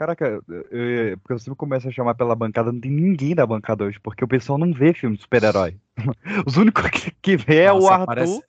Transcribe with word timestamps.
Caraca, 0.00 0.24
eu- 0.26 0.42
eu- 0.70 1.18
porque 1.18 1.34
eu 1.34 1.38
sempre 1.38 1.56
começo 1.58 1.86
a 1.86 1.90
chamar 1.90 2.14
pela 2.14 2.34
bancada, 2.34 2.72
não 2.72 2.80
tem 2.80 2.90
ninguém 2.90 3.34
da 3.34 3.44
bancada 3.46 3.84
hoje, 3.84 4.00
porque 4.00 4.24
o 4.24 4.28
pessoal 4.28 4.58
não 4.58 4.72
vê 4.72 4.94
filme 4.94 5.14
de 5.14 5.20
super-herói. 5.20 5.76
Os 6.46 6.56
únicos 6.56 6.88
que, 6.88 7.10
que 7.20 7.36
vê 7.36 7.64
é 7.64 7.70
o 7.72 7.80
Nossa, 7.80 7.92
Arthur, 7.96 8.06
parece- 8.06 8.42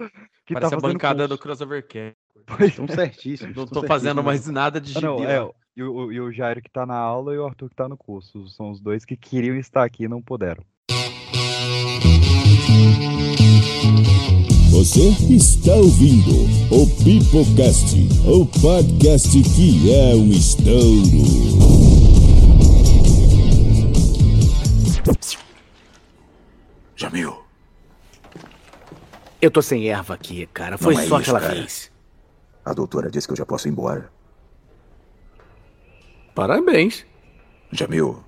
que 0.45 0.53
Parece 0.53 0.71
tá 0.71 0.77
a 0.77 0.79
fazendo 0.79 0.93
bancada 0.93 1.15
curso. 1.27 1.27
do 1.27 1.37
Crossover 1.37 1.85
Cast. 1.85 2.15
Pois 2.45 2.69
Estão 2.69 2.87
certíssimos. 2.87 3.53
Não 3.53 3.65
estão 3.65 3.81
tô 3.81 3.87
fazendo 3.87 4.23
mais 4.23 4.47
nada 4.47 4.79
de 4.79 4.97
Ah, 4.97 5.01
não, 5.01 5.17
gibi. 5.19 5.29
é, 5.29 5.41
lá. 5.41 5.49
e 5.75 5.83
o, 5.83 6.11
e 6.13 6.21
o 6.21 6.31
Jairo 6.31 6.61
que 6.61 6.69
tá 6.71 6.85
na 6.85 6.95
aula 6.95 7.33
e 7.35 7.37
o 7.37 7.45
Arthur 7.45 7.67
que 7.69 7.75
tá 7.75 7.89
no 7.89 7.97
curso. 7.97 8.47
São 8.47 8.71
os 8.71 8.79
dois 8.79 9.03
que 9.03 9.17
queriam 9.17 9.57
estar 9.57 9.83
aqui 9.83 10.05
e 10.05 10.07
não 10.07 10.21
puderam. 10.21 10.63
Você 14.71 15.09
está 15.33 15.73
ouvindo 15.75 16.31
o 16.73 16.87
Pipocast, 17.03 17.95
o 18.25 18.45
podcast 18.61 19.29
que 19.55 19.93
é 19.93 20.15
um 20.15 20.29
estouro. 20.29 21.91
Jamil, 26.95 27.35
Eu 29.41 29.49
tô 29.49 29.61
sem 29.61 29.89
erva 29.89 30.13
aqui, 30.13 30.45
cara. 30.47 30.77
Foi 30.77 30.93
Não 30.93 31.01
é 31.01 31.07
só 31.07 31.19
isso, 31.19 31.29
aquela 31.31 31.39
cara. 31.41 31.55
vez. 31.55 31.91
a 32.63 32.73
doutora 32.73 33.09
disse 33.09 33.27
que 33.27 33.33
eu 33.33 33.37
já 33.37 33.45
posso 33.45 33.67
ir 33.67 33.71
embora. 33.71 34.11
Parabéns. 36.35 37.05
Jamil, 37.71 38.23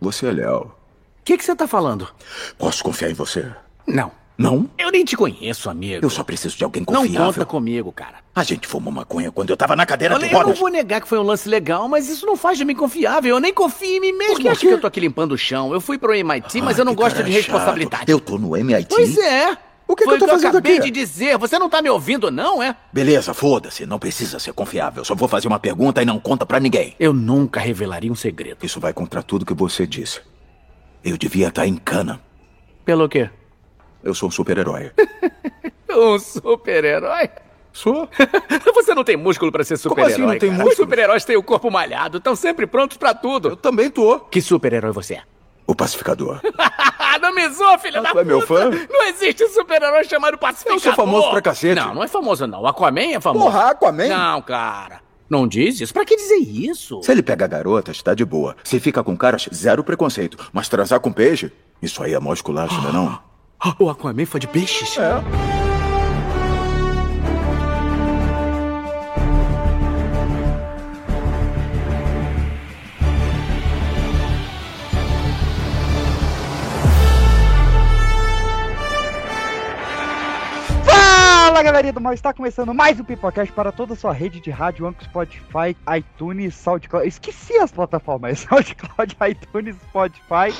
você 0.00 0.26
é 0.26 0.32
leal. 0.32 0.78
O 1.20 1.22
que 1.24 1.36
que 1.38 1.44
você 1.44 1.54
tá 1.54 1.68
falando? 1.68 2.08
Posso 2.58 2.82
confiar 2.82 3.10
em 3.10 3.14
você? 3.14 3.50
Não. 3.86 4.10
Não? 4.38 4.70
Eu 4.78 4.92
nem 4.92 5.04
te 5.04 5.16
conheço, 5.16 5.68
amigo. 5.68 6.06
Eu 6.06 6.08
só 6.08 6.22
preciso 6.22 6.56
de 6.56 6.62
alguém 6.62 6.84
Não 6.88 7.02
confiável. 7.02 7.26
conta 7.32 7.44
comigo, 7.44 7.90
cara. 7.90 8.18
A 8.32 8.44
gente 8.44 8.68
fumou 8.68 8.92
maconha 8.92 9.32
quando 9.32 9.50
eu 9.50 9.56
tava 9.56 9.74
na 9.74 9.84
cadeira 9.84 10.14
Olha, 10.14 10.28
de 10.28 10.32
eu 10.32 10.38
não 10.38 10.44
rodas. 10.46 10.60
vou 10.60 10.68
negar 10.68 11.00
que 11.00 11.08
foi 11.08 11.18
um 11.18 11.22
lance 11.24 11.48
legal, 11.48 11.88
mas 11.88 12.08
isso 12.08 12.24
não 12.24 12.36
faz 12.36 12.56
de 12.56 12.64
mim 12.64 12.76
confiável. 12.76 13.34
Eu 13.34 13.40
nem 13.40 13.52
confio 13.52 13.88
em 13.96 14.00
mim 14.00 14.12
mesmo. 14.12 14.34
Por 14.36 14.42
Quem 14.42 14.50
acha 14.52 14.60
que 14.60 14.68
eu 14.68 14.80
tô 14.80 14.86
aqui 14.86 15.00
limpando 15.00 15.32
o 15.32 15.38
chão? 15.38 15.72
Eu 15.74 15.80
fui 15.80 15.98
pro 15.98 16.14
MIT, 16.14 16.62
mas 16.62 16.78
eu 16.78 16.84
não 16.84 16.94
que 16.94 17.02
gosto 17.02 17.16
de 17.16 17.32
chato. 17.32 17.36
responsabilidade. 17.36 18.04
Eu 18.12 18.20
tô 18.20 18.38
no 18.38 18.56
MIT. 18.56 18.86
Pois 18.94 19.18
é. 19.18 19.58
O 19.88 19.96
que 19.96 20.02
que 20.02 20.04
Foi 20.04 20.14
eu 20.14 20.18
tô 20.20 20.26
que 20.26 20.30
fazendo 20.30 20.44
eu 20.54 20.58
acabei 20.58 20.76
aqui? 20.78 20.90
de 20.90 21.00
dizer. 21.00 21.36
Você 21.38 21.58
não 21.58 21.68
tá 21.68 21.82
me 21.82 21.88
ouvindo, 21.90 22.30
não, 22.30 22.62
é? 22.62 22.76
Beleza, 22.92 23.34
foda-se. 23.34 23.86
Não 23.86 23.98
precisa 23.98 24.38
ser 24.38 24.52
confiável. 24.52 25.04
Só 25.04 25.16
vou 25.16 25.26
fazer 25.26 25.48
uma 25.48 25.58
pergunta 25.58 26.00
e 26.00 26.04
não 26.04 26.20
conta 26.20 26.46
pra 26.46 26.60
ninguém. 26.60 26.94
Eu 27.00 27.12
nunca 27.12 27.58
revelaria 27.58 28.12
um 28.12 28.14
segredo. 28.14 28.58
Isso 28.64 28.78
vai 28.78 28.92
contra 28.92 29.20
tudo 29.22 29.44
que 29.46 29.54
você 29.54 29.84
disse. 29.86 30.20
Eu 31.02 31.16
devia 31.16 31.48
estar 31.48 31.66
em 31.66 31.74
cana. 31.74 32.20
Pelo 32.84 33.08
quê? 33.08 33.30
Eu 34.02 34.14
sou 34.14 34.28
um 34.28 34.32
super-herói. 34.32 34.92
Um 35.90 36.18
super-herói? 36.18 37.30
Sou? 37.72 38.08
Você 38.74 38.94
não 38.94 39.02
tem 39.02 39.16
músculo 39.16 39.50
pra 39.50 39.64
ser 39.64 39.78
Como 39.78 39.94
assim 40.00 40.12
super-herói. 40.12 40.32
não 40.34 40.38
tem 40.38 40.50
músculo? 40.50 40.70
Os 40.70 40.76
super-heróis 40.76 41.24
têm 41.24 41.36
o 41.36 41.42
corpo 41.42 41.70
malhado, 41.70 42.18
estão 42.18 42.36
sempre 42.36 42.66
prontos 42.66 42.96
pra 42.96 43.14
tudo. 43.14 43.50
Eu 43.50 43.56
também 43.56 43.90
tô. 43.90 44.20
Que 44.20 44.40
super-herói 44.42 44.92
você 44.92 45.14
é? 45.14 45.22
O 45.66 45.74
pacificador. 45.74 46.40
não 47.20 47.34
me 47.34 47.48
zoa, 47.48 47.78
filha 47.78 48.00
da 48.00 48.12
tu 48.12 48.18
é 48.18 48.24
meu 48.24 48.40
puta! 48.40 48.70
fã? 48.70 48.86
Não 48.90 49.04
existe 49.08 49.46
super-herói 49.48 50.04
chamado 50.04 50.38
Pacificador! 50.38 50.76
Eu 50.76 50.80
sou 50.80 50.92
famoso 50.94 51.30
pra 51.30 51.42
cacete. 51.42 51.74
Não, 51.74 51.94
não 51.94 52.04
é 52.04 52.08
famoso 52.08 52.46
não. 52.46 52.66
Aquaman 52.66 53.14
é 53.14 53.20
famoso. 53.20 53.44
Porra, 53.46 53.70
Aquaman? 53.70 54.08
Não, 54.08 54.42
cara. 54.42 55.00
Não 55.28 55.46
diz 55.46 55.80
isso. 55.80 55.92
Pra 55.92 56.04
que 56.04 56.16
dizer 56.16 56.36
isso? 56.38 57.02
Se 57.02 57.12
ele 57.12 57.22
pega 57.22 57.46
garotas, 57.46 58.02
tá 58.02 58.14
de 58.14 58.24
boa. 58.24 58.56
Se 58.64 58.80
fica 58.80 59.02
com 59.04 59.16
caras, 59.16 59.48
zero 59.52 59.84
preconceito. 59.84 60.38
Mas 60.52 60.68
transar 60.68 61.00
com 61.00 61.12
peixe, 61.12 61.52
isso 61.82 62.02
aí 62.02 62.14
é 62.14 62.18
mó 62.18 62.32
esculacho, 62.32 62.80
não 62.80 62.88
é 62.88 62.92
não? 62.92 63.27
O 63.80 63.90
Aquaman 63.90 64.24
foi 64.24 64.38
de 64.38 64.46
peixes? 64.46 64.96
É. 64.98 65.20
Fala 80.84 81.62
galerinha 81.64 81.92
do 81.92 82.00
mal, 82.00 82.12
está 82.12 82.32
começando 82.32 82.72
mais 82.72 83.00
um 83.00 83.04
Pipocast 83.04 83.52
para 83.52 83.72
toda 83.72 83.94
a 83.94 83.96
sua 83.96 84.12
rede 84.12 84.38
de 84.38 84.50
rádio, 84.52 84.86
Anchor, 84.86 85.02
Spotify, 85.04 85.76
iTunes, 85.96 86.54
SoundCloud. 86.54 87.08
Esqueci 87.08 87.56
as 87.58 87.72
plataformas, 87.72 88.38
SoundCloud, 88.48 89.16
iTunes, 89.28 89.74
Spotify, 89.88 90.54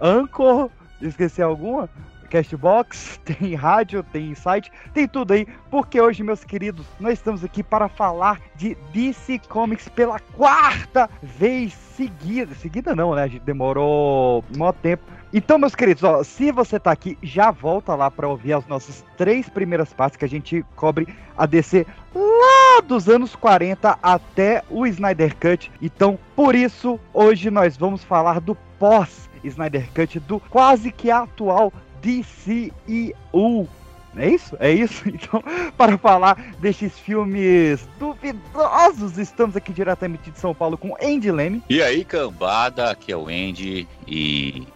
Anchor, 0.00 0.70
esqueci 1.02 1.42
alguma? 1.42 1.90
Castbox, 2.28 3.20
tem 3.24 3.54
rádio, 3.54 4.02
tem 4.02 4.34
site, 4.34 4.70
tem 4.92 5.08
tudo 5.08 5.32
aí, 5.32 5.46
porque 5.70 6.00
hoje, 6.00 6.22
meus 6.22 6.44
queridos, 6.44 6.86
nós 7.00 7.14
estamos 7.14 7.44
aqui 7.44 7.62
para 7.62 7.88
falar 7.88 8.40
de 8.54 8.76
DC 8.92 9.40
Comics 9.48 9.88
pela 9.88 10.18
quarta 10.18 11.08
vez 11.22 11.72
seguida. 11.72 12.54
Seguida 12.54 12.94
não, 12.94 13.14
né? 13.14 13.24
A 13.24 13.28
gente 13.28 13.44
demorou 13.44 14.44
um 14.56 14.72
tempo. 14.72 15.02
Então, 15.32 15.58
meus 15.58 15.74
queridos, 15.74 16.02
ó, 16.04 16.22
se 16.22 16.50
você 16.50 16.80
tá 16.80 16.90
aqui, 16.90 17.18
já 17.22 17.50
volta 17.50 17.94
lá 17.94 18.10
para 18.10 18.26
ouvir 18.26 18.54
as 18.54 18.66
nossas 18.66 19.04
três 19.16 19.46
primeiras 19.48 19.92
partes 19.92 20.16
que 20.16 20.24
a 20.24 20.28
gente 20.28 20.64
cobre 20.74 21.06
a 21.36 21.44
DC 21.44 21.86
lá 22.14 22.80
dos 22.80 23.08
anos 23.08 23.36
40 23.36 23.98
até 24.02 24.62
o 24.70 24.86
Snyder 24.86 25.36
Cut. 25.36 25.70
Então, 25.82 26.18
por 26.34 26.54
isso, 26.54 26.98
hoje 27.12 27.50
nós 27.50 27.76
vamos 27.76 28.02
falar 28.02 28.40
do 28.40 28.54
pós 28.78 29.28
Snyder 29.44 29.88
Cut, 29.94 30.18
do 30.20 30.40
quase 30.40 30.90
que 30.90 31.10
atual 31.10 31.72
DCEU. 32.02 33.68
É 34.16 34.28
isso? 34.28 34.56
É 34.58 34.72
isso? 34.72 35.04
Então, 35.08 35.42
para 35.76 35.98
falar 35.98 36.54
destes 36.60 36.98
filmes 36.98 37.86
duvidosos, 37.98 39.18
estamos 39.18 39.56
aqui 39.56 39.72
diretamente 39.72 40.30
de 40.30 40.38
São 40.38 40.54
Paulo 40.54 40.76
com 40.76 40.96
Andy 41.02 41.30
Leme. 41.30 41.62
E 41.68 41.82
aí, 41.82 42.04
cambada, 42.04 42.90
aqui 42.90 43.12
é 43.12 43.16
o 43.16 43.28
Andy 43.28 43.86
e. 44.06 44.66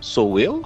Sou 0.00 0.38
eu? 0.38 0.64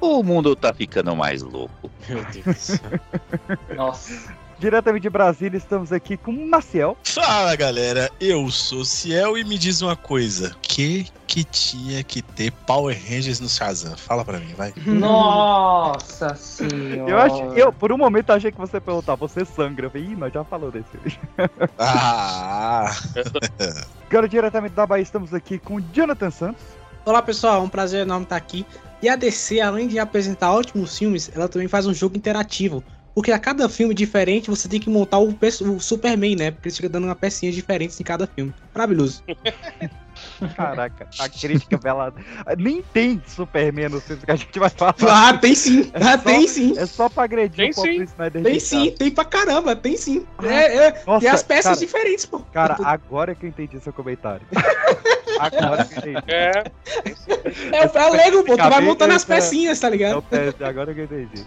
Ou 0.00 0.20
o 0.20 0.24
mundo 0.24 0.54
tá 0.54 0.72
ficando 0.72 1.14
mais 1.14 1.42
louco? 1.42 1.90
Meu 2.08 2.24
Deus. 2.24 2.80
Nossa. 3.76 4.32
Diretamente 4.58 5.02
de 5.02 5.10
Brasília, 5.10 5.56
estamos 5.56 5.90
aqui 5.90 6.16
com 6.18 6.32
Maciel. 6.32 6.96
Fala 7.02 7.56
galera, 7.56 8.10
eu 8.20 8.50
sou 8.50 8.84
Ciel 8.84 9.38
e 9.38 9.44
me 9.44 9.56
diz 9.56 9.80
uma 9.80 9.96
coisa: 9.96 10.54
que 10.60 11.06
que 11.30 11.44
tinha 11.44 12.02
que 12.02 12.20
ter 12.20 12.50
Power 12.50 13.00
Rangers 13.08 13.38
no 13.38 13.48
Shazam? 13.48 13.96
Fala 13.96 14.24
pra 14.24 14.40
mim, 14.40 14.52
vai. 14.56 14.74
Nossa 14.84 16.34
senhora. 16.34 17.08
Eu 17.08 17.18
acho, 17.18 17.42
eu 17.56 17.72
por 17.72 17.92
um 17.92 17.96
momento 17.96 18.30
achei 18.30 18.50
que 18.50 18.58
você 18.58 18.78
ia 18.78 18.80
perguntar, 18.80 19.14
você 19.14 19.44
sangra? 19.44 19.86
Eu 19.86 19.90
falei, 19.92 20.08
Ih, 20.08 20.16
nós 20.16 20.32
já 20.32 20.42
falou 20.42 20.72
desse. 20.72 20.88
Ah, 21.78 22.90
Agora 24.10 24.28
diretamente 24.28 24.74
da 24.74 24.84
Bahia, 24.84 25.02
estamos 25.02 25.32
aqui 25.32 25.56
com 25.56 25.80
Jonathan 25.92 26.32
Santos. 26.32 26.64
Olá 27.04 27.22
pessoal, 27.22 27.60
é 27.60 27.64
um 27.64 27.68
prazer 27.68 28.00
enorme 28.00 28.24
estar 28.24 28.36
aqui. 28.36 28.66
E 29.00 29.08
a 29.08 29.14
DC, 29.14 29.60
além 29.60 29.86
de 29.86 30.00
apresentar 30.00 30.52
ótimos 30.52 30.98
filmes, 30.98 31.30
ela 31.32 31.48
também 31.48 31.68
faz 31.68 31.86
um 31.86 31.94
jogo 31.94 32.16
interativo. 32.16 32.82
Porque 33.14 33.30
a 33.30 33.38
cada 33.38 33.68
filme 33.68 33.94
diferente 33.94 34.50
você 34.50 34.68
tem 34.68 34.80
que 34.80 34.90
montar 34.90 35.18
o, 35.18 35.28
o 35.28 35.80
Superman, 35.80 36.34
né? 36.34 36.50
Porque 36.50 36.68
ele 36.68 36.74
fica 36.74 36.88
dando 36.88 37.04
uma 37.04 37.14
pecinha 37.14 37.52
diferente 37.52 38.00
em 38.00 38.04
cada 38.04 38.26
filme. 38.26 38.52
Maravilhoso. 38.74 39.22
Caraca, 40.56 41.06
a 41.18 41.28
crítica 41.28 41.76
bela. 41.82 42.12
Nem 42.58 42.82
tem 42.82 43.22
Superman 43.26 43.88
no 43.90 44.00
filme 44.00 44.22
que 44.24 44.30
a 44.30 44.36
gente 44.36 44.58
vai 44.58 44.70
falar. 44.70 44.94
Ah, 45.08 45.36
tem 45.36 45.54
sim! 45.54 45.90
É 45.92 45.98
Ah, 46.02 46.18
só- 46.18 46.24
tem 46.24 46.48
sim! 46.48 46.78
É 46.78 46.86
só 46.86 47.08
pra 47.08 47.24
agredir 47.24 47.56
Tem 47.56 47.72
sim. 47.72 48.02
Snyder 48.02 48.42
Tem 48.42 48.60
sim, 48.60 48.90
tem 48.92 49.10
pra 49.10 49.24
caramba, 49.24 49.74
tem 49.76 49.96
sim. 49.96 50.26
É, 50.42 50.86
é, 50.88 51.02
Nossa, 51.06 51.24
e 51.24 51.28
as 51.28 51.42
peças 51.42 51.64
cara, 51.64 51.76
diferentes, 51.76 52.26
pô. 52.26 52.40
Cara, 52.52 52.76
agora 52.82 53.34
que 53.34 53.44
eu 53.46 53.48
entendi 53.50 53.78
seu 53.80 53.92
comentário. 53.92 54.46
Agora 55.38 55.84
que 55.86 55.94
eu 55.94 55.98
entendi. 56.12 56.22
É. 56.28 56.50
é, 57.72 57.82
é 57.94 58.06
o 58.06 58.12
Lego, 58.12 58.44
pô. 58.44 58.58
Tu 58.58 58.68
vai 58.68 58.80
montando 58.82 59.14
as 59.14 59.24
pecinhas, 59.24 59.80
tá 59.80 59.86
É 59.86 59.90
o 59.90 59.92
ligado? 59.92 60.22
teste, 60.22 60.62
agora 60.62 60.92
que 60.92 61.00
eu 61.00 61.04
entendi. 61.04 61.44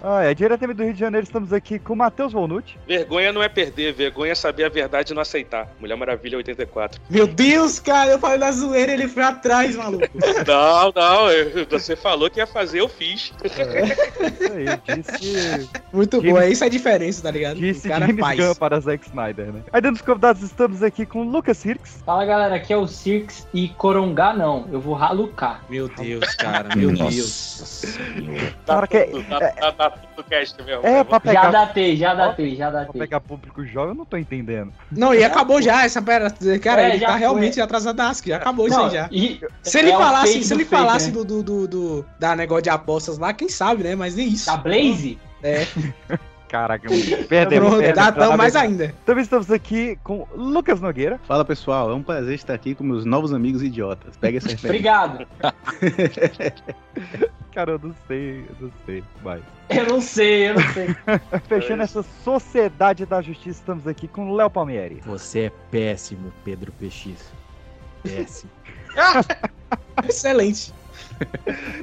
Ah, 0.00 0.22
é, 0.24 0.32
diretamente 0.32 0.76
do 0.78 0.84
Rio 0.84 0.94
de 0.94 1.00
Janeiro, 1.00 1.24
estamos 1.26 1.52
aqui 1.52 1.78
com 1.78 1.92
o 1.92 1.96
Matheus 1.96 2.32
Volnucci. 2.32 2.76
Vergonha 2.86 3.30
não 3.30 3.42
é 3.42 3.48
perder, 3.50 3.92
vergonha 3.92 4.32
é 4.32 4.34
saber 4.34 4.64
a 4.64 4.68
verdade 4.70 5.12
e 5.12 5.14
não 5.14 5.20
aceitar. 5.20 5.68
Mulher 5.78 5.96
Maravilha 5.96 6.38
84. 6.38 6.98
Meu 7.10 7.26
Deus, 7.26 7.78
cara, 7.78 8.10
eu 8.12 8.17
falei 8.18 8.38
da 8.38 8.50
zoeira 8.52 8.92
ele 8.92 9.08
foi 9.08 9.22
atrás, 9.22 9.74
maluco. 9.76 10.06
Não, 10.46 10.92
não, 10.94 11.30
eu- 11.30 11.66
você 11.68 11.94
falou 11.96 12.30
que 12.30 12.38
ia 12.40 12.46
fazer, 12.46 12.80
eu 12.80 12.88
fiz. 12.88 13.32
Isso 13.44 14.52
aí, 14.52 14.96
disse, 14.96 15.68
Muito 15.92 16.16
James- 16.18 16.32
bom, 16.32 16.38
é 16.40 16.50
isso 16.50 16.64
a 16.64 16.68
diferença, 16.68 17.22
tá 17.22 17.30
ligado? 17.30 17.56
disse 17.56 17.86
o 17.86 17.90
cara 17.90 18.06
James 18.06 18.20
faz. 18.20 18.38
Gunn 18.40 18.54
para 18.54 18.80
Zack 18.80 19.06
Snyder, 19.06 19.52
né? 19.52 19.60
Aí 19.72 19.80
dentro 19.80 19.96
dos 19.98 20.02
convidados 20.06 20.42
estamos 20.42 20.82
aqui 20.82 21.04
com 21.06 21.20
o 21.22 21.24
Lucas 21.30 21.58
Sirks. 21.58 22.02
Fala 22.04 22.24
galera, 22.24 22.54
aqui 22.56 22.72
é 22.72 22.76
o 22.76 22.86
Cirques 22.86 23.46
e 23.52 23.68
Corongá 23.70 24.32
não, 24.32 24.66
eu 24.72 24.80
vou 24.80 24.94
ralucar. 24.94 25.62
Meu 25.68 25.88
Deus, 25.88 26.34
cara, 26.36 26.74
meu 26.76 26.90
Nossa 26.92 27.10
Deus. 27.16 27.98
Cara, 28.66 28.86
que- 28.86 29.04
tudo, 29.04 29.22
dá, 29.28 29.38
dá, 29.38 29.70
dá 29.70 29.90
tudo 29.90 30.24
cast 30.28 30.62
mesmo. 30.62 30.86
É, 30.86 31.04
pra 31.04 31.16
Já 31.16 31.20
pegar, 31.20 31.50
datei, 31.50 31.96
já 31.96 32.14
datei, 32.14 32.56
já 32.56 32.70
pra 32.70 32.80
datei. 32.84 33.00
pegar 33.00 33.20
público 33.20 33.64
jovem, 33.64 33.90
eu 33.90 33.94
não 33.94 34.04
tô 34.04 34.16
entendendo. 34.16 34.72
Não, 34.90 35.14
e 35.14 35.22
acabou 35.24 35.60
já 35.62 35.84
essa 35.84 36.00
pera. 36.02 36.30
Cara, 36.62 36.82
É, 36.82 36.88
ele 36.90 36.98
já 36.98 37.06
tá 37.06 37.12
foi. 37.12 37.20
realmente 37.20 37.60
atrasadaço, 37.60 38.07
já 38.14 38.36
acabou 38.36 38.66
isso 38.68 38.76
Não, 38.76 38.86
aí 38.86 38.90
já. 38.92 39.08
e- 39.12 39.40
Se 39.62 39.78
ele 39.78 39.90
é 39.90 39.96
falasse, 39.96 40.42
se 40.42 40.48
do 40.48 40.54
ele 40.60 40.64
fake, 40.64 40.82
falasse 40.82 41.06
né? 41.06 41.12
do, 41.12 41.24
do, 41.24 41.42
do, 41.42 41.68
do- 41.68 42.06
da 42.18 42.34
negócio 42.36 42.62
de 42.62 42.70
apostas 42.70 43.18
lá, 43.18 43.32
quem 43.32 43.48
sabe, 43.48 43.84
né? 43.84 43.94
Mas 43.94 44.14
nem 44.16 44.28
isso. 44.28 44.46
Da 44.46 44.56
Blaze? 44.56 45.18
É. 45.42 45.66
Caraca, 46.48 46.88
perdemos. 47.28 47.68
Pronto, 47.68 47.82
perdemos, 47.82 47.94
dá 47.94 48.10
tão 48.10 48.34
mais 48.34 48.56
ainda. 48.56 48.94
Também 49.04 49.22
estamos 49.22 49.50
aqui 49.50 49.98
com 50.02 50.26
Lucas 50.34 50.80
Nogueira. 50.80 51.20
Fala 51.28 51.44
pessoal, 51.44 51.90
é 51.90 51.94
um 51.94 52.02
prazer 52.02 52.36
estar 52.36 52.54
aqui 52.54 52.74
com 52.74 52.82
meus 52.84 53.04
novos 53.04 53.34
amigos 53.34 53.62
idiotas. 53.62 54.16
Pega 54.16 54.38
essa 54.38 54.48
referência. 54.56 54.70
Obrigado. 54.70 55.26
Cara, 57.52 57.72
eu 57.72 57.80
não 57.82 57.94
sei, 58.06 58.44
eu 58.48 58.56
não 58.60 58.70
sei 58.86 59.04
mais. 59.22 59.42
Eu 59.68 59.86
não 59.86 60.00
sei, 60.00 60.48
eu 60.48 60.54
não 60.54 60.62
sei. 60.72 60.86
Fechando 61.48 61.82
essa 61.82 62.02
sociedade 62.24 63.04
da 63.04 63.20
justiça, 63.20 63.60
estamos 63.60 63.86
aqui 63.86 64.08
com 64.08 64.32
Léo 64.34 64.48
Palmieri. 64.48 65.02
Você 65.04 65.40
é 65.40 65.52
péssimo, 65.70 66.32
Pedro 66.44 66.72
PX. 66.72 67.30
Péssimo. 68.16 68.50
Excelente. 70.08 70.72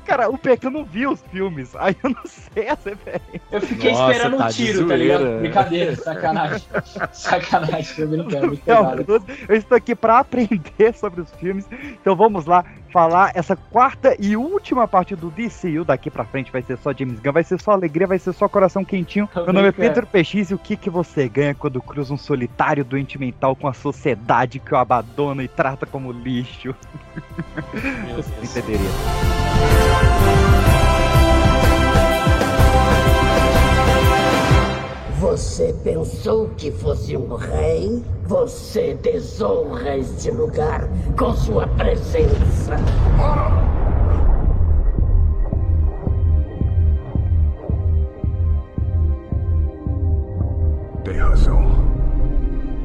Cara, 0.06 0.30
o 0.30 0.38
PQ 0.38 0.70
não 0.70 0.86
viu 0.86 1.12
os 1.12 1.22
filmes, 1.32 1.76
aí 1.76 1.96
eu 2.04 2.10
não 2.10 2.26
sei 2.26 2.70
as 2.70 2.84
referências. 2.84 3.42
Eu 3.52 3.62
fiquei 3.62 3.92
Nossa, 3.92 4.12
esperando 4.12 4.38
tá 4.38 4.46
um 4.46 4.50
tiro, 4.50 4.88
tá 4.88 4.96
ligado? 4.96 5.40
Brincadeira, 5.40 5.96
sacanagem. 5.96 6.68
Sacanagem, 7.12 7.96
tô 7.96 8.08
brincando, 8.08 8.48
muito 8.48 8.64
pesado. 8.64 9.04
Realmente, 9.06 9.46
Eu 9.50 9.56
estou 9.56 9.78
aqui 9.78 9.96
para 9.96 10.20
aprender 10.20 10.94
sobre 10.96 11.22
os 11.22 11.32
filmes, 11.32 11.66
então 11.72 12.16
vamos 12.16 12.46
lá 12.46 12.64
falar 12.96 13.34
essa 13.36 13.58
quarta 13.58 14.16
e 14.18 14.38
última 14.38 14.88
parte 14.88 15.18
do 15.18 15.30
DCU. 15.30 15.84
Daqui 15.84 16.10
pra 16.10 16.24
frente 16.24 16.50
vai 16.50 16.62
ser 16.62 16.78
só 16.78 16.94
James 16.94 17.20
Gunn, 17.20 17.34
vai 17.34 17.44
ser 17.44 17.60
só 17.60 17.72
alegria, 17.72 18.08
vai 18.08 18.18
ser 18.18 18.32
só 18.32 18.48
coração 18.48 18.86
quentinho. 18.86 19.28
Tô 19.34 19.44
Meu 19.44 19.52
nome 19.52 19.68
é. 19.68 19.72
Pedro 19.74 20.08
PX 20.08 20.52
e 20.52 20.54
o 20.54 20.58
que, 20.58 20.78
que 20.78 20.90
você 20.90 21.28
ganha 21.28 21.54
quando 21.54 21.82
cruza 21.82 22.14
um 22.14 22.18
solitário 22.18 22.86
doente 22.86 23.20
mental 23.20 23.54
com 23.54 23.68
a 23.68 23.74
sociedade 23.74 24.60
que 24.60 24.74
o 24.74 24.78
abandona 24.78 25.44
e 25.44 25.48
trata 25.50 25.86
como 25.86 26.10
lixo? 26.10 26.74
Meu 28.06 28.16
Deus. 28.24 28.28
entenderia. 28.42 28.90
Você 35.26 35.74
pensou 35.84 36.50
que 36.50 36.70
fosse 36.70 37.18
um 37.18 37.34
rei? 37.34 38.04
Você 38.28 38.94
desonra 38.94 39.98
este 39.98 40.30
lugar 40.30 40.88
com 41.18 41.34
sua 41.34 41.68
presença. 41.68 42.76
Tem 51.04 51.18
razão. 51.18 51.72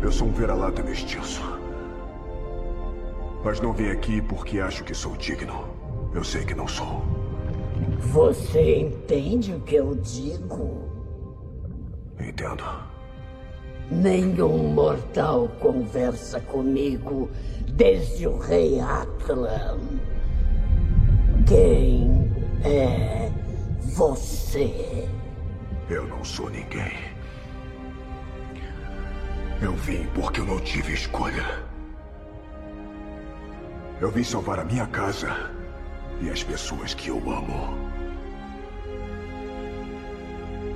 Eu 0.00 0.10
sou 0.10 0.28
um 0.28 0.32
vira-lata 0.32 0.82
mestiço. 0.82 1.42
Mas 3.44 3.60
não 3.60 3.74
vim 3.74 3.90
aqui 3.90 4.22
porque 4.22 4.60
acho 4.60 4.82
que 4.82 4.94
sou 4.94 5.14
digno. 5.14 5.66
Eu 6.14 6.24
sei 6.24 6.46
que 6.46 6.54
não 6.54 6.66
sou. 6.66 7.02
Você 7.98 8.78
entende 8.78 9.52
o 9.52 9.60
que 9.60 9.74
eu 9.74 9.94
digo? 9.94 10.89
Entendo. 12.20 12.64
Nenhum 13.90 14.72
mortal 14.72 15.48
conversa 15.58 16.40
comigo 16.40 17.30
desde 17.72 18.26
o 18.26 18.38
rei 18.38 18.78
Atlan. 18.78 19.78
Quem 21.46 22.30
é 22.62 23.32
você? 23.96 25.08
Eu 25.88 26.06
não 26.06 26.22
sou 26.24 26.48
ninguém. 26.50 26.92
Eu 29.60 29.72
vim 29.74 30.06
porque 30.14 30.40
eu 30.40 30.46
não 30.46 30.60
tive 30.60 30.92
escolha. 30.92 31.44
Eu 34.00 34.10
vim 34.10 34.22
salvar 34.22 34.60
a 34.60 34.64
minha 34.64 34.86
casa 34.86 35.50
e 36.22 36.30
as 36.30 36.44
pessoas 36.44 36.94
que 36.94 37.08
eu 37.08 37.18
amo. 37.18 37.76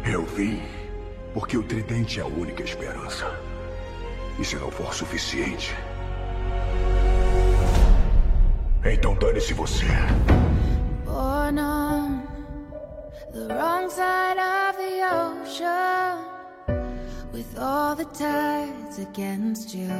Eu 0.04 0.24
vim 0.24 0.60
porque 1.34 1.58
o 1.58 1.62
tridente 1.64 2.20
é 2.20 2.22
a 2.22 2.26
única 2.26 2.62
esperança. 2.62 3.26
E 4.38 4.44
se 4.44 4.54
não 4.56 4.70
for 4.70 4.94
suficiente. 4.94 5.74
Então 8.84 9.14
dane-se 9.16 9.52
você. 9.52 9.86
Born 11.04 11.58
on 11.58 12.22
the 13.32 13.52
wrong 13.52 13.90
side 13.90 14.38
of 14.38 14.76
the 14.78 15.02
ocean, 15.02 16.24
with 17.32 17.58
all 17.58 17.96
the 17.96 18.04
tides 18.06 19.00
against 19.00 19.74
you. 19.74 19.90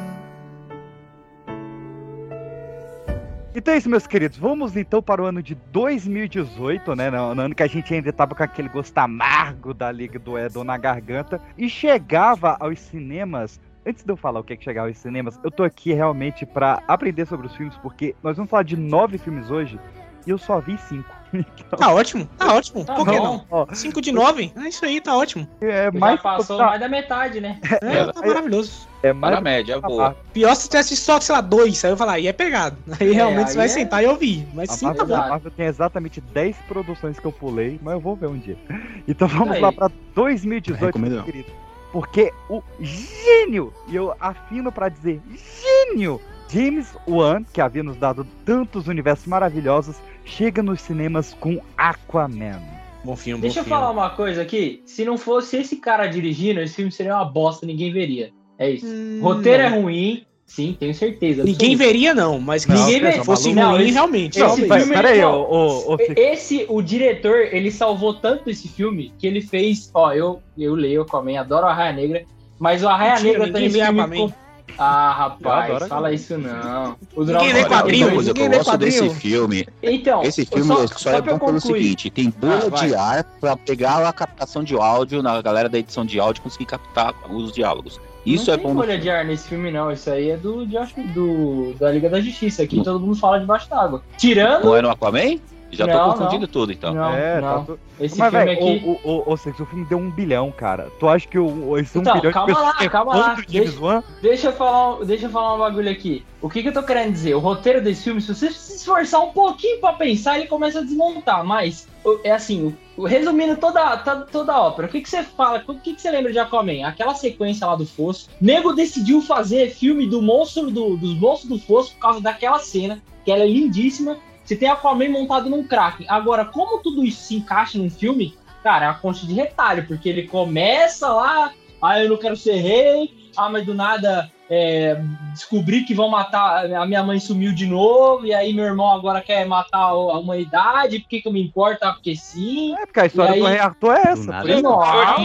Então 3.56 3.73
é 3.73 3.77
isso, 3.77 3.89
meus 3.89 4.05
queridos. 4.05 4.37
Vamos 4.37 4.77
então 4.77 5.01
para 5.01 5.23
o 5.23 5.27
ano 5.27 5.41
de 5.41 5.55
2018, 5.55 6.97
né? 6.97 7.09
No, 7.09 7.37
no 7.37 7.43
ano 7.43 7.55
que 7.55 7.62
a 7.62 7.69
gente 7.69 7.95
ainda 7.95 8.12
tava 8.12 8.35
com 8.35 8.43
aquele 8.43 8.69
gosto 8.69 8.99
amargo 8.99 9.73
da 9.73 9.93
Liga 9.93 10.19
do 10.19 10.37
Edon 10.37 10.65
na 10.65 10.77
garganta. 10.77 11.41
E 11.56 11.69
chegava 11.69 12.56
aos 12.59 12.81
cinemas. 12.81 13.61
Antes 13.87 14.03
de 14.03 14.11
eu 14.11 14.17
falar 14.17 14.41
o 14.41 14.45
que 14.45 14.55
é 14.55 14.56
que 14.56 14.65
chegava 14.65 14.89
aos 14.89 14.99
cinemas, 14.99 15.39
eu 15.45 15.53
tô 15.53 15.62
aqui 15.62 15.93
realmente 15.93 16.45
para 16.45 16.83
aprender 16.89 17.27
sobre 17.27 17.47
os 17.47 17.55
filmes, 17.55 17.77
porque 17.77 18.17
nós 18.23 18.37
vamos 18.37 18.51
falar 18.51 18.65
de 18.65 18.77
nove 18.77 19.19
filmes 19.19 19.51
hoje 19.51 19.79
e 20.27 20.31
eu 20.31 20.39
só 20.39 20.59
vi 20.59 20.77
cinco. 20.79 21.15
Então, 21.35 21.79
Tá 21.79 21.93
ótimo, 21.93 22.29
tá 22.39 22.55
ótimo. 22.55 22.85
Tá 22.85 22.95
Por 22.95 23.05
que 23.09 23.17
bom. 23.19 23.23
não? 23.25 23.45
ó, 23.51 23.67
5 23.75 24.01
de 24.01 24.13
9? 24.13 24.53
É 24.57 24.69
isso 24.69 24.85
aí, 24.85 25.01
tá 25.01 25.17
ótimo. 25.17 25.49
é 25.61 25.85
Já 25.85 25.99
mais. 25.99 26.21
passou 26.21 26.57
tá- 26.59 26.67
mais 26.67 26.81
da 26.81 26.89
metade, 26.89 27.41
né? 27.41 27.59
É, 27.83 28.05
tá 28.13 28.21
maravilhoso. 28.25 28.87
é 29.03 29.09
Para 29.09 29.15
mais 29.15 29.37
a 29.37 29.41
média, 29.41 29.81
tá 29.81 29.89
boa. 29.89 30.17
Pior 30.33 30.55
se 30.55 30.69
tivesse 30.69 30.97
só, 30.97 31.21
sei 31.21 31.35
lá, 31.35 31.41
dois. 31.41 31.85
Aí 31.85 31.91
eu 31.91 31.97
falar, 31.97 32.13
aí 32.13 32.27
é 32.29 32.33
pegado. 32.33 32.77
Aí 33.01 33.11
É, 33.11 33.13
realmente 33.15 33.49
você 33.49 33.53
aí 33.53 33.57
vai 33.57 33.67
é- 33.67 33.69
sentar 33.69 34.05
e 34.05 34.07
ouvir. 34.07 34.47
Mas 34.55 34.71
A 34.71 34.73
sim, 34.75 34.87
Marvel, 34.87 35.07
tá 35.09 35.17
bom. 35.17 35.23
a 35.23 35.29
Marvel 35.29 35.51
tem 35.51 35.67
exatamente 35.67 36.21
10 36.21 36.57
produções 36.69 37.19
que 37.19 37.27
eu 37.27 37.33
pulei, 37.33 37.79
mas 37.83 37.95
eu 37.95 38.01
vou 38.01 38.15
ver 38.15 38.29
um 38.29 38.39
dia. 38.39 38.57
Então 39.09 39.27
vamos 39.29 39.57
Aí. 39.57 39.61
lá 39.61 39.73
pra 39.73 39.91
2018, 40.15 40.85
Recomendo 40.87 41.11
meu 41.11 41.19
não. 41.19 41.25
querido. 41.27 41.51
Porque 41.93 42.33
o 42.49 42.63
gênio, 42.81 43.73
e 43.89 43.95
eu 43.97 44.15
afino 44.19 44.73
pra 44.73 44.89
dizer 44.89 45.21
gênio, 45.61 46.21
James 46.49 46.89
Wan, 47.07 47.43
que 47.53 47.61
havia 47.61 47.83
nos 47.83 47.97
dado 47.97 48.27
tantos 48.45 48.87
universos 48.89 49.27
maravilhosos, 49.27 49.97
chega 50.25 50.62
nos 50.62 50.81
cinemas 50.81 51.35
com 51.38 51.61
Aquaman. 51.76 52.61
Bom 53.05 53.17
filme, 53.17 53.43
Deixa 53.43 53.61
eu 53.61 53.65
bom 53.65 53.69
filme. 53.69 53.81
falar 53.82 53.93
uma 53.93 54.11
coisa 54.11 54.41
aqui. 54.43 54.82
Se 54.87 55.05
não 55.05 55.19
fosse 55.19 55.59
esse 55.59 55.76
cara 55.76 56.06
dirigindo, 56.06 56.61
esse 56.61 56.76
filme 56.76 56.91
seria 56.91 57.15
uma 57.17 57.25
bosta, 57.25 57.67
ninguém 57.67 57.93
veria. 57.93 58.32
É 58.59 58.71
isso. 58.71 58.87
Hum, 58.87 59.19
Roteiro 59.23 59.62
é 59.65 59.69
não. 59.71 59.82
ruim, 59.82 60.25
sim, 60.47 60.75
tenho 60.81 60.94
certeza. 60.94 61.44
Ninguém 61.44 61.73
absoluta. 61.75 61.85
veria, 61.85 62.15
não, 62.15 62.41
mas 62.41 62.65
que 62.65 62.73
Ninguém 62.73 62.94
se 62.94 63.00
vê. 63.00 63.25
fosse 63.25 63.53
Não, 63.53 63.73
ruim, 63.73 63.82
esse- 63.82 63.93
realmente. 63.93 64.38
esse 64.41 64.47
Não, 64.67 64.76
filme- 64.79 64.94
peraí, 64.94 65.21
não. 65.21 65.41
ô, 65.43 65.93
ô, 65.93 65.99
Fê- 65.99 66.15
Esse, 66.17 66.65
o 66.69 66.81
diretor, 66.81 67.41
ele 67.53 67.70
salvou 67.70 68.15
tanto 68.15 68.49
esse 68.49 68.69
filme 68.69 69.12
que 69.19 69.27
ele 69.27 69.43
fez. 69.43 69.91
Ó, 69.93 70.11
eu, 70.12 70.41
eu 70.56 70.75
leio 70.75 71.03
Aquaman, 71.03 71.38
adoro 71.41 71.67
a 71.67 71.75
Raia 71.75 71.93
Negra, 71.93 72.25
mas 72.59 72.82
o 72.82 72.88
Arraia 72.88 73.20
Negra 73.20 73.41
tá 73.53 73.59
ninguém 73.59 73.62
nesse 73.65 73.79
lê 73.79 73.85
filme. 73.87 74.17
Com- 74.17 74.32
Ah, 74.77 75.13
rapaz, 75.13 75.87
fala 75.87 76.13
isso 76.13 76.37
não. 76.37 76.97
O 77.15 77.25
Ninguém 77.25 77.53
lê 77.53 77.65
quadrinho, 77.65 78.35
que 78.35 78.41
eu 78.41 78.51
gosto 78.51 78.77
desse 78.77 79.11
filme. 79.11 79.67
Então, 79.83 80.23
Esse 80.23 80.44
filme 80.44 80.65
só, 80.65 80.87
só, 80.87 81.11
é 81.11 81.21
bom 81.23 81.39
pelo 81.39 81.61
seguinte: 81.61 82.11
tem 82.11 82.31
bolha 82.31 82.67
Ah, 82.73 82.85
de 82.85 82.94
ar 82.94 83.25
pra 83.41 83.56
pegar 83.56 84.06
a 84.06 84.13
captação 84.13 84.65
de 84.65 84.75
áudio 84.75 85.23
na 85.23 85.41
galera 85.41 85.69
da 85.69 85.79
edição 85.79 86.05
de 86.05 86.19
áudio 86.19 86.41
e 86.41 86.43
conseguir 86.43 86.67
captar 86.67 87.15
os 87.31 87.53
diálogos. 87.53 88.01
Isso 88.27 88.47
não 88.47 88.55
é 88.55 88.56
tem 88.56 88.67
bom. 88.67 88.75
no 88.75 88.81
bolha 88.81 88.99
de 88.99 89.11
ar 89.11 89.25
nesse 89.25 89.49
filme, 89.49 89.71
não. 89.71 89.93
Isso 89.93 90.11
aí 90.11 90.31
é 90.31 90.37
do, 90.37 90.65
do 90.67 91.75
da 91.79 91.93
Liga 91.93 92.09
da 92.09 92.21
Justiça. 92.21 92.63
Aqui 92.63 92.83
todo 92.83 92.99
mundo 92.99 93.17
fala 93.17 93.39
debaixo 93.39 93.69
d'água. 93.69 94.03
Tirando. 94.17 94.65
Não 94.65 94.77
é 94.77 94.83
no 94.83 94.91
Aquaman? 94.91 95.39
Já 95.75 95.87
Não, 95.87 96.05
tô 96.13 96.19
confundindo 96.19 96.41
não. 96.43 96.49
tudo, 96.49 96.73
então. 96.73 96.95
Não, 96.95 97.13
é, 97.15 97.41
não. 97.41 97.59
tá 97.65 97.73
tu- 97.73 97.79
Esse 98.01 98.19
Mas, 98.19 98.31
filme 98.31 98.45
velho, 98.47 98.59
aqui. 98.59 98.83
o, 99.05 99.09
o, 99.09 99.33
o, 99.33 99.37
Sex, 99.37 99.61
o 99.61 99.67
filme 99.67 99.85
deu 99.85 99.99
um 99.99 100.11
bilhão, 100.11 100.51
cara. 100.51 100.91
Tu 100.99 101.09
acha 101.09 101.29
que 101.29 101.39
o, 101.39 101.79
esse 101.79 101.97
um 101.97 102.01
Então, 102.01 102.15
bilhão 102.15 102.33
calma 102.33 102.47
de 102.49 102.55
pessoas 102.55 102.75
lá, 102.79 102.85
é 102.85 102.89
calma 102.89 103.17
lá. 103.17 103.35
James 103.37 103.47
Deixa-? 103.75 104.05
Deixa 104.21 104.47
eu, 104.49 104.53
falar, 104.53 104.95
um- 104.97 105.05
deixa 105.05 105.27
eu 105.27 105.31
falar 105.31 105.55
um 105.55 105.59
bagulho 105.59 105.91
aqui. 105.91 106.25
O 106.43 106.49
que, 106.51 106.63
que 106.63 106.69
eu 106.69 106.73
tô 106.73 106.83
querendo 106.83 107.13
dizer? 107.13 107.35
O 107.35 107.39
roteiro 107.39 107.81
desse 107.81 108.03
filme, 108.05 108.21
se 108.21 108.35
você 108.35 108.51
se 108.51 108.77
esforçar 108.77 109.21
um 109.23 109.31
pouquinho 109.31 109.81
pra 109.81 109.93
pensar, 109.93 110.39
ele 110.39 110.49
começa 110.49 110.81
a 110.81 110.83
desmontar. 110.83 111.45
Mas, 111.45 111.87
é 112.25 112.33
assim, 112.33 112.77
resumindo 113.07 113.57
toda, 113.57 113.97
toda, 113.99 114.21
toda 114.27 114.53
a 114.53 114.61
ópera, 114.63 114.89
o 114.89 114.91
que, 114.91 115.01
que 115.01 115.09
você 115.09 115.23
fala? 115.23 115.63
O 115.67 115.75
que, 115.77 115.95
que 115.95 116.03
você 116.03 116.11
lembra 116.11 116.33
de 116.33 116.39
Aquaman? 116.39 116.85
Aquela 116.85 117.15
sequência 117.15 117.67
lá 117.67 117.77
do 117.77 117.87
Fosso. 117.87 118.29
Nego 118.41 118.73
decidiu 118.73 119.23
fazer 119.23 119.71
filme 119.71 120.07
do 120.07 120.21
monstro 120.21 120.71
do, 120.71 120.97
dos 120.97 121.15
monstros 121.19 121.49
do 121.51 121.59
Fosso 121.59 121.93
por 121.95 122.01
causa 122.01 122.21
daquela 122.21 122.59
cena, 122.59 123.01
que 123.25 123.31
ela 123.31 123.43
é 123.45 123.47
lindíssima. 123.49 124.17
Você 124.44 124.55
tem 124.56 124.69
Aquaman 124.69 125.08
montado 125.08 125.48
num 125.48 125.65
Kraken. 125.65 126.06
Agora, 126.08 126.44
como 126.44 126.79
tudo 126.82 127.05
isso 127.05 127.22
se 127.22 127.36
encaixa 127.36 127.79
num 127.79 127.89
filme, 127.91 128.34
cara, 128.63 128.86
é 128.86 128.89
uma 128.89 128.98
concha 128.98 129.27
de 129.27 129.32
retalho, 129.34 129.86
porque 129.86 130.08
ele 130.08 130.27
começa 130.29 131.08
lá, 131.08 131.53
ah, 131.81 132.03
eu 132.03 132.08
não 132.10 132.17
quero 132.19 132.36
ser 132.36 132.56
rei, 132.56 133.31
ah, 133.36 133.48
mas 133.48 133.65
do 133.65 133.74
nada 133.74 134.31
é, 134.51 135.01
descobri 135.32 135.84
que 135.84 135.94
vão 135.94 136.08
matar, 136.10 136.70
a 136.72 136.86
minha 136.86 137.03
mãe 137.03 137.19
sumiu 137.19 137.55
de 137.55 137.67
novo, 137.67 138.27
e 138.27 138.34
aí 138.34 138.53
meu 138.53 138.65
irmão 138.67 138.91
agora 138.93 139.20
quer 139.22 139.46
matar 139.46 139.79
a 139.79 139.94
humanidade, 140.19 141.01
por 141.01 141.08
que, 141.08 141.22
que 141.22 141.29
eu 141.29 141.32
me 141.32 141.43
importo? 141.43 141.82
Ah, 141.84 141.93
porque 141.94 142.15
sim. 142.15 142.74
É, 142.77 142.84
porque 142.86 143.01
a 143.01 143.06
história 143.06 143.36
E 143.36 143.41
do 143.41 143.46
aí- 143.46 143.53
Rei 143.55 143.60
Arthur 143.63 143.93
é 143.96 144.03
essa. 144.03 144.31
nada. 144.31 144.43
por 144.43 144.51
isso. 144.51 144.63
Não, 144.63 144.77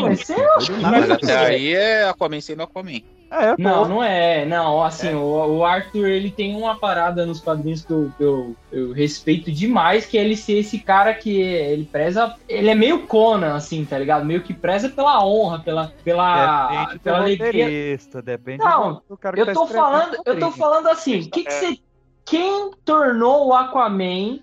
mas 0.01 0.69
nada. 0.81 0.97
Mas 0.99 1.11
até 1.11 1.37
aí 1.37 1.73
é 1.75 2.07
Aquaman 2.09 2.39
sendo 2.41 2.63
Aquaman. 2.63 3.01
É, 3.31 3.55
pô. 3.55 3.61
Não, 3.61 3.87
não 3.87 4.03
é. 4.03 4.45
Não, 4.45 4.83
assim, 4.83 5.13
o, 5.13 5.57
o 5.57 5.63
Arthur, 5.65 6.07
ele 6.07 6.31
tem 6.31 6.55
uma 6.55 6.75
parada 6.75 7.25
nos 7.25 7.39
quadrinhos 7.39 7.85
que 7.85 7.91
eu, 7.93 8.11
eu, 8.19 8.55
eu 8.71 8.91
respeito 8.91 9.51
demais, 9.51 10.05
que 10.05 10.17
é 10.17 10.21
ele 10.23 10.35
ser 10.35 10.57
esse 10.59 10.79
cara 10.79 11.13
que 11.13 11.39
ele 11.39 11.85
preza. 11.85 12.35
Ele 12.47 12.69
é 12.69 12.75
meio 12.75 13.05
Conan, 13.05 13.55
assim, 13.55 13.85
tá 13.85 13.99
ligado? 13.99 14.25
Meio 14.25 14.41
que 14.41 14.53
preza 14.53 14.89
pela 14.89 15.23
honra, 15.23 15.59
pela, 15.59 15.93
pela, 16.03 16.67
Depende 16.69 16.93
do 16.95 16.99
pela 17.01 17.17
alegria. 17.19 17.65
roteirista, 17.65 18.21
depende 18.21 18.63
Não, 18.63 19.01
do 19.07 19.17
cara 19.17 19.35
que 19.35 19.41
Eu 19.41 19.45
tá 19.45 19.53
tô 19.53 19.67
falando, 19.67 20.17
eu 20.25 20.39
tô 20.39 20.51
falando 20.51 20.87
assim, 20.87 21.29
que 21.29 21.43
que 21.43 21.51
você, 21.53 21.77
quem 22.25 22.71
tornou 22.83 23.47
o 23.47 23.53
Aquaman 23.53 24.39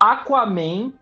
Aquaman 0.00 0.92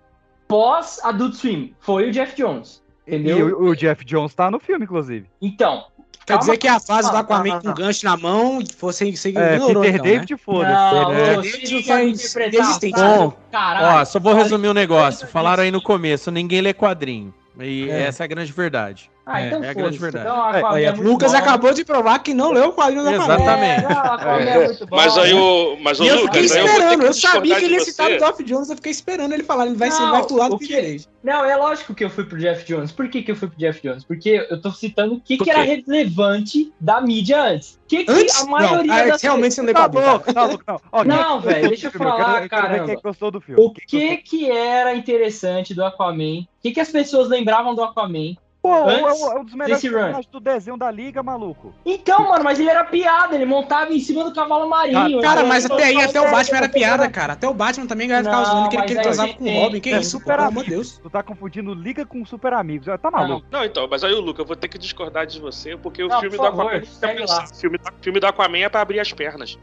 pós 0.46 1.00
Adult 1.04 1.34
Swim? 1.34 1.74
Foi 1.80 2.08
o 2.08 2.12
Jeff 2.12 2.36
Jones, 2.36 2.82
E 3.06 3.14
entendeu? 3.16 3.58
o, 3.58 3.70
o 3.70 3.74
Jeff 3.76 4.04
Jones 4.04 4.34
tá 4.34 4.50
no 4.50 4.60
filme, 4.60 4.84
inclusive. 4.84 5.28
Então, 5.40 5.86
Quer 6.26 6.38
dizer 6.38 6.56
que 6.56 6.68
a 6.68 6.78
fase 6.78 7.10
do 7.10 7.16
Aquaman 7.16 7.60
com 7.60 7.70
o 7.70 7.74
gancho 7.74 8.04
na 8.04 8.16
mão 8.16 8.60
você, 8.80 9.10
você 9.14 9.28
É, 9.36 9.54
ignorou, 9.56 9.82
Peter 9.82 9.94
então, 9.96 10.04
né? 10.06 10.12
David, 10.12 10.36
foda-se. 10.36 10.72
Não, 10.74 11.12
né? 11.12 11.34
vocês 11.36 11.70
não 11.70 11.82
sabem 11.82 12.08
interpretar, 12.10 12.54
Inexistente. 12.54 12.98
sabe? 12.98 13.18
Bom, 13.18 13.32
Caralho. 13.50 14.00
Ó, 14.00 14.04
só 14.04 14.20
vou 14.20 14.34
resumir 14.34 14.68
um 14.68 14.74
negócio. 14.74 15.26
Falaram 15.26 15.62
aí 15.64 15.70
no 15.70 15.82
começo, 15.82 16.30
ninguém 16.30 16.60
lê 16.60 16.72
quadrinho. 16.72 17.34
E 17.60 17.90
É. 17.90 18.02
essa 18.02 18.22
é 18.22 18.24
a 18.24 18.28
grande 18.28 18.52
verdade. 18.52 19.10
Ah, 19.24 19.40
então 19.40 19.62
é 19.62 19.68
a 19.68 19.72
grande 19.72 19.98
foda-se. 19.98 20.16
verdade. 20.16 20.26
Então, 20.26 20.42
Aquaman 20.44 20.76
Aí, 20.76 20.84
é 20.84 20.90
o 20.90 20.96
muito 20.96 21.08
Lucas 21.08 21.30
bom. 21.32 21.38
acabou 21.38 21.72
de 21.72 21.84
provar 21.84 22.18
que 22.18 22.34
não 22.34 22.50
leu 22.50 22.70
o 22.70 22.72
quadrinho 22.72 23.04
da 23.04 23.10
Aquaman. 23.10 23.34
Exatamente. 23.34 23.84
É, 23.84 23.88
não, 23.88 24.00
Aquaman 24.00 24.40
é 24.42 24.66
muito 24.66 24.86
bom. 24.86 24.96
Mas 24.96 25.18
aí 25.18 25.32
o. 25.34 25.76
Mas 25.80 26.00
o 26.00 26.04
E 26.04 26.08
eu 26.08 26.18
fiquei 26.22 26.42
Lucas, 26.42 26.56
eu 26.56 26.64
ter 26.64 26.70
esperando, 26.72 27.00
que 27.00 27.06
eu 27.06 27.14
sabia 27.14 27.56
que 27.56 27.64
ele 27.64 27.74
ia 27.74 27.80
citar 27.84 28.06
você. 28.08 28.16
o 28.16 28.18
Geoff 28.18 28.44
Jones, 28.44 28.70
eu 28.70 28.76
fiquei 28.76 28.90
esperando 28.92 29.32
ele 29.32 29.44
falar, 29.44 29.66
ele 29.66 29.76
vai, 29.76 29.90
ser, 29.92 30.02
ele 30.02 30.10
vai 30.10 30.26
pular 30.26 30.48
do 30.48 30.56
o 30.56 30.58
que- 30.58 30.66
Peter 30.66 30.82
David. 30.82 31.08
Não, 31.22 31.44
é 31.44 31.54
lógico 31.56 31.94
que 31.94 32.02
eu 32.02 32.10
fui 32.10 32.24
pro 32.24 32.36
Jeff 32.36 32.64
Jones. 32.64 32.90
Por 32.90 33.08
que, 33.08 33.22
que 33.22 33.30
eu 33.30 33.36
fui 33.36 33.46
pro 33.46 33.56
Jeff 33.56 33.80
Jones? 33.80 34.02
Porque 34.02 34.44
eu 34.50 34.60
tô 34.60 34.72
citando 34.72 35.14
o 35.14 35.20
que, 35.20 35.38
que 35.38 35.48
era 35.50 35.62
relevante 35.62 36.72
da 36.80 37.00
mídia 37.00 37.40
antes. 37.44 37.74
O 37.74 37.86
que, 37.86 38.04
que 38.04 38.10
Antes? 38.10 38.40
a 38.40 38.46
maioria 38.46 38.82
não, 38.92 38.94
ah, 38.94 39.06
das 39.06 39.22
realmente 39.22 39.54
você 39.54 39.62
não 39.62 39.72
Tá 39.72 39.86
louco, 39.86 40.32
tá 40.34 40.44
louco, 40.46 40.64
não. 40.66 40.80
Ó, 40.90 41.04
Não, 41.04 41.40
velho, 41.40 41.68
deixa 41.68 41.88
eu 41.88 41.90
falar, 41.92 42.42
eu 42.42 43.40
filme. 43.40 43.62
O 43.62 43.70
que 43.72 44.16
que 44.16 44.50
era 44.50 44.94
interessante 44.94 45.74
do 45.74 45.84
Aquaman? 45.84 46.40
O 46.40 46.46
que, 46.62 46.72
que 46.72 46.80
as 46.80 46.88
pessoas 46.90 47.28
lembravam 47.28 47.74
do 47.74 47.82
Aquaman? 47.84 48.34
Pô, 48.62 48.88
é 48.88 49.02
Antes 49.02 49.20
um- 49.20 49.32
é 49.32 49.40
um 49.40 49.44
dos 49.44 49.54
melhores 49.54 49.82
personagens 49.82 50.26
do 50.26 50.38
desenho 50.38 50.76
da 50.76 50.88
Liga, 50.88 51.20
maluco. 51.20 51.74
Então, 51.84 52.28
mano, 52.28 52.44
mas 52.44 52.60
ele 52.60 52.70
era 52.70 52.84
piada, 52.84 53.34
ele 53.34 53.44
montava 53.44 53.92
em 53.92 53.98
cima 53.98 54.22
do 54.22 54.32
cavalo 54.32 54.68
marinho. 54.68 55.20
Cara, 55.20 55.40
ele- 55.40 55.48
mas 55.48 55.66
até 55.66 55.82
aí, 55.82 56.00
até 56.00 56.20
o 56.20 56.30
Batman 56.30 56.58
era 56.58 56.68
piada, 56.68 57.10
cara. 57.10 57.32
Até 57.32 57.48
o 57.48 57.52
Batman 57.54 57.86
também 57.86 58.06
vai 58.06 58.22
ficar 58.22 58.40
usando 58.40 58.68
que 58.68 58.76
ele, 58.76 59.00
transava 59.02 59.34
com 59.34 59.44
o 59.44 59.60
Robin. 59.62 59.80
Que 59.80 59.90
tem 59.90 60.00
isso, 60.00 60.24
pelo 60.24 60.42
amor 60.42 60.62
de. 60.62 60.70
Deus. 60.70 60.96
Tu 61.02 61.10
tá 61.10 61.24
confundindo 61.24 61.74
Liga 61.74 62.06
com 62.06 62.24
Super 62.24 62.52
Amigos. 62.52 62.86
Tá 63.02 63.10
maluco. 63.10 63.44
Não, 63.50 63.64
então, 63.64 63.88
mas 63.90 64.04
aí 64.04 64.14
o 64.14 64.20
Lucas, 64.20 64.38
eu 64.40 64.46
vou 64.46 64.54
ter 64.54 64.68
que 64.68 64.78
discordar 64.78 65.26
de 65.26 65.40
você, 65.40 65.76
porque 65.76 66.04
o 66.04 66.08
Não, 66.08 66.20
filme 66.20 66.36
por 66.36 66.48
do 66.48 66.56
favor, 66.56 66.72
Aquaman. 66.76 67.46
filme, 67.60 67.78
filme 68.00 68.20
do 68.20 68.26
Aquaman 68.28 68.58
é 68.58 68.68
pra 68.68 68.80
abrir 68.82 69.00
as 69.00 69.12
pernas. 69.12 69.58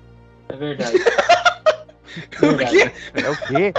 É 0.49 0.55
verdade. 0.57 0.91
O 2.41 2.57
quê? 2.57 2.91
É 3.13 3.29
o 3.29 3.37
quê? 3.47 3.73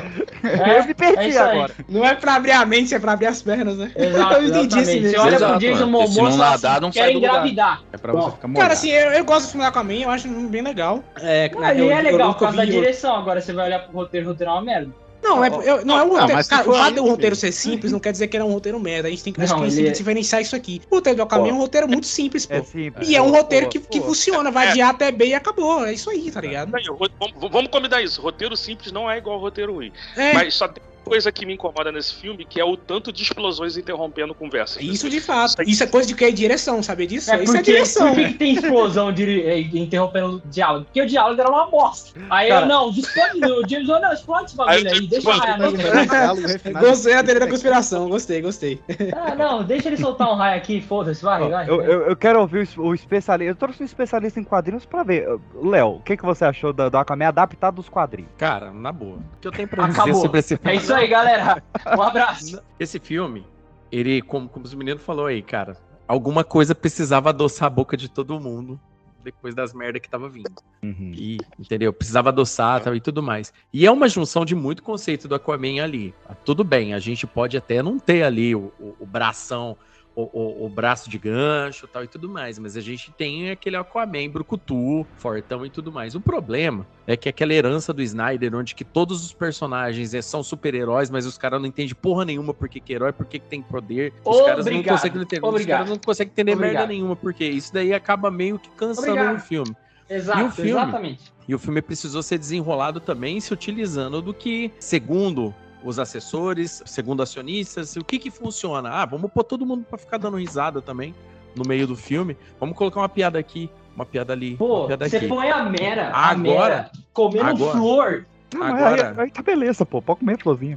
É, 0.45 0.79
eu 0.79 0.85
me 0.85 0.95
perdi 0.95 1.19
é 1.19 1.29
isso 1.29 1.39
agora. 1.39 1.73
Não 1.89 2.05
é 2.05 2.15
pra 2.15 2.35
abrir 2.37 2.53
a 2.53 2.65
mente, 2.65 2.95
é 2.95 2.99
pra 2.99 3.13
abrir 3.13 3.27
as 3.27 3.43
pernas, 3.43 3.77
né? 3.77 3.91
Exato, 3.97 4.35
eu 4.35 4.45
entendi 4.45 4.59
exatamente. 4.79 5.01
mesmo. 5.01 5.09
Você 5.11 5.19
olha 5.19 5.35
Exato, 5.37 5.53
pro 5.53 5.61
Jason 5.61 5.87
Momoa 5.87 6.07
não 6.07 6.11
e 6.11 6.15
fala 6.17 6.51
nadar, 6.51 6.73
assim, 6.73 6.81
não 6.81 6.91
quer 6.91 7.13
engravidar. 7.13 7.83
É 7.93 7.97
pra 7.97 8.13
você 8.13 8.19
Bom, 8.27 8.31
ficar 8.33 8.49
molhado. 8.49 8.61
Cara, 8.63 8.73
assim, 8.75 8.91
eu, 8.91 9.11
eu 9.13 9.25
gosto 9.25 9.47
do 9.47 9.51
filme 9.51 9.63
da 9.65 9.69
Aquaman, 9.69 9.95
eu 9.95 10.11
acho 10.11 10.29
bem 10.29 10.63
legal. 10.63 11.03
É, 11.21 11.51
Não, 11.53 11.61
né, 11.61 11.71
ele 11.73 11.83
eu- 11.83 11.91
é 11.91 11.99
eu 11.99 12.03
legal 12.05 12.35
por 12.35 12.41
causa 12.41 12.57
da 12.59 12.65
vi- 12.65 12.71
direção. 12.71 13.17
Agora 13.17 13.41
você 13.41 13.53
vai 13.53 13.67
olhar 13.67 13.81
pro 13.81 13.93
roteiro, 13.97 14.27
o 14.27 14.31
roteiro 14.31 14.51
é 14.51 14.55
uma 14.55 14.63
merda. 14.63 14.91
Não, 15.23 15.45
é, 15.45 15.49
eu, 15.49 15.85
não 15.85 15.99
é 15.99 16.03
um 16.05 16.09
roteiro. 16.19 16.43
se 16.43 16.49
cara, 16.51 16.69
o 16.69 16.73
fato 16.75 16.95
do 16.95 17.05
roteiro 17.05 17.37
ser 17.37 17.53
simples 17.53 17.93
não 17.93 18.01
quer 18.01 18.13
dizer 18.13 18.29
que 18.29 18.37
ele 18.37 18.43
é 18.43 18.47
um 18.47 18.53
roteiro 18.53 18.81
merda. 18.81 19.09
A 19.09 19.11
gente 19.11 19.23
tem 19.23 19.33
que, 19.33 19.41
Não, 19.41 19.69
que 19.69 19.87
é- 19.87 19.91
diferenciar 19.91 20.41
isso 20.41 20.57
aqui. 20.57 20.81
O 20.91 20.97
roteiro 20.97 21.17
do 21.19 21.23
Aquaman 21.23 21.49
é 21.49 21.53
um 21.53 21.59
roteiro 21.59 21.89
muito 21.89 22.07
simples, 22.07 22.47
pô. 22.47 22.55
É 22.55 22.63
simples. 22.63 23.09
E 23.09 23.15
é 23.17 23.23
um 23.23 23.31
roteiro 23.31 23.67
pô, 23.67 23.73
que, 23.73 23.81
que 23.81 24.01
funciona, 24.01 24.51
vai 24.51 24.73
de 24.73 24.81
A 24.81 24.89
até 24.91 25.13
B 25.13 25.27
e 25.27 25.35
acabou. 25.35 25.85
É 25.85 25.93
isso 25.93 26.09
aí, 26.11 26.31
tá 26.31 26.41
ligado? 26.41 26.75
Aí, 26.75 26.85
o 26.89 26.95
ro- 26.95 27.09
vamos, 27.19 27.51
vamos 27.51 27.71
combinar 27.71 28.03
isso. 28.03 28.21
Roteiro 28.23 28.57
simples 28.57 28.93
não 28.93 29.11
é 29.11 29.19
igual 29.19 29.39
roteiro 29.39 29.75
ruim. 29.75 29.93
É, 30.17 30.33
Mas 30.33 30.55
só 30.55 30.67
tem 30.69 30.83
coisa 31.05 31.33
que 31.33 31.45
me 31.47 31.55
incomoda 31.55 31.91
nesse 31.91 32.15
filme, 32.15 32.45
que 32.45 32.61
é 32.61 32.65
o 32.65 32.77
tanto 32.77 33.13
de 33.13 33.23
explosões 33.23 33.77
interrompendo 33.77 34.35
conversas. 34.35 34.83
isso 34.83 35.09
de 35.09 35.21
fato. 35.21 35.63
Isso 35.63 35.83
é 35.83 35.87
coisa 35.87 36.07
de 36.09 36.15
que 36.15 36.25
é 36.25 36.31
direção, 36.31 36.83
saber 36.83 37.07
disso? 37.07 37.33
É 37.33 37.43
isso 37.43 37.53
é 37.53 37.57
porque, 37.59 37.73
direção. 37.73 38.15
por 38.15 38.17
que, 38.17 38.35
tem 38.35 38.55
explosão 38.55 39.13
de, 39.13 39.43
eh, 39.43 39.61
interrompendo 39.61 40.37
o 40.37 40.43
diálogo? 40.49 40.85
Porque 40.87 41.01
o 41.03 41.07
diálogo 41.07 41.41
era 41.41 41.51
uma 41.51 41.67
bosta. 41.67 42.21
Aí 42.31 42.49
Cara. 42.49 42.65
eu, 42.65 42.69
não, 42.69 42.91
explode, 42.91 43.53
o 43.53 43.69
James 43.69 43.89
Wan, 43.89 44.01
não, 44.01 44.13
explode 44.13 44.45
esse 44.47 44.57
bagulho 44.57 44.77
Aí, 44.77 44.89
aí, 44.89 45.07
deixa 45.07 45.29
o 45.29 45.33
raio 45.33 45.65
aqui. 45.69 46.69
é. 46.69 46.73
Gostei 46.73 47.15
da 47.15 47.23
teoria 47.25 47.41
da 47.41 47.49
conspiração, 47.49 48.09
gostei, 48.09 48.41
gostei. 48.43 48.81
Ah, 49.17 49.35
não, 49.35 49.63
deixa 49.65 49.89
ele 49.89 49.97
soltar 49.97 50.31
um 50.31 50.35
raio 50.37 50.57
aqui, 50.57 50.81
foda-se, 50.81 51.23
vai, 51.23 51.49
vai. 51.49 51.69
Eu, 51.69 51.81
eu, 51.83 52.01
eu 52.09 52.17
quero 52.17 52.41
ouvir 52.41 52.69
o 52.77 52.91
o 52.91 52.95
especialista. 52.95 53.51
Eu 53.51 53.55
trouxe 53.55 53.83
um 53.83 53.87
especialista 53.87 54.41
em 54.41 54.45
quadrinhos 54.45 54.85
pra 54.85 55.03
ver. 55.05 55.27
Léo, 55.63 55.97
o 55.97 56.01
que, 56.01 56.17
que 56.17 56.25
você 56.25 56.45
achou 56.45 56.73
do, 56.73 56.91
do 56.91 56.99
Aquaman 56.99 57.29
adaptado 57.29 57.77
dos 57.77 57.89
quadrinhos? 57.89 58.31
Cara, 58.37 58.73
na 58.73 58.91
boa. 58.91 59.17
O 59.19 59.41
que 59.41 59.47
eu 59.49 59.53
tenho 59.53 59.69
pra 59.69 59.87
dizer 59.87 60.01
Acabou. 60.01 60.21
sobre 60.23 60.41
esse 60.41 60.55
É 60.55 60.57
filme? 60.57 60.77
Isso 60.91 61.01
aí, 61.01 61.09
galera. 61.09 61.63
Um 61.97 62.03
abraço. 62.03 62.63
Esse 62.79 62.99
filme, 62.99 63.47
ele, 63.91 64.21
como, 64.23 64.49
como 64.49 64.65
os 64.65 64.75
meninos 64.75 65.03
falou 65.03 65.27
aí, 65.27 65.43
cara, 65.43 65.77
alguma 66.07 66.43
coisa 66.45 66.75
precisava 66.75 67.31
adoçar 67.31 67.67
a 67.67 67.71
boca 67.71 67.97
de 67.97 68.09
todo 68.09 68.39
mundo 68.41 68.79
depois 69.23 69.55
das 69.55 69.73
merdas 69.75 70.01
que 70.01 70.09
tava 70.09 70.29
vindo. 70.29 70.51
E, 70.83 71.39
entendeu? 71.59 71.93
Precisava 71.93 72.31
adoçar 72.31 72.83
tal, 72.83 72.95
e 72.95 73.01
tudo 73.01 73.23
mais. 73.23 73.53
E 73.73 73.87
é 73.87 73.91
uma 73.91 74.09
junção 74.09 74.45
de 74.45 74.55
muito 74.55 74.83
conceito 74.83 75.29
do 75.29 75.35
Aquaman 75.35 75.83
ali. 75.83 76.15
Ah, 76.27 76.35
Tudo 76.35 76.65
bem, 76.65 76.95
a 76.95 76.99
gente 76.99 77.27
pode 77.27 77.57
até 77.57 77.83
não 77.83 77.99
ter 77.99 78.23
ali 78.23 78.55
o, 78.55 78.73
o, 78.81 78.97
o 79.01 79.07
bração, 79.07 79.77
o, 80.15 80.23
o, 80.23 80.67
o 80.67 80.69
braço 80.69 81.09
de 81.09 81.19
gancho 81.19 81.87
tal 81.87 82.05
e 82.05 82.09
tudo 82.09 82.29
mais, 82.29 82.59
mas 82.59 82.77
a 82.77 82.81
gente 82.81 83.13
tem 83.13 83.51
aquele 83.51 83.77
Aquaman 83.77 84.29
brucutu, 84.29 85.07
fortão 85.17 85.65
e 85.65 85.71
tudo 85.71 85.93
mais. 85.93 86.15
O 86.15 86.21
problema 86.21 86.87
é 87.07 87.17
que 87.17 87.29
aquela 87.29 87.55
herança 87.55 87.93
do 87.93 88.03
Snyder, 88.03 88.55
onde 88.55 88.75
que 88.75 88.85
todos 88.85 89.25
os 89.25 89.33
personagens 89.33 90.13
eh, 90.15 90.23
são 90.23 90.43
super-heróis, 90.43 91.11
mas 91.11 91.27
os 91.27 91.39
caras 91.39 91.61
não 91.61 91.69
entendem 91.69 91.95
porra 91.95 92.25
nenhuma 92.25 92.53
porque 92.53 92.81
que 92.81 92.93
herói, 92.93 93.13
porque 93.13 93.39
que 93.39 93.47
tem 93.47 93.63
poder. 93.63 94.13
Os 94.25 94.41
caras 94.43 94.67
não 94.67 94.83
conseguem 94.83 95.23
entender, 95.23 95.47
os 95.47 95.67
caras 95.67 95.89
não 95.89 95.99
conseguem 95.99 96.33
entender 96.33 96.55
merda 96.55 96.67
Obrigado. 96.67 96.89
nenhuma, 96.89 97.17
porque 97.17 97.45
isso 97.45 97.73
daí 97.73 97.93
acaba 97.93 98.31
meio 98.31 98.59
que 98.59 98.71
cansando 98.71 99.33
no 99.33 99.39
filme. 99.39 99.75
Exato, 100.09 100.41
E 100.41 100.43
o 100.43 100.51
filme? 100.51 100.71
exatamente. 100.71 101.33
E 101.47 101.55
o 101.55 101.59
filme 101.59 101.81
precisou 101.81 102.23
ser 102.23 102.37
desenrolado 102.39 102.99
também 102.99 103.41
se 103.41 103.53
utilizando 103.53 104.21
do 104.21 104.35
que, 104.35 104.73
segundo 104.81 105.55
os 105.85 105.99
assessores, 105.99 106.83
segundo 106.87 107.23
acionistas, 107.23 107.97
o 107.97 108.05
que 108.05 108.19
que 108.19 108.31
funciona? 108.31 108.91
Ah, 108.91 109.07
vamos 109.07 109.31
pôr 109.33 109.45
todo 109.45 109.65
mundo 109.67 109.85
pra 109.89 109.99
ficar 109.99 110.19
dando 110.19 110.37
risada 110.37 110.81
também 110.83 111.15
no 111.57 111.63
meio 111.67 111.87
do 111.87 111.97
filme. 111.97 112.37
Vamos 112.59 112.77
colocar 112.77 113.01
uma 113.01 113.09
piada 113.09 113.39
aqui, 113.39 113.71
uma 113.95 114.05
piada 114.07 114.33
ali, 114.33 114.57
Pô, 114.57 114.81
uma 114.81 114.87
piada 114.89 115.09
você 115.09 115.17
aqui. 115.17 115.29
põe 115.29 115.51
a 115.51 115.65
Mera, 115.65 116.11
a 116.11 116.31
Agora- 116.31 116.37
Mera 116.77 116.91
comendo 117.13 117.47
agora- 117.47 117.73
flor. 117.73 118.27
Não, 118.53 118.65
Agora- 118.65 119.11
aí, 119.17 119.25
aí 119.27 119.31
tá 119.31 119.43
beleza, 119.43 119.87
pô. 119.87 120.03
Pode 120.03 120.19
comer 120.21 120.37
florzinha. 120.43 120.77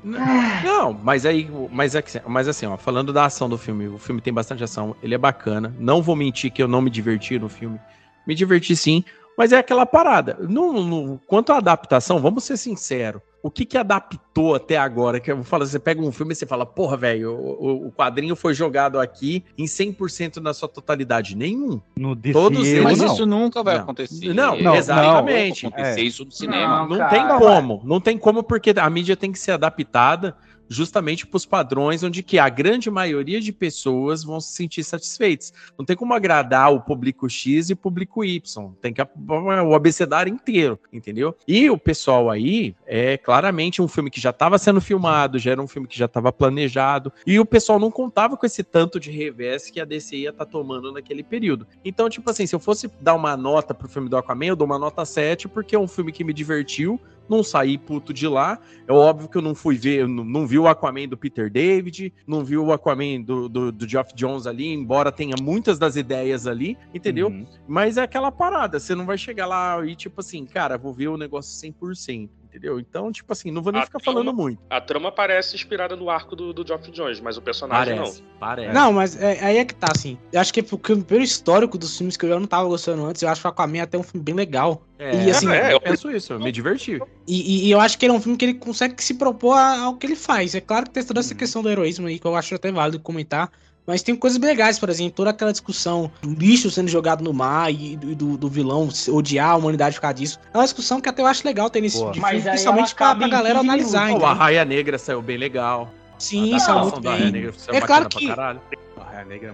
Não, 0.63 0.93
mas 0.93 1.25
aí, 1.25 1.49
mas, 1.71 1.95
é 1.95 2.01
que- 2.03 2.21
mas 2.27 2.47
assim, 2.47 2.65
ó, 2.67 2.77
falando 2.77 3.11
da 3.11 3.25
ação 3.25 3.49
do 3.49 3.57
filme, 3.57 3.87
o 3.87 3.97
filme 3.97 4.21
tem 4.21 4.31
bastante 4.31 4.63
ação, 4.63 4.95
ele 5.01 5.15
é 5.15 5.17
bacana. 5.17 5.73
Não 5.79 6.01
vou 6.01 6.15
mentir 6.15 6.51
que 6.51 6.61
eu 6.61 6.67
não 6.67 6.81
me 6.81 6.89
diverti 6.91 7.39
no 7.39 7.49
filme. 7.49 7.79
Me 8.27 8.35
diverti 8.35 8.75
sim, 8.75 9.03
mas 9.37 9.51
é 9.51 9.57
aquela 9.57 9.85
parada. 9.85 10.37
No, 10.47 10.73
no- 10.83 11.19
quanto 11.27 11.51
à 11.51 11.57
adaptação, 11.57 12.19
vamos 12.19 12.43
ser 12.43 12.57
sinceros. 12.57 13.21
O 13.41 13.51
que 13.51 13.65
que 13.65 13.77
adaptou 13.77 14.55
até 14.55 14.77
agora? 14.77 15.19
Que 15.19 15.29
eu 15.29 15.43
falo, 15.43 15.65
você 15.65 15.77
pega 15.77 16.01
um 16.01 16.13
filme 16.13 16.31
e 16.31 16.35
você 16.35 16.45
fala, 16.45 16.65
porra, 16.65 16.95
velho, 16.95 17.33
o, 17.35 17.87
o- 17.87 17.91
quadrinho 17.91 18.37
foi 18.37 18.53
jogado 18.53 18.97
aqui 18.97 19.43
em 19.57 19.65
100% 19.65 20.37
na 20.37 20.53
sua 20.53 20.69
totalidade. 20.69 21.35
Nenhum. 21.35 21.81
No 21.97 22.15
DC, 22.15 22.31
Todos 22.33 22.65
eles. 22.65 22.83
Mas 22.83 22.99
não. 22.99 23.13
isso 23.13 23.25
nunca 23.25 23.61
vai 23.61 23.75
Não. 23.75 23.83
acontecer. 23.83 24.33
Não, 24.33 24.57
não, 24.61 24.75
exatamente. 24.75 25.63
Vai 25.63 25.71
acontecer 25.81 25.99
É. 26.01 26.03
isso 26.05 26.23
no 26.23 26.31
cinema. 26.31 26.87
Não 26.87 26.97
cara. 26.97 27.09
tem 27.09 27.27
como, 27.37 27.81
não 27.83 27.99
tem 27.99 28.17
como 28.17 28.43
porque 28.43 28.73
a 28.77 28.89
mídia 28.89 29.17
tem 29.17 29.29
que 29.31 29.39
ser 29.39 29.51
adaptada 29.51 30.35
justamente 30.73 31.25
para 31.25 31.37
os 31.37 31.45
padrões 31.45 32.03
onde 32.03 32.23
que 32.23 32.39
a 32.39 32.49
grande 32.49 32.89
maioria 32.89 33.39
de 33.39 33.51
pessoas 33.51 34.23
vão 34.23 34.41
se 34.41 34.53
sentir 34.53 34.83
satisfeitas. 34.83 35.53
Não 35.77 35.85
tem 35.85 35.95
como 35.95 36.13
agradar 36.13 36.73
o 36.73 36.81
público 36.81 37.29
X 37.29 37.69
e 37.69 37.73
o 37.73 37.77
público 37.77 38.23
Y, 38.23 38.71
tem 38.81 38.93
que 38.93 39.01
o 39.01 39.75
abecedário 39.75 40.33
inteiro, 40.33 40.79
entendeu? 40.91 41.35
E 41.47 41.69
o 41.69 41.77
pessoal 41.77 42.29
aí 42.29 42.75
é 42.85 43.17
claramente 43.17 43.81
um 43.81 43.87
filme 43.87 44.09
que 44.09 44.19
já 44.19 44.31
estava 44.31 44.57
sendo 44.57 44.81
filmado, 44.81 45.39
já 45.39 45.51
era 45.51 45.61
um 45.61 45.67
filme 45.67 45.87
que 45.87 45.97
já 45.97 46.05
estava 46.05 46.31
planejado 46.31 47.11
e 47.25 47.39
o 47.39 47.45
pessoal 47.45 47.79
não 47.79 47.91
contava 47.91 48.35
com 48.35 48.45
esse 48.45 48.63
tanto 48.63 48.99
de 48.99 49.11
revés 49.11 49.69
que 49.69 49.79
a 49.79 49.85
DC 49.85 50.15
ia 50.17 50.29
estar 50.29 50.45
tomando 50.45 50.91
naquele 50.91 51.23
período. 51.23 51.67
Então, 51.85 52.09
tipo 52.09 52.29
assim, 52.29 52.45
se 52.45 52.55
eu 52.55 52.59
fosse 52.59 52.89
dar 52.99 53.13
uma 53.13 53.37
nota 53.37 53.73
pro 53.73 53.87
filme 53.87 54.09
do 54.09 54.17
Aquaman, 54.17 54.47
eu 54.47 54.55
dou 54.55 54.65
uma 54.65 54.79
nota 54.79 55.05
7 55.05 55.47
porque 55.47 55.75
é 55.75 55.79
um 55.79 55.87
filme 55.87 56.11
que 56.11 56.23
me 56.23 56.33
divertiu, 56.33 56.99
não 57.29 57.43
saí 57.43 57.77
puto 57.77 58.13
de 58.13 58.27
lá. 58.27 58.59
É 58.87 58.93
óbvio 58.93 59.29
que 59.29 59.37
eu 59.37 59.41
não 59.41 59.55
fui 59.55 59.77
ver, 59.77 60.07
não, 60.07 60.23
não 60.23 60.47
vi 60.47 60.59
o 60.59 60.67
Aquaman 60.67 61.07
do 61.07 61.17
Peter 61.17 61.49
David, 61.49 62.13
não 62.27 62.43
vi 62.43 62.57
o 62.57 62.71
Aquaman 62.71 63.21
do, 63.21 63.47
do, 63.47 63.71
do 63.71 63.87
Geoff 63.87 64.13
Jones 64.15 64.45
ali, 64.45 64.73
embora 64.73 65.11
tenha 65.11 65.35
muitas 65.41 65.79
das 65.79 65.95
ideias 65.95 66.47
ali, 66.47 66.77
entendeu? 66.93 67.27
Uhum. 67.27 67.45
Mas 67.67 67.97
é 67.97 68.01
aquela 68.01 68.31
parada, 68.31 68.79
você 68.79 68.93
não 68.93 69.05
vai 69.05 69.17
chegar 69.17 69.47
lá 69.47 69.85
e 69.85 69.95
tipo 69.95 70.19
assim, 70.19 70.45
cara, 70.45 70.77
vou 70.77 70.93
ver 70.93 71.07
o 71.07 71.17
negócio 71.17 71.69
100%, 71.69 72.29
entendeu? 72.53 72.79
Então, 72.79 73.11
tipo 73.11 73.33
assim, 73.33 73.49
não 73.49 73.61
vou 73.63 73.73
nem 73.73 73.81
A 73.81 73.85
ficar 73.85 73.99
trama- 73.99 74.19
falando 74.19 74.35
muito. 74.35 74.61
A 74.69 74.79
trama 74.79 75.11
parece 75.11 75.55
inspirada 75.55 75.95
no 75.95 76.09
arco 76.09 76.35
do, 76.35 76.53
do 76.53 76.65
Geoff 76.65 76.91
Jones, 76.91 77.19
mas 77.19 77.35
o 77.35 77.41
personagem 77.41 77.95
Parece, 77.95 78.21
não. 78.21 78.27
parece. 78.39 78.73
Não, 78.73 78.93
mas 78.93 79.19
é- 79.21 79.43
aí 79.43 79.57
é 79.57 79.65
que 79.65 79.73
tá, 79.73 79.87
assim. 79.91 80.17
Eu 80.31 80.39
acho 80.39 80.53
que 80.53 80.61
porque, 80.61 80.95
pelo 80.97 81.21
histórico 81.23 81.77
dos 81.77 81.97
filmes 81.97 82.15
que 82.15 82.25
eu 82.25 82.39
não 82.39 82.45
tava 82.47 82.67
gostando 82.67 83.03
antes, 83.05 83.21
eu 83.23 83.29
acho 83.29 83.41
que 83.41 83.47
o 83.47 83.49
Aquaman 83.49 83.77
é 83.79 83.81
até 83.81 83.97
um 83.97 84.03
filme 84.03 84.23
bem 84.23 84.35
legal. 84.35 84.83
É, 84.99 85.15
e 85.25 85.31
assim, 85.31 85.47
eu 85.49 85.79
penso 85.81 86.09
isso, 86.11 86.33
eu 86.33 86.39
me 86.39 86.51
diverti. 86.51 86.99
E, 87.27 87.41
e- 87.65 87.67
e 87.67 87.71
eu 87.71 87.79
acho 87.79 87.97
que 87.97 88.05
ele 88.05 88.13
é 88.13 88.15
um 88.15 88.21
filme 88.21 88.37
que 88.37 88.45
ele 88.45 88.53
consegue 88.53 89.01
se 89.03 89.15
propor 89.15 89.57
ao 89.57 89.95
que 89.97 90.05
ele 90.05 90.15
faz. 90.15 90.53
É 90.55 90.61
claro 90.61 90.85
que 90.85 90.91
tem 90.91 91.03
toda 91.03 91.19
essa 91.19 91.33
questão 91.35 91.61
do 91.63 91.69
heroísmo 91.69 92.07
aí, 92.07 92.19
que 92.19 92.25
eu 92.27 92.35
acho 92.35 92.53
até 92.55 92.71
válido 92.71 92.99
comentar. 92.99 93.51
Mas 93.85 94.01
tem 94.01 94.15
coisas 94.15 94.39
legais, 94.39 94.79
por 94.79 94.89
exemplo, 94.89 95.11
toda 95.13 95.29
aquela 95.31 95.51
discussão 95.51 96.09
do 96.21 96.33
lixo 96.33 96.71
sendo 96.71 96.87
jogado 96.87 97.21
no 97.23 97.33
mar 97.33 97.69
e 97.73 97.97
do, 97.97 98.37
do- 98.37 98.47
vilão 98.49 98.89
se 98.89 99.11
odiar 99.11 99.49
a 99.49 99.55
humanidade 99.55 99.95
por 99.95 100.01
causa 100.01 100.13
disso. 100.13 100.39
É 100.53 100.57
uma 100.57 100.63
discussão 100.63 101.01
que 101.01 101.09
até 101.09 101.21
eu 101.21 101.25
acho 101.27 101.45
legal 101.45 101.69
ter 101.69 101.81
nesse 101.81 101.97
Boa. 101.97 102.11
tipo 102.11 102.21
Mas 102.21 102.31
filme, 102.35 102.47
aí 102.49 102.53
principalmente 102.53 102.95
pra, 102.95 103.15
pra 103.15 103.27
galera 103.27 103.59
15 103.59 103.69
analisar. 103.69 104.09
Pô, 104.17 104.25
a? 104.25 104.33
Raia 104.33 104.63
Negra 104.63 104.97
saiu 104.97 105.21
bem 105.21 105.37
legal. 105.37 105.91
Sim, 106.17 106.53
A 106.55 106.59
saiu 106.59 106.79
muito 106.83 107.01
bem. 107.01 107.31
Negra 107.31 107.53
saiu 107.57 107.75
É 107.77 107.81
claro 107.81 108.07
pra 108.09 108.19
que- 108.19 108.27
caralho. 108.27 108.61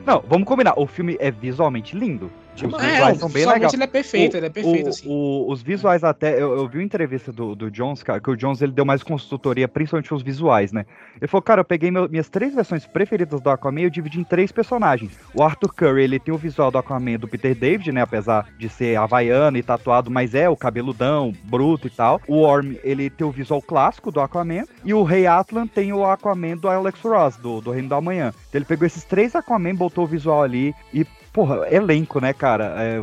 Não, 0.05 0.23
vamos 0.27 0.47
combinar. 0.47 0.73
O 0.77 0.85
filme 0.87 1.17
é 1.19 1.29
visualmente 1.31 1.95
lindo. 1.95 2.31
Os 2.67 2.73
É, 2.83 2.91
visuais 2.91 3.17
são 3.17 3.29
bem 3.29 3.45
legais. 3.45 3.73
ele 3.73 3.83
é 3.83 3.87
perfeito, 3.87 4.33
O- 4.33 4.37
ele 4.37 4.45
é 4.45 4.49
perfeito, 4.49 4.85
o- 4.85 4.89
assim. 4.89 5.07
o- 5.09 5.51
os 5.51 5.61
visuais 5.61 6.03
até, 6.03 6.33
eu, 6.41 6.55
eu 6.57 6.67
vi 6.67 6.77
uma 6.77 6.83
entrevista 6.83 7.31
do, 7.31 7.55
do 7.55 7.69
Jones, 7.71 8.03
cara, 8.03 8.19
que 8.19 8.29
o 8.29 8.35
Jones 8.35 8.61
ele 8.61 8.71
deu 8.71 8.85
mais 8.85 9.01
consultoria, 9.03 9.67
principalmente 9.67 10.13
os 10.13 10.21
visuais, 10.21 10.71
né? 10.71 10.85
Ele 11.19 11.27
falou, 11.27 11.41
cara, 11.41 11.61
eu 11.61 11.65
peguei 11.65 11.91
meu- 11.91 12.09
minhas 12.09 12.29
três 12.29 12.53
versões 12.55 12.85
preferidas 12.85 13.41
do 13.41 13.49
Aquaman 13.49 13.81
e 13.81 13.83
eu 13.85 13.89
dividi 13.89 14.19
em 14.19 14.23
três 14.23 14.51
personagens. 14.51 15.17
O 15.33 15.43
Arthur 15.43 15.73
Curry, 15.73 16.03
ele 16.03 16.19
tem 16.19 16.33
o 16.33 16.37
visual 16.37 16.71
do 16.71 16.77
Aquaman 16.77 17.17
do 17.17 17.27
Peter 17.27 17.55
David, 17.55 17.91
né? 17.91 18.01
Apesar 18.01 18.47
de 18.57 18.69
ser 18.69 18.97
havaiano 18.97 19.57
e 19.57 19.63
tatuado, 19.63 20.09
mas 20.11 20.33
é 20.35 20.49
o 20.49 20.55
cabeludão, 20.55 21.33
bruto 21.43 21.87
e 21.87 21.89
tal. 21.89 22.21
O 22.27 22.41
Orm, 22.41 22.75
ele 22.83 23.09
tem 23.09 23.25
o 23.25 23.31
visual 23.31 23.61
clássico 23.61 24.11
do 24.11 24.19
Aquaman. 24.21 24.63
E 24.83 24.93
o 24.93 25.03
Rei 25.03 25.27
Atlan 25.27 25.67
tem 25.67 25.91
o 25.93 26.05
Aquaman 26.05 26.57
do 26.57 26.67
Alex 26.67 26.99
Ross, 27.01 27.37
do, 27.37 27.61
do 27.61 27.71
Reino 27.71 27.89
da 27.89 27.99
Manhã. 28.01 28.33
Então 28.49 28.59
ele 28.59 28.65
pegou 28.65 28.85
esses 28.85 29.03
três 29.03 29.35
Aquaman, 29.35 29.75
botou 29.75 30.03
o 30.03 30.07
visual 30.07 30.43
ali 30.43 30.73
e 30.93 31.05
Porra, 31.31 31.67
elenco, 31.69 32.19
né, 32.19 32.33
cara? 32.33 32.73
É, 32.77 33.01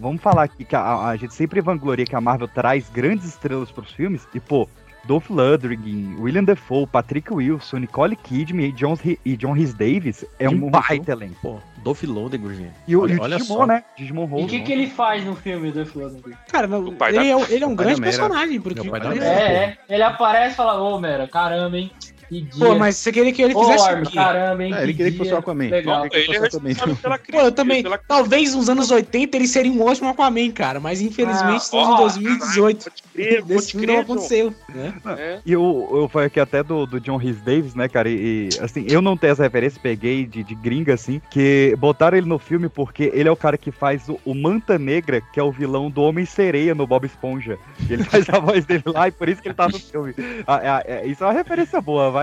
vamos 0.00 0.20
falar 0.20 0.42
aqui 0.44 0.64
que 0.64 0.74
a, 0.76 1.06
a 1.06 1.16
gente 1.16 1.34
sempre 1.34 1.60
vangloria 1.60 2.04
que 2.04 2.16
a 2.16 2.20
Marvel 2.20 2.48
traz 2.48 2.88
grandes 2.90 3.26
estrelas 3.26 3.70
pros 3.70 3.92
filmes. 3.92 4.26
E, 4.34 4.40
pô, 4.40 4.68
Dolph 5.04 5.30
Lundgren, 5.30 6.16
William 6.18 6.44
Defoe, 6.44 6.86
Patrick 6.86 7.32
Wilson, 7.32 7.78
Nicole 7.78 8.16
Kidman 8.16 8.66
e 8.68 8.72
John, 8.72 8.94
e 9.24 9.36
John 9.36 9.52
Rhys 9.52 9.72
Davis 9.72 10.24
é 10.38 10.48
um 10.48 10.68
baita 10.68 11.12
elenco. 11.12 11.36
Pô, 11.40 11.58
Dolph 11.82 12.02
Lundgren. 12.02 12.70
E 12.86 12.94
o, 12.96 13.02
olha, 13.02 13.12
e 13.14 13.16
o 13.16 13.22
olha 13.22 13.36
Digimon, 13.38 13.56
só. 13.58 13.66
né? 13.66 13.84
Digimon 13.96 14.24
E 14.24 14.26
Rose. 14.26 14.44
o 14.44 14.48
que, 14.48 14.60
que 14.60 14.72
ele 14.72 14.86
faz 14.88 15.24
no 15.24 15.34
filme 15.36 15.70
do 15.70 15.86
Flamengo? 15.86 16.30
Cara, 16.50 16.66
não, 16.66 16.88
ele, 16.88 16.96
da- 16.96 17.24
é, 17.24 17.36
um- 17.36 17.44
ele 17.46 17.64
é 17.64 17.66
um 17.66 17.74
grande 17.74 18.00
personagem, 18.00 18.60
porque. 18.60 18.82
Meu 18.82 18.90
pai 18.90 19.00
da 19.00 19.10
ele- 19.12 19.20
Mera. 19.20 19.30
É, 19.40 19.54
é. 19.64 19.78
Ele 19.88 20.02
aparece 20.02 20.54
e 20.54 20.56
fala, 20.56 20.82
ô, 20.82 20.98
Mera, 21.00 21.26
caramba, 21.28 21.78
hein? 21.78 21.90
Que 22.30 22.40
dia. 22.42 22.64
Pô, 22.64 22.74
mas 22.76 22.96
você 22.96 23.10
queria 23.12 23.32
que 23.32 23.42
ele 23.42 23.52
fizesse 23.54 23.92
o 23.92 24.02
quê? 24.06 24.14
caramba, 24.14 24.64
hein? 24.64 24.72
É, 24.72 24.82
ele 24.84 24.94
queria 24.94 25.10
que 25.12 25.18
fosse 25.18 25.32
o 25.32 25.36
Aquaman. 25.36 25.68
Legal. 25.68 26.08
Que 26.08 26.16
Ele 26.16 26.36
é 26.36 26.40
responsável 26.40 26.96
pela 26.96 27.18
Pô, 27.18 27.40
eu 27.40 27.50
também. 27.52 27.82
pela- 27.82 27.98
Talvez 27.98 28.54
nos 28.54 28.68
anos 28.68 28.88
80 28.92 29.36
ele 29.36 29.48
seria 29.48 29.72
um 29.72 29.82
ótimo 29.82 30.08
Aquaman, 30.08 30.48
cara. 30.52 30.78
Mas 30.78 31.00
infelizmente 31.00 31.54
Ah, 31.54 31.56
estamos 31.56 31.88
ó, 31.88 31.94
em 31.94 31.98
2018. 31.98 32.84
Pode 32.84 33.02
crer, 33.12 33.42
Desse 33.42 33.76
crer, 33.76 33.86
não 33.88 33.98
aconteceu. 33.98 34.54
Né? 34.72 34.94
É. 35.18 35.38
E 35.44 35.52
eu, 35.52 35.88
eu 35.92 36.08
falei 36.08 36.28
aqui 36.28 36.38
até 36.38 36.62
do, 36.62 36.86
do 36.86 37.00
John 37.00 37.16
Rhys 37.16 37.40
Davis, 37.42 37.74
né, 37.74 37.88
cara? 37.88 38.08
E, 38.08 38.48
e, 38.48 38.60
assim, 38.60 38.86
eu 38.88 39.02
não 39.02 39.16
tenho 39.16 39.32
essa 39.32 39.42
referência, 39.42 39.80
peguei 39.82 40.24
de, 40.24 40.44
de 40.44 40.54
gringa, 40.54 40.94
assim, 40.94 41.20
que 41.32 41.74
botaram 41.78 42.16
ele 42.16 42.28
no 42.28 42.38
filme 42.38 42.68
porque 42.68 43.10
ele 43.12 43.28
é 43.28 43.32
o 43.32 43.36
cara 43.36 43.58
que 43.58 43.72
faz 43.72 44.08
o, 44.08 44.20
o 44.24 44.34
Manta 44.36 44.78
Negra, 44.78 45.20
que 45.20 45.40
é 45.40 45.42
o 45.42 45.50
vilão 45.50 45.90
do 45.90 46.02
Homem-Sereia 46.02 46.76
no 46.76 46.86
Bob 46.86 47.04
Esponja. 47.06 47.58
E 47.88 47.92
ele 47.92 48.04
faz 48.04 48.28
a 48.28 48.38
voz 48.38 48.64
dele 48.64 48.84
lá 48.86 49.08
e 49.08 49.10
por 49.10 49.28
isso 49.28 49.42
que 49.42 49.48
ele 49.48 49.54
tá 49.56 49.66
no 49.68 49.80
filme. 49.80 50.14
Ah, 50.46 50.82
é- 50.86 50.92
é- 51.00 51.06
isso 51.06 51.24
é 51.24 51.26
uma 51.26 51.32
referência 51.32 51.80
boa, 51.80 52.08
vai. 52.10 52.19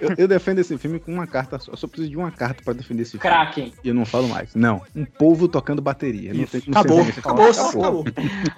Eu, 0.00 0.14
eu 0.18 0.28
defendo 0.28 0.58
esse 0.58 0.76
filme 0.78 0.98
com 0.98 1.12
uma 1.12 1.26
carta 1.26 1.58
só. 1.58 1.72
Eu 1.72 1.76
só 1.76 1.86
preciso 1.86 2.10
de 2.10 2.16
uma 2.16 2.30
carta 2.30 2.62
pra 2.64 2.72
defender 2.72 3.02
esse 3.02 3.12
filme. 3.12 3.22
Kraken. 3.22 3.72
E 3.84 3.88
eu 3.88 3.94
não 3.94 4.04
falo 4.04 4.28
mais. 4.28 4.54
Não. 4.54 4.80
Um 4.94 5.04
povo 5.04 5.48
tocando 5.48 5.80
bateria. 5.82 6.32
Não 6.34 6.44
tem 6.44 6.60
como 6.60 6.76
Acabou, 6.78 7.02
ser 7.04 7.10
esse 7.10 7.18
acabou, 7.20 7.50
acabou. 7.50 8.04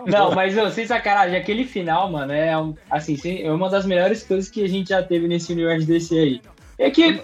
Não, 0.07 0.35
mas 0.35 0.57
eu, 0.57 0.71
sem 0.71 0.87
sacanagem, 0.87 1.37
aquele 1.37 1.65
final, 1.65 2.11
mano, 2.11 2.33
é 2.33 2.57
um- 2.59 2.75
assim, 2.91 3.19
é 3.43 3.51
uma 3.51 3.69
das 3.69 3.85
melhores 3.87 4.23
coisas 4.23 4.51
que 4.51 4.63
a 4.65 4.69
gente 4.69 4.89
já 4.91 5.03
teve 5.03 5.27
nesse 5.29 5.53
universo 5.53 5.87
desse 5.87 6.19
aí. 6.19 6.41
É 6.79 6.91
que. 6.91 7.23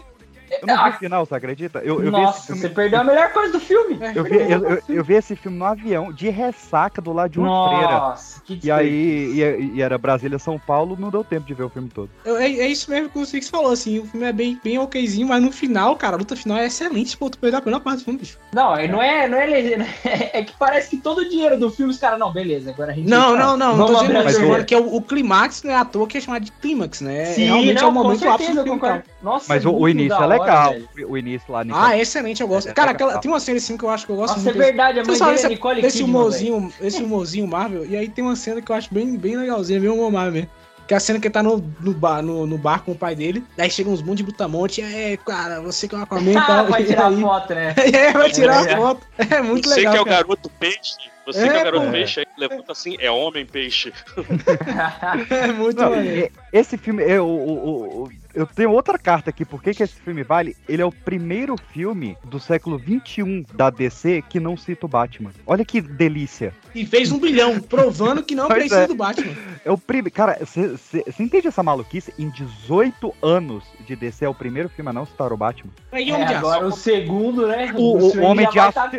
Eu 0.60 0.66
não 0.66 0.84
vi 0.84 0.90
o 0.90 0.92
final, 0.94 1.24
você 1.26 1.34
acredita? 1.34 1.78
Eu, 1.80 2.02
eu 2.02 2.10
nossa, 2.10 2.46
filme. 2.46 2.60
você 2.60 2.68
perdeu 2.68 3.00
a 3.00 3.04
melhor 3.04 3.32
coisa 3.32 3.52
do 3.52 3.60
filme. 3.60 3.98
Eu 4.14 4.24
vi, 4.24 4.34
eu, 4.36 4.64
eu- 4.68 4.82
eu 4.88 5.04
vi 5.04 5.14
esse 5.14 5.36
filme 5.36 5.56
no 5.58 5.64
avião, 5.64 6.12
de 6.12 6.28
ressaca 6.28 7.00
do 7.00 7.12
lado 7.12 7.30
de 7.30 7.38
uma 7.38 7.68
freira. 7.68 7.98
Nossa, 7.98 8.40
que 8.44 8.58
E 8.62 8.70
aí, 8.70 9.32
e, 9.40 9.72
e 9.76 9.82
era 9.82 9.96
Brasília, 9.98 10.38
São 10.38 10.58
Paulo, 10.58 10.96
não 10.98 11.10
deu 11.10 11.22
tempo 11.22 11.46
de 11.46 11.54
ver 11.54 11.62
o 11.64 11.68
filme 11.68 11.88
todo. 11.88 12.10
Eu- 12.24 12.36
É, 12.36 12.46
é 12.46 12.66
isso 12.66 12.90
mesmo 12.90 13.08
que 13.10 13.18
o 13.18 13.24
Six 13.26 13.48
falou, 13.48 13.70
assim. 13.72 13.98
O 14.00 14.04
filme 14.06 14.26
é 14.26 14.32
bem, 14.32 14.58
bem 14.62 14.78
okzinho, 14.78 15.28
mas 15.28 15.42
no 15.42 15.52
final, 15.52 15.94
cara, 15.96 16.16
a 16.16 16.18
luta 16.18 16.34
final 16.34 16.58
é 16.58 16.66
excelente. 16.66 17.16
Pô, 17.16 17.30
tu 17.30 17.38
perdeu 17.38 17.60
a 17.60 17.62
melhor 17.64 17.80
parte 17.80 17.98
do 18.00 18.04
filme, 18.04 18.18
bicho. 18.20 18.38
Não, 18.52 18.76
é- 18.76 18.88
não 18.88 19.00
é, 19.02 19.28
não 19.28 19.38
é 19.38 19.46
legenda. 19.46 19.86
É 20.32 20.42
que 20.42 20.52
parece 20.58 20.90
que 20.90 20.96
todo 20.98 21.18
o 21.18 21.28
dinheiro 21.28 21.58
do 21.58 21.70
filme, 21.70 21.90
os 21.92 21.98
caras, 21.98 22.18
não, 22.18 22.32
beleza, 22.32 22.70
agora 22.70 22.92
a 22.92 22.94
gente. 22.94 23.08
Não, 23.08 23.36
não, 23.36 23.56
não. 23.56 23.76
Não 23.76 23.86
Vamos 23.86 23.92
tô 24.00 24.06
dizendo 24.06 24.28
isso. 24.28 24.38
torneira. 24.38 24.58
Porque 24.58 24.76
o, 24.76 24.96
o 24.96 25.02
clímax 25.02 25.62
não 25.62 25.72
é 25.72 25.76
à 25.76 25.84
toa 25.84 26.06
que 26.06 26.18
é 26.18 26.20
chamado 26.20 26.44
de 26.44 26.52
clímax, 26.52 27.00
né? 27.00 27.24
Sim, 27.26 27.44
Realmente 27.44 27.74
não, 27.74 27.82
é 27.82 27.84
o 27.84 27.88
com 27.88 28.02
momento 28.02 28.18
certeza, 28.20 28.34
ápice 28.34 28.52
do 28.52 28.58
eu 28.60 28.64
filme, 28.64 28.80
concordo. 28.80 29.02
cara. 29.04 29.16
Nossa, 29.22 29.46
Mas 29.48 29.64
o, 29.66 29.72
o 29.72 29.88
início 29.88 30.12
é 30.12 30.16
hora, 30.16 30.26
legal. 30.40 30.72
velho. 30.94 31.10
o 31.10 31.18
início 31.18 31.52
lá, 31.52 31.62
Ah, 31.72 31.96
é 31.96 32.00
excelente, 32.00 32.40
eu 32.40 32.48
gosto. 32.48 32.68
É, 32.68 32.72
cara, 32.72 32.90
é 32.90 32.94
aquela, 32.94 33.08
legal. 33.10 33.20
tem 33.22 33.30
uma 33.30 33.40
cena 33.40 33.58
assim 33.58 33.76
que 33.76 33.84
eu 33.84 33.90
acho 33.90 34.06
que 34.06 34.12
eu 34.12 34.16
gosto 34.16 34.36
Nossa, 34.36 34.50
é 34.50 34.52
muito. 34.52 34.64
verdade, 34.64 35.00
a 35.00 35.04
mãe 35.04 35.18
dele 35.18 35.40
é 35.40 35.48
Nicole 35.48 35.82
Kidman, 35.82 36.04
humorzinho, 36.04 36.72
esse 36.80 37.02
humorzinho 37.02 37.46
Marvel, 37.46 37.86
e 37.86 37.96
aí 37.96 38.08
tem 38.08 38.24
uma 38.24 38.36
cena 38.36 38.60
que 38.62 38.70
eu 38.70 38.76
acho 38.76 38.92
bem, 38.92 39.16
bem 39.16 39.36
legalzinha, 39.36 39.80
bem 39.80 39.88
humor 39.90 40.10
mesmo. 40.10 40.48
Que 40.88 40.94
é 40.94 40.96
a 40.96 41.00
cena 41.00 41.20
que 41.20 41.28
ele 41.28 41.32
tá 41.32 41.40
no, 41.40 41.64
no, 41.80 41.92
bar, 41.94 42.20
no, 42.20 42.44
no 42.48 42.58
bar 42.58 42.82
com 42.82 42.90
o 42.90 42.96
pai 42.96 43.14
dele, 43.14 43.44
daí 43.56 43.70
chega 43.70 43.88
uns 43.88 44.02
monte 44.02 44.16
de 44.18 44.22
brutamonte, 44.24 44.82
é, 44.82 45.16
cara, 45.18 45.60
você 45.60 45.86
que 45.86 45.94
é 45.94 45.98
um 45.98 46.02
Aquaman 46.02 46.32
e 46.32 46.36
Ah, 46.36 46.44
tal. 46.44 46.66
vai 46.66 46.82
e 46.82 46.86
tirar 46.86 47.06
aí- 47.06 47.20
foto, 47.20 47.54
né? 47.54 47.74
É, 47.94 48.12
vai 48.12 48.30
tirar 48.32 48.66
É. 48.68 48.74
a 48.74 48.76
foto. 48.76 49.06
É 49.16 49.40
muito 49.40 49.68
Você 49.68 49.76
legal. 49.76 49.92
que 49.92 49.98
é 49.98 50.02
o 50.02 50.04
cara. 50.04 50.16
garoto 50.16 50.50
peixe, 50.58 50.96
você 51.24 51.38
É, 51.44 51.48
que 51.48 51.56
é 51.56 51.60
o 51.60 51.64
garoto 51.64 51.86
pô. 51.86 51.92
peixe, 51.92 52.18
aí 52.20 52.26
levanta 52.36 52.72
assim, 52.72 52.96
é 52.98 53.08
homem 53.08 53.46
peixe. 53.46 53.92
É 55.30 55.52
muito 55.52 55.80
Não, 55.80 55.90
maneiro. 55.90 56.32
e- 56.52 56.58
esse 56.58 56.76
filme, 56.76 57.02
eu, 57.04 57.24
o- 57.26 58.02
o- 58.04 58.10
eu 58.34 58.46
tenho 58.46 58.70
outra 58.70 58.98
carta 58.98 59.30
aqui, 59.30 59.44
por 59.44 59.62
que 59.62 59.74
que 59.74 59.82
esse 59.82 59.94
filme 59.94 60.22
vale? 60.22 60.56
Ele 60.68 60.82
é 60.82 60.84
o 60.84 60.92
primeiro 60.92 61.56
filme 61.72 62.16
do 62.24 62.38
século 62.38 62.78
XXI 62.78 63.46
da 63.54 63.70
DC 63.70 64.22
que 64.28 64.38
não 64.40 64.56
cita 64.56 64.86
o 64.86 64.88
Batman. 64.88 65.30
Olha 65.46 65.64
que 65.64 65.80
delícia. 65.80 66.54
E 66.74 66.86
fez 66.86 67.10
um 67.10 67.18
bilhão, 67.18 67.60
provando 67.60 68.22
que 68.22 68.34
não 68.34 68.46
precisa 68.48 68.82
é. 68.82 68.86
do 68.86 68.94
Batman. 68.94 69.32
É 69.64 69.70
o 69.70 69.76
primeiro. 69.78 70.10
Cara, 70.14 70.38
você 70.40 71.04
entende 71.18 71.48
essa 71.48 71.62
maluquice? 71.62 72.12
Em 72.18 72.28
18 72.30 73.14
anos 73.22 73.64
de 73.86 73.96
DC 73.96 74.24
é 74.24 74.28
o 74.28 74.34
primeiro 74.34 74.68
filme 74.68 74.90
a 74.90 74.92
não 74.92 75.04
citar 75.06 75.32
o 75.32 75.36
Batman. 75.36 75.72
É, 75.92 75.96
Homem 75.96 76.26
de 76.26 76.34
agora 76.34 76.64
o 76.64 76.68
Aço. 76.68 76.78
segundo, 76.80 77.46
né? 77.46 77.72
O- 77.76 77.96
o 78.06 78.10
filme 78.10 78.26
Homem 78.26 78.48
de 78.50 78.58
Aço 78.58 78.72
tá? 78.72 78.90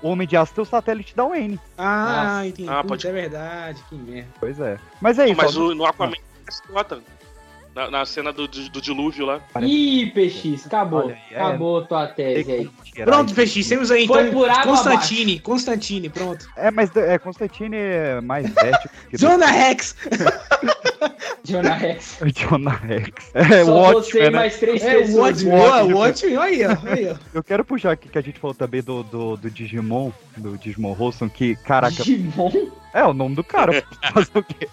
O 0.00 0.08
Homem 0.08 0.28
de 0.28 0.36
Aço 0.36 0.54
tem 0.54 0.62
o 0.62 0.66
satélite 0.66 1.14
da 1.16 1.24
Wayne. 1.26 1.58
Ah, 1.76 2.22
Nossa. 2.34 2.46
entendi. 2.46 2.68
Ah, 2.68 2.84
pode- 2.84 3.06
é 3.06 3.12
verdade, 3.12 3.82
que 3.88 3.94
merda. 3.96 4.28
Pois 4.38 4.58
é. 4.60 4.78
Mas 5.00 5.18
é 5.18 5.26
isso. 5.26 5.36
Mas 5.36 5.56
o, 5.56 5.74
no 5.74 5.84
Aquaman 5.84 6.14
se 6.48 6.62
nota. 6.72 7.00
Na, 7.78 7.88
na 7.88 8.04
cena 8.04 8.32
do, 8.32 8.48
do, 8.48 8.68
do 8.70 8.80
dilúvio 8.80 9.24
lá. 9.24 9.40
Ih, 9.62 10.10
PX, 10.10 10.66
acabou. 10.66 11.04
Olha 11.04 11.14
aí, 11.14 11.20
é. 11.30 11.40
Acabou 11.40 11.86
tua 11.86 12.08
tese 12.08 12.50
aí. 12.50 12.70
Pronto. 13.04 13.32
Peixinho, 13.32 13.68
temos 13.68 13.92
aí 13.92 14.04
Foi 14.04 14.22
então 14.22 14.32
por 14.32 14.50
água 14.50 14.64
Constantine, 14.64 15.38
Constantine, 15.38 16.08
pronto. 16.08 16.44
É, 16.56 16.72
mas 16.72 16.94
é, 16.96 17.16
Constantine 17.20 17.76
é 17.76 18.20
mais 18.20 18.46
ético 18.56 18.92
que 19.08 19.16
Jonah 19.22 19.46
Rex! 19.46 19.94
Jonah 21.44 21.74
Rex. 21.74 22.18
Jonah 22.34 22.74
Rex. 22.74 23.30
É, 23.32 23.62
o 23.62 23.66
Só 23.66 23.92
você 23.92 24.18
e 24.18 24.22
Watchmen, 24.22 24.22
né? 24.24 24.30
mais 24.30 24.58
três 24.58 24.82
É, 24.82 24.96
o 24.96 24.98
pessoas. 25.02 25.16
Watchmen, 25.44 25.56
boa, 25.56 25.82
o 25.84 25.98
Watchmen, 25.98 26.36
aí, 26.36 26.66
ó, 26.66 26.76
aí, 26.84 27.10
ó. 27.12 27.16
Eu 27.32 27.44
quero 27.44 27.64
puxar 27.64 27.92
aqui 27.92 28.08
que 28.08 28.18
a 28.18 28.22
gente 28.22 28.40
falou 28.40 28.54
também 28.54 28.82
do, 28.82 29.04
do, 29.04 29.36
do 29.36 29.48
Digimon, 29.48 30.10
do 30.36 30.58
Digimon 30.58 30.92
Rolson, 30.94 31.28
que, 31.28 31.54
caraca, 31.54 32.02
Digimon? 32.02 32.50
É 33.00 33.04
o 33.04 33.12
nome 33.14 33.34
do 33.34 33.44
cara. 33.44 33.84
Fazer 34.12 34.30
o 34.38 34.42
quê? 34.42 34.68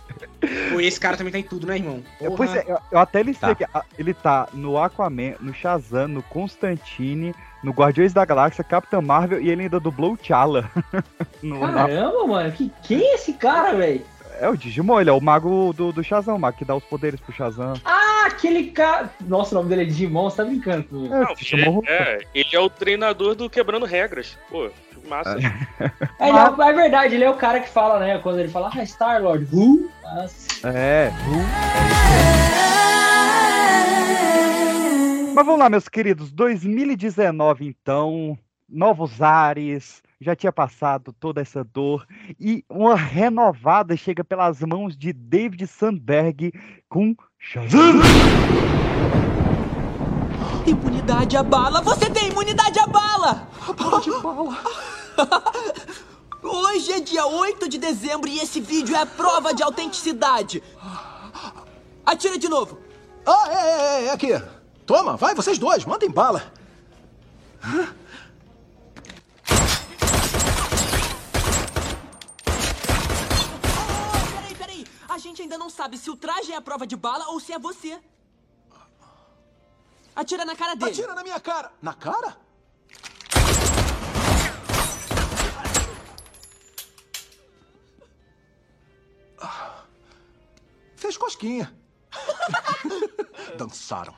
Pô, 0.71 0.79
esse 0.79 0.99
cara 0.99 1.17
também 1.17 1.31
tá 1.31 1.39
em 1.39 1.43
tudo, 1.43 1.65
né, 1.67 1.75
irmão? 1.77 2.03
É, 2.21 2.25
Porra. 2.25 2.37
Pois 2.37 2.55
é, 2.55 2.63
eu, 2.67 2.77
eu 2.91 2.99
até 2.99 3.23
listei 3.23 3.55
Tá. 3.55 3.55
que 3.55 3.65
ele 4.01 4.13
tá 4.13 4.47
no 4.53 4.77
Aquaman, 4.77 5.33
no 5.39 5.53
Shazam, 5.53 6.07
no 6.07 6.21
Constantine, 6.23 7.33
no 7.63 7.71
Guardiões 7.71 8.13
da 8.13 8.23
Galáxia, 8.25 8.63
Capitã 8.63 9.01
Marvel 9.01 9.41
e 9.41 9.49
ele 9.49 9.63
ainda 9.63 9.79
dublou 9.79 10.13
o 10.13 10.17
T'Challa. 10.17 10.69
No- 11.41 11.59
na- 11.59 11.73
Caramba, 11.73 12.27
mano. 12.27 12.51
Que, 12.51 12.71
quem 12.83 13.01
é 13.01 13.15
esse 13.15 13.33
cara, 13.33 13.73
velho? 13.75 14.01
é 14.39 14.49
o 14.49 14.57
Digimon, 14.57 14.99
ele 14.99 15.09
é 15.09 15.13
o 15.13 15.21
mago 15.21 15.71
do, 15.73 15.93
do 15.93 16.03
Shazam, 16.03 16.35
o 16.35 16.39
mago 16.39 16.57
que 16.57 16.65
dá 16.65 16.75
os 16.75 16.83
poderes 16.83 17.19
pro 17.21 17.31
Shazam. 17.33 17.73
Ah, 17.85 18.25
aquele 18.27 18.65
cara. 18.71 19.09
Nossa, 19.21 19.55
o 19.55 19.57
nome 19.59 19.69
dele 19.69 19.83
é 19.83 19.85
Digimon, 19.85 20.29
você 20.29 20.37
tá 20.37 20.43
brincando 20.43 20.83
comigo. 20.83 21.13
É, 21.13 21.19
Não, 21.21 21.27
ele, 21.53 21.63
Rolson. 21.65 21.87
é, 21.87 22.19
ele 22.33 22.49
é 22.51 22.59
o 22.59 22.69
treinador 22.69 23.33
do 23.33 23.49
Quebrando 23.49 23.85
Regras. 23.85 24.37
Pô, 24.49 24.69
massa. 25.07 25.37
É, 26.19 26.29
é, 26.29 26.33
o- 26.49 26.61
é 26.61 26.73
verdade, 26.73 27.15
ele 27.15 27.23
é 27.23 27.29
o 27.29 27.35
cara 27.37 27.59
que 27.59 27.69
fala, 27.69 27.99
né? 27.99 28.17
Quando 28.19 28.39
ele 28.39 28.49
fala, 28.49 28.69
ah, 28.73 28.85
Star 28.85 29.21
Lord, 29.21 29.47
who? 29.53 29.89
Nossa. 30.03 30.67
É. 30.69 31.11
Mas 35.35 35.45
vamos 35.45 35.59
lá, 35.59 35.69
meus 35.69 35.87
queridos. 35.89 36.31
2019, 36.31 37.67
então. 37.67 38.37
Novos 38.67 39.21
ares. 39.21 40.01
já 40.19 40.35
tinha 40.35 40.51
passado 40.51 41.13
toda 41.19 41.39
essa 41.41 41.63
dor 41.63 42.05
e 42.39 42.63
uma 42.67 42.95
renovada 42.95 43.95
chega 43.95 44.23
pelas 44.23 44.59
mãos 44.61 44.97
de 44.97 45.13
David 45.13 45.67
Sandberg 45.67 46.51
com 46.89 47.13
Shazam! 47.37 47.99
Imunidade 50.65 51.37
à 51.37 51.43
bala! 51.43 51.79
Você 51.81 52.09
tem 52.09 52.29
imunidade 52.29 52.79
à 52.79 52.87
bala! 52.87 53.47
Bala 53.77 54.01
de 54.01 54.09
bala! 54.09 54.57
Hoje 56.41 56.91
é 56.91 56.99
dia 56.99 57.27
8 57.27 57.69
de 57.69 57.77
dezembro 57.77 58.27
e 58.27 58.39
esse 58.39 58.59
vídeo 58.59 58.95
é 58.95 58.99
a 58.99 59.05
prova 59.05 59.53
de 59.53 59.61
autenticidade. 59.61 60.63
Atira 62.03 62.39
de 62.39 62.49
novo. 62.49 62.79
Ah, 63.23 63.47
é, 63.51 63.55
é, 63.55 64.05
é, 64.05 64.11
aqui. 64.11 64.29
Toma, 64.87 65.15
vai, 65.15 65.35
vocês 65.35 65.59
dois, 65.59 65.85
mandem 65.85 66.09
bala. 66.09 66.51
Peraí, 74.33 74.55
peraí. 74.57 74.87
A 75.09 75.17
gente 75.19 75.43
ainda 75.43 75.59
não 75.59 75.69
sabe 75.69 75.95
se 75.95 76.09
o 76.09 76.15
traje 76.15 76.51
é 76.51 76.55
a 76.55 76.61
prova 76.61 76.87
de 76.87 76.95
bala 76.95 77.27
ou 77.27 77.39
se 77.39 77.53
é 77.53 77.59
você. 77.59 77.99
Atira 80.15 80.45
na 80.45 80.55
cara 80.55 80.75
dele. 80.75 80.91
Atira 80.91 81.13
na 81.13 81.23
minha 81.23 81.39
cara. 81.39 81.71
Na 81.81 81.93
cara? 81.93 82.37
Ah, 89.41 89.83
Fez 90.95 91.17
cosquinha. 91.17 91.71
Dançaram. 93.57 94.15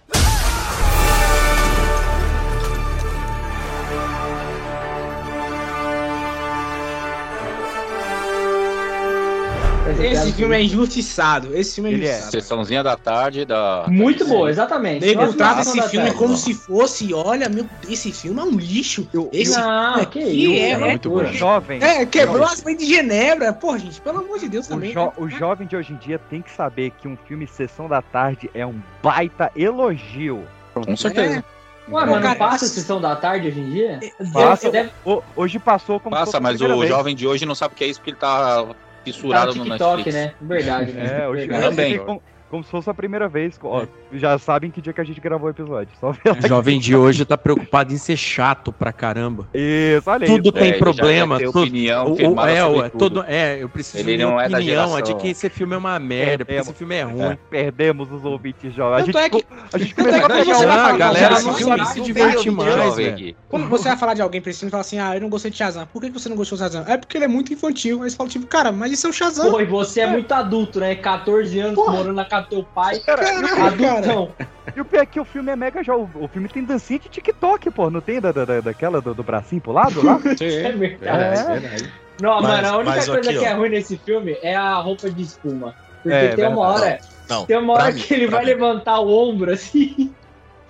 Esse 9.99 10.33
filme 10.33 10.55
é 10.55 10.61
injustiçado. 10.63 11.55
Esse 11.55 11.75
filme 11.75 11.91
é 11.91 11.93
Ele 11.93 12.07
é. 12.07 12.13
Sessãozinha 12.21 12.83
da 12.83 12.95
tarde 12.97 13.45
da. 13.45 13.85
Muito 13.87 14.25
boa, 14.27 14.49
exatamente. 14.49 15.05
Nego 15.05 15.19
Próxima 15.21 15.37
trata 15.37 15.61
esse 15.61 15.77
da 15.77 15.89
filme 15.89 16.05
tarde. 16.07 16.19
como 16.19 16.35
se 16.37 16.53
fosse, 16.53 17.13
olha, 17.13 17.47
meu, 17.49 17.65
esse 17.89 18.11
filme 18.11 18.39
é 18.39 18.43
um 18.43 18.51
lixo. 18.57 19.07
Esse 19.31 19.57
Não, 19.59 19.93
filme 19.93 20.05
que 20.07 20.19
isso, 20.19 20.53
é, 20.61 20.69
é 20.71 20.77
muito 20.77 21.09
bom. 21.09 21.25
Jovem. 21.25 21.81
é, 21.83 22.05
quebrou 22.05 22.43
as 22.43 22.63
leis 22.63 22.77
de 22.77 22.85
Genebra. 22.85 23.53
Pô, 23.53 23.77
gente, 23.77 23.99
pelo 24.01 24.19
amor 24.19 24.39
de 24.39 24.49
Deus 24.49 24.65
O, 24.67 24.69
também. 24.69 24.91
jo- 24.93 25.13
o 25.17 25.29
jovem 25.29 25.67
de 25.67 25.75
hoje 25.75 25.93
em 25.93 25.97
dia 25.97 26.19
tem 26.29 26.41
que 26.41 26.51
saber 26.51 26.91
que 27.01 27.07
um 27.07 27.17
filme 27.27 27.47
Sessão 27.47 27.87
da 27.87 28.01
Tarde 28.01 28.49
é 28.53 28.65
um 28.65 28.75
baita 29.01 29.51
elogio. 29.55 30.43
Com 30.73 30.95
certeza. 30.95 31.43
Ué, 31.89 32.05
mas 32.05 32.21
não 32.21 32.35
passa 32.35 32.65
a 32.65 32.67
sessão 32.67 32.99
da 32.99 33.15
tarde 33.15 33.47
hoje 33.47 33.61
em 33.61 33.69
dia? 33.69 33.99
Passa, 34.33 34.69
Deve- 34.69 34.91
hoje 35.35 35.57
passou 35.57 36.01
como 36.01 36.13
se 36.17 36.19
Passa, 36.25 36.37
mas 36.39 36.59
o 36.61 36.67
vez. 36.79 36.89
jovem 36.89 37.15
de 37.15 37.25
hoje 37.25 37.45
não 37.45 37.55
sabe 37.55 37.73
o 37.73 37.77
que 37.77 37.83
é 37.85 37.87
isso 37.87 38.01
porque 38.01 38.09
ele 38.11 38.17
tá 38.17 38.65
Tá 39.11 39.13
fissurado 39.13 39.55
no 39.55 39.65
no 39.65 39.71
TikTok, 39.71 39.97
Netflix. 39.97 40.15
né? 40.15 40.33
Verdade, 40.41 40.91
né? 40.93 41.21
É, 41.23 41.27
hoje 41.27 41.47
Verdade. 41.47 41.69
Também. 41.69 42.21
Como, 42.49 42.63
se 42.63 42.69
fosse 42.71 42.89
a 42.89 42.93
primeira 42.93 43.27
vez. 43.27 43.59
Ó, 43.61 43.85
já 44.13 44.37
sabem 44.39 44.71
que 44.71 44.81
dia 44.81 44.93
que 44.93 45.01
a 45.01 45.03
gente 45.03 45.19
gravou 45.19 45.47
o 45.47 45.51
episódio. 45.51 45.89
Só. 45.99 46.11
O 46.11 46.15
jovem 46.47 46.79
de 46.79 46.95
hoje 46.95 47.25
tá 47.25 47.37
preocupado 47.37 47.93
em 47.93 47.97
ser 47.97 48.15
chato 48.17 48.71
pra 48.71 48.93
caramba. 48.93 49.47
Isso, 49.53 50.09
olha 50.09 50.25
Tudo 50.25 50.43
isso. 50.49 50.51
tem 50.53 50.69
É, 50.69 50.77
problema. 50.77 51.39
tudo- 51.39 51.59
opinião 51.61 52.07
o- 52.07 52.11
o- 52.13 52.41
é, 52.47 52.59
sobre 52.61 52.79
o- 52.79 52.85
é, 52.85 52.89
tudo. 52.89 52.99
todo, 52.99 53.25
é, 53.27 53.61
eu 53.63 53.69
preciso 53.69 53.97
Ele 54.03 54.17
de 54.17 54.23
não 54.23 54.39
é 54.39 54.47
da 54.49 54.57
opinião 54.57 54.95
a 54.95 55.01
de 55.01 55.07
geração. 55.07 55.17
que 55.19 55.27
esse 55.29 55.49
filme 55.49 55.73
é 55.73 55.77
uma 55.77 55.99
merda, 55.99 56.45
porque 56.45 56.59
esse 56.59 56.73
filme 56.73 56.95
é 56.95 57.03
ruim. 57.03 57.37
Perdemos 57.49 58.11
os 58.11 58.23
ouvintes 58.23 58.73
jovens. 58.73 59.03
A 59.03 59.05
gente, 59.05 59.17
é 59.17 59.29
que- 59.29 59.45
a 59.73 59.77
gente 59.77 59.91
é 59.91 59.95
começou 59.95 60.19
que 60.19 60.25
a 60.25 60.37
pegar 60.37 60.55
falar 60.55 60.87
a 60.93 60.97
galera 60.97 61.35
de 61.35 61.43
não 61.43 61.53
se, 61.53 61.57
tem 61.65 62.51
mais, 62.51 62.95
velho. 62.95 63.35
Quando 63.49 63.67
você 63.67 63.89
vai 63.89 63.97
falar 63.97 64.13
de 64.13 64.21
alguém 64.21 64.41
pra 64.41 64.49
esse 64.51 64.59
filme 64.59 64.69
e 64.69 64.71
fala 64.71 64.81
assim, 64.81 64.99
ah, 64.99 65.15
eu 65.15 65.21
não 65.21 65.29
gostei 65.29 65.51
de 65.51 65.57
Shazam. 65.57 65.85
Por 65.91 66.01
que 66.01 66.09
que 66.09 66.19
você 66.19 66.29
não 66.29 66.35
gostou 66.35 66.57
de 66.57 66.63
Shazam? 66.63 66.85
É 66.87 66.97
porque 66.97 67.17
ele 67.17 67.25
é 67.25 67.27
muito 67.27 67.51
infantil. 67.53 68.03
Aí 68.03 68.09
você 68.09 68.15
fala, 68.15 68.29
tipo, 68.29 68.45
cara, 68.47 68.71
mas 68.71 68.91
isso 68.91 69.05
é 69.07 69.09
um 69.09 69.13
Shazam. 69.13 69.51
Pô, 69.51 69.59
e 69.59 69.65
você 69.65 70.01
é 70.01 70.07
muito 70.07 70.31
adulto, 70.31 70.79
né? 70.79 70.95
14 70.95 71.59
anos 71.59 71.75
morando 71.75 72.13
na 72.13 72.25
casa 72.25 72.36
do 72.41 72.49
teu 72.49 72.63
pai. 72.63 72.99
Caraca, 72.99 73.65
Adultão. 73.67 74.31
E 74.75 74.81
o 74.81 74.85
pior 74.85 75.01
é 75.01 75.05
que 75.05 75.19
o 75.19 75.25
filme 75.25 75.51
é 75.51 75.55
mega 75.55 75.83
jovem. 75.83 76.09
O 76.15 76.27
filme 76.27 76.47
tem 76.49 76.63
dancinha 76.63 76.99
de 76.99 77.09
TikTok, 77.09 77.69
pô. 77.71 77.89
Não 77.89 78.01
tem 78.01 78.19
da, 78.19 78.31
da, 78.31 78.45
da- 78.45 78.61
daquela 78.61 78.99
do, 79.01 79.13
do 79.13 79.23
bracinho 79.23 79.61
pro 79.61 79.71
lado 79.71 80.05
lá? 80.05 80.19
É 80.41 80.71
verdade. 80.71 81.39
É. 81.51 81.59
verdade. 81.59 81.93
Não, 82.21 82.41
Mas- 82.41 82.43
mano, 82.43 82.67
a 82.67 82.77
única 82.77 82.93
coisa 83.05 83.17
aqui, 83.19 83.39
que 83.39 83.45
é 83.45 83.53
ruim 83.53 83.69
nesse 83.69 83.97
filme 83.97 84.37
é 84.41 84.55
a 84.55 84.75
roupa 84.75 85.09
de 85.09 85.21
espuma. 85.23 85.73
Porque 86.03 86.15
É, 86.17 86.35
tem 86.35 86.47
uma 86.47 86.61
hora. 86.67 86.99
Não, 87.29 87.45
Tem 87.45 87.57
uma 87.57 87.73
pra 87.75 87.83
hora 87.85 87.93
mim, 87.93 88.01
que 88.01 88.13
ele 88.13 88.27
vai 88.27 88.39
mim. 88.41 88.45
levantar 88.51 88.99
o 88.99 89.09
ombro 89.09 89.51
assim. 89.51 90.13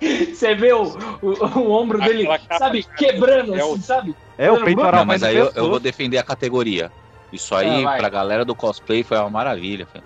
Você 0.00 0.54
vê 0.54 0.72
o, 0.72 0.82
o, 1.22 1.58
o 1.58 1.70
ombro 1.72 1.98
dele, 2.00 2.28
Aquela 2.30 2.58
sabe, 2.58 2.82
de- 2.82 2.88
quebrando 2.96 3.54
é 3.54 3.64
o- 3.64 3.72
assim, 3.72 3.82
sabe? 3.82 4.16
É, 4.36 4.50
o 4.50 4.62
peitoral 4.64 5.00
Não, 5.00 5.04
mas 5.06 5.22
aí 5.24 5.36
eu, 5.36 5.50
eu 5.54 5.68
vou 5.68 5.80
defender 5.80 6.18
a 6.18 6.22
categoria. 6.22 6.90
Isso 7.32 7.54
aí, 7.54 7.80
Ah, 7.82 7.84
vai. 7.90 7.98
pra 7.98 8.08
galera 8.08 8.44
do 8.44 8.54
cosplay, 8.54 9.02
foi 9.02 9.18
uma 9.18 9.28
maravilha. 9.28 9.86
filho. 9.86 10.04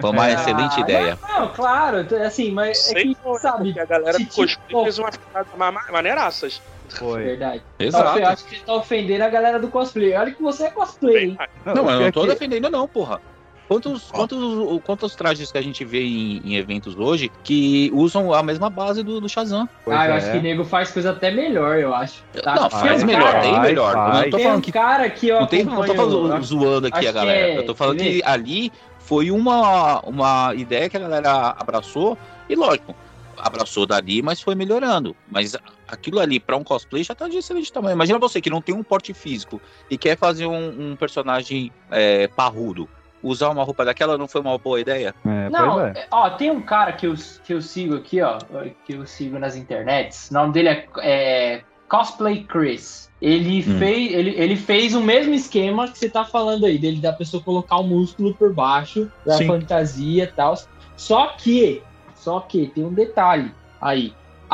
Foi 0.00 0.10
uma 0.10 0.30
excelente 0.30 0.76
Ah, 0.76 0.80
ideia. 0.80 1.18
Não, 1.22 1.40
não, 1.40 1.48
claro, 1.52 2.06
assim, 2.24 2.50
mas 2.52 2.70
é 2.70 2.92
Sei 2.92 3.02
que, 3.14 3.16
não, 3.24 3.34
sabe, 3.38 3.64
porque 3.64 3.80
a 3.80 3.84
galera 3.86 4.18
do 4.18 4.24
cosplay 4.26 4.46
tipo- 4.48 4.82
fez 4.84 4.98
umas 4.98 5.16
paradas 5.16 5.52
ma- 5.56 5.72
ma- 5.72 5.86
maneiraças. 5.90 6.62
Foi. 6.98 7.24
verdade. 7.24 7.60
Tá, 7.78 7.84
Exato. 7.84 8.18
eu 8.18 8.26
acho 8.28 8.44
que 8.44 8.56
você 8.58 8.64
tá 8.64 8.74
ofendendo 8.74 9.24
a 9.24 9.28
galera 9.30 9.58
do 9.58 9.68
cosplay. 9.68 10.14
Olha 10.14 10.32
que 10.32 10.42
você 10.42 10.64
é 10.64 10.70
cosplay, 10.70 11.30
hein? 11.30 11.38
Não, 11.64 11.82
o 11.82 11.84
mas 11.86 11.94
eu 11.94 12.00
não 12.02 12.12
tô 12.12 12.20
é 12.20 12.22
que- 12.26 12.32
defendendo, 12.34 12.70
não, 12.70 12.86
porra. 12.86 13.20
Quantos, 13.66 14.10
quantos, 14.10 14.38
quantos 14.84 15.16
trajes 15.16 15.50
que 15.50 15.56
a 15.56 15.62
gente 15.62 15.86
vê 15.86 16.02
em, 16.04 16.36
em 16.44 16.56
eventos 16.56 16.94
hoje 16.94 17.32
que 17.42 17.90
usam 17.94 18.30
a 18.34 18.42
mesma 18.42 18.68
base 18.68 19.02
do, 19.02 19.22
do 19.22 19.26
Shazam? 19.28 19.66
Pois 19.86 19.96
ah, 19.98 20.06
eu 20.06 20.12
é. 20.12 20.16
acho 20.18 20.30
que 20.32 20.36
o 20.36 20.42
nego 20.42 20.64
faz 20.66 20.90
coisa 20.90 21.12
até 21.12 21.30
melhor, 21.30 21.78
eu 21.78 21.94
acho. 21.94 22.22
Tá? 22.42 22.54
Não, 22.56 22.68
faz 22.68 23.02
um 23.02 23.06
melhor, 23.06 23.22
cara- 23.32 23.40
tem 23.40 23.54
Faz, 23.54 23.62
melhor. 23.66 23.90
Eu 23.92 23.96
não 23.96 24.12
faz. 24.12 24.30
tô 24.30 24.36
Tem 24.36 24.46
um 24.46 24.48
falando 24.50 24.62
que. 24.62 24.72
cara 24.72 25.08
que 25.10 25.28
eu 25.28 25.40
Não, 25.40 25.46
tem, 25.46 25.64
não 25.64 25.82
tô 25.82 25.94
falando 25.94 26.42
zoando 26.44 26.86
aqui 26.88 26.98
a 26.98 27.00
que 27.00 27.12
galera. 27.12 27.38
é- 27.38 27.56
Eu 27.58 27.64
tô 27.64 27.74
falando 27.74 27.96
deixa 27.96 28.12
eu 28.18 28.22
que 28.22 28.28
ali 28.28 28.70
foi 29.04 29.30
uma, 29.30 30.00
uma 30.00 30.54
ideia 30.54 30.88
que 30.88 30.96
a 30.96 31.00
galera 31.00 31.54
abraçou 31.58 32.16
e, 32.48 32.56
lógico, 32.56 32.94
abraçou 33.36 33.86
dali, 33.86 34.22
mas 34.22 34.40
foi 34.40 34.54
melhorando. 34.54 35.14
Mas 35.30 35.56
aquilo 35.86 36.20
ali, 36.20 36.40
pra 36.40 36.56
um 36.56 36.64
cosplay, 36.64 37.04
já 37.04 37.14
tá 37.14 37.28
de 37.28 37.36
excelente 37.36 37.72
tamanho. 37.72 37.94
Imagina 37.94 38.18
você 38.18 38.40
que 38.40 38.50
não 38.50 38.62
tem 38.62 38.74
um 38.74 38.82
porte 38.82 39.12
físico 39.12 39.60
e 39.90 39.98
quer 39.98 40.16
fazer 40.16 40.46
um, 40.46 40.92
um 40.92 40.96
personagem 40.96 41.70
é, 41.90 42.28
parrudo. 42.28 42.88
Usar 43.22 43.48
uma 43.48 43.64
roupa 43.64 43.84
daquela 43.86 44.18
não 44.18 44.28
foi 44.28 44.42
uma 44.42 44.58
boa 44.58 44.78
ideia? 44.78 45.14
É, 45.24 45.48
Não, 45.48 45.80
é. 45.80 45.92
é, 45.96 46.06
ó, 46.10 46.28
tem 46.28 46.50
um 46.50 46.60
cara 46.60 46.92
que 46.92 47.06
eu, 47.06 47.14
que 47.42 47.54
eu 47.54 47.62
sigo 47.62 47.96
aqui, 47.96 48.20
ó, 48.20 48.38
que 48.84 48.94
eu 48.94 49.06
sigo 49.06 49.38
nas 49.38 49.56
internets. 49.56 50.30
O 50.30 50.34
nome 50.34 50.52
dele 50.52 50.68
é, 50.68 50.88
é 50.98 51.62
Cosplay 51.88 52.44
Chris. 52.44 53.10
Ele, 53.24 53.60
Hum. 53.60 53.78
fez, 53.78 54.12
ele, 54.12 54.30
ele 54.36 54.54
fez 54.54 54.94
o 54.94 55.00
mesmo 55.00 55.32
esquema 55.32 55.88
que 55.88 55.98
você 55.98 56.10
tá 56.10 56.26
falando 56.26 56.66
aí, 56.66 56.76
dele 56.76 57.00
da 57.00 57.10
pessoa 57.10 57.42
colocar 57.42 57.78
o 57.78 57.82
músculo 57.82 58.34
por 58.34 58.52
baixo 58.52 59.10
da 59.24 59.38
Sim. 59.38 59.46
fantasia 59.46 60.24
e 60.24 60.26
tal. 60.26 60.54
Só 60.94 61.28
que, 61.28 61.82
só 62.14 62.40
que 62.40 62.66
tem 62.66 62.84
um 62.84 62.92
detalhe 62.92 63.50
aí. 63.80 64.12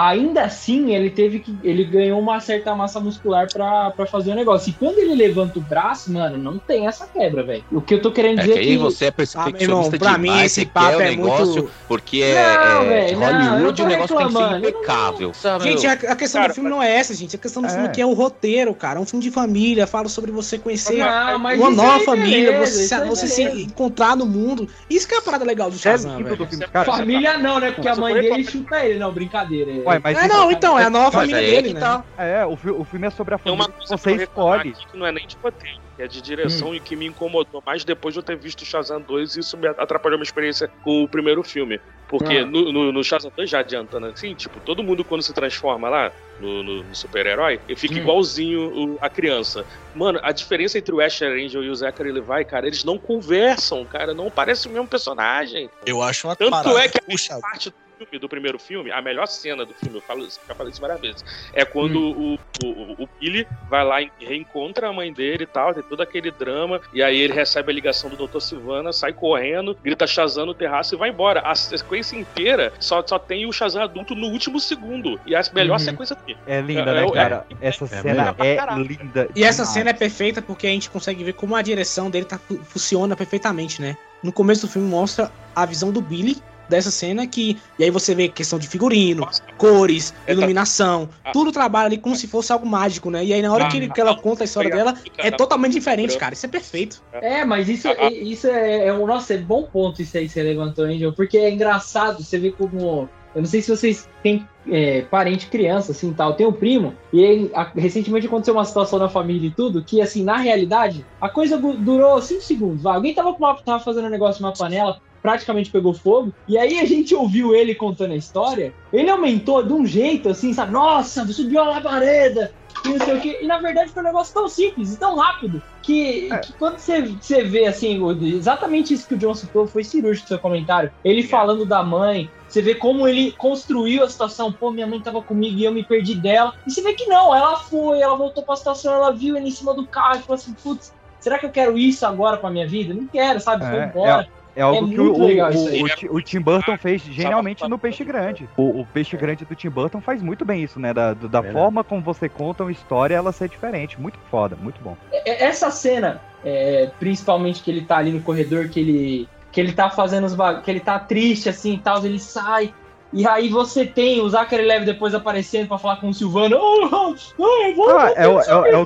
Ainda 0.08 0.42
assim, 0.44 0.94
ele 0.94 1.10
teve 1.10 1.40
que. 1.40 1.54
Ele 1.62 1.84
ganhou 1.84 2.18
uma 2.18 2.40
certa 2.40 2.74
massa 2.74 2.98
muscular 3.00 3.48
pra, 3.52 3.90
pra 3.90 4.06
fazer 4.06 4.30
o 4.32 4.34
negócio. 4.34 4.70
E 4.70 4.72
quando 4.72 4.98
ele 4.98 5.14
levanta 5.14 5.58
o 5.58 5.62
braço, 5.62 6.10
mano, 6.12 6.38
não 6.38 6.58
tem 6.58 6.86
essa 6.86 7.06
quebra, 7.06 7.42
velho. 7.42 7.64
O 7.70 7.80
que 7.80 7.94
eu 7.94 8.00
tô 8.00 8.10
querendo 8.10 8.38
É 8.38 8.42
dizer 8.42 8.54
que 8.54 8.58
aí 8.60 8.76
você 8.78 9.06
é 9.06 9.08
Ah, 9.08 9.12
perfeccionista 9.12 9.62
irmão, 9.64 9.90
pra 9.90 10.16
mim 10.16 10.40
esse 10.42 10.64
papo 10.64 10.96
quer 10.96 11.08
é 11.10 11.12
o 11.12 11.16
negócio 11.16 11.46
muito- 11.54 11.70
porque 11.86 12.22
é, 12.22 12.34
Não, 12.34 12.82
é 12.82 13.12
não, 13.12 13.20
eu 13.20 13.20
Hollywood, 13.20 13.82
não 13.82 13.86
o 13.86 13.90
negócio 13.90 14.16
tem 14.16 14.26
que 14.26 14.32
ser 14.32 14.56
impecável. 14.58 15.34
sabe? 15.34 15.64
Gente, 15.64 15.86
a, 15.86 15.92
a 15.92 16.16
questão 16.16 16.40
Cara, 16.40 16.52
do 16.52 16.54
filme 16.54 16.70
não 16.70 16.82
é 16.82 16.90
essa, 16.96 17.14
gente. 17.14 17.36
A 17.36 17.38
questão 17.38 17.62
do 17.62 17.68
É. 17.68 17.70
filme 17.70 17.86
aqui 17.86 18.00
é 18.00 18.06
o 18.06 18.12
roteiro, 18.14 18.74
cara. 18.74 18.98
É 18.98 19.02
um 19.02 19.06
filme 19.06 19.22
de 19.22 19.30
família, 19.30 19.86
fala 19.86 20.08
sobre 20.08 20.30
você 20.30 20.58
conhecer 20.58 20.98
Não, 20.98 21.38
mas 21.38 21.58
uma 21.60 21.68
isso 21.70 21.76
nova 21.76 22.04
família, 22.04 22.52
beleza, 22.52 22.86
você, 22.86 22.94
aí, 22.94 23.08
você 23.08 23.26
se 23.26 23.42
encontrar 23.42 24.16
no 24.16 24.24
mundo. 24.26 24.68
Isso 24.88 25.06
que 25.06 25.14
é 25.14 25.18
a 25.18 25.22
parada 25.22 25.44
legal 25.44 25.68
do 25.70 25.76
É 25.76 25.78
Shazam, 25.78 26.22
velho. 26.22 26.48
Cara, 26.72 26.84
Família 26.90 27.36
não, 27.38 27.58
né? 27.60 27.70
Porque 27.72 27.88
a 27.88 27.96
mãe 27.96 28.14
dele 28.14 28.44
chuta 28.44 28.84
ele. 28.84 28.98
Não, 28.98 29.12
brincadeira. 29.12 29.70
Ué, 29.90 30.00
mas 30.02 30.18
É, 30.18 30.28
não, 30.28 30.50
então, 30.50 30.78
é 30.78 30.84
a 30.84 30.90
nova 30.90 31.10
família 31.12 31.36
é 31.38 31.50
dele, 31.50 31.68
que 31.68 31.74
né? 31.74 31.80
tá. 31.80 32.04
É, 32.16 32.44
o, 32.46 32.56
fi- 32.56 32.70
o 32.70 32.84
filme 32.84 33.06
é 33.06 33.10
sobre 33.10 33.34
a 33.34 33.38
Tem 33.38 33.52
uma 33.52 33.64
família 33.64 33.80
que 33.82 33.88
coisa 33.88 34.02
você 34.02 34.22
escolhe. 34.24 34.70
aqui 34.70 34.86
que 34.90 34.96
não 34.98 35.06
é 35.06 35.12
nem 35.12 35.26
de 35.26 35.36
roteiro, 35.42 35.78
que 35.96 36.02
é 36.02 36.06
de 36.08 36.20
direção 36.22 36.74
e 36.74 36.80
que 36.80 36.96
me 36.96 37.06
incomodou 37.06 37.62
mais 37.66 37.84
depois 37.84 38.14
de 38.14 38.20
eu 38.20 38.22
ter 38.24 38.36
visto 38.38 38.64
Shazam 38.64 39.00
2 39.00 39.36
e 39.36 39.40
isso 39.40 39.56
me 39.56 39.66
atrapalhou 39.68 40.18
minha 40.18 40.24
experiência 40.26 40.68
com 40.82 41.02
o 41.02 41.08
primeiro 41.08 41.42
filme. 41.42 41.78
Porque 42.08 42.38
Ah. 42.38 42.44
no, 42.46 42.72
no, 42.72 42.90
no 42.92 43.04
Shazam 43.04 43.30
2, 43.36 43.48
já 43.48 43.60
adiantando 43.60 44.06
assim, 44.06 44.34
tipo, 44.34 44.58
todo 44.60 44.82
mundo 44.82 45.04
quando 45.04 45.22
se 45.22 45.32
transforma 45.32 45.88
lá 45.88 46.10
no, 46.40 46.62
no- 46.62 46.82
no 46.82 46.94
super-herói, 46.94 47.60
ele 47.68 47.76
fica 47.78 47.94
Hum. 47.94 47.98
igualzinho 47.98 48.60
o- 48.94 48.98
a 49.00 49.08
criança. 49.08 49.64
Mano, 49.94 50.18
a 50.22 50.32
diferença 50.32 50.76
entre 50.78 50.92
o 50.94 51.00
Asher 51.00 51.30
Angel 51.32 51.62
e 51.62 51.68
o 51.70 51.74
Zachary 51.74 52.10
Levi, 52.12 52.44
cara, 52.44 52.66
eles 52.66 52.82
não 52.84 52.98
conversam, 52.98 53.84
cara, 53.84 54.12
não 54.14 54.30
parecem 54.30 54.70
o 54.70 54.74
mesmo 54.74 54.88
personagem. 54.88 55.70
Eu 55.86 56.02
acho 56.02 56.26
uma 56.26 56.34
Tanto 56.34 56.50
parada. 56.50 56.80
é 56.80 56.88
que 56.88 56.98
o 57.08 57.16
Shazam, 57.18 57.40
parte 57.42 57.72
filme, 58.06 58.18
do 58.20 58.28
primeiro 58.28 58.58
filme, 58.58 58.90
a 58.90 59.00
melhor 59.02 59.26
cena 59.26 59.64
do 59.64 59.74
filme, 59.74 59.98
eu 59.98 60.02
falo, 60.02 60.24
isso- 60.24 60.40
já 60.46 60.54
falei 60.54 60.72
isso 60.72 60.80
várias 60.80 61.00
vezes, 61.00 61.24
é 61.52 61.64
quando 61.64 61.98
o, 62.00 62.34
o, 62.62 63.04
o 63.04 63.08
Billy 63.20 63.46
vai 63.68 63.84
lá 63.84 64.02
e 64.02 64.10
reencontra 64.18 64.88
a 64.88 64.92
mãe 64.92 65.12
dele 65.12 65.44
e 65.44 65.46
tal, 65.46 65.74
tem 65.74 65.82
todo 65.82 66.00
aquele 66.00 66.30
drama, 66.30 66.80
e 66.92 67.02
aí 67.02 67.18
ele 67.18 67.32
recebe 67.32 67.70
a 67.70 67.74
ligação 67.74 68.10
do 68.10 68.26
Dr. 68.26 68.40
Silvana, 68.40 68.92
sai 68.92 69.12
correndo, 69.12 69.76
grita 69.82 70.06
Shazam 70.06 70.46
no 70.46 70.54
terraço 70.54 70.94
e 70.94 70.98
vai 70.98 71.10
embora. 71.10 71.40
A 71.44 71.54
sequência 71.54 72.16
inteira 72.16 72.72
só, 72.80 73.04
só 73.06 73.18
tem 73.18 73.46
o 73.46 73.52
Shazam 73.52 73.82
adulto 73.82 74.14
no 74.14 74.28
último 74.28 74.58
segundo. 74.60 75.20
E 75.26 75.34
a 75.34 75.42
melhor 75.52 75.74
Uhum. 75.78 75.78
sequência 75.84 76.16
aqui. 76.20 76.36
É 76.46 76.60
linda, 76.60 76.90
É, 76.90 76.94
né, 76.94 77.04
é, 77.06 77.10
cara? 77.12 77.46
Essa 77.60 77.86
cena 77.86 78.34
pra 78.34 78.46
é 78.46 78.56
linda. 78.76 79.28
E 79.34 79.44
essa 79.44 79.62
demais. 79.62 79.68
cena 79.74 79.90
é 79.90 79.94
perfeita 79.94 80.42
porque 80.42 80.66
a 80.66 80.70
gente 80.70 80.90
consegue 80.90 81.22
ver 81.24 81.32
como 81.34 81.54
a 81.54 81.62
direção 81.62 82.10
dele 82.10 82.24
tá, 82.26 82.38
fu- 82.38 82.58
funciona 82.64 83.16
perfeitamente, 83.16 83.80
né? 83.80 83.96
No 84.22 84.32
começo 84.32 84.66
do 84.66 84.72
filme 84.72 84.88
mostra 84.88 85.30
a 85.54 85.64
visão 85.64 85.90
do 85.92 86.00
Billy 86.00 86.42
dessa 86.70 86.90
cena 86.90 87.26
que. 87.26 87.58
E 87.78 87.84
aí 87.84 87.90
você 87.90 88.14
vê 88.14 88.28
questão 88.28 88.58
de 88.58 88.66
figurino, 88.68 89.26
cores, 89.58 90.14
iluminação, 90.26 91.08
tudo 91.32 91.52
trabalha 91.52 91.86
ali 91.86 91.98
como 91.98 92.16
se 92.16 92.26
fosse 92.26 92.52
algo 92.52 92.66
mágico, 92.66 93.10
né? 93.10 93.24
E 93.24 93.32
aí 93.32 93.42
na 93.42 93.52
hora 93.52 93.64
que, 93.68 93.76
ele- 93.76 93.90
que 93.90 94.00
ela 94.00 94.16
conta 94.16 94.44
a 94.44 94.46
história 94.46 94.70
dela, 94.70 94.94
é 95.18 95.30
totalmente 95.30 95.72
diferente, 95.74 96.16
cara. 96.18 96.34
Isso 96.34 96.46
é 96.46 96.48
perfeito. 96.48 97.02
É, 97.20 97.44
mas 97.44 97.68
isso, 97.68 97.88
isso 98.10 98.46
é, 98.46 98.86
é 98.86 98.92
um. 98.92 99.06
Nossa, 99.06 99.34
é 99.34 99.38
bom 99.38 99.64
ponto 99.64 100.00
isso 100.00 100.16
aí 100.16 100.26
que 100.26 100.32
você 100.32 100.42
levantou, 100.42 100.84
Angel, 100.84 101.12
porque 101.12 101.36
é 101.36 101.50
engraçado, 101.50 102.22
você 102.22 102.38
vê 102.38 102.50
como. 102.52 103.08
Eu 103.32 103.42
não 103.42 103.48
sei 103.48 103.62
se 103.62 103.70
vocês 103.74 104.08
têm 104.24 104.44
é, 104.68 105.02
parente 105.02 105.46
criança, 105.46 105.92
assim 105.92 106.12
tal. 106.12 106.34
Tem 106.34 106.44
um 106.46 106.52
primo, 106.52 106.94
e 107.12 107.24
aí, 107.24 107.50
a- 107.54 107.70
recentemente 107.76 108.26
aconteceu 108.26 108.54
uma 108.54 108.64
situação 108.64 108.98
na 108.98 109.08
família 109.08 109.46
e 109.46 109.50
tudo, 109.52 109.84
que 109.84 110.00
assim, 110.02 110.24
na 110.24 110.36
realidade, 110.36 111.06
a 111.20 111.28
coisa 111.28 111.56
du- 111.56 111.74
durou 111.76 112.20
5 112.20 112.42
segundos. 112.42 112.82
vai. 112.82 112.96
Alguém 112.96 113.14
tava, 113.14 113.32
com 113.32 113.44
uma, 113.44 113.54
tava 113.62 113.82
fazendo 113.84 114.06
um 114.06 114.10
negócio 114.10 114.42
numa 114.42 114.52
panela, 114.52 114.98
praticamente 115.22 115.70
pegou 115.70 115.94
fogo, 115.94 116.32
e 116.48 116.56
aí 116.56 116.78
a 116.78 116.84
gente 116.84 117.14
ouviu 117.14 117.54
ele 117.54 117.74
contando 117.74 118.12
a 118.12 118.16
história. 118.16 118.72
Ele 118.92 119.10
aumentou 119.10 119.62
de 119.62 119.72
um 119.72 119.86
jeito 119.86 120.28
assim, 120.28 120.52
sabe? 120.52 120.72
Nossa, 120.72 121.26
subiu 121.32 121.60
a 121.60 121.68
labareda, 121.68 122.52
e 122.84 122.88
não 122.88 123.04
sei 123.04 123.14
o 123.14 123.20
quê. 123.20 123.38
E 123.42 123.46
na 123.46 123.58
verdade 123.58 123.92
foi 123.92 124.02
um 124.02 124.06
negócio 124.06 124.32
tão 124.32 124.48
simples 124.48 124.94
e 124.94 124.98
tão 124.98 125.16
rápido 125.16 125.62
que, 125.82 126.28
que 126.42 126.52
quando 126.54 126.78
você, 126.78 127.02
você 127.02 127.42
vê 127.42 127.66
assim, 127.66 128.00
exatamente 128.22 128.94
isso 128.94 129.06
que 129.06 129.14
o 129.14 129.18
John 129.18 129.34
citou, 129.34 129.66
foi 129.66 129.84
cirúrgico 129.84 130.28
seu 130.28 130.38
comentário. 130.38 130.90
Ele 131.04 131.22
falando 131.22 131.66
da 131.66 131.82
mãe, 131.82 132.30
você 132.48 132.62
vê 132.62 132.74
como 132.74 133.06
ele 133.06 133.32
construiu 133.32 134.02
a 134.04 134.08
situação. 134.08 134.52
Pô, 134.52 134.70
minha 134.70 134.86
mãe 134.86 135.00
tava 135.00 135.22
comigo 135.22 135.58
e 135.58 135.64
eu 135.64 135.72
me 135.72 135.84
perdi 135.84 136.14
dela. 136.14 136.52
E 136.66 136.70
você 136.70 136.82
vê 136.82 136.94
que 136.94 137.06
não, 137.06 137.34
ela 137.34 137.56
foi, 137.56 138.00
ela 138.00 138.16
voltou 138.16 138.42
pra 138.44 138.56
situação, 138.56 138.94
ela 138.94 139.12
viu 139.12 139.36
ele 139.36 139.48
em 139.48 139.52
cima 139.52 139.74
do 139.74 139.86
carro 139.86 140.16
e 140.16 140.22
falou 140.22 140.34
assim: 140.34 140.54
putz, 140.62 140.92
será 141.20 141.38
que 141.38 141.46
eu 141.46 141.50
quero 141.50 141.76
isso 141.78 142.04
agora 142.04 142.36
pra 142.36 142.50
minha 142.50 142.66
vida? 142.66 142.94
Não 142.94 143.06
quero, 143.06 143.40
sabe? 143.40 143.64
Foi 143.64 143.78
É, 143.78 143.86
embora. 143.86 144.28
É, 144.56 144.60
é 144.60 144.62
algo 144.62 144.88
que 144.88 145.00
o, 145.00 145.12
o, 145.12 145.16
o, 145.16 145.82
o 145.84 145.88
Ti- 145.88 146.08
o 146.10 146.20
Tim 146.20 146.40
Burton 146.40 146.76
fez 146.76 147.02
genialmente 147.02 147.68
no 147.68 147.78
Peixe 147.78 148.04
Grande. 148.04 148.48
O, 148.56 148.80
o 148.80 148.86
Peixe 148.86 149.16
Grande 149.16 149.44
do 149.44 149.54
Tim 149.54 149.70
Burton 149.70 150.00
faz 150.00 150.22
muito 150.22 150.44
bem 150.44 150.62
isso, 150.62 150.78
né? 150.80 150.92
Da, 150.92 151.14
do- 151.14 151.28
da 151.28 151.42
forma 151.52 151.84
como 151.84 152.02
você 152.02 152.28
conta 152.28 152.64
uma 152.64 152.72
história, 152.72 153.14
ela 153.14 153.32
ser 153.32 153.48
diferente. 153.48 154.00
Muito 154.00 154.18
foda, 154.30 154.56
muito 154.56 154.80
bom. 154.82 154.96
É- 155.12 155.44
Essa 155.44 155.70
cena, 155.70 156.20
é, 156.44 156.90
principalmente 156.98 157.62
que 157.62 157.70
ele 157.70 157.82
tá 157.82 157.96
ali 157.98 158.10
no 158.12 158.20
corredor, 158.22 158.68
que 158.68 158.80
ele, 158.80 159.28
que 159.52 159.60
ele 159.60 159.72
tá 159.72 159.90
fazendo 159.90 160.24
os 160.24 160.34
bag... 160.34 160.62
que 160.62 160.70
ele 160.70 160.80
tá 160.80 160.98
triste 160.98 161.48
assim 161.48 161.74
e 161.74 161.78
tal, 161.78 162.04
ele 162.04 162.18
sai. 162.18 162.72
E 163.12 163.26
aí 163.26 163.48
você 163.48 163.84
tem 163.84 164.20
o 164.20 164.28
Zachary 164.28 164.64
Levy 164.64 164.86
depois 164.86 165.14
aparecendo 165.14 165.66
pra 165.66 165.78
falar 165.78 165.96
com 165.96 166.08
o 166.10 166.14
Silvano. 166.14 166.56
Oh, 166.60 166.88
oh, 166.92 167.14
oh, 167.38 167.66
eu 167.66 167.74
vou- 167.74 167.90
Ah, 167.98 168.12
é, 168.14 168.28
o- 168.28 168.30
é, 168.30 168.34
o- 168.34 168.40
é, 168.40 168.54
o- 168.54 168.66
é, 168.66 168.76
o- 168.78 168.82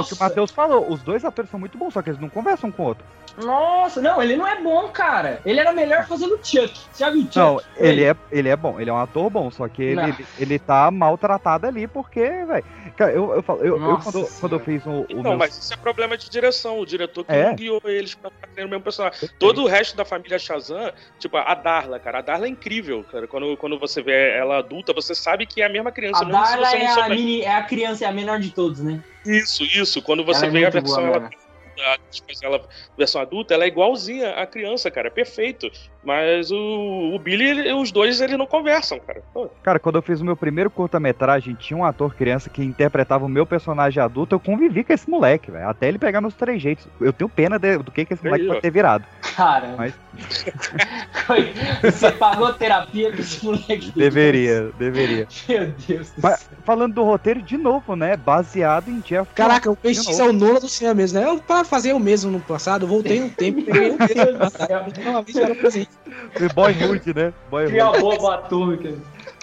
o 0.00 0.04
que 0.04 0.14
o. 0.14 0.18
Matheus 0.20 0.50
falou. 0.52 0.86
Os 0.88 1.02
dois 1.02 1.24
atores 1.24 1.50
são 1.50 1.58
muito 1.58 1.76
bons, 1.76 1.92
só 1.92 2.00
que 2.00 2.10
eles 2.10 2.20
não 2.20 2.28
conversam 2.28 2.70
com 2.70 2.84
o 2.84 2.86
outro. 2.86 3.04
Nossa, 3.44 4.00
não, 4.00 4.20
ele 4.22 4.36
não 4.36 4.46
é 4.46 4.60
bom, 4.60 4.88
cara. 4.88 5.40
Ele 5.44 5.60
era 5.60 5.72
melhor 5.72 6.06
fazendo 6.06 6.38
Chuck. 6.42 6.72
Você 6.92 7.04
já 7.04 7.10
viu 7.10 7.22
Chuck? 7.22 7.38
Não, 7.38 7.60
ele 7.76 8.04
é, 8.04 8.16
ele 8.32 8.48
é 8.48 8.56
bom, 8.56 8.80
ele 8.80 8.90
é 8.90 8.92
um 8.92 8.98
ator 8.98 9.30
bom, 9.30 9.50
só 9.50 9.68
que 9.68 9.82
ele, 9.82 10.00
ele, 10.02 10.26
ele 10.38 10.58
tá 10.58 10.90
maltratado 10.90 11.66
ali 11.66 11.86
porque, 11.86 12.20
velho. 12.44 12.64
Cara, 12.98 13.12
eu, 13.12 13.32
eu, 13.32 13.42
falo- 13.44 13.60
eu, 13.60 13.80
eu 13.80 13.98
quando, 13.98 14.26
quando 14.40 14.52
eu 14.56 14.58
fiz 14.58 14.84
o, 14.84 15.06
o 15.08 15.22
Não, 15.22 15.22
meu- 15.22 15.36
mas 15.36 15.56
isso 15.56 15.72
é 15.72 15.76
problema 15.76 16.18
de 16.18 16.28
direção. 16.28 16.80
O 16.80 16.84
diretor 16.84 17.24
que 17.24 17.30
É. 17.32 17.44
não 17.44 17.54
guiou 17.54 17.80
eles 17.84 18.12
pra 18.16 18.28
fazer 18.28 18.64
o 18.64 18.68
mesmo 18.68 18.82
personagem. 18.82 19.30
Todo 19.38 19.62
o 19.62 19.68
resto 19.68 19.96
da 19.96 20.04
família 20.04 20.36
Shazam, 20.36 20.92
tipo, 21.16 21.36
a 21.36 21.54
Darla, 21.54 22.00
cara. 22.00 22.18
A 22.18 22.22
Darla 22.22 22.46
é 22.46 22.48
incrível, 22.48 23.04
cara. 23.04 23.28
Quando, 23.28 23.56
quando 23.56 23.78
você 23.78 24.02
vê 24.02 24.30
ela 24.36 24.58
adulta, 24.58 24.92
você 24.92 25.14
sabe 25.14 25.46
que 25.46 25.62
é 25.62 25.66
a 25.66 25.68
mesma 25.68 25.92
criança. 25.92 26.24
A 26.24 26.26
mesmo 26.26 26.44
se 26.44 26.50
Darla 26.50 26.66
você 26.70 26.76
é 26.76 26.84
não 26.96 27.02
a, 27.04 27.08
mini, 27.08 27.40
é 27.42 27.54
a 27.54 27.62
criança, 27.62 28.04
é 28.04 28.08
a 28.08 28.12
menor 28.12 28.40
de 28.40 28.50
todos, 28.50 28.80
né? 28.82 29.00
Isso, 29.24 29.62
isso. 29.62 30.02
Quando 30.02 30.24
você 30.24 30.46
Ela 30.46 30.48
é 30.48 30.50
vê 30.50 30.58
a 30.58 30.60
muito 30.62 30.72
versão 30.72 31.06
boa, 31.06 31.16
ela, 31.16 31.30
a, 31.78 31.98
ela 32.42 32.68
versão 32.96 33.20
adulta, 33.20 33.54
ela 33.54 33.62
é 33.62 33.68
igualzinha 33.68 34.30
à 34.32 34.44
criança, 34.44 34.90
cara. 34.90 35.06
É 35.06 35.10
perfeito. 35.10 35.70
Mas 36.08 36.50
o, 36.50 37.12
o 37.14 37.18
Billy, 37.18 37.44
ele- 37.50 37.72
os 37.74 37.92
dois, 37.92 38.18
eles 38.22 38.38
não 38.38 38.46
conversam, 38.46 38.98
cara. 38.98 39.20
Pô. 39.34 39.46
Cara, 39.62 39.78
quando 39.78 39.96
eu 39.96 40.02
fiz 40.02 40.22
o 40.22 40.24
meu 40.24 40.34
primeiro 40.34 40.70
curta-metragem, 40.70 41.54
tinha 41.54 41.76
um 41.76 41.84
ator 41.84 42.14
criança 42.14 42.48
que 42.48 42.64
interpretava 42.64 43.26
o 43.26 43.28
meu 43.28 43.44
personagem 43.44 44.02
adulto, 44.02 44.34
eu 44.34 44.40
convivi 44.40 44.82
com 44.82 44.92
esse 44.94 45.08
moleque, 45.10 45.50
velho. 45.50 45.68
Até 45.68 45.86
ele 45.86 45.98
pegar 45.98 46.22
nos 46.22 46.32
três 46.32 46.62
jeitos. 46.62 46.88
Eu 46.98 47.12
tenho 47.12 47.28
pena 47.28 47.58
de- 47.58 47.76
do 47.76 47.90
que, 47.92 48.06
que 48.06 48.14
esse 48.14 48.24
moleque 48.24 48.44
Aí, 48.44 48.48
ó. 48.48 48.52
pode 48.52 48.62
ter 48.62 48.70
virado. 48.70 49.04
Cara, 49.36 49.74
Mas 49.76 49.92
você 51.82 52.10
pagou 52.12 52.52
terapia 52.54 53.12
com 53.12 53.18
esse 53.20 53.44
moleque. 53.44 53.92
deveria, 53.94 54.72
deveria. 54.78 55.28
Meu 55.46 55.66
Deus 55.86 56.10
do 56.12 56.22
Mas, 56.22 56.48
falando 56.64 56.94
do 56.94 57.04
roteiro, 57.04 57.42
de 57.42 57.58
novo, 57.58 57.94
né? 57.94 58.16
Baseado 58.16 58.88
em 58.90 59.00
Jeff 59.00 59.30
Caraca, 59.34 59.70
o 59.70 59.76
PX 59.76 60.18
é 60.18 60.24
o 60.24 60.32
nono 60.32 60.58
do 60.58 60.68
cinema 60.68 60.94
mesmo, 60.94 61.20
né? 61.20 61.26
Eu, 61.26 61.38
pra 61.38 61.64
fazer 61.64 61.92
o 61.92 62.00
mesmo 62.00 62.30
no 62.30 62.40
passado, 62.40 62.84
eu 62.84 62.88
voltei 62.88 63.20
um 63.22 63.28
tempo 63.28 63.60
e 63.60 63.62
peguei 63.64 63.90
o 63.90 63.98
mesmo 63.98 64.32
no 64.32 64.38
passado. 64.38 64.92
Uma 65.06 65.22
vez 65.22 65.36
era 65.36 65.54
presente. 65.54 65.90
Foi 66.32 66.48
Boyhood, 66.48 67.14
né? 67.14 67.32
Boyhood. 67.50 67.72
Criar 67.72 67.88
a 67.88 68.00
bomba 68.00 68.34
atômica. 68.34 68.94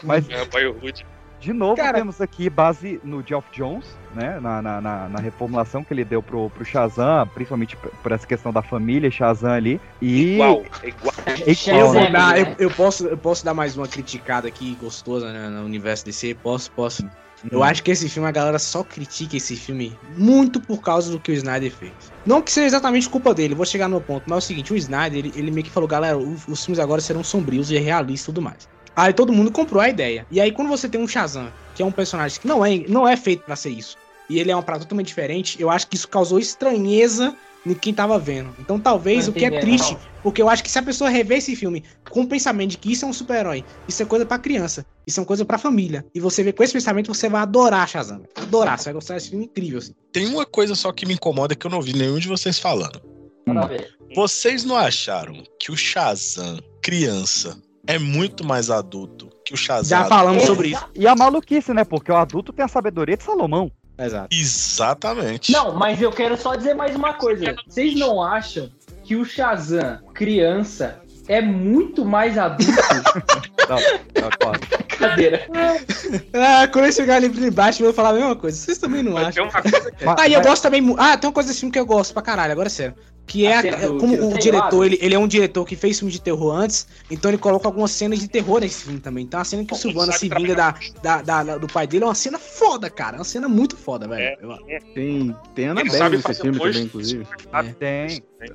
Mas, 0.03 0.29
É, 0.29 0.45
Boyhood. 0.45 1.05
de 1.39 1.53
novo, 1.53 1.75
Cara- 1.75 1.97
temos 1.99 2.19
aqui 2.21 2.49
base 2.49 2.99
no 3.03 3.23
Geoff 3.25 3.47
Jones, 3.51 3.85
né? 4.15 4.39
Na, 4.39 4.61
na, 4.61 4.81
na, 4.81 5.09
na 5.09 5.19
reformulação 5.19 5.83
que 5.83 5.93
ele 5.93 6.03
deu 6.05 6.23
pro, 6.23 6.49
pro 6.49 6.65
Shazam, 6.65 7.27
principalmente 7.27 7.75
por- 7.77 8.11
essa 8.11 8.25
questão 8.25 8.51
da 8.51 8.61
família 8.61 9.11
Shazam 9.11 9.51
ali. 9.51 9.79
E. 10.01 10.33
Igual, 10.35 10.63
é 10.81 10.87
igual. 10.89 11.13
É 11.25 11.51
igual, 11.51 11.95
Eu, 11.95 12.11
né? 12.11 12.41
eu, 12.41 12.65
eu 12.67 12.71
posso, 12.71 13.07
eu 13.07 13.17
posso 13.17 13.43
dar 13.45 13.53
mais 13.53 13.77
uma 13.77 13.87
criticada 13.87 14.47
aqui 14.47 14.75
gostosa 14.75 15.31
né, 15.31 15.49
no 15.49 15.65
universo 15.65 16.05
DC? 16.05 16.35
Posso, 16.35 16.71
posso. 16.71 17.07
Eu 17.51 17.61
acho 17.63 17.83
que 17.83 17.91
esse 17.91 18.09
filme, 18.09 18.27
a 18.27 18.31
galera 18.31 18.57
só 18.57 18.83
critica 18.83 19.37
esse 19.37 19.55
filme 19.55 19.99
muito 20.01 20.59
por 20.59 20.81
causa 20.81 21.11
do 21.11 21.19
que 21.21 21.31
o 21.31 21.33
Snyder 21.33 21.71
fez. 21.75 22.11
Não 22.25 22.41
que 22.41 22.51
seja 22.51 22.67
exatamente 22.67 23.09
culpa 23.09 23.33
dele, 23.33 23.53
vou 23.53 23.65
chegar 23.65 23.87
no 23.87 24.01
ponto, 24.01 24.23
mas 24.27 24.37
é 24.37 24.39
o 24.39 24.41
seguinte, 24.41 24.73
o 24.73 24.77
Snyder, 24.77 25.19
ele, 25.19 25.31
ele 25.35 25.51
meio 25.51 25.65
que 25.65 25.71
falou, 25.71 25.87
galera, 25.87 26.17
o- 26.17 26.35
os 26.47 26.65
filmes 26.65 26.79
agora 26.79 27.01
serão 27.01 27.23
sombrios 27.23 27.69
e 27.69 27.77
realistas 27.77 28.23
e 28.23 28.25
tudo 28.25 28.41
mais. 28.41 28.67
Aí 28.95 29.13
todo 29.13 29.33
mundo 29.33 29.51
comprou 29.51 29.81
a 29.81 29.89
ideia. 29.89 30.25
E 30.31 30.39
aí 30.39 30.51
quando 30.51 30.69
você 30.69 30.89
tem 30.89 30.99
um 30.99 31.07
Shazam, 31.07 31.51
que 31.73 31.83
é 31.83 31.85
um 31.85 31.91
personagem 31.91 32.39
que 32.39 32.47
não 32.47 32.65
é, 32.65 32.79
não 32.87 33.07
é 33.07 33.15
feito 33.17 33.43
pra 33.43 33.55
ser 33.55 33.69
isso, 33.69 33.95
e 34.29 34.39
ele 34.39 34.49
é 34.51 34.55
uma 34.55 34.63
parada 34.63 34.83
totalmente 34.85 35.07
diferente, 35.07 35.61
eu 35.61 35.69
acho 35.69 35.87
que 35.87 35.95
isso 35.95 36.07
causou 36.07 36.39
estranheza 36.39 37.35
em 37.65 37.73
quem 37.73 37.93
tava 37.93 38.19
vendo. 38.19 38.53
Então 38.59 38.79
talvez 38.79 39.27
o 39.27 39.33
que 39.33 39.43
é 39.43 39.47
entendi, 39.47 39.61
triste, 39.61 39.97
porque 40.21 40.41
eu 40.41 40.49
acho 40.49 40.63
que 40.63 40.69
se 40.69 40.77
a 40.77 40.83
pessoa 40.83 41.09
rever 41.09 41.39
esse 41.39 41.55
filme 41.55 41.83
com 42.09 42.21
o 42.21 42.27
pensamento 42.27 42.71
de 42.71 42.77
que 42.77 42.91
isso 42.91 43.05
é 43.05 43.07
um 43.07 43.13
super-herói, 43.13 43.63
isso 43.87 44.01
é 44.01 44.05
coisa 44.05 44.25
pra 44.25 44.37
criança, 44.37 44.85
isso 45.05 45.19
é 45.19 45.21
uma 45.21 45.27
coisa 45.27 45.45
pra 45.45 45.57
família, 45.57 46.05
e 46.13 46.19
você 46.19 46.43
vê 46.43 46.53
com 46.53 46.63
esse 46.63 46.73
pensamento, 46.73 47.13
você 47.13 47.29
vai 47.29 47.41
adorar 47.41 47.87
Shazam. 47.87 48.23
Adorar, 48.35 48.77
você 48.77 48.85
vai 48.85 48.93
gostar 48.93 49.15
desse 49.15 49.29
filme 49.29 49.45
incrível, 49.45 49.79
assim. 49.79 49.93
Tem 50.11 50.27
uma 50.27 50.45
coisa 50.45 50.75
só 50.75 50.91
que 50.91 51.05
me 51.05 51.13
incomoda 51.13 51.55
que 51.55 51.65
eu 51.65 51.71
não 51.71 51.77
ouvi 51.77 51.93
nenhum 51.93 52.19
de 52.19 52.27
vocês 52.27 52.59
falando. 52.59 53.01
Vocês 54.15 54.63
não 54.63 54.75
acharam 54.75 55.43
que 55.59 55.71
o 55.71 55.77
Shazam, 55.77 56.59
criança, 56.81 57.59
é 57.85 57.99
muito 57.99 58.45
mais 58.45 58.69
adulto 58.69 59.29
que 59.45 59.53
o 59.53 59.57
Shazam? 59.57 59.99
Já 59.99 60.05
falamos 60.05 60.43
sobre 60.43 60.69
isso. 60.69 60.85
E 60.95 61.05
a 61.05 61.15
maluquice, 61.15 61.73
né? 61.73 61.83
Porque 61.83 62.11
o 62.11 62.15
adulto 62.15 62.51
tem 62.51 62.65
a 62.65 62.67
sabedoria 62.67 63.15
de 63.15 63.23
Salomão. 63.23 63.71
Exato. 63.97 64.27
Exatamente. 64.35 65.51
Não, 65.51 65.75
mas 65.75 66.01
eu 66.01 66.11
quero 66.11 66.35
só 66.37 66.55
dizer 66.55 66.73
mais 66.73 66.95
uma 66.95 67.13
coisa. 67.13 67.55
Vocês 67.67 67.95
não 67.95 68.21
acham 68.21 68.69
que 69.03 69.15
o 69.15 69.23
Shazam, 69.23 69.99
criança, 70.13 70.99
é 71.27 71.41
muito 71.41 72.03
mais 72.05 72.37
adulto? 72.37 72.65
Não, 73.67 73.77
não, 74.21 74.29
claro. 74.39 74.59
Brincadeira. 74.87 75.47
Ah, 76.33 76.67
quando 76.67 76.85
eu 76.85 76.91
chegar 76.91 77.15
ali 77.15 77.25
embaixo, 77.47 77.81
eu 77.81 77.85
vou 77.87 77.93
falar 77.95 78.09
a 78.09 78.13
mesma 78.13 78.35
coisa. 78.35 78.55
Vocês 78.55 78.77
também 78.77 79.01
não 79.01 79.13
Mas 79.13 79.33
tem 79.33 79.43
acham. 79.43 79.59
uma 79.59 79.71
coisa 79.71 79.91
que 79.91 80.05
Ah, 80.05 80.27
e 80.27 80.33
eu 80.33 80.41
gosto 80.43 80.61
também. 80.61 80.95
Ah, 80.99 81.17
tem 81.17 81.27
uma 81.27 81.33
coisa 81.33 81.49
desse 81.49 81.61
filme 81.61 81.73
que 81.73 81.79
eu 81.79 81.85
gosto 81.85 82.13
pra 82.13 82.21
caralho, 82.21 82.51
agora 82.51 82.67
é 82.67 82.69
sério. 82.69 82.93
Que 83.27 83.45
é, 83.47 83.57
A 83.57 83.61
do 83.87 83.97
como 83.97 84.13
o 84.35 84.37
diretor, 84.37 84.85
ele, 84.85 84.99
ele 85.01 85.15
é 85.15 85.19
um 85.19 85.27
diretor 85.27 85.65
que 85.65 85.75
fez 85.75 85.97
filme 85.97 86.11
de 86.11 86.21
terror 86.21 86.51
antes, 86.55 86.87
então 87.09 87.31
ele 87.31 87.37
coloca 87.39 87.67
algumas 87.67 87.89
cenas 87.91 88.19
de 88.19 88.27
terror 88.27 88.59
nesse 88.59 88.83
filme 88.83 88.99
também. 88.99 89.23
Então 89.23 89.39
a 89.39 89.43
cena 89.43 89.65
que 89.65 89.73
o 89.73 89.75
Silvana 89.75 90.11
sabe 90.11 90.19
se 90.19 90.29
vinga 90.29 90.53
da, 90.55 91.21
da, 91.21 91.21
da- 91.43 91.57
do 91.57 91.67
pai 91.67 91.87
dele 91.87 92.03
é 92.03 92.07
uma 92.07 92.13
cena 92.15 92.37
foda, 92.37 92.87
cara. 92.89 93.17
É 93.17 93.19
uma 93.19 93.25
cena 93.25 93.49
muito 93.49 93.75
foda, 93.75 94.07
velho. 94.07 94.37
Eu- 94.41 94.57
Tem, 94.93 95.35
tem 95.55 95.65
Ele 95.65 95.69
Annabelle 95.69 96.17
nesse 96.17 96.33
filme 96.35 96.59
também, 96.59 96.83
inclusive. 96.83 97.27
Tem. 97.79 98.07
Ne- 98.39 98.49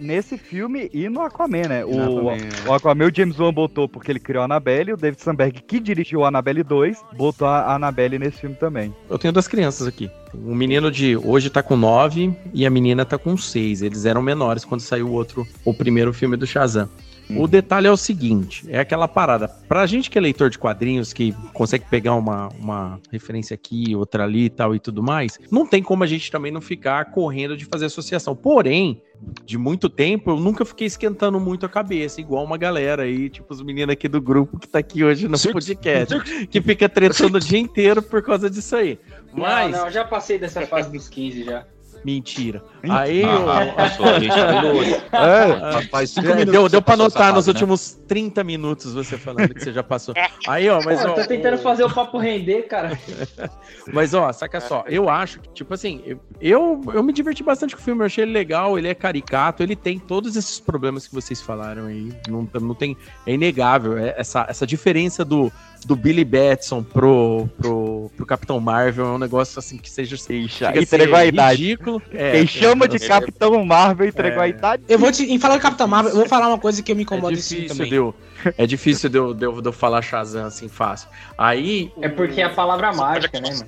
Nesse 0.00 0.38
filme 0.38 0.88
e 0.92 1.08
no 1.08 1.20
Aquaman, 1.20 1.68
né? 1.68 1.84
O, 1.84 2.00
Aquaman, 2.00 2.36
o 2.68 2.72
Aquaman 2.72 3.06
o 3.06 3.14
James 3.14 3.38
Wan 3.38 3.52
botou 3.52 3.88
porque 3.88 4.12
ele 4.12 4.20
criou 4.20 4.42
a 4.42 4.44
Annabelle, 4.44 4.92
o 4.92 4.96
David 4.96 5.20
Sandberg, 5.20 5.62
que 5.62 5.80
dirigiu 5.80 6.24
a 6.24 6.28
Annabelle 6.28 6.62
2, 6.62 7.02
botou 7.16 7.48
a 7.48 7.74
Annabelle 7.74 8.18
nesse 8.18 8.38
filme 8.38 8.54
também. 8.54 8.94
Eu 9.10 9.18
tenho 9.18 9.32
duas 9.32 9.48
crianças 9.48 9.88
aqui. 9.88 10.08
O 10.32 10.54
menino 10.54 10.90
de 10.90 11.16
hoje 11.16 11.50
tá 11.50 11.62
com 11.62 11.76
9 11.76 12.32
e 12.52 12.64
a 12.64 12.70
menina 12.70 13.04
tá 13.04 13.18
com 13.18 13.36
6. 13.36 13.82
Eles 13.82 14.04
eram 14.04 14.22
menores 14.22 14.64
quando 14.64 14.80
saiu 14.80 15.08
o 15.08 15.12
outro, 15.12 15.46
o 15.64 15.74
primeiro 15.74 16.12
filme 16.12 16.36
do 16.36 16.46
Shazam. 16.46 16.88
O 17.30 17.46
detalhe 17.46 17.86
é 17.86 17.90
o 17.90 17.96
seguinte: 17.96 18.64
é 18.68 18.78
aquela 18.78 19.08
parada. 19.08 19.48
Pra 19.48 19.86
gente 19.86 20.10
que 20.10 20.18
é 20.18 20.20
leitor 20.20 20.50
de 20.50 20.58
quadrinhos, 20.58 21.12
que 21.12 21.32
consegue 21.52 21.84
pegar 21.88 22.14
uma, 22.14 22.48
uma 22.58 23.00
referência 23.10 23.54
aqui, 23.54 23.94
outra 23.94 24.24
ali 24.24 24.44
e 24.44 24.50
tal 24.50 24.74
e 24.74 24.78
tudo 24.78 25.02
mais, 25.02 25.38
não 25.50 25.66
tem 25.66 25.82
como 25.82 26.04
a 26.04 26.06
gente 26.06 26.30
também 26.30 26.52
não 26.52 26.60
ficar 26.60 27.06
correndo 27.06 27.56
de 27.56 27.64
fazer 27.64 27.86
associação. 27.86 28.36
Porém, 28.36 29.02
de 29.44 29.56
muito 29.56 29.88
tempo, 29.88 30.30
eu 30.30 30.40
nunca 30.40 30.64
fiquei 30.64 30.86
esquentando 30.86 31.40
muito 31.40 31.64
a 31.64 31.68
cabeça, 31.68 32.20
igual 32.20 32.44
uma 32.44 32.58
galera 32.58 33.04
aí, 33.04 33.30
tipo 33.30 33.52
os 33.52 33.62
meninos 33.62 33.92
aqui 33.92 34.08
do 34.08 34.20
grupo 34.20 34.58
que 34.58 34.68
tá 34.68 34.78
aqui 34.78 35.04
hoje 35.04 35.28
no 35.28 35.38
podcast, 35.38 36.46
que 36.46 36.60
fica 36.60 36.88
tretando 36.88 37.38
o 37.38 37.40
dia 37.40 37.58
inteiro 37.58 38.02
por 38.02 38.22
causa 38.22 38.50
disso 38.50 38.76
aí. 38.76 38.98
Mas. 39.32 39.72
Não, 39.72 39.84
não, 39.84 39.90
já 39.90 40.04
passei 40.04 40.38
dessa 40.38 40.66
fase 40.66 40.90
dos 40.90 41.08
15 41.08 41.44
já. 41.44 41.66
Mentira. 42.04 42.62
Aí 42.82 43.24
Ah, 43.24 43.64
eu... 43.66 43.72
passou, 43.72 44.06
a 44.06 44.18
gente 44.18 44.34
tá 44.34 44.46
vendo 44.46 44.66
hoje. 44.78 44.94
É, 44.94 45.82
Faz 45.88 46.10
cinco 46.10 46.26
minutos 46.26 46.52
deu, 46.52 46.68
deu 46.68 46.82
pra 46.82 46.96
notar 46.96 47.32
nos 47.32 47.46
né? 47.46 47.52
últimos 47.52 47.98
30 48.06 48.44
minutos 48.44 48.92
você 48.92 49.16
falando 49.16 49.54
que 49.54 49.60
você 49.64 49.72
já 49.72 49.82
passou. 49.82 50.14
Aí, 50.46 50.68
ó, 50.68 50.80
mas 50.84 51.04
ó, 51.04 51.12
tô 51.12 51.26
tentando 51.26 51.56
fazer 51.58 51.84
o 51.84 51.90
papo 51.92 52.18
render, 52.18 52.62
cara. 52.62 52.98
mas 53.92 54.12
ó, 54.12 54.30
saca 54.32 54.60
só, 54.60 54.84
eu 54.86 55.08
acho 55.08 55.40
que, 55.40 55.48
tipo 55.54 55.72
assim, 55.72 56.02
eu, 56.04 56.20
eu, 56.40 56.82
eu 56.92 57.02
me 57.02 57.12
diverti 57.12 57.42
bastante 57.42 57.74
com 57.74 57.80
o 57.80 57.84
filme, 57.84 58.02
eu 58.02 58.06
achei 58.06 58.24
ele 58.24 58.32
legal, 58.32 58.78
ele 58.78 58.88
é 58.88 58.94
caricato, 58.94 59.62
ele 59.62 59.76
tem 59.76 59.98
todos 59.98 60.36
esses 60.36 60.60
problemas 60.60 61.06
que 61.06 61.14
vocês 61.14 61.40
falaram 61.40 61.86
aí, 61.86 62.12
não, 62.28 62.48
não 62.60 62.74
tem, 62.74 62.96
é 63.26 63.32
inegável, 63.32 63.96
é 63.96 64.14
essa, 64.18 64.46
essa 64.48 64.66
diferença 64.66 65.24
do, 65.24 65.50
do 65.84 65.94
Billy 65.96 66.24
Batson 66.24 66.82
pro, 66.82 67.48
pro, 67.58 68.10
pro 68.16 68.26
Capitão 68.26 68.58
Marvel 68.60 69.06
é 69.06 69.10
um 69.10 69.18
negócio 69.18 69.58
assim 69.58 69.76
que 69.76 69.90
seja 69.90 70.16
chega 70.16 70.70
a 70.70 70.72
ser 70.74 70.82
entregou 70.82 71.16
a 71.16 71.24
idade. 71.26 71.62
ridículo. 71.62 72.02
É, 72.14 72.32
Quem 72.32 72.42
é, 72.42 72.46
chama 72.46 72.86
de 72.86 72.96
é, 72.96 73.08
Capitão 73.08 73.64
Marvel 73.64 74.06
entregou 74.08 74.40
É. 74.40 74.44
a 74.44 74.48
idade. 74.48 74.84
Eu 74.88 74.98
vou 74.98 75.10
te, 75.10 75.24
em 75.24 75.38
falar 75.38 75.56
do 75.56 75.60
Capitão 75.62 75.86
Marvel, 75.88 76.12
eu 76.12 76.16
vou 76.16 76.28
falar 76.28 76.48
uma 76.48 76.58
coisa 76.58 76.82
que 76.82 76.92
eu 76.92 76.96
me 76.96 77.02
incomoda 77.02 77.32
É 77.32 77.36
difícil, 77.36 77.68
também. 77.68 77.88
de 77.88 77.94
eu, 77.96 78.14
é 78.56 78.66
difícil 78.66 79.08
de 79.08 79.18
eu, 79.18 79.34
de, 79.34 79.44
eu, 79.44 79.60
de 79.60 79.68
eu 79.68 79.72
falar 79.72 80.00
Shazam 80.02 80.46
assim 80.46 80.68
fácil. 80.68 81.08
Aí. 81.36 81.90
É 82.00 82.08
porque 82.08 82.40
é 82.40 82.44
a 82.44 82.50
palavra 82.50 82.92
mágica, 82.92 83.40
né, 83.40 83.50
mano? 83.50 83.64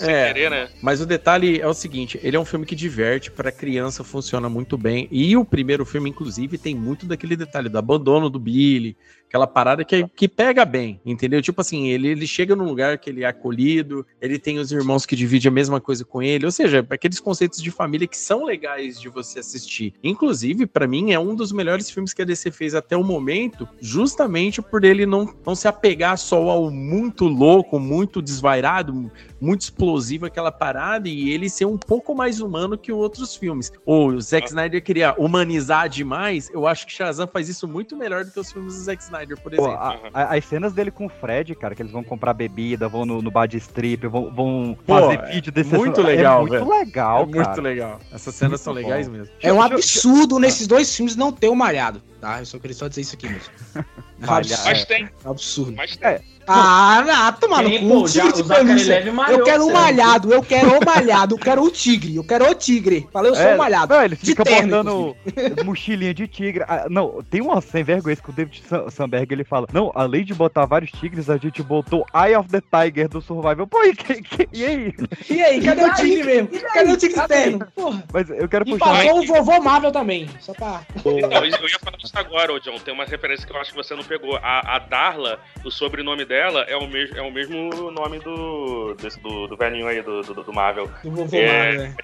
É, 0.00 0.26
querer, 0.32 0.50
né? 0.50 0.68
Mas 0.82 1.00
o 1.00 1.06
detalhe 1.06 1.60
é 1.60 1.66
o 1.66 1.74
seguinte: 1.74 2.18
ele 2.22 2.36
é 2.36 2.40
um 2.40 2.44
filme 2.44 2.66
que 2.66 2.74
diverte, 2.76 3.30
pra 3.30 3.50
criança 3.50 4.04
funciona 4.04 4.48
muito 4.48 4.76
bem. 4.76 5.08
E 5.10 5.36
o 5.36 5.44
primeiro 5.44 5.84
filme, 5.84 6.10
inclusive, 6.10 6.58
tem 6.58 6.74
muito 6.74 7.06
daquele 7.06 7.36
detalhe 7.36 7.68
do 7.68 7.78
abandono 7.78 8.28
do 8.28 8.38
Billy, 8.38 8.96
aquela 9.28 9.46
parada 9.46 9.84
que, 9.84 10.06
que 10.14 10.28
pega 10.28 10.64
bem, 10.64 11.00
entendeu? 11.04 11.42
Tipo 11.42 11.60
assim, 11.60 11.88
ele, 11.88 12.08
ele 12.08 12.26
chega 12.26 12.54
num 12.54 12.64
lugar 12.64 12.98
que 12.98 13.10
ele 13.10 13.24
é 13.24 13.26
acolhido, 13.26 14.06
ele 14.20 14.38
tem 14.38 14.58
os 14.58 14.70
irmãos 14.72 15.04
que 15.04 15.16
dividem 15.16 15.48
a 15.48 15.52
mesma 15.52 15.80
coisa 15.80 16.04
com 16.04 16.22
ele, 16.22 16.46
ou 16.46 16.52
seja, 16.52 16.86
aqueles 16.88 17.20
conceitos 17.20 17.60
de 17.60 17.70
família 17.70 18.06
que 18.06 18.16
são 18.16 18.44
legais 18.44 19.00
de 19.00 19.08
você 19.08 19.40
assistir. 19.40 19.94
Inclusive, 20.02 20.66
pra 20.66 20.86
mim, 20.86 21.12
é 21.12 21.18
um 21.18 21.34
dos 21.34 21.52
melhores 21.52 21.90
filmes 21.90 22.12
que 22.12 22.22
a 22.22 22.24
DC 22.24 22.50
fez 22.50 22.74
até 22.74 22.96
o 22.96 23.04
momento, 23.04 23.68
justamente 23.80 24.62
por 24.62 24.84
ele 24.84 25.04
não, 25.04 25.34
não 25.44 25.54
se 25.54 25.68
apegar 25.68 26.16
só 26.16 26.48
ao 26.48 26.70
muito 26.70 27.26
louco, 27.26 27.78
muito 27.78 28.22
desvairado, 28.22 29.10
muito 29.40 29.62
explosivo 29.62 30.26
aquela 30.26 30.52
parada 30.52 31.08
e 31.08 31.30
ele 31.30 31.50
ser 31.50 31.64
um 31.64 31.76
pouco 31.76 32.14
mais 32.14 32.40
humano 32.40 32.78
que 32.78 32.92
outros 32.92 33.36
filmes. 33.36 33.72
O 33.84 34.18
Zack 34.20 34.48
Snyder 34.48 34.82
queria 34.82 35.14
humanizar 35.18 35.88
demais, 35.88 36.48
eu 36.50 36.66
acho 36.66 36.86
que 36.86 36.92
Shazam 36.92 37.26
faz 37.26 37.48
isso 37.48 37.66
muito 37.66 37.96
melhor 37.96 38.24
do 38.24 38.30
que 38.30 38.40
os 38.40 38.52
filmes 38.52 38.74
do 38.74 38.80
Zack 38.80 39.02
Snyder, 39.02 39.15
por 39.42 39.54
Pô, 39.54 39.66
exemplo. 39.68 39.76
a- 39.76 39.98
a- 40.12 40.36
as 40.36 40.44
cenas 40.44 40.72
dele 40.72 40.90
com 40.90 41.06
o 41.06 41.08
Fred, 41.08 41.54
cara, 41.54 41.74
que 41.74 41.82
eles 41.82 41.92
vão 41.92 42.02
comprar 42.02 42.34
bebida, 42.34 42.88
vão 42.88 43.06
no, 43.06 43.22
no 43.22 43.30
bar 43.30 43.46
de 43.46 43.56
strip, 43.58 44.06
vão, 44.08 44.30
vão 44.34 44.76
Pô, 44.86 44.94
fazer 45.00 45.14
é 45.20 45.26
vídeo 45.32 45.52
desse 45.52 45.74
muito 45.76 46.02
legal, 46.02 46.46
É 46.46 46.50
muito 46.50 46.68
legal, 46.68 47.22
É 47.22 47.26
muito 47.26 47.36
cara. 47.44 47.62
legal. 47.62 48.00
Essas 48.12 48.34
cenas 48.34 48.60
são 48.60 48.74
Muito 48.74 48.84
legais 48.86 49.06
bom. 49.08 49.14
mesmo. 49.14 49.32
É 49.42 49.52
um 49.52 49.62
absurdo 49.62 50.38
nesses 50.38 50.66
dois 50.66 50.94
filmes 50.94 51.14
não 51.16 51.32
ter 51.32 51.48
o 51.48 51.54
malhado, 51.54 52.02
tá? 52.20 52.38
Eu 52.40 52.46
só 52.46 52.58
queria 52.58 52.76
só 52.76 52.88
dizer 52.88 53.00
isso 53.02 53.14
aqui 53.14 53.28
mesmo. 53.28 53.50
É 54.18 54.24
um 54.24 54.28
Malhado. 54.28 54.54
absurdo. 54.54 54.64
Mas 54.72 54.84
tem. 54.86 55.04
É 55.04 55.28
um 55.28 55.30
absurdo. 55.30 55.72
Mas 55.76 55.96
tem. 55.98 56.18
Ah, 56.48 57.26
ah, 57.26 57.32
tomar 57.32 57.62
no 57.62 57.68
Tem, 57.68 57.80
cu. 57.80 57.88
pô, 57.88 58.06
já- 58.08 58.22
Tigre 58.22 58.32
de 58.36 58.42
o 58.42 58.46
pelúcia. 58.46 59.12
Malhou, 59.12 59.38
Eu 59.40 59.44
quero 59.44 59.62
o 59.62 59.64
certo? 59.66 59.74
malhado, 59.78 60.32
eu 60.32 60.42
quero 60.42 60.68
o 60.70 60.80
malhado, 60.86 61.34
eu 61.34 61.38
quero 61.38 61.62
o 61.62 61.70
tigre, 61.70 62.16
eu 62.16 62.24
quero 62.24 62.48
o 62.50 62.54
tigre. 62.54 63.06
Falei, 63.12 63.30
eu 63.32 63.34
sou 63.34 63.44
É, 63.44 63.54
o 63.54 63.58
malhado. 63.58 63.92
Não, 63.94 64.02
ele 64.02 64.16
De 64.16 64.24
fica 64.24 64.42
terno, 64.42 64.70
botando 64.84 65.16
mochilinha 65.66 66.14
de 66.14 66.26
tigre. 66.26 66.64
Ah, 66.66 66.86
não, 66.88 67.22
tem 67.28 67.42
uma 67.42 67.60
sem 67.60 67.84
vergonha 67.84 68.16
que 68.16 68.30
o 68.30 68.32
David 68.32 68.62
Sandberg 68.90 69.34
ele 69.34 69.44
fala: 69.44 69.66
Não, 69.70 69.92
além 69.94 70.24
de 70.24 70.32
botar 70.32 70.64
vários 70.64 70.90
tigres, 70.92 71.28
a 71.28 71.36
gente 71.36 71.62
botou 71.62 72.06
Eye 72.14 72.36
of 72.36 72.48
the 72.48 72.62
Tiger 72.62 73.08
do 73.10 73.20
Survival. 73.20 73.66
Pô, 73.66 73.82
e, 73.84 73.94
que- 73.94 74.22
que- 74.22 74.48
e 74.50 74.64
aí? 74.64 74.94
E 75.28 75.42
aí, 75.42 75.60
cadê 75.62 75.84
o 75.84 75.94
tigre 75.94 76.24
mesmo? 76.24 76.48
Cadê 76.72 76.90
o 76.90 76.96
tigre 76.96 77.20
terno? 77.28 77.66
Porra. 77.74 78.02
Mas 78.10 78.30
eu 78.30 78.48
quero 78.48 78.66
E 78.66 78.70
puxar. 78.78 78.84
passou 79.04 79.18
o 79.20 79.26
vovô 79.26 79.60
Marvel 79.60 79.92
também. 79.92 80.26
Só 80.40 80.54
pra. 80.54 80.80
Eu 81.04 81.18
ia 81.18 81.78
falar 81.80 81.98
isso 82.06 82.18
agora, 82.18 82.52
ô 82.52 82.58
John. 82.58 82.78
Tem 82.78 82.94
uma 82.94 83.04
referência 83.04 83.46
que 83.46 83.52
eu 83.52 83.60
acho 83.60 83.70
que 83.70 83.76
você 83.76 83.94
não 83.94 84.04
pegou. 84.04 84.36
A, 84.36 84.76
a 84.76 84.78
Darla, 84.78 85.40
o 85.64 85.70
sobrenome 85.70 86.24
dela 86.24 86.62
é 86.62 86.76
o, 86.76 86.86
mes 86.86 87.14
é 87.14 87.22
o 87.22 87.30
mesmo 87.30 87.90
nome 87.90 88.18
do, 88.20 88.94
desse, 88.94 89.20
do, 89.20 89.46
do 89.46 89.56
velhinho 89.56 89.86
aí 89.86 90.02
do, 90.02 90.22
do, 90.22 90.42
do 90.42 90.52
Marvel. 90.52 90.88
Do 91.02 91.10
vovô 91.10 91.36
É, 91.36 91.72
Marvel, 91.72 91.82
é. 91.82 91.94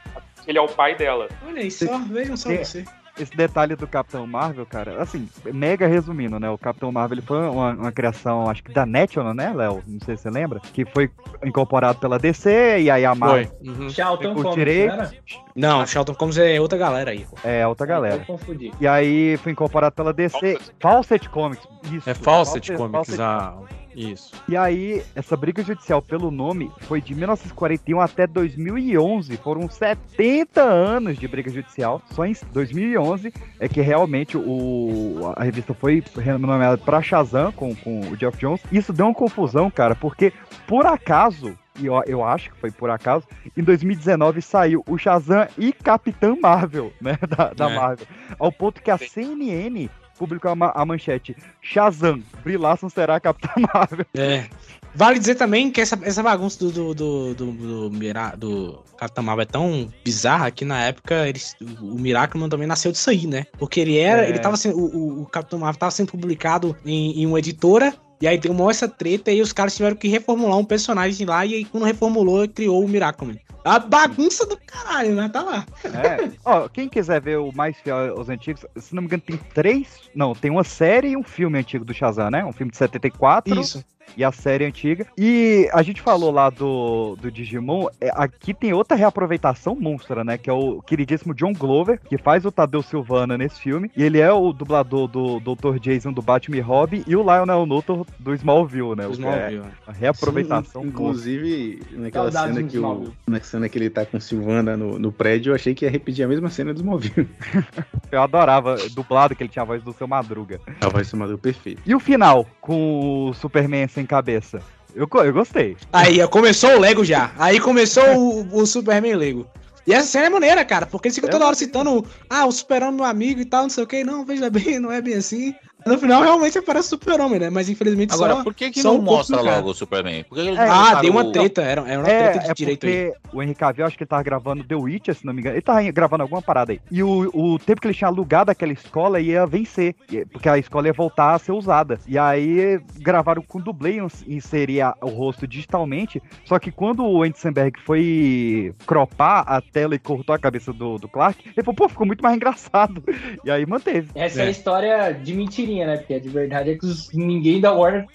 Ele 0.47 0.59
é 0.59 0.61
o 0.61 0.69
pai 0.69 0.95
dela. 0.95 1.29
Olha 1.47 1.61
aí 1.63 1.71
só, 1.71 1.99
vejam 1.99 2.37
só 2.37 2.51
você. 2.55 2.85
Esse 3.23 3.37
detalhe 3.37 3.77
do 3.77 3.87
Capitão 3.87 4.27
Marvel, 4.27 4.67
cara, 4.67 5.01
assim, 5.01 5.29
mega 5.53 5.87
resumindo, 5.87 6.41
né? 6.41 6.51
O 6.51 6.59
Capitão 6.59 6.91
Marvel 6.91 7.19
ele 7.19 7.27
foi 7.27 7.39
uma, 7.49 7.71
uma 7.73 7.93
criação, 7.93 8.49
acho 8.51 8.63
que 8.65 8.73
da 8.73 8.85
National, 8.85 9.33
né, 9.33 9.53
Léo? 9.55 9.83
Não 9.87 10.01
sei 10.01 10.17
se 10.17 10.25
você 10.25 10.31
lembra. 10.31 10.61
Que 10.73 10.85
foi 10.85 11.11
incorporado 11.45 11.99
pela 11.99 12.19
DC 12.19 12.81
e 12.81 12.91
aí 12.91 13.05
a 13.05 13.15
Marvel. 13.15 13.47
Foi. 13.47 13.69
Uhum. 13.69 13.91
Charlton 13.91 14.35
Comics, 14.35 14.55
direito. 14.55 15.15
não 15.55 15.87
Charlton 15.87 16.15
Comics 16.15 16.39
é 16.39 16.61
outra 16.61 16.79
galera 16.79 17.11
aí. 17.13 17.25
pô. 17.29 17.37
É, 17.49 17.67
outra 17.67 17.87
galera. 17.87 18.17
Eu 18.17 18.27
confundi. 18.27 18.73
E 18.81 18.87
aí 18.87 19.37
foi 19.39 19.53
incorporado 19.53 19.95
pela 19.95 20.13
DC. 20.13 20.59
Fawcett 20.81 21.29
Comics. 21.29 21.67
Isso. 21.91 22.09
É 22.11 22.15
Fawcett 22.15 22.73
Fawcett- 22.73 22.77
Comics, 22.77 23.17
Fawcett 23.17 23.23
ah, 23.23 23.55
isso. 23.95 24.33
E 24.49 24.57
aí, 24.57 25.03
essa 25.15 25.37
briga 25.37 25.63
judicial 25.63 26.01
pelo 26.01 26.31
nome 26.31 26.71
foi 26.81 27.01
de 27.01 27.15
1941 27.15 28.01
até 28.01 28.27
2011. 28.27 29.37
Foram 29.39 29.69
70 29.69 30.63
anos 30.63 31.19
de 31.19 31.29
briga 31.29 31.51
judicial. 31.51 32.03
Só 32.13 32.25
em 32.25 32.35
2011 32.53 33.33
é 33.61 33.69
que 33.69 33.81
realmente 33.81 34.37
o, 34.37 35.33
a 35.37 35.43
revista 35.45 35.75
foi 35.75 36.03
renomeada 36.17 36.79
para 36.79 37.03
Shazam 37.03 37.53
com, 37.53 37.75
com 37.75 38.01
o 38.01 38.17
Jeff 38.17 38.37
Jones. 38.39 38.61
Isso 38.71 38.93
deu 38.93 39.07
uma 39.07 39.15
confusão, 39.15 39.71
cara, 39.71 39.95
porque 39.95 40.33
por 40.67 40.87
acaso. 40.87 41.57
E 41.81 41.87
eu, 41.87 41.95
eu 42.07 42.23
acho 42.23 42.51
que 42.51 42.57
foi 42.59 42.71
por 42.71 42.91
acaso. 42.91 43.27
Em 43.57 43.63
2019 43.63 44.43
saiu 44.43 44.85
o 44.87 44.99
Shazam 44.99 45.49
e 45.57 45.73
Capitã 45.73 46.37
Marvel, 46.41 46.93
né? 47.01 47.19
Da, 47.27 47.55
da 47.55 47.71
É. 47.71 47.75
Marvel. 47.77 48.07
Ao 48.39 48.53
ponto 48.53 48.83
que 48.83 48.91
a 48.91 48.99
CNN 48.99 49.89
publicou 50.23 50.51
a, 50.53 50.55
ma- 50.55 50.73
a 50.75 50.87
manchete: 50.87 51.37
Shazam, 51.61 52.23
Brie 52.45 52.57
Larson 52.57 52.89
será 52.89 53.17
a 53.17 53.21
Capitã 53.21 53.49
Marvel. 53.75 54.07
É. 54.15 54.47
Vale 54.95 55.19
dizer 55.19 55.37
também 55.37 55.71
que 55.71 55.81
essa, 55.81 55.99
essa 56.03 56.23
bagunça 56.23 56.59
do, 56.59 56.71
do, 56.71 56.95
do, 56.95 57.35
do, 57.35 57.53
do, 57.89 57.91
Mira- 57.97 58.35
do 58.37 58.85
Capitão 58.99 59.25
Marvel 59.25 59.43
é 59.43 59.47
tão 59.47 59.93
bizarra 60.05 60.51
que 60.51 60.65
na 60.67 60.83
época 60.85 61.27
eles, 61.27 61.57
o 61.81 61.99
Miraculman 61.99 62.49
também 62.51 62.67
nasceu 62.69 62.93
disso 62.93 63.09
aí, 63.11 63.27
né? 63.27 63.47
Porque 63.59 63.81
ele 63.81 63.97
era. 63.99 64.25
É. 64.27 64.29
Ele 64.29 64.39
tava 64.39 64.57
sendo. 64.57 64.77
O, 64.79 64.85
o- 64.97 65.23
o 65.23 65.27
Capitão 65.27 65.59
Marvel 65.59 65.79
tava 65.81 65.91
sendo 65.93 66.11
publicado 66.13 66.77
em, 66.85 67.23
em 67.23 67.27
uma 67.27 67.39
editora. 67.39 67.95
E 68.23 68.29
aí 68.29 68.39
deu 68.39 68.53
uma 68.53 68.71
essa 68.71 68.87
treta 68.87 69.33
e 69.33 69.43
os 69.43 69.53
caras 69.53 69.75
tiveram 69.75 69.97
que 69.97 70.07
reformular 70.07 70.57
um 70.57 70.65
personagem 70.65 71.27
lá. 71.27 71.45
E 71.45 71.55
aí, 71.55 71.65
quando 71.65 71.83
reformulou, 71.83 72.49
criou 72.49 72.85
o 72.85 72.89
Miraculman. 72.89 73.37
A 73.65 73.81
bagunça 73.81 74.47
do 74.47 74.57
caralho, 74.65 75.17
né? 75.17 75.29
Tá 75.29 75.43
lá. 75.43 75.67
É. 75.85 76.31
Ó, 76.47 76.69
quem 76.69 76.89
quiser 76.89 77.21
ver 77.21 77.39
o 77.39 77.51
mais 77.53 77.77
fiel 77.79 78.17
aos 78.17 78.29
antigos, 78.29 78.65
se 78.77 78.95
não 78.95 79.03
me 79.03 79.07
engano, 79.09 79.25
tem 79.27 79.37
três. 79.53 79.89
Não, 80.15 80.37
tem 80.37 80.53
uma 80.53 80.63
série 80.63 81.09
e 81.09 81.17
um 81.17 81.25
filme 81.25 81.59
antigo 81.59 81.85
do 81.85 81.93
Shazam, 81.93 82.31
né? 82.31 82.45
Um 82.45 82.53
filme 82.53 82.71
de 82.71 82.77
74. 82.77 83.61
Isso. 83.61 83.85
E 84.17 84.23
a 84.25 84.33
série 84.33 84.65
antiga. 84.65 85.07
E 85.17 85.69
a 85.73 85.83
gente 85.83 86.03
falou 86.03 86.31
lá 86.31 86.51
do, 86.51 87.17
do 87.17 87.31
Digimon. 87.31 87.87
é, 88.01 88.11
aqui 88.15 88.53
tem 88.53 88.73
outra 88.73 88.97
reaproveitação 88.97 89.75
monstra, 89.75 90.23
né? 90.23 90.37
Que 90.37 90.51
é 90.51 90.53
o 90.53 90.83
queridíssimo 90.83 91.35
John 91.35 91.53
Glover, 91.53 92.01
que 92.01 92.19
faz 92.19 92.45
o 92.45 92.53
Tadeu 92.53 92.83
Silvana 92.83 93.39
nesse 93.39 93.61
filme. 93.61 93.91
E 93.97 94.03
ele 94.03 94.21
é 94.21 94.31
o 94.33 94.53
dublador 94.53 95.09
do 95.09 95.41
Dr. 95.41 95.79
Jason 95.79 96.13
do 96.13 96.23
Batman 96.23 96.59
e 96.59 96.61
Robin 96.61 97.05
e 97.07 97.17
o 97.17 97.23
Lionel 97.23 97.65
Luthor 97.65 98.07
do 98.19 98.35
Smallville, 98.35 98.95
né? 98.97 99.07
O 99.07 99.11
que 99.11 99.17
Smallville, 99.17 99.63
é 99.63 99.91
a 99.91 99.93
reaproveitação. 99.93 100.83
Sim, 100.83 100.89
inclusive, 100.89 101.83
naquela 101.93 102.31
Saudades 102.31 102.57
cena 102.57 102.69
que 102.69 102.79
o, 102.79 103.13
na 103.27 103.41
cena 103.41 103.69
que 103.69 103.79
ele 103.79 103.91
tá 103.91 104.05
com 104.05 104.21
Silvana 104.21 104.77
no, 104.77 104.99
no 104.99 105.11
prédio, 105.11 105.51
eu 105.51 105.55
achei 105.55 105.75
que 105.75 105.85
ia 105.85 105.91
repetir 105.91 106.25
a 106.25 106.29
mesma 106.29 106.51
cena 106.51 106.73
do 106.73 106.81
Smallville. 106.81 107.29
Eu 108.11 108.21
adorava 108.21 108.77
dublado 108.95 109.35
que 109.35 109.43
ele 109.43 109.49
tinha 109.49 109.63
a 109.63 109.67
voz 109.67 109.83
do 109.83 109.93
seu 109.95 110.07
Madruga. 110.07 110.61
A 110.83 110.89
voz 110.89 111.11
do 111.11 111.17
Madruga 111.17 111.41
perfeito. 111.41 111.81
E 111.87 111.95
o 111.95 112.01
final, 112.01 112.47
com 112.61 113.31
o 113.31 113.35
Superman 113.35 113.89
sem 113.93 114.07
cabeça? 114.07 114.61
Eu, 114.95 115.09
eu 115.13 115.33
gostei. 115.33 115.77
Aí, 115.93 116.21
ó, 116.21 116.29
começou 116.29 116.77
o 116.77 116.81
Lego 116.81 117.05
já. 117.05 117.33
Aí 117.39 117.59
começou 117.59 118.05
o, 118.17 118.61
o 118.61 118.67
Superman 118.67 119.15
Lego. 119.15 119.47
E 119.87 119.93
essa 119.93 120.07
cena 120.07 120.27
é 120.27 120.31
maneira, 120.31 120.65
cara, 120.65 120.87
porque 120.87 121.09
eles 121.09 121.15
ficam 121.17 121.31
toda 121.31 121.47
hora 121.47 121.57
citando, 121.57 122.07
ah, 122.31 122.47
o 122.47 122.53
super-homem 122.53 122.97
meu 122.97 123.05
amigo 123.05 123.41
e 123.41 123.45
tal, 123.45 123.63
não 123.63 123.71
sei 123.71 123.83
o 123.83 123.87
que. 123.87 124.05
Não, 124.05 124.25
veja 124.25 124.49
bem, 124.49 124.79
não 124.79 124.93
é 124.93 125.01
bem 125.01 125.15
assim. 125.15 125.55
No 125.87 125.99
final 125.99 126.23
realmente 126.23 126.59
aparece 126.59 126.87
o 126.89 126.91
super-homem, 126.91 127.39
né? 127.41 127.51
Mas 127.51 127.69
infelizmente 127.69 128.13
Agora, 128.15 128.37
só, 128.37 128.43
por 128.45 128.55
que, 128.55 128.71
que 128.71 128.81
só 128.83 128.93
não 128.93 129.01
um 129.01 129.03
mostra 129.03 129.41
logo 129.41 129.71
o 129.71 129.75
Superman? 129.75 130.25
Por 130.25 130.37
que 130.37 130.43
que 130.43 130.49
eles 130.49 130.59
É, 130.61 130.69
ah, 130.69 131.01
deu 131.01 131.13
uma 131.13 131.33
treta, 131.33 131.63
era, 131.63 131.81
era 131.89 131.99
uma 132.01 132.09
É, 132.09 132.31
treta 132.31 132.45
de 132.47 132.51
é 132.51 132.55
direito 132.55 132.87
aí. 132.87 133.11
porque 133.13 133.37
o 133.37 133.43
Henry 133.43 133.55
Cavill, 133.55 133.87
acho 133.87 133.97
que 133.97 134.03
ele 134.05 134.09
tava 134.09 134.23
gravando 134.23 134.65
The 134.65 134.75
Witcher, 134.75 135.15
se 135.15 135.25
não 135.27 135.33
me 135.33 135.41
engano. 135.41 135.55
Ele 135.57 135.63
tava 135.63 135.83
gravando 135.91 136.23
alguma 136.23 136.43
parada 136.43 136.73
aí. 136.73 136.81
E 136.91 137.03
o, 137.03 137.31
o 137.35 137.59
tempo 137.59 137.81
que 137.81 137.87
ele 137.89 137.95
tinha 137.95 138.09
alugado 138.09 138.51
aquela 138.51 138.73
escola 138.73 139.21
ia 139.21 139.47
vencer, 139.47 139.95
e- 140.11 140.25
porque 140.27 140.49
a 140.49 140.59
escola 140.59 140.87
ia 140.87 140.93
voltar 140.93 141.35
a 141.35 141.39
ser 141.39 141.53
usada. 141.53 141.99
E 142.07 142.19
aí 142.19 142.81
gravaram 142.99 143.43
com 143.43 143.61
dublê, 143.61 143.99
ins- 143.99 144.25
inserir 144.29 144.83
a- 144.83 144.95
o 145.01 145.09
rosto 145.09 145.47
digitalmente, 145.47 146.23
só 146.45 146.59
que 146.59 146.71
quando 146.71 147.05
o 147.05 147.23
Samberg 147.35 147.81
foi 147.81 148.75
cropar 148.87 149.45
a 149.47 149.61
tela 149.61 149.95
e 149.95 149.99
cortou 149.99 150.35
a 150.35 150.39
cabeça 150.39 150.73
do, 150.73 150.99
do 150.99 151.09
Clark, 151.09 151.43
ele 151.47 151.65
falou, 151.65 151.75
pô, 151.75 151.89
ficou 151.89 152.07
muito 152.07 152.23
mais 152.23 152.35
engraçado. 152.37 153.03
E 153.45 153.51
aí 153.51 153.65
manteve. 153.67 154.11
Essa 154.15 154.43
é. 154.43 154.47
a 154.47 154.51
história 154.51 155.13
de 155.13 155.35
mentirinha, 155.35 155.72
né? 155.87 155.97
Porque 155.97 156.15
a 156.15 156.21
de 156.21 156.29
verdade 156.29 156.71
é 156.71 156.75
que 156.77 156.85
os- 156.87 157.11
ninguém 157.13 157.61
da 157.61 157.73
Warner 157.73 158.07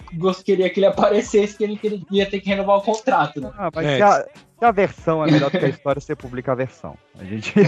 queria 0.44 0.70
que 0.70 0.78
ele 0.80 0.86
aparecesse, 0.86 1.56
que 1.56 1.64
ele, 1.64 1.76
que 1.76 1.86
ele 1.86 2.02
ia 2.10 2.26
ter 2.26 2.40
que 2.40 2.48
renovar 2.48 2.76
o 2.76 2.82
contrato, 2.82 3.40
né? 3.40 3.50
Ah, 3.58 3.70
mas 3.74 3.86
se, 3.86 4.02
a, 4.02 4.24
se 4.58 4.64
a 4.64 4.70
versão 4.70 5.24
é 5.24 5.30
melhor 5.30 5.50
do 5.50 5.58
que 5.58 5.64
a 5.64 5.68
história, 5.68 6.00
você 6.00 6.14
publica 6.16 6.52
a 6.52 6.54
versão. 6.54 6.94
A 7.18 7.24
gente. 7.24 7.52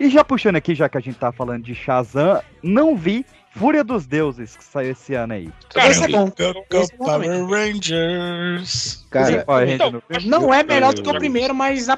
E 0.00 0.08
já 0.08 0.24
puxando 0.24 0.56
aqui, 0.56 0.74
já 0.74 0.88
que 0.88 0.96
a 0.96 1.00
gente 1.00 1.18
tá 1.18 1.32
falando 1.32 1.64
de 1.64 1.74
Shazam, 1.74 2.40
não 2.62 2.94
vi 2.96 3.26
Fúria 3.58 3.82
dos 3.82 4.06
Deuses, 4.06 4.56
que 4.56 4.62
saiu 4.62 4.92
esse 4.92 5.14
ano 5.14 5.32
aí. 5.32 5.50
Cara, 5.74 5.88
Esse 5.88 6.04
é 6.04 6.08
bom. 6.08 6.26
Go, 6.26 6.64
go, 6.70 6.78
Esse 6.78 6.94
é 6.94 6.96
bom 6.96 7.04
Power. 7.04 7.46
Rangers. 7.46 9.04
Cara, 9.10 9.44
Power 9.44 9.68
Ranger 9.68 9.86
Então? 9.88 10.02
Não 10.24 10.54
é 10.54 10.62
melhor 10.62 10.94
do 10.94 11.02
que 11.02 11.10
o 11.10 11.18
primeiro, 11.18 11.54
mas 11.54 11.86
dá 11.86 11.96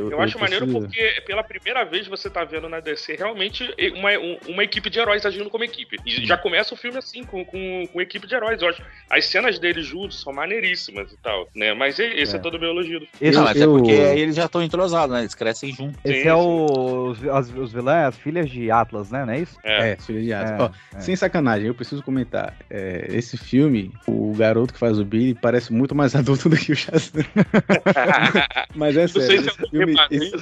gás. 0.00 0.10
Eu, 0.12 0.20
acho 0.20 0.38
maneiro 0.38 0.66
preciso- 0.66 0.86
porque 0.86 1.20
pela 1.26 1.42
primeira 1.42 1.84
vez 1.84 2.06
você 2.06 2.28
tá 2.30 2.44
vendo 2.44 2.68
na 2.68 2.80
DC 2.80 3.16
realmente 3.16 3.64
uma, 3.94 4.10
um- 4.18 4.38
uma 4.48 4.64
equipe 4.64 4.88
de 4.90 4.98
heróis 4.98 5.24
agindo 5.26 5.48
como 5.50 5.64
equipe. 5.64 5.96
E 6.06 6.26
já 6.26 6.36
começa 6.36 6.74
o 6.74 6.76
filme 6.76 6.98
assim, 6.98 7.24
com, 7.24 7.44
com, 7.44 7.86
com 7.92 8.00
equipe 8.00 8.26
de 8.26 8.34
heróis. 8.34 8.60
Eu 8.62 8.68
acho 8.68 8.82
as 9.10 9.24
cenas 9.26 9.58
deles 9.58 9.86
juntos 9.86 10.20
são 10.20 10.32
maneiríssimas 10.32 11.12
e 11.12 11.16
tal, 11.18 11.48
né? 11.54 11.74
Mas 11.74 11.98
esse 11.98 12.34
é, 12.34 12.38
É. 12.38 12.40
todo 12.40 12.56
o 12.56 12.60
meu 12.60 12.70
elogio 12.70 13.00
do 13.00 13.06
filme. 13.06 13.18
Esse, 13.20 13.36
Não, 13.38 13.44
mas 13.44 13.60
é 13.60 13.64
eu- 13.64 13.72
porque 13.76 13.92
aí 13.92 14.20
eles 14.20 14.36
já 14.36 14.46
estão 14.46 14.62
entrosados, 14.62 15.14
né? 15.14 15.22
Eles 15.22 15.34
crescem 15.34 15.72
juntos. 15.72 15.98
esse 16.04 16.14
Sim, 16.22 16.28
é 16.28 16.32
sim. 16.32 16.38
o, 16.38 17.06
os, 17.10 17.24
as, 17.28 17.50
os 17.50 17.72
vilões, 17.72 18.06
as 18.08 18.16
filhas 18.16 18.50
de 18.50 18.70
Atlas, 18.70 19.10
né? 19.10 19.24
Não 19.24 19.32
é 19.32 19.40
isso? 19.40 19.56
É. 19.64 19.90
É, 19.92 19.96
filha 19.96 20.20
de 20.22 20.32
Asa. 20.32 20.54
É, 20.54 20.62
Ó, 20.62 20.70
é. 20.96 21.00
Sem 21.00 21.16
sacanagem, 21.16 21.66
eu 21.66 21.74
preciso 21.74 22.02
comentar. 22.02 22.56
É, 22.70 23.06
esse 23.10 23.36
filme, 23.36 23.92
o 24.06 24.32
garoto 24.34 24.72
que 24.72 24.78
faz 24.78 24.98
o 24.98 25.04
Billy 25.04 25.34
parece 25.34 25.72
muito 25.72 25.94
mais 25.94 26.14
adulto 26.16 26.48
do 26.48 26.56
que 26.56 26.72
o 26.72 26.76
Shazam. 26.76 27.22
Mas 28.74 28.96
é 28.96 29.02
Não 29.02 29.08
sei 29.08 29.22
sério, 29.22 29.42
se 29.52 29.62
eu 29.72 29.81
filme, 29.86 29.96
esse, 30.10 30.32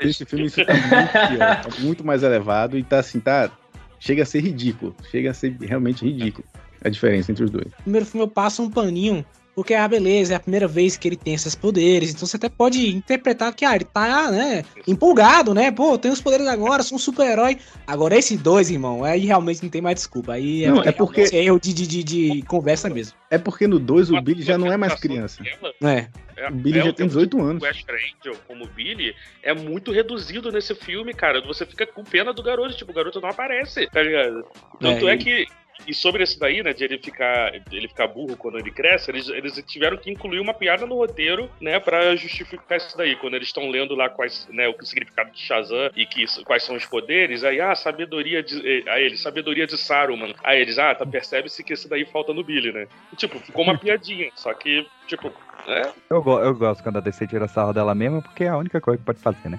esse 0.00 0.24
filme 0.24 0.46
isso 0.46 0.64
tá 0.64 0.72
muito 0.74 1.28
pior, 1.28 1.62
tá 1.62 1.68
muito 1.80 2.04
mais 2.04 2.22
elevado 2.22 2.78
e 2.78 2.82
tá 2.82 2.98
assim, 2.98 3.20
tá. 3.20 3.50
Chega 3.98 4.22
a 4.22 4.26
ser 4.26 4.40
ridículo. 4.40 4.94
Chega 5.10 5.30
a 5.30 5.34
ser 5.34 5.56
realmente 5.60 6.04
ridículo 6.04 6.46
a 6.84 6.88
diferença 6.88 7.32
entre 7.32 7.44
os 7.44 7.50
dois. 7.50 7.66
No 7.66 7.82
primeiro 7.82 8.06
filme 8.06 8.24
eu 8.24 8.28
passo 8.28 8.62
um 8.62 8.70
paninho, 8.70 9.24
porque, 9.56 9.72
ah, 9.72 9.88
beleza, 9.88 10.34
é 10.34 10.36
a 10.36 10.40
primeira 10.40 10.68
vez 10.68 10.98
que 10.98 11.08
ele 11.08 11.16
tem 11.16 11.32
esses 11.32 11.54
poderes, 11.54 12.10
então 12.10 12.26
você 12.26 12.36
até 12.36 12.48
pode 12.50 12.94
interpretar 12.94 13.54
que, 13.54 13.64
ah, 13.64 13.74
ele 13.74 13.86
tá, 13.86 14.30
né, 14.30 14.62
empolgado, 14.86 15.54
né, 15.54 15.70
pô, 15.72 15.96
tem 15.96 16.10
os 16.12 16.20
poderes 16.20 16.46
agora, 16.46 16.82
sou 16.82 16.96
um 16.96 16.98
super-herói. 16.98 17.56
Agora, 17.86 18.14
esses 18.16 18.38
dois, 18.38 18.70
irmão, 18.70 19.02
aí 19.02 19.24
realmente 19.24 19.62
não 19.62 19.70
tem 19.70 19.80
mais 19.80 19.94
desculpa, 19.96 20.34
aí 20.34 20.66
Não, 20.66 20.82
é 20.82 20.92
porque- 20.92 21.22
é 21.32 21.44
erro 21.44 21.58
de, 21.58 21.72
de, 21.72 21.86
de, 21.86 22.04
de 22.04 22.42
conversa 22.42 22.90
mesmo. 22.90 23.16
É 23.30 23.38
porque 23.38 23.66
no 23.66 23.78
2 23.78 24.10
o 24.10 24.20
Billy 24.20 24.42
já 24.42 24.58
não 24.58 24.70
é 24.70 24.76
mais 24.76 24.94
criança. 25.00 25.42
É. 25.82 26.06
É, 26.36 26.48
O 26.50 26.52
Billy 26.52 26.78
já 26.80 26.84
o 26.84 26.92
tem 26.92 27.06
tempo 27.06 27.08
18 27.08 27.36
do 27.38 27.42
anos. 27.42 27.62
West 27.62 27.86
Angel, 27.88 28.38
como 28.46 28.64
o 28.64 28.68
Billy, 28.68 29.14
é 29.42 29.54
muito 29.54 29.90
reduzido 29.90 30.52
nesse 30.52 30.74
filme, 30.74 31.14
cara. 31.14 31.40
Você 31.46 31.64
fica 31.64 31.86
com 31.86 32.04
pena 32.04 32.32
do 32.34 32.42
garoto, 32.42 32.76
tipo, 32.76 32.92
o 32.92 32.94
garoto 32.94 33.20
não 33.22 33.30
aparece, 33.30 33.86
tá 33.90 34.02
ligado? 34.02 34.44
Tanto 34.78 35.08
É, 35.08 35.14
é, 35.14 35.16
que. 35.16 35.46
E 35.86 35.94
sobre 35.94 36.22
esse 36.22 36.38
daí, 36.38 36.62
né, 36.62 36.72
de 36.72 36.84
ele 36.84 36.98
ficar, 36.98 37.52
ele 37.70 37.88
ficar 37.88 38.06
burro 38.06 38.36
quando 38.36 38.58
ele 38.58 38.70
cresce, 38.70 39.10
eles, 39.10 39.28
eles 39.28 39.62
tiveram 39.66 39.96
que 39.96 40.10
incluir 40.10 40.40
uma 40.40 40.54
piada 40.54 40.86
no 40.86 40.96
roteiro, 40.96 41.50
né, 41.60 41.78
pra 41.80 42.14
justificar 42.16 42.78
isso 42.78 42.96
daí. 42.96 43.16
Quando 43.16 43.34
eles 43.34 43.48
estão 43.48 43.68
lendo 43.70 43.94
lá 43.94 44.08
quais, 44.08 44.46
né, 44.50 44.68
o 44.68 44.84
significado 44.84 45.30
de 45.30 45.40
Shazam 45.40 45.90
e 45.96 46.06
que, 46.06 46.24
quais 46.44 46.62
são 46.62 46.76
os 46.76 46.84
poderes, 46.86 47.44
aí, 47.44 47.60
ah, 47.60 47.74
sabedoria 47.74 48.42
de. 48.42 48.56
eh, 48.66 48.82
Aí 48.90 49.04
eles, 49.04 49.20
sabedoria 49.20 49.66
de 49.66 49.76
Saruman. 49.76 50.34
Aí 50.44 50.60
eles, 50.60 50.78
ah, 50.78 50.94
tá, 50.94 51.04
percebe-se 51.06 51.62
que 51.64 51.72
esse 51.72 51.88
daí 51.88 52.04
falta 52.04 52.32
no 52.32 52.42
Billy, 52.44 52.72
né? 52.72 52.86
E, 53.12 53.16
tipo, 53.16 53.38
ficou 53.40 53.62
uma 53.64 53.76
piadinha, 53.78 54.30
só 54.34 54.52
que, 54.54 54.86
tipo, 55.06 55.32
é, 55.66 55.90
Eu, 56.10 56.22
go- 56.22 56.40
eu 56.40 56.54
gosto 56.54 56.82
quando 56.82 56.98
a 56.98 57.00
DC 57.00 57.26
tira 57.26 57.48
sarro 57.48 57.72
dela 57.72 57.94
mesma, 57.94 58.22
porque 58.22 58.44
é 58.44 58.48
a 58.48 58.56
única 58.56 58.80
coisa 58.80 58.98
que 58.98 59.04
pode 59.04 59.18
fazer, 59.18 59.48
né? 59.48 59.58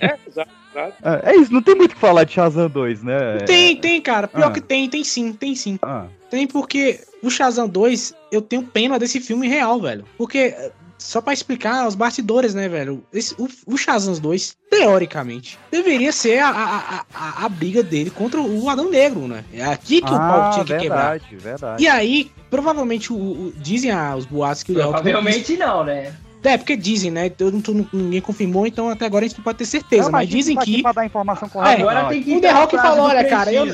é, 0.00 0.16
exato, 0.26 0.50
É, 1.02 1.32
é 1.32 1.36
isso, 1.36 1.52
não 1.52 1.62
tem 1.62 1.74
muito 1.74 1.92
o 1.92 1.94
que 1.94 2.00
falar 2.00 2.24
de 2.24 2.32
Shazam 2.32 2.68
2, 2.68 3.02
né? 3.02 3.38
Tem, 3.46 3.76
tem, 3.76 4.00
cara, 4.00 4.28
pior 4.28 4.48
Ah. 4.48 4.52
que 4.52 4.60
tem, 4.60 4.88
tem 4.88 5.02
sim, 5.04 5.32
tem 5.32 5.54
sim. 5.54 5.78
Ah, 5.82 6.04
Tem 6.30 6.46
porque 6.46 7.00
o 7.22 7.30
Shazam 7.30 7.68
2, 7.68 8.14
eu 8.32 8.42
tenho 8.42 8.62
pena 8.62 8.98
desse 8.98 9.20
filme 9.20 9.48
real, 9.48 9.80
velho. 9.80 10.04
Porque, 10.18 10.38
eh, 10.56 10.72
só 10.98 11.20
pra 11.20 11.32
explicar 11.32 11.86
os 11.86 11.94
bastidores, 11.94 12.54
né, 12.54 12.68
velho? 12.68 13.02
Esse, 13.12 13.34
o, 13.38 13.48
o 13.66 13.76
Shazam 13.76 14.14
2, 14.14 14.56
teoricamente, 14.70 15.58
deveria 15.70 16.10
ser 16.12 16.38
a, 16.40 16.48
a, 16.48 17.04
a, 17.14 17.44
a, 17.44 17.48
briga 17.48 17.82
dele 17.82 18.10
contra 18.10 18.40
o 18.40 18.68
Adão 18.68 18.90
Negro, 18.90 19.28
né? 19.28 19.44
É 19.52 19.64
aqui 19.64 20.00
que 20.00 20.06
o 20.12 20.16
pau 20.16 20.42
ah 20.42 20.50
tinha 20.52 20.64
que 20.64 20.76
quebrar. 20.78 21.10
verdade, 21.12 21.36
verdade. 21.36 21.82
E 21.82 21.88
aí, 21.88 22.30
provavelmente, 22.50 23.12
o, 23.12 23.16
o- 23.16 23.52
dizem 23.56 23.90
ah, 23.90 24.16
os 24.16 24.24
boatos 24.26 24.62
que 24.62 24.72
o 24.72 24.74
Rock- 24.74 25.02
Provavelmente 25.02 25.56
não, 25.56 25.84
né? 25.84 26.14
É, 26.46 26.56
porque 26.56 26.76
dizem, 26.76 27.10
né? 27.10 27.30
Eu 27.38 27.50
não 27.50 27.60
tô, 27.60 27.72
ninguém 27.92 28.20
confirmou, 28.20 28.66
então 28.66 28.88
até 28.88 29.04
agora 29.06 29.24
a 29.24 29.28
gente 29.28 29.36
não 29.38 29.44
pode 29.44 29.58
ter 29.58 29.66
certeza. 29.66 30.04
Não, 30.04 30.12
mas 30.12 30.28
gente 30.28 30.36
dizem 30.36 30.56
tá 30.56 30.62
que. 30.64 30.82
pra 30.82 30.92
dar 30.92 31.04
informação 31.06 31.48
correta. 31.48 31.80
Agora 31.82 32.02
não, 32.02 32.08
tem 32.08 32.22
que 32.22 32.34
O 32.36 32.40
The 32.40 32.50
Rock 32.50 32.76
falou, 32.76 33.06
olha, 33.06 33.24
cara, 33.28 33.52
eu- 33.52 33.66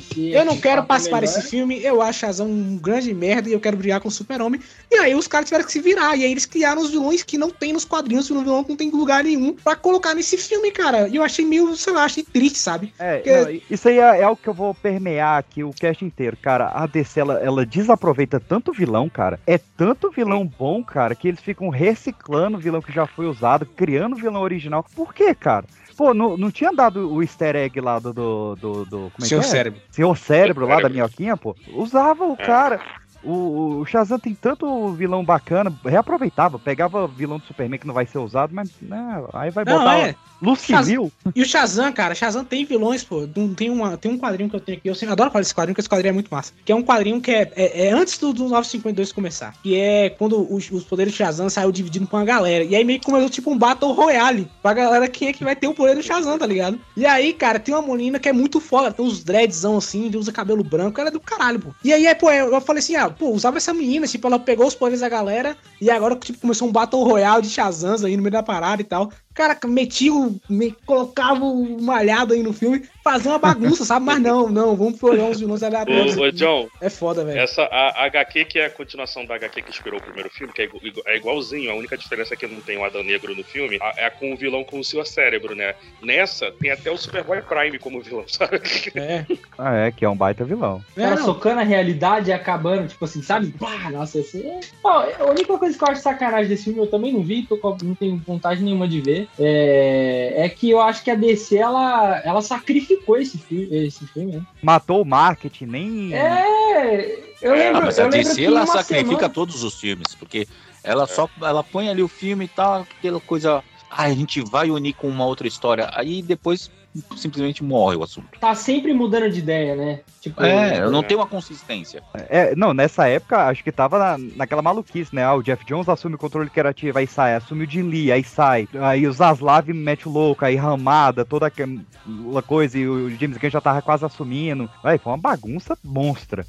se 0.00 0.30
Eu 0.32 0.44
não 0.44 0.56
quero 0.56 0.76
papo 0.82 0.88
participar 0.88 1.20
melhor. 1.20 1.34
desse 1.34 1.48
filme, 1.50 1.82
eu 1.82 2.00
acho 2.02 2.20
Shazam 2.20 2.46
um 2.48 2.76
grande 2.78 3.12
merda 3.12 3.48
e 3.48 3.52
eu 3.52 3.60
quero 3.60 3.76
brigar 3.76 4.00
com 4.00 4.08
o 4.08 4.10
Super-Homem. 4.10 4.60
E 4.90 4.96
aí 4.96 5.14
os 5.14 5.26
caras 5.26 5.46
tiveram 5.48 5.64
que 5.66 5.72
se 5.72 5.80
virar. 5.80 6.16
E 6.16 6.24
aí 6.24 6.30
eles 6.30 6.46
criaram 6.46 6.80
os 6.80 6.90
vilões 6.90 7.22
que 7.22 7.36
não 7.36 7.50
tem 7.50 7.72
nos 7.72 7.84
quadrinhos, 7.84 8.30
um 8.30 8.42
vilão 8.42 8.62
que 8.62 8.70
não 8.70 8.76
tem 8.76 8.90
lugar 8.90 9.24
nenhum 9.24 9.52
pra 9.52 9.74
colocar 9.76 10.14
nesse 10.14 10.38
filme, 10.38 10.70
cara. 10.70 11.08
E 11.08 11.16
eu 11.16 11.22
achei 11.22 11.44
meio, 11.44 11.74
sei 11.76 11.92
lá, 11.92 12.04
achei 12.04 12.22
triste, 12.22 12.58
sabe? 12.58 12.94
É, 12.98 13.16
Porque- 13.16 13.30
não, 13.52 13.60
isso 13.70 13.88
aí 13.88 13.98
é, 13.98 14.20
é 14.22 14.28
o 14.28 14.36
que 14.36 14.48
eu 14.48 14.54
vou 14.54 14.74
permear 14.74 15.38
aqui 15.38 15.64
o 15.64 15.70
cast 15.72 16.04
inteiro, 16.04 16.36
cara. 16.40 16.70
A 16.74 16.86
DC, 16.86 17.18
ela, 17.20 17.34
ela 17.42 17.66
desaproveita 17.66 18.38
tanto 18.38 18.72
vilão, 18.72 19.08
cara. 19.08 19.38
É 19.46 19.58
tanto 19.58 20.10
vilão 20.10 20.46
bom, 20.46 20.82
cara, 20.84 21.14
que 21.14 21.26
eles 21.28 21.40
ficam 21.40 21.68
reciclando 21.68 22.13
o 22.56 22.58
vilão 22.58 22.80
que 22.82 22.92
já 22.92 23.06
foi 23.06 23.26
usado, 23.26 23.66
criando 23.66 24.16
vilão 24.16 24.42
original. 24.42 24.84
Por 24.94 25.12
quê, 25.14 25.34
cara? 25.34 25.64
Pô, 25.96 26.12
não, 26.12 26.36
não 26.36 26.50
tinha 26.50 26.72
dado 26.72 27.12
o 27.12 27.22
easter 27.22 27.54
egg 27.54 27.80
lá 27.80 27.98
do. 27.98 28.12
do, 28.12 28.56
do, 28.56 28.84
do- 28.84 29.10
como 29.12 29.22
é 29.22 29.26
Senhor 29.26 29.40
que 29.40 29.46
é? 29.46 29.50
Cérebro. 29.50 29.80
Senhor 29.90 30.16
Cérebro 30.18 30.66
lá 30.66 30.80
da 30.80 30.88
minhoquinha, 30.88 31.36
pô. 31.36 31.54
Usava 31.72 32.24
o 32.24 32.32
É. 32.32 32.36
cara. 32.36 32.80
O, 33.22 33.78
o 33.80 33.86
Shazam 33.86 34.18
tem 34.18 34.34
tanto 34.34 34.88
vilão 34.92 35.24
bacana, 35.24 35.72
reaproveitava, 35.82 36.58
pegava 36.58 37.06
vilão 37.06 37.38
do 37.38 37.44
Superman 37.46 37.78
que 37.80 37.86
não 37.86 37.94
vai 37.94 38.04
ser 38.04 38.18
usado, 38.18 38.54
mas 38.54 38.70
né, 38.82 39.24
aí 39.32 39.50
vai 39.50 39.64
Não, 39.64 39.78
botar 39.78 39.98
é. 39.98 40.14
Luz 40.44 40.64
Shaz- 40.64 40.86
Civil. 40.86 41.10
E 41.34 41.42
o 41.42 41.46
Shazam, 41.46 41.92
cara, 41.92 42.14
Shazam 42.14 42.44
tem 42.44 42.64
vilões, 42.64 43.02
pô. 43.02 43.26
Tem, 43.56 43.70
uma, 43.70 43.96
tem 43.96 44.10
um 44.12 44.18
quadrinho 44.18 44.48
que 44.50 44.56
eu 44.56 44.60
tenho 44.60 44.78
aqui. 44.78 44.88
Eu 44.88 44.94
sempre 44.94 45.12
adoro 45.12 45.30
falar 45.30 45.42
desse 45.42 45.54
quadrinho, 45.54 45.74
porque 45.74 45.80
esse 45.80 45.88
quadrinho 45.88 46.10
é 46.10 46.12
muito 46.14 46.28
massa. 46.30 46.52
Que 46.64 46.72
é 46.72 46.74
um 46.74 46.82
quadrinho 46.82 47.20
que 47.20 47.30
é, 47.30 47.50
é, 47.56 47.86
é 47.88 47.92
antes 47.92 48.18
do, 48.18 48.32
do 48.32 48.44
952 48.48 49.12
começar. 49.12 49.54
Que 49.62 49.76
é 49.78 50.10
quando 50.10 50.52
os, 50.52 50.70
os 50.70 50.84
poderes 50.84 51.12
do 51.12 51.16
Shazam 51.16 51.48
saiu 51.48 51.72
dividido 51.72 52.06
com 52.06 52.16
a 52.16 52.24
galera. 52.24 52.64
E 52.64 52.74
aí 52.76 52.84
meio 52.84 52.98
que 53.00 53.06
começou 53.06 53.28
tipo 53.30 53.50
um 53.50 53.58
Battle 53.58 53.92
Royale. 53.92 54.50
Pra 54.62 54.74
galera 54.74 55.08
quem 55.08 55.28
é 55.28 55.32
que 55.32 55.44
vai 55.44 55.56
ter 55.56 55.66
o 55.66 55.74
poder 55.74 55.94
do 55.96 56.02
Shazam, 56.02 56.38
tá 56.38 56.46
ligado? 56.46 56.78
E 56.96 57.06
aí, 57.06 57.32
cara, 57.32 57.58
tem 57.58 57.74
uma 57.74 57.82
menina 57.82 58.18
que 58.18 58.28
é 58.28 58.32
muito 58.32 58.60
foda. 58.60 58.92
Tem 58.92 59.04
uns 59.04 59.22
dreadzão 59.24 59.76
assim, 59.78 60.10
usa 60.14 60.32
cabelo 60.32 60.62
branco. 60.62 61.00
Ela 61.00 61.08
é 61.08 61.12
do 61.12 61.20
caralho, 61.20 61.58
pô. 61.60 61.74
E 61.82 61.92
aí, 61.92 62.06
é, 62.06 62.14
pô, 62.14 62.30
eu, 62.30 62.52
eu 62.52 62.60
falei 62.60 62.80
assim, 62.80 62.96
ah, 62.96 63.08
pô, 63.10 63.30
usava 63.30 63.56
essa 63.56 63.72
menina. 63.72 64.06
Tipo, 64.06 64.26
ela 64.26 64.38
pegou 64.38 64.66
os 64.66 64.74
poderes 64.74 65.00
da 65.00 65.08
galera. 65.08 65.56
E 65.80 65.90
agora, 65.90 66.16
tipo, 66.16 66.38
começou 66.38 66.68
um 66.68 66.72
Battle 66.72 67.02
Royale 67.04 67.42
de 67.42 67.48
Shazams 67.50 68.04
aí 68.04 68.16
no 68.16 68.22
meio 68.22 68.32
da 68.32 68.42
parada 68.42 68.82
e 68.82 68.84
tal. 68.84 69.10
Cara, 69.34 69.58
metia 69.66 70.12
o. 70.14 70.40
Me, 70.48 70.72
colocava 70.86 71.44
o 71.44 71.82
malhado 71.82 72.34
aí 72.34 72.42
no 72.42 72.52
filme, 72.52 72.82
fazia 73.02 73.32
uma 73.32 73.38
bagunça, 73.38 73.84
sabe? 73.84 74.06
Mas 74.06 74.20
não, 74.22 74.48
não, 74.48 74.76
vamos 74.76 74.98
pegar 75.00 75.24
uns 75.24 75.40
vilões 75.40 75.62
aleatórios. 75.62 76.16
Ô, 76.16 76.20
ô, 76.20 76.24
aqui. 76.24 76.36
John, 76.36 76.68
É 76.80 76.88
foda, 76.88 77.24
velho. 77.24 77.40
essa 77.40 77.62
a, 77.64 78.02
a 78.02 78.04
HQ 78.06 78.44
que 78.44 78.58
é 78.60 78.66
a 78.66 78.70
continuação 78.70 79.26
da 79.26 79.34
HQ 79.34 79.62
que 79.62 79.70
inspirou 79.70 79.98
o 79.98 80.02
primeiro 80.02 80.30
filme, 80.30 80.52
que 80.52 80.62
é, 80.62 80.68
é 81.06 81.16
igualzinho, 81.16 81.70
a 81.70 81.74
única 81.74 81.96
diferença 81.98 82.34
é 82.34 82.36
que 82.36 82.46
não 82.46 82.60
tem 82.60 82.78
o 82.78 82.84
Adão 82.84 83.02
Negro 83.02 83.34
no 83.34 83.42
filme, 83.42 83.76
a- 83.82 83.94
é 83.96 84.10
com 84.10 84.32
o 84.32 84.36
vilão 84.36 84.62
com 84.64 84.78
o 84.78 84.84
seu 84.84 85.04
cérebro, 85.04 85.54
né? 85.56 85.74
Nessa, 86.00 86.52
tem 86.52 86.70
até 86.70 86.90
o 86.90 86.96
Superboy 86.96 87.42
Prime 87.42 87.78
como 87.78 88.00
vilão, 88.00 88.24
sabe? 88.28 88.60
É. 88.94 89.26
Ah, 89.58 89.74
é, 89.76 89.90
que 89.92 90.04
é 90.04 90.08
um 90.08 90.16
baita 90.16 90.44
vilão. 90.44 90.80
Cara 90.94 91.14
É, 91.14 91.18
não. 91.18 91.24
socando 91.24 91.60
a 91.60 91.64
realidade 91.64 92.30
e 92.30 92.32
acabando, 92.32 92.88
tipo 92.88 93.04
assim, 93.04 93.22
sabe? 93.22 93.48
Pá, 93.58 93.90
nossa, 93.90 94.20
esse... 94.20 94.40
é- 94.46 94.60
a 94.84 95.24
única 95.26 95.58
coisa 95.58 95.76
que 95.76 95.82
eu 95.84 95.88
acho 95.88 96.02
sacanagem 96.02 96.48
desse 96.48 96.64
filme, 96.64 96.78
eu 96.80 96.86
também 96.90 97.12
não 97.12 97.22
vi, 97.22 97.46
tô 97.46 97.58
não 97.82 97.94
tenho 97.94 98.18
vontade 98.24 98.62
nenhuma 98.62 98.86
de 98.86 99.00
ver, 99.00 99.23
é, 99.38 100.34
é 100.36 100.48
que 100.48 100.70
eu 100.70 100.80
acho 100.80 101.02
que 101.04 101.10
a 101.10 101.14
DC, 101.14 101.56
ela, 101.56 102.20
ela 102.24 102.42
sacrificou 102.42 103.16
esse 103.16 103.38
filme, 103.38 103.86
esse 103.86 104.06
filme, 104.06 104.32
né? 104.32 104.42
Matou 104.62 105.02
o 105.02 105.04
marketing, 105.04 105.66
nem. 105.66 106.14
É, 106.14 107.18
eu 107.42 107.52
Ah, 107.52 107.56
lembro, 107.56 107.82
mas 107.84 107.98
eu 107.98 108.06
a 108.06 108.08
DC 108.08 108.44
ela 108.44 108.66
sacrifica 108.66 109.06
semana- 109.16 109.28
todos 109.28 109.62
os 109.62 109.74
filmes, 109.78 110.14
porque 110.14 110.46
Ela 110.86 111.06
só 111.06 111.28
ela 111.42 111.64
põe 111.64 111.88
ali 111.88 112.02
o 112.02 112.08
filme 112.08 112.44
e 112.44 112.48
tal, 112.48 112.82
aquela 112.98 113.18
coisa. 113.18 113.64
Ah, 113.90 114.02
a 114.04 114.12
gente 114.12 114.42
vai 114.42 114.70
unir 114.70 114.92
com 114.94 115.08
uma 115.08 115.24
outra 115.24 115.48
história. 115.48 115.88
Aí 115.94 116.20
depois 116.20 116.70
simplesmente 117.16 117.62
morre 117.64 117.96
o 117.96 118.02
assunto. 118.02 118.38
Tá 118.38 118.54
sempre 118.54 118.92
mudando 118.92 119.30
de 119.30 119.38
ideia, 119.38 119.74
né? 119.74 120.00
Tipo, 120.20 120.42
É, 120.42 120.80
eu 120.80 120.90
não 120.90 121.02
tenho 121.02 121.20
uma 121.20 121.26
consistência. 121.26 122.02
É, 122.28 122.54
não, 122.56 122.72
nessa 122.72 123.06
época, 123.08 123.46
acho 123.48 123.62
que 123.62 123.72
tava 123.72 123.98
na, 123.98 124.18
naquela 124.36 124.62
maluquice, 124.62 125.14
né? 125.14 125.24
Ah, 125.24 125.34
o 125.34 125.42
Jeff 125.42 125.64
Jones 125.66 125.88
assume 125.88 126.14
o 126.14 126.18
controle 126.18 126.48
criativo, 126.48 126.98
aí 126.98 127.06
sai, 127.06 127.34
assume 127.34 127.64
o 127.64 127.70
Jim 127.70 127.82
Lee, 127.82 128.12
aí 128.12 128.24
sai. 128.24 128.68
Aí 128.80 129.06
o 129.06 129.12
Zaslav 129.12 129.68
mete 129.68 130.08
o 130.08 130.12
louco, 130.12 130.44
aí 130.44 130.56
Ramada, 130.56 131.24
toda 131.24 131.46
aquela 131.46 132.42
coisa, 132.46 132.78
e 132.78 132.86
o 132.86 133.10
James 133.10 133.36
Gunn 133.36 133.50
já 133.50 133.60
tava 133.60 133.82
quase 133.82 134.04
assumindo. 134.04 134.70
Aí 134.82 134.98
foi 134.98 135.12
uma 135.12 135.18
bagunça 135.18 135.76
monstra. 135.84 136.46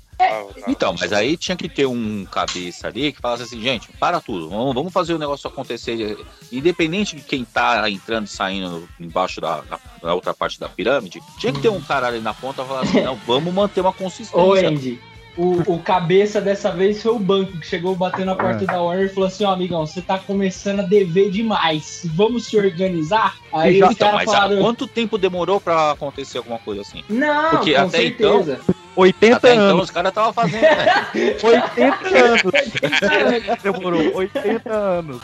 Então, 0.68 0.96
mas 1.00 1.12
aí 1.12 1.36
tinha 1.38 1.56
que 1.58 1.68
ter 1.68 1.86
um 1.86 2.26
cabeça 2.26 2.88
ali 2.88 3.12
que 3.12 3.20
falasse 3.20 3.44
assim, 3.44 3.62
gente, 3.62 3.90
para 4.00 4.20
tudo, 4.22 4.50
vamos, 4.50 4.74
vamos 4.74 4.94
fazer 4.94 5.14
o 5.14 5.18
negócio 5.20 5.48
acontecer. 5.48 6.18
Independente 6.52 7.16
de 7.16 7.22
quem 7.22 7.44
tá 7.44 7.90
entrando 7.90 8.26
e 8.26 8.30
saindo 8.30 8.88
embaixo 9.00 9.42
da, 9.42 9.62
da- 9.62 9.80
da 10.02 10.14
outra 10.14 10.34
parte 10.34 10.60
da 10.60 10.70
pirâmide, 10.70 11.22
tinha 11.38 11.52
que 11.52 11.60
ter 11.60 11.70
um 11.70 11.82
cara 11.82 12.08
ali 12.08 12.20
na 12.22 12.34
ponta 12.34 12.64
e 12.64 12.66
falar 12.68 12.82
assim, 12.82 13.02
não, 13.02 13.16
vamos 13.28 13.54
manter 13.54 13.82
uma 13.82 13.92
consistência. 13.94 14.38
Ô, 14.38 14.54
Andy, 14.54 15.02
o, 15.38 15.74
o 15.74 15.80
cabeça 15.80 16.40
dessa 16.40 16.72
vez 16.72 17.02
foi 17.02 17.12
o 17.12 17.20
banco 17.20 17.58
que 17.60 17.68
chegou 17.68 17.96
batendo 17.96 18.28
na 18.28 18.36
porta 18.36 18.64
É. 18.64 18.68
da 18.68 18.82
Warner 18.82 19.06
e 19.06 19.10
falou 19.10 19.28
assim: 19.28 19.44
ó, 19.44 19.52
amigão, 19.52 19.86
você 19.86 20.02
tá 20.02 20.18
começando 20.18 20.80
a 20.80 20.84
dever 20.84 21.30
demais. 21.30 22.02
Vamos 22.14 22.46
se 22.46 22.58
organizar? 22.58 23.36
Aí 23.54 23.82
os 23.84 23.92
então, 23.92 24.10
caras 24.12 24.26
mas 24.26 24.30
há 24.30 24.42
falaram. 24.42 24.62
quanto 24.62 24.88
tempo 24.88 25.18
demorou 25.18 25.60
pra 25.60 25.92
acontecer 25.92 26.38
alguma 26.38 26.60
coisa 26.60 26.82
assim? 26.82 27.04
Não, 27.10 27.50
Porque 27.52 27.74
com 27.74 27.82
até 27.82 27.98
certeza. 27.98 28.60
então. 28.64 28.76
80 28.98 29.36
até 29.36 29.54
então 29.56 29.66
anos. 29.72 29.84
os 29.84 29.90
caras 29.92 30.10
estavam 30.10 30.32
fazendo. 30.32 30.62
né? 30.62 31.06
80 31.44 32.18
anos. 32.18 33.62
Demorou 33.62 34.16
80 34.16 34.74
anos. 34.74 35.22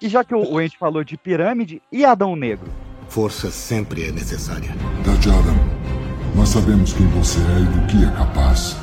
E 0.00 0.08
já 0.08 0.22
que 0.22 0.34
o 0.34 0.60
Ent 0.60 0.74
falou 0.78 1.02
de 1.02 1.16
pirâmide, 1.16 1.82
e 1.90 2.04
Adão 2.04 2.36
Negro? 2.36 2.70
Força 3.08 3.50
sempre 3.50 4.08
é 4.08 4.12
necessária. 4.12 4.70
Dad 5.04 5.26
Adam, 5.26 5.56
nós 6.36 6.50
sabemos 6.50 6.92
quem 6.92 7.06
você 7.08 7.40
é 7.40 7.60
e 7.60 7.64
do 7.64 7.86
que 7.86 8.04
é 8.04 8.10
capaz. 8.16 8.76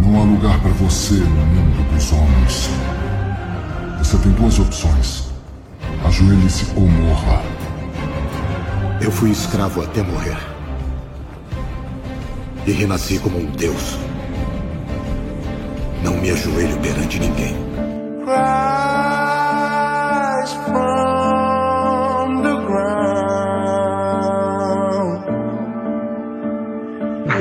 Não 0.00 0.20
há 0.20 0.24
lugar 0.24 0.60
para 0.60 0.72
você 0.72 1.14
no 1.14 1.46
mundo 1.46 1.94
dos 1.94 2.12
homens. 2.12 2.68
Você 3.98 4.18
tem 4.18 4.32
duas 4.32 4.58
opções. 4.58 5.32
Ajoelhe-se 6.04 6.66
ou 6.76 6.86
morra. 6.86 7.42
Eu 9.00 9.10
fui 9.10 9.30
escravo 9.30 9.82
até 9.82 10.02
morrer. 10.02 10.36
E 12.66 12.72
renasci 12.72 13.18
como 13.18 13.38
um 13.38 13.46
deus. 13.52 13.98
Não 16.02 16.18
me 16.18 16.30
ajoelho 16.30 16.78
perante 16.80 17.18
ninguém. 17.18 17.54
Ground. 18.24 19.03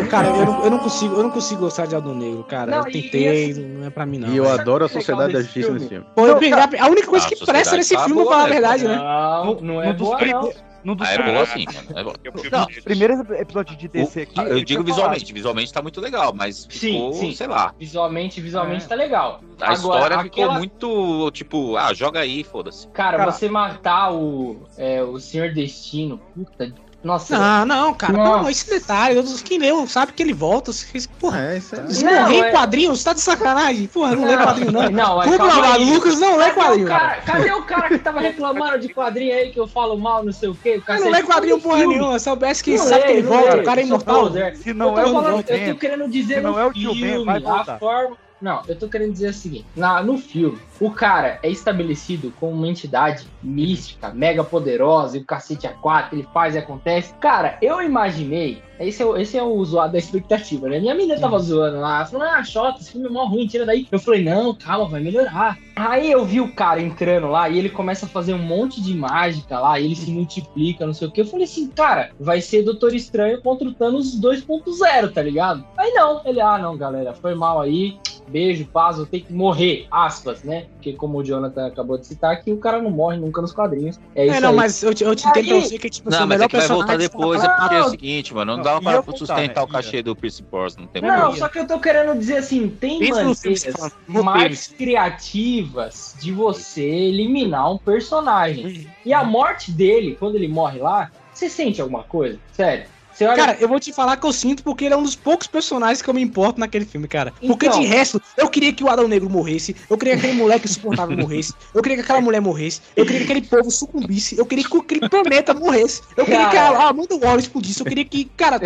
Cara, 0.10 0.28
eu 0.28 0.45
não, 0.45 0.64
eu 0.64 0.70
não 0.70 0.78
consigo, 0.80 1.16
eu 1.16 1.24
não 1.24 1.32
consigo 1.32 1.62
gostar 1.62 1.88
de 1.88 1.95
Adão 1.95 2.14
Negro, 2.14 2.43
cara. 2.43 2.70
Não, 2.70 2.78
eu 2.80 2.84
tentei, 2.91 3.47
e 3.47 3.51
assim- 3.51 3.64
não 3.64 3.88
é 3.88 3.89
pra 3.89 4.06
mim 4.06 4.20
não. 4.20 4.30
E 4.30 4.38
eu 4.38 4.47
adoro 4.49 4.86
a 4.86 4.88
Sociedade 4.88 5.34
da 5.34 5.41
Justiça 5.41 5.72
nesse 5.72 5.88
filme? 5.88 6.06
filme. 6.14 6.16
Pô, 6.16 6.80
a, 6.80 6.88
única 6.88 7.08
coisa 7.08 7.28
que 7.28 7.45
presta 7.45 7.76
nesse 7.76 7.95
tá 7.95 8.06
filme, 8.06 8.22
boa, 8.22 8.32
falar 8.32 8.43
a 8.43 8.47
né? 8.47 8.54
verdade, 8.54 8.84
né? 8.86 8.95
Não, 8.95 9.56
não 9.62 9.82
é 9.82 9.91
boa, 9.91 10.20
não. 10.24 10.54
Num 10.84 10.95
dos 10.95 11.07
Ah, 11.07 11.13
é 11.13 11.31
boa 11.31 11.45
sim, 11.45 11.65
mano. 11.65 11.99
É 11.99 12.03
boa. 12.03 12.15
Não, 12.51 12.65
os 12.65 12.79
primeiros 12.79 13.19
episódios 13.31 13.77
de 13.77 13.88
DC 13.88 14.21
aqui. 14.21 14.39
Eu 14.39 14.55
digo 14.63 14.65
tinha 14.65 14.77
falado. 14.77 14.86
visualmente, 14.86 15.34
visualmente 15.34 15.73
tá 15.73 15.81
muito 15.81 16.01
legal, 16.01 16.34
mas 16.36 16.65
ficou, 16.69 17.13
sim. 17.13 17.34
sei 17.34 17.47
lá. 17.47 17.73
Visualmente, 17.79 18.41
visualmente 18.41 18.86
É. 18.86 18.88
tá 18.88 18.95
legal. 18.95 19.41
A 19.61 19.73
história 19.73 20.17
ficou 20.19 20.43
aquela- 20.43 20.57
muito, 20.57 21.31
tipo, 21.31 21.75
ah, 21.77 21.93
joga 21.93 22.19
aí, 22.19 22.43
foda-se. 22.43 22.88
Cara, 22.89 23.17
Cara- 23.17 23.31
você 23.31 23.47
matar 23.49 24.13
o, 24.13 24.57
é, 24.77 25.01
o 25.03 25.19
Senhor 25.19 25.51
Destino, 25.53 26.17
puta. 26.36 26.73
Nossa. 27.04 27.38
Não, 27.38 27.66
não, 27.66 27.93
cara, 27.93 28.14
Não. 28.14 28.43
não, 28.43 28.49
esse 28.49 28.70
detalhe, 28.70 29.22
quem 29.43 29.60
leu 29.60 29.86
sabe 29.88 30.14
que 30.14 30.24
ele 30.24 30.34
volta. 30.34 30.72
Porra, 31.20 31.54
É, 31.54 31.58
isso 31.58 31.76
é. 31.76 31.88
se 31.89 32.06
Não, 32.06 32.14
morrer 32.14 32.36
é- 32.39 32.47
em 32.47 32.51
quadrinhos, 32.51 32.99
você 32.99 33.04
tá 33.06 33.14
de 33.14 33.20
sacanagem. 33.20 33.88
Porra, 33.88 34.16
não, 34.16 34.24
lê 34.26 34.38
quadrinho, 34.38 34.72
não. 34.72 34.89
Não, 34.89 35.22
é, 35.22 35.26
lá, 35.38 35.74
aí. 35.74 35.84
Lucas 35.93 36.18
não 36.20 36.38
lê 36.38 36.45
Cadê 36.45 36.51
o 36.51 36.64
quadrinho. 36.64 36.88
cara- 36.88 37.22
Cadê 37.26 37.51
o 37.51 37.64
cara 37.64 37.89
que 37.89 37.97
tava 37.99 38.20
reclamando 38.22 38.80
de 38.80 38.88
quadrinho 38.93 39.36
aí 39.36 39.51
que 39.51 39.60
eu 39.60 39.68
falo 39.68 39.97
mal, 39.97 40.24
não 40.24 40.32
sei 40.32 40.47
o 40.47 40.56
quê? 40.56 40.82
O 40.88 40.93
não 40.93 41.10
lê 41.12 41.24
quadrinho 41.24 41.60
porra 41.60 41.80
Filme. 41.80 41.95
nenhuma, 41.95 42.18
soubesse 42.20 42.64
que 42.64 42.78
Não 42.78 42.86
sabe 42.86 43.01
lê, 43.01 43.01
que 43.01 43.12
ele 43.12 43.22
não 43.24 43.30
volta, 43.32 43.56
lê, 43.56 43.62
o 43.62 43.66
cara 43.66 43.82
é 43.82 43.84
imortal. 43.84 44.32
Se 44.56 44.74
não 44.74 44.88
eu, 44.88 44.97
é 44.99 45.04
tô 45.04 45.10
o 45.10 45.14
falando, 45.14 45.49
eu 45.49 45.74
tô 45.74 45.80
querendo 45.80 46.08
dizer 46.08 46.36
se 46.36 46.41
não 46.41 46.58
é 46.60 46.66
o 46.66 46.72
Tio 46.74 46.93
Ben, 46.93 47.01
filme, 47.04 47.26
vai 47.26 47.43
a 47.45 47.78
forma... 47.80 48.18
Não, 48.43 48.61
eu 48.67 48.77
tô 48.77 48.89
querendo 48.89 49.13
dizer 49.13 49.29
o 49.29 49.33
seguinte. 49.33 49.65
Na, 49.75 50.03
no 50.03 50.17
filme, 50.17 50.59
o 50.79 50.91
cara 50.91 51.39
é 51.41 51.49
estabelecido 51.49 52.33
como 52.39 52.51
uma 52.57 52.67
entidade 52.67 53.25
mística, 53.41 54.13
mega 54.13 54.43
poderosa, 54.43 55.17
e 55.17 55.21
o 55.21 55.25
cacete 55.25 55.65
a 55.65 55.71
quatro, 55.73 56.15
ele 56.17 56.27
faz 56.33 56.53
e 56.53 56.57
acontece. 56.57 57.13
Cara, 57.21 57.57
eu 57.61 57.81
imaginei... 57.81 58.61
Esse 58.79 59.01
é, 59.03 59.05
o- 59.05 59.15
esse 59.15 59.37
é 59.37 59.43
o 59.43 59.63
zoado 59.63 59.93
da 59.93 59.99
expectativa, 59.99 60.67
né? 60.67 60.79
Minha 60.79 60.95
menina 60.95 61.17
tava 61.19 61.37
zoando 61.39 61.79
lá, 61.79 62.05
falando, 62.05 62.27
ah, 62.31 62.43
Xota, 62.43 62.81
esse 62.81 62.91
filme 62.91 63.07
é 63.07 63.09
mó 63.09 63.23
ruim, 63.25 63.47
tira 63.47 63.65
daí. 63.65 63.87
Eu 63.89 63.99
falei, 63.99 64.23
não, 64.23 64.53
calma, 64.55 64.89
vai 64.89 64.99
melhorar. 64.99 65.57
Aí 65.75 66.11
eu 66.11 66.25
vi 66.25 66.41
o 66.41 66.53
cara 66.53 66.81
entrando 66.81 67.27
lá 67.27 67.47
e 67.47 67.57
ele 67.59 67.69
começa 67.69 68.07
a 68.07 68.09
fazer 68.09 68.33
um 68.33 68.39
monte 68.41 68.81
de 68.81 68.93
mágica 68.93 69.57
lá, 69.59 69.79
e 69.79 69.85
ele 69.85 69.95
se 69.95 70.11
multiplica, 70.11 70.85
não 70.85 70.93
sei 70.93 71.07
o 71.07 71.11
que. 71.11 71.21
Eu 71.21 71.25
falei 71.25 71.45
assim, 71.45 71.67
cara, 71.69 72.09
vai 72.19 72.41
ser 72.41 72.63
Doutor 72.63 72.93
Estranho 72.93 73.41
contra 73.41 73.69
o 73.69 73.73
Thanos 73.73 74.19
2.0, 74.19 75.13
tá 75.13 75.21
ligado? 75.21 75.63
Aí 75.77 75.91
não, 75.91 76.21
ele, 76.25 76.41
ah, 76.41 76.57
não, 76.57 76.75
galera, 76.75 77.13
foi 77.13 77.35
mal 77.35 77.61
aí. 77.61 77.97
Beijo, 78.28 78.65
paz, 78.71 78.97
eu 78.97 79.05
tenho 79.05 79.24
que 79.26 79.34
morrer, 79.34 79.86
aspas, 79.91 80.43
né? 80.43 80.67
Porque 80.74 80.93
como 80.93 81.17
o 81.17 81.24
Jonathan 81.24 81.67
acabou 81.67 81.97
de 81.97 82.07
citar, 82.07 82.41
que 82.41 82.51
o 82.51 82.57
cara 82.57 82.82
não 82.82 82.89
morre 82.89 83.17
nunca 83.17 83.41
nos 83.41 83.51
quadrinhos. 83.51 83.99
É 84.15 84.26
isso 84.26 84.36
É, 84.38 84.39
não, 84.39 84.49
aí. 84.49 84.55
mas 84.55 84.82
eu 84.82 84.93
te, 84.93 85.03
eu 85.03 85.15
te 85.15 85.28
entendo 85.28 85.47
pra 85.47 85.59
você 85.59 85.78
que, 85.78 85.89
tipo, 85.89 86.09
assim, 86.09 86.17
Não, 86.17 86.26
o 86.26 86.28
mas 86.28 86.38
melhor 86.38 86.45
é 86.45 86.49
que 86.49 86.57
vai 86.57 86.67
voltar 86.67 86.97
depois, 86.97 87.43
é 87.43 87.49
porque 87.49 87.76
é 87.76 87.82
o 87.82 87.89
seguinte, 87.89 88.34
mano, 88.34 88.51
não, 88.51 88.57
não, 88.57 88.63
dá 88.63 88.82
pra 88.82 89.01
voltar, 89.01 89.17
sustentar 89.17 89.61
né? 89.61 89.63
o 89.63 89.67
cachê 89.67 90.01
do 90.01 90.15
Pierce 90.15 90.43
Brosnan, 90.43 90.84
não 90.84 90.88
tem 90.88 91.01
Não, 91.01 91.09
problema. 91.09 91.38
só 91.38 91.49
que 91.49 91.59
eu 91.59 91.67
tô 91.67 91.80
querendo 91.80 92.17
dizer 92.17 92.38
assim, 92.38 92.69
tem 92.69 92.99
maneiras 93.09 93.93
mais 94.07 94.67
criativas 94.67 96.15
de 96.19 96.32
você 96.32 96.84
eliminar 96.84 97.71
um 97.71 97.78
personagem. 97.78 98.88
E 99.05 99.13
a 99.13 99.24
morte 99.24 99.71
dele, 99.71 100.15
quando 100.19 100.36
ele 100.36 100.47
morre 100.47 100.80
lá, 100.80 101.11
você 101.34 101.49
sente 101.49 101.82
alguma 101.82 102.03
coisa? 102.03 102.39
Sério. 102.53 102.92
Você 103.14 103.26
olha... 103.26 103.36
Cara, 103.36 103.57
eu 103.59 103.68
vou 103.68 103.80
te 103.80 103.93
falar 103.93 104.18
que 104.18 104.26
eu 104.26 104.34
sinto 104.34 104.64
porque 104.64 104.86
ele 104.86 104.93
é 104.93 104.97
um 104.97 105.03
dos 105.03 105.16
poucos 105.16 105.47
personagens 105.47 106.01
que 106.01 106.09
eu 106.09 106.14
me 106.14 106.22
importo 106.22 106.59
naquele 106.59 106.86
filme, 106.86 107.07
cara. 107.07 107.34
Porque 107.45 107.68
Então. 107.68 107.80
de 107.80 107.86
resto, 107.86 108.22
eu 108.38 108.49
queria 108.49 108.74
que 108.74 108.84
o 108.84 108.89
Adão 108.89 109.07
Negro 109.07 109.30
morresse, 109.30 109.76
eu 109.89 109.97
queria 109.97 110.14
que 110.18 110.20
aquele 110.26 110.38
moleque 110.39 110.66
insuportável 110.66 111.16
morresse, 111.18 111.53
eu 111.74 111.82
queria 111.82 111.97
que 111.97 112.03
aquela 112.03 112.22
mulher 112.22 112.41
morresse, 112.41 112.82
eu 112.95 113.05
queria 113.05 113.20
que 113.26 113.32
aquele 113.32 113.45
povo 113.47 113.70
sucumbisse, 113.72 114.38
eu 114.38 114.45
queria 114.45 114.64
que 114.64 114.78
aquele 114.78 115.09
planeta 115.09 115.53
morresse, 115.53 116.01
eu 116.18 116.26
queria 116.26 116.49
que 116.49 116.57
a, 116.57 116.64
Cara. 116.74 116.88
Amanda 116.89 117.16
Waller 117.16 117.39
explodisse, 117.39 117.80
eu 117.82 117.86
queria 117.86 118.05
que, 118.05 118.26
cara, 118.26 118.59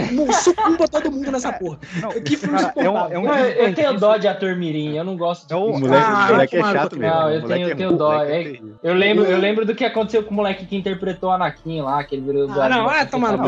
sucumba 0.44 0.88
todo 0.88 1.12
mundo 1.12 1.32
nessa 1.32 1.52
porra. 1.54 1.80
Não, 2.02 2.10
Que 2.10 2.38
filme 2.38 2.58
cara, 2.58 2.74
é 2.76 2.90
um, 2.90 2.98
é 2.98 3.20
um 3.20 3.24
Não, 3.24 3.38
eu, 3.38 3.46
eu 3.68 3.74
tenho 3.76 4.00
dó 4.00 4.18
de 4.18 4.28
ator 4.28 4.56
mirim, 4.56 4.96
eu 4.96 5.04
não 5.04 5.18
gosto 5.18 5.48
de... 5.48 5.54
É 5.54 5.58
um- 5.58 5.72
O 5.72 5.80
moleque, 5.80 6.06
Ah, 6.08 6.28
moleque 6.32 6.58
é 6.58 6.62
chato 6.62 6.98
mesmo. 6.98 7.16
Não, 7.16 7.26
o 7.28 7.30
eu 7.32 7.42
tenho, 7.48 7.68
é 7.68 7.72
eu 7.72 7.76
tenho 7.76 7.90
muito- 7.90 8.00
dó. 8.00 8.24
é 8.24 8.42
é- 8.44 8.60
eu, 8.84 8.94
lembro, 8.94 9.26
eu 9.26 9.38
lembro 9.38 9.66
do 9.66 9.74
que 9.76 9.84
aconteceu 9.84 10.24
com 10.24 10.32
o 10.32 10.34
moleque 10.34 10.66
que 10.66 10.76
interpretou 10.76 11.30
o 11.30 11.34
Anakin 11.34 11.82
lá, 11.82 12.04
que 12.04 12.16
ele 12.16 12.22
virou... 12.26 12.50
Ah, 12.52 12.70
não, 12.70 12.92
é 12.92 13.06
tomar 13.06 13.32
no 13.38 13.44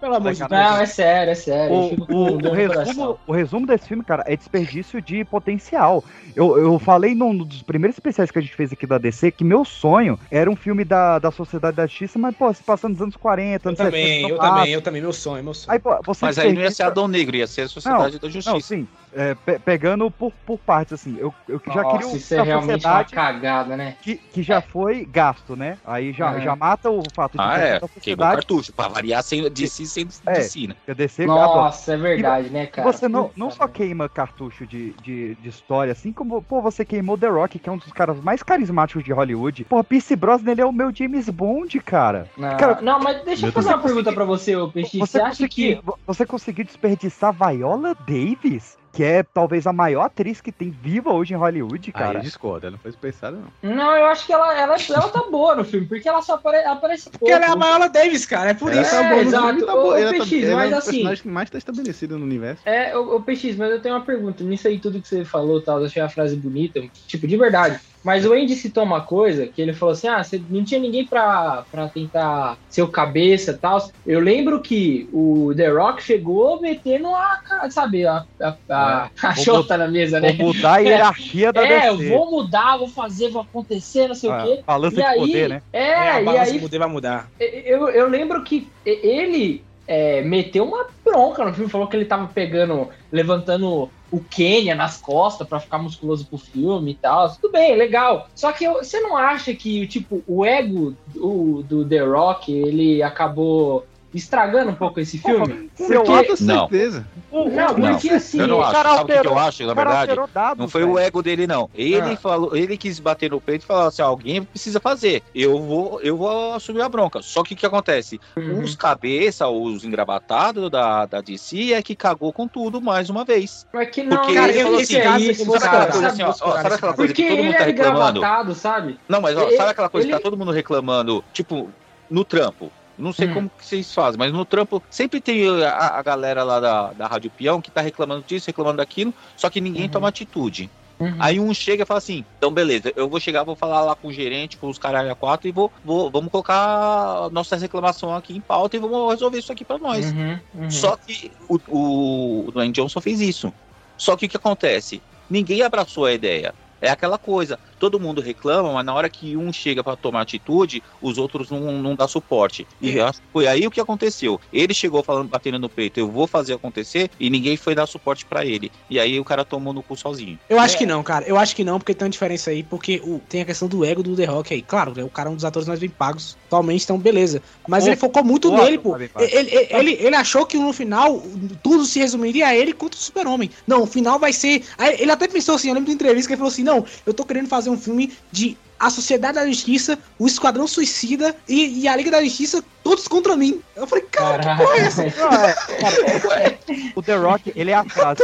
pelo 0.00 0.14
amor 0.14 0.29
Deus. 0.38 0.50
Não, 0.50 0.76
é 0.80 0.86
sério, 0.86 1.30
é 1.30 1.34
sério. 1.34 1.74
eu 1.74 2.06
O, 2.08 2.34
o, 2.34 2.38
no 2.38 2.52
resumo, 2.52 3.18
o 3.26 3.32
resumo 3.32 3.66
desse 3.66 3.88
filme, 3.88 4.04
cara, 4.04 4.24
é 4.26 4.36
desperdício 4.36 5.00
de 5.00 5.24
potencial. 5.24 6.04
Eu, 6.34 6.58
eu 6.58 6.78
falei 6.78 7.14
num 7.14 7.36
dos 7.36 7.62
primeiros 7.62 7.96
especiais 7.96 8.30
que 8.30 8.38
a 8.38 8.42
gente 8.42 8.54
fez 8.54 8.72
aqui 8.72 8.86
da 8.86 8.98
DC 8.98 9.30
que 9.32 9.44
meu 9.44 9.64
sonho 9.64 10.18
era 10.30 10.50
um 10.50 10.56
filme 10.56 10.84
da, 10.84 11.18
da 11.18 11.30
Sociedade 11.30 11.76
da 11.76 11.86
Justiça, 11.86 12.18
mas, 12.18 12.34
pô, 12.36 12.52
se 12.52 12.62
passando 12.62 12.92
nos 12.92 13.02
anos 13.02 13.16
40, 13.16 13.66
Eu 13.66 13.70
anos 13.70 13.78
também, 13.78 14.22
60. 14.22 14.28
eu 14.28 14.40
ah, 14.40 14.48
também, 14.48 14.72
eu 14.72 14.82
também, 14.82 15.02
meu 15.02 15.12
sonho, 15.12 15.44
meu 15.44 15.54
sonho. 15.54 15.72
Aí, 15.72 15.78
pô, 15.78 16.00
você 16.04 16.24
Mas 16.24 16.38
aí 16.38 16.52
não 16.52 16.62
ia 16.62 16.70
ser 16.70 16.84
Adão 16.84 17.08
Negro, 17.08 17.36
ia 17.36 17.46
ser 17.46 17.62
a 17.62 17.68
Sociedade 17.68 18.18
da 18.18 18.28
Justiça. 18.28 18.52
Não, 18.52 18.60
sim. 18.60 18.86
É, 19.12 19.34
pe- 19.34 19.58
pegando 19.58 20.10
por, 20.10 20.32
por 20.46 20.58
partes, 20.58 20.92
assim. 20.94 21.16
Eu, 21.18 21.34
eu 21.48 21.60
já 21.72 21.84
queria 21.84 22.06
um 22.06 22.16
isso 22.16 22.34
é 22.34 22.42
realmente 22.42 22.86
uma 22.86 23.04
cagada, 23.04 23.76
né? 23.76 23.96
que, 24.02 24.16
que 24.16 24.42
já 24.42 24.60
foi 24.60 25.04
gasto, 25.04 25.56
né? 25.56 25.78
Aí 25.84 26.12
já, 26.12 26.36
É. 26.36 26.40
já 26.40 26.54
mata 26.56 26.90
o 26.90 27.02
fato 27.14 27.32
de 27.32 27.42
Ah, 27.42 27.58
é. 27.58 27.80
da 27.80 27.88
Queimou 28.00 28.26
o 28.26 28.30
cartucho, 28.30 28.72
pra 28.72 28.88
variar 28.88 29.22
sem, 29.22 29.50
de 29.50 29.68
si 29.68 29.86
sem 29.86 30.06
É. 30.26 30.32
de 30.32 30.42
si, 30.44 30.66
né? 30.68 30.74
DC. 30.94 31.26
Nossa, 31.26 31.94
é 31.94 31.96
verdade, 31.96 32.50
né, 32.50 32.64
E 32.64 32.66
cara? 32.68 32.92
você 32.92 33.08
não, 33.08 33.30
não 33.36 33.50
só 33.50 33.66
queima 33.66 34.08
cartucho 34.08 34.66
de, 34.66 34.92
de, 34.94 35.34
de 35.36 35.48
história, 35.48 35.92
assim 35.92 36.12
como, 36.12 36.42
pô, 36.42 36.60
você 36.62 36.84
queimou 36.84 37.18
The 37.18 37.28
Rock, 37.28 37.58
que 37.58 37.68
é 37.68 37.72
um 37.72 37.78
dos 37.78 37.92
caras 37.92 38.20
mais 38.20 38.42
carismáticos 38.42 39.02
de 39.04 39.12
Hollywood. 39.12 39.64
Pô, 39.64 39.82
Pierce 39.82 40.14
Brosnan, 40.16 40.52
ele 40.52 40.60
é 40.60 40.66
o 40.66 40.72
meu 40.72 40.94
James 40.94 41.28
Bond, 41.28 41.78
cara. 41.80 42.28
Não, 42.36 42.56
Cara, 42.56 42.80
não, 42.80 42.98
mas 43.00 43.24
deixa 43.24 43.46
eu 43.46 43.52
fazer 43.52 43.68
uma 43.68 43.82
pergunta 43.82 44.12
pra 44.12 44.24
você, 44.24 44.56
ô 44.56 44.70
Peixe. 44.70 44.98
Você, 44.98 45.18
Você, 45.18 45.20
acha 45.20 45.48
que. 45.48 45.80
vo- 45.82 45.98
você 46.06 46.24
conseguiu 46.26 46.64
desperdiçar 46.64 47.32
Viola 47.32 47.94
Davis? 48.06 48.78
Que 48.92 49.04
é 49.04 49.22
talvez 49.22 49.66
a 49.66 49.72
maior 49.72 50.02
atriz 50.06 50.40
que 50.40 50.50
tem 50.50 50.70
viva 50.70 51.12
hoje 51.12 51.32
em 51.32 51.36
Hollywood, 51.36 51.92
Cara, 51.92 52.06
cara. 52.06 52.18
aí 52.18 52.24
discorda, 52.24 52.70
não 52.70 52.78
foi 52.78 52.92
pensado, 52.92 53.38
não. 53.62 53.74
Não, 53.74 53.96
eu 53.96 54.06
acho 54.06 54.26
que 54.26 54.32
ela, 54.32 54.52
ela, 54.58 54.76
ela 54.88 55.08
tá 55.08 55.22
boa 55.30 55.54
no 55.54 55.64
filme, 55.64 55.86
porque 55.86 56.08
ela 56.08 56.20
só 56.22 56.34
apare, 56.34 56.58
aparece 56.64 57.04
pouco. 57.04 57.18
Porque 57.20 57.32
ela 57.32 57.44
é 57.46 57.48
a 57.50 57.54
Viola 57.54 57.88
Davis, 57.88 58.26
cara. 58.26 58.50
É 58.50 58.54
por 58.54 58.72
Ela 58.72 58.82
isso. 58.82 58.90
tá 58.90 59.02
boa 59.02 59.14
no 59.14 59.20
exato. 59.28 59.46
filme, 59.46 59.62
tá 59.66 59.74
Ô, 59.74 59.82
boa. 59.82 60.00
Ela 60.00 60.12
tá- 60.12 60.24
PX, 60.24 60.44
ela 60.44 60.56
mas 60.56 60.72
é 60.72 60.74
o 60.74 60.78
assim- 60.78 60.90
personagem 60.90 61.22
que 61.22 61.28
mais 61.28 61.50
tá 61.50 61.58
estabelecido 61.58 62.18
no 62.18 62.24
universo. 62.24 62.62
É, 62.68 62.96
o, 62.96 63.16
o 63.16 63.22
PX, 63.22 63.56
mas 63.56 63.70
eu 63.70 63.80
tenho 63.80 63.94
uma 63.94 64.04
pergunta. 64.04 64.42
Nisso 64.42 64.66
aí, 64.68 64.78
tudo 64.78 65.00
que 65.00 65.06
você 65.08 65.24
falou, 65.24 65.62
tal, 65.62 65.78
eu 65.80 65.86
achei 65.86 66.02
a 66.02 66.08
frase 66.08 66.36
bonita, 66.36 66.80
tipo, 67.06 67.26
de 67.28 67.36
verdade. 67.36 67.78
Mas 68.02 68.24
o 68.24 68.32
Andy 68.32 68.54
citou 68.56 68.82
uma 68.84 69.04
coisa 69.04 69.46
que 69.46 69.60
ele 69.60 69.74
falou 69.74 69.92
assim: 69.92 70.08
ah, 70.08 70.22
você 70.24 70.38
não 70.48 70.64
tinha 70.64 70.80
ninguém 70.80 71.06
pra, 71.06 71.66
pra 71.70 71.88
tentar 71.88 72.58
ser 72.68 72.82
o 72.82 72.90
cabeça 72.90 73.52
e 73.52 73.58
tal. 73.58 73.78
Eu 74.06 74.20
lembro 74.20 74.62
que 74.62 75.08
o 75.12 75.52
The 75.54 75.68
Rock 75.68 76.02
chegou 76.02 76.60
metendo 76.60 77.08
a, 77.14 77.70
sabe, 77.70 78.06
a, 78.06 78.24
a, 78.40 78.58
a, 78.70 79.10
a 79.22 79.34
Vou 79.34 79.44
chota 79.44 79.76
na 79.76 79.88
mesa, 79.88 80.18
né? 80.20 80.32
Vou 80.32 80.34
mudar 80.34 80.74
a 80.76 80.78
hierarquia 80.80 81.52
da 81.52 81.66
É, 81.66 81.66
DC. 81.66 81.88
eu 81.88 81.98
vou 81.98 82.30
mudar, 82.30 82.78
vou 82.78 82.88
fazer, 82.88 83.30
vou 83.30 83.42
acontecer, 83.42 84.08
não 84.08 84.14
sei 84.14 84.30
Ah, 84.30 84.44
o 84.44 84.56
quê. 84.56 84.64
balança 84.66 85.00
e 85.00 85.04
de 85.04 85.04
aí, 85.04 85.16
poder, 85.16 85.48
né? 85.48 85.62
É, 85.72 85.94
a 86.10 86.20
e 86.20 86.24
balança 86.24 86.52
aí 86.52 86.52
de 86.52 86.58
poder 86.58 86.78
vai 86.78 86.88
mudar. 86.88 87.30
eu, 87.38 87.88
eu 87.90 88.08
lembro 88.08 88.42
que 88.44 88.72
ele 88.84 89.66
é, 89.86 90.22
meteu 90.22 90.64
uma 90.64 90.86
bronca 91.04 91.44
no 91.44 91.52
filme, 91.54 91.70
falou 91.70 91.88
que 91.88 91.96
ele 91.96 92.04
tava 92.06 92.28
pegando, 92.32 92.88
levantando 93.10 93.92
o 94.10 94.20
Kenya 94.20 94.74
nas 94.74 94.96
costas 94.96 95.46
pra 95.46 95.60
ficar 95.60 95.78
musculoso 95.78 96.26
pro 96.26 96.38
filme 96.38 96.92
e 96.92 96.94
tal. 96.94 97.30
Tudo 97.36 97.52
bem, 97.52 97.76
legal. 97.76 98.28
Só 98.34 98.52
que 98.52 98.68
você 98.68 99.00
não 99.00 99.16
acha 99.16 99.54
que, 99.54 99.86
tipo, 99.86 100.22
o 100.26 100.44
ego 100.44 100.94
do, 101.06 101.62
do 101.62 101.84
The 101.84 102.00
Rock, 102.00 102.52
ele 102.52 103.02
acabou 103.02 103.86
estragando 104.14 104.70
um 104.70 104.74
pouco 104.74 104.98
esse 105.00 105.18
filme? 105.18 105.70
Se 105.74 105.92
eu 105.94 106.02
Porque- 106.02 106.32
acho 106.32 106.44
Não. 106.44 106.68
certeza. 106.68 107.06
Não, 107.32 107.48
Não, 107.48 107.74
porque 107.92 108.10
assim. 108.10 108.40
eu 108.40 108.48
não 108.48 108.58
o 108.58 108.62
acho. 108.62 108.72
cara 108.72 108.88
Sabe 108.96 109.02
o 109.16 109.20
que 109.20 109.26
eu 109.28 109.38
acho, 109.38 109.62
na 109.66 109.72
o 109.72 109.74
verdade? 109.74 110.14
dados, 110.34 110.58
não 110.58 110.68
foi 110.68 110.82
o 110.84 110.94
velho. 110.94 111.06
ego 111.06 111.22
dele, 111.22 111.46
não. 111.46 111.70
Ele 111.74 112.12
Ah. 112.12 112.16
falou, 112.16 112.56
ele 112.56 112.76
quis 112.76 112.98
bater 112.98 113.30
no 113.30 113.40
peito 113.40 113.62
e 113.62 113.66
falar 113.66 113.86
assim: 113.86 114.02
alguém 114.02 114.42
precisa 114.42 114.80
fazer. 114.80 115.22
Eu 115.34 115.60
vou, 115.62 116.00
eu 116.02 116.16
vou 116.16 116.54
assumir 116.54 116.82
a 116.82 116.88
bronca. 116.88 117.22
Só 117.22 117.42
que 117.44 117.54
o 117.54 117.56
que 117.56 117.64
acontece? 117.66 118.20
Uhum. 118.36 118.62
Os 118.62 118.74
cabeça, 118.74 119.46
os 119.48 119.84
engravatados 119.84 120.68
da, 120.70 121.06
da 121.06 121.20
DC 121.20 121.72
é 121.72 121.82
que 121.82 121.94
cagou 121.94 122.32
com 122.32 122.48
tudo 122.48 122.80
mais 122.80 123.08
uma 123.10 123.24
vez. 123.24 123.66
Mas 123.72 123.90
que 123.90 124.02
não, 124.02 124.16
Porque 124.18 124.34
cara, 124.34 124.52
ele 124.52 124.62
falou 124.64 124.80
assim, 124.80 124.96
esse 125.30 125.44
vou 125.44 125.54
sabe 125.60 125.66
aquela 125.68 125.80
cara, 125.86 125.92
coisa 125.92 126.08
sabe? 126.10 126.22
assim, 126.30 126.42
ó, 126.42 126.48
ó, 126.48 126.52
sabe 126.62 126.74
aquela 126.74 126.92
coisa 126.94 127.12
Porque 127.14 127.22
que 127.22 127.28
todo 127.28 127.44
mundo 127.44 127.52
tá 127.56 127.58
é 127.62 127.66
reclamando? 127.66 128.18
engravatado, 128.18 128.54
sabe? 128.54 129.00
Não, 129.08 129.20
mas 129.20 129.36
ó, 129.36 129.42
Ele- 129.42 129.56
sabe 129.56 129.70
aquela 129.70 129.88
coisa 129.88 130.06
ele- 130.06 130.16
que 130.16 130.18
tá 130.22 130.22
todo 130.30 130.36
mundo 130.36 130.50
reclamando, 130.50 131.24
tipo, 131.32 131.70
no 132.10 132.24
trampo? 132.24 132.72
Não 133.00 133.12
sei 133.12 133.28
Hum. 133.28 133.34
como 133.34 133.50
que 133.58 133.66
vocês 133.66 133.92
fazem, 133.92 134.18
mas 134.18 134.32
no 134.32 134.44
trampo 134.44 134.82
sempre 134.90 135.20
tem 135.20 135.46
a, 135.64 135.98
a 135.98 136.02
galera 136.02 136.42
lá 136.44 136.60
da, 136.60 136.92
da 136.92 137.06
Rádio 137.06 137.30
Peão 137.30 137.60
que 137.60 137.70
tá 137.70 137.80
reclamando 137.80 138.24
disso, 138.26 138.46
reclamando 138.46 138.78
daquilo, 138.78 139.12
só 139.36 139.48
que 139.48 139.60
ninguém 139.60 139.88
toma 139.88 140.08
atitude. 140.08 140.70
Uhum. 141.00 141.16
Aí 141.18 141.40
um 141.40 141.54
chega 141.54 141.82
e 141.82 141.86
fala 141.86 141.96
assim, 141.96 142.26
então 142.36 142.52
beleza, 142.52 142.92
eu 142.94 143.08
vou 143.08 143.18
chegar, 143.18 143.42
vou 143.42 143.56
falar 143.56 143.80
lá 143.80 143.94
com 143.94 144.08
o 144.08 144.12
gerente, 144.12 144.58
com 144.58 144.68
os 144.68 144.78
caralho 144.78 145.10
a 145.10 145.14
quatro 145.14 145.48
e 145.48 145.52
vou, 145.52 145.72
vou 145.82 146.10
vamos 146.10 146.30
colocar 146.30 147.30
nossa 147.32 147.56
reclamação 147.56 148.14
aqui 148.14 148.36
em 148.36 148.40
pauta 148.40 148.76
e 148.76 148.78
vamos 148.78 149.10
resolver 149.10 149.38
isso 149.38 149.50
aqui 149.50 149.64
pra 149.64 149.78
nós. 149.78 150.12
Uhum, 150.12 150.38
uhum. 150.54 150.70
Só 150.70 150.96
que 150.96 151.32
o, 151.48 151.58
o, 151.68 152.44
o 152.48 152.52
Dwayne 152.52 152.74
Johnson 152.74 153.00
fez 153.00 153.20
isso. 153.20 153.50
Só 153.96 154.14
que 154.14 154.26
o 154.26 154.28
que 154.28 154.36
acontece? 154.36 155.00
Ninguém 155.28 155.62
abraçou 155.62 156.04
a 156.04 156.12
ideia. 156.12 156.54
É 156.82 156.90
aquela 156.90 157.16
coisa, 157.16 157.58
todo 157.80 157.98
mundo 157.98 158.20
reclama, 158.20 158.72
mas 158.74 158.84
na 158.86 158.94
hora 158.94 159.08
que 159.08 159.36
um 159.36 159.52
chega 159.52 159.82
pra 159.82 159.96
tomar 159.96 160.20
atitude, 160.20 160.82
os 161.00 161.18
outros 161.18 161.50
não, 161.50 161.72
não 161.82 161.96
dá 161.96 162.06
suporte. 162.06 162.66
E 162.80 162.96
eu 162.96 163.06
acho 163.06 163.20
que 163.20 163.26
foi 163.32 163.46
aí 163.48 163.66
o 163.66 163.70
que 163.70 163.80
aconteceu. 163.80 164.38
Ele 164.52 164.74
chegou 164.74 165.02
falando, 165.02 165.28
batendo 165.28 165.58
no 165.58 165.68
peito, 165.68 165.98
eu 165.98 166.08
vou 166.10 166.26
fazer 166.26 166.52
acontecer, 166.54 167.10
e 167.18 167.30
ninguém 167.30 167.56
foi 167.56 167.74
dar 167.74 167.86
suporte 167.86 168.24
pra 168.26 168.44
ele. 168.44 168.70
E 168.88 169.00
aí 169.00 169.18
o 169.18 169.24
cara 169.24 169.44
tomou 169.44 169.72
no 169.72 169.82
cu 169.82 169.96
sozinho. 169.96 170.38
Eu 170.48 170.60
acho 170.60 170.76
que 170.76 170.84
não, 170.86 171.02
cara. 171.02 171.24
Eu 171.26 171.36
acho 171.38 171.56
que 171.56 171.64
não, 171.64 171.78
porque 171.78 171.94
tem 171.94 172.04
uma 172.06 172.10
diferença 172.10 172.50
aí, 172.50 172.62
porque 172.62 173.00
o- 173.02 173.20
tem 173.28 173.40
a 173.40 173.44
questão 173.46 173.66
do 173.66 173.84
ego 173.84 174.02
do 174.02 174.14
The 174.14 174.26
Rock 174.26 174.52
aí. 174.52 174.62
Claro, 174.62 174.92
né, 174.94 175.02
o 175.02 175.08
cara 175.08 175.30
é 175.30 175.32
um 175.32 175.36
dos 175.36 175.44
atores 175.44 175.66
mais 175.66 175.80
bem 175.80 175.88
pagos 175.88 176.36
atualmente, 176.46 176.84
então 176.84 176.98
beleza. 176.98 177.42
Mas 177.66 177.84
O- 177.84 177.88
ele 177.88 177.96
focou 177.96 178.22
muito 178.22 178.50
o 178.50 178.56
nele, 178.56 178.76
pô. 178.78 178.90
pago. 178.92 179.04
Ele, 179.18 179.50
ele, 179.50 179.68
ele, 179.70 179.92
ele 180.06 180.16
achou 180.16 180.44
que 180.44 180.58
no 180.58 180.72
final 180.72 181.22
tudo 181.62 181.84
se 181.86 181.98
resumiria 181.98 182.48
a 182.48 182.54
ele 182.54 182.72
contra 182.74 182.98
o 182.98 183.02
Super-Homem. 183.02 183.50
Não, 183.66 183.82
o 183.84 183.86
final 183.86 184.18
vai 184.18 184.32
ser. 184.32 184.64
Ele 184.98 185.10
até 185.10 185.26
pensou 185.28 185.54
assim, 185.54 185.68
eu 185.68 185.74
lembro 185.74 185.88
de 185.88 185.94
entrevista 185.94 186.28
que 186.28 186.32
ele 186.34 186.38
falou 186.38 186.52
assim: 186.52 186.62
não, 186.64 186.84
eu 187.06 187.14
tô 187.14 187.24
querendo 187.24 187.48
fazer 187.48 187.69
um 187.70 187.78
filme 187.78 188.12
de 188.32 188.56
a 188.80 188.88
Sociedade 188.90 189.34
da 189.34 189.46
Justiça, 189.46 189.98
o 190.18 190.26
Esquadrão 190.26 190.66
Suicida 190.66 191.36
e, 191.46 191.82
e 191.82 191.86
a 191.88 191.94
Liga 191.94 192.10
da 192.10 192.24
Justiça, 192.24 192.64
todos 192.82 193.06
contra 193.06 193.36
mim. 193.36 193.60
Eu 193.76 193.86
falei, 193.86 194.04
cara, 194.10 194.38
que 194.56 194.62
porra 194.62 194.76
é 194.76 194.80
essa? 194.80 195.02
Não, 195.04 195.32
é, 195.32 195.52
cara, 195.52 196.58
o 196.96 197.02
The 197.02 197.16
Rock, 197.16 197.52
ele 197.54 197.70
é 197.70 197.74
a 197.74 197.84
frase. 197.84 198.22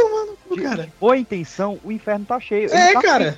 de 0.51 0.61
cara. 0.61 0.89
boa 0.99 1.15
intenção, 1.17 1.79
o 1.83 1.91
inferno 1.91 2.25
tá 2.25 2.39
cheio. 2.39 2.69
Ele 2.71 2.73
É, 2.75 2.93
tá 2.93 3.01
cara. 3.01 3.37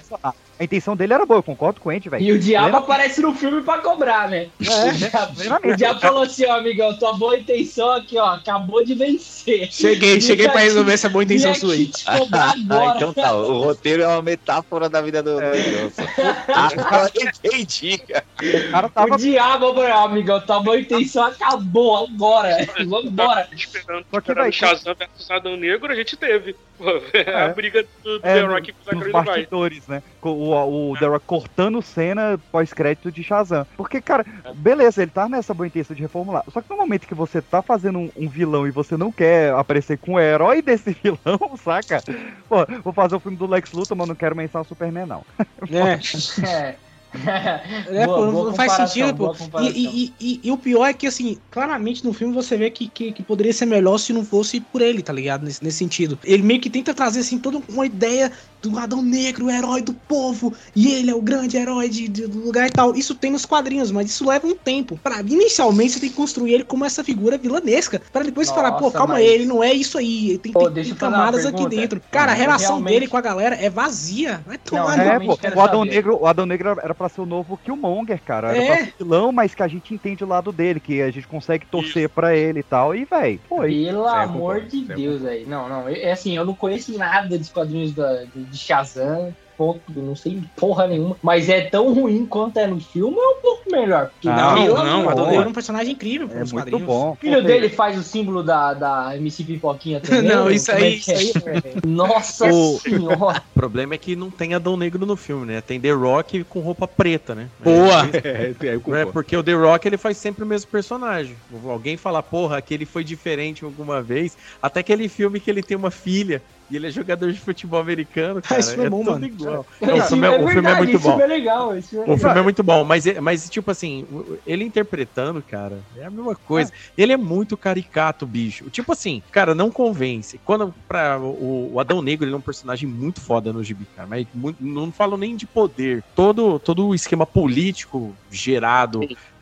A 0.60 0.64
intenção 0.66 0.94
dele 0.94 1.14
era 1.14 1.26
boa, 1.26 1.38
eu 1.38 1.44
concordo 1.44 1.80
com 1.80 1.88
o 1.88 1.92
Andy, 1.92 2.10
velho. 2.10 2.22
E 2.22 2.32
o 2.34 2.38
diabo 2.40 2.68
Ele- 2.68 2.76
aparece 2.76 3.22
no 3.22 3.34
filme 3.34 3.62
pra 3.62 3.78
cobrar, 3.78 4.28
né? 4.30 4.50
É, 4.60 4.90
o 4.92 4.94
diabo, 4.94 5.36
plenamente. 5.36 5.74
o 5.74 5.78
diabo 5.78 6.00
falou 6.02 6.24
assim, 6.24 6.46
ó, 6.48 6.58
amigão, 6.58 6.98
tua 6.98 7.14
boa 7.14 7.38
intenção 7.40 7.90
aqui, 7.94 8.18
ó, 8.18 8.34
acabou 8.36 8.84
de 8.84 8.94
vencer. 8.94 9.72
Cheguei, 9.72 10.20
cheguei 10.20 10.48
Vim 10.48 10.52
pra 10.52 10.60
resolver 10.62 10.92
essa 10.92 11.08
boa 11.08 11.24
intenção 11.24 11.56
sua 11.56 11.74
aí. 11.76 11.90
agora. 12.06 12.94
então 12.98 13.14
tá, 13.14 13.34
o 13.34 13.62
roteiro 13.64 14.04
é 14.04 14.08
uma 14.08 14.22
metáfora 14.22 14.90
da 14.90 15.02
vida 15.02 15.24
do, 15.24 15.36
do 15.36 15.40
Johnson. 15.40 16.04
Entendi, 17.16 17.98
cara. 17.98 18.26
O 18.42 18.72
cara 18.72 18.90
tava 18.90 19.16
O 19.16 19.18
diabo, 19.18 19.74
ó, 19.78 20.06
amigão, 20.06 20.40
tua 20.42 20.62
boa 20.62 20.80
intenção 20.80 21.26
acabou 21.26 22.06
agora. 22.08 22.68
Vambora. 22.88 23.48
Esperando, 23.52 24.06
Só 24.12 24.22
que, 24.22 24.34
vai- 24.34 24.52
Shazam 24.52 24.96
versus 24.96 25.30
Adão 25.32 25.56
Negro, 25.58 25.92
a 25.92 25.96
gente 25.96 26.16
teve. 26.18 26.56
a 26.80 27.50
briga 27.50 27.86
do, 28.04 28.18
É, 28.24 28.36
The 28.36 28.42
Rock 28.42 28.72
com 28.72 28.80
o 28.80 28.96
nos 28.96 29.04
Zachary 29.04 29.12
Levi. 29.14 29.26
bastidores, 29.28 29.88
né? 29.88 30.02
O, 30.22 30.92
o 30.92 30.98
The 30.98 31.08
Rock 31.08 31.26
cortando 31.26 31.82
cena 31.82 32.40
pós-crédito 32.52 33.12
de 33.12 33.22
Shazam. 33.22 33.68
Porque, 33.76 34.00
cara, 34.00 34.26
beleza, 34.56 35.02
ele 35.02 35.12
tá 35.12 35.28
nessa 35.28 35.54
boa 35.54 35.68
intenção 35.68 35.94
de 35.94 36.02
reformular. 36.02 36.44
Só 36.54 36.62
que 36.62 36.70
no 36.70 36.78
momento 36.78 37.06
que 37.06 37.14
você 37.14 37.42
tá 37.42 37.62
fazendo 37.62 38.00
um, 38.00 38.10
um 38.16 38.30
vilão 38.30 38.66
e 38.66 38.72
você 38.72 38.96
não 38.96 39.12
quer 39.12 39.52
aparecer 39.54 39.98
com 39.98 40.14
o 40.14 40.20
herói 40.20 40.62
desse 40.62 40.92
vilão, 41.04 41.58
saca? 41.62 42.02
Pô, 42.48 42.66
vou 42.82 42.94
fazer 42.94 43.16
o 43.16 43.20
filme 43.20 43.36
do 43.38 43.46
Lex 43.46 43.74
Luthor, 43.74 43.98
mas 43.98 44.08
não 44.08 44.16
quero 44.16 44.36
mencionar 44.36 44.64
o 44.66 44.68
Superman, 44.68 45.06
não. 45.06 45.26
É. 45.70 46.48
É. 46.50 46.76
É, 47.88 48.06
Boa- 48.06 48.18
pô, 48.20 48.26
não, 48.26 48.32
boa 48.34 48.46
não 48.46 48.54
faz 48.54 48.74
sentido, 48.74 49.16
pô. 49.16 49.34
E, 49.58 50.16
e, 50.16 50.16
e, 50.20 50.48
e 50.48 50.52
o 50.52 50.58
pior 50.58 50.86
é 50.86 50.94
que, 50.94 51.08
assim, 51.08 51.42
claramente 51.50 52.04
no 52.04 52.14
filme 52.14 52.34
você 52.34 52.56
vê 52.56 52.70
que, 52.70 52.90
que, 52.90 53.12
que 53.14 53.24
poderia 53.24 53.52
ser 53.54 53.66
melhor 53.66 53.98
se 53.98 54.14
não 54.14 54.24
fosse 54.24 54.62
por 54.62 54.82
ele, 54.82 55.02
tá 55.02 55.12
ligado? 55.12 55.44
Nesse, 55.44 55.64
nesse 55.64 55.78
sentido. 55.80 56.20
Ele 56.24 56.44
meio 56.44 56.62
que 56.62 56.70
tenta 56.70 56.94
trazer, 56.94 57.22
assim, 57.22 57.40
toda 57.40 57.64
uma 57.68 57.86
ideia 57.86 58.32
do 58.62 58.78
Adão 58.78 59.02
Negro, 59.02 59.46
o 59.46 59.50
herói 59.52 59.82
do 59.82 59.94
povo, 59.94 60.54
e 60.76 60.92
ele 60.94 61.10
é 61.12 61.16
o 61.16 61.22
grande 61.22 61.58
herói 61.58 61.90
de, 61.90 62.08
de- 62.08 62.28
do 62.28 62.40
lugar 62.46 62.68
e 62.68 62.72
tal. 62.72 62.96
Isso 62.96 63.16
tem 63.16 63.32
nos 63.32 63.46
quadrinhos, 63.46 63.92
mas 63.92 64.10
isso 64.10 64.28
leva 64.28 64.46
um 64.48 64.56
tempo. 64.56 65.00
Pra, 65.02 65.22
inicialmente 65.22 65.94
você 65.94 66.00
tem 66.00 66.10
que 66.10 66.16
construir 66.16 66.54
ele 66.54 66.64
como 66.64 66.84
essa 66.86 67.04
figura 67.04 67.38
vilanesca, 67.38 68.02
pra 68.12 68.24
depois 68.24 68.48
você 68.48 68.54
falar, 68.54 68.74
pô, 68.74 68.86
Nossa, 68.86 68.98
calma 68.98 69.14
mas- 69.16 69.24
aí, 69.24 69.30
ele 69.30 69.46
não 69.46 69.64
é 69.64 69.74
isso 69.74 69.98
aí, 69.98 70.38
tem, 70.40 70.52
Pô, 70.52 70.70
tem- 70.70 70.84
tem 70.84 70.96
camadas 70.96 71.46
aqui 71.46 71.68
dentro. 71.68 72.02
Cara, 72.12 72.32
a 72.32 72.36
relação 72.36 72.76
realmente- 72.78 72.94
dele 72.94 73.08
com 73.08 73.18
a 73.18 73.22
galera 73.22 73.56
é 73.56 73.70
vazia. 73.70 74.42
Vai 74.46 74.58
tomar 74.58 74.98
Não, 74.98 75.04
É, 75.04 75.20
pô, 75.20 75.38
o 75.56 75.62
Adão 75.62 75.80
saber. 75.80 75.92
Negro, 75.96 76.18
o 76.22 76.26
Adão 76.28 76.46
Negro 76.46 76.70
era 76.82 76.94
pra 76.96 77.10
ser 77.10 77.22
o 77.22 77.26
novo 77.26 77.58
Killmonger, 77.64 78.22
cara. 78.24 78.50
Era 78.50 78.58
É. 78.64 78.68
pra 78.76 78.86
ser 78.86 78.94
vilão, 79.00 79.32
mas 79.32 79.56
que 79.56 79.64
a 79.64 79.68
gente 79.68 79.94
entende 79.94 80.24
o 80.24 80.28
lado 80.28 80.52
dele, 80.52 80.80
que 80.80 81.02
a 81.02 81.12
gente 81.12 81.28
consegue 81.28 81.66
torcer 81.66 82.10
pra 82.10 82.36
ele 82.36 82.60
e 82.60 82.64
tal. 82.64 82.96
E, 82.96 83.06
véi, 83.06 83.40
foi. 83.48 83.70
Pelo 83.86 84.00
eu 84.00 84.08
amor 84.08 84.62
de 84.62 84.86
eu 84.90 84.96
Deus, 84.96 85.26
aí. 85.26 85.46
Não, 85.46 85.68
não. 85.70 85.88
É 85.88 86.12
assim, 86.12 86.36
eu 86.36 86.46
não 86.46 86.54
conheço 86.54 86.98
nada 86.98 87.38
dos 87.38 87.50
quadrinhos 87.50 87.94
da, 87.94 88.24
de, 88.24 88.44
de 88.50 88.58
Shazam. 88.58 89.34
Ponto, 89.58 89.84
não 90.02 90.16
sei 90.16 90.40
porra 90.56 90.88
nenhuma. 90.88 91.18
Mas 91.22 91.50
é 91.50 91.70
tão 91.70 91.94
ruim 91.94 92.26
quanto 92.26 92.56
é 92.58 92.66
no 92.66 92.80
filme, 92.80 93.18
é 93.18 93.28
um 93.28 93.42
pouco 93.42 93.70
melhor. 93.70 94.10
Porque, 94.12 94.30
Não, 94.30 94.54
pelo 94.56 94.78
não, 94.78 94.84
amor 94.84 95.06
o 95.06 95.10
Adão 95.10 95.26
Negro 95.28 95.44
é 95.44 95.50
um 95.50 95.54
personagem 95.54 95.94
incrível, 95.94 96.30
É 96.32 96.40
nos 96.40 96.54
muito 96.54 96.64
quadrinhos. 96.64 96.88
bom. 96.88 97.12
O 97.12 97.16
filho 97.18 97.44
dele 97.44 97.68
faz 97.68 97.98
o 97.98 98.04
símbolo 98.04 98.42
da, 98.42 98.74
da 98.74 99.18
MC 99.18 99.44
Pipoquinha 99.44 100.00
também. 100.02 100.24
Não, 100.24 100.50
isso 100.50 100.68
Como 100.72 100.80
é 100.80 100.86
aí, 100.86 100.94
que 100.94 101.12
isso 101.12 101.12
é? 101.12 101.52
aí. 101.52 101.74
Nossa 101.86 102.50
O- 102.54 102.80
senhora. 102.80 103.44
O 103.52 103.52
problema 103.54 103.96
é 103.96 103.98
que 103.98 104.16
não 104.16 104.32
tem 104.32 104.54
Adão 104.54 104.78
Negro 104.78 105.06
no 105.06 105.18
filme, 105.18 105.46
né? 105.48 105.60
Tem 105.62 105.78
The 105.78 105.92
Rock 105.92 106.46
com 106.46 106.62
roupa 106.62 106.88
preta, 106.88 107.36
né? 107.36 107.50
Boa! 107.62 108.08
É, 108.14 108.56
é, 108.66 109.02
É, 109.02 109.06
porque 109.12 109.36
o 109.36 109.44
The 109.44 109.54
Rock 109.54 109.86
ele 109.88 109.98
faz 109.98 110.18
sempre 110.18 110.46
o 110.46 110.48
mesmo 110.48 110.72
personagem. 110.72 111.38
Alguém 111.52 111.98
fala, 111.98 112.24
porra, 112.24 112.58
aquele 112.58 112.86
foi 112.86 113.04
diferente 113.04 113.66
alguma 113.66 114.02
vez. 114.02 114.38
Até 114.62 114.80
aquele 114.80 115.10
filme 115.10 115.40
que 115.42 115.50
ele 115.50 115.62
tem 115.62 115.76
uma 115.76 115.92
filha 115.92 116.42
e 116.70 116.76
ele 116.76 116.88
é 116.88 116.92
jogador 116.92 117.32
de 117.32 117.40
futebol 117.40 117.80
americano, 117.80 118.42
cara. 118.42 118.60
esse 118.60 118.70
filme 118.72 118.84
é 118.84 118.88
é 118.88 118.90
bom, 118.90 119.04
mano. 119.04 119.26
igual. 119.26 119.66
Esse 119.82 119.86
Não, 119.92 119.98
o 119.98 120.02
filme 120.08 120.28
é, 120.28 120.30
o 120.30 120.48
filme 120.48 120.70
é 120.70 120.76
muito 120.78 120.90
esse 120.96 121.04
bom. 121.04 121.10
filme 121.10 121.24
é 121.24 121.28
legal. 121.28 121.76
Esse 121.78 121.90
filme 121.90 122.06
é 122.08 122.12
O 122.14 122.18
filme 122.18 122.40
é 122.40 122.44
muito 122.44 122.64
bom, 122.64 122.84
mas, 122.84 123.06
é- 123.08 123.20
mas 123.20 123.50
tipo 123.50 123.72
assim, 123.72 124.06
ele 124.46 124.64
interpretando, 124.64 125.44
cara, 125.44 125.84
é 125.96 126.06
a 126.06 126.12
mesma 126.12 126.36
coisa. 126.36 126.72
Ele 126.98 127.12
é 127.14 127.18
muito 127.18 127.58
caricato, 127.58 128.28
bicho. 128.28 128.70
Tipo 128.70 128.92
assim, 128.92 129.24
cara, 129.32 129.56
não 129.56 129.72
convence. 129.72 130.40
Quando 130.44 130.74
pra, 130.88 131.20
o, 131.20 131.74
o 131.74 131.80
Adão 131.80 132.02
Negro, 132.02 132.26
ele 132.26 132.34
é 132.34 132.38
um 132.38 132.42
personagem 132.42 132.88
muito 132.88 133.22
foda 133.22 133.52
no 133.52 133.64
gibi, 133.64 133.86
cara, 133.88 134.08
mas 134.08 134.28
muito- 134.34 134.64
não 134.64 134.92
falo 134.92 135.18
nem 135.18 135.36
de 135.36 135.48
poder. 135.48 136.04
Todo, 136.16 136.60
todo 136.60 136.88
o 136.88 136.96
esquema 136.96 137.26
político 137.26 138.18
gerado 138.30 139.00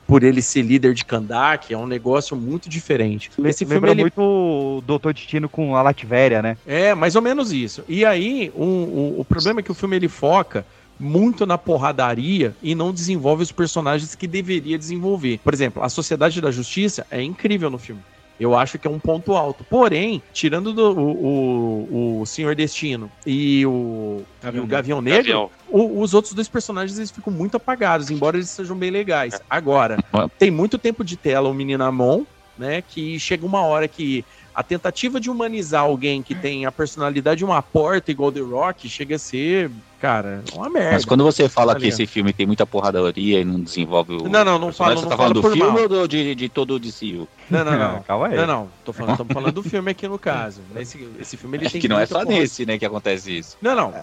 por 0.08 0.24
ele 0.24 0.41
ser 0.41 0.62
líder 0.62 0.93
de 0.93 1.03
Kandak, 1.03 1.74
é 1.74 1.78
um 1.78 1.86
negócio 1.86 2.36
muito 2.36 2.70
diferente. 2.70 3.30
Esse 3.43 3.60
filme 3.66 3.76
Lembra 3.76 3.91
ele 3.91 4.01
muito 4.01 4.22
o 4.22 4.82
Doutor 4.88 5.14
Destino 5.14 5.49
com 5.49 5.76
a 5.76 5.82
Latvéria, 5.82 6.41
né? 6.41 6.58
é, 6.66 6.95
mais 6.95 7.16
ou 7.16 7.22
menos 7.22 7.51
isso. 7.51 7.84
E 7.89 8.05
aí, 8.05 8.51
um- 8.55 8.64
o, 8.64 9.20
o 9.20 9.26
problema 9.26 9.60
é 9.60 9.64
que 9.64 9.72
o 9.72 9.76
filme 9.76 9.95
ele 9.97 10.08
foca 10.08 10.66
muito 10.99 11.45
na 11.45 11.58
porradaria 11.58 12.55
e 12.64 12.74
não 12.74 12.91
desenvolve 12.91 13.43
os 13.43 13.51
personagens 13.51 14.16
que 14.16 14.26
deveria 14.28 14.78
desenvolver. 14.78 15.39
Por 15.43 15.53
exemplo, 15.53 15.84
a 15.84 15.89
Sociedade 15.89 16.41
da 16.41 16.49
Justiça 16.51 17.05
é 17.12 17.22
incrível 17.22 17.70
no 17.70 17.78
filme. 17.78 18.01
Eu 18.40 18.56
acho 18.56 18.78
que 18.78 18.88
é 18.88 18.92
um 18.92 19.00
ponto 19.00 19.34
alto. 19.36 19.64
Porém, 19.64 20.22
tirando 20.32 20.72
do- 20.74 20.92
o, 20.98 21.88
o, 22.18 22.22
o 22.22 22.26
Senhor 22.26 22.54
Destino 22.56 23.12
e 23.26 23.66
o 23.66 24.22
Gavião, 24.42 24.64
e 24.64 24.66
o 24.66 24.68
Gavião 24.70 25.02
Negro, 25.02 25.18
Gavião. 25.24 25.50
o- 25.70 26.02
os 26.02 26.14
outros 26.14 26.34
dois 26.34 26.48
personagens 26.48 26.98
eles 26.98 27.10
ficam 27.12 27.34
muito 27.34 27.58
apagados, 27.58 28.12
embora 28.12 28.38
eles 28.38 28.50
sejam 28.50 28.78
bem 28.78 28.92
legais. 28.92 29.40
Agora, 29.50 29.98
tem 30.38 30.52
muito 30.52 30.78
tempo 30.78 31.04
de 31.04 31.18
tela 31.18 31.50
o 31.50 31.54
Menino 31.54 31.84
Amon, 31.84 32.24
né? 32.58 32.82
Que 32.82 33.20
chega 33.20 33.46
uma 33.46 33.62
hora 33.62 33.88
que 33.88 34.24
a 34.54 34.64
tentativa 34.64 35.20
de 35.20 35.30
humanizar 35.30 35.82
alguém 35.84 36.22
que 36.24 36.34
tem 36.34 36.66
a 36.66 36.72
personalidade 36.72 37.40
de 37.40 37.46
uma 37.46 37.62
porta 37.62 38.10
igual 38.12 38.32
The 38.32 38.40
Rock 38.42 38.88
chega 38.90 39.16
a 39.16 39.20
ser, 39.20 39.70
cara, 40.00 40.43
uma 40.54 40.70
merda. 40.70 40.91
Mas 40.93 41.06
quando 41.06 41.24
você 41.24 41.48
fala 41.50 41.74
Tá 41.74 41.80
que 41.80 41.88
esse 41.88 42.06
filme 42.06 42.32
tem 42.34 42.45
muita 42.45 42.66
porradaria 42.66 43.39
e 43.41 43.45
não 43.45 43.60
desenvolve 43.60 44.14
o. 44.16 44.30
Não, 44.30 44.43
não, 44.45 44.58
não 44.60 44.72
falo- 44.74 44.95
Você 44.95 45.02
não 45.04 45.10
tá 45.10 45.18
falo 45.18 45.30
falando 45.34 45.41
do 45.41 45.52
filme 45.52 45.72
mal. 45.72 45.82
ou 45.82 45.88
do- 45.89 46.08
de, 46.08 46.36
de 46.36 46.50
todo 46.50 46.76
o 46.76 46.80
DCU? 46.80 47.28
Não, 47.50 47.64
não, 47.66 47.78
não. 47.78 48.02
Calma 48.04 48.28
aí. 48.28 48.36
Não, 48.36 48.48
não. 48.48 48.70
Tô 48.86 48.93
falando, 48.93 49.12
estamos 49.14 49.34
falando 49.34 49.54
do 49.54 49.64
filme 49.64 49.91
aqui 49.91 50.08
no 50.08 50.18
caso. 50.20 50.62
Esse, 50.78 51.08
esse 51.20 51.38
filme 51.38 51.58
ele 51.58 51.68
É 51.68 51.70
tem 51.70 51.82
que 51.82 51.88
não 51.88 52.00
é 52.00 52.06
só 52.06 52.20
porrada. 52.20 52.32
nesse, 52.32 52.66
né, 52.66 52.78
que 52.78 52.86
acontece 52.86 53.38
isso. 53.38 53.58
Não, 53.62 53.76
não. 53.76 53.93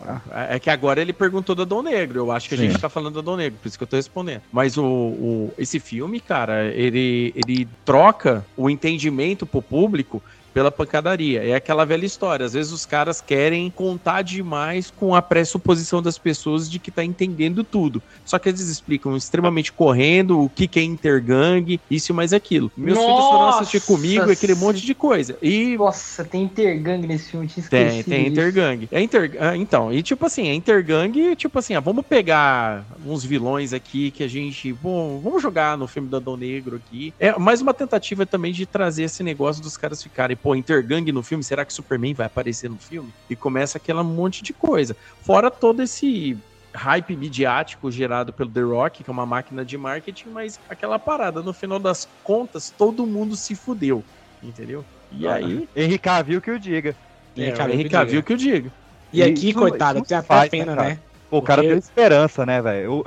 É 0.49 0.59
que 0.59 0.68
agora 0.70 1.01
ele 1.01 1.12
perguntou 1.12 1.55
do 1.55 1.62
Adão 1.62 1.82
Negro. 1.82 2.18
Eu 2.18 2.32
acho 2.32 2.49
que 2.49 2.55
a 2.55 2.59
Sim. 2.59 2.68
gente 2.70 2.80
tá 2.80 2.88
falando 2.88 3.14
do 3.14 3.18
Adão 3.20 3.36
Negro, 3.36 3.59
por 3.62 3.68
isso 3.68 3.78
que 3.78 3.84
eu 3.84 3.88
tô 3.88 3.97
respondendo. 3.97 4.42
Mas 4.53 4.76
o, 4.76 4.84
o- 4.84 5.55
esse 5.57 5.78
filme, 5.80 6.20
cara, 6.20 6.64
ele, 6.66 7.32
ele 7.36 7.68
troca 7.84 8.45
o 8.57 8.68
entendimento 8.68 9.47
pro 9.47 9.62
público 9.62 10.22
pela 10.55 10.70
pancadaria. 10.70 11.44
É 11.44 11.55
aquela 11.55 11.84
velha 11.84 12.07
história. 12.07 12.46
Às 12.46 12.52
vezes 12.52 12.72
os 12.72 12.86
caras 12.86 13.20
querem 13.20 13.68
contar 13.68 14.22
demais 14.22 14.90
com 14.90 15.14
a 15.14 15.20
pressuposição 15.20 16.00
das 16.00 16.16
pessoas 16.16 16.70
de 16.70 16.78
que 16.78 16.90
tá 16.90 17.05
entendendo 17.05 17.64
tudo. 17.64 18.00
Só 18.24 18.38
que 18.38 18.48
eles 18.48 18.61
explicam 18.61 19.16
extremamente 19.16 19.72
correndo 19.72 20.40
o 20.40 20.48
que, 20.48 20.68
que 20.68 20.78
é 20.78 20.82
intergang, 20.82 21.78
isso 21.90 22.12
e 22.12 22.14
mais 22.14 22.32
aquilo. 22.32 22.70
Meus 22.76 22.98
filhos 22.98 23.12
foram 23.12 23.38
Nossa! 23.40 23.61
assistir 23.61 23.80
comigo 23.80 24.30
aquele 24.30 24.55
monte 24.55 24.80
de 24.80 24.94
coisa. 24.94 25.36
E 25.42 25.76
Nossa, 25.76 26.24
tem 26.24 26.44
intergang 26.44 27.07
nesse 27.07 27.32
filme, 27.32 27.46
tinha 27.46 27.66
tem, 27.68 27.86
esquecido 27.86 28.11
tem 28.11 28.30
disso. 28.30 28.32
Intergang. 28.32 28.88
É 28.92 29.00
inter... 29.00 29.36
ah, 29.40 29.57
então, 29.57 29.92
e 29.92 30.02
tipo 30.02 30.24
assim, 30.24 30.48
é 30.48 30.55
Intergang, 30.55 31.34
tipo 31.34 31.59
assim, 31.59 31.74
ah, 31.74 31.80
vamos 31.80 32.07
pegar 32.07 32.84
uns 33.05 33.24
vilões 33.24 33.72
aqui 33.72 34.11
que 34.11 34.22
a 34.22 34.28
gente. 34.28 34.72
Bom, 34.72 35.20
vamos 35.22 35.42
jogar 35.42 35.76
no 35.76 35.86
filme 35.88 36.09
do 36.09 36.16
Adão 36.16 36.36
Negro 36.36 36.76
aqui. 36.76 37.12
É 37.18 37.36
mais 37.38 37.61
uma 37.61 37.74
tentativa 37.74 38.24
também 38.24 38.52
de 38.52 38.64
trazer 38.64 39.05
esse 39.05 39.22
negócio 39.22 39.62
dos 39.62 39.76
caras 39.76 40.02
ficarem, 40.02 40.36
pô, 40.45 40.55
Intergang 40.55 41.11
no 41.11 41.22
filme, 41.22 41.42
será 41.42 41.64
que 41.64 41.72
Superman 41.72 42.12
vai 42.12 42.26
aparecer 42.26 42.68
no 42.68 42.76
filme? 42.76 43.11
E 43.30 43.34
começa 43.34 43.78
aquela 43.78 44.05
monte 44.05 44.45
de 44.45 44.53
coisa. 44.53 44.95
Fora 45.22 45.51
todo 45.51 45.82
esse 45.82 46.36
hype 46.74 47.16
midiático 47.16 47.90
gerado 47.90 48.30
pelo 48.30 48.51
The 48.51 48.61
Rock, 48.61 49.03
que 49.03 49.09
é 49.09 49.12
uma 49.12 49.24
máquina 49.24 49.64
de 49.64 49.78
marketing, 49.78 50.28
mas 50.28 50.61
aquela 50.68 50.99
parada, 50.99 51.40
no 51.40 51.55
final 51.55 51.78
das 51.78 52.07
contas, 52.22 52.68
todo 52.76 53.07
mundo 53.07 53.34
se 53.34 53.55
fudeu. 53.55 54.05
Entendeu? 54.42 54.84
E 55.11 55.26
aí. 55.26 55.66
Henrique 55.74 56.05
Cavill 56.05 56.42
que 56.42 56.51
o 56.51 56.59
diga. 56.59 56.95
É, 57.34 57.51
o 57.51 57.70
Henrique 57.70 57.90
Cavill 57.90 58.22
que 58.22 58.34
eu 58.34 58.36
digo. 58.36 58.70
E 59.11 59.22
aqui, 59.22 59.55
coitado, 59.55 60.03
tem 60.03 60.18
até 60.18 60.49
pena, 60.51 60.76
né? 60.76 60.99
O 61.31 61.43
cara 61.43 61.62
Porque- 61.62 61.68
deu 61.70 61.79
esperança, 61.79 62.47
né, 62.47 62.62
velho? 62.62 63.05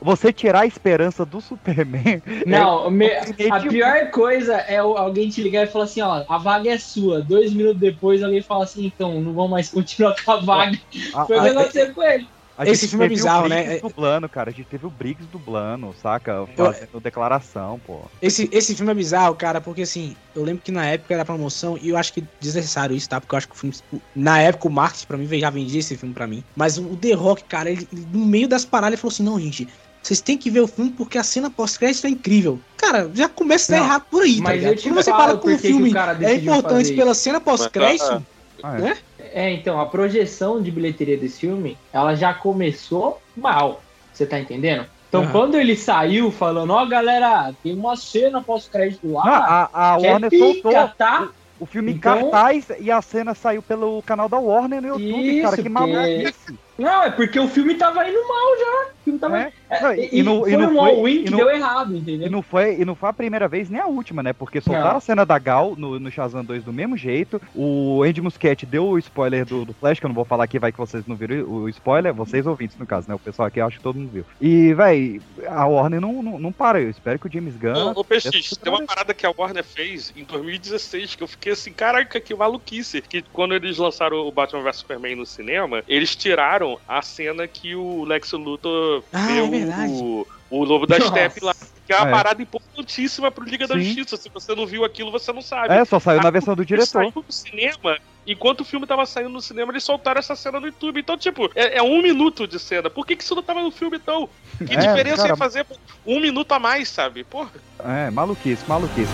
Você 0.00 0.32
tirar 0.32 0.60
a 0.60 0.66
esperança 0.66 1.24
do 1.26 1.40
Superman. 1.40 2.22
Não, 2.46 2.86
é- 2.86 2.90
me- 2.90 3.06
é 3.06 3.50
a 3.50 3.60
pior 3.60 4.10
coisa 4.10 4.54
é 4.54 4.78
alguém 4.78 5.28
te 5.28 5.42
ligar 5.42 5.64
e 5.64 5.66
falar 5.66 5.84
assim, 5.84 6.00
ó, 6.00 6.24
a 6.28 6.38
vaga 6.38 6.70
é 6.70 6.78
sua. 6.78 7.20
Dois 7.20 7.52
minutos 7.52 7.80
depois 7.80 8.22
alguém 8.22 8.40
fala 8.40 8.64
assim, 8.64 8.86
então, 8.86 9.20
não 9.20 9.32
vamos 9.32 9.50
mais 9.50 9.68
continuar 9.68 10.16
com 10.24 10.32
a 10.32 10.36
vaga. 10.36 10.78
Foi 11.26 11.38
o 11.38 11.42
que 11.42 11.48
aconteceu 11.48 11.94
com 11.94 12.02
ele. 12.02 12.26
A 12.58 12.64
Esse 12.64 12.82
gente 12.82 12.90
filme 12.90 13.04
é 13.04 13.08
bizarro, 13.08 13.46
o 13.46 13.48
né? 13.48 13.62
Briggs 13.62 13.82
dublando, 13.82 14.28
cara. 14.28 14.48
A 14.50 14.52
gente 14.52 14.66
teve 14.66 14.86
o 14.86 14.90
Briggs 14.90 15.28
dublando, 15.30 15.94
saca? 16.02 16.46
Fazendo 16.56 17.00
declaração, 17.02 17.78
pô. 17.86 18.00
Esse, 18.22 18.48
esse 18.50 18.74
filme 18.74 18.90
é 18.92 18.94
bizarro, 18.94 19.34
cara, 19.34 19.60
porque 19.60 19.82
assim, 19.82 20.16
eu 20.34 20.42
lembro 20.42 20.62
que 20.62 20.72
na 20.72 20.86
época 20.86 21.12
era 21.12 21.24
promoção 21.24 21.76
e 21.80 21.90
eu 21.90 21.96
acho 21.98 22.12
que 22.14 22.24
desnecessário 22.40 22.96
isso, 22.96 23.08
tá? 23.08 23.20
Porque 23.20 23.34
eu 23.34 23.38
acho 23.38 23.48
que 23.48 23.54
o 23.54 23.58
filme. 23.58 23.76
Na 24.14 24.40
época 24.40 24.68
o 24.68 24.70
marketing 24.70 25.06
pra 25.06 25.18
mim 25.18 25.26
já 25.38 25.50
vendia 25.50 25.80
esse 25.80 25.96
filme 25.96 26.14
pra 26.14 26.26
mim. 26.26 26.42
Mas 26.56 26.78
o 26.78 26.96
The 26.96 27.12
Rock, 27.12 27.44
cara, 27.44 27.70
ele, 27.70 27.86
ele, 27.92 28.06
no 28.10 28.24
meio 28.24 28.48
das 28.48 28.64
paradas, 28.64 28.94
ele 28.94 29.00
falou 29.00 29.12
assim: 29.12 29.22
não, 29.22 29.38
gente. 29.38 29.68
Vocês 30.02 30.20
têm 30.20 30.38
que 30.38 30.48
ver 30.50 30.60
o 30.60 30.68
filme 30.68 30.92
porque 30.92 31.18
a 31.18 31.24
cena 31.24 31.50
pós-crédito 31.50 32.06
é 32.06 32.10
incrível. 32.10 32.60
Cara, 32.76 33.10
já 33.12 33.28
começa 33.28 33.74
a 33.74 33.78
dar 33.78 33.84
errado 33.84 34.04
por 34.08 34.22
aí, 34.22 34.36
tá 34.36 34.42
mas 34.44 34.54
ligado? 34.54 34.72
eu 34.72 34.76
te 34.76 34.88
Quando 34.88 34.94
você 35.02 35.10
fala 35.10 35.36
com 35.36 35.52
o 35.52 35.58
filme 35.58 35.90
o 35.90 35.92
cara 35.92 36.16
é 36.24 36.34
importante 36.36 36.92
pela 36.94 37.12
cena 37.12 37.40
pós-crédito, 37.40 38.24
Ah, 38.62 38.72
né? 38.78 38.96
É, 39.15 39.15
então, 39.34 39.80
a 39.80 39.86
projeção 39.86 40.62
de 40.62 40.70
bilheteria 40.70 41.16
desse 41.16 41.40
filme, 41.40 41.76
ela 41.92 42.14
já 42.14 42.32
começou 42.34 43.20
mal. 43.36 43.82
Você 44.12 44.24
tá 44.26 44.38
entendendo? 44.38 44.86
Então, 45.08 45.22
Aham. 45.22 45.32
quando 45.32 45.54
ele 45.56 45.76
saiu 45.76 46.30
falando, 46.30 46.70
ó, 46.72 46.84
galera, 46.86 47.54
tem 47.62 47.74
uma 47.74 47.96
cena 47.96 48.42
pós-crédito 48.42 49.10
lá. 49.12 49.24
Não, 49.24 49.32
a, 49.32 49.94
a 49.94 49.98
que 49.98 50.06
é 50.06 50.10
Warner 50.10 50.30
pica, 50.30 50.44
soltou 50.44 50.88
tá? 50.98 51.28
o, 51.60 51.66
filme 51.66 51.92
Então- 51.92 52.30
cartaz 52.30 52.66
e 52.80 52.90
a 52.90 53.00
cena 53.00 53.34
saiu 53.34 53.62
pelo 53.62 54.02
canal 54.02 54.28
da 54.28 54.38
Warner 54.38 54.82
no 54.82 54.88
YouTube, 54.88 55.42
cara. 55.42 55.56
Que 55.56 55.62
porque- 55.62 55.68
maluquice. 55.68 56.58
Não, 56.78 57.02
é 57.04 57.10
porque 57.10 57.40
o 57.40 57.48
filme 57.48 57.74
tava 57.74 58.06
indo 58.08 58.18
mal 58.28 58.58
já. 58.58 58.90
O 58.92 59.04
filme 59.04 59.18
tava... 59.18 59.38
É? 59.40 59.52
É, 59.68 59.80
Não, 59.80 59.94
e, 59.94 60.08
e 60.12 60.22
não- 60.22 60.46
e 60.46 60.52
foi 60.52 60.56
não 60.56 60.74
um 60.74 60.80
all-in 60.80 61.20
e 61.20 61.24
que 61.24 61.30
não- 61.30 61.38
deu 61.38 61.50
errado, 61.50 61.96
entendeu? 61.96 62.26
E 62.28 62.30
não, 62.30 62.42
foi, 62.42 62.80
e 62.80 62.84
não 62.84 62.94
foi 62.94 63.08
a 63.08 63.12
primeira 63.12 63.48
vez 63.48 63.68
nem 63.68 63.80
a 63.80 63.86
última, 63.86 64.22
né? 64.22 64.32
Porque 64.32 64.60
soltaram 64.60 64.90
Não. 64.90 64.96
a 64.96 65.00
cena 65.00 65.26
da 65.26 65.38
Gal 65.38 65.74
no, 65.76 65.98
no 65.98 66.10
Shazam 66.10 66.44
2 66.44 66.62
do 66.64 66.72
mesmo 66.72 66.96
jeito. 66.96 67.40
O 67.54 68.02
Andy 68.02 68.20
Muschietti 68.20 68.64
deu 68.64 68.86
o 68.88 68.98
spoiler 68.98 69.44
do, 69.44 69.64
do 69.64 69.72
Flash, 69.74 69.98
que 69.98 70.06
eu 70.06 70.08
não 70.08 70.14
vou 70.14 70.24
falar 70.24 70.44
aqui, 70.44 70.58
vai 70.58 70.70
que 70.72 70.78
vocês 70.78 71.06
não 71.06 71.16
viram 71.16 71.48
o 71.48 71.68
spoiler. 71.68 72.14
Vocês 72.14 72.46
ouvintes, 72.46 72.76
no 72.78 72.86
caso, 72.86 73.08
né? 73.08 73.14
O 73.14 73.18
pessoal 73.18 73.48
aqui, 73.48 73.60
eu 73.60 73.66
acho 73.66 73.78
que 73.78 73.82
todo 73.82 73.98
mundo 73.98 74.10
viu. 74.12 74.24
E, 74.40 74.72
véi, 74.74 75.20
a 75.48 75.66
Warner 75.66 76.00
não, 76.00 76.22
não, 76.22 76.38
não 76.38 76.52
para. 76.52 76.80
Eu 76.80 76.90
espero 76.90 77.18
que 77.18 77.26
o 77.26 77.32
James 77.32 77.56
Gunn... 77.56 77.92
Ô, 77.94 78.00
ô 78.00 78.04
tem 78.04 78.72
uma 78.72 78.82
parada 78.84 79.12
que 79.12 79.26
a 79.26 79.32
Warner 79.36 79.64
fez 79.64 80.12
em 80.16 80.24
2016 80.24 81.14
que 81.14 81.22
eu 81.22 81.28
fiquei 81.28 81.52
assim, 81.52 81.72
caraca, 81.72 82.20
que 82.20 82.34
maluquice. 82.34 83.02
Que 83.02 83.22
quando 83.32 83.54
eles 83.54 83.78
lançaram 83.78 84.18
o 84.18 84.30
Batman 84.32 84.62
vs 84.62 84.76
Superman 84.76 85.16
no 85.16 85.26
cinema, 85.26 85.82
eles 85.88 86.14
tiraram 86.14 86.78
a 86.86 87.02
cena 87.02 87.46
que 87.46 87.74
o 87.74 88.04
Lex 88.04 88.32
Luthor 88.32 89.02
Ah, 89.12 89.26
vê 89.26 89.38
é 89.38 89.42
verdade. 89.64 89.92
o, 89.92 90.26
o 90.50 90.64
Lobo 90.64 90.86
da. 90.86 91.00
Steppe 91.00 91.44
lá. 91.44 91.54
Que 91.86 91.92
é 91.92 91.96
uma 91.98 92.08
É. 92.08 92.10
parada 92.10 92.42
importantíssima 92.42 93.30
pro 93.30 93.44
Liga 93.44 93.66
da 93.66 93.74
Sim. 93.76 93.82
Justiça. 93.84 94.16
Se 94.16 94.28
você 94.28 94.54
não 94.56 94.66
viu 94.66 94.84
aquilo, 94.84 95.10
você 95.12 95.32
não 95.32 95.40
sabe. 95.40 95.72
É, 95.72 95.84
só 95.84 96.00
saiu 96.00 96.20
na 96.20 96.28
A- 96.28 96.32
versão 96.32 96.56
do 96.56 96.64
diretor. 96.64 96.86
saiu 96.88 97.12
no 97.14 97.24
cinema, 97.32 97.96
enquanto 98.26 98.62
o 98.62 98.64
filme 98.64 98.84
tava 98.88 99.06
saindo 99.06 99.28
no 99.30 99.40
cinema, 99.40 99.70
eles 99.70 99.84
soltaram 99.84 100.18
essa 100.18 100.34
cena 100.34 100.58
no 100.58 100.66
YouTube. 100.66 100.98
Então, 100.98 101.16
tipo, 101.16 101.48
é, 101.54 101.78
é 101.78 101.82
um 101.84 102.02
minuto 102.02 102.44
de 102.46 102.58
cena. 102.58 102.90
Por 102.90 103.06
que, 103.06 103.14
que 103.14 103.22
isso 103.22 103.36
não 103.36 103.42
tava 103.42 103.62
no 103.62 103.70
filme, 103.70 103.98
então? 103.98 104.28
Que 104.58 104.64
É, 104.74 104.78
diferença 104.78 105.18
cara- 105.18 105.28
ia 105.28 105.36
fazer 105.36 105.64
um 106.04 106.18
minuto 106.18 106.50
a 106.50 106.58
mais, 106.58 106.88
sabe? 106.88 107.22
Porra. 107.22 107.50
É, 107.84 108.10
maluquice, 108.10 108.64
maluquice. 108.68 109.12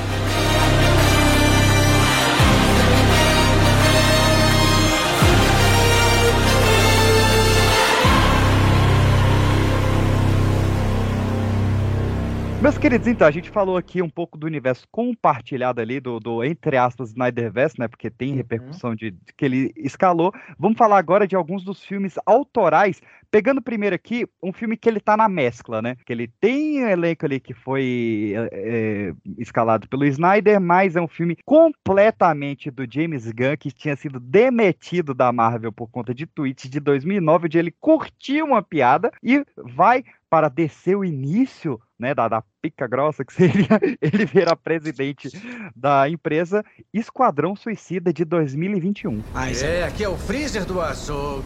Meus 12.62 12.78
queridos, 12.78 13.08
então, 13.08 13.26
a 13.26 13.30
gente 13.32 13.50
falou 13.50 13.76
aqui 13.76 14.00
um 14.00 14.08
pouco 14.08 14.38
do 14.38 14.46
universo 14.46 14.86
compartilhado 14.88 15.80
ali, 15.80 15.98
do, 15.98 16.20
do 16.20 16.44
entre 16.44 16.76
aspas, 16.76 17.08
Snyderverse, 17.08 17.76
né? 17.76 17.88
Porque 17.88 18.08
tem 18.08 18.36
repercussão 18.36 18.94
de, 18.94 19.10
de 19.10 19.32
que 19.36 19.44
ele 19.44 19.72
escalou. 19.76 20.32
Vamos 20.56 20.78
falar 20.78 20.96
agora 20.96 21.26
de 21.26 21.34
alguns 21.34 21.64
dos 21.64 21.84
filmes 21.84 22.14
autorais. 22.24 23.02
Pegando 23.32 23.60
primeiro 23.60 23.96
aqui, 23.96 24.28
um 24.40 24.52
filme 24.52 24.76
que 24.76 24.88
ele 24.88 25.00
tá 25.00 25.16
na 25.16 25.28
mescla, 25.28 25.82
né? 25.82 25.96
Que 26.06 26.12
ele 26.12 26.28
tem 26.40 26.84
um 26.84 26.88
elenco 26.88 27.26
ali 27.26 27.40
que 27.40 27.52
foi 27.52 28.34
é, 28.52 29.12
escalado 29.38 29.88
pelo 29.88 30.04
Snyder, 30.04 30.60
mas 30.60 30.94
é 30.94 31.00
um 31.00 31.08
filme 31.08 31.36
completamente 31.44 32.70
do 32.70 32.86
James 32.88 33.24
Gunn, 33.32 33.56
que 33.58 33.72
tinha 33.72 33.96
sido 33.96 34.20
demitido 34.20 35.14
da 35.14 35.32
Marvel 35.32 35.72
por 35.72 35.88
conta 35.90 36.14
de 36.14 36.26
tweets 36.26 36.70
de 36.70 36.78
2009, 36.78 37.46
onde 37.46 37.58
ele 37.58 37.74
curtiu 37.80 38.44
uma 38.44 38.62
piada 38.62 39.10
e 39.20 39.44
vai 39.56 40.04
para 40.32 40.48
descer 40.48 40.96
o 40.96 41.04
início 41.04 41.78
né, 41.98 42.14
da, 42.14 42.26
da 42.26 42.42
pica 42.62 42.86
grossa 42.86 43.22
que 43.22 43.34
seria 43.36 43.68
ele 44.00 44.24
virar 44.24 44.56
presidente 44.56 45.28
da 45.76 46.08
empresa 46.08 46.64
Esquadrão 46.90 47.54
Suicida 47.54 48.10
de 48.14 48.24
2021. 48.24 49.22
É, 49.62 49.84
aqui 49.84 50.02
é 50.02 50.08
o 50.08 50.16
freezer 50.16 50.64
do 50.64 50.80
açougue. 50.80 51.44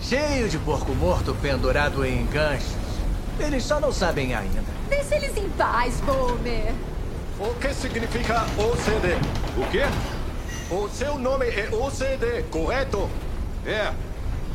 Cheio 0.00 0.48
de 0.48 0.56
porco 0.58 0.94
morto 0.94 1.34
pendurado 1.42 2.04
em 2.04 2.24
ganchos. 2.26 2.72
Eles 3.40 3.64
só 3.64 3.80
não 3.80 3.90
sabem 3.90 4.32
ainda. 4.32 4.62
Deixa 4.88 5.16
eles 5.16 5.36
em 5.36 5.48
paz, 5.50 6.00
Boomer. 6.02 6.72
O 7.40 7.52
que 7.58 7.74
significa 7.74 8.42
OCD? 8.56 9.16
O 9.56 9.68
quê? 9.72 9.82
O 10.72 10.88
seu 10.88 11.18
nome 11.18 11.46
é 11.46 11.68
OCD, 11.74 12.44
correto? 12.48 13.10
É. 13.66 13.92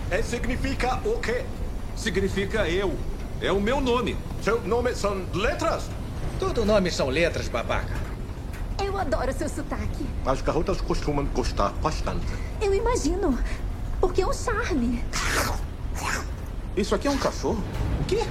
É 0.10 0.22
significa 0.22 0.96
o 1.06 1.20
quê? 1.20 1.44
Significa 1.98 2.70
eu. 2.70 2.98
É 3.44 3.52
o 3.52 3.60
meu 3.60 3.82
nome. 3.82 4.16
Seu 4.42 4.62
nome 4.62 4.96
são 4.96 5.22
letras? 5.34 5.90
Todo 6.40 6.64
nome 6.64 6.90
são 6.90 7.10
letras, 7.10 7.50
babaca. 7.50 7.94
Eu 8.82 8.98
adoro 8.98 9.34
seu 9.34 9.50
sotaque. 9.50 10.06
As 10.26 10.42
garotas 10.42 10.80
costumam 10.80 11.26
gostar 11.26 11.74
bastante. 11.82 12.26
Eu 12.62 12.74
imagino. 12.74 13.38
Porque 14.00 14.22
é 14.22 14.26
um 14.26 14.32
charme. 14.32 15.04
Isso 16.78 16.96
aqui 16.96 17.06
é 17.06 17.12
um 17.12 17.18
cachorro? 17.18 17.62
O 18.00 18.06
quê? 18.06 18.24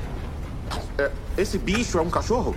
É, 0.96 1.10
esse 1.36 1.58
bicho 1.58 1.98
é 1.98 2.00
um 2.00 2.08
cachorro? 2.08 2.56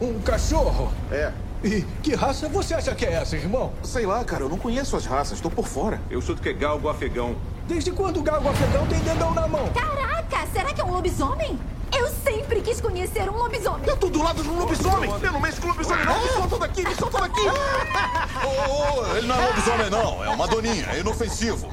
Um 0.00 0.20
cachorro? 0.20 0.90
É. 1.10 1.34
E 1.62 1.82
que 2.02 2.14
raça 2.14 2.48
você 2.48 2.72
acha 2.72 2.94
que 2.94 3.04
é 3.04 3.12
essa, 3.12 3.36
irmão? 3.36 3.74
Sei 3.82 4.06
lá, 4.06 4.24
cara, 4.24 4.44
eu 4.44 4.48
não 4.48 4.56
conheço 4.56 4.96
as 4.96 5.04
raças, 5.04 5.38
tô 5.38 5.50
por 5.50 5.68
fora. 5.68 6.00
Eu 6.10 6.22
sou 6.22 6.34
do 6.34 6.40
que 6.40 6.50
galgo 6.54 6.88
afegão. 6.88 7.36
Desde 7.68 7.92
quando 7.92 8.20
o 8.20 8.22
galgo 8.22 8.48
afegão 8.48 8.86
tem 8.86 9.00
dedão 9.00 9.34
na 9.34 9.46
mão? 9.46 9.68
Caraca, 9.68 10.01
será 10.52 10.72
que 10.72 10.80
é 10.80 10.84
um 10.84 10.92
lobisomem? 10.92 11.58
Eu 11.94 12.08
sempre 12.24 12.60
quis 12.62 12.80
conhecer 12.80 13.28
um 13.28 13.36
lobisomem. 13.36 13.86
Eu 13.86 13.96
tô 13.96 14.08
do 14.08 14.22
lado 14.22 14.42
de 14.42 14.48
um 14.48 14.58
lobisomem! 14.58 15.10
Eu 15.22 15.32
não 15.32 15.40
mexo 15.40 15.60
com 15.60 15.68
lobisomem, 15.68 16.04
não! 16.06 16.22
Me 16.22 16.28
solta 16.28 16.58
daqui, 16.58 16.88
me 16.88 16.94
solta 16.94 17.20
daqui! 17.20 17.40
Ô, 18.44 19.00
ô, 19.00 19.16
ele 19.16 19.26
não 19.26 19.34
é 19.34 19.46
lobisomem, 19.46 19.90
não. 19.90 20.24
É 20.24 20.28
uma 20.30 20.46
doninha, 20.46 20.86
é 20.90 21.00
inofensivo. 21.00 21.70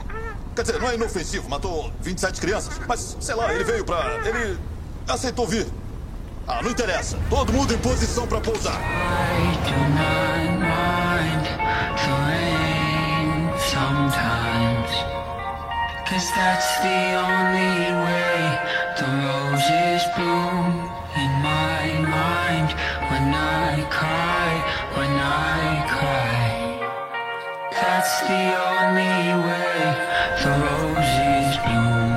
Quer 0.55 0.63
dizer, 0.63 0.81
não 0.81 0.89
é 0.89 0.95
inofensivo, 0.95 1.49
matou 1.49 1.91
27 2.01 2.41
crianças. 2.41 2.81
Mas, 2.85 3.15
sei 3.19 3.35
lá, 3.35 3.53
ele 3.53 3.63
veio 3.63 3.85
pra. 3.85 4.19
Ele 4.25 4.59
aceitou 5.07 5.47
vir. 5.47 5.67
Ah, 6.45 6.61
não 6.61 6.71
interessa. 6.71 7.17
Todo 7.29 7.53
mundo 7.53 7.73
em 7.73 7.77
posição 7.77 8.27
pra 8.27 8.41
pousar. 8.41 8.79
sometimes. 13.69 14.91
Cause 16.09 16.27
that's 16.31 16.69
the 16.79 17.15
only 17.21 17.93
way 18.03 18.28
roses 19.99 20.15
bloom 20.15 20.89
in 21.15 21.31
my 21.41 22.09
mind. 22.09 22.73
When 23.09 23.33
I 23.33 23.83
cry, 23.89 24.51
when 24.95 25.11
I 25.19 25.85
cry. 25.87 26.49
That's 27.71 28.21
the 28.21 28.43
only 28.77 29.27
way 29.45 29.79
the 30.41 30.51
roses 30.63 31.57
bloom. 31.65 32.09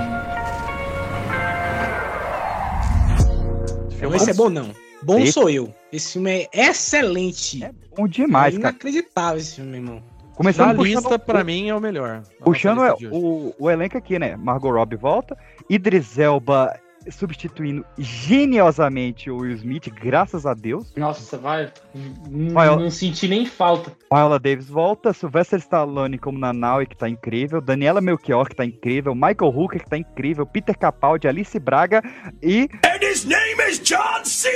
Então, 3.97 4.15
esse 4.15 4.31
é 4.31 4.35
bom 4.35 4.49
não. 4.51 4.71
Bom 5.03 5.19
Esse- 5.19 5.33
sou 5.33 5.51
eu. 5.51 5.75
Esse 5.93 6.13
filme 6.13 6.31
é 6.31 6.49
excelente. 6.69 7.65
É 7.65 7.73
Bom 7.97 8.07
demais, 8.07 8.57
cara. 8.57 8.71
Inacreditável 8.71 9.39
esse 9.39 9.57
filme, 9.57 9.77
irmão. 9.77 10.03
Começando 10.35 10.77
puxando 10.77 10.85
lista, 10.85 11.15
o- 11.15 11.19
pra 11.19 11.45
mim, 11.45 11.69
é 11.69 11.75
o 11.75 11.81
melhor. 11.81 12.23
Puxando 12.43 12.83
é, 12.85 12.95
o, 13.11 13.55
o 13.59 13.71
elenco 13.71 13.99
aqui, 13.99 14.19
né? 14.19 14.35
Margot 14.37 14.71
Robbie 14.71 14.97
volta, 14.97 15.37
Idris 15.69 16.19
Elba 16.19 16.75
substituindo 17.11 17.85
geniosamente 17.99 19.31
o 19.31 19.39
Will 19.39 19.55
Smith, 19.57 19.89
graças 19.89 20.47
a 20.47 20.55
Deus. 20.55 20.93
Nossa, 20.97 21.37
vai. 21.37 21.73
Ó. 21.95 22.77
não 22.77 22.91
senti 22.91 23.29
nem 23.29 23.47
falta. 23.47 23.93
Viola 24.13 24.39
Davis 24.39 24.69
volta, 24.69 25.13
Sylvester 25.13 25.59
Stallone 25.59 26.19
como 26.19 26.39
Nanaue, 26.39 26.87
que 26.87 26.97
tá 26.97 27.09
incrível, 27.09 27.61
Daniela 27.61 28.01
Melchior, 28.01 28.49
que 28.49 28.57
tá 28.57 28.65
incrível, 28.65 29.15
Michael 29.15 29.53
Hooker, 29.55 29.83
que 29.83 29.91
tá 29.91 29.99
incrível, 29.99 30.47
Peter 30.47 30.77
Capaldi, 30.77 31.29
Alice 31.29 31.59
Braga 31.59 32.03
e... 32.43 32.69
And 32.85 33.03
his 33.03 33.25
name 33.25 33.61
is 33.69 33.79
John 33.79 34.25
C. 34.25 34.49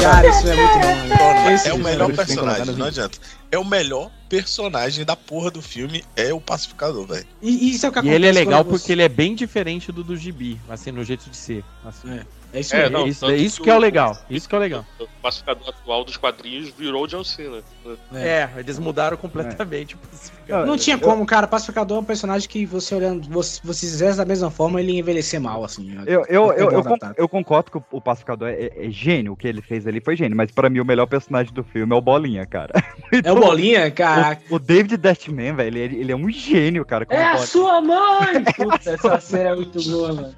Cara, 0.00 0.28
isso 0.28 0.46
é 0.48 0.54
muito 0.54 0.78
bom. 0.78 1.50
Esse 1.50 1.68
é 1.68 1.74
o 1.74 1.78
melhor 1.78 2.12
personagem, 2.14 2.74
não 2.76 2.86
adianta. 2.86 3.18
É 3.50 3.58
o 3.58 3.64
melhor 3.64 4.10
personagem 4.28 5.04
da 5.04 5.16
porra 5.16 5.50
do 5.50 5.60
filme, 5.62 6.04
é 6.14 6.32
o 6.32 6.40
pacificador, 6.40 7.06
velho. 7.06 7.26
E 7.42 7.70
isso 7.74 7.86
é 7.86 7.88
o 7.88 7.92
que 7.92 8.00
E 8.00 8.08
ele 8.10 8.26
é 8.26 8.32
legal 8.32 8.62
você- 8.62 8.70
porque 8.70 8.92
ele 8.92 9.02
é 9.02 9.08
bem 9.08 9.34
diferente 9.34 9.90
do 9.90 10.04
do 10.04 10.16
Gibi, 10.16 10.60
assim, 10.68 10.90
no 10.92 11.02
jeito 11.04 11.28
de 11.30 11.36
ser. 11.36 11.64
Assim. 11.84 12.10
É 12.12 12.24
isso 12.54 12.74
É, 12.74 12.88
não, 12.88 13.06
isso, 13.06 13.20
tanto 13.20 13.34
isso 13.34 13.62
que 13.62 13.70
é 13.70 13.74
o 13.74 13.76
o- 13.76 13.80
legal. 13.80 14.16
Isso 14.30 14.48
que 14.48 14.54
é 14.54 14.58
o 14.58 14.60
legal. 14.60 14.84
O 14.98 15.06
pacificador 15.22 15.68
atual 15.68 16.04
dos 16.04 16.16
quadrinhos 16.16 16.70
virou 16.70 17.04
o 17.04 17.06
John 17.06 17.22
Cena. 17.24 17.58
É, 18.14 18.48
eles 18.56 18.78
mudaram 18.78 19.16
completamente 19.16 19.94
o 19.94 19.98
pacificador. 19.98 20.66
Não 20.66 20.76
tinha 20.76 20.96
como, 20.98 21.24
cara. 21.26 21.46
Pacificador 21.46 21.98
é 21.98 22.00
um 22.00 22.04
personagem 22.04 22.48
que 22.48 22.64
você 22.64 22.94
olhando, 22.94 23.28
você, 23.28 23.60
você 23.62 23.80
fizesse 23.86 24.16
da 24.18 24.24
mesma 24.24 24.50
forma, 24.50 24.80
ele 24.80 24.92
ia 24.92 25.00
envelhecer 25.00 25.40
mal, 25.40 25.64
assim. 25.64 25.94
Eu, 26.06 26.24
eu, 26.26 26.52
eu, 26.52 26.52
eu, 26.52 26.68
con- 26.70 26.78
adaptado. 26.94 27.14
eu 27.18 27.28
concordo 27.28 27.70
que 27.70 27.78
o, 27.78 27.84
o 27.92 28.00
Pacificador 28.00 28.48
é, 28.48 28.70
é 28.76 28.90
gênio, 28.90 29.32
o 29.32 29.36
que 29.36 29.46
ele 29.48 29.60
fez 29.62 29.86
ali 29.86 30.00
foi 30.00 30.16
gênio, 30.16 30.36
mas 30.36 30.50
pra 30.50 30.70
mim 30.70 30.80
o 30.80 30.84
melhor 30.84 31.06
personagem 31.06 31.52
do 31.52 31.62
filme 31.64 31.92
é 31.92 31.96
o 31.96 32.00
Bolinha, 32.00 32.46
cara. 32.46 32.72
É 33.24 33.32
o 33.32 33.36
Bolinha, 33.36 33.90
caraca. 33.90 34.42
O, 34.50 34.56
o 34.56 34.58
David 34.58 34.98
Deathman, 34.98 35.54
velho, 35.54 35.78
ele, 35.78 35.96
ele 36.00 36.12
é 36.12 36.16
um 36.16 36.28
gênio, 36.30 36.84
cara. 36.84 37.06
como 37.06 37.18
É 37.18 37.24
a 37.24 37.28
Bolinha. 37.30 37.46
sua 37.46 37.80
mãe! 37.80 38.44
Puta, 38.54 38.90
essa 38.90 39.18
cena 39.20 39.48
é 39.50 39.54
muito 39.54 39.82
boa, 39.82 40.12
mano. 40.12 40.34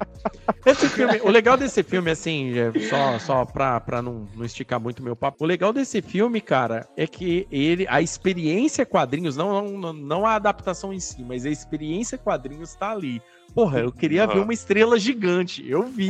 Esse 0.65 0.87
filme, 0.87 1.19
o 1.21 1.29
legal 1.29 1.57
desse 1.57 1.83
filme, 1.83 2.00
assim, 2.09 2.57
é 2.57 2.71
só, 2.79 3.19
só 3.19 3.45
pra, 3.45 3.79
pra 3.79 4.01
não, 4.01 4.27
não 4.35 4.45
esticar 4.45 4.79
muito 4.79 5.03
meu 5.03 5.15
papo, 5.15 5.43
o 5.43 5.47
legal 5.47 5.71
desse 5.71 6.01
filme, 6.01 6.41
cara, 6.41 6.87
é 6.97 7.05
que 7.05 7.47
ele, 7.51 7.85
a 7.89 8.01
experiência 8.01 8.85
quadrinhos, 8.85 9.37
não, 9.37 9.69
não, 9.77 9.93
não 9.93 10.25
a 10.25 10.35
adaptação 10.35 10.93
em 10.93 10.99
si, 10.99 11.23
mas 11.23 11.45
a 11.45 11.49
experiência 11.49 12.17
quadrinhos 12.17 12.73
tá 12.73 12.91
ali. 12.91 13.21
Porra, 13.53 13.79
eu 13.79 13.91
queria 13.91 14.25
ver 14.25 14.35
Aham. 14.37 14.43
uma 14.43 14.53
estrela 14.53 14.97
gigante. 14.97 15.67
Eu 15.69 15.83
vi. 15.83 16.09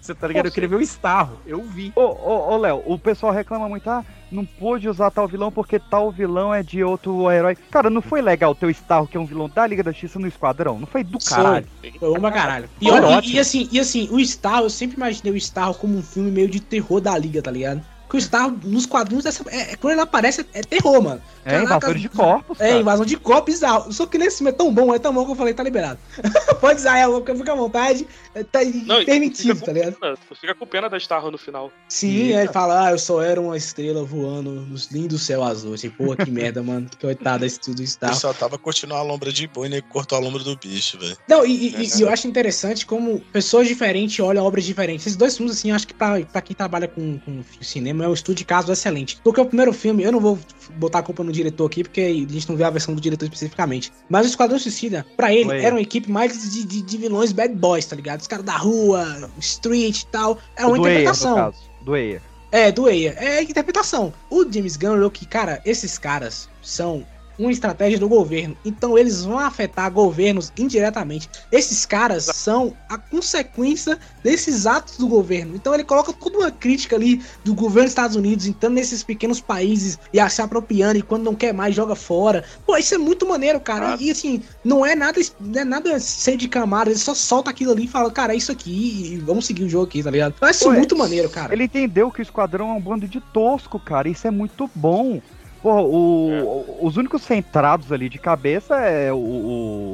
Você 0.00 0.14
tá 0.14 0.26
ligado? 0.26 0.46
Eu 0.46 0.52
queria 0.52 0.68
ver 0.68 0.76
o 0.76 0.80
Starro. 0.80 1.40
Eu 1.46 1.62
vi. 1.62 1.92
Ô, 1.94 2.00
ô, 2.00 2.54
ô, 2.54 2.56
Léo, 2.56 2.82
o 2.86 2.98
pessoal 2.98 3.32
reclama 3.32 3.68
muito, 3.68 3.88
ah, 3.88 4.04
não 4.32 4.46
pôde 4.46 4.88
usar 4.88 5.10
tal 5.10 5.28
vilão 5.28 5.52
porque 5.52 5.78
tal 5.78 6.10
vilão 6.10 6.54
é 6.54 6.62
de 6.62 6.82
outro 6.82 7.30
herói. 7.30 7.54
Cara, 7.70 7.90
não 7.90 8.00
foi 8.00 8.22
legal 8.22 8.54
ter 8.54 8.66
o 8.66 8.70
Starro, 8.70 9.06
que 9.06 9.16
é 9.16 9.20
um 9.20 9.26
vilão 9.26 9.48
da 9.48 9.66
Liga 9.66 9.82
da 9.82 9.92
Justiça, 9.92 10.18
no 10.18 10.26
Esquadrão? 10.26 10.78
Não 10.78 10.86
foi 10.86 11.04
do 11.04 11.18
caralho? 11.18 11.66
Foi 11.98 12.18
uma 12.18 12.32
caralho. 12.32 12.70
E, 12.80 12.86
e- 12.86 12.90
ótimo. 12.90 13.34
e 13.34 13.38
assim, 13.38 13.68
e 13.70 13.78
assim, 13.78 14.08
o 14.10 14.18
Star, 14.24 14.62
eu 14.62 14.70
sempre 14.70 14.96
imaginei 14.96 15.32
o 15.32 15.40
Star 15.40 15.74
como 15.74 15.98
um 15.98 16.02
filme 16.02 16.30
meio 16.30 16.48
de 16.48 16.60
terror 16.60 17.00
da 17.00 17.16
liga, 17.18 17.42
tá 17.42 17.50
ligado? 17.50 17.82
Porque 18.10 18.16
o 18.18 18.20
Star, 18.20 18.50
nos 18.64 18.86
quadrinhos, 18.86 19.22
dessa, 19.22 19.44
é, 19.50 19.72
é- 19.72 19.76
quando 19.76 19.92
ele 19.92 20.00
aparece, 20.00 20.40
é, 20.52 20.58
é 20.58 20.62
terror, 20.62 21.00
mano. 21.00 21.22
É, 21.44 21.62
invasores 21.62 22.02
de 22.02 22.08
corpos, 22.08 22.60
É, 22.60 22.68
cara. 22.68 22.80
invasão 22.80 23.06
de 23.06 23.16
corpos, 23.16 23.54
bizarro. 23.54 23.92
Só 23.92 24.04
que 24.04 24.18
nesse 24.18 24.38
filme 24.38 24.50
é 24.50 24.52
tão 24.52 24.74
bom, 24.74 24.92
é 24.92 24.98
tão 24.98 25.14
bom 25.14 25.24
que 25.24 25.30
eu 25.30 25.36
falei, 25.36 25.54
tá 25.54 25.62
liberado. 25.62 25.98
Pode 26.60 26.80
usar 26.80 26.98
ela, 26.98 27.24
fica 27.24 27.52
à 27.52 27.54
vontade, 27.54 28.06
é, 28.34 28.42
tá 28.42 28.58
Não, 28.64 29.04
permitido, 29.04 29.54
fica 29.54 29.66
tá 29.66 29.72
ligado? 29.72 29.94
pena, 29.94 30.16
Tu 30.28 30.34
fica 30.34 30.54
com 30.54 30.66
pena 30.66 30.88
da 30.90 30.98
Starro 30.98 31.30
no 31.30 31.38
final. 31.38 31.70
Sim, 31.88 32.34
aí 32.34 32.42
ele 32.42 32.52
fala, 32.52 32.88
ah, 32.88 32.90
eu 32.90 32.98
só 32.98 33.22
era 33.22 33.40
uma 33.40 33.56
estrela 33.56 34.04
voando 34.04 34.50
nos 34.50 34.88
lindos 34.90 35.22
céu 35.22 35.42
azul. 35.44 35.76
Tipo, 35.76 36.04
porra, 36.04 36.16
que 36.18 36.30
merda, 36.30 36.62
mano. 36.64 36.88
Que 36.90 36.98
coitada 36.98 37.46
esse 37.46 37.60
tudo 37.60 37.80
Eu 37.80 37.86
Star. 37.86 38.14
só 38.16 38.34
tava 38.34 38.58
curtindo 38.58 38.92
a 38.94 39.02
lombra 39.02 39.32
de 39.32 39.46
boi, 39.46 39.68
né? 39.68 39.80
Cortou 39.80 40.18
a 40.18 40.20
lombra 40.20 40.42
do 40.42 40.56
bicho, 40.56 40.98
velho. 40.98 41.16
Não, 41.28 41.46
e, 41.46 41.68
e- 41.68 41.88
e 41.96 42.02
eu 42.02 42.10
acho 42.10 42.26
interessante 42.28 42.84
como 42.84 43.20
pessoas 43.32 43.66
diferentes 43.68 44.18
olham 44.20 44.44
obras 44.44 44.64
diferentes. 44.64 45.06
Esses 45.06 45.16
dois 45.16 45.36
filmes, 45.36 45.56
assim, 45.56 45.70
eu 45.70 45.76
acho 45.76 45.86
que 45.86 45.94
pra, 45.94 46.20
pra 46.20 46.42
quem 46.42 46.54
trabalha 46.56 46.86
com, 46.88 47.18
com 47.20 47.42
cinema 47.62 47.99
é 48.02 48.08
um 48.08 48.12
estudo 48.12 48.36
de 48.36 48.44
caso 48.44 48.72
excelente. 48.72 49.20
Porque 49.22 49.40
o 49.40 49.46
primeiro 49.46 49.72
filme, 49.72 50.02
eu 50.02 50.12
não 50.12 50.20
vou 50.20 50.38
botar 50.76 51.00
a 51.00 51.02
culpa 51.02 51.24
no 51.24 51.32
diretor 51.32 51.66
aqui, 51.66 51.82
porque 51.82 52.00
a 52.00 52.32
gente 52.32 52.48
não 52.48 52.56
vê 52.56 52.64
a 52.64 52.70
versão 52.70 52.94
do 52.94 53.00
diretor 53.00 53.24
especificamente. 53.24 53.92
Mas 54.08 54.26
o 54.26 54.28
Esquadrão 54.28 54.58
Suicida, 54.58 55.06
pra 55.16 55.32
ele, 55.32 55.50
Oi. 55.50 55.62
era 55.62 55.74
uma 55.74 55.80
equipe 55.80 56.10
mais 56.10 56.50
de, 56.52 56.64
de, 56.64 56.82
de 56.82 56.96
vilões 56.96 57.32
bad 57.32 57.54
boys, 57.54 57.86
tá 57.86 57.96
ligado? 57.96 58.20
Os 58.20 58.26
caras 58.26 58.44
da 58.44 58.56
rua, 58.56 59.30
street 59.38 60.02
e 60.02 60.06
tal. 60.06 60.38
Era 60.56 60.68
uma 60.68 60.76
do 60.76 60.86
Eia, 60.86 60.94
no 60.94 61.00
interpretação. 61.00 61.34
caso. 61.36 61.58
Do 61.82 61.96
Eia. 61.96 62.22
É, 62.52 62.72
do 62.72 62.88
EIA. 62.88 63.14
É 63.18 63.42
interpretação. 63.42 64.12
O 64.28 64.44
James 64.50 64.76
Gunn 64.76 65.08
que, 65.10 65.24
cara, 65.24 65.60
esses 65.64 65.98
caras 65.98 66.48
são 66.60 67.06
uma 67.38 67.50
estratégia 67.50 67.98
do 67.98 68.08
governo. 68.08 68.56
Então 68.64 68.98
eles 68.98 69.24
vão 69.24 69.38
afetar 69.38 69.90
governos 69.90 70.52
indiretamente. 70.58 71.28
Esses 71.50 71.86
caras 71.86 72.24
são 72.24 72.76
a 72.88 72.98
consequência 72.98 73.98
desses 74.22 74.66
atos 74.66 74.98
do 74.98 75.08
governo. 75.08 75.54
Então 75.56 75.72
ele 75.74 75.84
coloca 75.84 76.12
toda 76.12 76.38
uma 76.38 76.50
crítica 76.50 76.96
ali 76.96 77.22
do 77.44 77.54
governo 77.54 77.84
dos 77.84 77.92
Estados 77.92 78.16
Unidos 78.16 78.46
entrando 78.46 78.74
nesses 78.74 79.02
pequenos 79.02 79.40
países 79.40 79.98
e 80.12 80.20
a- 80.20 80.28
se 80.28 80.42
apropriando 80.42 80.98
e 80.98 81.02
quando 81.02 81.24
não 81.24 81.34
quer 81.34 81.54
mais 81.54 81.74
joga 81.74 81.94
fora. 81.94 82.44
Pô, 82.66 82.76
isso 82.76 82.94
é 82.94 82.98
muito 82.98 83.26
maneiro, 83.26 83.60
cara. 83.60 83.96
E 84.00 84.10
assim, 84.10 84.42
não 84.64 84.84
é 84.84 84.94
nada, 84.94 85.20
não 85.38 85.60
é 85.60 85.64
nada 85.64 85.98
cheio 86.00 86.36
de 86.36 86.48
camadas, 86.48 86.92
ele 86.94 87.00
só 87.00 87.14
solta 87.14 87.50
aquilo 87.50 87.72
ali 87.72 87.84
e 87.84 87.88
fala, 87.88 88.10
cara, 88.10 88.34
é 88.34 88.36
isso 88.36 88.52
aqui 88.52 89.14
e 89.14 89.16
vamos 89.18 89.46
seguir 89.46 89.64
o 89.64 89.68
jogo 89.68 89.84
aqui, 89.86 90.02
tá 90.02 90.10
ligado? 90.10 90.34
Eu 90.40 90.46
acho 90.48 90.58
isso 90.58 90.64
Pô, 90.68 90.74
é- 90.74 90.78
muito 90.78 90.96
maneiro, 90.96 91.28
cara. 91.30 91.52
Ele 91.52 91.64
entendeu 91.64 92.10
que 92.10 92.20
o 92.20 92.22
Esquadrão 92.22 92.70
é 92.70 92.72
um 92.74 92.80
bando 92.80 93.08
de 93.08 93.20
tosco, 93.32 93.78
cara. 93.80 94.08
Isso 94.08 94.26
é 94.26 94.30
muito 94.30 94.70
bom. 94.74 95.20
Porra, 95.62 95.82
o- 95.82 96.78
os 96.80 96.96
únicos 96.96 97.22
centrados 97.22 97.92
ali 97.92 98.08
de 98.08 98.18
cabeça 98.18 98.76
é 98.76 99.12
o, 99.12 99.16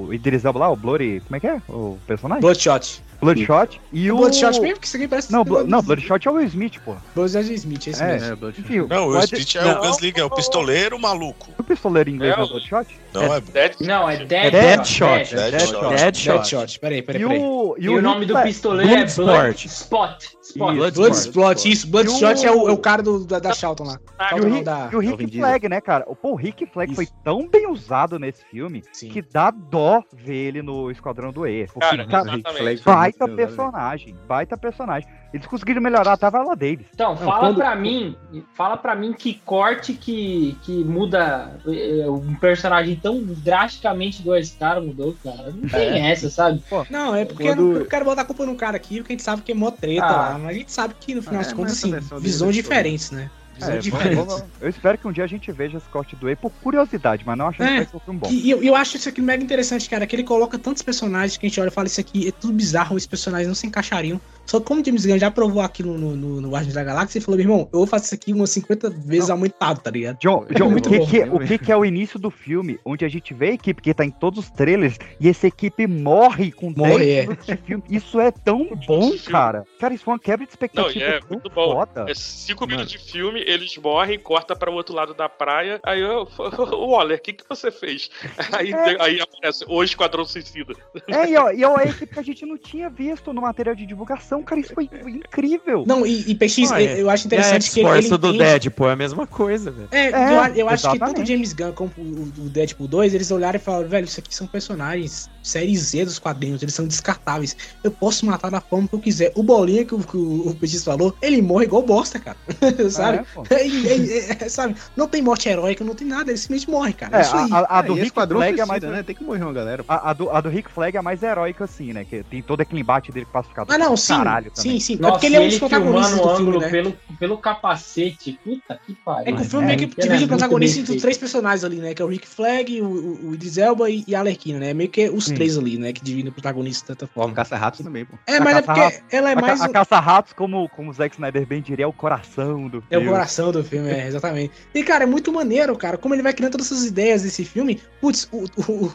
o 0.09 0.15
Idris 0.15 0.45
Elba 0.45 0.61
lá, 0.61 0.71
o 0.71 0.77
Blurry. 0.77 1.21
Como 1.21 1.37
é 1.37 1.41
que 1.41 1.47
é? 1.47 1.61
O 1.69 1.99
personagem? 2.07 2.41
Bloodshot. 2.41 3.03
Bloodshot. 3.21 3.81
E 3.93 4.13
o. 4.13 4.17
Bloodshot 4.19 4.61
mesmo, 4.61 4.79
que 4.79 4.87
isso 4.87 4.97
aqui 4.97 5.09
parece. 5.09 5.33
Não, 5.33 5.43
Blo- 5.43 5.65
não, 5.65 5.83
Bloodshot 5.83 6.29
é 6.29 6.31
o 6.31 6.35
Will 6.35 6.47
Smith, 6.47 6.79
pô. 6.85 6.95
Bloodshot 7.15 7.53
Smith, 7.55 7.87
é 7.87 7.91
esse 7.91 8.03
É, 8.03 8.07
mesmo. 8.13 8.33
é, 8.33 8.37
Bloodshot. 8.37 8.87
Não, 8.89 9.09
o 9.09 9.19
Smith 9.21 9.57
é 9.57 9.73
o 9.75 9.81
Gunslinger, 9.81 10.19
é 10.21 10.25
o 10.25 10.31
pistoleiro 10.31 10.99
maluco. 11.01 11.49
Pistoleiro 11.67 12.09
em 12.11 12.15
inglês 12.15 12.37
É, 12.37 12.41
é, 12.41 12.47
Bloodshot? 12.47 13.01
Não, 13.13 13.23
é. 13.35 13.43
Não, 13.81 14.09
é 14.11 14.15
É 14.15 14.25
Deadshot. 14.25 14.51
Deadshot. 14.51 15.35
Deadshot. 15.37 15.51
Deadshot. 15.51 15.97
Deadshot. 15.97 16.33
Deadshot. 16.33 16.81
Peraí, 16.81 17.03
peraí, 17.03 17.23
E 17.23 17.27
peraí. 17.27 17.41
o, 17.43 17.77
E 17.79 17.89
o 17.89 18.01
nome 18.03 18.27
do 18.27 18.41
pistoleiro 18.43 18.93
é 18.93 18.97
Bloodsport. 19.05 19.27
Blood 19.37 19.67
Spot. 19.67 20.23
Spot. 20.43 20.75
Bloodsport. 20.75 20.95
Bloodsport, 20.95 21.65
isso. 21.65 21.91
Bloodshot 21.91 22.45
E 22.45 22.49
o- 22.49 22.53
é, 22.53 22.53
o, 22.53 22.71
é 22.71 22.77
cara 22.77 23.03
do, 23.03 23.25
da, 23.27 23.39
da 23.39 23.53
Charlton 23.53 23.85
lá. 23.85 23.99
E 24.37 24.41
o, 24.41 24.45
Rick, 24.53 24.65
da... 24.65 24.89
e 24.93 24.97
o 24.97 25.01
Vin 25.01 25.07
Rick 25.11 25.27
Diesel. 25.27 25.41
Flag, 25.49 25.69
né, 25.69 25.81
cara? 25.81 26.05
Pô, 26.05 26.31
o 26.33 26.35
Rick 26.37 26.67
Flag 26.67 26.95
foi 26.95 27.07
tão 27.25 27.49
bem 27.49 27.69
usado 27.71 28.19
nesse 28.19 28.45
filme 28.45 28.83
Sim. 28.93 29.09
que 29.09 29.21
dá 29.23 29.51
dó 29.51 30.03
ver 30.13 30.35
ele 30.37 30.63
no 30.63 30.91
Esquadrão 30.91 31.33
do 31.33 31.47
E. 31.47 31.67
Porque, 31.67 31.81
Cara, 31.81 32.07
cara, 32.07 32.35
exatamente. 32.35 32.83
vai 32.85 32.97
baita 32.97 33.29
personagem, 33.29 34.17
baita 34.27 34.57
personagem. 34.57 35.09
Eles 35.37 35.47
conseguiram 35.47 35.81
melhorar 35.81 36.19
a 36.21 36.31
Viola 36.31 36.57
Davis. 36.57 36.87
Então, 36.95 37.11
Não, 37.11 37.17
fala 37.19 37.39
quando- 37.49 37.57
pra 37.57 37.77
mim, 37.77 38.17
fala 38.55 38.77
para 38.77 38.95
mim 38.95 39.13
que 39.13 39.35
corte 39.45 39.93
que, 39.93 40.57
que 40.63 40.73
muda 40.85 41.59
eh, 41.67 42.05
um 42.09 42.35
personagem 42.35 42.97
tão 42.97 43.23
drasticamente 43.23 44.23
esse 44.39 44.57
cara 44.57 44.81
mudou, 44.81 45.15
cara. 45.23 45.51
Não 45.53 45.69
tem 45.69 45.81
É. 46.07 46.11
essa, 46.11 46.29
sabe? 46.31 46.63
Não, 46.91 47.15
é 47.15 47.25
porque 47.25 47.45
Quando- 47.45 47.59
eu 47.61 47.67
não 47.67 47.77
eu 47.81 47.87
quero 47.87 48.05
botar 48.05 48.23
a 48.23 48.25
culpa 48.25 48.45
no 48.47 48.55
cara 48.57 48.77
aqui, 48.77 48.97
porque 48.99 49.13
a 49.13 49.17
gente 49.17 49.23
sabe 49.25 49.43
que 49.43 49.53
é 49.53 49.55
mó 49.55 49.71
treta 49.71 50.05
Ah. 50.05 50.17
lá. 50.33 50.39
Mas 50.39 50.49
a 50.51 50.59
gente 50.59 50.73
sabe 50.73 50.95
que 50.99 51.15
no 51.15 51.23
final 51.23 51.41
É, 51.41 51.45
das 51.45 51.53
contas, 51.53 51.73
assim, 51.73 51.91
dele 51.91 52.05
visões 52.21 52.57
é 52.57 52.61
diferentes, 52.63 53.11
né? 53.11 53.31
É, 53.63 53.79
diferentes. 53.79 54.19
vamos- 54.19 54.35
vamos- 54.35 54.53
eu 54.61 54.69
espero 54.69 54.99
que 54.99 55.09
um 55.09 55.13
dia 55.13 55.25
a 55.25 55.27
gente 55.27 55.51
veja 55.51 55.79
esse 55.79 55.89
corte 55.89 56.15
do 56.15 56.29
E 56.29 56.37
por 56.37 56.51
curiosidade, 56.63 57.23
mas 57.25 57.39
não 57.39 57.49
achando 57.49 57.67
que 57.67 57.73
É, 57.73 57.77
vai 57.77 57.87
ser 57.87 58.11
um 58.11 58.17
bom. 58.19 58.29
E 58.31 58.51
eu, 58.51 58.63
eu 58.63 58.77
acho 58.77 58.99
isso 58.99 59.09
aqui 59.09 59.23
mega 59.23 59.43
interessante, 59.43 59.89
cara, 59.89 60.07
que 60.07 60.15
ele 60.15 60.25
coloca 60.25 60.59
tantos 60.59 60.83
personagens 60.83 61.39
que 61.39 61.47
a 61.47 61.49
gente 61.49 61.59
olha 61.59 61.69
e 61.69 61.71
fala, 61.71 61.87
isso 61.87 61.99
aqui 61.99 62.29
é 62.29 62.31
tudo 62.33 62.53
bizarro, 62.53 62.99
esses 62.99 63.07
personagens 63.07 63.49
não 63.49 63.55
se 63.55 63.67
encaixariam. 63.67 64.21
Só 64.47 64.61
que 64.61 64.67
como 64.67 64.81
o 64.81 64.85
James 64.85 65.05
Gunn 65.05 65.19
já 65.19 65.31
provou 65.31 65.61
aquilo 65.63 65.99
no, 65.99 66.15
no, 66.17 66.41
no 66.41 66.51
Guardiões 66.51 66.75
da 66.75 66.85
Galáxia, 66.85 67.19
ele 67.19 67.25
falou, 67.25 67.37
meu 67.39 67.45
irmão, 67.45 67.69
eu 67.73 67.79
vou 67.81 67.87
fazer 67.87 68.07
isso 68.07 68.15
aqui 68.15 68.33
umas 68.33 68.51
50 68.51 68.91
vezes 68.91 69.29
aumentado, 69.31 69.81
tá 69.81 69.91
ligado? 69.91 70.19
John, 70.21 70.47
É 70.49 70.55
John, 70.55 70.69
o, 70.69 70.71
muito 70.71 70.89
que, 70.89 70.99
bom. 70.99 71.07
que, 71.07 71.21
o 71.21 71.39
que, 71.41 71.59
que 71.59 71.73
é 71.73 71.77
o 71.77 71.85
início 71.85 72.19
do 72.19 72.31
filme, 72.31 72.79
onde 72.85 73.05
a 73.05 73.09
gente 73.09 73.35
vê 73.35 73.49
a 73.51 73.53
equipe 73.55 73.83
que 73.83 73.93
tá 73.93 74.05
em 74.05 74.11
todos 74.11 74.45
os 74.45 74.51
trailers 74.51 74.99
e 75.21 75.29
essa 75.29 75.47
equipe 75.47 75.87
morre 75.87 76.53
com 76.53 76.71
Morre, 76.77 76.99
10 76.99 77.11
é. 77.11 77.23
minutos 77.23 77.47
de 77.47 77.57
filme. 77.57 77.85
Isso 77.91 78.21
é 78.21 78.31
tão 78.31 78.69
bom, 78.87 79.13
cara. 79.27 79.65
Cara, 79.81 79.95
isso 79.95 80.05
foi 80.05 80.15
uma 80.15 80.21
quebra 80.21 80.47
de 80.47 80.51
Não, 80.51 80.55
expectativa. 80.55 80.99
e 81.05 81.09
é 81.09 81.21
muito 81.31 81.51
bom. 81.51 81.73
foda. 81.75 82.05
É 82.09 82.15
cinco 82.15 82.67
minutos 82.67 82.93
de 82.93 82.99
filme, 82.99 83.41
eles 83.41 83.77
morrem, 83.79 84.19
corta 84.19 84.55
para 84.55 84.71
o 84.71 84.75
outro 84.75 84.95
lado 84.95 85.13
da 85.15 85.29
praia. 85.29 85.81
Aí 85.83 86.01
eu, 86.01 86.29
o 86.39 86.91
Waller, 86.93 87.19
o 87.19 87.21
que, 87.21 87.33
que 87.33 87.45
você 87.49 87.71
fez? 87.71 88.11
Aí, 88.53 88.73
É. 88.73 89.03
aí 89.03 89.21
aparece 89.21 89.65
o 89.69 89.83
Esquadrão 89.83 90.25
Suicida. 90.25 90.75
É, 91.09 91.29
e 91.31 91.37
ó, 91.37 91.51
e 91.51 91.65
ó, 91.65 91.77
é 91.79 91.85
a 91.85 91.91
equipe 91.91 92.13
que 92.13 92.21
a 92.21 92.23
gente 92.23 92.45
não 92.47 92.57
tinha 92.59 92.89
visto 92.91 93.33
no 93.33 93.41
material 93.43 93.75
de 93.75 93.87
divulgação, 93.87 94.36
cara, 94.43 94.61
isso 94.61 94.75
foi 94.75 94.89
incrível. 95.07 95.85
Não, 95.87 96.07
e, 96.07 96.31
e 96.31 96.35
PX, 96.35 96.71
Ah, 96.73 96.83
é. 96.83 97.01
eu 97.01 97.11
acho 97.11 97.27
interessante 97.27 97.71
a 97.71 97.73
que 97.75 97.81
ele, 97.81 97.89
X-Force 97.89 98.09
do 98.11 98.29
entende- 98.29 98.39
Deadpool 98.45 98.89
é 98.89 98.93
a 98.93 98.97
mesma 98.97 99.27
coisa, 99.27 99.71
velho. 99.71 99.89
É, 99.91 100.07
É, 100.07 100.51
eu, 100.51 100.55
eu 100.57 100.69
acho 100.69 100.91
que 100.91 100.99
tanto 100.99 101.21
o 101.23 101.27
James 101.27 101.53
Gunn 101.53 101.73
como 101.73 101.91
o, 101.97 102.23
o 102.47 102.49
Deadpool 102.51 102.89
2, 102.89 103.15
eles 103.15 103.31
olharam 103.31 103.57
e 103.57 103.61
falaram, 103.63 103.89
velho, 103.89 104.05
isso 104.05 104.21
aqui 104.21 104.35
são 104.35 104.47
personagens 104.47 105.29
série 105.43 105.77
Z 105.77 106.05
dos 106.05 106.19
quadrinhos, 106.19 106.61
eles 106.63 106.75
são 106.75 106.87
descartáveis. 106.87 107.57
Eu 107.85 107.91
posso 107.93 108.27
matar 108.27 108.51
da 108.51 108.61
forma 108.61 108.89
que 108.89 108.95
eu 108.95 108.99
quiser. 109.01 109.33
O 109.37 109.43
Bolinha 109.43 109.85
que 109.85 109.95
o, 109.95 109.99
que 110.01 110.17
o, 110.17 110.49
o 110.49 110.55
PX 110.57 110.83
falou, 110.85 111.15
ele 111.23 111.41
morre 111.41 111.65
igual 111.67 111.83
bosta, 111.83 112.19
cara. 112.19 112.37
sabe? 112.91 113.25
É. 113.51 113.55
É, 113.55 113.67
é, 114.43 114.45
é, 114.45 114.49
sabe? 114.49 114.75
Não 114.97 115.07
tem 115.09 115.23
morte 115.23 115.49
heróica, 115.49 115.85
não 115.85 115.95
tem 115.95 116.07
nada, 116.07 116.31
ele 116.31 116.39
simplesmente 116.39 116.71
morre, 116.71 116.93
cara. 116.93 117.17
É, 117.17 117.21
É, 117.21 117.23
isso 117.23 117.37
aí. 117.37 117.49
a, 117.53 117.59
a- 117.59 117.79
a 117.79 117.83
do 117.83 117.97
É, 117.97 118.01
Rick 118.03 118.15
Flag 118.15 118.61
é 118.61 118.65
mais. 118.67 118.83
né? 118.83 119.03
Tem 119.03 119.15
que 119.15 119.23
morrer 119.25 119.43
uma 119.45 119.53
galera. 119.53 119.85
A, 119.89 120.11
a 120.11 120.13
do, 120.13 120.31
a 120.31 120.41
do 120.41 120.49
Rick 120.49 120.71
Flag 120.71 120.97
é 120.97 121.01
a 121.01 121.03
mais 121.03 121.23
heróica, 121.23 121.65
assim, 121.65 121.93
né? 121.93 122.05
Que 122.05 122.23
tem 122.25 122.43
todo 122.43 122.61
aquele 122.61 122.81
embate 122.81 123.13
dele 123.13 123.25
com 123.27 123.31
o 123.31 123.33
pacificador. 123.35 123.75
Ah, 123.75 123.79
não, 123.79 123.97
sim. 123.97 124.15
Caralho 124.27 124.51
também. 124.51 124.73
Sim, 124.73 124.81
sim. 124.81 124.95
é 124.95 124.97
Nossa, 124.99 125.13
porque 125.13 125.27
ele 125.27 125.37
é 125.37 125.41
um 125.41 125.49
dos 125.49 125.59
protagonistas 125.59 126.21
do 126.21 126.37
filme, 126.37 126.59
né? 126.59 126.69
pelo, 126.71 126.93
pelo 127.19 127.39
capacete. 127.39 128.39
Puta 128.45 128.81
que 128.85 128.95
pariu. 128.95 129.33
É 129.35 129.37
que 129.37 129.43
o 129.43 129.45
filme 129.45 129.67
meio 129.67 129.79
que 129.79 129.85
Ele 129.85 129.95
divide 130.09 130.23
é 130.23 130.27
o 130.27 130.29
protagonista 130.29 130.81
entre 130.81 130.97
três 131.01 131.19
personagens 131.19 131.65
ali, 131.65 131.77
né? 131.77 131.95
Que 131.95 132.03
é 132.03 132.05
o 132.05 132.09
Rick 132.09 132.27
Flag, 132.27 132.81
o, 132.81 132.87
o, 133.29 133.35
Idris 133.35 133.59
Elba 133.59 133.91
e, 133.91 134.05
e 134.07 134.15
a 134.15 134.21
Arlequina, 134.21 134.59
né? 134.59 134.75
Meio 134.75 134.91
que 134.91 135.09
os 135.09 135.27
Sim. 135.27 135.35
três 135.35 135.57
ali, 135.59 135.79
né? 135.79 135.93
Que 135.93 136.03
dividem 136.03 136.31
o 136.31 136.33
protagonista 136.33 136.93
de 136.93 136.99
tanta 136.99 137.13
forma. 137.13 137.35
Caça-ratos 137.35 137.81
também, 137.85 138.05
pô. 138.05 138.17
É, 138.27 138.37
A 138.37 138.41
mas 138.41 138.57
é 138.57 138.63
porque 138.63 139.01
ela 139.11 139.31
é 139.31 139.33
a, 139.33 139.41
mais. 139.41 139.61
a 139.61 139.69
Caça-Ratos, 139.69 140.33
como, 140.33 140.69
como 140.71 140.91
o 140.91 140.93
Zack 140.93 141.15
Snyder 141.17 141.47
bem 141.47 141.61
diria, 141.63 141.85
é 141.85 141.89
o 141.89 141.93
coração 141.93 142.69
do 142.69 142.79
É 142.91 142.97
o 142.97 143.01
filme. 143.01 143.09
coração 143.09 143.53
do 143.53 143.63
filme, 143.65 143.91
é, 143.91 144.07
exatamente. 144.07 144.53
E, 144.75 144.83
cara, 144.83 145.05
é 145.05 145.07
muito 145.07 145.33
maneiro, 145.33 145.77
cara. 145.77 145.97
Como 145.97 146.15
ele 146.15 146.23
vai 146.23 146.33
criando 146.33 146.53
todas 146.53 146.67
essas 146.71 146.85
ideias 146.85 147.23
desse 147.23 147.45
filme. 147.45 147.81
Putz, 148.01 148.29
o, 148.33 148.45
o- 148.61 148.95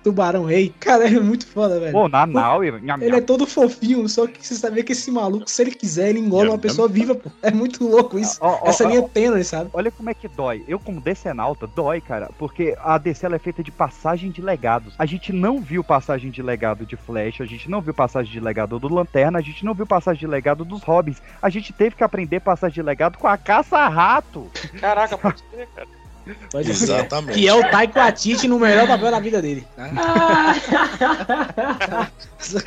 Tubarão 0.03 0.45
Rei, 0.45 0.73
cara, 0.79 1.07
é 1.07 1.19
muito 1.19 1.45
foda, 1.45 1.79
velho. 1.79 1.91
Pô, 1.91 2.07
na 2.07 2.25
nau, 2.25 2.63
nham, 2.63 3.01
Ele 3.01 3.15
é 3.15 3.21
todo 3.21 3.45
fofinho, 3.45 4.07
só 4.09 4.27
que 4.27 4.45
você 4.45 4.55
sabe 4.55 4.83
que 4.83 4.93
esse 4.93 5.11
maluco, 5.11 5.49
se 5.49 5.61
ele 5.61 5.71
quiser, 5.71 6.09
ele 6.09 6.19
engola 6.19 6.49
uma 6.49 6.57
pessoa 6.57 6.87
viva, 6.87 7.15
pô. 7.15 7.29
É 7.41 7.51
muito 7.51 7.87
louco 7.87 8.17
isso. 8.17 8.37
Ó, 8.41 8.59
ó, 8.63 8.69
Essa 8.69 8.85
ó, 8.85 8.89
linha 8.89 9.01
tênue, 9.03 9.43
sabe? 9.43 9.69
Olha 9.73 9.91
como 9.91 10.09
é 10.09 10.13
que 10.13 10.27
dói. 10.27 10.63
Eu, 10.67 10.79
como 10.79 10.99
decenalta, 11.01 11.67
dói, 11.67 12.01
cara. 12.01 12.29
Porque 12.37 12.75
a 12.79 12.97
DC 12.97 13.25
ela 13.25 13.35
é 13.35 13.39
feita 13.39 13.63
de 13.63 13.71
passagem 13.71 14.31
de 14.31 14.41
legados. 14.41 14.93
A 14.97 15.05
gente 15.05 15.31
não 15.31 15.59
viu 15.59 15.83
passagem 15.83 16.31
de 16.31 16.41
legado 16.41 16.85
de 16.85 16.95
Flash, 16.95 17.41
a 17.41 17.45
gente 17.45 17.69
não 17.69 17.81
viu 17.81 17.93
passagem 17.93 18.31
de 18.31 18.39
legado 18.39 18.79
do 18.79 18.93
Lanterna, 18.93 19.39
a 19.39 19.41
gente 19.41 19.63
não 19.63 19.73
viu 19.73 19.85
passagem 19.85 20.19
de 20.19 20.27
legado 20.27 20.65
dos 20.65 20.81
Hobbits. 20.83 21.21
A 21.41 21.49
gente 21.49 21.73
teve 21.73 21.95
que 21.95 22.03
aprender 22.03 22.39
passagem 22.39 22.75
de 22.75 22.81
legado 22.81 23.17
com 23.17 23.27
a 23.27 23.37
Caça-Rato. 23.37 24.49
Caraca, 24.79 25.17
pode 25.17 25.41
ser, 25.51 25.67
cara. 25.75 26.00
Pode. 26.51 26.69
Exatamente. 26.69 27.37
Que 27.39 27.47
é 27.47 27.53
o 27.53 27.61
Taiko 27.69 27.99
Atiti 27.99 28.47
no 28.47 28.59
melhor 28.59 28.87
papel 28.87 29.11
da 29.11 29.19
vida 29.19 29.41
dele. 29.41 29.65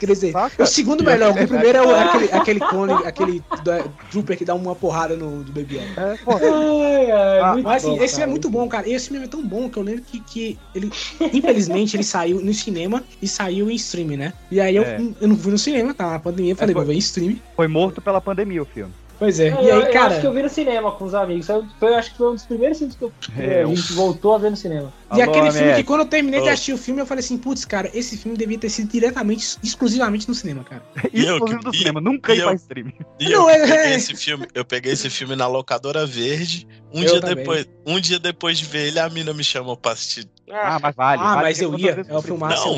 Dizer. 0.06 0.32
O 0.58 0.66
segundo 0.66 1.02
melhor, 1.02 1.30
o 1.32 1.34
primeiro 1.48 1.78
é 1.78 1.82
o- 1.82 1.94
aquele, 1.94 2.32
aquele 2.32 2.60
clone, 2.60 2.92
aquele 3.04 3.42
da- 3.64 3.84
Trooper 4.10 4.36
que 4.38 4.44
dá 4.44 4.54
uma 4.54 4.74
porrada 4.74 5.16
no 5.16 5.42
do 5.42 5.50
Baby 5.52 5.76
Yoda. 5.76 5.86
É. 5.96 6.18
Ai, 6.32 7.10
ai, 7.10 7.40
Ah, 7.40 7.56
mas 7.62 7.84
assim, 7.84 7.96
bom, 7.96 8.02
esse 8.04 8.14
filme 8.14 8.16
cara. 8.16 8.22
é 8.22 8.26
muito 8.26 8.50
bom, 8.50 8.68
cara. 8.68 8.88
Esse 8.88 9.08
filme 9.08 9.24
é 9.24 9.28
tão 9.28 9.42
bom 9.44 9.68
que 9.68 9.76
eu 9.76 9.82
lembro 9.82 10.02
que, 10.02 10.20
que 10.20 10.58
ele, 10.74 10.90
infelizmente, 11.32 11.96
ele 11.96 12.04
saiu 12.04 12.40
no 12.40 12.54
cinema 12.54 13.02
e 13.20 13.26
saiu 13.26 13.68
em 13.70 13.74
streaming, 13.74 14.16
né? 14.16 14.32
E 14.50 14.60
aí 14.60 14.76
eu, 14.76 14.84
É. 14.84 15.00
eu 15.20 15.28
não 15.28 15.36
fui 15.36 15.50
no 15.52 15.58
cinema, 15.58 15.92
tá? 15.94 16.10
Na 16.12 16.18
pandemia, 16.18 16.52
eu 16.52 16.56
falei, 16.56 16.72
foi- 16.74 16.84
vou 16.84 16.88
ver 16.92 16.94
em 16.96 16.98
streaming. 16.98 17.40
Foi 17.56 17.66
morto 17.68 18.00
pela 18.00 18.20
pandemia 18.20 18.62
o 18.62 18.66
filme. 18.66 18.92
Pois 19.18 19.38
é. 19.40 19.52
Eu, 19.52 19.62
E 19.62 19.68
eu- 19.68 19.76
aí, 19.76 19.82
eu 19.86 19.92
cara. 19.92 20.06
acho 20.08 20.20
que 20.20 20.26
eu 20.26 20.32
vi 20.32 20.42
no 20.42 20.48
cinema 20.48 20.92
com 20.92 21.04
os 21.04 21.14
amigos. 21.14 21.46
Foi- 21.78 21.94
acho 21.94 22.10
que 22.10 22.16
foi 22.16 22.28
um 22.30 22.34
dos 22.34 22.46
primeiros 22.46 22.78
filmes 22.78 22.96
que 22.96 23.04
eu, 23.04 23.12
É, 23.38 23.62
a 23.62 23.66
gente 23.66 23.92
voltou 23.92 24.34
a 24.34 24.38
ver 24.38 24.50
no 24.50 24.56
cinema. 24.56 24.92
E 25.16 25.22
Alô, 25.22 25.30
aquele 25.32 25.50
filme 25.52 25.74
que 25.74 25.84
quando 25.84 26.00
eu 26.00 26.06
terminei 26.06 26.40
de 26.40 26.48
Ô. 26.48 26.52
assistir 26.52 26.72
o 26.72 26.78
filme, 26.78 27.00
eu 27.00 27.06
falei 27.06 27.20
assim, 27.24 27.38
putz, 27.38 27.64
cara, 27.64 27.90
esse 27.94 28.16
filme 28.16 28.36
devia 28.36 28.58
ter 28.58 28.68
sido 28.68 28.90
diretamente, 28.90 29.56
exclusivamente 29.62 30.28
no 30.28 30.34
cinema, 30.34 30.64
cara. 30.64 30.82
E 31.12 31.24
Exclusivo 31.24 31.60
do 31.62 31.70
e- 31.74 31.78
cinema, 31.78 32.00
nunca 32.00 32.34
e 32.34 32.38
eu- 32.38 32.46
pra 32.46 32.54
streaming. 32.54 32.94
E 33.20 33.28
Não, 33.30 33.48
eu 33.48 33.50
é- 33.50 33.60
peguei 33.68 33.76
é. 33.92 33.94
esse 33.96 34.14
filme, 34.16 34.46
eu 34.54 34.64
peguei 34.64 34.92
esse 34.92 35.10
filme 35.10 35.36
na 35.36 35.46
locadora 35.46 36.06
verde. 36.06 36.66
Um 36.92 37.02
Eu 37.02 37.10
dia 37.12 37.20
também. 37.20 37.36
depois, 37.36 37.68
um 37.84 37.98
dia 38.00 38.18
depois 38.20 38.56
de 38.58 38.64
ver 38.66 38.86
ele, 38.86 39.00
a 39.00 39.08
mina 39.08 39.32
me 39.34 39.42
chamou 39.42 39.76
pra 39.76 39.92
assistir. 39.92 40.28
Ah, 40.50 40.78
mas 40.80 40.94
vale. 40.94 41.20
Ah, 41.20 41.34
vale 41.34 41.42
mas 41.48 41.60
eu 41.60 41.76
ia, 41.78 41.90
é. 41.90 42.04
Não, 42.04 42.22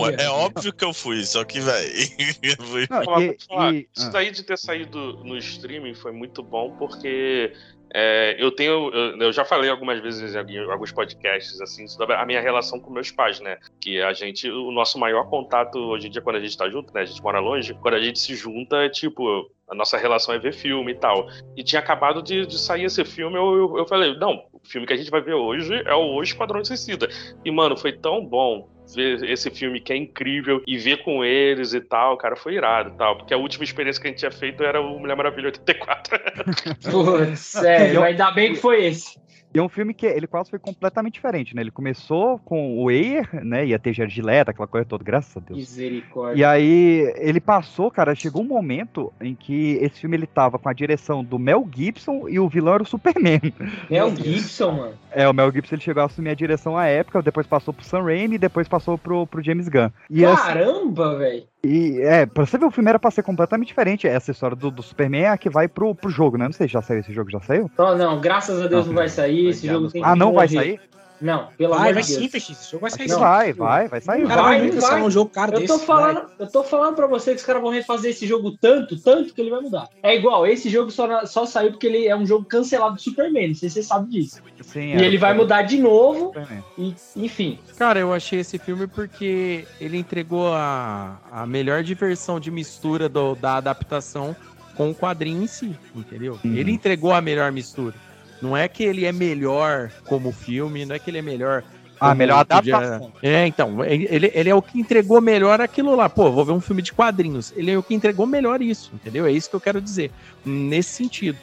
eu 0.07 0.11
ia. 0.11 0.16
é 0.16 0.28
óbvio 0.30 0.72
que 0.72 0.84
eu 0.84 0.95
fui, 0.95 1.22
só 1.26 1.45
que, 1.45 1.61
velho. 1.61 1.93
E- 2.43 3.37
e- 3.74 3.89
isso 3.95 4.07
ah. 4.07 4.11
daí 4.11 4.30
de 4.30 4.43
ter 4.43 4.57
saído 4.59 5.22
no 5.24 5.37
streaming 5.37 5.95
foi 5.95 6.12
muito 6.12 6.43
bom, 6.43 6.74
porque 6.78 7.53
é, 7.99 8.36
eu 8.38 8.53
tenho. 8.53 8.90
Eu, 8.92 9.18
eu 9.18 9.32
já 9.32 9.42
falei 9.42 9.70
algumas 9.70 9.99
vezes 10.01 10.34
em 10.34 10.59
alguns 10.70 10.92
podcasts, 10.92 11.59
assim, 11.62 11.86
sobre 11.88 12.14
a 12.14 12.26
minha 12.26 12.42
relação 12.42 12.78
com 12.78 12.92
meus 12.92 13.11
pais, 13.11 13.40
né? 13.40 13.57
Que 13.80 14.03
a 14.03 14.12
gente, 14.12 14.51
o 14.51 14.70
nosso 14.70 14.99
maior 14.99 15.30
contato 15.30 15.78
hoje 15.78 16.09
em 16.09 16.11
dia, 16.11 16.20
quando 16.20 16.36
a 16.36 16.40
gente 16.40 16.59
tá 16.59 16.68
junto, 16.68 16.92
né? 16.92 17.01
A 17.01 17.05
gente 17.07 17.22
mora 17.22 17.40
longe, 17.40 17.72
quando 17.80 17.94
a 17.94 17.99
gente 17.99 18.18
se 18.18 18.34
junta, 18.34 18.76
é 18.84 18.90
tipo. 18.90 19.51
A 19.66 19.74
nossa 19.74 19.97
relação 19.97 20.34
é 20.34 20.38
ver 20.38 20.53
filme 20.53 20.92
e 20.92 20.94
tal. 20.94 21.26
E 21.57 21.64
tinha 21.64 21.80
acabado 21.80 22.22
de, 22.22 22.47
de 22.47 22.59
sair 22.59 22.84
esse 22.84 23.03
filme, 23.03 23.36
eu, 23.36 23.57
eu, 23.57 23.78
eu 23.78 23.86
falei, 23.86 24.14
não, 24.16 24.44
o 24.53 24.61
filme 24.62 24.86
que 24.86 24.92
a 24.92 24.97
gente 24.97 25.11
vai 25.11 25.20
ver 25.20 25.34
hoje 25.34 25.74
é 25.86 25.94
o 25.94 26.22
Esquadrão 26.22 26.64
Suicida. 26.64 27.09
E, 27.44 27.51
mano, 27.51 27.76
foi 27.76 27.92
tão 27.92 28.24
bom 28.24 28.68
ver 28.95 29.22
esse 29.24 29.51
filme 29.51 29.80
que 29.80 29.93
é 29.93 29.97
incrível 29.97 30.62
e 30.66 30.76
ver 30.78 31.03
com 31.03 31.24
eles 31.24 31.72
e 31.72 31.80
tal, 31.80 32.16
cara, 32.16 32.37
foi 32.37 32.55
irado 32.55 32.91
e 32.91 32.97
tal. 32.97 33.16
Porque 33.16 33.34
a 33.34 33.37
última 33.37 33.64
experiência 33.64 34.01
que 34.01 34.09
a 34.09 34.11
gente 34.11 34.20
tinha 34.20 34.30
feito 34.30 34.62
era 34.62 34.80
o 34.80 34.99
Mulher 34.99 35.16
Maravilha 35.16 35.47
84. 35.47 36.18
Putz, 36.91 37.41
sério, 37.41 38.03
ainda 38.03 38.30
bem 38.30 38.55
que 38.55 38.61
foi 38.61 38.87
esse. 38.87 39.26
E 39.57 39.59
é 39.59 39.63
um 39.63 39.71
filme 39.71 39.95
que 39.95 40.05
ele 40.05 40.27
quase 40.27 40.51
foi 40.51 40.59
completamente 40.59 41.15
diferente, 41.15 41.57
né? 41.57 41.63
Ele 41.63 41.71
começou 41.71 42.39
com 42.41 42.79
o 42.79 42.91
Ayer, 42.91 43.27
né? 43.43 43.65
Ia 43.65 43.79
ter 43.79 43.95
Jared 43.95 44.21
Leto, 44.21 44.51
aquela 44.51 44.67
coisa 44.67 44.85
toda, 44.85 45.03
graças 45.03 45.35
a 45.35 45.41
Deus. 45.41 45.59
Misericórdia. 45.59 46.39
E 46.39 46.45
aí 46.45 47.15
ele 47.17 47.41
passou, 47.41 47.91
cara, 47.91 48.15
chegou 48.15 48.43
um 48.43 48.47
momento 48.47 49.11
em 49.19 49.35
que 49.35 49.79
esse 49.81 50.01
filme 50.01 50.15
ele 50.15 50.27
tava 50.27 50.59
com 50.59 50.69
a 50.69 50.75
direção 50.75 51.25
do 51.25 51.39
Mel 51.39 51.67
Gibson 51.75 52.29
e 52.29 52.39
o 52.39 52.47
vilão 52.51 52.75
era 52.75 52.83
o 52.83 52.87
Superman. 52.87 53.41
O 54.07 54.15
Gibson, 54.15 54.73
mano. 54.73 54.95
É, 55.11 55.27
o 55.27 55.33
Mel 55.33 55.51
Gibson 55.51 55.77
ele 55.77 55.83
chegou 55.83 56.03
a 56.03 56.07
assumir 56.07 56.29
a 56.29 56.35
direção 56.35 56.77
à 56.77 56.85
época, 56.85 57.23
depois 57.23 57.47
passou 57.47 57.73
pro 57.73 57.85
Sam 57.85 58.03
Raimi 58.03 58.35
e 58.35 58.39
depois 58.39 58.69
passou 58.69 58.99
pro, 58.99 59.27
pro 59.27 59.43
James 59.43 59.69
Gunn. 59.69 59.89
E, 60.11 60.23
assim, 60.23 60.43
Caramba, 60.43 61.17
velho. 61.17 61.45
E 61.67 62.01
é, 62.03 62.27
pra 62.27 62.47
você 62.47 62.57
ver, 62.57 62.67
o 62.67 62.71
filme 62.71 62.89
era 62.89 62.99
pra 62.99 63.11
ser 63.11 63.23
completamente 63.23 63.69
diferente. 63.69 64.07
Essa 64.07 64.31
história 64.31 64.57
do, 64.57 64.71
do 64.71 64.83
Superman 64.83 65.23
é 65.23 65.29
a 65.29 65.39
que 65.39 65.51
vai 65.51 65.69
pro, 65.69 65.95
pro 65.95 66.11
jogo, 66.11 66.39
né? 66.39 66.45
Não 66.45 66.53
sei 66.53 66.67
se 66.69 66.73
já 66.73 66.83
saiu 66.83 67.01
esse 67.01 67.12
jogo, 67.12 67.31
já 67.31 67.41
saiu? 67.41 67.71
Não, 67.77 67.97
não, 67.97 68.21
graças 68.21 68.61
a 68.62 68.67
Deus 68.67 68.87
não 68.87 68.95
vai 68.95 69.09
sair. 69.09 69.49
Esse 69.49 69.67
jogo 69.67 69.91
tem 69.91 70.03
que 70.03 70.09
Ah, 70.09 70.14
não 70.14 70.33
vai 70.33 70.49
sair? 70.49 70.81
Não, 71.21 71.49
pelo 71.57 71.71
Vai, 71.71 71.79
amor 71.91 71.95
vai 71.95 72.03
de 72.03 72.09
Deus. 72.11 72.23
sim, 72.23 72.29
Fech, 72.29 72.53
esse 72.53 72.71
jogo 72.71 72.83
vai 72.83 72.91
sair 72.91 73.09
Não. 73.09 73.14
sim. 73.17 73.21
Vai, 73.23 73.53
vai, 73.53 73.89
vai 73.89 74.01
sair. 74.01 74.27
Cara, 74.27 74.43
Vai, 74.43 74.71
vai 74.71 74.81
vai. 74.81 75.03
um 75.03 75.11
jogo 75.11 75.31
caro 75.31 75.53
Eu 75.55 75.61
desse. 75.61 75.73
tô, 75.73 75.79
falando, 75.79 76.23
eu 76.39 76.47
tô 76.47 76.62
falando 76.62 76.95
pra 76.95 77.07
você 77.07 77.31
que 77.33 77.37
os 77.39 77.45
caras 77.47 77.62
vão 77.62 77.71
refazer 77.71 78.11
esse 78.11 78.27
jogo 78.27 78.53
tanto, 78.61 79.01
tanto 79.01 79.33
que 79.33 79.41
ele 79.41 79.51
vai 79.51 79.61
mudar. 79.61 79.89
É 80.03 80.14
igual, 80.14 80.47
esse 80.47 80.69
jogo 80.69 80.91
só, 80.91 81.25
só 81.25 81.47
saiu 81.47 81.71
porque 81.71 81.87
ele 81.87 82.07
é 82.07 82.14
um 82.14 82.27
jogo 82.27 82.45
cancelado 82.45 82.97
do 82.97 83.01
Superman, 83.01 83.49
não 83.49 83.55
sei 83.55 83.69
se 83.71 83.77
você 83.77 83.83
sabe 83.83 84.11
disso. 84.11 84.43
Sim, 84.62 84.89
E 84.91 84.93
era 84.93 85.05
ele 85.05 85.17
vai 85.19 85.33
mudar 85.35 85.62
de 85.62 85.79
novo, 85.79 86.33
e, 86.77 86.95
enfim. 87.17 87.59
Cara, 87.79 87.99
eu 87.99 88.12
achei 88.12 88.41
esse 88.41 88.59
filme 88.59 88.87
porque 88.87 89.67
ele 89.81 89.97
entregou 89.97 90.53
a, 90.53 91.19
a 91.33 91.47
melhor 91.47 91.83
diversão 91.83 92.39
de 92.39 92.51
mistura 92.51 93.09
do- 93.09 93.35
da 93.35 93.57
adaptação 93.57 94.37
com 94.77 94.91
o 94.91 94.95
quadrinho 94.95 95.43
em 95.43 95.47
si, 95.47 95.75
entendeu? 95.95 96.39
Uhum. 96.45 96.55
Ele 96.55 96.71
entregou 96.71 97.12
a 97.14 97.21
melhor 97.23 97.51
mistura. 97.51 97.95
Não 98.43 98.57
é 98.57 98.68
que 98.68 98.82
ele 98.82 99.05
é 99.05 99.12
melhor 99.12 99.91
como 100.05 100.30
filme, 100.32 100.84
não 100.84 100.95
é 100.95 100.99
que 100.99 101.11
ele 101.11 101.18
é 101.18 101.22
melhor 101.22 101.62
Ah, 101.99 102.14
melhor 102.14 102.45
podia- 102.45 102.76
adaptação. 102.76 103.12
É, 103.22 103.47
então, 103.47 103.82
ele, 103.84 104.30
ele 104.34 104.51
é 104.51 104.55
o 104.55 104.61
que 104.61 104.78
entregou 104.78 105.20
melhor 105.20 105.61
aquilo 105.61 105.95
lá. 105.97 106.09
Pô, 106.11 106.30
vou 106.30 106.45
ver 106.45 106.53
um 106.53 106.61
filme 106.61 106.82
de 106.82 106.93
quadrinhos. 106.93 107.53
Ele 107.57 107.70
é 107.70 107.78
o 107.78 107.82
que 107.82 107.95
entregou 107.95 108.26
melhor 108.26 108.61
isso, 108.61 108.91
entendeu? 108.95 109.24
É 109.26 109.32
isso 109.32 109.49
que 109.49 109.57
eu 109.57 109.61
quero 109.61 109.80
dizer. 109.80 110.11
Nesse 110.45 110.91
sentido. 110.91 111.39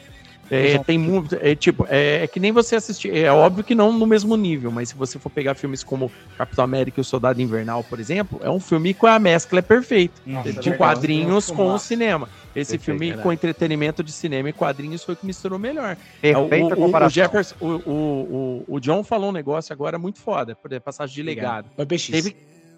É, 0.50 0.78
tem 0.78 0.98
muito. 0.98 1.36
É, 1.40 1.54
tipo, 1.54 1.86
é, 1.88 2.24
é 2.24 2.26
que 2.26 2.38
nem 2.38 2.52
você 2.52 2.76
assistir. 2.76 3.14
É 3.14 3.30
óbvio 3.30 3.64
que 3.64 3.74
não 3.74 3.92
no 3.92 4.06
mesmo 4.06 4.36
nível, 4.36 4.70
mas 4.70 4.90
se 4.90 4.94
você 4.94 5.18
for 5.18 5.30
pegar 5.30 5.54
filmes 5.54 5.82
como 5.82 6.10
Capitão 6.36 6.64
América 6.64 7.00
e 7.00 7.02
o 7.02 7.04
Soldado 7.04 7.40
Invernal, 7.40 7.82
por 7.84 7.98
exemplo, 7.98 8.40
é 8.42 8.50
um 8.50 8.60
filme 8.60 8.92
com 8.92 9.06
a 9.06 9.18
mescla 9.18 9.60
é 9.60 9.62
perfeita. 9.62 10.20
Nossa, 10.26 10.44
de 10.44 10.58
é 10.58 10.62
verdade. 10.62 10.78
quadrinhos 10.78 11.48
Nossa, 11.48 11.54
com 11.54 11.72
o 11.72 11.78
cinema. 11.78 12.28
Esse 12.54 12.72
Perfeito, 12.72 12.82
filme 12.84 13.06
verdade. 13.06 13.22
com 13.22 13.32
entretenimento 13.32 14.02
de 14.04 14.12
cinema 14.12 14.48
e 14.48 14.52
quadrinhos 14.52 15.02
foi 15.02 15.14
o 15.14 15.16
que 15.16 15.26
misturou 15.26 15.58
melhor. 15.58 15.96
Perfeita 16.20 16.66
o, 16.66 16.68
o, 16.68 16.72
o, 16.72 16.76
comparação. 16.76 17.10
Jefferson, 17.10 17.54
o, 17.60 17.66
o, 17.66 18.64
o, 18.68 18.74
o 18.76 18.80
John 18.80 19.02
falou 19.02 19.30
um 19.30 19.32
negócio 19.32 19.72
agora 19.72 19.98
muito 19.98 20.20
foda, 20.20 20.54
por 20.54 20.70
exemplo, 20.70 20.84
passagem 20.84 21.14
de 21.16 21.22
legado. 21.22 21.68
PX. 21.76 22.08
Teve, 22.08 22.36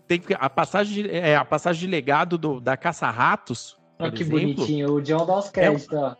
teve 0.08 0.24
a 0.38 0.48
passagem 0.48 1.02
de, 1.02 1.10
é, 1.10 1.36
a 1.36 1.44
passagem 1.44 1.80
de 1.80 1.86
legado 1.88 2.38
do, 2.38 2.58
da 2.58 2.76
Caça-Ratos. 2.76 3.76
Olha 3.98 4.10
que 4.10 4.22
exemplo, 4.22 4.40
bonitinho. 4.40 4.94
O 4.94 5.02
John 5.02 5.26
dá 5.26 5.38
os 5.38 5.50
créditos, 5.50 5.88
ó. 5.92 6.16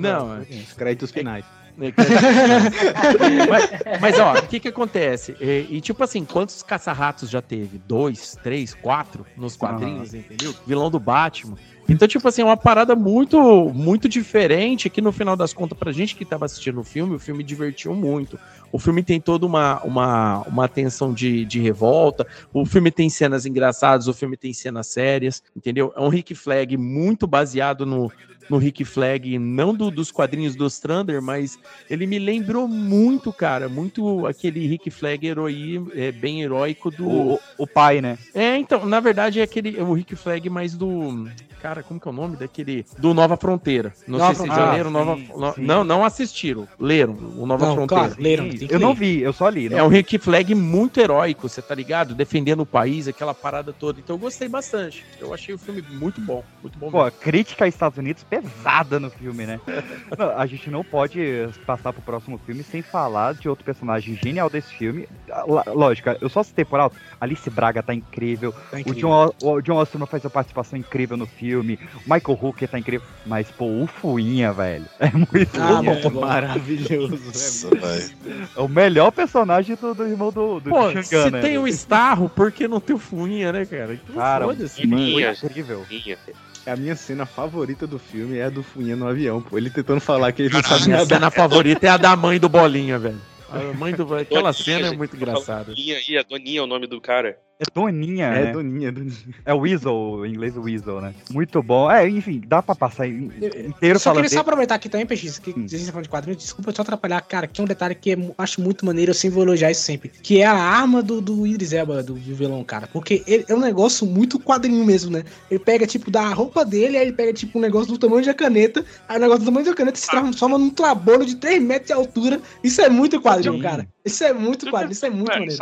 Não, 0.00 0.34
é- 0.36 0.40
Os 0.40 0.72
créditos 0.74 1.10
finais. 1.10 1.44
mas, 3.48 3.70
mas, 4.00 4.18
ó, 4.20 4.34
o 4.34 4.46
que 4.46 4.60
que 4.60 4.68
acontece? 4.68 5.34
E, 5.40 5.66
e, 5.70 5.80
tipo 5.80 6.04
assim, 6.04 6.22
quantos 6.24 6.62
caça-ratos 6.62 7.30
já 7.30 7.40
teve? 7.40 7.78
Dois, 7.78 8.36
três, 8.42 8.74
quatro 8.74 9.24
nos 9.36 9.56
quadrinhos, 9.56 10.12
entendeu? 10.12 10.54
Vilão 10.66 10.90
do 10.90 11.00
Batman. 11.00 11.56
Então, 11.88 12.06
tipo 12.06 12.26
assim, 12.28 12.42
é 12.42 12.44
uma 12.44 12.56
parada 12.56 12.94
muito, 12.94 13.38
muito 13.74 14.08
diferente 14.08 14.88
que 14.90 15.00
no 15.00 15.12
final 15.12 15.36
das 15.36 15.52
contas, 15.52 15.76
pra 15.78 15.92
gente 15.92 16.14
que 16.14 16.24
tava 16.24 16.44
assistindo 16.44 16.80
o 16.80 16.84
filme, 16.84 17.14
o 17.14 17.18
filme 17.18 17.42
divertiu 17.42 17.94
muito. 17.94 18.38
O 18.72 18.78
filme 18.78 19.02
tem 19.02 19.20
toda 19.20 19.44
uma, 19.46 19.80
uma, 19.84 20.38
uma 20.48 20.66
tensão 20.68 21.12
de, 21.12 21.44
de 21.44 21.60
revolta, 21.60 22.26
o 22.52 22.64
filme 22.64 22.90
tem 22.90 23.10
cenas 23.10 23.44
engraçadas, 23.46 24.08
o 24.08 24.14
filme 24.14 24.36
tem 24.36 24.52
cenas 24.54 24.86
sérias, 24.86 25.42
entendeu? 25.54 25.92
É 25.94 26.00
um 26.00 26.08
Rick 26.08 26.34
Flag 26.34 26.76
muito 26.78 27.26
baseado 27.26 27.84
no, 27.84 28.10
no 28.48 28.56
Rick 28.56 28.84
Flag, 28.84 29.38
não 29.38 29.74
do- 29.74 29.90
dos 29.90 30.10
quadrinhos 30.10 30.56
do 30.56 30.66
Strander, 30.66 31.20
mas 31.20 31.58
ele 31.90 32.06
me 32.06 32.18
lembrou 32.18 32.66
muito, 32.66 33.30
cara, 33.32 33.68
muito 33.68 34.26
aquele 34.26 34.66
Rick 34.66 34.90
Flag 34.90 35.26
heroi, 35.26 35.82
é, 35.94 36.10
bem 36.10 36.42
heróico 36.42 36.90
do. 36.90 37.06
O, 37.08 37.40
o 37.58 37.66
pai, 37.66 38.00
né? 38.00 38.16
É, 38.34 38.56
então, 38.56 38.86
na 38.86 39.00
verdade 39.00 39.38
é 39.38 39.42
aquele 39.42 39.78
é 39.78 39.82
o 39.82 39.92
Rick 39.92 40.16
Flag 40.16 40.48
mais 40.48 40.74
do. 40.74 41.28
Cara, 41.60 41.80
como 41.80 42.00
que 42.00 42.08
é 42.08 42.10
o 42.10 42.14
nome 42.14 42.36
daquele? 42.36 42.84
Do 42.98 43.14
Nova 43.14 43.36
Fronteira. 43.36 43.92
Não 44.04 44.18
Nova 44.18 44.34
sei 44.34 44.48
se 44.50 44.56
já 44.56 44.72
leram 44.72 44.88
Ah, 44.88 44.92
Nova. 44.92 45.16
sim, 45.16 45.28
no- 45.36 45.52
sim. 45.54 45.62
Não, 45.64 45.84
não 45.84 46.04
assistiram. 46.04 46.66
Leram 46.76 47.12
o 47.38 47.46
Nova 47.46 47.66
Não, 47.66 47.74
Fronteira. 47.76 48.08
claro, 48.08 48.16
leram, 48.20 48.48
tem 48.62 48.68
que 48.68 48.74
Eu 48.74 48.80
não 48.80 48.94
vi, 48.94 49.20
eu 49.20 49.32
só 49.32 49.48
li. 49.48 49.68
não 49.68 49.78
É 49.78 49.82
um. 49.82 49.88
Rick 49.88 50.18
Flag 50.18 50.54
muito 50.54 50.98
heróico, 51.00 51.48
você 51.48 51.60
tá 51.62 51.74
ligado? 51.74 52.14
Defendendo 52.14 52.60
o 52.60 52.66
país, 52.66 53.06
aquela 53.08 53.34
parada 53.34 53.72
toda. 53.72 54.00
Então 54.00 54.16
eu 54.16 54.20
gostei 54.20 54.48
bastante. 54.48 55.04
Eu 55.20 55.32
achei 55.34 55.54
o 55.54 55.58
filme 55.58 55.82
muito 55.90 56.20
bom. 56.20 56.42
Muito 56.62 56.78
bom 56.78 56.90
Pô, 56.90 57.04
mesmo. 57.04 57.18
crítica 57.20 57.64
aos 57.64 57.74
Estados 57.74 57.98
Unidos 57.98 58.24
pesada 58.24 58.98
no 58.98 59.10
filme, 59.10 59.46
né? 59.46 59.60
Não, 60.18 60.30
a 60.36 60.46
gente 60.46 60.70
não 60.70 60.84
pode 60.84 61.20
passar 61.66 61.92
pro 61.92 62.02
próximo 62.02 62.38
filme 62.44 62.62
sem 62.62 62.82
falar 62.82 63.34
de 63.34 63.48
outro 63.48 63.64
personagem 63.64 64.16
genial 64.22 64.48
desse 64.50 64.72
filme. 64.74 65.08
Ah, 65.30 65.44
Lógico, 65.72 66.10
eu 66.20 66.28
só 66.28 66.42
citei 66.42 66.64
por 66.64 66.78
alto. 66.80 66.96
Alice 67.20 67.48
Braga 67.50 67.82
tá 67.82 67.94
incrível. 67.94 68.52
Tá 68.70 68.76
O 68.76 68.80
incrível. 68.80 69.00
John, 69.00 69.32
o 69.40 69.60
John 69.60 69.76
Osterman 69.76 70.06
faz 70.06 70.24
uma 70.24 70.30
participação 70.30 70.78
incrível 70.78 71.16
no 71.16 71.26
filme. 71.26 71.78
O 72.06 72.12
Michael 72.12 72.38
Hooker 72.42 72.68
tá 72.68 72.78
incrível. 72.78 73.06
Mas, 73.26 73.50
pô, 73.50 73.64
o 73.82 73.86
Fuinha, 73.86 74.52
velho. 74.52 74.84
É 74.98 75.10
muito 75.12 75.60
Ah, 75.60 75.82
bom. 75.82 76.10
bom. 76.10 76.20
Maravilhoso. 76.20 77.16
Nossa, 77.26 77.70
velho. 77.70 78.48
É 78.56 78.60
o 78.60 78.68
melhor 78.68 79.10
personagem 79.10 79.76
do, 79.76 79.94
do 79.94 80.06
irmão 80.06 80.30
do, 80.30 80.60
do 80.60 80.68
Pô, 80.70 80.90
Xangan, 80.90 81.02
se 81.02 81.30
né? 81.30 81.40
tem 81.40 81.56
o 81.58 81.66
Starro, 81.68 82.28
por 82.28 82.52
que 82.52 82.68
não 82.68 82.80
tem 82.80 82.94
o 82.94 82.98
Fuinha, 82.98 83.50
né, 83.52 83.64
cara? 83.64 83.94
Então, 83.94 84.14
Cara, 84.16 84.44
foda-se. 84.44 84.82
Fuinha. 84.86 85.32
incrível. 85.32 85.84
Fuinha. 85.86 86.18
a 86.66 86.76
minha 86.76 86.94
cena 86.94 87.24
favorita 87.24 87.86
do 87.86 87.98
filme 87.98 88.36
é 88.38 88.44
a 88.44 88.50
do 88.50 88.62
Fuinha 88.62 88.94
no 88.94 89.08
avião, 89.08 89.40
pô. 89.40 89.56
Ele 89.56 89.70
tentando 89.70 90.00
falar 90.00 90.32
que 90.32 90.42
ele 90.42 90.52
não 90.52 90.60
A 90.60 90.62
sabe 90.62 90.84
minha 90.84 90.96
nada. 90.98 91.08
cena 91.14 91.30
favorita 91.30 91.86
é 91.86 91.90
a 91.90 91.96
da 91.96 92.14
mãe 92.14 92.38
do 92.38 92.48
Bolinha, 92.48 92.98
velho. 92.98 93.18
A 93.50 93.74
mãe 93.76 93.94
do 93.94 94.02
Aquela 94.14 94.50
Doninha, 94.52 94.52
cena 94.52 94.86
é 94.88 94.96
muito 94.96 95.14
engraçada. 95.16 95.64
Doninha 95.74 95.96
aí, 95.96 96.18
a 96.18 96.22
Doninha 96.22 96.60
é 96.60 96.62
o 96.62 96.66
nome 96.66 96.86
do 96.86 97.00
cara. 97.00 97.38
É 97.60 97.64
Doninha, 97.72 98.26
É, 98.26 98.44
né? 98.46 98.52
Doninha, 98.52 98.90
Doninha. 98.90 99.14
É 99.44 99.54
o 99.54 99.58
Weasel, 99.58 100.26
em 100.26 100.30
inglês 100.30 100.56
o 100.56 100.62
Weasel, 100.62 101.00
né? 101.00 101.14
Muito 101.30 101.62
bom. 101.62 101.88
É, 101.88 102.08
enfim, 102.08 102.42
dá 102.44 102.60
pra 102.60 102.74
passar 102.74 103.06
in- 103.06 103.30
inteiro 103.68 103.98
só 104.00 104.10
falando 104.10 104.24
queria 104.24 104.36
só 104.36 104.40
aproveitar 104.40 104.74
aqui 104.74 104.88
também, 104.88 105.06
PX, 105.06 105.38
que 105.38 105.50
Hum. 105.50 105.64
a 105.64 105.68
gente 105.68 105.86
tá 105.86 105.92
falando 105.92 106.02
de 106.04 106.08
quadrinhos, 106.08 106.42
desculpa 106.42 106.72
só 106.74 106.82
atrapalhar, 106.82 107.20
cara, 107.20 107.46
que 107.46 107.60
é 107.60 107.64
um 107.64 107.66
detalhe 107.66 107.94
que 107.94 108.10
é 108.10 108.16
mu- 108.16 108.34
acho 108.36 108.60
muito 108.60 108.84
maneiro, 108.84 109.10
eu 109.10 109.14
sempre 109.14 109.34
vou 109.36 109.44
elogiar 109.44 109.70
isso 109.70 109.82
sempre, 109.82 110.08
que 110.08 110.40
é 110.40 110.46
a 110.46 110.54
arma 110.54 111.02
do, 111.04 111.20
do 111.20 111.46
Idris 111.46 111.72
Elba, 111.72 112.02
do, 112.02 112.14
do 112.14 112.34
vilão, 112.34 112.64
cara, 112.64 112.88
porque 112.92 113.22
ele 113.28 113.44
é 113.48 113.54
um 113.54 113.60
negócio 113.60 114.04
muito 114.06 114.40
quadrinho 114.40 114.84
mesmo, 114.84 115.12
né? 115.12 115.22
Ele 115.48 115.60
pega, 115.60 115.86
tipo, 115.86 116.10
da 116.10 116.28
roupa 116.34 116.64
dele, 116.64 116.96
aí 116.96 117.04
ele 117.06 117.12
pega, 117.12 117.32
tipo, 117.32 117.58
um 117.58 117.62
negócio 117.62 117.92
do 117.92 117.98
tamanho 117.98 118.26
da 118.26 118.34
caneta, 118.34 118.84
aí 119.08 119.18
o 119.18 119.20
negócio 119.20 119.42
do 119.44 119.46
tamanho 119.46 119.66
da 119.66 119.74
caneta 119.74 119.98
se 119.98 120.08
transforma 120.10 120.58
num 120.58 120.70
trabalho 120.70 121.24
de 121.24 121.36
3 121.36 121.62
metros 121.62 121.86
de 121.86 121.92
altura, 121.92 122.40
isso 122.64 122.80
é 122.80 122.88
muito 122.88 123.20
quadrinho, 123.20 123.54
Sim. 123.54 123.62
cara. 123.62 123.86
Isso 124.04 124.24
é 124.24 124.32
muito 124.32 124.68
quadrinho, 124.68 124.92
isso 124.92 125.06
é 125.06 125.10
muito 125.10 125.28
maneiro. 125.30 125.54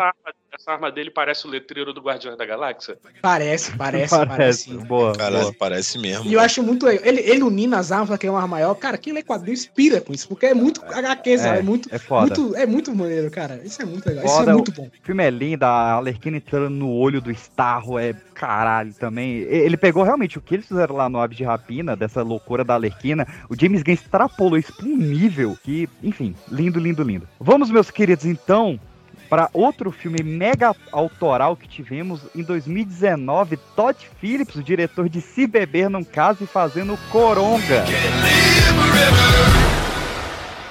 Essa, 0.52 0.72
arma, 0.72 0.90
dele 0.90 1.10
parece 1.10 1.46
o 1.46 1.50
letreiro 1.50 1.92
do 1.92 2.00
Guardiões 2.00 2.36
da 2.36 2.44
Galáxia. 2.44 2.98
Parece, 3.22 3.76
parece, 3.76 4.26
parece. 4.26 4.70
Boa, 4.90 5.12
Cara, 5.14 5.40
boa. 5.40 5.54
parece 5.58 5.98
mesmo. 5.98 6.28
E 6.28 6.34
eu 6.34 6.40
acho 6.40 6.62
muito 6.62 6.84
legal. 6.86 7.04
Ele, 7.04 7.20
ele 7.20 7.42
unindo 7.42 7.76
as 7.76 7.92
armas 7.92 8.08
pra 8.08 8.18
criar 8.18 8.32
uma 8.32 8.40
arma 8.40 8.56
maior, 8.56 8.74
cara, 8.74 8.98
quem 8.98 9.12
lê 9.12 9.22
quadrinho 9.22 9.54
inspira 9.54 10.00
com 10.00 10.12
isso, 10.12 10.28
porque 10.28 10.46
é 10.46 10.54
muito 10.54 10.82
HQ, 10.84 11.38
sabe? 11.38 11.58
É, 11.58 11.62
muito, 11.62 11.94
é 11.94 11.98
foda. 11.98 12.26
muito, 12.26 12.56
é 12.56 12.66
muito 12.66 12.94
maneiro, 12.94 13.30
cara. 13.30 13.60
Isso 13.64 13.80
é 13.80 13.84
muito 13.84 14.06
legal. 14.08 14.24
Isso 14.24 14.34
Foda, 14.34 14.50
é 14.50 14.54
muito 14.54 14.72
bom. 14.72 14.86
O 14.86 15.06
filme 15.06 15.24
é 15.24 15.30
lindo, 15.30 15.64
a 15.64 15.92
Alerquina 15.92 16.36
entrando 16.36 16.70
no 16.70 16.90
olho 16.90 17.20
do 17.20 17.30
Starro 17.30 17.98
é 17.98 18.14
caralho 18.34 18.92
também. 18.94 19.36
Ele 19.42 19.76
pegou 19.76 20.02
realmente 20.02 20.38
o 20.38 20.40
que 20.40 20.54
eles 20.54 20.66
fizeram 20.66 20.96
lá 20.96 21.08
no 21.08 21.20
Aves 21.20 21.36
de 21.36 21.44
Rapina, 21.44 21.94
dessa 21.94 22.22
loucura 22.22 22.64
da 22.64 22.74
Alerquina. 22.74 23.26
O 23.48 23.54
James 23.58 23.82
Gunn 23.82 23.92
extrapolou 23.92 24.58
isso 24.58 24.74
pra 24.74 24.86
um 24.86 24.96
nível 24.96 25.56
que, 25.62 25.88
enfim, 26.02 26.34
lindo, 26.50 26.80
lindo, 26.80 27.02
lindo. 27.02 27.28
Vamos, 27.38 27.70
meus 27.70 27.90
queridos, 27.90 28.24
então, 28.24 28.80
para 29.30 29.48
outro 29.52 29.92
filme 29.92 30.24
mega 30.24 30.74
autoral 30.90 31.56
que 31.56 31.68
tivemos 31.68 32.20
em 32.34 32.42
2019. 32.42 33.56
Todd 33.76 33.96
Phillips, 34.20 34.56
o 34.56 34.62
diretor 34.62 35.08
de 35.08 35.20
Se 35.20 35.46
Beber 35.46 35.88
Num 35.88 36.02
Caso 36.02 36.42
e 36.42 36.46
fazendo 36.48 36.98
Coronga. 37.12 37.84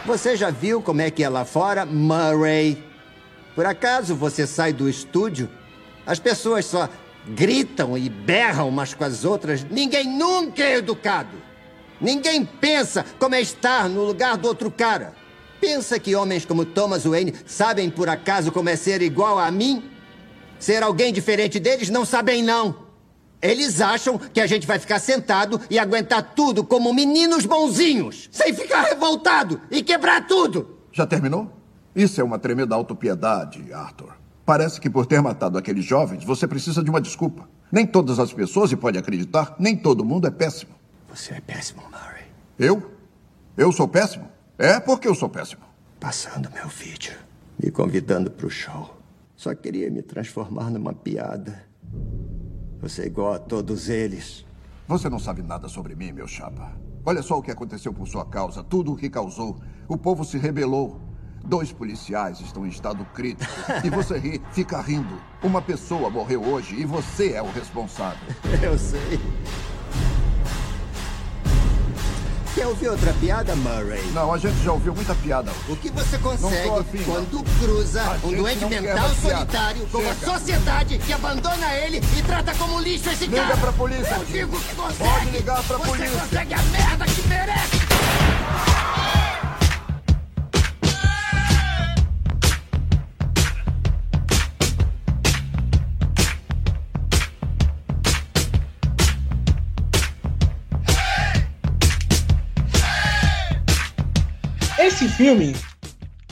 Você 0.05 0.35
já 0.35 0.49
viu 0.49 0.81
como 0.81 1.01
é 1.01 1.09
que 1.09 1.23
é 1.23 1.29
lá 1.29 1.45
fora, 1.45 1.85
Murray? 1.85 2.83
Por 3.55 3.65
acaso 3.65 4.13
você 4.13 4.45
sai 4.45 4.73
do 4.73 4.89
estúdio? 4.89 5.49
As 6.05 6.19
pessoas 6.19 6.65
só 6.65 6.89
gritam 7.27 7.97
e 7.97 8.09
berram 8.09 8.67
umas 8.67 8.93
com 8.93 9.05
as 9.05 9.23
outras. 9.23 9.63
Ninguém 9.63 10.05
nunca 10.05 10.63
é 10.63 10.75
educado. 10.75 11.37
Ninguém 12.01 12.45
pensa 12.45 13.05
como 13.17 13.35
é 13.35 13.41
estar 13.41 13.87
no 13.87 14.03
lugar 14.03 14.35
do 14.35 14.49
outro 14.49 14.69
cara. 14.69 15.13
Pensa 15.59 15.99
que 15.99 16.15
homens 16.15 16.45
como 16.45 16.65
Thomas 16.65 17.03
Wayne 17.03 17.33
sabem 17.45 17.89
por 17.89 18.07
acaso 18.09 18.51
como 18.51 18.69
é 18.69 18.75
ser 18.75 19.01
igual 19.01 19.37
a 19.37 19.51
mim? 19.51 19.83
Ser 20.57 20.83
alguém 20.83 21.11
diferente 21.11 21.59
deles 21.59 21.89
não 21.89 22.05
sabem, 22.05 22.43
não. 22.43 22.87
Eles 23.41 23.79
acham 23.79 24.17
que 24.17 24.41
a 24.41 24.47
gente 24.47 24.67
vai 24.67 24.77
ficar 24.79 24.99
sentado 24.99 25.59
e 25.69 25.79
aguentar 25.79 26.33
tudo 26.35 26.63
como 26.63 26.93
meninos 26.93 27.45
bonzinhos, 27.45 28.29
sem 28.31 28.53
ficar 28.53 28.81
revoltado 28.83 29.61
e 29.71 29.81
quebrar 29.81 30.27
tudo. 30.27 30.77
Já 30.91 31.05
terminou? 31.07 31.51
Isso 31.95 32.19
é 32.19 32.23
uma 32.23 32.37
tremenda 32.37 32.75
autopiedade, 32.75 33.71
Arthur. 33.71 34.13
Parece 34.45 34.81
que 34.81 34.89
por 34.89 35.05
ter 35.05 35.21
matado 35.21 35.57
aqueles 35.57 35.85
jovens, 35.85 36.23
você 36.23 36.47
precisa 36.47 36.83
de 36.83 36.89
uma 36.89 36.99
desculpa. 36.99 37.47
Nem 37.71 37.85
todas 37.85 38.19
as 38.19 38.33
pessoas, 38.33 38.71
e 38.71 38.75
pode 38.75 38.97
acreditar, 38.97 39.55
nem 39.59 39.75
todo 39.75 40.03
mundo 40.03 40.27
é 40.27 40.31
péssimo. 40.31 40.71
Você 41.13 41.35
é 41.35 41.41
péssimo, 41.41 41.83
Murray. 41.83 42.25
Eu? 42.57 42.91
Eu 43.55 43.71
sou 43.71 43.87
péssimo? 43.87 44.27
É 44.61 44.77
porque 44.77 45.07
eu 45.07 45.15
sou 45.15 45.29
péssimo. 45.29 45.61
Passando 46.01 46.51
meu 46.51 46.67
vídeo, 46.67 47.17
me 47.57 47.71
convidando 47.71 48.29
pro 48.29 48.49
show. 48.49 48.93
Só 49.33 49.55
queria 49.55 49.89
me 49.89 50.01
transformar 50.01 50.69
numa 50.69 50.93
piada. 50.93 51.63
Você 52.81 53.03
é 53.03 53.05
igual 53.05 53.35
a 53.35 53.39
todos 53.39 53.87
eles. 53.87 54.45
Você 54.85 55.07
não 55.07 55.17
sabe 55.17 55.41
nada 55.41 55.69
sobre 55.69 55.95
mim, 55.95 56.11
meu 56.11 56.27
chapa. 56.27 56.73
Olha 57.05 57.21
só 57.21 57.37
o 57.37 57.41
que 57.41 57.51
aconteceu 57.51 57.93
por 57.93 58.05
sua 58.05 58.25
causa, 58.25 58.61
tudo 58.61 58.91
o 58.91 58.97
que 58.97 59.09
causou. 59.09 59.61
O 59.87 59.97
povo 59.97 60.25
se 60.25 60.37
rebelou. 60.37 60.99
Dois 61.41 61.71
policiais 61.71 62.41
estão 62.41 62.65
em 62.65 62.69
estado 62.69 63.05
crítico. 63.13 63.49
E 63.85 63.89
você 63.89 64.17
ri, 64.17 64.41
fica 64.51 64.81
rindo. 64.81 65.21
Uma 65.41 65.61
pessoa 65.61 66.09
morreu 66.09 66.43
hoje 66.43 66.75
e 66.75 66.83
você 66.83 67.31
é 67.31 67.41
o 67.41 67.49
responsável. 67.49 68.27
Eu 68.61 68.77
sei. 68.77 69.19
Quer 72.59 72.67
ouvir 72.67 72.89
outra 72.89 73.13
piada, 73.13 73.55
Murray? 73.55 74.03
Não, 74.11 74.33
a 74.33 74.37
gente 74.37 74.61
já 74.61 74.73
ouviu 74.73 74.93
muita 74.93 75.15
piada. 75.15 75.49
O 75.69 75.77
que 75.77 75.89
você 75.91 76.17
consegue 76.17 76.67
quando 77.05 77.41
cruza 77.57 78.01
A 78.01 78.27
um 78.27 78.35
doente 78.35 78.65
mental 78.65 79.09
solitário 79.15 79.87
com 79.87 79.99
a 79.99 80.13
sociedade 80.13 80.97
que 80.97 81.13
abandona 81.13 81.73
ele 81.75 82.01
e 82.17 82.21
trata 82.21 82.53
como 82.55 82.81
lixo 82.81 83.09
esse 83.11 83.27
Liga 83.27 83.43
cara? 83.43 83.55
pra 83.55 83.71
polícia, 83.71 84.13
Eu 84.13 84.25
digo 84.25 84.59
que 84.59 84.75
consegue! 84.75 85.09
Pode 85.09 85.29
ligar 85.29 85.63
pra 85.63 85.77
você 85.77 85.87
polícia. 85.89 86.19
consegue 86.19 86.53
a 86.53 86.63
merda 86.63 87.05
que 87.05 87.27
merece! 87.29 87.78
Esse 104.99 105.07
filme, 105.07 105.55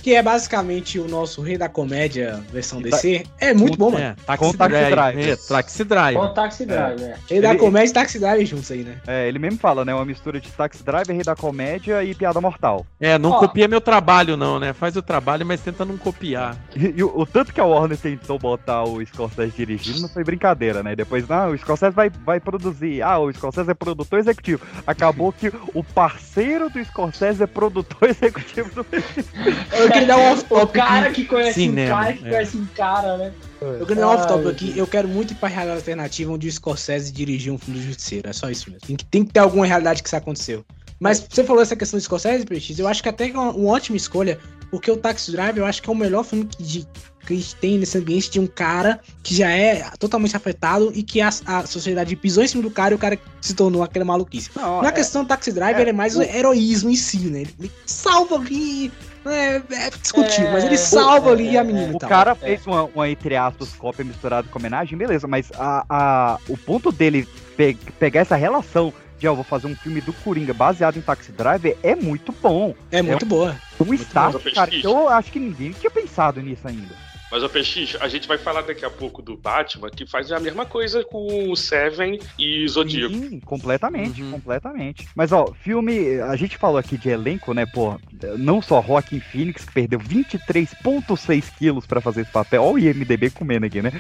que 0.08 0.16
é 0.16 0.24
basicamente 0.24 0.98
o 0.98 1.06
nosso 1.06 1.42
Rei 1.42 1.58
da 1.58 1.68
Comédia 1.68 2.42
versão 2.50 2.82
DC, 2.82 3.26
é 3.42 3.54
muito 3.54 3.78
bom, 3.78 3.92
mano. 3.92 4.06
É, 4.06 4.16
Taxi 4.26 4.40
Com 4.42 4.54
Taxi 4.54 4.70
Drive. 4.72 4.90
Drive. 4.90 5.30
É, 5.30 5.36
Taxi 5.36 5.84
Drive. 5.84 6.16
Com 6.16 6.34
Taxi 6.34 6.66
Drive, 6.66 7.02
é. 7.04 7.16
Rei 7.30 7.42
da 7.42 7.50
Ele- 7.50 7.60
Comédia 7.60 7.90
e 7.90 7.94
Taxi 7.94 8.18
Drive 8.18 8.46
juntos 8.46 8.72
aí, 8.72 8.86
né? 8.86 8.96
É, 9.06 9.28
ele 9.28 9.38
mesmo 9.38 9.60
fala, 9.60 9.84
né? 9.84 9.94
Uma 9.94 10.06
mistura 10.06 10.40
de 10.40 10.50
Taxi 10.50 10.82
Driver, 10.82 11.14
Rei 11.14 11.26
da 11.26 11.36
Comédia 11.36 12.02
e 12.06 12.16
Piada 12.16 12.40
Mortal. 12.40 12.86
É, 13.02 13.18
não 13.18 13.32
Ó. 13.32 13.40
copia 13.40 13.68
meu 13.68 13.82
trabalho, 13.82 14.38
não, 14.38 14.58
né? 14.62 14.72
Faz 14.72 14.96
o 14.96 15.02
trabalho, 15.02 15.46
mas 15.46 15.60
tenta 15.60 15.84
não 15.84 15.98
copiar. 15.98 16.56
E, 16.74 16.94
e 16.96 17.04
o, 17.04 17.12
o 17.14 17.26
tanto 17.26 17.54
que 17.54 17.60
a 17.60 17.66
Warner 17.66 17.98
tentou 17.98 18.40
botar 18.40 18.86
o 18.86 19.06
Scorsese 19.06 19.58
dirigindo 19.58 20.00
não 20.00 20.08
foi 20.08 20.24
brincadeira, 20.24 20.82
né? 20.82 20.96
Depois, 20.96 21.28
não, 21.28 21.52
o 21.52 21.58
Scorsese 21.58 21.94
vai, 21.94 22.10
vai 22.10 22.40
produzir. 22.40 23.02
Ah, 23.02 23.20
o 23.20 23.30
Scorsese 23.34 23.72
é 23.72 23.74
produtor 23.74 24.20
executivo. 24.20 24.66
Acabou 24.88 25.34
que 25.34 25.52
o 25.74 25.84
parceiro 25.84 26.70
do 26.70 26.82
Scorsese 26.86 27.44
é 27.44 27.48
produtor 27.48 28.08
executivo 28.08 28.70
do 28.74 28.86
filme. 28.86 29.04
Eu 30.02 30.02
queria 30.02 30.08
dar 30.08 30.18
um 30.18 30.22
O 30.30 30.34
off-top 30.34 30.74
cara 30.74 31.08
aqui. 31.08 31.22
que 31.24 31.28
conhece 31.28 31.54
Cinema, 31.54 31.96
um 31.96 32.00
cara 32.02 32.14
que 32.14 32.26
é. 32.26 32.30
conhece 32.30 32.58
um 32.58 32.66
cara, 32.76 33.18
né? 33.18 33.32
Eu 33.62 33.86
queria 33.86 33.96
dar 34.04 34.08
um 34.10 34.14
off-top 34.14 34.48
aqui. 34.48 34.74
Eu 34.78 34.88
quero 34.88 35.08
muito 35.08 35.32
ir 35.34 35.36
pra 35.36 35.50
realidade 35.50 35.80
alternativa 35.80 36.32
onde 36.32 36.48
o 36.48 36.52
Scorsese 36.52 37.12
dirigiu 37.12 37.54
um 37.54 37.58
filme 37.58 37.80
do 37.80 37.86
Justiceiro. 37.86 38.30
É 38.30 38.34
só 38.34 38.50
isso 38.50 38.70
mesmo. 38.70 38.86
Tem 38.88 38.96
que, 38.96 39.06
tem 39.06 39.26
que 39.26 39.34
ter 39.34 39.40
alguma 39.40 39.66
realidade 39.66 40.02
que 40.02 40.08
isso 40.10 40.16
aconteceu. 40.16 40.64
Mas 41.00 41.24
você 41.30 41.44
falou 41.44 41.62
essa 41.62 41.76
questão 41.76 41.98
do 42.00 42.02
Scorsese, 42.04 42.44
PX, 42.46 42.80
eu 42.80 42.88
acho 42.88 43.04
que 43.04 43.10
até 43.10 43.30
é 43.30 43.32
uma, 43.34 43.52
uma 43.52 43.72
ótima 43.72 43.96
escolha, 43.96 44.40
porque 44.72 44.90
o 44.90 44.98
Taxi 44.98 45.32
Drive 45.32 45.58
eu 45.58 45.66
acho 45.66 45.80
que 45.82 45.90
é 45.90 45.94
o 45.94 45.96
melhor 45.96 46.24
filme 46.24 46.46
que, 46.46 46.64
de- 46.64 46.88
que 47.24 47.34
a 47.34 47.36
gente 47.36 47.56
tem 47.58 47.78
nesse 47.78 47.96
ambiente 48.00 48.32
de 48.32 48.40
um 48.40 48.48
cara 48.48 49.00
que 49.22 49.36
já 49.36 49.52
é 49.52 49.84
totalmente 50.00 50.36
afetado 50.36 50.92
e 50.96 51.04
que 51.04 51.22
a, 51.22 51.30
a 51.46 51.68
sociedade 51.68 52.16
pisou 52.16 52.44
em 52.44 52.48
cima 52.48 52.64
do 52.64 52.72
cara 52.72 52.94
e 52.94 52.96
o 52.96 52.98
cara 52.98 53.20
se 53.42 53.54
tornou 53.54 53.84
aquela 53.84 54.06
maluquice. 54.06 54.50
Não, 54.56 54.82
Na 54.82 54.90
é- 54.90 54.92
questão 54.92 55.24
do 55.24 55.28
Taxi 55.28 55.52
Drive, 55.52 55.78
é, 55.78 55.82
ele 55.82 55.90
é 55.92 55.94
mais 55.94 56.16
o- 56.16 56.20
o 56.20 56.24
heroísmo 56.24 56.90
em 56.90 56.96
si, 56.96 57.18
né? 57.30 57.42
Ele, 57.42 57.54
ele 57.60 57.72
salva 57.86 58.36
ali. 58.38 58.92
É, 59.30 59.58
é 59.58 59.90
discutível, 60.02 60.48
É, 60.50 60.52
mas 60.54 60.64
ele 60.64 60.76
o- 60.76 60.78
salva 60.78 61.30
é, 61.30 61.34
ali 61.34 61.58
a 61.58 61.62
é, 61.62 61.64
menina. 61.64 61.96
O 61.96 62.00
cara 62.00 62.36
fez 62.36 62.66
uma, 62.66 62.84
uma, 62.84 63.10
entre 63.10 63.36
aspas, 63.36 63.70
cópia 63.74 64.04
misturada 64.06 64.48
com 64.50 64.60
homenagem, 64.60 64.98
beleza, 64.98 65.28
mas 65.28 65.52
a, 65.56 65.86
a, 65.90 66.38
o 66.48 66.58
ponto 66.58 66.92
dele 66.92 67.28
pe- 67.56 67.78
pegar 68.00 68.22
essa 68.22 68.36
relação 68.36 68.94
de, 69.20 69.28
ó, 69.28 69.34
vou 69.34 69.44
fazer 69.44 69.68
um 69.68 69.76
filme 69.76 70.00
do 70.00 70.14
Coringa 70.14 70.54
baseado 70.54 70.98
em 70.98 71.02
Taxi 71.02 71.32
Driver 71.32 71.76
é 71.82 71.96
muito 71.96 72.34
bom. 72.42 72.76
É 72.92 73.02
muito 73.02 73.26
boa. 73.26 73.56
Um 73.80 73.94
start, 73.94 74.34
bom. 74.44 74.52
cara, 74.54 74.70
que 74.72 74.86
eu 74.86 75.10
acho 75.10 75.32
que 75.32 75.40
ninguém 75.40 75.72
tinha 75.72 75.90
pensado 75.90 76.42
nisso 76.42 76.68
ainda. 76.68 76.94
Mas, 77.30 77.44
ô 77.44 77.50
PX, 77.50 77.98
a 78.00 78.08
gente 78.08 78.26
vai 78.28 78.38
falar 78.38 78.62
daqui 78.62 78.86
a 78.86 78.90
pouco 78.90 79.22
do 79.22 79.36
Batman, 79.36 79.90
que 79.90 80.06
faz 80.06 80.32
a 80.32 80.40
mesma 80.40 80.66
coisa 80.66 81.04
com 81.04 81.52
o 81.52 81.56
Seven 81.58 82.20
e 82.40 82.66
Zodíaco. 82.70 83.14
Sim, 83.14 83.42
completamente, 83.42 84.24
Uhum. 84.24 84.32
completamente. 84.32 85.06
Mas, 85.14 85.34
ó, 85.34 85.52
filme, 85.62 86.22
a 86.22 86.36
gente 86.38 86.58
falou 86.58 86.78
aqui 86.78 86.98
de 86.98 87.10
elenco, 87.10 87.54
né, 87.54 87.66
pô, 87.66 88.00
não 88.38 88.62
só 88.62 88.82
Joaquin 88.82 89.20
Phoenix, 89.20 89.66
que 89.66 89.74
perdeu 89.74 90.00
23,6 90.00 91.50
quilos 91.58 91.86
pra 91.86 92.00
fazer 92.00 92.22
esse 92.22 92.32
papel, 92.32 92.64
ó 92.64 92.72
o 92.72 92.80
IMDB 92.80 93.30
comendo 93.30 93.66
aqui, 93.66 93.82
né? 93.82 93.92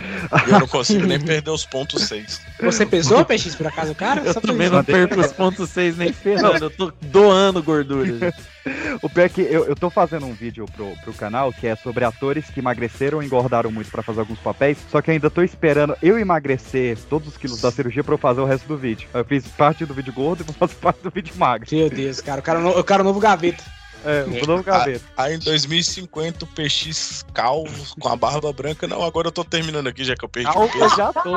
Eu 0.47 0.59
não 0.59 0.67
consigo 0.67 1.05
nem 1.05 1.19
perder 1.19 1.51
os 1.51 1.65
pontos 1.65 2.03
6. 2.03 2.41
Você 2.61 2.85
pesou, 2.85 3.25
PX, 3.25 3.55
por 3.55 3.67
acaso, 3.67 3.93
cara? 3.93 4.21
Eu 4.21 4.33
Só 4.33 4.39
também 4.39 4.69
não 4.69 4.83
perco 4.83 5.19
os 5.19 5.33
pontos 5.33 5.69
6 5.69 5.97
nem 5.97 6.13
ferrando, 6.13 6.63
eu 6.63 6.69
tô 6.69 6.93
doando 7.01 7.61
gordura. 7.61 8.33
O 9.01 9.09
pior 9.09 9.25
é 9.25 9.29
que 9.29 9.41
eu, 9.41 9.65
eu 9.65 9.75
tô 9.75 9.89
fazendo 9.89 10.25
um 10.25 10.33
vídeo 10.33 10.65
pro, 10.75 10.91
pro 11.03 11.13
canal 11.13 11.51
que 11.53 11.67
é 11.67 11.75
sobre 11.75 12.03
atores 12.03 12.49
que 12.49 12.59
emagreceram 12.59 13.21
e 13.21 13.25
engordaram 13.25 13.71
muito 13.71 13.89
pra 13.91 14.01
fazer 14.03 14.19
alguns 14.21 14.39
papéis, 14.39 14.77
só 14.89 15.01
que 15.01 15.11
ainda 15.11 15.29
tô 15.29 15.41
esperando 15.43 15.95
eu 16.01 16.17
emagrecer 16.19 16.97
todos 17.09 17.27
os 17.27 17.37
quilos 17.37 17.61
da 17.61 17.71
cirurgia 17.71 18.03
pra 18.03 18.13
eu 18.13 18.17
fazer 18.17 18.41
o 18.41 18.45
resto 18.45 18.67
do 18.67 18.77
vídeo. 18.77 19.07
Eu 19.13 19.23
fiz 19.25 19.47
parte 19.47 19.85
do 19.85 19.93
vídeo 19.93 20.13
gordo 20.13 20.41
e 20.41 20.43
vou 20.43 20.53
fazer 20.55 20.75
parte 20.81 21.01
do 21.01 21.09
vídeo 21.09 21.33
magro. 21.37 21.67
Meu 21.71 21.89
Deus, 21.89 22.21
cara. 22.21 22.39
O 22.39 22.43
cara, 22.43 22.59
no- 22.59 22.77
o 22.79 22.83
cara 22.83 23.03
novo 23.03 23.19
gaveta. 23.19 23.63
É, 24.05 24.23
o 24.23 24.45
novo 24.45 24.63
gaveta. 24.63 25.03
Aí 25.17 25.35
em 25.35 25.39
2050 25.39 26.45
o 26.45 26.47
PX 26.47 27.25
calvo, 27.33 27.95
com 27.99 28.07
a 28.09 28.15
barba 28.15 28.51
branca. 28.53 28.87
Não, 28.87 29.03
agora 29.03 29.27
eu 29.27 29.31
tô 29.31 29.43
terminando 29.43 29.87
aqui, 29.87 30.03
já 30.03 30.15
que 30.15 30.23
eu 30.23 30.29
perdi 30.29 30.49
o 30.49 30.57
Alto 30.57 30.77
eu 30.77 30.83
peso. 30.83 30.95
já 30.95 31.13
tô. 31.13 31.35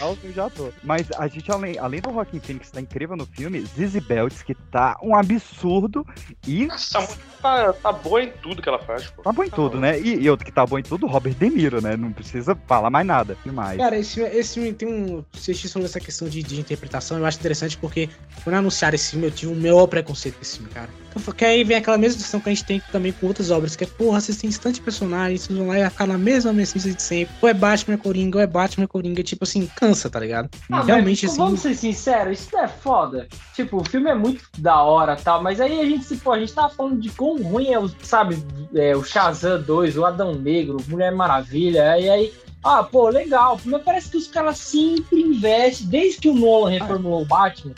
Alto 0.00 0.18
eu 0.24 0.32
já 0.32 0.50
tô. 0.50 0.68
Mas 0.82 1.06
a 1.16 1.26
gente, 1.28 1.50
além, 1.50 1.78
além 1.78 2.00
do 2.00 2.12
Joaquin 2.12 2.40
Phoenix 2.40 2.68
que 2.68 2.72
tá 2.74 2.80
incrível 2.80 3.16
no 3.16 3.26
filme, 3.26 3.64
Zizi 3.76 4.00
Belts, 4.00 4.42
que 4.42 4.54
tá 4.54 4.96
um 5.02 5.14
absurdo 5.14 6.06
e 6.46 6.64
Essa 6.64 7.00
mulher 7.00 7.16
tá, 7.40 7.72
tá 7.72 7.92
boa 7.92 8.22
em 8.22 8.30
tudo 8.42 8.60
que 8.62 8.68
ela 8.68 8.78
faz, 8.78 9.06
pô. 9.10 9.22
tá 9.22 9.32
bom 9.32 9.44
em 9.44 9.50
tudo, 9.50 9.78
né? 9.80 9.98
E, 10.00 10.20
e 10.22 10.30
outro 10.30 10.44
que 10.44 10.52
tá 10.52 10.66
bom 10.66 10.78
em 10.78 10.82
tudo, 10.82 11.06
Robert 11.06 11.34
De 11.34 11.48
Niro, 11.48 11.80
né? 11.80 11.96
Não 11.96 12.12
precisa 12.12 12.56
falar 12.66 12.90
mais 12.90 13.06
nada. 13.06 13.36
Demais. 13.44 13.78
Cara, 13.78 13.98
esse, 13.98 14.14
filme- 14.14 14.30
esse 14.36 14.54
filme 14.54 14.72
tem 14.72 14.88
um. 14.88 15.24
Você 15.32 15.54
falou 15.54 15.86
essa 15.86 16.00
questão 16.00 16.28
de, 16.28 16.42
de 16.42 16.60
interpretação, 16.60 17.18
eu 17.18 17.26
acho 17.26 17.38
interessante 17.38 17.76
porque 17.76 18.08
quando 18.44 18.56
anunciaram 18.56 18.94
esse 18.94 19.10
filme, 19.12 19.26
eu 19.26 19.30
tive 19.30 19.52
o 19.52 19.56
maior 19.56 19.86
preconceito 19.86 20.36
com 20.36 20.42
esse 20.42 20.56
filme, 20.58 20.70
cara. 20.72 20.88
Porque 21.24 21.44
aí 21.44 21.64
vem 21.64 21.76
aquela 21.76 21.98
mesma 21.98 22.16
discussão 22.16 22.40
que 22.40 22.48
a 22.48 22.54
gente 22.54 22.64
tem 22.64 22.82
também 22.92 23.12
com 23.12 23.26
outras 23.26 23.50
obras, 23.50 23.74
que 23.74 23.84
é, 23.84 23.86
porra, 23.86 24.20
vocês 24.20 24.38
têm 24.38 24.50
tantos 24.50 24.80
personagens, 24.80 25.42
vocês 25.42 25.58
vão 25.58 25.68
lá 25.68 25.78
e 25.78 25.80
vai 25.80 25.90
ficar 25.90 26.06
na 26.06 26.18
mesma 26.18 26.52
mensagem 26.52 26.92
de 26.92 27.02
sempre. 27.02 27.34
Ou 27.40 27.48
é 27.48 27.54
Batman 27.54 27.94
é 27.94 27.96
Coringa, 27.96 28.38
ou 28.38 28.42
é 28.42 28.46
Batman 28.46 28.86
Coringa, 28.86 29.22
tipo 29.22 29.44
assim, 29.44 29.66
cansa, 29.76 30.08
tá 30.08 30.20
ligado? 30.20 30.48
Ah, 30.70 30.82
Realmente, 30.82 31.24
mas, 31.24 31.32
assim. 31.32 31.42
Vamos 31.42 31.60
ser 31.60 31.74
sinceros, 31.74 32.40
isso 32.40 32.56
é 32.56 32.68
foda. 32.68 33.26
Tipo, 33.54 33.78
o 33.78 33.84
filme 33.84 34.10
é 34.10 34.14
muito 34.14 34.44
da 34.58 34.82
hora 34.82 35.16
e 35.18 35.22
tal, 35.22 35.42
mas 35.42 35.60
aí 35.60 35.80
a 35.80 35.84
gente 35.84 36.04
se 36.04 36.16
pô, 36.16 36.32
a 36.32 36.38
gente 36.38 36.52
tava 36.52 36.68
falando 36.70 37.00
de 37.00 37.08
quão 37.10 37.42
ruim 37.42 37.72
é 37.72 37.78
o, 37.78 37.88
sabe, 38.02 38.42
é, 38.74 38.96
o 38.96 39.02
Shazam 39.02 39.60
2, 39.62 39.96
o 39.96 40.04
Adão 40.04 40.34
Negro, 40.34 40.78
Mulher 40.88 41.12
Maravilha, 41.12 41.98
e 41.98 42.08
aí. 42.08 42.32
Ah, 42.62 42.82
pô, 42.82 43.08
legal. 43.08 43.58
Mas 43.64 43.82
parece 43.82 44.10
que 44.10 44.18
os 44.18 44.26
caras 44.26 44.58
sempre 44.58 45.18
investem, 45.18 45.86
desde 45.86 46.20
que 46.20 46.28
o 46.28 46.34
Nolan 46.34 46.70
reformulou 46.70 47.22
o 47.22 47.24
Batman, 47.24 47.74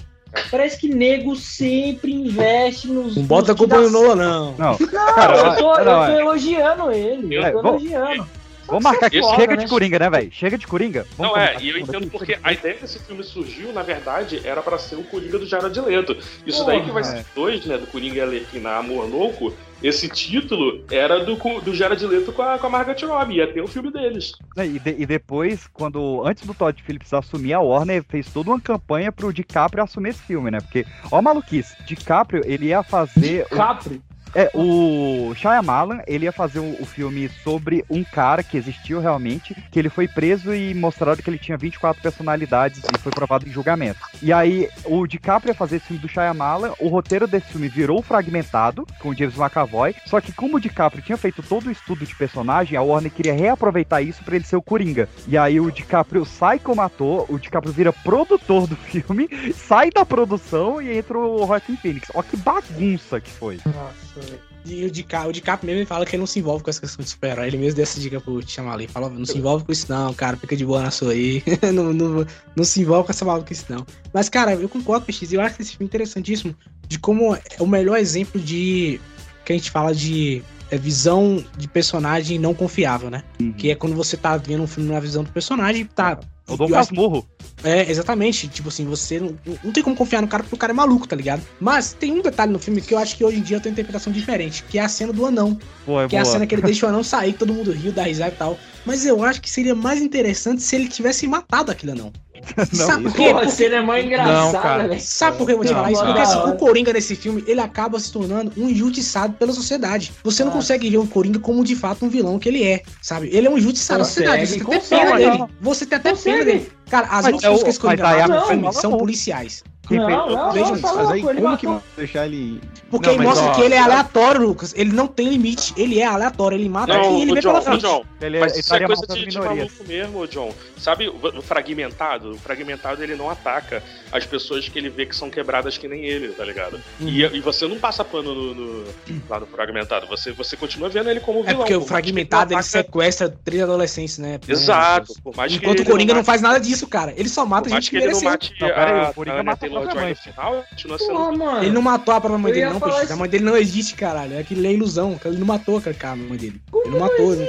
parece 0.50 0.78
que 0.78 0.88
nego 0.88 1.36
sempre 1.36 2.12
investe 2.12 2.88
nos. 2.88 3.16
Não 3.16 3.24
bota 3.24 3.52
a 3.52 3.54
culpa 3.54 3.78
no 3.78 3.90
Nolan, 3.90 4.16
não. 4.16 4.54
Não, 4.58 4.76
Não, 4.78 5.14
Cara, 5.14 5.36
eu 5.36 5.56
tô, 5.56 5.76
eu 5.76 5.84
tô 5.84 6.20
elogiando 6.20 6.90
ele. 6.92 7.34
Eu 7.36 7.42
É, 7.44 7.50
tô 7.50 7.58
elogiando. 7.58 8.26
Vamos 8.72 8.84
marcar 8.84 9.06
aqui. 9.06 9.18
É 9.18 9.22
Chega 9.36 9.56
de 9.56 9.62
né? 9.64 9.68
Coringa, 9.68 9.98
né, 9.98 10.10
velho? 10.10 10.32
Chega 10.32 10.58
de 10.58 10.66
Coringa. 10.66 11.06
Vamos 11.16 11.32
Não, 11.36 11.40
é, 11.40 11.56
e 11.60 11.70
eu 11.70 11.78
entendo 11.78 11.98
aqui. 11.98 12.10
porque 12.10 12.38
a 12.42 12.52
ideia 12.52 12.76
desse 12.80 12.98
filme 12.98 13.22
surgiu, 13.22 13.72
na 13.72 13.82
verdade, 13.82 14.40
era 14.44 14.62
pra 14.62 14.78
ser 14.78 14.96
o 14.96 15.04
Coringa 15.04 15.38
do 15.38 15.46
Jared 15.46 15.78
Leto. 15.80 16.16
Isso 16.46 16.64
daí 16.64 16.82
que 16.82 16.90
vai 16.90 17.02
Porra, 17.02 17.16
ser 17.16 17.24
dois, 17.34 17.66
né, 17.66 17.78
do 17.78 17.86
Coringa 17.86 18.16
e 18.16 18.20
Arlequina 18.20 18.70
Amor 18.76 19.08
Louco, 19.08 19.52
esse 19.82 20.08
título 20.08 20.84
era 20.90 21.24
do, 21.24 21.36
do 21.60 21.74
Jared 21.74 22.04
Leto 22.06 22.32
com 22.32 22.42
a, 22.42 22.58
com 22.58 22.66
a 22.66 22.70
Margaret 22.70 23.04
Robbie, 23.04 23.36
ia 23.36 23.52
ter 23.52 23.60
o 23.60 23.66
filme 23.68 23.90
deles. 23.92 24.32
É, 24.56 24.64
E, 24.64 24.78
de- 24.78 24.96
e 24.98 25.04
depois, 25.06 25.66
quando 25.72 26.22
antes 26.24 26.46
do 26.46 26.54
Todd 26.54 26.80
Phillips 26.82 27.12
assumir 27.12 27.52
a 27.52 27.60
Warner, 27.60 28.04
fez 28.08 28.28
toda 28.32 28.50
uma 28.50 28.60
campanha 28.60 29.10
pro 29.12 29.32
DiCaprio 29.32 29.82
assumir 29.82 30.10
esse 30.10 30.22
filme, 30.22 30.50
né? 30.50 30.60
Porque, 30.60 30.86
ó, 31.10 31.18
a 31.18 31.22
maluquice, 31.22 31.74
DiCaprio, 31.84 32.42
ele 32.46 32.66
ia 32.66 32.82
fazer. 32.82 33.46
o- 33.50 33.56
Capri. 33.56 34.00
É, 34.34 34.50
o 34.54 35.34
Shyamalan, 35.34 36.00
ele 36.06 36.24
ia 36.24 36.32
fazer 36.32 36.58
o, 36.58 36.82
o 36.82 36.86
filme 36.86 37.28
sobre 37.42 37.84
um 37.90 38.02
cara 38.02 38.42
que 38.42 38.56
existiu 38.56 39.00
realmente, 39.00 39.54
que 39.70 39.78
ele 39.78 39.88
foi 39.88 40.08
preso 40.08 40.54
e 40.54 40.74
mostraram 40.74 41.22
que 41.22 41.28
ele 41.28 41.38
tinha 41.38 41.56
24 41.56 42.02
personalidades 42.02 42.82
e 42.94 42.98
foi 42.98 43.12
provado 43.12 43.46
em 43.46 43.52
julgamento. 43.52 44.00
E 44.22 44.32
aí, 44.32 44.68
o 44.84 45.06
DiCaprio 45.06 45.50
ia 45.50 45.54
fazer 45.54 45.76
esse 45.76 45.86
filme 45.86 46.02
do 46.02 46.08
Shyamalan, 46.08 46.72
o 46.78 46.88
roteiro 46.88 47.26
desse 47.26 47.48
filme 47.48 47.68
virou 47.68 48.02
fragmentado, 48.02 48.86
com 48.98 49.10
o 49.10 49.14
James 49.14 49.36
McAvoy, 49.36 49.94
só 50.06 50.20
que 50.20 50.32
como 50.32 50.56
o 50.56 50.60
DiCaprio 50.60 51.02
tinha 51.02 51.18
feito 51.18 51.42
todo 51.42 51.66
o 51.66 51.70
estudo 51.70 52.06
de 52.06 52.14
personagem, 52.14 52.76
a 52.76 52.82
Warner 52.82 53.12
queria 53.12 53.34
reaproveitar 53.34 54.02
isso 54.02 54.22
pra 54.24 54.36
ele 54.36 54.44
ser 54.44 54.56
o 54.56 54.62
Coringa. 54.62 55.08
E 55.26 55.36
aí 55.36 55.60
o 55.60 55.70
DiCaprio 55.70 56.24
sai 56.24 56.58
como 56.58 56.80
ator, 56.80 57.26
o 57.28 57.38
DiCaprio 57.38 57.72
vira 57.72 57.92
produtor 57.92 58.66
do 58.66 58.76
filme, 58.76 59.28
sai 59.54 59.90
da 59.90 60.04
produção 60.04 60.80
e 60.80 60.96
entra 60.96 61.18
o 61.18 61.46
Joaquin 61.46 61.76
Phoenix. 61.76 62.10
Ó 62.14 62.22
que 62.22 62.36
bagunça 62.36 63.20
que 63.20 63.30
foi. 63.30 63.58
Nossa, 63.66 64.20
velho. 64.24 64.52
E 64.64 64.84
o 64.84 64.90
DiCaprio, 64.90 65.30
o 65.30 65.32
DiCaprio 65.32 65.72
mesmo 65.74 65.86
fala 65.86 66.06
que 66.06 66.14
ele 66.14 66.20
não 66.20 66.26
se 66.26 66.38
envolve 66.38 66.62
com 66.62 66.70
essa 66.70 66.80
questão 66.80 67.02
de 67.02 67.10
super-herói. 67.10 67.48
Ele 67.48 67.58
mesmo 67.58 67.76
deu 67.76 67.82
essa 67.82 67.98
dica 67.98 68.20
pro 68.20 68.40
chamar 68.48 68.74
ali. 68.74 68.86
Fala, 68.86 69.10
não 69.10 69.24
se 69.24 69.36
envolve 69.36 69.64
com 69.64 69.72
isso 69.72 69.86
não, 69.88 70.14
cara. 70.14 70.36
Fica 70.36 70.56
de 70.56 70.64
boa 70.64 70.82
na 70.82 70.90
sua 70.90 71.12
aí. 71.12 71.42
não, 71.74 71.92
não, 71.92 72.26
não 72.54 72.64
se 72.64 72.80
envolve 72.80 73.06
com 73.06 73.12
essa 73.12 73.24
maluquice 73.24 73.64
não. 73.68 73.84
Mas, 74.12 74.28
cara, 74.28 74.54
eu 74.54 74.68
concordo 74.68 75.04
com 75.04 75.10
o 75.10 75.14
X. 75.14 75.32
Eu 75.32 75.40
acho 75.40 75.60
esse 75.60 75.72
filme 75.72 75.86
interessantíssimo 75.86 76.54
de 76.86 76.98
como 76.98 77.34
é 77.34 77.40
o 77.58 77.66
melhor 77.66 77.98
exemplo 77.98 78.40
de... 78.40 79.00
Que 79.44 79.52
a 79.52 79.56
gente 79.56 79.72
fala 79.72 79.92
de 79.92 80.42
é, 80.70 80.78
visão 80.78 81.44
de 81.58 81.66
personagem 81.66 82.38
não 82.38 82.54
confiável, 82.54 83.10
né? 83.10 83.24
Que 83.58 83.72
é 83.72 83.74
quando 83.74 83.96
você 83.96 84.16
tá 84.16 84.36
vendo 84.36 84.62
um 84.62 84.68
filme 84.68 84.92
na 84.92 85.00
visão 85.00 85.24
do 85.24 85.32
personagem, 85.32 85.84
tá... 85.84 86.20
Eu 86.48 86.56
eu 86.58 86.64
acho- 86.64 86.90
casmurro. 86.90 87.26
é, 87.62 87.88
exatamente. 87.90 88.48
Tipo 88.48 88.68
assim, 88.68 88.84
você 88.84 89.20
não, 89.20 89.36
não 89.62 89.72
tem 89.72 89.82
como 89.82 89.94
confiar 89.96 90.20
no 90.20 90.28
cara 90.28 90.42
porque 90.42 90.54
o 90.54 90.58
cara 90.58 90.72
é 90.72 90.74
maluco, 90.74 91.06
tá 91.06 91.14
ligado? 91.16 91.42
Mas 91.60 91.92
tem 91.92 92.12
um 92.12 92.20
detalhe 92.20 92.52
no 92.52 92.58
filme 92.58 92.80
que 92.80 92.92
eu 92.92 92.98
acho 92.98 93.16
que 93.16 93.24
hoje 93.24 93.38
em 93.38 93.42
dia 93.42 93.60
tem 93.60 93.70
uma 93.70 93.74
interpretação 93.74 94.12
diferente, 94.12 94.64
que 94.64 94.78
é 94.78 94.82
a 94.82 94.88
cena 94.88 95.12
do 95.12 95.24
anão. 95.24 95.56
Pô, 95.86 96.00
é 96.00 96.08
que 96.08 96.16
é 96.16 96.18
a 96.18 96.22
boa. 96.22 96.32
cena 96.32 96.46
que 96.46 96.54
ele 96.54 96.62
deixa 96.62 96.84
o 96.86 96.88
anão 96.88 97.02
sair, 97.04 97.32
que 97.32 97.38
todo 97.38 97.52
mundo 97.54 97.70
riu, 97.72 97.92
dá 97.92 98.02
risada 98.04 98.32
e 98.32 98.36
tal. 98.36 98.58
Mas 98.84 99.06
eu 99.06 99.22
acho 99.24 99.40
que 99.40 99.48
seria 99.50 99.74
mais 99.74 100.02
interessante 100.02 100.62
se 100.62 100.74
ele 100.74 100.88
tivesse 100.88 101.26
matado 101.28 101.70
aquele 101.70 101.92
anão. 101.92 102.12
Sabe 102.72 103.04
por 103.04 103.14
quê? 103.14 103.32
Porra, 103.32 103.48
cena 103.48 103.96
é 103.96 104.04
engraçada, 104.04 104.58
cara. 104.58 104.88
velho. 104.88 105.00
Sabe 105.00 105.36
por 105.36 105.46
que 105.46 105.52
eu 105.52 105.56
vou 105.56 105.64
te 105.64 105.72
Não, 105.72 105.76
falar 105.76 105.92
isso? 105.92 106.04
não, 106.04 106.12
Porque 106.12 106.22
assim, 106.22 106.38
não. 106.38 106.50
o 106.50 106.56
Coringa 106.56 106.92
nesse 106.92 107.16
filme, 107.16 107.44
ele 107.46 107.60
acaba 107.60 107.98
se 107.98 108.12
tornando 108.12 108.52
um 108.56 108.68
injustiçado 108.68 109.34
pela 109.34 109.52
sociedade. 109.52 110.12
Você 110.22 110.44
não 110.44 110.50
consegue 110.50 110.90
ver 110.90 110.98
o 110.98 111.06
Coringa 111.06 111.38
como 111.38 111.64
de 111.64 111.76
fato 111.76 112.04
um 112.04 112.08
vilão 112.08 112.38
que 112.38 112.48
ele 112.48 112.62
é, 112.64 112.82
sabe? 113.00 113.28
Ele 113.32 113.46
é 113.46 113.50
um 113.50 113.58
injustiçado 113.58 114.00
da 114.00 114.04
sociedade. 114.04 114.46
Você 114.46 114.64
tem 114.64 114.76
até 114.76 114.80
pena 114.80 115.16
dele. 115.16 115.44
Você 115.60 115.86
tem 115.86 115.98
até 115.98 116.14
pena 116.14 116.44
dele. 116.44 116.72
Cara, 116.90 117.06
as 117.06 117.24
Mas 117.24 117.34
únicas 117.34 117.60
é 117.60 117.64
que 117.64 117.70
esse 117.70 117.80
Coringa 117.80 118.02
mas 118.02 118.14
aí 118.14 118.20
a 118.20 118.28
mata 118.28 118.32
no 118.32 118.34
pessoa 118.40 118.50
filme 118.50 118.62
fala 118.64 118.80
são 118.80 118.98
policiais. 118.98 119.64
Quem 119.88 119.98
Não, 119.98 120.08
não, 120.08 120.28
não, 120.54 120.80
tá 120.80 120.94
mas 120.94 121.10
aí 121.10 121.20
ele 121.20 121.22
como 121.22 121.34
que 121.34 121.42
matou. 121.66 121.68
vão 121.70 121.82
deixar 121.96 122.26
ele. 122.26 122.60
Porque 122.90 123.08
Não, 123.10 123.16
mas, 123.16 123.26
mostra 123.26 123.46
ó, 123.46 123.54
que 123.54 123.62
ele 123.62 123.74
é 123.74 123.78
aleatório, 123.78 124.40
Lucas. 124.42 124.72
Ele 124.76 124.92
não 124.92 125.06
tem 125.06 125.28
limite. 125.28 125.72
Ele 125.76 125.98
é 125.98 126.04
aleatório. 126.06 126.56
Ele 126.56 126.68
mata 126.68 126.92
Não, 126.94 127.02
quem 127.02 127.22
ele 127.22 127.40
John, 127.40 127.48
pela 127.50 127.62
frente. 127.62 127.80
John, 127.80 128.04
Ele, 128.20 128.38
mas 128.40 128.52
ele 128.52 128.60
isso 128.60 128.74
é 128.74 128.86
coisa 128.86 129.06
de, 129.08 129.26
de 129.26 129.38
maluco 129.38 129.84
mesmo, 129.88 130.26
John. 130.28 130.54
Sabe, 130.76 131.08
o 131.08 131.42
fragmentado, 131.42 132.30
o 132.32 132.38
fragmentado 132.38 133.02
ele 133.02 133.14
não 133.16 133.28
ataca 133.30 133.82
as 134.12 134.24
pessoas 134.26 134.68
que 134.68 134.78
ele 134.78 134.88
vê 134.88 135.06
que 135.06 135.16
são 135.16 135.30
quebradas 135.30 135.76
que 135.78 135.88
nem 135.88 136.04
ele, 136.04 136.28
tá 136.28 136.44
ligado? 136.44 136.80
E, 137.00 137.22
e 137.22 137.40
você 137.40 137.66
não 137.66 137.78
passa 137.78 138.04
pano 138.04 138.34
no, 138.34 138.54
no- 138.54 138.84
lá 139.28 139.40
no 139.40 139.46
fragmentado, 139.46 140.06
você, 140.06 140.32
você 140.32 140.56
continua 140.56 140.88
vendo 140.88 141.08
ele 141.10 141.20
como 141.20 141.40
É 141.40 141.44
vilão. 141.44 141.58
porque 141.58 141.74
o 141.76 141.82
fragmentado 141.84 142.52
ele 142.52 142.56
ele 142.60 142.62
sequestra 142.64 143.28
três 143.44 143.62
adolescentes, 143.62 144.18
né? 144.18 144.38
Exato, 144.46 145.14
por 145.22 145.36
mais 145.36 145.50
que 145.52 145.58
Enquanto 145.58 145.80
ele 145.80 145.88
o 145.88 145.92
Coringa 145.92 146.12
não 146.14 146.18
não 146.20 146.24
faz 146.24 146.40
nada 146.42 146.60
disso, 146.60 146.86
cara. 146.86 147.12
Ele 147.16 147.28
só 147.28 147.44
mata 147.46 147.68
mais 147.68 147.84
gente 147.84 147.90
que 147.90 147.98
que 147.98 148.04
ele 148.04 148.12
não 148.12 148.20
mereceu. 148.20 148.30
mate 148.30 148.54
Não, 148.60 148.68
aí, 148.68 148.74
a, 149.06 149.10
o 149.10 149.14
Coringa 149.14 149.36
a 149.36 149.40
Anya 149.40 149.44
mata 149.44 149.66
a 149.66 149.68
Taylor-Joy 149.68 149.71
própria 149.80 150.14
final, 150.16 150.64
continua 150.70 150.98
sendo... 150.98 151.08
Porra, 151.12 151.32
mano. 151.32 151.62
Ele 151.62 151.70
não 151.70 151.82
matou 151.82 152.14
a 152.14 152.20
própria 152.20 152.38
mãe 152.38 152.52
dele, 152.52 152.66
não, 152.70 152.80
peixe. 152.80 153.02
isso. 153.04 153.12
A 153.12 153.16
mãe 153.16 153.28
dele 153.30 153.44
não 153.44 153.56
existe, 153.56 153.94
caralho. 153.94 154.38
Aquilo 154.38 154.66
é 154.66 154.72
ilusão. 154.72 155.18
Ele 155.24 155.38
não 155.38 155.46
matou 155.46 155.76
a 155.78 156.16
mãe 156.16 156.36
dele. 156.38 156.62
Ele 156.74 156.90
não 156.90 157.00
matou. 157.00 157.34
né? 157.36 157.46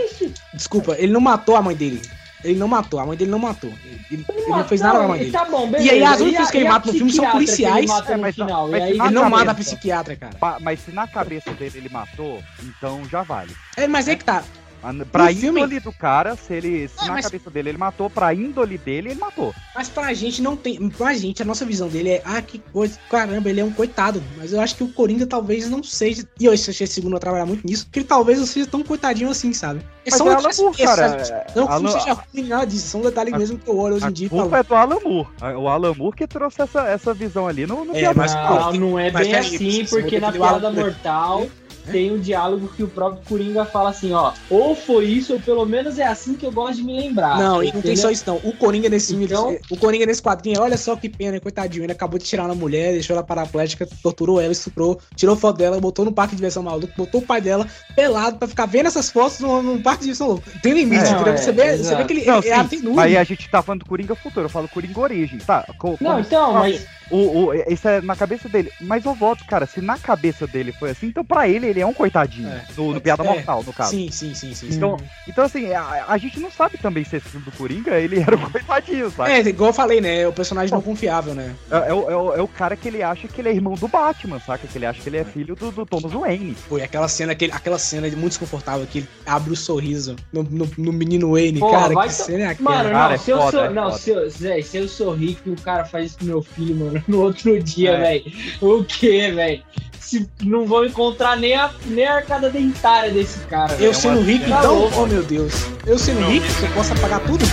Desculpa, 0.54 0.96
ele 0.98 1.12
não 1.12 1.22
matou 1.22 1.56
a 1.56 1.62
mãe 1.62 1.76
dele. 1.76 2.02
Ele 2.44 2.60
não 2.60 2.68
matou, 2.68 3.00
a 3.00 3.06
mãe 3.06 3.16
dele 3.18 3.32
não 3.32 3.40
matou. 3.40 3.72
Ele, 3.86 4.26
ele 4.28 4.46
não 4.50 4.66
fez 4.66 4.82
nada 4.82 5.00
com 5.00 5.06
a 5.06 5.08
mãe 5.08 5.20
dele. 5.20 5.32
Tá 5.32 5.46
bom, 5.46 5.72
E 5.80 5.90
aí 5.90 6.04
as 6.04 6.20
únicas 6.20 6.52
que 6.52 6.58
ele 6.58 6.68
mata 6.68 6.88
no 6.88 6.94
filme 6.94 7.10
são 7.14 7.24
que 7.24 7.30
ele 7.30 7.32
policiais. 7.32 7.86
mata 7.86 8.12
É, 8.14 8.18
mas- 8.18 8.36
final, 8.36 8.68
mas 8.68 8.84
e 8.84 8.88
Ele 8.90 8.98
não 8.98 9.06
cabeça- 9.06 9.30
mata 9.30 9.52
a 9.52 9.56
psiquiatra, 9.56 10.16
cara. 10.18 10.60
Mas 10.60 10.82
se 10.82 10.92
na 10.92 11.08
cabeça 11.08 11.52
dele 11.52 11.78
ele 11.78 11.88
matou, 11.90 12.44
então 12.62 13.02
já 13.10 13.22
vale. 13.24 13.56
É, 13.78 13.88
mas 13.88 14.10
é 14.10 14.18
que 14.18 14.26
tá. 14.26 14.44
A- 14.84 14.94
Pra 15.12 15.28
filme- 15.34 15.62
índole 15.62 15.80
do 15.80 15.92
cara, 15.92 16.36
se 16.36 16.54
ele. 16.54 16.88
Se 16.88 16.96
Ah, 17.00 17.06
na 17.06 17.12
mas- 17.14 17.26
cabeça 17.26 17.50
dele 17.50 17.70
ele 17.70 17.78
matou, 17.78 18.10
pra 18.10 18.34
índole 18.34 18.78
dele, 18.78 19.10
ele 19.12 19.20
matou. 19.20 19.54
Mas 19.76 19.88
pra 19.90 20.14
gente 20.14 20.42
não 20.42 20.56
tem. 20.56 20.90
Pra 20.90 21.14
gente, 21.14 21.42
a 21.42 21.46
nossa 21.46 21.66
visão 21.66 21.88
dele 21.88 22.10
é. 22.10 22.22
Ah, 22.26 22.42
que 22.42 22.60
coisa. 22.72 23.00
Caramba, 23.10 23.50
ele 23.50 23.62
é 23.62 23.64
um 23.64 23.72
coitado. 23.72 24.22
Mas 24.38 24.52
eu 24.54 24.60
acho 24.60 24.76
que 24.76 24.84
o 24.84 24.90
Coringa 24.90 25.26
talvez 25.26 25.70
não 25.70 25.82
seja. 25.82 26.28
E 26.40 26.46
eu 26.46 26.52
achei 26.54 26.72
esse 26.72 26.88
segundo 26.88 27.16
a 27.16 27.20
trabalhar 27.20 27.46
muito 27.46 27.66
nisso. 27.66 27.88
Que 27.92 28.00
ele 28.00 28.06
talvez 28.06 28.40
não 28.40 28.46
seja 28.46 28.68
tão 28.68 28.84
coitadinho 28.84 29.30
assim, 29.30 29.54
sabe? 29.54 29.80
É 30.06 30.10
Mas 30.12 30.18
só 30.18 30.26
é 30.28 30.30
um 30.30 30.38
Alan 30.38 30.50
Moore, 30.58 30.76
detalhe, 30.78 30.98
cara. 30.98 31.26
sabe? 31.26 31.44
Não 31.56 31.68
filme 31.68 31.88
Alan- 31.90 32.00
seja 32.00 32.14
ruim, 32.14 32.44
nada 32.48 32.66
disso. 32.68 32.88
São 32.88 33.02
detalhes 33.02 33.34
A- 33.34 33.38
mesmo 33.38 33.58
que 33.58 33.70
eu 33.70 33.78
olho 33.78 33.96
hoje 33.96 34.06
A 34.06 34.10
em 34.10 34.14
dia 34.14 34.28
e 34.28 34.30
culpa 34.30 34.58
é 34.58 34.64
do 34.64 34.76
Alan 34.76 35.00
Moore. 35.02 35.28
A- 35.40 35.58
O 35.58 35.68
Alan 35.70 35.94
Moore 35.94 36.18
que 36.18 36.28
trouxe 36.28 36.62
essa, 36.62 36.82
essa 36.90 37.14
visão 37.14 37.48
ali 37.48 37.66
no, 37.66 37.86
no 37.86 37.96
É, 37.96 38.14
mas- 38.14 38.34
Mortal. 38.36 38.74
Não, 38.74 38.80
não 38.90 39.00
é 39.00 39.10
Mas 39.12 39.24
bem 39.28 39.32
peraí, 39.36 39.56
assim, 39.56 39.86
porque 39.86 40.20
na 40.20 40.30
piada 40.32 40.70
mortal 40.72 41.48
tem 41.92 42.12
um 42.12 42.20
diálogo 42.20 42.70
que 42.76 42.84
o 42.84 42.88
próprio 42.88 43.22
Coringa 43.28 43.66
fala 43.66 43.90
assim, 43.90 44.14
ó, 44.14 44.32
ou 44.50 44.76
foi 44.76 45.06
isso, 45.06 45.34
ou 45.34 45.40
pelo 45.40 45.66
menos 45.66 46.00
é 46.00 46.06
assim 46.06 46.34
que 46.36 46.46
eu 46.46 46.52
gosto 46.52 46.78
de 46.78 46.84
me 46.84 47.00
lembrar. 47.00 47.38
Não, 47.38 47.64
e 47.64 47.72
não 47.74 47.82
tem 47.82 47.96
só 47.96 48.10
isso 48.10 48.24
não. 48.28 48.38
O 48.44 48.54
Coringa 48.54 48.90
nesse 48.90 49.08
filme, 49.10 49.26
Então- 49.26 49.58
o 49.70 49.78
Coringa 49.78 50.06
nesse 50.06 50.22
quadrinho, 50.22 50.62
olha 50.62 50.78
só 50.78 50.96
que 50.96 51.10
pena, 51.10 51.40
coitadinho. 51.40 51.84
Ele 51.86 51.92
acabou 51.92 52.18
de 52.18 52.26
tirar 52.26 52.48
na 52.48 52.56
mulher, 52.56 52.94
deixou 52.94 53.16
ela 53.16 53.24
paraplégica, 53.26 53.88
torturou 54.02 54.40
ela, 54.40 54.52
estuprou, 54.52 55.00
tirou 55.16 55.36
foto 55.36 55.58
dela, 55.58 55.80
botou 55.80 56.06
no 56.06 56.12
parque 56.12 56.32
de 56.32 56.38
diversão 56.38 56.64
maluco, 56.64 56.94
botou 56.98 57.22
o 57.22 57.26
pai 57.26 57.42
dela 57.42 57.68
pelado 57.96 58.38
pra 58.38 58.48
ficar 58.48 58.66
vendo 58.66 58.88
essas 58.88 59.10
fotos 59.10 59.40
no, 59.40 59.62
no 59.62 59.82
parque 59.82 60.00
de 60.00 60.06
diversão 60.06 60.28
louco. 60.28 60.44
Tem 60.62 60.74
limite, 60.74 61.04
É, 61.06 61.10
entendeu? 61.12 61.34
é, 61.34 61.38
você, 61.38 61.52
vê, 61.52 61.64
você 61.64 61.82
exato. 61.82 61.98
vê 61.98 62.04
que 62.06 62.14
ele 62.14 62.26
Não, 62.26 62.38
é, 62.40 62.42
sim, 62.42 62.50
é 62.50 62.54
atenudo. 62.56 63.00
Aí 63.00 63.18
a 63.18 63.24
gente 63.24 63.50
tá 63.50 63.62
falando 63.62 63.80
do 63.82 63.86
Coringa 63.86 64.16
Futuro, 64.16 64.46
eu 64.46 64.50
falo 64.50 64.68
Coringa 64.70 65.00
Origem. 65.00 65.40
Tá, 65.40 65.66
co- 65.78 65.98
Não, 66.00 66.20
então, 66.20 66.54
mas 66.54 66.86
O, 67.12 67.18
o, 67.48 67.54
isso 67.54 67.88
é 67.88 68.02
na 68.02 68.16
cabeça 68.16 68.48
dele. 68.48 68.72
Mas 68.82 69.04
eu 69.06 69.14
voto, 69.14 69.44
cara, 69.46 69.66
se 69.66 69.82
na 69.82 69.98
cabeça 69.98 70.48
dele 70.48 70.72
foi 70.72 70.92
assim, 70.92 71.08
então 71.08 71.24
pra 71.24 71.48
ele 71.48 71.68
ele 71.74 71.82
é 71.82 71.86
um 71.86 71.94
coitadinho. 71.94 72.48
É. 72.50 72.64
No, 72.78 72.94
no 72.94 73.02
Piada 73.02 73.24
É, 73.24 73.28
Mortal, 73.28 73.64
no 73.64 73.74
caso. 73.74 73.92
Sim, 73.92 74.10
sim, 74.12 74.34
sim, 74.34 74.54
sim. 74.54 74.70
sim. 74.70 74.76
Então, 74.78 74.98
então 75.28 75.44
assim, 75.44 75.72
a, 75.74 76.06
a 76.08 76.18
gente 76.18 76.40
não 76.40 76.50
sabe 76.52 76.78
também 76.78 77.04
se 77.04 77.18
esse 77.18 77.28
filme 77.30 77.46
do 77.46 77.52
Coringa, 77.52 78.00
ele 78.00 78.20
era 78.26 78.36
um 78.36 78.50
coitadinho, 78.50 79.12
sabe? 79.12 79.32
É, 79.32 79.40
igual 79.42 79.70
eu 79.70 79.74
falei, 79.74 80.00
né? 80.02 80.22
É 80.22 80.28
o 80.28 80.34
personagem 80.34 80.74
não 80.74 80.82
confiável, 80.82 81.34
né? 81.36 81.54
É, 81.72 81.90
é 81.90 81.94
o, 81.94 82.10
é 82.10 82.16
o- 82.16 82.34
é 82.36 82.42
o 82.42 82.48
cara 82.48 82.76
que 82.76 82.88
ele 82.88 83.02
acha 83.04 83.28
que 83.28 83.42
ele 83.42 83.50
é 83.50 83.54
irmão 83.54 83.74
do 83.74 83.88
Batman, 83.88 84.40
saca? 84.40 84.68
Que 84.68 84.78
ele 84.78 84.86
acha 84.86 85.02
que 85.02 85.10
ele 85.10 85.18
é 85.18 85.24
filho 85.24 85.56
do, 85.56 85.72
do 85.72 85.86
Thomas 85.86 86.12
Wayne. 86.12 86.56
Foi 86.70 86.82
aquela 86.84 87.08
cena, 87.08 87.32
aquele, 87.34 87.52
aquela 87.52 87.78
cena 87.80 88.08
muito 88.10 88.30
desconfortável 88.30 88.86
que 88.88 89.00
ele 89.00 89.08
abre 89.26 89.52
o 89.54 89.56
sorriso 89.56 90.16
no, 90.32 90.44
no, 90.44 90.70
no 90.78 90.94
menino 90.94 91.32
Wayne, 91.32 91.60
Pô, 91.60 91.72
cara. 91.72 91.94
vai 91.94 92.08
Que 92.08 92.14
cena 92.14 92.44
é 92.44 92.48
aquela? 92.48 92.70
Mano, 92.70 92.90
Cara, 92.92 93.08
não, 93.08 93.12
é 93.16 93.18
se 93.18 93.32
eu 93.32 93.38
foda, 93.40 93.52
sou. 93.52 93.66
é 93.66 93.70
não, 93.70 93.92
se 93.92 94.10
eu, 94.12 94.30
Zé, 94.30 94.62
se 94.62 94.78
eu 94.78 94.88
sorrir 94.88 95.36
que 95.36 95.50
o 95.50 95.56
cara 95.56 95.86
faz 95.86 96.08
isso 96.08 96.18
pro 96.18 96.28
meu 96.28 96.42
filho, 96.44 96.76
mano, 96.76 97.04
no 97.08 97.22
outro 97.22 97.62
dia, 97.62 97.92
É. 97.92 98.00
velho. 98.00 98.32
O 98.62 98.84
quê, 98.84 99.32
velho? 99.32 99.64
Se 100.00 100.30
não 100.44 100.66
vou 100.66 100.86
encontrar 100.86 101.36
nem 101.38 101.56
a, 101.56 101.63
nem 101.86 102.06
a 102.06 102.16
arcada 102.16 102.50
dentária 102.50 103.12
desse 103.12 103.40
cara. 103.42 103.74
Eu 103.74 103.78
velho. 103.78 103.94
sendo 103.94 104.20
uma 104.20 104.26
rico, 104.26 104.46
então, 104.46 104.90
oh 104.96 105.06
meu 105.06 105.24
Deus. 105.24 105.54
Eu 105.86 106.00
sendo 106.00 106.22
Não, 106.22 106.30
rico, 106.30 106.46
eu 106.62 106.72
posso 106.74 106.94
apagar 106.94 107.20
tudo? 107.22 107.46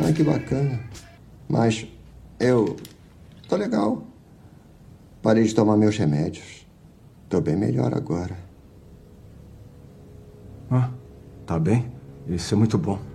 Ah, 0.00 0.12
que 0.12 0.22
bacana. 0.22 0.80
Mas 1.48 1.86
eu. 2.40 2.76
tô 3.48 3.56
legal. 3.56 4.02
Parei 5.22 5.44
de 5.44 5.54
tomar 5.54 5.76
meus 5.76 5.96
remédios. 5.96 6.66
Tô 7.28 7.40
bem 7.40 7.56
melhor 7.56 7.94
agora. 7.94 8.36
Ah, 10.70 10.90
tá 11.46 11.58
bem? 11.58 11.92
Isso 12.26 12.54
é 12.54 12.56
muito 12.56 12.76
bom. 12.76 13.11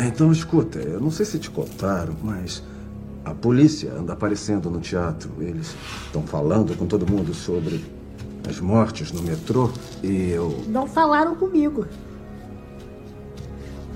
Ah, 0.00 0.06
Então 0.06 0.32
escuta, 0.32 0.78
eu 0.78 0.98
não 0.98 1.10
sei 1.10 1.26
se 1.26 1.38
te 1.38 1.50
contaram, 1.50 2.16
mas 2.22 2.62
a 3.22 3.34
polícia 3.34 3.92
anda 3.92 4.14
aparecendo 4.14 4.70
no 4.70 4.80
teatro. 4.80 5.30
Eles 5.38 5.74
estão 6.06 6.22
falando 6.22 6.74
com 6.74 6.86
todo 6.86 7.06
mundo 7.06 7.34
sobre 7.34 7.84
as 8.48 8.58
mortes 8.60 9.12
no 9.12 9.22
metrô 9.22 9.70
e 10.02 10.30
eu. 10.30 10.64
Não 10.68 10.86
falaram 10.86 11.34
comigo. 11.34 11.84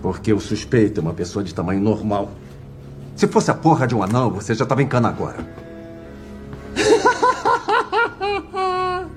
Porque 0.02 0.30
o 0.30 0.40
suspeito 0.40 1.00
é 1.00 1.02
uma 1.02 1.14
pessoa 1.14 1.42
de 1.42 1.54
tamanho 1.54 1.80
normal. 1.80 2.30
Se 3.16 3.26
fosse 3.26 3.50
a 3.50 3.54
porra 3.54 3.86
de 3.86 3.94
um 3.94 4.02
anão, 4.02 4.30
você 4.30 4.54
já 4.54 4.66
tava 4.66 4.82
em 4.82 4.86
cana 4.86 5.08
agora. 5.08 5.38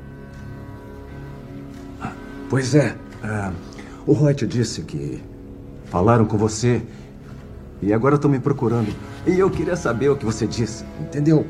Pois 2.50 2.74
é. 2.74 2.96
ah, 3.22 3.52
o 4.06 4.14
Reut 4.14 4.48
disse 4.48 4.82
que 4.84 5.22
falaram 5.90 6.26
com 6.26 6.38
você 6.38 6.82
e 7.82 7.94
agora 7.94 8.16
estão 8.16 8.30
me 8.30 8.40
procurando. 8.40 8.94
E 9.26 9.38
eu 9.38 9.50
queria 9.50 9.76
saber 9.76 10.10
o 10.10 10.16
que 10.16 10.26
você 10.26 10.48
disse, 10.48 10.84
entendeu? 11.00 11.46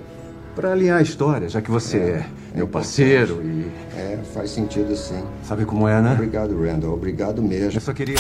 Pra 0.55 0.71
alinhar 0.71 0.97
a 0.97 1.01
história, 1.01 1.47
já 1.47 1.61
que 1.61 1.69
você 1.69 1.97
é, 1.97 2.25
meu 2.55 2.67
parceiro 2.67 3.41
e. 3.43 3.71
É, 3.95 4.19
faz 4.33 4.49
sentido 4.49 4.95
sim. 4.95 5.23
Sabe 5.43 5.65
como 5.65 5.87
é, 5.87 6.01
né? 6.01 6.13
Obrigado, 6.13 6.59
Randall. 6.59 6.93
Obrigado 6.93 7.43
mesmo. 7.43 7.77
Eu 7.77 7.81
só 7.81 7.93
queria. 7.93 8.17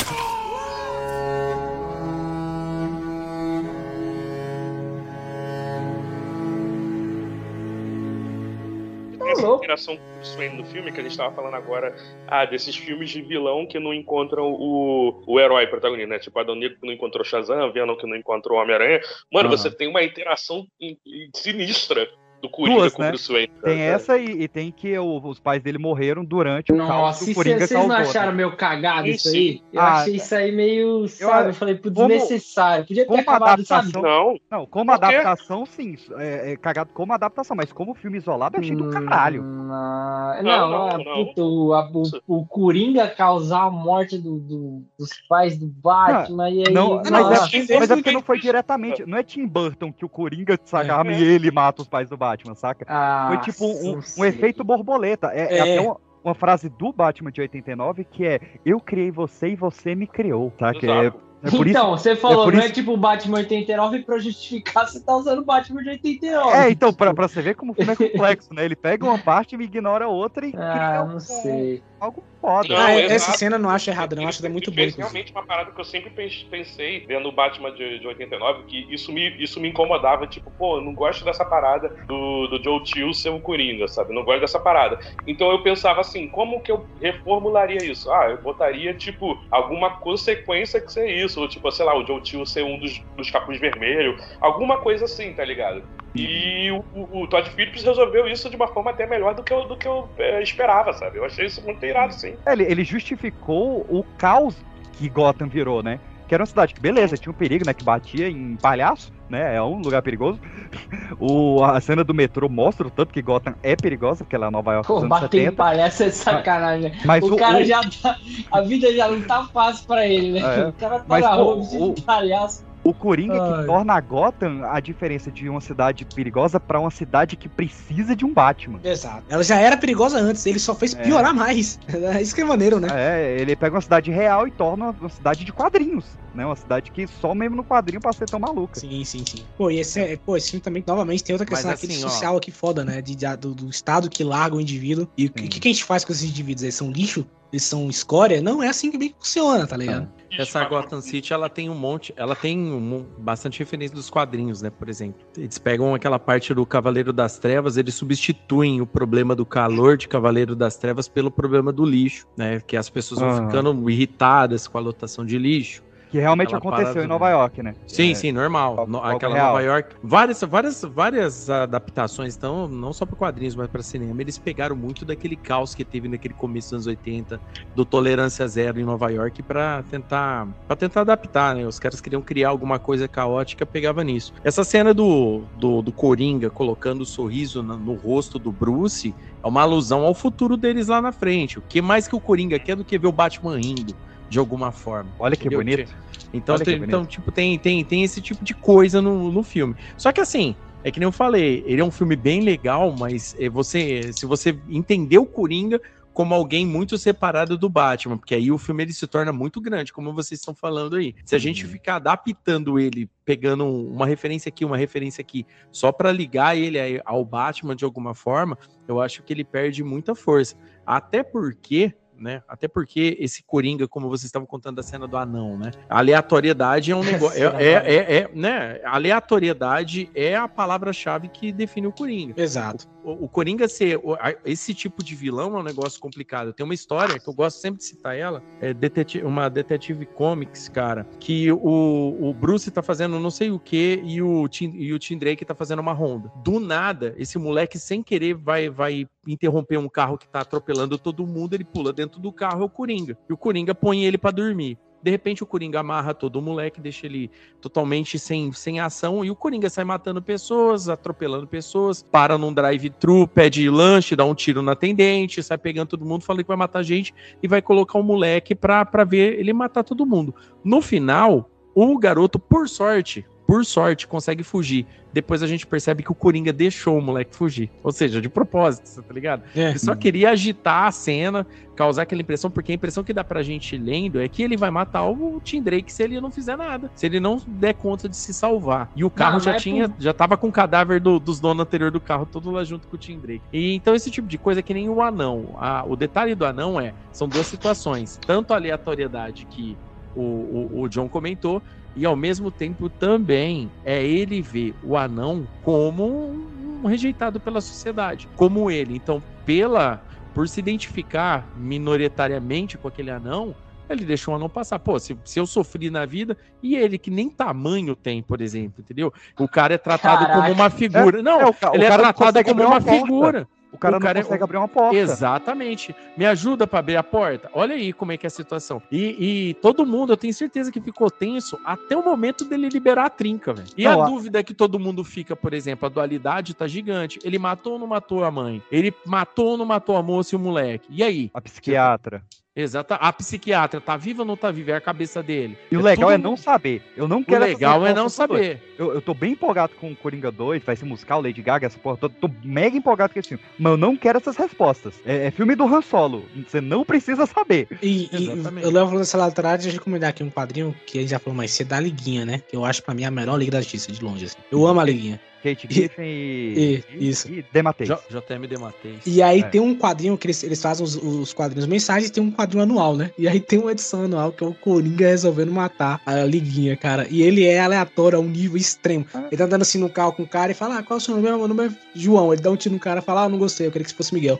Essa 9.73 9.91
louco. 9.91 9.93
interação 9.93 9.97
com 9.97 10.03
o 10.03 10.15
Bruce 10.15 10.37
Wayne 10.37 10.57
no 10.57 10.65
filme, 10.65 10.91
que 10.91 10.99
a 10.99 11.03
gente 11.03 11.17
tava 11.17 11.35
falando 11.35 11.55
agora, 11.55 11.95
ah, 12.27 12.45
desses 12.45 12.75
filmes 12.75 13.09
de 13.09 13.21
vilão 13.21 13.65
que 13.67 13.79
não 13.79 13.93
encontram 13.93 14.51
o, 14.51 15.23
o 15.27 15.39
herói 15.39 15.67
protagonista, 15.67 16.07
né? 16.09 16.19
Tipo, 16.19 16.39
Adão 16.39 16.55
Negro 16.55 16.77
que 16.79 16.85
não 16.85 16.93
encontrou 16.93 17.23
Shazam, 17.23 17.71
Venom 17.71 17.95
que 17.95 18.07
não 18.07 18.15
encontrou 18.15 18.59
Homem-Aranha. 18.59 18.99
Mano, 19.31 19.47
Aham. 19.49 19.57
você 19.57 19.69
tem 19.71 19.87
uma 19.87 20.03
interação 20.03 20.65
in- 20.79 20.97
in- 21.05 21.29
sinistra 21.33 22.07
do 22.41 22.49
Coringa 22.49 22.79
Duas, 22.81 22.93
com 22.93 23.01
né? 23.01 23.07
o 23.07 23.11
Bruce 23.11 23.31
Wayne. 23.31 23.47
Tem 23.63 23.73
sabe? 23.77 23.81
essa 23.81 24.17
e, 24.17 24.43
e 24.43 24.47
tem 24.47 24.71
que 24.71 24.97
o- 24.97 25.17
os 25.27 25.39
pais 25.39 25.61
dele 25.63 25.77
morreram 25.77 26.23
durante 26.23 26.71
o 26.71 26.77
caos 26.77 26.87
Nossa, 26.89 27.29
e 27.29 27.31
o 27.31 27.35
Coringa 27.35 27.65
vocês 27.67 27.79
não 27.79 27.87
né? 27.87 27.95
acharam 27.97 28.31
meio 28.33 28.55
cagado 28.55 29.07
isso 29.07 29.29
sim. 29.29 29.37
aí? 29.37 29.61
Eu 29.73 29.81
Ah, 29.81 29.93
achei 30.01 30.15
isso 30.15 30.35
aí 30.35 30.51
meio, 30.51 31.07
sabe? 31.07 31.49
Eu 31.49 31.53
falei, 31.53 31.75
putz, 31.75 31.95
como- 31.95 32.07
desnecessário. 32.07 32.85
Podia 32.85 33.03
ter 33.03 33.07
como 33.07 33.21
acabado, 33.21 33.65
sabe? 33.65 33.91
Não, 33.93 34.37
Não, 34.51 34.65
como 34.65 34.85
Por 34.85 35.03
adaptação, 35.05 35.65
sim. 35.65 35.95
É, 36.17 36.51
é 36.51 36.55
cagado 36.57 36.91
como 36.93 37.11
adaptação, 37.13 37.55
mas 37.57 37.71
como 37.71 37.93
filme 37.95 38.17
isolado, 38.17 38.57
eu 38.57 38.61
achei 38.61 38.75
do 38.75 38.89
caralho. 38.89 39.41
Hum, 39.43 39.67
Não, 39.67 40.43
Não, 40.43 40.43
não, 40.43 40.69
não, 40.69 40.89
ah, 40.89 40.97
não. 40.97 41.25
puta, 41.25 41.41
o, 41.43 41.73
a- 41.73 41.89
o, 42.27 42.39
o 42.39 42.45
Coringa 42.45 43.07
causar 43.07 43.63
a 43.63 43.71
morte 43.71 44.17
do, 44.17 44.37
do- 44.39 44.83
dos 44.97 45.09
pais 45.27 45.57
do 45.57 45.67
Batman 45.67 46.49
e 46.49 46.67
aí. 46.67 46.73
Não, 46.73 47.01
mas, 47.09 47.31
é, 47.31 47.35
acho 47.35 47.51
que 47.51 47.57
mas 47.59 47.69
é 47.69 47.75
esse 47.77 47.95
porque 47.95 48.11
não 48.11 48.21
foi 48.21 48.39
diretamente. 48.39 49.05
Não 49.05 49.17
é 49.17 49.23
Tim 49.23 49.45
Burton 49.47 49.91
que 49.91 50.05
o 50.05 50.09
Coringa 50.09 50.57
se 50.63 50.75
arma 50.75 51.11
É. 51.11 51.19
e 51.19 51.23
ele 51.23 51.49
mata 51.51 51.81
os 51.81 51.87
pais 51.87 52.09
do 52.09 52.15
Batman, 52.17 52.26
saca? 52.55 52.85
Ah, 52.87 53.27
Foi 53.29 53.37
tipo 53.41 53.65
um, 53.65 53.99
um 54.19 54.25
efeito 54.25 54.63
borboleta. 54.63 55.27
É, 55.33 55.53
é 55.53 55.57
É. 55.57 55.61
até 55.61 55.81
uma, 55.81 55.97
uma 56.23 56.35
frase 56.35 56.69
do 56.69 56.91
Batman 56.91 57.31
de 57.31 57.41
89 57.41 58.03
que 58.03 58.25
é: 58.25 58.39
Eu 58.65 58.79
criei 58.79 59.11
você 59.11 59.49
e 59.49 59.55
você 59.55 59.95
me 59.95 60.07
criou, 60.07 60.51
tá? 60.51 60.71
Que 60.73 60.85
é, 60.87 60.89
Exato. 60.89 61.17
é 61.43 61.47
isso. 61.47 61.63
então, 61.69 61.91
você 61.91 62.15
falou, 62.15 62.45
por 62.45 62.53
não 62.53 62.61
é 62.61 62.65
isso- 62.65 62.73
tipo 62.73 62.91
o 62.93 62.97
Batman 62.97 63.37
89 63.37 63.99
pra 64.03 64.17
justificar 64.17 64.87
você 64.87 64.99
tá 64.99 65.15
usando 65.15 65.39
o 65.39 65.45
Batman 65.45 65.83
de 65.83 65.89
89. 65.89 66.51
É, 66.57 66.69
então, 66.71 66.91
pra, 66.91 67.13
pra 67.13 67.27
você 67.27 67.41
ver 67.41 67.55
como 67.55 67.71
o 67.71 67.75
filme 67.75 67.93
é 67.93 67.95
complexo, 67.95 68.53
né? 68.53 68.65
Ele 68.65 68.75
pega 68.75 69.05
uma 69.05 69.19
parte 69.19 69.55
e 69.55 69.61
ignora 69.63 70.05
a 70.05 70.09
outra 70.09 70.45
e 70.47 70.53
Ah, 70.57 70.73
cria 70.73 71.05
não 71.05 71.15
um- 71.17 71.19
sei. 71.19 71.83
Algo 71.99 72.23
foda. 72.39 72.77
Ah, 72.77 72.91
é- 72.91 72.97
exato. 73.05 73.13
essa 73.13 73.31
cena 73.33 73.55
eu 73.55 73.59
não 73.59 73.69
acho 73.69 73.89
errada, 73.89 74.15
não. 74.15 74.23
Eu 74.23 74.29
acho 74.29 74.39
que 74.39 74.45
é 74.45 74.49
muito 74.49 74.71
boa. 74.71 74.87
realmente 74.95 75.31
uma 75.31 75.45
parada 75.45 75.71
que 75.71 75.79
eu 75.79 75.85
sempre 75.85 76.09
pens- 76.11 76.43
pensei, 76.43 77.05
vendo 77.07 77.27
o 77.29 77.31
Batman 77.31 77.71
de, 77.71 77.99
de 77.99 78.07
89, 78.07 78.63
que 78.63 78.85
isso 78.93 79.11
me, 79.11 79.29
isso 79.41 79.59
me 79.59 79.69
incomodava. 79.69 80.27
Tipo, 80.27 80.51
pô, 80.51 80.77
eu 80.77 80.81
não 80.81 80.93
gosto 80.93 81.25
dessa 81.25 81.43
parada 81.43 81.89
do, 82.07 82.47
do 82.47 82.63
Joe 82.63 82.85
Chill 82.85 83.13
ser 83.13 83.29
o 83.29 83.39
Coringa, 83.41 83.87
sabe? 83.87 84.13
Não 84.13 84.23
gosto 84.23 84.41
dessa 84.41 84.59
parada. 84.59 84.99
Então 85.25 85.49
eu 85.51 85.61
pensava 85.63 86.01
assim, 86.01 86.27
como 86.29 86.61
que 86.61 86.71
eu 86.71 86.85
reformularia 87.01 87.83
isso? 87.83 88.11
Ah, 88.11 88.29
eu 88.29 88.41
botaria, 88.41 88.93
tipo, 88.93 89.37
alguma 89.51 89.89
consequência 89.89 90.79
que 90.79 90.91
ser 90.91 91.07
isso. 91.09 91.41
Ou, 91.41 91.47
tipo, 91.47 91.69
sei 91.71 91.85
lá, 91.85 91.97
o 91.97 92.05
Joe 92.05 92.21
Chill 92.23 92.45
ser 92.45 92.63
um 92.63 92.79
dos, 92.79 92.99
dos 93.15 93.31
capuz 93.31 93.59
vermelhos. 93.59 94.21
Alguma 94.39 94.77
coisa 94.77 95.05
assim, 95.05 95.33
tá 95.33 95.43
ligado? 95.43 95.83
E 96.19 96.71
o, 96.71 96.83
o- 96.93 97.23
o 97.23 97.27
Todd 97.27 97.49
Phillips 97.51 97.83
resolveu 97.83 98.27
isso 98.27 98.49
de 98.49 98.55
uma 98.55 98.67
forma 98.67 98.91
até 98.91 99.05
melhor 99.05 99.33
do 99.35 99.43
que 99.43 99.53
eu, 99.53 99.67
do 99.67 99.77
que 99.77 99.87
eu 99.87 100.09
eh, 100.17 100.41
esperava, 100.41 100.93
sabe? 100.93 101.17
Eu 101.17 101.25
achei 101.25 101.45
isso 101.45 101.61
muito 101.63 101.83
irado, 101.85 102.13
sim. 102.13 102.35
É, 102.45 102.53
Ele, 102.53 102.63
ele 102.63 102.83
justificou 102.83 103.85
o 103.89 104.03
caos 104.17 104.55
que 104.93 105.07
Gotham 105.09 105.47
virou, 105.47 105.81
né? 105.83 105.99
Que 106.27 106.33
era 106.33 106.41
uma 106.43 106.47
cidade 106.47 106.73
que, 106.73 106.81
beleza, 106.81 107.17
tinha 107.17 107.31
um 107.31 107.35
perigo, 107.35 107.65
né? 107.65 107.73
Que 107.73 107.83
batia 107.85 108.27
em 108.27 108.57
palhaço, 108.57 109.13
né? 109.29 109.55
É 109.55 109.61
um 109.61 109.79
lugar 109.79 110.01
perigoso. 110.01 110.39
O, 111.19 111.63
a 111.63 111.79
cena 111.81 112.03
do 112.03 112.13
metrô 112.13 112.47
mostra 112.49 112.87
o 112.87 112.91
tanto 112.91 113.13
que 113.13 113.21
Gotham 113.21 113.55
é 113.63 113.75
perigosa, 113.75 114.23
porque 114.23 114.35
ela 114.35 114.47
é 114.47 114.49
Nova 114.51 114.73
York 114.73 114.87
Pô, 114.87 114.99
bater 115.07 115.25
em 115.37 115.43
70. 115.45 115.55
palhaço 115.55 116.03
é 116.03 116.09
sacanagem. 116.11 116.91
Mas 117.05 117.23
o, 117.23 117.33
o- 117.33 117.37
cara 117.37 117.59
o- 117.59 117.63
já 117.65 117.81
tá. 117.81 118.17
A 118.51 118.61
vida 118.61 118.93
já 118.93 119.07
não 119.07 119.21
tá 119.21 119.43
fácil 119.45 119.87
pra 119.87 120.05
ele, 120.05 120.33
né? 120.33 120.41
É. 120.41 120.67
O 120.67 120.73
cara 120.73 120.99
tá 120.99 121.05
Mas, 121.07 121.25
na 121.25 121.35
pô, 121.35 121.53
rua 121.55 121.93
de 121.95 122.01
palhaço. 122.01 122.66
O 122.87 122.93
Coringa 122.93 123.33
Ai. 123.41 123.59
que 123.61 123.65
torna 123.67 123.93
a 123.95 123.99
Gotham 123.99 124.61
a 124.63 124.79
diferença 124.79 125.29
de 125.29 125.49
uma 125.49 125.59
cidade 125.59 126.05
perigosa 126.05 126.57
pra 126.57 126.79
uma 126.79 126.89
cidade 126.89 127.35
que 127.35 127.49
precisa 127.49 128.15
de 128.15 128.23
um 128.23 128.33
Batman. 128.33 128.79
Exato. 128.81 129.25
Ela 129.27 129.43
já 129.43 129.59
era 129.59 129.75
perigosa 129.75 130.17
antes, 130.17 130.45
ele 130.45 130.57
só 130.57 130.73
fez 130.73 130.93
piorar 130.93 131.35
mais. 131.35 131.77
Isso 132.21 132.33
que 132.33 132.39
é 132.39 132.45
maneiro, 132.45 132.79
né? 132.79 132.87
É, 132.93 133.41
ele 133.41 133.57
pega 133.57 133.75
uma 133.75 133.81
cidade 133.81 134.09
real 134.09 134.47
e 134.47 134.51
torna 134.51 134.91
uma 135.01 135.09
cidade 135.09 135.43
de 135.43 135.51
quadrinhos, 135.51 136.05
né? 136.33 136.45
Uma 136.45 136.55
cidade 136.55 136.89
que 136.91 137.05
só 137.07 137.35
mesmo 137.35 137.57
no 137.57 137.63
quadrinho 137.65 137.99
pra 137.99 138.13
ser 138.13 138.25
tão 138.25 138.39
maluca. 138.39 138.79
Sim, 138.79 139.03
sim, 139.03 139.25
sim. 139.25 139.43
Pô, 139.57 139.69
e 139.69 139.79
esse, 139.79 139.99
é- 139.99 140.15
pô, 140.15 140.37
esse 140.37 140.51
filme 140.51 140.61
também, 140.61 140.81
novamente, 140.87 141.25
tem 141.25 141.33
outra 141.33 141.45
questão 141.45 141.71
assim, 141.71 141.97
ó. 141.97 142.09
social 142.09 142.37
aqui 142.37 142.51
foda, 142.51 142.85
né? 142.85 143.01
De, 143.01 143.15
de- 143.15 143.37
do, 143.37 143.53
do 143.53 143.69
estado 143.69 144.09
que 144.09 144.23
larga 144.23 144.55
o 144.55 144.61
indivíduo. 144.61 145.09
E 145.17 145.25
o 145.25 145.29
que, 145.29 145.59
que 145.59 145.67
a 145.67 145.71
gente 145.73 145.83
faz 145.83 146.05
com 146.05 146.13
esses 146.13 146.29
indivíduos? 146.29 146.63
Eles 146.63 146.75
são 146.75 146.89
lixo? 146.89 147.25
Eles 147.51 147.63
são 147.63 147.89
escória? 147.89 148.41
Não 148.41 148.61
é 148.61 148.67
assim 148.67 148.91
que 148.91 148.97
bem 148.97 149.09
que 149.09 149.15
funciona, 149.19 149.65
tá 149.65 149.77
ligado? 149.77 150.09
Essa 150.29 150.65
Gotham 150.65 150.99
City, 151.01 151.31
ela 151.33 151.49
tem 151.49 151.69
um 151.69 151.75
monte, 151.75 152.13
ela 152.17 152.35
tem 152.35 152.57
um- 152.59 153.05
bastante 153.17 153.59
referência 153.59 153.95
dos 153.95 154.09
quadrinhos, 154.09 154.61
né, 154.61 154.69
por 154.69 154.89
exemplo. 154.89 155.21
Eles 155.37 155.57
pegam 155.57 155.95
aquela 155.95 156.19
parte 156.19 156.53
do 156.53 156.65
Cavaleiro 156.65 157.13
das 157.13 157.39
Trevas, 157.39 157.77
eles 157.77 157.95
substituem 157.95 158.81
o 158.81 158.85
problema 158.85 159.33
do 159.33 159.45
calor 159.45 159.95
de 159.95 160.07
Cavaleiro 160.07 160.55
das 160.55 160.75
Trevas 160.75 161.07
pelo 161.07 161.31
problema 161.31 161.71
do 161.71 161.85
lixo, 161.85 162.27
né, 162.35 162.59
que 162.59 162.75
as 162.75 162.89
pessoas 162.89 163.21
vão 163.21 163.29
Aham. 163.29 163.45
ficando 163.47 163.89
irritadas 163.89 164.67
com 164.67 164.77
a 164.77 164.81
lotação 164.81 165.25
de 165.25 165.37
lixo. 165.37 165.81
Que 166.09 166.19
realmente 166.19 166.47
Aquela 166.55 166.59
aconteceu 166.59 166.85
parada 166.93 167.03
em 167.05 167.07
Nova 167.07 167.29
York, 167.29 167.61
né? 167.61 167.75
Sim, 167.85 168.11
É, 168.11 168.15
sim, 168.15 168.31
normal. 168.31 168.85
No- 168.87 168.99
algo 168.99 169.17
aquela 169.17 169.35
real. 169.35 169.47
Nova 169.47 169.61
York. 169.61 169.95
Várias, 170.01 170.41
várias, 170.41 170.81
várias 170.81 171.49
adaptações, 171.49 172.35
então, 172.35 172.67
não 172.67 172.93
só 172.93 173.05
para 173.05 173.15
quadrinhos, 173.15 173.55
mas 173.55 173.67
para 173.67 173.81
cinema. 173.83 174.21
Eles 174.21 174.37
pegaram 174.37 174.75
muito 174.75 175.03
daquele 175.03 175.35
caos 175.35 175.75
que 175.75 175.83
teve 175.83 176.07
naquele 176.07 176.33
começo 176.33 176.67
dos 176.69 176.73
anos 176.73 176.87
80, 176.87 177.41
do 177.75 177.83
Tolerância 177.85 178.47
Zero 178.47 178.79
em 178.79 178.85
Nova 178.85 179.09
York, 179.11 179.43
para 179.43 179.83
tentar 179.83 180.47
para 180.67 180.75
tentar 180.77 181.01
adaptar, 181.01 181.55
né? 181.55 181.65
Os 181.67 181.79
caras 181.79 181.99
queriam 181.99 182.21
criar 182.21 182.49
alguma 182.49 182.79
coisa 182.79 183.07
caótica, 183.07 183.65
pegava 183.65 184.03
nisso. 184.03 184.33
Essa 184.43 184.63
cena 184.63 184.93
do, 184.93 185.43
do, 185.57 185.81
do 185.81 185.91
Coringa 185.91 186.49
colocando 186.49 187.01
o 187.01 187.05
sorriso 187.05 187.61
na- 187.61 187.75
no 187.75 187.93
rosto 187.95 188.39
do 188.39 188.51
Bruce 188.51 189.13
é 189.43 189.47
uma 189.47 189.61
alusão 189.61 190.05
ao 190.05 190.13
futuro 190.13 190.55
deles 190.55 190.87
lá 190.87 191.01
na 191.01 191.11
frente. 191.11 191.59
O 191.59 191.61
que 191.61 191.81
mais 191.81 192.07
que 192.07 192.15
o 192.15 192.19
Coringa 192.21 192.57
quer 192.59 192.75
do 192.75 192.85
que 192.85 192.97
ver 192.97 193.07
o 193.07 193.11
Batman 193.11 193.57
rindo? 193.57 193.95
De 194.29 194.39
alguma 194.39 194.71
forma. 194.71 195.11
Olha 195.19 195.35
que 195.35 195.43
Entendeu? 195.47 195.59
bonito. 195.59 195.95
Então, 196.33 196.55
Olha 196.55 196.65
que 196.65 196.71
tem, 196.71 196.79
bonito. 196.79 196.89
então 196.95 197.05
tipo, 197.05 197.31
tem, 197.31 197.57
tem, 197.57 197.83
tem 197.85 198.03
esse 198.03 198.21
tipo 198.21 198.43
de 198.43 198.53
coisa 198.53 199.01
no, 199.01 199.31
no 199.31 199.43
filme. 199.43 199.75
Só 199.97 200.11
que 200.11 200.19
assim, 200.19 200.55
é 200.83 200.91
que 200.91 200.99
nem 200.99 201.07
eu 201.07 201.11
falei, 201.11 201.63
ele 201.65 201.81
é 201.81 201.85
um 201.85 201.91
filme 201.91 202.15
bem 202.15 202.41
legal, 202.41 202.93
mas 202.97 203.35
é, 203.39 203.49
você, 203.49 204.11
se 204.13 204.25
você 204.25 204.57
entender 204.69 205.17
o 205.17 205.25
Coringa 205.25 205.79
como 206.13 206.33
alguém 206.33 206.65
muito 206.65 206.97
separado 206.97 207.55
do 207.59 207.69
Batman, 207.69 208.17
porque 208.17 208.33
aí 208.33 208.51
o 208.51 208.57
filme 208.57 208.81
ele 208.83 208.91
se 208.91 209.05
torna 209.05 209.31
muito 209.31 209.61
grande, 209.61 209.93
como 209.93 210.11
vocês 210.13 210.39
estão 210.39 210.53
falando 210.55 210.95
aí. 210.95 211.13
Se 211.23 211.35
a 211.35 211.37
gente 211.39 211.63
Uhum. 211.63 211.69
ficar 211.71 211.97
adaptando 211.97 212.79
ele, 212.79 213.07
pegando 213.23 213.63
um- 213.63 213.91
uma 213.93 214.07
referência 214.07 214.49
aqui, 214.49 214.65
uma 214.65 214.77
referência 214.77 215.21
aqui, 215.21 215.45
só 215.71 215.91
para 215.91 216.11
ligar 216.11 216.57
ele 216.57 216.79
ao 217.05 217.23
Batman 217.23 217.75
de 217.75 217.85
alguma 217.85 218.15
forma, 218.15 218.57
eu 218.87 218.99
acho 218.99 219.21
que 219.21 219.31
ele 219.31 219.43
perde 219.43 219.83
muita 219.83 220.15
força. 220.15 220.55
Até 220.83 221.21
porque 221.21 221.93
né? 222.19 222.41
Até 222.47 222.67
porque 222.67 223.15
esse 223.19 223.43
Coringa, 223.43 223.87
como 223.87 224.09
vocês 224.09 224.25
estavam 224.25 224.45
contando 224.45 224.75
da 224.77 224.83
cena 224.83 225.07
do 225.07 225.17
anão, 225.17 225.57
né? 225.57 225.71
A 225.89 225.99
aleatoriedade 225.99 226.91
é 226.91 226.95
um 226.95 227.03
negócio. 227.03 227.37
É, 227.41 227.63
é, 227.63 227.95
é- 227.95 228.17
é, 228.17 228.29
né? 228.33 228.79
A 228.83 228.95
aleatoriedade 228.95 230.09
é 230.15 230.35
a 230.35 230.47
palavra-chave 230.47 231.27
que 231.29 231.51
define 231.51 231.87
o 231.87 231.91
Coringa. 231.91 232.33
Exato. 232.41 232.87
O, 233.03 233.25
o 233.25 233.29
Coringa 233.29 233.67
ser 233.67 233.99
o- 234.03 234.13
a- 234.15 234.35
esse 234.45 234.73
tipo 234.73 235.03
de 235.03 235.15
vilão 235.15 235.55
é 235.55 235.59
um 235.59 235.63
negócio 235.63 235.99
complicado. 235.99 236.53
Tem 236.53 236.63
uma 236.63 236.73
história 236.73 237.19
que 237.19 237.27
eu 237.29 237.33
gosto 237.33 237.59
sempre 237.59 237.79
de 237.79 237.85
citar 237.85 238.15
ela, 238.17 238.41
é 238.61 238.73
deteti- 238.73 239.21
uma 239.21 239.49
Detetive 239.49 240.05
Comics, 240.05 240.67
cara, 240.69 241.05
que 241.19 241.51
o, 241.51 242.17
o 242.19 242.33
Bruce 242.33 242.69
tá 242.71 242.81
fazendo 242.81 243.19
não 243.19 243.31
sei 243.31 243.51
o 243.51 243.59
que 243.59 244.01
e 244.03 244.21
o 244.21 244.47
Tim, 244.47 244.71
e 244.75 244.93
o 244.93 244.99
Tim 244.99 245.17
Drake 245.17 245.45
tá 245.45 245.55
fazendo 245.55 245.79
uma 245.79 245.93
ronda. 245.93 246.31
Do 246.43 246.59
nada, 246.59 247.13
esse 247.17 247.37
moleque 247.37 247.77
sem 247.79 248.01
querer 248.03 248.33
vai 248.33 248.69
vai 248.69 249.07
interromper 249.27 249.77
um 249.77 249.89
carro 249.89 250.17
que 250.17 250.27
tá 250.27 250.41
atropelando 250.41 250.97
todo 250.97 251.27
mundo, 251.27 251.53
ele 251.53 251.63
pula 251.63 251.91
dentro 251.91 252.19
do 252.19 252.31
carro, 252.31 252.63
é 252.63 252.65
o 252.65 252.69
Coringa. 252.69 253.17
E 253.29 253.33
o 253.33 253.37
Coringa 253.37 253.75
põe 253.75 254.05
ele 254.05 254.17
pra 254.17 254.31
dormir. 254.31 254.77
De 255.01 255.11
repente 255.11 255.43
o 255.43 255.45
Coringa 255.45 255.79
amarra 255.79 256.13
todo 256.13 256.37
o 256.37 256.41
moleque, 256.41 256.81
deixa 256.81 257.05
ele 257.05 257.29
totalmente 257.61 258.17
sem, 258.17 258.51
sem 258.51 258.79
ação 258.79 259.23
e 259.23 259.29
o 259.29 259.35
Coringa 259.35 259.69
sai 259.69 259.83
matando 259.83 260.21
pessoas, 260.21 260.89
atropelando 260.89 261.47
pessoas, 261.47 262.03
para 262.03 262.37
num 262.37 262.51
drive-thru, 262.51 263.27
pede 263.27 263.69
lanche, 263.69 264.15
dá 264.15 264.25
um 264.25 264.33
tiro 264.33 264.61
na 264.61 264.71
atendente, 264.71 265.43
sai 265.43 265.57
pegando 265.57 265.89
todo 265.89 266.05
mundo, 266.05 266.23
fala 266.23 266.41
que 266.41 266.47
vai 266.47 266.57
matar 266.57 266.83
gente 266.83 267.13
e 267.41 267.47
vai 267.47 267.61
colocar 267.61 267.99
o 267.99 268.03
moleque 268.03 268.55
pra, 268.55 268.83
pra 268.85 269.03
ver 269.03 269.39
ele 269.39 269.53
matar 269.53 269.83
todo 269.83 270.05
mundo. 270.05 270.33
No 270.63 270.81
final, 270.81 271.49
o 271.75 271.97
garoto, 271.97 272.39
por 272.39 272.67
sorte, 272.67 273.25
por 273.47 273.65
sorte, 273.65 274.05
consegue 274.05 274.43
fugir. 274.43 274.85
Depois 275.13 275.41
a 275.41 275.47
gente 275.47 275.65
percebe 275.65 276.03
que 276.03 276.11
o 276.11 276.15
Coringa 276.15 276.51
deixou 276.51 276.97
o 276.99 277.01
moleque 277.01 277.33
fugir. 277.35 277.71
Ou 277.81 277.91
seja, 277.93 278.21
de 278.21 278.27
propósito, 278.29 279.01
tá 279.01 279.13
ligado? 279.13 279.41
É. 279.55 279.69
Ele 279.69 279.79
só 279.79 279.95
queria 279.95 280.31
agitar 280.31 280.83
a 280.83 280.91
cena, 280.91 281.47
causar 281.75 282.01
aquela 282.03 282.21
impressão, 282.21 282.51
porque 282.51 282.73
a 282.73 282.75
impressão 282.75 283.03
que 283.05 283.13
dá 283.13 283.23
pra 283.23 283.41
gente 283.41 283.77
lendo 283.77 284.19
é 284.21 284.27
que 284.27 284.43
ele 284.43 284.57
vai 284.57 284.69
matar 284.69 285.05
o 285.05 285.39
Tim 285.41 285.61
Drake 285.63 285.91
se 285.91 286.03
ele 286.03 286.19
não 286.19 286.29
fizer 286.29 286.57
nada. 286.57 286.91
Se 286.93 287.05
ele 287.05 287.19
não 287.21 287.41
der 287.47 287.73
conta 287.73 288.09
de 288.09 288.17
se 288.17 288.33
salvar. 288.33 288.91
E 288.95 289.03
o 289.05 289.09
carro 289.09 289.33
Não, 289.35 289.39
já 289.39 289.53
é 289.53 289.57
tinha, 289.57 289.87
por- 289.89 290.01
já 290.01 290.13
tava 290.13 290.35
com 290.35 290.49
o 290.49 290.51
cadáver 290.51 290.99
do- 290.99 291.17
dos 291.19 291.39
donos 291.39 291.63
anterior 291.65 291.89
do 291.89 292.01
carro, 292.01 292.25
todo 292.29 292.51
lá 292.51 292.63
junto 292.65 292.85
com 292.87 292.95
o 292.97 292.99
Tim 292.99 293.17
Drake. 293.17 293.41
E 293.53 293.73
então 293.73 293.95
esse 293.95 294.11
tipo 294.11 294.27
de 294.27 294.37
coisa 294.37 294.59
é 294.59 294.63
que 294.63 294.73
nem 294.73 294.89
o 294.89 295.01
anão. 295.01 295.55
A- 295.57 295.85
o 295.87 295.95
detalhe 295.95 296.35
do 296.35 296.45
anão 296.45 296.79
é, 296.79 296.93
são 297.13 297.27
duas 297.29 297.47
situações. 297.47 298.19
Tanto 298.27 298.53
a 298.53 298.57
aleatoriedade 298.57 299.45
que 299.49 299.77
o, 300.15 300.21
o, 300.21 300.81
o 300.81 300.89
John 300.89 301.07
comentou, 301.07 301.61
e 301.97 302.05
ao 302.05 302.15
mesmo 302.15 302.51
tempo 302.51 302.89
também 302.89 303.69
é 303.83 304.03
ele 304.05 304.41
ver 304.41 304.75
o 304.83 304.95
anão 304.95 305.47
como 305.63 306.29
um, 306.31 306.85
rejeitado 306.87 307.39
pela 307.39 307.59
sociedade, 307.59 308.29
como 308.35 308.69
ele. 308.69 308.95
Então, 308.95 309.21
pela 309.45 310.03
por 310.33 310.47
se 310.47 310.59
identificar 310.59 311.51
minoritariamente 311.55 312.77
com 312.77 312.87
aquele 312.87 313.09
anão, 313.09 313.55
ele 313.89 314.05
deixou 314.05 314.33
o 314.33 314.37
anão 314.37 314.47
passar. 314.49 314.77
Pô, 314.77 314.99
se, 314.99 315.17
se 315.25 315.39
eu 315.39 315.47
sofri 315.47 315.89
na 315.89 316.05
vida, 316.05 316.37
e 316.61 316.75
ele 316.75 316.97
que 316.99 317.09
nem 317.09 317.29
tamanho 317.29 317.95
tem, 317.95 318.21
por 318.21 318.39
exemplo, 318.41 318.75
entendeu? 318.81 319.11
O 319.39 319.47
cara 319.47 319.73
é 319.73 319.77
tratado 319.77 320.25
Caraca. 320.25 320.41
como 320.41 320.53
uma 320.53 320.69
figura. 320.69 321.19
É, 321.19 321.21
não, 321.23 321.41
é, 321.41 321.45
o 321.45 321.53
ca- 321.53 321.71
o 321.71 321.75
ele 321.75 321.85
é 321.85 321.87
tratado 321.91 322.43
como 322.43 322.61
uma 322.61 322.69
uma 322.69 322.81
porta. 322.81 322.99
figura. 323.01 323.47
O 323.71 323.77
cara 323.77 323.99
não 323.99 324.07
é- 324.09 324.13
consegue 324.23 324.43
abrir 324.43 324.57
uma 324.57 324.67
porta. 324.67 324.95
Exatamente. 324.95 325.95
Me 326.15 326.25
ajuda 326.25 326.65
para 326.65 326.79
abrir 326.79 326.95
a 326.95 327.03
porta. 327.03 327.49
Olha 327.53 327.75
aí 327.75 327.91
como 327.93 328.11
é 328.11 328.17
que 328.17 328.25
é 328.25 328.29
a 328.29 328.31
situação. 328.31 328.81
E, 328.91 329.49
e 329.49 329.53
todo 329.55 329.85
mundo, 329.85 330.13
eu 330.13 330.17
tenho 330.17 330.33
certeza 330.33 330.71
que 330.71 330.79
ficou 330.81 331.11
tenso 331.11 331.59
até 331.65 331.95
o 331.95 332.03
momento 332.03 332.45
dele 332.45 332.69
liberar 332.69 333.05
a 333.05 333.09
trinca, 333.09 333.53
velho. 333.53 333.67
E 333.77 333.83
Não, 333.83 334.01
a 334.01 334.05
a- 334.05 334.09
dúvida 334.09 334.43
que 334.43 334.53
todo 334.53 334.79
mundo 334.79 335.03
fica, 335.03 335.35
por 335.35 335.53
exemplo, 335.53 335.85
a 335.85 335.89
dualidade 335.89 336.53
tá 336.53 336.67
gigante. 336.67 337.19
Ele 337.23 337.37
matou 337.37 337.73
ou 337.73 337.79
não 337.79 337.87
matou 337.87 338.23
a 338.23 338.31
mãe? 338.31 338.61
Ele 338.71 338.93
matou 339.05 339.47
ou 339.49 339.57
não 339.57 339.65
matou 339.65 339.97
a 339.97 340.01
moça 340.03 340.33
e 340.33 340.37
o 340.37 340.39
moleque? 340.39 340.87
E 340.89 341.03
aí? 341.03 341.29
A 341.33 341.41
psiquiatra. 341.41 342.23
Exato. 342.57 342.95
A 342.99 343.13
psiquiatra 343.13 343.79
tá 343.79 343.95
viva 343.95 344.23
ou 344.23 344.27
não 344.27 344.35
tá 344.35 344.49
viva? 344.49 344.71
É 344.71 344.75
a 344.75 344.81
cabeça 344.81 345.21
dele. 345.21 345.55
E 345.71 345.77
o 345.77 345.81
legal 345.81 346.09
tudo- 346.09 346.15
é 346.15 346.17
não 346.17 346.35
saber. 346.35 346.81
Eu 346.97 347.07
não 347.07 347.23
quero 347.23 347.43
essas 347.43 347.55
legal 347.55 347.85
é 347.85 347.93
não 347.93 348.09
saber. 348.09 348.61
Eu, 348.79 348.95
eu 348.95 349.01
tô 349.01 349.13
bem 349.13 349.33
empolgado 349.33 349.73
com 349.79 349.91
o 349.91 349.95
Coringa 349.95 350.31
2, 350.31 350.63
vai 350.63 350.75
ser 350.75 350.85
musical, 350.85 351.21
Lady 351.21 351.41
Gaga, 351.41 351.67
essa 351.67 351.77
porra. 351.77 351.97
Tô, 351.97 352.09
tô 352.09 352.29
mega 352.43 352.75
empolgado 352.75 353.13
com 353.13 353.19
esse 353.19 353.29
filme. 353.29 353.43
Mas 353.59 353.71
eu 353.71 353.77
não 353.77 353.95
quero 353.95 354.17
essas 354.17 354.35
respostas. 354.35 354.95
É, 355.05 355.27
é 355.27 355.31
filme 355.31 355.55
do 355.55 355.63
Han 355.65 355.81
Solo. 355.81 356.25
Você 356.47 356.59
não 356.59 356.83
precisa 356.83 357.25
saber. 357.27 357.67
E, 357.81 358.09
e 358.11 358.27
eu 358.27 358.71
levo 358.71 358.87
falando 358.87 358.97
dessa 358.99 359.17
lateral 359.17 359.57
de 359.57 359.69
recomendar 359.69 360.09
aqui 360.09 360.23
um 360.23 360.29
quadrinho 360.31 360.75
que 360.85 360.97
a 360.97 361.01
gente 361.01 361.11
já 361.11 361.19
falou 361.19 361.37
mais 361.37 361.51
cedo 361.51 361.67
da 361.69 361.79
Liguinha, 361.79 362.25
né? 362.25 362.41
Que 362.49 362.55
eu 362.55 362.65
acho 362.65 362.81
pra 362.83 362.93
mim 362.93 363.05
a 363.05 363.11
melhor 363.11 363.37
Liga 363.37 363.51
da 363.51 363.61
Justiça, 363.61 363.91
de 363.91 364.03
longe. 364.03 364.25
assim. 364.25 364.37
Eu 364.51 364.65
amo 364.65 364.79
a 364.79 364.83
Liguinha. 364.83 365.19
Kate 365.43 365.67
Griffin 365.67 366.01
e, 366.03 366.83
e, 366.93 367.09
isso. 367.09 367.31
e 367.31 367.45
Dematei. 367.51 367.87
J- 367.87 367.99
JM 368.09 368.47
Dematei. 368.47 368.95
E 369.05 369.21
aí 369.21 369.41
É. 369.41 369.43
tem 369.43 369.61
um 369.61 369.75
quadrinho 369.75 370.17
que 370.17 370.27
eles, 370.27 370.43
eles 370.43 370.61
fazem 370.61 370.83
os, 370.83 370.95
os 370.95 371.33
quadrinhos 371.33 371.67
mensais 371.67 372.05
e 372.07 372.11
tem 372.11 372.21
um 372.23 372.31
quadrinho 372.31 372.63
anual, 372.63 372.95
né? 372.95 373.11
E 373.17 373.27
aí 373.27 373.39
tem 373.39 373.59
uma 373.59 373.71
edição 373.71 374.03
anual 374.05 374.31
que 374.31 374.43
é 374.43 374.47
o 374.47 374.53
Coringa 374.53 375.07
resolvendo 375.07 375.51
matar 375.51 376.01
a 376.05 376.23
Liguinha, 376.23 376.75
cara. 376.75 377.07
E 377.09 377.21
ele 377.21 377.45
é 377.45 377.59
aleatório 377.59 378.17
a 378.17 378.21
um 378.21 378.27
nível 378.27 378.57
extremo. 378.57 379.05
Ele 379.15 379.37
tá 379.37 379.45
andando 379.45 379.61
assim 379.61 379.77
no 379.79 379.89
carro 379.89 380.13
com 380.13 380.23
o 380.23 380.27
cara 380.27 380.51
e 380.51 380.55
fala: 380.55 380.77
Ah, 380.79 380.83
qual 380.83 380.97
é 380.97 381.01
o 381.01 381.03
seu 381.03 381.15
nome? 381.15 381.27
Meu 381.29 381.47
nome 381.47 381.67
é 381.67 381.69
João. 381.95 382.33
Ele 382.33 382.41
dá 382.41 382.49
um 382.51 382.55
tiro 382.55 382.73
no 382.73 382.79
cara 382.79 382.99
e 382.99 383.03
fala: 383.03 383.23
Ah, 383.23 383.29
não 383.29 383.37
gostei, 383.37 383.67
eu 383.67 383.71
queria 383.71 383.85
que 383.87 383.93
fosse 383.93 384.13
Miguel. 384.13 384.39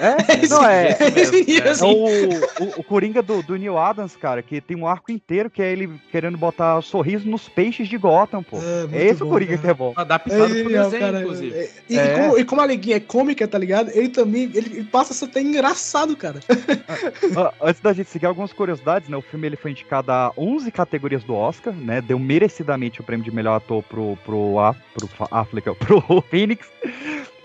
É, 0.00 0.46
não, 0.48 0.64
é, 0.66 0.96
esse 1.16 1.44
nível, 1.44 1.64
é 1.66 1.70
assim. 1.70 1.84
o, 1.86 2.64
o, 2.64 2.80
o 2.80 2.84
Coringa 2.84 3.22
do, 3.22 3.42
do 3.42 3.56
Neil 3.56 3.78
Adams, 3.78 4.16
cara, 4.16 4.42
que 4.42 4.60
tem 4.60 4.76
um 4.76 4.86
arco 4.86 5.10
inteiro 5.10 5.50
que 5.50 5.62
é 5.62 5.72
ele 5.72 5.90
querendo 6.10 6.36
botar 6.36 6.80
sorriso 6.82 7.28
nos 7.28 7.48
peixes 7.48 7.88
de 7.88 7.96
Gotham, 7.96 8.42
pô. 8.42 8.58
É, 8.92 9.06
esse 9.06 9.22
o 9.22 9.28
Coringa 9.28 9.56
que 9.58 9.66
é 9.66 9.74
bom. 9.74 9.93
Adaptado 9.96 10.44
É 10.44 10.46
pro 10.48 10.56
genial, 10.56 10.84
desenho, 10.84 11.02
cara. 11.02 11.20
inclusive. 11.20 11.56
É, 11.58 11.70
E, 11.88 11.98
É. 11.98 12.04
e 12.04 12.14
como, 12.20 12.38
e 12.38 12.44
como 12.44 12.60
a 12.62 12.66
Liguinha 12.66 12.96
é 12.96 13.00
cômica, 13.00 13.46
tá 13.48 13.58
ligado? 13.58 13.90
Ele 13.90 14.08
também 14.08 14.42
ele, 14.54 14.58
ele 14.78 14.84
passa 14.84 15.12
a 15.12 15.16
ser 15.16 15.26
até 15.26 15.40
engraçado, 15.40 16.16
cara. 16.16 16.40
Ah, 17.36 17.52
Antes 17.62 17.80
da 17.80 17.92
gente 17.92 18.10
seguir 18.10 18.26
algumas 18.26 18.52
curiosidades, 18.52 19.08
né? 19.08 19.16
O 19.16 19.22
filme 19.22 19.46
ele 19.46 19.56
foi 19.56 19.70
indicado 19.70 20.10
a 20.12 20.32
11 20.36 20.70
categorias 20.70 21.24
do 21.24 21.34
Oscar, 21.34 21.72
né? 21.74 22.00
Deu 22.00 22.18
merecidamente 22.18 23.00
o 23.00 23.04
prêmio 23.04 23.24
de 23.24 23.30
melhor 23.30 23.56
ator 23.56 23.82
pro, 23.82 24.16
pro, 24.24 24.58
A- 24.58 24.74
pro 24.94 25.06
Fa- 25.08 25.28
Affleck, 25.30 25.68
pro 25.78 26.22
Phoenix. 26.30 26.66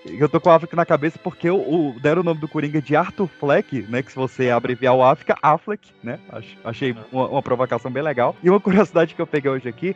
Eu 0.06 0.30
tô 0.30 0.40
com 0.40 0.50
o 0.50 0.52
Affleck 0.54 0.76
na 0.76 0.86
cabeça 0.86 1.20
porque 1.22 1.50
o, 1.50 1.58
o- 1.58 1.96
deram 2.02 2.22
o 2.22 2.24
nome 2.24 2.40
do 2.40 2.48
Coringa 2.48 2.82
de 2.82 2.96
Arthur 2.96 3.28
Fleck, 3.28 3.86
né? 3.90 4.02
Que 4.02 4.10
se 4.12 4.16
você 4.16 4.50
abreviar 4.50 4.96
o 4.96 5.04
A, 5.04 5.16
fica 5.16 5.38
Affleck, 5.42 5.90
né? 6.04 6.20
Ach- 6.32 6.58
Achei 6.64 6.96
uma, 7.12 7.28
uma 7.28 7.42
provocação 7.44 7.92
bem 7.92 8.02
legal. 8.04 8.36
E 8.44 8.50
uma 8.50 8.60
curiosidade 8.62 9.14
que 9.14 9.22
eu 9.22 9.28
peguei 9.28 9.52
hoje 9.52 9.68
aqui, 9.68 9.96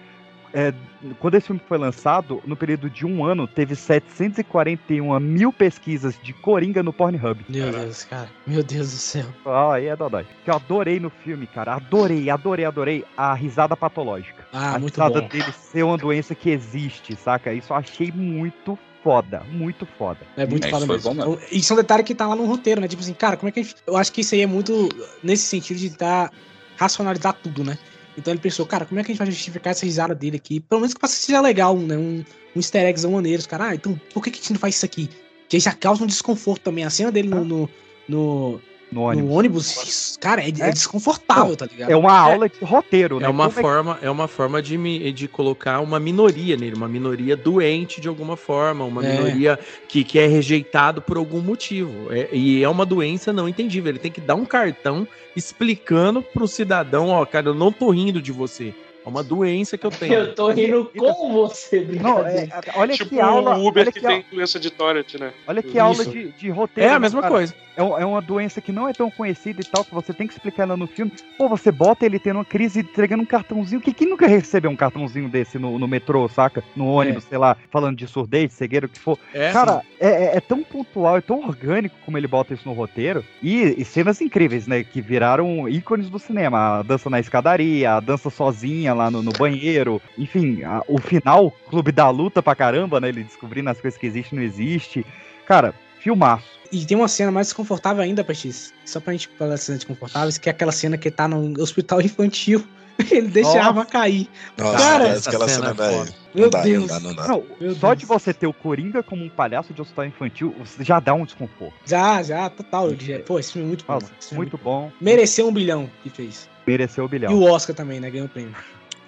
é, 0.54 0.74
quando 1.20 1.36
esse 1.36 1.48
filme 1.48 1.62
foi 1.68 1.78
lançado, 1.78 2.42
no 2.46 2.56
período 2.56 2.90
de 2.90 3.06
um 3.06 3.26
ano, 3.26 3.48
teve 3.48 3.76
741 3.76 5.20
mil 5.20 5.52
pesquisas 5.52 6.16
de 6.22 6.34
Coringa 6.34 6.84
no 6.84 6.94
Pornhub. 6.94 7.44
Meu 7.50 7.72
Deus, 7.72 8.04
cara. 8.04 8.30
Meu 8.46 8.64
Deus 8.64 8.92
do 8.92 8.98
céu. 8.98 9.26
Ah, 9.46 9.74
aí 9.74 9.88
é 9.88 9.96
dodói. 9.96 10.26
Que 10.44 10.52
eu 10.52 10.56
adorei 10.56 11.00
no 11.00 11.10
filme, 11.10 11.48
cara. 11.48 11.76
Adorei, 11.76 12.30
adorei, 12.30 12.66
adorei 12.66 13.06
a 13.18 13.34
risada 13.34 13.76
patológica. 13.76 14.46
Ah, 14.54 14.76
a 14.76 14.80
muito 14.80 14.94
risada 14.94 15.22
bom. 15.22 15.28
dele 15.28 15.52
ser 15.52 15.84
uma 15.84 15.98
doença 15.98 16.36
que 16.36 16.50
existe, 16.50 17.16
saca? 17.16 17.54
Isso 17.54 17.74
eu 17.74 17.78
achei 17.78 18.12
muito 18.12 18.78
foda, 19.04 19.44
muito 19.52 19.86
foda. 19.98 20.20
É 20.38 20.46
muito 20.46 20.66
E- 20.68 20.70
foda 20.70 20.86
mesmo. 20.86 21.12
Então, 21.14 21.38
Isso 21.52 21.74
é 21.74 21.76
um 21.76 21.78
detalhe 21.78 22.04
que 22.04 22.16
tá 22.16 22.28
lá 22.28 22.36
no 22.36 22.46
roteiro, 22.46 22.80
né? 22.80 22.88
Tipo 22.88 23.02
assim, 23.02 23.14
cara, 23.14 23.36
como 23.36 23.50
é 23.50 23.52
que 23.52 23.60
a 23.60 23.64
gente. 23.64 23.76
Eu 23.86 23.98
acho 23.98 24.12
que 24.14 24.22
isso 24.22 24.34
aí 24.36 24.42
é 24.42 24.48
muito 24.48 24.88
nesse 25.24 25.44
sentido 25.46 25.78
de 25.78 25.90
tentar 25.90 26.32
racionalizar 26.78 27.34
tudo, 27.34 27.64
né? 27.64 27.78
Então 28.18 28.34
ele 28.34 28.42
pensou, 28.42 28.66
cara, 28.66 28.86
como 28.86 29.00
é 29.00 29.04
que 29.04 29.12
a 29.12 29.14
gente 29.14 29.20
vai 29.20 29.32
justificar 29.32 29.72
essa 29.72 29.86
risada 29.86 30.14
dele 30.14 30.38
aqui? 30.38 30.60
Pelo 30.60 30.82
menos 30.82 30.94
que 30.94 31.00
pra 31.00 31.10
seja 31.10 31.42
legal, 31.42 31.78
né? 31.78 31.98
Um, 31.98 32.24
um 32.56 32.60
easter 32.60 32.86
eggzão 32.86 33.12
maneiro. 33.12 33.40
Os 33.40 33.48
caras, 33.48 33.68
ah, 33.68 33.76
então 33.76 34.00
por 34.14 34.24
que, 34.24 34.32
que 34.32 34.40
a 34.40 34.42
gente 34.42 34.54
não 34.54 34.60
faz 34.60 34.76
isso 34.76 34.86
aqui? 34.86 35.10
Que 35.50 35.58
aí 35.58 35.60
já 35.60 35.74
causa 35.74 36.04
um 36.04 36.08
desconforto 36.08 36.64
também. 36.64 36.84
A 36.84 36.90
cena 36.90 37.12
dele 37.12 37.30
no, 37.30 37.44
no, 37.44 37.70
no, 38.08 38.62
no 38.94 39.32
ônibus, 39.32 39.84
isso, 39.88 40.20
cara, 40.20 40.42
é, 40.42 40.48
é 40.48 40.72
desconfortável, 40.72 41.56
tá 41.56 41.66
ligado? 41.66 41.90
É 41.90 41.96
uma 41.96 42.18
aula 42.18 42.48
de 42.48 42.56
roteiro, 42.64 43.20
né? 43.20 43.26
É 43.26 43.30
uma 43.30 43.50
Como 43.50 43.62
forma, 43.62 44.00
é 44.02 44.10
uma 44.10 44.28
forma 44.28 44.62
de, 44.62 44.78
mi- 44.78 45.12
de 45.12 45.28
colocar 45.28 45.80
uma 45.80 46.00
minoria 46.00 46.56
nele, 46.56 46.76
uma 46.76 46.88
minoria 46.88 47.36
doente 47.36 48.00
de 48.00 48.08
alguma 48.08 48.38
forma, 48.38 48.86
uma 48.86 49.06
É. 49.06 49.12
minoria 49.18 49.60
que, 49.88 50.04
que 50.04 50.18
é 50.20 50.28
rejeitado 50.28 51.02
por 51.02 51.18
algum 51.18 51.42
motivo. 51.42 52.12
É- 52.12 52.30
e 52.32 52.64
é 52.64 52.70
uma 52.70 52.86
doença 52.86 53.34
não 53.34 53.50
entendível. 53.50 53.90
Ele 53.90 54.00
tem 54.00 54.12
que 54.12 54.22
dar 54.22 54.36
um 54.36 54.46
cartão 54.46 55.08
explicando 55.36 56.22
pro 56.22 56.48
cidadão, 56.48 57.10
ó, 57.10 57.26
cara, 57.26 57.48
eu 57.50 57.54
não 57.56 57.72
tô 57.72 57.90
rindo 57.90 58.22
de 58.22 58.32
você. 58.32 58.74
É 59.06 59.10
uma 59.10 59.24
doença 59.24 59.78
que 59.78 59.86
eu 59.86 59.92
tenho. 59.92 60.14
Eu 60.14 60.36
tô 60.36 60.50
rindo 60.50 60.90
com 60.98 61.34
você, 61.34 61.82
Não, 62.02 62.20
é, 62.26 62.48
olha 62.76 62.94
tipo 62.94 63.10
que 63.10 63.20
aula. 63.20 63.58
o 63.58 63.68
Uber 63.68 63.84
olha 63.84 63.92
que, 63.92 64.00
que, 64.00 64.06
a- 64.06 64.10
tem 64.10 64.26
doença 64.32 64.60
de 64.60 64.70
Tourette, 64.72 65.20
né? 65.20 65.34
Olha 65.48 65.62
que 65.62 65.78
aula 65.78 66.02
Isso. 66.02 66.12
de, 66.12 66.32
de 66.32 66.50
roteiro. 66.50 66.90
É 66.90 66.94
a 66.94 67.00
mesma 67.00 67.22
cara? 67.22 67.34
coisa. 67.34 67.54
É, 67.76 67.82
é 67.82 68.06
uma 68.06 68.22
doença 68.22 68.62
que 68.62 68.72
não 68.72 68.88
é 68.88 68.94
tão 68.94 69.10
conhecida 69.10 69.60
e 69.60 69.66
tal, 69.66 69.84
que 69.84 69.94
você 69.94 70.14
tem 70.14 70.28
que 70.28 70.34
explicar 70.34 70.64
ela 70.64 70.78
no 70.78 70.86
filme. 70.88 71.12
Pô, 71.38 71.50
você 71.50 71.72
bota 71.72 72.06
ele 72.06 72.20
tendo 72.20 72.38
uma 72.38 72.46
crise 72.46 72.82
entregando 72.82 73.24
um 73.24 73.26
cartãozinho. 73.26 73.82
Que 73.82 73.92
quem 73.92 74.08
nunca 74.08 74.28
recebeu 74.28 74.70
um 74.70 74.76
cartãozinho 74.76 75.28
desse 75.28 75.58
no, 75.58 75.78
no 75.80 75.88
metrô, 75.88 76.28
saca? 76.30 76.64
No 76.76 76.86
ônibus, 76.88 77.24
sei 77.24 77.38
lá, 77.40 77.58
falando 77.72 77.98
de 77.98 78.08
surdez, 78.08 78.54
cegueira, 78.54 78.86
o 78.86 78.90
que 78.90 79.00
for. 79.00 79.18
É, 79.34 79.52
Cara, 79.52 79.82
é, 80.00 80.08
é- 80.08 80.38
é 80.38 80.40
tão 80.40 80.64
pontual, 80.64 81.18
é 81.18 81.22
tão 81.22 81.40
orgânico 81.48 81.96
como 82.06 82.16
ele 82.18 82.28
bota 82.28 82.54
isso 82.54 82.68
no 82.70 82.76
roteiro. 82.76 83.24
E, 83.42 83.74
e 83.78 83.84
cenas 83.84 84.22
incríveis, 84.22 84.68
né? 84.68 84.84
Que 84.84 85.02
viraram 85.02 85.68
ícones 85.68 86.10
do 86.12 86.20
cinema. 86.20 86.80
A 86.80 86.84
dança 86.84 87.10
na 87.10 87.20
escadaria, 87.20 87.94
a 87.94 88.00
dança 88.00 88.30
sozinha 88.30 88.93
lá 88.94 89.10
no, 89.12 89.22
no 89.24 89.32
banheiro. 89.32 90.02
Enfim, 90.18 90.64
a- 90.64 90.84
o 90.88 91.00
final, 91.00 91.52
Clube 91.70 91.92
da 91.92 92.10
Luta 92.10 92.42
pra 92.42 92.56
caramba, 92.56 93.00
né? 93.00 93.10
Ele 93.10 93.24
descobrindo 93.24 93.70
as 93.70 93.80
coisas 93.82 94.00
que 94.00 94.06
existem 94.08 94.38
e 94.38 94.42
não 94.42 94.48
existe. 94.48 95.06
Cara, 95.46 95.74
filmaço. 96.00 96.46
E 96.72 96.86
tem 96.86 96.98
uma 96.98 97.08
cena 97.08 97.32
mais 97.32 97.48
desconfortável 97.48 98.02
ainda, 98.04 98.24
Peixes. 98.24 98.74
Só 98.86 99.00
pra 99.00 99.14
gente 99.14 99.30
falar 99.38 99.56
de 99.56 99.62
cenas 99.62 99.80
desconfortáveis, 99.80 100.38
que 100.38 100.50
é 100.50 100.52
aquela 100.52 100.72
cena 100.72 100.98
que 100.98 101.12
tá 101.12 101.28
no 101.28 101.62
hospital 101.62 102.02
infantil. 102.02 102.64
Ele 103.10 103.28
deixa 103.28 103.50
a 103.50 103.54
Nossa. 103.56 103.68
arma 103.70 103.86
cair. 103.88 104.28
Nossa, 104.56 104.78
cara, 104.78 105.08
essa 105.08 105.30
aquela 105.30 105.48
cena 105.48 105.74
daí. 105.74 105.96
Meu 106.34 106.44
Não 106.44 106.50
dá, 106.52 106.62
Deus. 106.62 106.80
não 106.82 106.88
dá, 106.88 107.00
não 107.00 107.16
dá. 107.16 107.28
Não, 107.28 107.44
Meu 107.60 107.76
só 107.76 107.94
de 107.96 108.06
você 108.06 108.32
ter 108.34 108.46
o 108.46 108.54
Coringa 108.54 109.02
como 109.02 109.24
um 109.26 109.30
palhaço 109.30 109.74
de 109.74 109.82
hospital 109.82 110.06
infantil, 110.06 110.54
você 110.60 110.84
já 110.84 111.00
dá 111.00 111.12
um 111.16 111.26
desconforto. 111.26 111.74
Já, 111.88 112.22
já, 112.22 112.50
total. 112.52 112.90
Pô, 113.26 113.40
esse 113.40 113.54
filme 113.54 113.66
é 113.66 113.68
muito 113.70 113.84
bom. 113.86 113.94
Nossa, 113.94 114.12
é 114.32 114.36
muito 114.36 114.60
bom. 114.64 114.92
Mereceu 115.02 115.48
um 115.48 115.52
bilhão 115.52 115.90
que 116.04 116.10
fez. 116.12 116.48
Mereceu 116.68 117.06
o 117.06 117.08
bilhão. 117.08 117.32
E 117.32 117.36
o 117.36 117.44
Oscar 117.44 117.76
também, 117.76 118.00
né? 118.00 118.12
Ganhou 118.12 118.28
o 118.28 118.30
prêmio. 118.30 118.54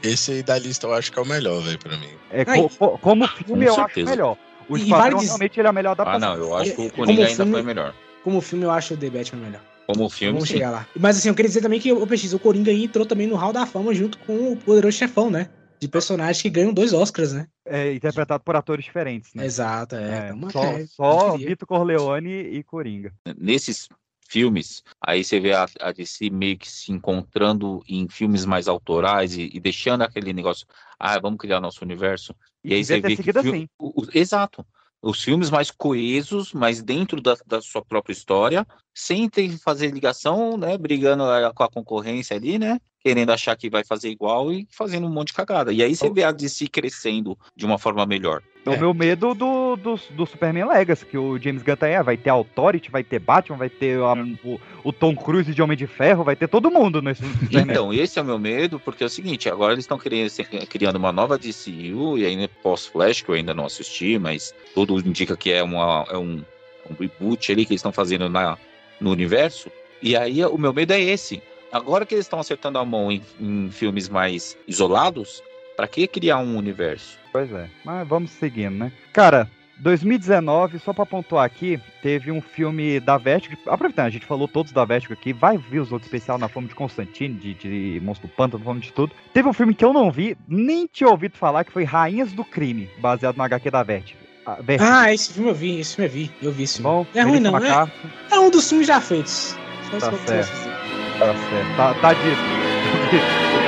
Esse 0.05 0.31
aí 0.33 0.43
da 0.43 0.57
lista 0.59 0.85
eu 0.87 0.93
acho 0.93 1.11
que 1.11 1.17
é 1.17 1.21
o 1.21 1.25
melhor, 1.25 1.61
velho, 1.61 1.79
pra 1.79 1.97
mim. 1.97 2.09
É, 2.29 2.43
Ai. 2.47 2.61
co- 2.61 2.69
co- 2.69 2.97
como 2.99 3.27
filme, 3.27 3.65
Com 3.65 3.69
eu 3.71 3.75
certeza. 3.75 4.09
acho 4.09 4.17
melhor. 4.17 4.37
O 4.69 4.77
Esquadrão 4.77 5.17
dizer- 5.19 5.27
realmente 5.29 5.59
ele 5.59 5.67
é 5.67 5.69
a 5.69 5.73
melhor 5.73 5.89
Ah, 5.91 6.01
adaptação. 6.01 6.37
não, 6.37 6.43
eu 6.43 6.55
acho 6.57 6.75
que 6.75 6.81
o 6.81 6.91
Coringa 6.91 7.21
ainda 7.25 7.35
filme- 7.35 7.51
foi 7.51 7.61
melhor. 7.63 7.93
Como 8.23 8.41
filme, 8.41 8.65
eu 8.65 8.71
acho 8.71 8.93
o 8.93 8.97
The 8.97 9.09
Batman 9.09 9.41
melhor. 9.41 9.61
Como 9.87 10.09
filme, 10.09 10.33
Vamos 10.33 10.47
sim. 10.49 10.55
chegar 10.55 10.71
lá. 10.71 10.87
Mas 10.99 11.17
assim, 11.17 11.29
eu 11.29 11.35
queria 11.35 11.47
dizer 11.49 11.61
também 11.61 11.79
que 11.79 11.91
o 11.93 12.07
PX, 12.07 12.33
o 12.33 12.39
Coringa 12.39 12.71
aí 12.71 12.83
entrou 12.85 13.05
também 13.05 13.27
no 13.27 13.35
Hall 13.35 13.53
da 13.53 13.65
Fama 13.67 13.93
junto 13.93 14.17
com 14.19 14.53
o 14.53 14.57
Poderoso 14.57 14.97
Chefão, 14.97 15.29
né? 15.29 15.49
De 15.79 15.87
personagens 15.87 16.41
que 16.41 16.49
ganham 16.49 16.73
dois 16.73 16.91
Oscars, 16.93 17.33
né? 17.33 17.47
É 17.65 17.93
interpretado 17.93 18.43
por 18.43 18.55
atores 18.55 18.85
diferentes, 18.85 19.33
né? 19.35 19.45
Exato, 19.45 19.95
é. 19.95 20.29
É, 20.29 20.31
Então, 20.33 20.49
só 20.49 20.63
é, 20.65 20.85
só. 20.87 21.37
Vitor 21.37 21.67
Corleone 21.67 22.31
e 22.31 22.63
Coringa. 22.63 23.11
Nesses 23.37 23.87
filmes, 24.27 24.83
aí 25.01 25.23
você 25.23 25.39
vê 25.39 25.53
a, 25.53 25.67
a 25.79 25.91
DC 25.91 26.29
meio 26.29 26.57
que 26.57 26.69
se 26.69 26.91
encontrando 26.91 27.83
em 27.87 28.07
filmes 28.09 28.45
mais 28.45 28.67
autorais 28.67 29.35
e, 29.37 29.49
e 29.53 29.59
deixando 29.59 30.01
aquele 30.01 30.33
negócio, 30.33 30.65
ah, 30.99 31.19
vamos 31.19 31.37
criar 31.39 31.59
nosso 31.61 31.83
universo. 31.83 32.33
E 32.63 32.73
aí 32.73 32.83
você 32.83 32.99
vê 33.01 33.15
que. 33.15 33.29
assim. 33.37 33.67
o- 33.77 34.01
o- 34.03 34.07
exato. 34.13 34.65
Os 35.01 35.21
filmes 35.21 35.51
mais 35.51 35.69
coesos, 35.69 36.51
mas 36.51 36.81
dentro 36.81 37.21
da, 37.21 37.37
da 37.45 37.61
sua 37.61 37.85
própria 37.85 38.11
história, 38.11 38.65
sem 38.91 39.29
ter 39.29 39.47
que 39.49 39.57
fazer 39.57 39.91
ligação, 39.91 40.57
né? 40.57 40.75
Brigando 40.79 41.23
com 41.53 41.63
a 41.63 41.69
concorrência 41.69 42.35
ali, 42.35 42.57
né? 42.57 42.79
Querendo 43.01 43.31
achar 43.31 43.55
que 43.55 43.69
vai 43.69 43.83
fazer 43.83 44.09
igual 44.09 44.51
e 44.51 44.67
fazendo 44.71 45.05
um 45.05 45.11
monte 45.11 45.27
de 45.27 45.33
cagada. 45.33 45.71
E 45.71 45.83
aí 45.83 45.95
você 45.95 46.09
vê 46.09 46.23
a 46.23 46.31
DC 46.31 46.67
crescendo 46.69 47.37
de 47.55 47.67
uma 47.67 47.77
forma 47.77 48.03
melhor. 48.07 48.41
É 48.65 48.69
o 48.71 48.79
meu 48.79 48.93
medo 48.93 49.33
do, 49.35 49.75
do, 49.75 49.99
do 50.11 50.25
Superman 50.25 50.65
Legacy, 50.65 51.05
que 51.05 51.17
o 51.17 51.37
James 51.39 51.61
Gunn 51.61 51.75
tá 51.75 51.85
aí. 51.85 51.95
ah, 51.95 52.01
Vai 52.01 52.17
ter 52.17 52.29
Authority, 52.31 52.89
vai 52.89 53.03
ter 53.03 53.19
Batman, 53.19 53.57
vai 53.57 53.69
ter 53.69 53.99
a- 53.99 54.13
o, 54.43 54.59
o 54.83 54.91
Tom 54.91 55.15
Cruise 55.15 55.53
de 55.53 55.61
Homem 55.61 55.77
de 55.77 55.85
Ferro, 55.85 56.23
vai 56.23 56.35
ter 56.35 56.47
todo 56.47 56.71
mundo 56.71 57.01
nesse 57.01 57.21
Superman. 57.29 57.61
Então, 57.71 57.93
esse 57.93 58.17
é 58.17 58.21
o 58.21 58.25
meu 58.25 58.39
medo, 58.39 58.79
porque 58.79 59.03
é 59.03 59.07
o 59.07 59.09
seguinte, 59.09 59.47
agora 59.49 59.73
eles 59.73 59.83
estão 59.85 59.97
criando, 59.99 60.29
criando 60.67 60.95
uma 60.95 61.11
nova 61.11 61.37
DCU, 61.37 62.17
e 62.17 62.25
aí 62.25 62.47
pós-Flash, 62.63 63.21
que 63.21 63.29
eu 63.29 63.35
ainda 63.35 63.53
não 63.53 63.65
assisti, 63.65 64.17
mas 64.17 64.53
tudo 64.73 64.97
indica 64.99 65.37
que 65.37 65.51
é, 65.51 65.61
uma, 65.61 66.05
é 66.09 66.17
um, 66.17 66.43
um 66.89 66.95
reboot 66.99 67.51
ali 67.51 67.65
que 67.65 67.73
eles 67.73 67.79
estão 67.79 67.91
fazendo 67.91 68.27
na, 68.29 68.57
no 68.99 69.11
universo. 69.11 69.69
E 70.01 70.15
aí 70.15 70.43
o 70.43 70.57
meu 70.57 70.73
medo 70.73 70.91
é 70.91 70.99
esse. 70.99 71.41
Agora 71.71 72.05
que 72.05 72.15
eles 72.15 72.25
estão 72.25 72.39
acertando 72.39 72.77
a 72.79 72.85
mão 72.85 73.11
em, 73.11 73.21
em 73.39 73.69
filmes 73.69 74.07
mais 74.09 74.57
isolados, 74.67 75.43
pra 75.75 75.87
que 75.87 76.07
criar 76.07 76.39
um 76.39 76.57
universo? 76.57 77.17
Pois 77.31 77.51
é, 77.51 77.69
mas 77.83 78.07
vamos 78.07 78.31
seguindo, 78.31 78.75
né? 78.75 78.91
Cara, 79.11 79.49
2019, 79.77 80.79
só 80.79 80.93
pra 80.93 81.05
pontuar 81.05 81.45
aqui, 81.45 81.79
teve 82.01 82.31
um 82.31 82.41
filme 82.41 82.99
da 82.99 83.17
Vertigo. 83.17 83.57
Aproveitando, 83.67 84.05
a 84.05 84.09
gente 84.09 84.25
falou 84.25 84.47
todos 84.47 84.71
da 84.71 84.85
Vertigo 84.85 85.13
aqui, 85.13 85.33
vai 85.33 85.57
vir 85.57 85.79
os 85.79 85.91
outros 85.91 86.07
especial 86.07 86.37
na 86.37 86.47
forma 86.47 86.69
de 86.69 86.75
Constantine, 86.75 87.35
de, 87.35 87.53
de 87.53 88.01
Monstro 88.01 88.27
do 88.27 88.33
Pântano, 88.33 88.59
na 88.59 88.65
forma 88.65 88.79
de 88.79 88.93
tudo. 88.93 89.13
Teve 89.33 89.49
um 89.49 89.53
filme 89.53 89.75
que 89.75 89.83
eu 89.83 89.91
não 89.91 90.09
vi, 90.11 90.37
nem 90.47 90.87
tinha 90.87 91.09
ouvido 91.09 91.37
falar, 91.37 91.63
que 91.63 91.71
foi 91.71 91.83
Rainhas 91.83 92.31
do 92.31 92.45
Crime, 92.45 92.89
baseado 92.99 93.35
no 93.35 93.43
HQ 93.43 93.69
da 93.69 93.83
Vertigo. 93.83 94.19
Vertigo. 94.61 94.89
Ah, 94.89 95.11
esse 95.11 95.33
filme 95.33 95.49
eu 95.49 95.55
vi, 95.55 95.79
esse 95.79 95.95
filme 95.95 96.07
eu 96.07 96.13
vi. 96.13 96.31
Eu 96.41 96.51
vi 96.51 96.63
esse 96.63 96.81
filme. 96.81 96.89
Bom, 96.89 97.07
é 97.15 97.21
ruim, 97.23 97.39
não. 97.39 97.57
É, 97.57 97.91
é 98.31 98.39
um 98.39 98.49
dos 98.49 98.69
filmes 98.69 98.87
já 98.87 99.01
feitos. 99.01 99.57
Tá 99.91 100.07
aconteceu 100.07 100.43
certo. 100.43 101.19
Tá 101.19 101.33
certo. 101.33 101.75
Tá, 101.77 101.93
tá 101.95 102.13
dito. 102.13 103.55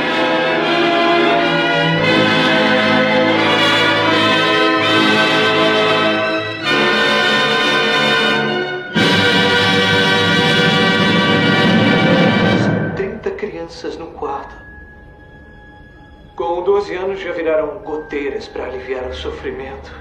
Com 16.38 16.62
12 16.62 16.94
anos 16.94 17.20
já 17.20 17.32
viraram 17.32 17.80
goteiras 17.80 18.48
para 18.48 18.66
aliviar 18.66 19.08
o 19.08 19.16
sofrimento. 19.16 19.92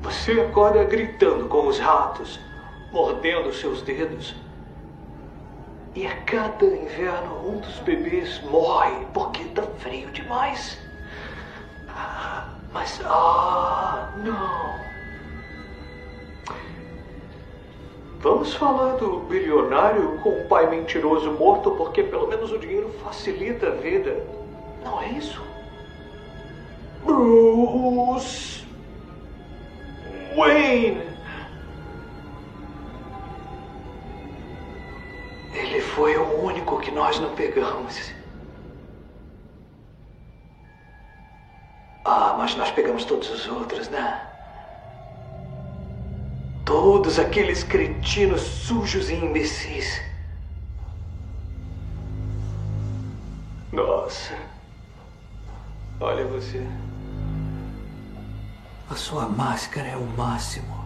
Você 0.00 0.40
acorda 0.40 0.84
gritando 0.84 1.48
com 1.48 1.66
os 1.66 1.80
ratos, 1.80 2.38
mordendo 2.92 3.52
seus 3.52 3.82
dedos. 3.82 4.36
E 5.96 6.06
a 6.06 6.16
cada 6.22 6.64
inverno 6.64 7.48
um 7.48 7.58
dos 7.58 7.80
bebês 7.80 8.40
morre 8.44 9.04
porque 9.12 9.42
tá 9.46 9.62
frio 9.80 10.08
demais. 10.12 10.78
Mas, 12.72 13.00
ah, 13.04 14.08
não. 14.18 14.91
Vamos 18.22 18.54
falar 18.54 18.98
do 18.98 19.18
bilionário 19.22 20.16
com 20.18 20.30
o 20.30 20.44
pai 20.46 20.70
mentiroso 20.70 21.32
morto 21.32 21.72
porque 21.72 22.04
pelo 22.04 22.28
menos 22.28 22.52
o 22.52 22.58
dinheiro 22.58 22.88
facilita 23.02 23.66
a 23.66 23.70
vida. 23.70 24.24
Não 24.84 25.02
é 25.02 25.08
isso? 25.08 25.42
Bruce 27.04 28.64
Wayne. 30.36 31.02
Ele 35.52 35.80
foi 35.80 36.16
o 36.16 36.44
único 36.44 36.78
que 36.78 36.92
nós 36.92 37.18
não 37.18 37.34
pegamos. 37.34 38.14
Ah, 42.04 42.36
mas 42.38 42.54
nós 42.54 42.70
pegamos 42.70 43.04
todos 43.04 43.28
os 43.28 43.48
outros, 43.48 43.88
né? 43.88 44.31
Todos 46.64 47.18
aqueles 47.18 47.64
cretinos 47.64 48.40
sujos 48.40 49.10
e 49.10 49.14
imbecis. 49.14 50.00
Nossa. 53.72 54.36
Olha 55.98 56.24
você. 56.26 56.64
A 58.88 58.94
sua 58.94 59.28
máscara 59.28 59.88
é 59.88 59.96
o 59.96 60.06
máximo. 60.16 60.84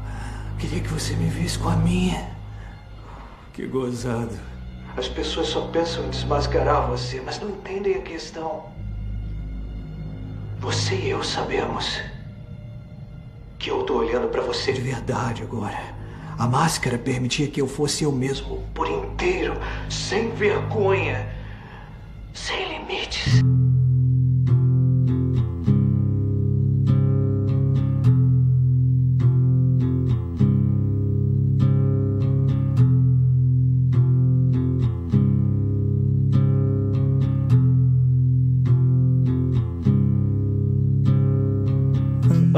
Queria 0.58 0.80
que 0.80 0.88
você 0.88 1.14
me 1.14 1.28
visse 1.28 1.58
com 1.58 1.68
a 1.68 1.76
minha. 1.76 2.30
Que 3.52 3.66
gozado. 3.66 4.38
As 4.96 5.08
pessoas 5.08 5.48
só 5.48 5.68
pensam 5.68 6.06
em 6.06 6.10
desmascarar 6.10 6.88
você, 6.88 7.20
mas 7.20 7.38
não 7.38 7.50
entendem 7.50 7.96
a 7.96 8.02
questão. 8.02 8.64
Você 10.58 10.94
e 10.94 11.10
eu 11.10 11.22
sabemos 11.22 12.00
que 13.58 13.70
eu 13.70 13.82
tô 13.82 13.98
olhando 13.98 14.28
pra 14.28 14.42
você. 14.42 14.72
De 14.72 14.80
verdade 14.80 15.42
agora. 15.42 15.96
A 16.38 16.46
máscara 16.46 16.98
permitia 16.98 17.48
que 17.48 17.60
eu 17.60 17.66
fosse 17.66 18.04
eu 18.04 18.12
mesmo. 18.12 18.62
Por 18.74 18.88
inteiro, 18.88 19.54
sem 19.88 20.30
vergonha, 20.30 21.26
sem 22.34 22.75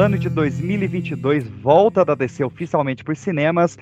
Ano 0.09 0.19
de 0.19 0.31
2022, 0.31 1.47
volta 1.61 2.03
da 2.03 2.15
DC 2.15 2.43
oficialmente 2.43 3.05
por 3.05 3.15
cinemas. 3.15 3.77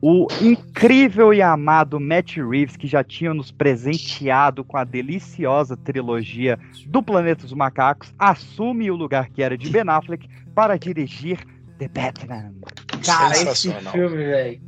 O 0.00 0.28
incrível 0.40 1.34
e 1.34 1.42
amado 1.42 1.98
Matt 1.98 2.36
Reeves, 2.36 2.76
que 2.76 2.86
já 2.86 3.02
tinha 3.02 3.34
nos 3.34 3.50
presenteado 3.50 4.62
com 4.62 4.76
a 4.76 4.84
deliciosa 4.84 5.76
trilogia 5.76 6.56
do 6.86 7.02
Planeta 7.02 7.42
dos 7.42 7.52
Macacos, 7.52 8.14
assume 8.16 8.92
o 8.92 8.94
lugar 8.94 9.28
que 9.30 9.42
era 9.42 9.58
de 9.58 9.68
Ben 9.70 9.82
Affleck 9.88 10.28
para 10.54 10.78
dirigir 10.78 11.40
The 11.80 11.88
Batman. 11.88 12.54
Cara, 13.04 13.32
esse 13.32 13.38
Sensacional. 13.40 13.92
filme, 13.92 14.16
velho. 14.18 14.60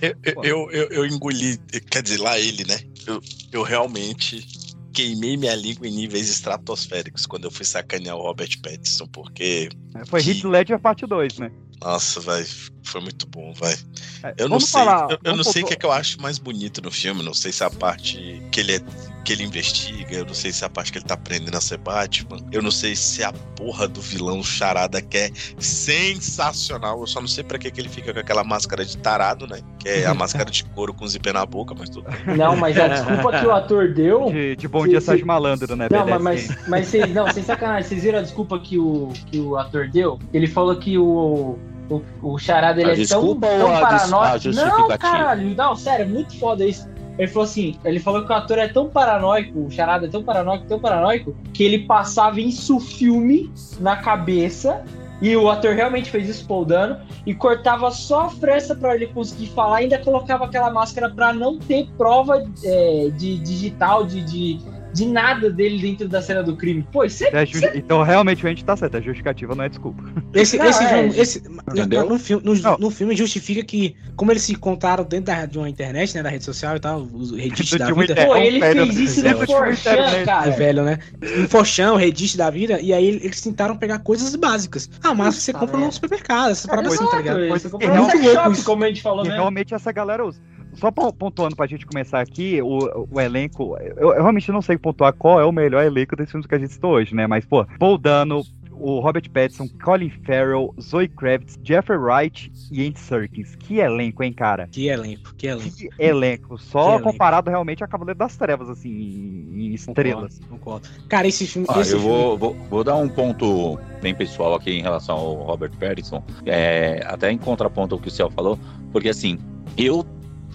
Eu, 0.00 0.14
eu, 0.22 0.44
eu, 0.44 0.70
eu- 0.70 0.88
eu 0.90 1.06
engoli, 1.06 1.58
quer 1.90 2.00
dizer, 2.00 2.18
lá 2.20 2.38
ele, 2.38 2.64
né? 2.64 2.76
Eu, 3.08 3.20
eu 3.50 3.62
realmente 3.64 4.46
queimei 4.92 5.36
minha 5.36 5.54
língua 5.54 5.86
em 5.86 5.92
níveis 5.92 6.28
estratosféricos 6.28 7.26
quando 7.26 7.44
eu 7.44 7.50
fui 7.50 7.64
sacanear 7.64 8.16
o 8.16 8.22
Robert 8.22 8.60
Pattinson, 8.62 9.06
porque, 9.08 9.68
Foi 10.06 10.20
Heath 10.20 10.44
Ledger 10.44 10.78
parte 10.78 11.06
2, 11.06 11.38
né? 11.38 11.50
Nossa, 11.80 12.20
vai, 12.20 12.44
foi 12.82 13.00
muito 13.00 13.26
bom, 13.26 13.52
vai. 13.52 13.74
É, 14.22 14.34
Eu 14.38 14.48
não 14.48 14.58
sei, 14.60 14.80
falar- 14.84 15.10
eu, 15.10 15.18
eu 15.22 15.36
não 15.36 15.44
sei 15.44 15.62
o 15.62 15.66
que, 15.66 15.74
é 15.74 15.76
que 15.76 15.86
eu 15.86 15.92
acho 15.92 16.20
mais 16.20 16.38
bonito 16.38 16.82
no 16.82 16.90
filme, 16.90 17.22
não 17.22 17.34
sei 17.34 17.52
se 17.52 17.62
é 17.62 17.66
a 17.66 17.70
parte 17.70 18.42
que 18.50 18.60
ele 18.60 18.76
é 18.76 18.80
que 19.24 19.34
ele 19.34 19.44
investiga, 19.44 20.16
eu 20.16 20.24
não 20.24 20.32
sei 20.32 20.50
se 20.50 20.64
é 20.64 20.66
a 20.66 20.70
parte 20.70 20.90
que 20.90 20.96
ele 20.96 21.04
tá 21.04 21.12
aprendendo 21.12 21.54
a 21.54 21.60
ser 21.60 21.76
Batman, 21.76 22.38
eu 22.50 22.62
não 22.62 22.70
sei 22.70 22.96
se 22.96 23.22
é 23.22 23.26
a 23.26 23.32
porra 23.32 23.86
do 23.86 24.00
vilão 24.00 24.42
charada 24.42 25.02
que 25.02 25.18
é 25.18 25.30
sensacional, 25.58 26.98
eu 27.00 27.06
só 27.06 27.20
não 27.20 27.28
sei 27.28 27.44
pra 27.44 27.58
que, 27.58 27.70
que 27.70 27.78
ele 27.78 27.90
fica 27.90 28.14
com 28.14 28.20
aquela 28.20 28.42
máscara 28.42 28.86
de 28.86 28.96
tarado, 28.96 29.46
né? 29.46 29.60
Que 29.78 29.88
é 29.90 30.06
a 30.06 30.14
máscara 30.14 30.50
de 30.50 30.64
couro 30.64 30.94
com 30.94 31.06
zíper 31.06 31.34
na 31.34 31.44
boca, 31.44 31.74
mas 31.78 31.90
tudo. 31.90 32.06
Não, 32.38 32.56
mas 32.56 32.78
a 32.78 32.88
desculpa 32.88 33.38
que 33.38 33.46
o 33.46 33.52
ator 33.52 33.92
deu. 33.92 34.30
De, 34.30 34.56
de 34.56 34.66
Bom 34.66 34.86
Dia 34.88 34.98
Sérgio 35.00 35.26
Malandro, 35.26 35.76
né? 35.76 35.88
Não, 35.90 36.06
BDS 36.06 36.22
mas, 36.22 36.48
mas, 36.48 36.68
mas 36.68 36.88
vocês, 36.88 37.12
não, 37.12 37.30
sem 37.30 37.42
sacanagem, 37.42 37.86
vocês 37.86 38.02
viram 38.02 38.20
a 38.20 38.22
desculpa 38.22 38.58
que 38.58 38.78
o, 38.78 39.12
que 39.30 39.38
o 39.38 39.56
ator 39.58 39.88
deu? 39.90 40.18
Ele 40.32 40.46
falou 40.46 40.74
que 40.76 40.96
o, 40.96 41.58
o, 41.90 42.02
o 42.22 42.38
charada 42.38 42.80
ele 42.80 42.90
A 42.90 42.92
é 42.92 42.96
tão, 42.96 43.02
desculpa 43.04 43.46
tão 43.46 43.70
des- 43.70 43.80
paranoico. 43.80 44.48
não, 44.54 44.88
caralho, 44.98 45.54
não, 45.56 45.76
sério, 45.76 46.02
é 46.04 46.08
muito 46.08 46.38
foda 46.38 46.64
isso. 46.64 46.88
Ele 47.18 47.26
falou 47.26 47.44
assim, 47.44 47.76
ele 47.84 47.98
falou 47.98 48.24
que 48.24 48.30
o 48.30 48.34
ator 48.34 48.58
é 48.58 48.68
tão 48.68 48.88
paranoico, 48.88 49.66
o 49.66 49.70
charada 49.70 50.06
é 50.06 50.08
tão 50.08 50.22
paranoico, 50.22 50.66
tão 50.66 50.78
paranoico, 50.78 51.34
que 51.52 51.64
ele 51.64 51.80
passava 51.80 52.40
isso 52.40 52.76
o 52.76 52.80
filme 52.80 53.50
na 53.80 53.96
cabeça, 53.96 54.84
e 55.20 55.36
o 55.36 55.50
ator 55.50 55.74
realmente 55.74 56.10
fez 56.12 56.28
isso 56.28 56.46
poldando, 56.46 56.96
e 57.26 57.34
cortava 57.34 57.90
só 57.90 58.26
a 58.26 58.30
fresta 58.30 58.72
pra 58.76 58.94
ele 58.94 59.08
conseguir 59.08 59.48
falar, 59.48 59.80
e 59.80 59.84
ainda 59.84 59.98
colocava 59.98 60.44
aquela 60.44 60.70
máscara 60.70 61.10
pra 61.10 61.32
não 61.32 61.58
ter 61.58 61.88
prova 61.98 62.40
é, 62.62 63.10
de 63.16 63.36
digital, 63.40 64.04
de, 64.04 64.22
de, 64.22 64.60
de 64.92 65.06
nada 65.06 65.50
dele 65.50 65.78
dentro 65.80 66.08
da 66.08 66.20
cena 66.22 66.42
do 66.42 66.56
crime. 66.56 66.86
Pô, 66.92 67.04
isso 67.04 67.24
é, 67.24 67.42
É 67.42 67.46
ju- 67.46 67.58
Então, 67.74 68.02
realmente, 68.02 68.44
a 68.46 68.48
gente 68.48 68.64
tá 68.64 68.76
certo. 68.76 68.96
A 68.96 69.00
justificativa 69.00 69.54
não 69.54 69.64
é 69.64 69.68
desculpa. 69.68 70.02
Esse, 70.34 70.56
Não, 70.56 70.66
esse, 70.66 70.84
é, 70.84 70.88
filme, 70.88 71.18
esse 71.20 71.38
Entendeu? 71.70 72.08
no, 72.08 72.18
filme, 72.18 72.42
no, 72.44 72.78
no 72.78 72.90
filme 72.90 73.16
justifica 73.16 73.62
que, 73.64 73.96
como 74.16 74.30
eles 74.32 74.42
se 74.42 74.52
encontraram 74.52 75.04
dentro 75.04 75.26
da, 75.26 75.46
de 75.46 75.58
uma 75.58 75.68
internet, 75.68 76.14
né, 76.14 76.22
da 76.22 76.28
rede 76.28 76.44
social 76.44 76.76
e 76.76 76.80
tal, 76.80 77.02
os 77.12 77.30
Reddit 77.32 77.76
da 77.78 77.90
vida. 77.92 78.14
Pô, 78.14 78.36
ele 78.36 78.60
fez 78.60 78.98
isso 78.98 79.22
no 79.22 79.28
É, 79.28 79.46
Forchan, 79.46 80.24
cara. 80.24 80.48
É 80.48 80.50
velho, 80.50 80.82
né? 80.84 80.98
No 81.38 81.48
Forchan, 81.48 81.92
o 81.92 81.96
Reddit 81.96 82.36
da 82.36 82.50
vida, 82.50 82.80
e 82.80 82.92
aí 82.92 83.06
eles 83.08 83.40
tentaram 83.40 83.76
pegar 83.76 83.98
coisas 84.00 84.34
básicas. 84.36 84.88
Ah, 85.02 85.14
mas 85.14 85.34
você 85.36 85.52
compra 85.52 85.76
no 85.78 85.90
supermercado, 85.92 86.50
essas 86.50 86.66
paradas 86.66 86.92
assim, 86.94 87.06
tá 87.10 87.16
ligado? 87.18 87.38
No 87.38 87.78
realmente- 87.78 88.18
sex 88.18 88.32
shop, 88.32 88.62
como 88.64 88.84
a 88.84 88.88
gente 88.88 89.02
falou 89.02 89.22
mesmo. 89.24 89.34
realmente 89.38 89.74
essa 89.74 89.92
galera 89.92 90.24
usa. 90.24 90.40
Só 90.78 90.90
pon- 90.90 91.12
pontuando 91.12 91.56
pra 91.56 91.66
gente 91.66 91.84
começar 91.86 92.20
aqui, 92.20 92.60
o, 92.62 93.06
o 93.10 93.20
elenco. 93.20 93.76
Eu, 93.96 94.12
eu 94.12 94.22
realmente 94.22 94.50
não 94.52 94.62
sei 94.62 94.78
pontuar 94.78 95.12
qual 95.12 95.40
é 95.40 95.44
o 95.44 95.52
melhor 95.52 95.84
elenco 95.84 96.14
desses 96.16 96.30
filmes 96.30 96.46
que 96.46 96.54
a 96.54 96.58
gente 96.58 96.72
citou 96.72 96.92
hoje, 96.92 97.14
né? 97.14 97.26
Mas, 97.26 97.44
pô, 97.44 97.64
Paul 97.78 97.98
Dano, 97.98 98.42
o 98.80 99.00
Robert 99.00 99.28
Pattinson, 99.30 99.68
Colin 99.82 100.08
Farrell, 100.24 100.72
Zoe 100.80 101.08
Kravitz, 101.08 101.58
Jeffrey 101.64 101.98
Wright 101.98 102.52
e 102.70 102.86
Andy 102.86 103.00
Serkis. 103.00 103.56
Que 103.56 103.80
elenco, 103.80 104.22
hein, 104.22 104.32
cara? 104.32 104.68
Que 104.70 104.86
elenco, 104.88 105.34
que 105.36 105.48
elenco. 105.48 105.70
Que 105.76 105.88
elenco. 105.98 106.58
Só 106.58 106.82
Que 106.84 106.88
elenco. 106.90 107.02
comparado 107.10 107.50
realmente 107.50 107.82
a 107.82 107.88
Cavaleiro 107.88 108.18
das 108.20 108.36
Trevas, 108.36 108.70
assim, 108.70 108.88
em, 108.88 109.66
em 109.70 109.74
estrelas. 109.74 110.38
Concordo. 110.48 110.86
Cara, 111.08 111.26
esse 111.26 111.44
filme. 111.44 111.66
Ah, 111.68 111.80
esse 111.80 111.94
eu 111.94 111.98
filme- 111.98 112.14
vou, 112.14 112.38
vou, 112.38 112.54
vou 112.70 112.84
dar 112.84 112.94
um 112.94 113.08
ponto 113.08 113.80
bem 114.00 114.14
pessoal 114.14 114.54
aqui 114.54 114.70
em 114.70 114.82
relação 114.82 115.16
ao 115.16 115.34
Robert 115.42 115.72
Pattinson, 115.76 116.22
é, 116.46 117.02
até 117.04 117.32
em 117.32 117.38
contraponto 117.38 117.96
ao 117.96 118.00
que 118.00 118.06
o 118.06 118.10
Ciel 118.12 118.30
falou, 118.30 118.56
porque 118.92 119.08
assim, 119.08 119.38
eu 119.76 120.06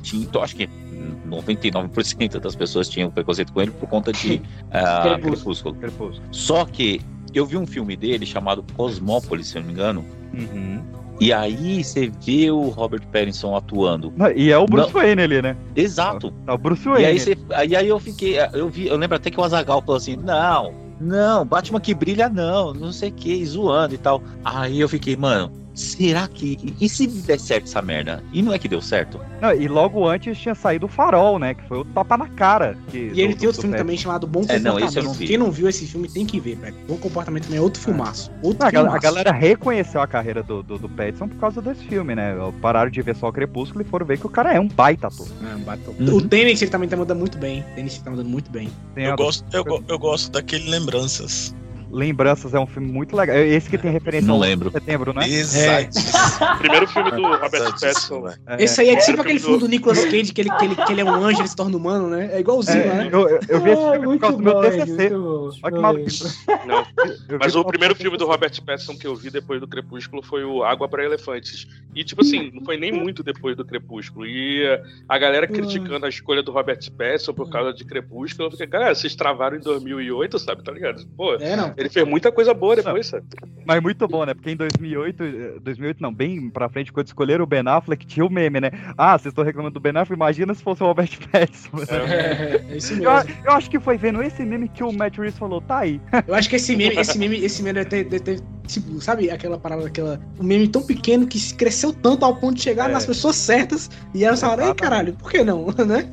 tinha, 0.04 0.28
eu 0.32 0.44
acho 0.44 0.56
que 0.56 0.70
99% 1.30 2.40
das 2.40 2.56
pessoas 2.56 2.88
tinham 2.90 3.10
preconceito 3.10 3.52
com 3.54 3.62
ele 3.62 3.72
por 3.72 3.88
conta 3.90 4.12
de 4.12 4.42
ah, 4.72 5.18
Crepúsculo. 5.20 5.76
Crepúsculo. 5.76 6.22
Só 6.32 6.66
que 6.66 7.02
eu 7.34 7.46
vi 7.46 7.58
um 7.58 7.66
filme 7.66 7.96
dele 7.96 8.26
chamado 8.26 8.64
Cosmópolis, 8.76 9.48
se 9.48 9.58
eu 9.58 9.62
não 9.62 9.68
me 9.68 9.74
engano, 9.74 10.06
Uhum. 10.34 10.82
e 11.20 11.32
aí 11.32 11.84
você 11.84 12.12
vê 12.26 12.50
o 12.50 12.62
Robert 12.70 13.06
Pattinson 13.12 13.56
atuando. 13.56 14.12
E 14.36 14.52
é 14.52 14.58
o 14.58 14.66
Bruce 14.66 14.92
Não. 14.92 15.00
Wayne 15.02 15.22
ali, 15.22 15.42
né? 15.44 15.56
Exato. 15.76 16.34
É 16.48 16.52
o 16.52 16.58
Bruce 16.58 16.82
E 16.88 16.92
Wayne. 16.92 17.06
aí, 17.06 17.20
você, 17.20 17.38
aí, 17.54 17.76
aí 17.76 17.88
eu 17.88 18.00
fiquei, 18.00 18.38
eu 18.54 18.68
vi, 18.68 18.88
eu 18.88 18.98
lembro 18.98 19.16
até 19.16 19.30
que 19.30 19.40
o 19.40 19.44
Azagal 19.44 19.80
falou 19.82 19.98
assim: 19.98 20.16
não, 20.16 20.74
não, 21.00 21.46
Batman 21.46 21.80
que 21.80 21.94
brilha 21.94 22.28
não, 22.30 22.74
não 22.74 22.92
sei 22.92 23.10
o 23.10 23.14
que, 23.14 23.46
zoando 23.46 23.94
e 23.94 23.98
tal. 24.00 24.24
Aí 24.44 24.80
eu 24.80 24.90
fiquei, 24.90 25.16
mano, 25.16 25.52
será 25.74 26.28
que. 26.28 26.74
E 26.80 26.88
se 26.90 27.08
der 27.08 27.40
certo 27.40 27.66
essa 27.66 27.82
merda? 27.82 28.24
E 28.32 28.42
não 28.42 28.54
é 28.54 28.60
que 28.60 28.68
deu 28.68 28.82
certo? 28.82 29.20
Não, 29.42 29.54
e 29.54 29.68
logo 29.68 30.08
antes 30.08 30.38
tinha 30.38 30.56
saído 30.56 30.86
o 30.86 30.90
Farol, 30.90 31.40
né? 31.40 31.54
Que 31.54 31.64
foi 31.68 31.80
o 31.80 31.86
tapa 31.86 32.18
na 32.18 32.28
cara. 32.28 32.78
Que, 32.90 33.12
E 33.14 33.22
ele 33.22 33.36
tem 33.36 33.48
outro 33.48 33.62
filme 33.62 33.76
também 33.78 33.98
chamado 33.98 34.26
Bom 34.28 34.42
É, 34.48 34.60
não, 34.60 34.74
Comportamento. 34.74 34.88
esse 34.90 34.98
eu 35.00 35.04
não 35.04 35.14
vi. 35.14 35.28
Quem 35.28 35.38
não 35.38 35.52
viu 35.52 35.68
esse 35.70 35.86
filme 35.88 36.08
tem 36.08 36.26
que 36.26 36.40
ver, 36.40 36.56
velho. 36.56 36.76
Bom 36.88 36.98
Comportamento 36.98 37.44
também 37.44 37.58
é 37.58 37.62
outro 37.62 37.82
filmaço. 37.82 38.32
Outro 38.42 38.66
A, 38.68 38.72
gal- 38.72 38.84
a 38.84 38.86
filmaço. 38.86 39.04
galera 39.04 39.32
reconheceu 39.32 40.02
a 40.02 40.08
carreira 40.08 40.44
do, 40.44 40.62
do, 40.64 40.78
do 40.78 40.90
Pattinson 40.90 41.28
por 41.28 41.38
causa 41.40 41.62
desse 41.62 41.84
filme, 41.86 42.16
né? 42.16 42.36
Pararam 42.62 42.90
de 42.92 43.02
ver 43.02 43.16
só 43.16 43.28
o 43.30 43.34
Crepúsculo 43.34 43.82
e 43.82 43.86
foram 43.86 44.06
ver 44.06 44.18
que 44.20 44.26
o 44.26 44.30
cara 44.30 44.54
é 44.54 44.60
um 44.60 44.68
baita 44.68 45.08
ator. 45.08 45.28
É, 45.52 45.56
um 45.56 45.60
baita- 45.60 45.92
O 45.92 46.22
Tenet 46.22 46.64
ele 46.64 46.72
também 46.72 46.88
tá 46.90 46.96
mandando 46.98 47.20
muito 47.20 47.38
bem. 47.38 47.62
O 47.62 47.76
Tenet 47.76 48.02
tá 48.04 48.10
mandando 48.12 48.30
muito 48.30 48.50
bem. 48.52 48.70
Eu 48.96 49.14
a- 49.14 49.16
gosto, 49.16 49.44
eu, 49.52 49.84
eu 49.88 50.00
gosto 50.00 50.32
daquele 50.32 50.70
Lembranças. 50.70 51.56
Lembranças 51.94 52.54
é 52.56 52.60
um 52.60 52.66
filme 52.66 52.92
muito 52.92 53.16
legal. 53.16 53.36
Esse 53.38 53.70
que 53.70 53.78
tem 53.78 53.92
referência 53.92 54.28
Não 54.28 54.40
lembro. 54.40 54.72
setembro, 54.72 55.14
né? 55.14 55.30
Exato. 55.30 55.90
Primeiro 56.58 56.88
filme 56.88 57.12
do 57.12 57.22
Robert 57.22 57.72
Pattinson. 57.80 58.26
Esse 58.58 58.82
aí 58.82 58.90
é 58.90 58.96
tipo 58.98 59.22
aquele 59.22 59.40
filme 59.40 59.60
do 59.60 59.68
Nicolas 59.68 60.04
Cage, 60.06 60.34
que 60.34 60.42
ele, 60.42 60.50
que, 60.50 60.66
ele, 60.66 60.76
que 60.76 60.92
ele 60.92 61.02
é 61.02 61.06
um 61.06 61.14
anjo, 61.24 61.42
ele 61.42 61.48
se 61.48 61.56
torna 61.56 61.78
humano, 61.78 62.08
né? 62.10 62.30
É 62.34 62.40
igualzinho, 62.40 62.82
É, 62.82 62.86
né? 62.96 63.10
eu, 63.12 63.30
eu, 63.48 63.62
vi 63.62 63.70
esse 63.70 63.82
Ah, 63.84 63.92
filme 64.00 64.18
por 64.18 64.20
causa 64.20 64.38
do 64.38 64.44
meu 64.44 64.62
TCC. 64.62 65.12
Olha 65.64 65.76
que 65.76 65.80
maluco. 65.82 66.06
Não. 66.66 67.38
Mas 67.40 67.56
o 67.56 67.64
primeiro 67.64 67.96
filme 67.96 68.18
do 68.18 68.26
Robert 68.26 68.52
Pattinson 68.66 68.98
que 68.98 69.06
eu 69.06 69.16
vi 69.16 69.30
depois 69.30 69.60
do 69.62 69.68
Crepúsculo 69.68 70.24
foi 70.24 70.44
o 70.44 70.64
Água 70.64 70.88
para 70.90 71.04
Elefantes. 71.06 71.68
E, 71.96 72.04
tipo 72.04 72.22
assim, 72.22 72.50
não 72.54 72.64
foi 72.66 72.76
nem 72.78 72.92
muito 72.92 73.22
depois 73.22 73.56
do 73.56 73.64
Crepúsculo. 73.64 74.26
E 74.26 74.64
a 75.08 75.18
galera 75.18 75.48
criticando 75.48 76.06
a 76.06 76.10
escolha 76.10 76.42
do 76.42 76.52
Robert 76.52 76.80
Pattinson 76.98 77.34
por 77.34 77.50
causa 77.50 77.72
de 77.72 77.86
Crepúsculo, 77.86 78.48
eu 78.48 78.52
fiquei, 78.52 78.66
galera, 78.66 78.96
vocês 78.96 79.14
travaram 79.16 79.58
em 79.58 79.60
2008, 79.62 80.40
sabe? 80.40 80.64
Tá 80.64 80.72
ligado? 80.72 81.06
Pô, 81.16 81.36
É, 81.36 81.56
não. 81.56 81.74
Ele 81.84 81.90
fez 81.90 82.08
muita 82.08 82.32
coisa 82.32 82.54
boa 82.54 82.76
depois, 82.76 83.08
sabe? 83.08 83.26
Mas 83.66 83.82
muito 83.82 84.08
bom, 84.08 84.26
né? 84.26 84.34
Porque 84.34 84.52
em 84.52 84.56
2008, 84.56 85.24
eh, 85.24 85.54
2008 85.62 86.02
não, 86.02 86.14
bem 86.14 86.50
pra 86.50 86.68
frente, 86.70 86.92
quando 86.92 87.08
escolheram 87.08 87.44
o 87.44 87.48
Ben 87.48 87.62
Affleck, 87.66 88.06
tinha 88.06 88.26
o 88.26 88.30
meme, 88.30 88.60
né? 88.60 88.72
Ah, 88.98 89.18
vocês 89.18 89.32
estão 89.32 89.44
reclamando 89.44 89.74
do 89.76 89.80
Ben 89.80 89.92
Affleck, 89.96 90.14
imagina 90.14 90.54
se 90.54 90.64
fosse 90.64 90.84
o 90.84 90.88
Robert 90.88 91.10
Pattinson. 91.32 91.70
É, 91.90 92.62
é 92.74 92.78
isso 92.78 92.94
Eu, 92.94 93.12
mesmo. 93.14 93.30
eu 93.46 93.52
acho 93.52 93.70
que 93.70 93.80
foi 93.80 93.98
vendo 93.98 94.22
esse 94.22 94.44
meme 94.44 94.68
que 94.70 94.84
o 94.84 94.92
Matt 94.92 95.18
Reeves 95.18 95.38
falou, 95.38 95.62
tá 95.62 95.80
aí. 95.80 96.02
Eu 96.28 96.36
acho 96.36 96.50
que 96.50 96.56
esse 96.56 96.76
meme, 96.76 96.96
esse 96.96 97.18
meme, 97.18 97.38
esse 97.44 97.62
meme 97.64 97.74
deve 97.84 97.90
ter, 97.90 98.04
deve 98.06 98.24
ter, 98.24 98.42
tipo, 98.68 99.00
sabe 99.02 99.30
aquela 99.30 99.58
parada, 99.58 99.86
aquela. 99.88 100.20
Um 100.40 100.44
meme 100.44 100.68
tão 100.68 100.82
pequeno 100.84 101.28
que 101.28 101.54
cresceu 101.56 101.94
tanto 101.94 102.24
ao 102.26 102.36
ponto 102.36 102.56
de 102.56 102.62
chegar 102.62 102.90
É. 102.90 102.94
nas 102.94 103.06
pessoas 103.06 103.36
certas 103.36 103.90
e 104.14 104.24
elas 104.26 104.40
falaram, 104.42 104.68
ei, 104.68 104.74
caralho, 104.74 105.14
por 105.14 105.32
que 105.32 105.44
não? 105.44 105.66
né? 105.86 106.10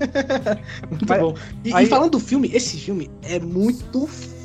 Muito 0.88 1.06
Mas- 1.08 1.20
bom. 1.20 1.34
E, 1.64 1.70
e 1.70 1.74
aí- 1.74 1.86
falando 1.86 2.10
do 2.12 2.20
filme, 2.20 2.50
esse 2.52 2.76
filme 2.78 3.10
é 3.22 3.38
muito 3.38 4.06
foda, 4.06 4.39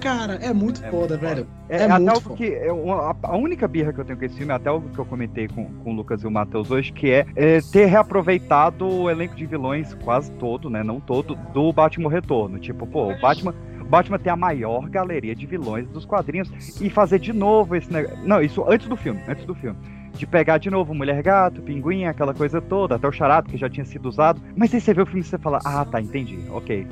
cara. 0.00 0.34
É 0.34 0.52
muito 0.52 0.82
foda, 0.90 1.16
velho. 1.16 1.46
É, 1.68 1.78
É, 1.78 1.84
até 1.84 1.98
muito 1.98 2.08
algo 2.10 2.20
foda. 2.22 2.36
que. 2.36 2.52
é 2.54 2.72
uma- 2.72 3.16
a, 3.22 3.36
única 3.36 3.66
birra 3.68 3.92
que 3.92 4.00
eu 4.00 4.04
tenho 4.04 4.18
com 4.18 4.24
esse 4.24 4.36
filme, 4.36 4.52
até 4.52 4.68
algo 4.68 4.88
que 4.90 4.98
eu 4.98 5.04
comentei 5.06 5.48
com, 5.48 5.64
com 5.82 5.92
o 5.92 5.94
Lucas 5.94 6.22
e 6.22 6.26
o 6.26 6.30
Matheus 6.30 6.70
hoje, 6.70 6.92
que 6.92 7.10
é, 7.10 7.26
é 7.36 7.60
ter 7.72 7.86
reaproveitado 7.86 8.86
o 8.86 9.10
elenco 9.10 9.34
de 9.34 9.46
vilões, 9.46 9.94
quase 10.04 10.30
todo, 10.32 10.68
né? 10.68 10.82
Não 10.82 11.00
todo, 11.00 11.34
do 11.52 11.72
Batman 11.72 12.10
Retorno. 12.10 12.58
Tipo, 12.58 12.86
pô, 12.86 13.12
o 13.12 13.20
Batman. 13.20 13.54
o 13.80 13.84
Batman 13.84 14.18
tem 14.18 14.32
a 14.32 14.36
maior 14.36 14.88
galeria 14.88 15.34
de 15.34 15.46
vilões 15.46 15.86
dos 15.88 16.04
quadrinhos 16.04 16.50
e 16.80 16.90
fazer 16.90 17.18
de 17.20 17.32
novo 17.32 17.76
esse 17.76 17.92
negócio. 17.92 18.18
Não, 18.24 18.42
isso 18.42 18.64
antes 18.68 18.88
do 18.88 18.96
filme, 18.96 19.20
antes 19.28 19.44
do 19.44 19.54
filme. 19.54 19.78
De 20.16 20.26
pegar 20.26 20.58
de 20.58 20.70
novo 20.70 20.94
Mulher 20.94 21.22
Gato, 21.22 21.60
Pinguim, 21.60 22.04
aquela 22.04 22.32
coisa 22.32 22.60
toda, 22.60 22.94
até 22.94 23.06
o 23.06 23.12
Charado, 23.12 23.50
que 23.50 23.56
já 23.56 23.68
tinha 23.68 23.84
sido 23.84 24.08
usado. 24.08 24.40
Mas 24.56 24.72
aí 24.72 24.80
você 24.80 24.94
vê 24.94 25.02
o 25.02 25.06
filme 25.06 25.20
e 25.20 25.24
você 25.24 25.36
fala, 25.36 25.60
ah, 25.64 25.84
tá, 25.84 26.00
entendi, 26.00 26.38
ok. 26.50 26.86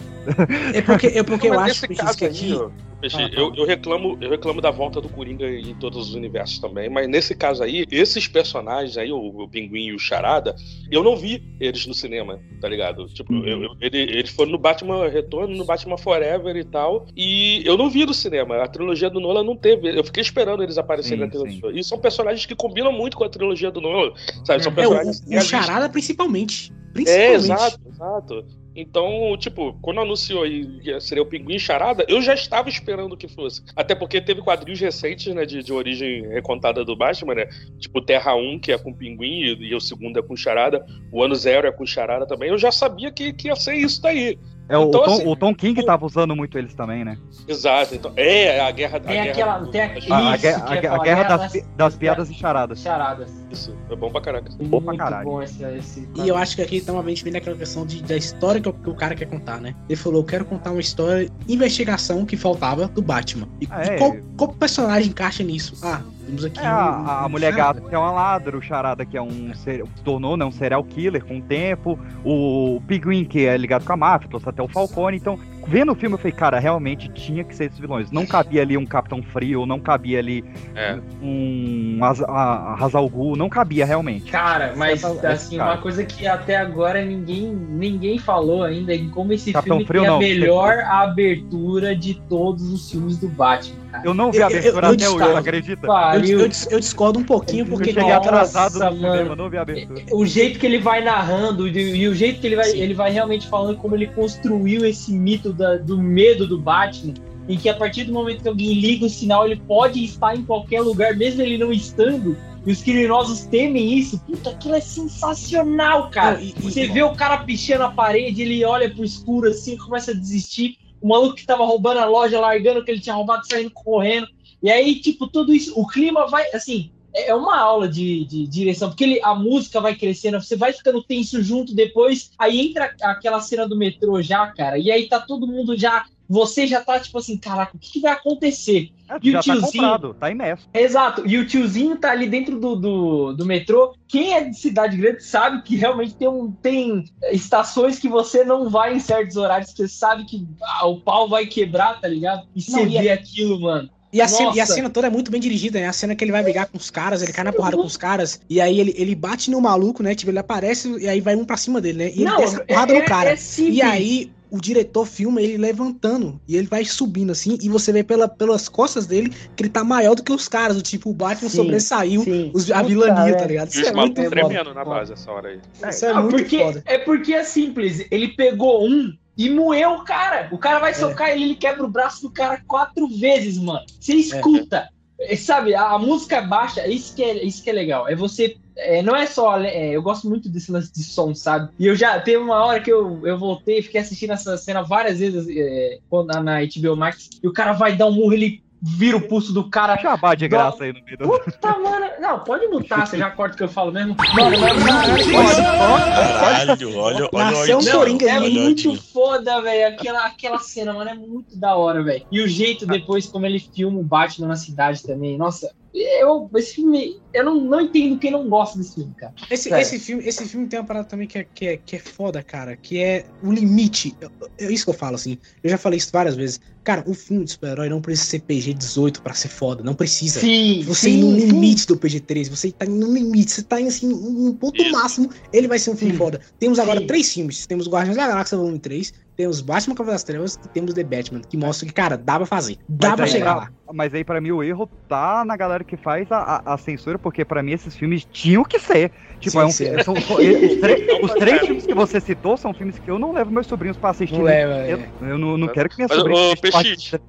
É 0.75 0.83
porque, 0.83 1.07
é 1.07 1.23
porque 1.23 1.49
eu 1.49 1.55
Mas 1.55 1.83
acho 1.83 1.95
caso 1.95 2.19
que 2.19 2.25
aqui. 2.27 2.59
Peixe, 3.01 3.17
Ah, 3.17 3.29
tá. 3.29 3.35
eu, 3.37 3.55
eu 3.55 3.65
reclamo, 3.65 4.17
eu 4.21 4.31
reclamo 4.31 4.61
da 4.61 4.71
volta 4.71 5.01
do 5.01 5.09
Coringa 5.09 5.49
em 5.49 5.75
todos 5.75 6.09
os 6.09 6.15
universos 6.15 6.59
também, 6.59 6.89
mas 6.89 7.09
nesse 7.09 7.35
caso 7.35 7.63
aí, 7.63 7.85
esses 7.91 8.27
personagens 8.29 8.97
aí, 8.97 9.11
o, 9.13 9.17
o 9.19 9.49
Pinguim 9.49 9.87
e 9.89 9.93
o 9.95 9.99
Charada, 9.99 10.55
eu 10.91 11.03
não 11.03 11.17
vi 11.17 11.43
eles 11.61 11.87
no 11.87 11.95
cinema, 11.95 12.41
tá 12.61 12.69
ligado? 12.69 13.07
Tipo, 13.07 13.33
Uhum. 13.33 13.45
eu- 13.47 13.63
eu- 13.65 13.77
ele- 13.81 13.99
eles 14.19 14.31
foram 14.31 14.53
no 14.53 14.59
Batman 14.59 15.09
Retorno, 15.09 15.57
no 15.57 15.65
Batman 15.65 15.97
Forever 15.99 16.57
e 16.57 16.65
tal, 16.65 17.07
e 17.17 17.63
eu 17.67 17.77
não 17.77 17.91
vi 17.91 18.05
no 18.07 18.15
cinema. 18.15 18.57
A 18.63 18.69
trilogia 18.69 19.11
do 19.11 19.21
Nolan 19.21 19.45
não 19.45 19.57
teve. 19.57 19.89
Eu 19.99 20.05
fiquei 20.05 20.23
esperando 20.23 20.63
eles 20.63 20.79
aparecerem 20.79 21.19
Sim, 21.19 21.25
na 21.25 21.31
trilogia. 21.31 21.79
E 21.81 21.85
são 21.85 21.99
personagens 21.99 22.47
que 22.47 22.55
combinam 22.55 22.93
muito 22.93 23.17
com 23.17 23.25
a 23.25 23.29
trilogia 23.29 23.71
do 23.71 23.81
Nolan, 23.81 24.13
sabe? 24.45 24.63
São 24.63 24.71
É, 24.71 24.73
o, 24.73 24.75
personagens 24.77 25.21
o 25.21 25.29
realistas. 25.31 25.65
Charada 25.65 25.89
principalmente. 25.89 26.73
É, 26.73 26.93
Principalmente. 26.95 27.35
exato, 27.35 27.81
exato. 27.89 28.45
Então, 28.77 29.37
tipo, 29.39 29.73
quando 29.81 30.01
anunciou 30.01 30.43
aí 30.43 30.67
que 30.81 31.01
seria 31.01 31.23
o 31.23 31.27
Pinguim 31.27 31.59
Charada, 31.59 32.05
eu 32.09 32.21
já 32.21 32.35
estava 32.35 32.69
esperando 32.69 33.17
que 33.17 33.29
fosse. 33.29 33.63
Até 33.77 33.95
porque 33.95 34.21
teve 34.21 34.43
quadrinhos 34.43 34.81
recentes, 34.81 35.33
né, 35.33 35.47
de, 35.47 35.63
de 35.63 35.73
origem 35.73 36.27
recontada 36.29 36.85
do 36.85 36.97
Batman, 36.97 37.35
né? 37.35 37.47
Tipo 37.79 38.01
Terra 38.01 38.35
1, 38.35 38.59
que 38.59 38.73
é 38.73 38.79
com 38.79 38.93
Pinguim, 38.93 39.43
e, 39.43 39.69
e 39.69 39.75
o 39.75 39.81
segundo 39.81 40.19
é 40.19 40.23
com 40.23 40.37
Charada. 40.37 40.85
O 41.13 41.23
Ano 41.23 41.37
Zero 41.37 41.69
é 41.69 41.73
com 41.73 41.87
Charada 41.87 42.27
também. 42.27 42.51
Eu 42.51 42.59
já 42.59 42.73
sabia 42.73 43.13
que, 43.13 43.33
que 43.33 43.49
ia 43.49 43.57
ser 43.57 43.75
isso 43.75 44.03
daí. 44.03 44.39
É, 44.67 44.79
o, 44.79 44.89
Então, 44.89 45.03
Tom, 45.05 45.13
assim, 45.15 45.29
o 45.29 45.37
Tom 45.37 45.55
King 45.55 45.85
tava 45.85 46.07
usando 46.07 46.35
muito 46.35 46.57
eles 46.57 46.73
também, 46.75 47.05
né? 47.05 47.19
Exato. 47.47 47.95
Então, 47.95 48.13
é 48.17 48.61
a 48.61 48.71
guerra... 48.71 48.99
Tem 48.99 49.11
a 49.21 49.23
guerra 49.25 49.31
aquela- 49.33 49.59
do- 49.59 49.71
tem 49.71 49.81
a- 49.83 49.85
A, 49.85 49.89
a 49.91 49.99
Isso, 49.99 50.13
a 50.15 50.37
guerra- 50.39 50.59
falar, 50.59 50.73
a 50.75 50.81
guerra 50.81 50.99
guerra 51.05 51.23
das, 51.25 51.41
das- 51.41 51.53
pi- 51.53 51.65
das 51.77 51.97
piadas 51.97 52.31
e 52.31 52.35
charadas. 52.35 52.81
Charadas. 52.81 53.31
Isso, 53.51 53.77
é 53.91 53.95
bom 53.97 54.11
pra 54.11 54.21
caraca. 54.23 54.51
Bom 54.63 54.81
pra 54.81 54.93
Muito 54.93 54.99
caralho. 54.99 55.25
bom 55.29 55.43
esse, 55.43 55.63
esse 55.65 56.09
E 56.15 56.27
eu 56.29 56.37
acho 56.37 56.57
que 56.57 56.63
aqui 56.63 56.81
também 56.81 57.15
vem 57.15 57.33
daquela 57.33 57.57
questão 57.57 57.85
de, 57.85 58.03
da 58.03 58.17
história 58.17 58.61
que 58.61 58.69
o, 58.69 58.73
que 58.73 58.89
o 58.89 58.95
cara 58.95 59.15
quer 59.15 59.27
contar, 59.27 59.61
né? 59.61 59.75
Ele 59.89 59.97
falou: 59.97 60.21
eu 60.21 60.25
quero 60.25 60.45
contar 60.47 60.71
uma 60.71 60.81
história, 60.81 61.29
investigação 61.47 62.25
que 62.25 62.37
faltava 62.37 62.89
do 62.89 63.03
Batman. 63.03 63.49
E, 63.61 63.69
Ah, 63.71 63.85
e 63.85 63.89
é. 63.91 63.99
qual, 63.99 64.17
qual 64.37 64.53
personagem 64.55 65.11
encaixa 65.11 65.43
nisso? 65.43 65.75
Ah, 65.83 66.01
temos 66.25 66.45
aqui. 66.45 66.59
É, 66.59 66.63
um- 66.63 66.67
a, 66.67 67.25
a 67.25 67.29
mulher 67.29 67.53
gato 67.55 67.83
que 67.83 67.95
é 67.95 67.99
uma 67.99 68.11
ladra, 68.11 68.57
o 68.57 68.63
charada 68.63 69.05
que 69.05 69.17
é 69.17 69.23
um 69.23 69.55
ser, 69.55 69.85
se 69.95 70.03
tornou 70.03 70.37
né, 70.37 70.45
um 70.45 70.51
serial 70.53 70.83
killer 70.85 71.25
com 71.25 71.39
o 71.39 71.43
tempo, 71.43 71.99
o 72.25 72.81
pinguim 72.87 73.25
que 73.25 73.47
é 73.47 73.57
ligado 73.57 73.85
com 73.85 73.93
a 73.93 73.97
máfia, 73.97 74.29
trouxe 74.29 74.49
até 74.49 74.63
o 74.63 74.69
Falcone. 74.69 75.17
Então, 75.17 75.39
vendo 75.67 75.93
o 75.93 75.95
filme, 75.95 76.15
eu 76.15 76.19
falei, 76.19 76.33
cara, 76.33 76.59
realmente 76.59 77.09
tinha 77.11 77.45
que 77.45 77.55
ser 77.55 77.65
esses 77.67 77.79
vilões. 77.79 78.11
Não 78.11 78.27
cabia 78.27 78.63
ali 78.63 78.77
um 78.77 78.85
Capitão 78.87 79.23
Frio, 79.23 79.65
não 79.67 79.79
cabia 79.81 80.19
ali 80.19 80.45
É. 80.75 80.99
um 81.23 81.99
Az- 82.03 82.23
a- 82.23 82.27
a 82.29 82.85
Hazal 82.85 83.09
Ghul, 83.09 83.37
não 83.37 83.49
cabia 83.49 83.85
realmente. 83.87 84.31
Cara, 84.31 84.75
mas 84.77 85.03
Essa- 85.05 85.29
assim, 85.29 85.57
cara. 85.57 85.73
uma 85.73 85.79
coisa 85.79 86.05
que 86.05 86.27
até 86.27 86.57
agora 86.57 87.05
ninguém, 87.05 87.47
ninguém 87.55 88.19
falou 88.19 88.63
ainda 88.63 88.95
é 88.95 88.99
como 89.13 89.33
esse 89.33 89.53
Capitão 89.53 89.79
filme 89.79 89.87
Frio, 89.87 90.01
tem 90.03 90.09
a 90.09 90.13
não. 90.13 90.19
melhor 90.19 90.79
abertura 90.81 91.95
de 91.97 92.15
todos 92.15 92.65
os 92.73 92.91
filmes 92.91 93.19
do 93.19 93.29
Batman. 93.29 93.84
Eu 94.03 94.13
não 94.15 94.33
vi 94.33 94.39
a 94.43 94.47
Eu- 94.47 94.51
eu- 94.51 94.57
abertura 94.59 94.87
eu 94.89 94.93
até 94.93 95.05
hoje, 95.09 95.17
discordo. 95.17 95.37
acredita? 95.39 95.87
Eu, 95.87 96.41
eu 96.41 96.51
eu 96.71 96.81
discordo 96.81 97.19
um 97.19 97.25
pouquinho, 97.25 97.67
porque. 97.67 97.91
eu 97.91 97.95
cheguei 97.95 98.03
nossa, 98.09 98.17
atrasado 98.17 98.73
no 98.79 98.93
cinema, 98.93 99.17
mano. 99.17 99.31
eu 99.33 99.37
não 99.37 99.51
vi 99.51 99.57
a 99.59 99.63
abertura. 99.63 100.03
O 100.13 100.27
jeito 100.27 100.59
que 100.59 100.67
ele 100.67 100.79
vai 100.79 101.03
narrando 101.05 101.69
e, 101.69 101.97
e 101.97 102.09
o 102.09 102.15
jeito 102.15 102.41
que 102.41 102.47
ele 102.47 102.57
vai, 102.57 102.65
Sim. 102.67 102.79
ele 102.81 102.95
vai 102.95 103.11
realmente 103.13 103.47
falando 103.49 103.77
como 103.77 103.95
ele 103.95 104.07
construiu 104.09 104.85
esse 104.85 105.13
mito 105.13 105.53
da- 105.53 105.77
do 105.77 105.97
medo 106.01 106.47
do 106.47 106.59
Batman, 106.59 107.15
em 107.49 107.57
que 107.59 107.69
a 107.69 107.75
partir 107.75 108.05
do 108.05 108.13
momento 108.13 108.43
que 108.43 108.49
alguém 108.49 108.73
liga 108.75 109.05
o 109.07 109.11
sinal, 109.11 109.45
ele 109.47 109.57
pode 109.57 110.03
estar 110.03 110.35
em 110.35 110.43
qualquer 110.43 110.81
lugar, 110.81 111.15
mesmo 111.15 111.43
ele 111.43 111.59
não 111.59 111.71
estando. 111.71 112.37
E 112.67 112.73
os 112.73 112.83
criminosos 112.83 113.45
temem 113.45 113.93
isso. 113.99 114.19
Puta, 114.21 114.49
aquilo 114.51 114.75
é 114.75 114.81
sensacional, 114.81 116.09
cara. 116.11 116.37
Não, 116.37 116.41
e- 116.43 116.55
e- 116.59 116.63
Você 116.63 116.87
vê 116.87 117.03
o 117.03 117.15
cara 117.15 117.39
pichando 117.39 117.85
a 117.85 117.91
parede, 117.91 118.43
ele 118.43 118.65
olha 118.65 118.89
pro 118.91 119.05
escuro 119.05 119.49
assim, 119.49 119.77
começa 119.77 120.11
a 120.13 120.15
desistir. 120.15 120.77
O 121.05 121.09
maluco 121.09 121.35
que 121.35 121.45
tava 121.45 121.67
roubando 121.67 122.01
a 122.01 122.07
loja, 122.07 122.41
largando 122.41 122.81
o 122.81 122.85
que 122.85 122.91
ele 122.91 123.01
tinha 123.01 123.15
roubado, 123.15 123.47
saindo 123.47 123.71
correndo. 123.71 124.27
E 124.63 124.71
aí, 124.71 124.99
tipo, 125.01 125.27
tudo 125.27 125.53
isso, 125.53 125.79
o 125.79 125.87
clima 125.87 126.27
vai, 126.27 126.51
assim, 126.55 126.91
é 127.15 127.29
é 127.29 127.35
uma 127.35 127.59
aula 127.59 127.87
de, 127.87 128.25
de 128.25 128.47
direção, 128.47 128.89
porque 128.89 129.05
ele, 129.05 129.21
a 129.23 129.35
música 129.35 129.83
vai 129.83 129.95
crescendo, 129.95 130.41
você 130.41 130.57
vai 130.57 130.73
ficando 130.73 131.03
tenso 131.03 131.43
junto 131.43 131.75
depois, 131.75 132.31
aí 132.39 132.59
entra 132.59 132.97
aquela 133.03 133.39
cena 133.43 133.69
do 133.69 133.77
metrô 133.77 134.23
já, 134.23 134.47
cara, 134.47 134.79
e 134.79 134.91
aí 134.91 135.07
tá 135.07 135.21
todo 135.21 135.47
mundo 135.47 135.77
já, 135.77 136.07
você 136.27 136.67
já 136.67 136.83
tá 136.83 136.99
tipo 136.99 137.19
assim, 137.19 137.37
caraca, 137.37 137.77
o 137.77 137.79
que, 137.79 137.93
que 137.93 138.01
vai 138.01 138.13
acontecer? 138.13 138.91
É, 139.09 139.17
E 139.23 139.29
o 139.29 139.33
já 139.33 139.39
tá 139.39 139.43
tiozinho- 139.43 139.63
comprado, 139.73 140.15
tá 140.15 140.31
imerso. 140.31 140.67
Exato, 140.73 141.23
e 141.27 141.37
o 141.37 141.47
tiozinho 141.47 141.97
tá 141.97 142.11
ali 142.11 142.27
dentro 142.27 142.59
do, 142.59 142.75
do, 142.77 143.33
do 143.35 143.45
metrô. 143.47 143.95
Quem 144.09 144.33
é 144.35 144.45
de 144.45 144.59
cidade 144.59 144.97
grande 144.97 145.23
sabe 145.23 145.63
que 145.63 145.77
realmente 145.77 146.15
tem, 146.15 146.27
um, 146.29 146.51
tem 146.51 147.05
estações 147.31 147.99
que 147.99 148.09
você 148.09 148.45
não 148.45 148.71
vai 148.71 148.95
em 148.95 149.01
certos 149.01 149.37
horários, 149.37 149.71
que 149.73 149.77
você 149.77 149.89
sabe 149.89 150.25
que 150.25 150.47
ah, 150.63 150.87
o 150.87 151.01
pau 151.01 151.29
vai 151.29 151.47
quebrar, 151.47 152.01
tá 152.01 152.09
ligado? 152.09 152.47
E 152.55 152.63
você 152.63 152.87
vê 152.87 153.11
aquilo, 153.11 153.61
mano. 153.61 153.91
E 154.13 154.21
a, 154.21 154.29
cena, 154.29 154.53
e 154.55 154.61
a 154.61 154.67
cena 154.67 154.89
toda 154.89 155.09
é 155.09 155.11
muito 155.11 155.29
bem 155.29 155.41
dirigida, 155.41 155.81
né? 155.81 155.89
A 155.89 155.93
cena 155.93 156.15
que 156.15 156.23
ele 156.23 156.31
vai 156.31 156.41
brigar 156.45 156.67
com 156.69 156.77
os 156.79 156.89
caras, 156.89 157.21
ele 157.21 157.33
cai 157.33 157.43
na 157.45 157.53
porrada 157.53 157.77
com 157.77 157.83
os 157.85 157.97
caras, 157.97 158.41
e 158.49 158.61
aí 158.61 158.79
ele, 158.79 158.95
ele 158.97 159.13
bate 159.13 159.51
no 159.51 159.61
maluco, 159.61 160.05
né? 160.05 160.15
Tipo, 160.15 160.31
ele 160.31 160.39
aparece 160.39 160.89
e 161.01 161.09
aí 161.09 161.21
vai 161.21 161.35
um 161.35 161.45
pra 161.45 161.57
cima 161.57 161.81
dele, 161.81 161.99
né? 161.99 162.11
E 162.11 162.19
ele 162.21 162.25
Não, 162.25 162.37
desce 162.37 162.55
a 162.57 162.65
porrada 162.65 162.95
é- 162.95 163.01
no 163.01 163.05
cara. 163.07 163.31
é 163.31 163.37
simples. 163.37 163.77
e 163.77 163.83
aí 163.83 164.33
o 164.55 164.61
diretor 164.61 165.05
filma 165.07 165.43
ele 165.43 165.57
levantando 165.59 166.41
e 166.47 166.57
ele 166.57 166.67
vai 166.69 166.85
subindo 166.85 167.33
assim, 167.33 167.59
e 167.61 167.69
você 167.69 167.93
vê 167.93 168.05
pela, 168.05 168.29
pelas 168.29 168.69
costas 168.69 169.07
dele 169.07 169.31
que 169.57 169.63
ele 169.63 169.71
tá 169.71 169.83
maior 169.83 170.15
do 170.15 170.23
que 170.23 170.33
os 170.33 170.47
caras. 170.49 170.77
O 170.77 170.83
tipo, 170.83 171.11
o 171.11 171.13
Batman 171.13 171.49
Sim, 171.51 171.57
sobressaiu 171.57 172.23
sim. 172.23 172.51
os, 172.55 172.71
a 172.71 172.77
Puta, 172.77 172.89
vilania, 172.89 173.37
tá 173.37 173.47
ligado? 173.47 173.69
E 173.69 173.71
Isso 173.71 173.81
os 173.83 173.89
é 173.89 173.93
muito 173.93 174.17
foda. 174.23 174.31
tremendo 174.31 174.73
na 174.73 174.85
base 174.85 175.13
essa 175.13 175.31
hora 175.31 175.49
aí. 175.49 175.61
Isso 175.91 176.05
é 176.07 176.11
Ah, 176.11 176.21
muito 176.21 176.37
porque, 176.37 176.59
foda. 176.59 176.83
É 176.87 176.99
porque 176.99 177.35
é 177.35 177.43
simples. 177.43 178.07
Ele 178.11 178.29
pegou 178.29 178.87
um 178.89 179.13
e 179.37 179.51
moeu 179.51 179.91
o 179.95 180.05
cara. 180.05 180.49
O 180.53 180.59
cara 180.59 180.79
vai 180.79 180.95
socar 180.95 181.31
ele, 181.31 181.45
ele 181.45 181.55
quebra 181.57 181.85
o 181.85 181.89
braço 181.91 182.23
do 182.23 182.31
cara 182.31 182.63
quatro 182.67 183.09
vezes, 183.09 183.59
mano. 183.59 183.85
Você 183.99 184.15
escuta. 184.15 184.89
É, 185.29 185.37
Sabe, 185.37 185.75
a, 185.75 185.91
a 185.91 185.99
música 185.99 186.41
baixa, 186.41 186.87
isso 186.87 187.15
que 187.15 187.23
é, 187.23 187.45
isso 187.45 187.63
que 187.63 187.71
é 187.71 187.73
legal. 187.73 188.09
É 188.09 188.15
você. 188.15 188.57
é, 188.77 189.03
não 189.03 189.15
é 189.15 189.27
só. 189.27 189.59
é, 189.61 189.91
eu 189.91 190.03
gosto 190.03 190.29
muito 190.29 190.49
desse 190.49 190.71
lance 190.71 190.93
de 190.93 191.03
som, 191.03 191.35
sabe? 191.35 191.71
E 191.79 191.87
eu 191.87 191.97
já. 191.97 192.21
Teve 192.21 192.39
uma 192.39 192.65
hora 192.65 192.81
que 192.81 192.93
eu, 192.93 193.27
eu 193.27 193.39
voltei, 193.39 193.83
fiquei 193.83 194.01
assistindo 194.01 194.33
essa 194.33 194.57
cena 194.57 194.83
várias 194.83 195.19
vezes 195.19 195.47
é, 195.49 195.99
quando, 196.09 196.33
na 196.43 196.61
HBO 196.61 196.97
Max. 196.97 197.31
E 197.43 197.49
o 197.49 197.53
cara 197.53 197.73
vai 197.73 197.97
dar 197.97 198.07
um 198.07 198.13
murro, 198.13 198.33
ele 198.33 198.63
vira 198.85 199.17
o 199.17 199.23
pulso 199.23 199.53
do 199.53 199.71
cara. 199.71 199.97
Jabá 199.97 200.35
de 200.35 200.47
graça 200.47 200.85
aí 200.85 200.93
no 200.93 201.03
meio 201.03 201.17
do. 201.17 201.27
Puta, 201.27 201.79
mano. 201.79 202.07
Não, 202.21 202.41
pode 202.41 202.67
mutar, 202.67 203.07
você 203.07 203.17
já 203.17 203.31
corta 203.31 203.55
o 203.55 203.57
que 203.57 203.65
eu 203.65 203.69
falo 203.69 203.91
mesmo. 203.91 204.15
Mano, 204.35 204.57
mas. 204.61 205.57
Caralho, 205.57 206.99
olha, 206.99 207.29
olha 207.33 207.51
Nasceu 207.51 207.79
um 207.79 207.81
o 207.81 207.91
Coringa, 207.91 208.31
é 208.31 208.37
olha 208.37 208.49
o 208.49 208.53
muito 208.53 209.03
foda, 209.03 209.63
velho. 209.63 209.95
Aquela, 209.95 210.27
aquela 210.27 210.59
cena, 210.59 210.93
mano, 210.93 211.11
é 211.11 211.15
muito 211.15 211.57
da 211.59 211.75
hora, 211.75 212.03
velho. 212.03 212.27
E 212.31 212.43
o 212.43 212.49
jeito 212.49 212.85
depois, 212.87 213.27
como 213.27 213.47
ele 213.47 213.59
filma 213.59 213.99
o 213.99 214.05
Batman 214.05 214.49
na 214.49 214.57
cidade 214.57 215.03
também. 215.03 215.39
Nossa, 215.39 215.73
eu, 216.01 216.51
esse 216.57 216.75
filme, 216.75 217.21
eu 217.33 217.45
não, 217.45 217.61
não 217.61 217.81
entendo 217.81 218.19
quem 218.19 218.31
não 218.31 218.49
gosta 218.49 218.77
desse 218.79 218.95
filme, 218.95 219.15
cara. 219.15 219.33
Esse, 219.49 219.69
Sério. 219.69 219.81
esse, 219.81 219.99
filme, 219.99 220.27
esse 220.27 220.45
filme 220.45 220.67
tem 220.67 220.81
uma 220.81 220.87
parada 220.87 221.07
também 221.07 221.29
que 221.29 221.39
é, 221.39 221.45
que 221.45 221.67
é, 221.67 221.77
que 221.77 221.97
é 221.97 221.99
foda, 222.01 222.43
cara, 222.43 222.77
que 222.77 222.99
é 222.99 223.25
o 223.43 223.53
limite. 223.53 224.17
É 224.59 224.71
isso 224.73 224.85
que 224.85 224.91
eu 224.91 224.95
falo, 224.95 225.15
assim. 225.15 225.39
Eu 225.63 225.71
já 225.71 225.79
falei 225.79 225.99
isso 225.99 226.11
várias 226.13 226.35
vezes. 226.35 226.61
Cara, 226.83 227.05
um 227.07 227.15
filme 227.15 227.45
de 227.45 227.53
super-herói 227.53 227.89
não 227.89 228.01
precisa 228.01 228.29
ser 228.29 228.41
PG-18 228.41 229.21
pra 229.21 229.33
ser 229.35 229.49
foda. 229.49 229.83
Não 229.83 229.95
precisa. 229.95 230.41
Sim, 230.41 230.83
Você 230.83 231.09
sim, 231.09 231.19
ir 231.19 231.23
no 231.23 231.41
sim. 231.41 231.47
limite 231.47 231.87
do 231.87 231.97
PG-13, 231.97 232.51
você 232.51 232.73
tá 232.73 232.85
no 232.87 233.13
limite, 233.13 233.53
você 233.53 233.63
tá 233.63 233.81
em 233.81 233.87
assim, 233.87 234.13
um 234.13 234.53
ponto 234.53 234.83
máximo, 234.91 235.31
ele 235.53 235.69
vai 235.69 235.79
ser 235.79 235.91
um 235.91 235.97
filme 235.97 236.15
foda. 236.15 236.41
Temos 236.59 236.79
agora 236.79 237.01
Sim. 237.01 237.07
três 237.07 237.33
filmes. 237.33 237.67
Temos 237.67 237.89
Guardiões 237.89 238.17
da 238.17 238.27
Galáxia 238.27 238.59
Volume 238.59 238.79
3, 238.79 239.15
temos 239.37 239.61
Batman 239.61 239.95
Cavaleiro 239.95 240.15
das 240.15 240.25
Trevas 240.25 240.55
e 240.65 240.69
temos 240.69 240.95
The 240.95 241.03
Batman, 241.05 241.41
que 241.41 241.57
mostra 241.57 241.87
que, 241.87 241.93
cara, 241.93 242.17
dá 242.17 242.37
pra 242.37 242.47
fazer. 242.47 242.79
Dá 242.89 243.09
Mas 243.09 243.17
pra 243.17 243.25
aí, 243.25 243.31
chegar 243.31 243.55
lá. 243.57 243.69
Mas 243.93 244.15
aí, 244.15 244.25
pra 244.25 244.41
mim, 244.41 244.51
o 244.53 244.63
erro 244.63 244.89
tá 245.09 245.45
na 245.45 245.57
galera 245.57 245.85
que 245.85 245.97
faz 245.97 246.31
a, 246.31 246.63
a, 246.65 246.75
a 246.75 246.79
censura, 246.79 247.19
porque 247.19 247.45
pra 247.45 247.63
mim 247.63 247.73
esses 247.73 247.97
filmes 247.97 248.25
tinham 248.25 248.65
que 248.65 248.79
ser. 248.79 249.13
Tipo, 249.41 249.53
Sim, 249.53 249.59
é 249.59 249.65
um, 249.65 249.71
sim. 249.71 250.03
são- 250.03 250.17
são- 250.17 250.37
os, 250.37 250.81
três, 250.81 251.01
os 251.23 251.33
três 251.35 251.61
filmes 251.61 251.87
que 251.87 251.95
você 251.95 252.21
citou 252.21 252.57
são 252.57 252.73
filmes 252.73 252.99
que 252.99 253.11
eu 253.11 253.19
não 253.19 253.33
levo 253.33 253.51
meus 253.51 253.67
sobrinhos 253.67 253.97
pra 253.97 254.11
assistir. 254.11 254.37
Não 254.37 254.43
leva, 254.45 254.89
eu, 254.89 255.29
eu 255.29 255.39
não, 255.39 255.57
não 255.59 255.69
quero 255.69 255.89
que 255.89 255.97
minha 255.97 256.09
Mas, 256.09 256.19
sobrinha 256.19 256.41
ô, 256.41 256.55
você. 256.57 257.21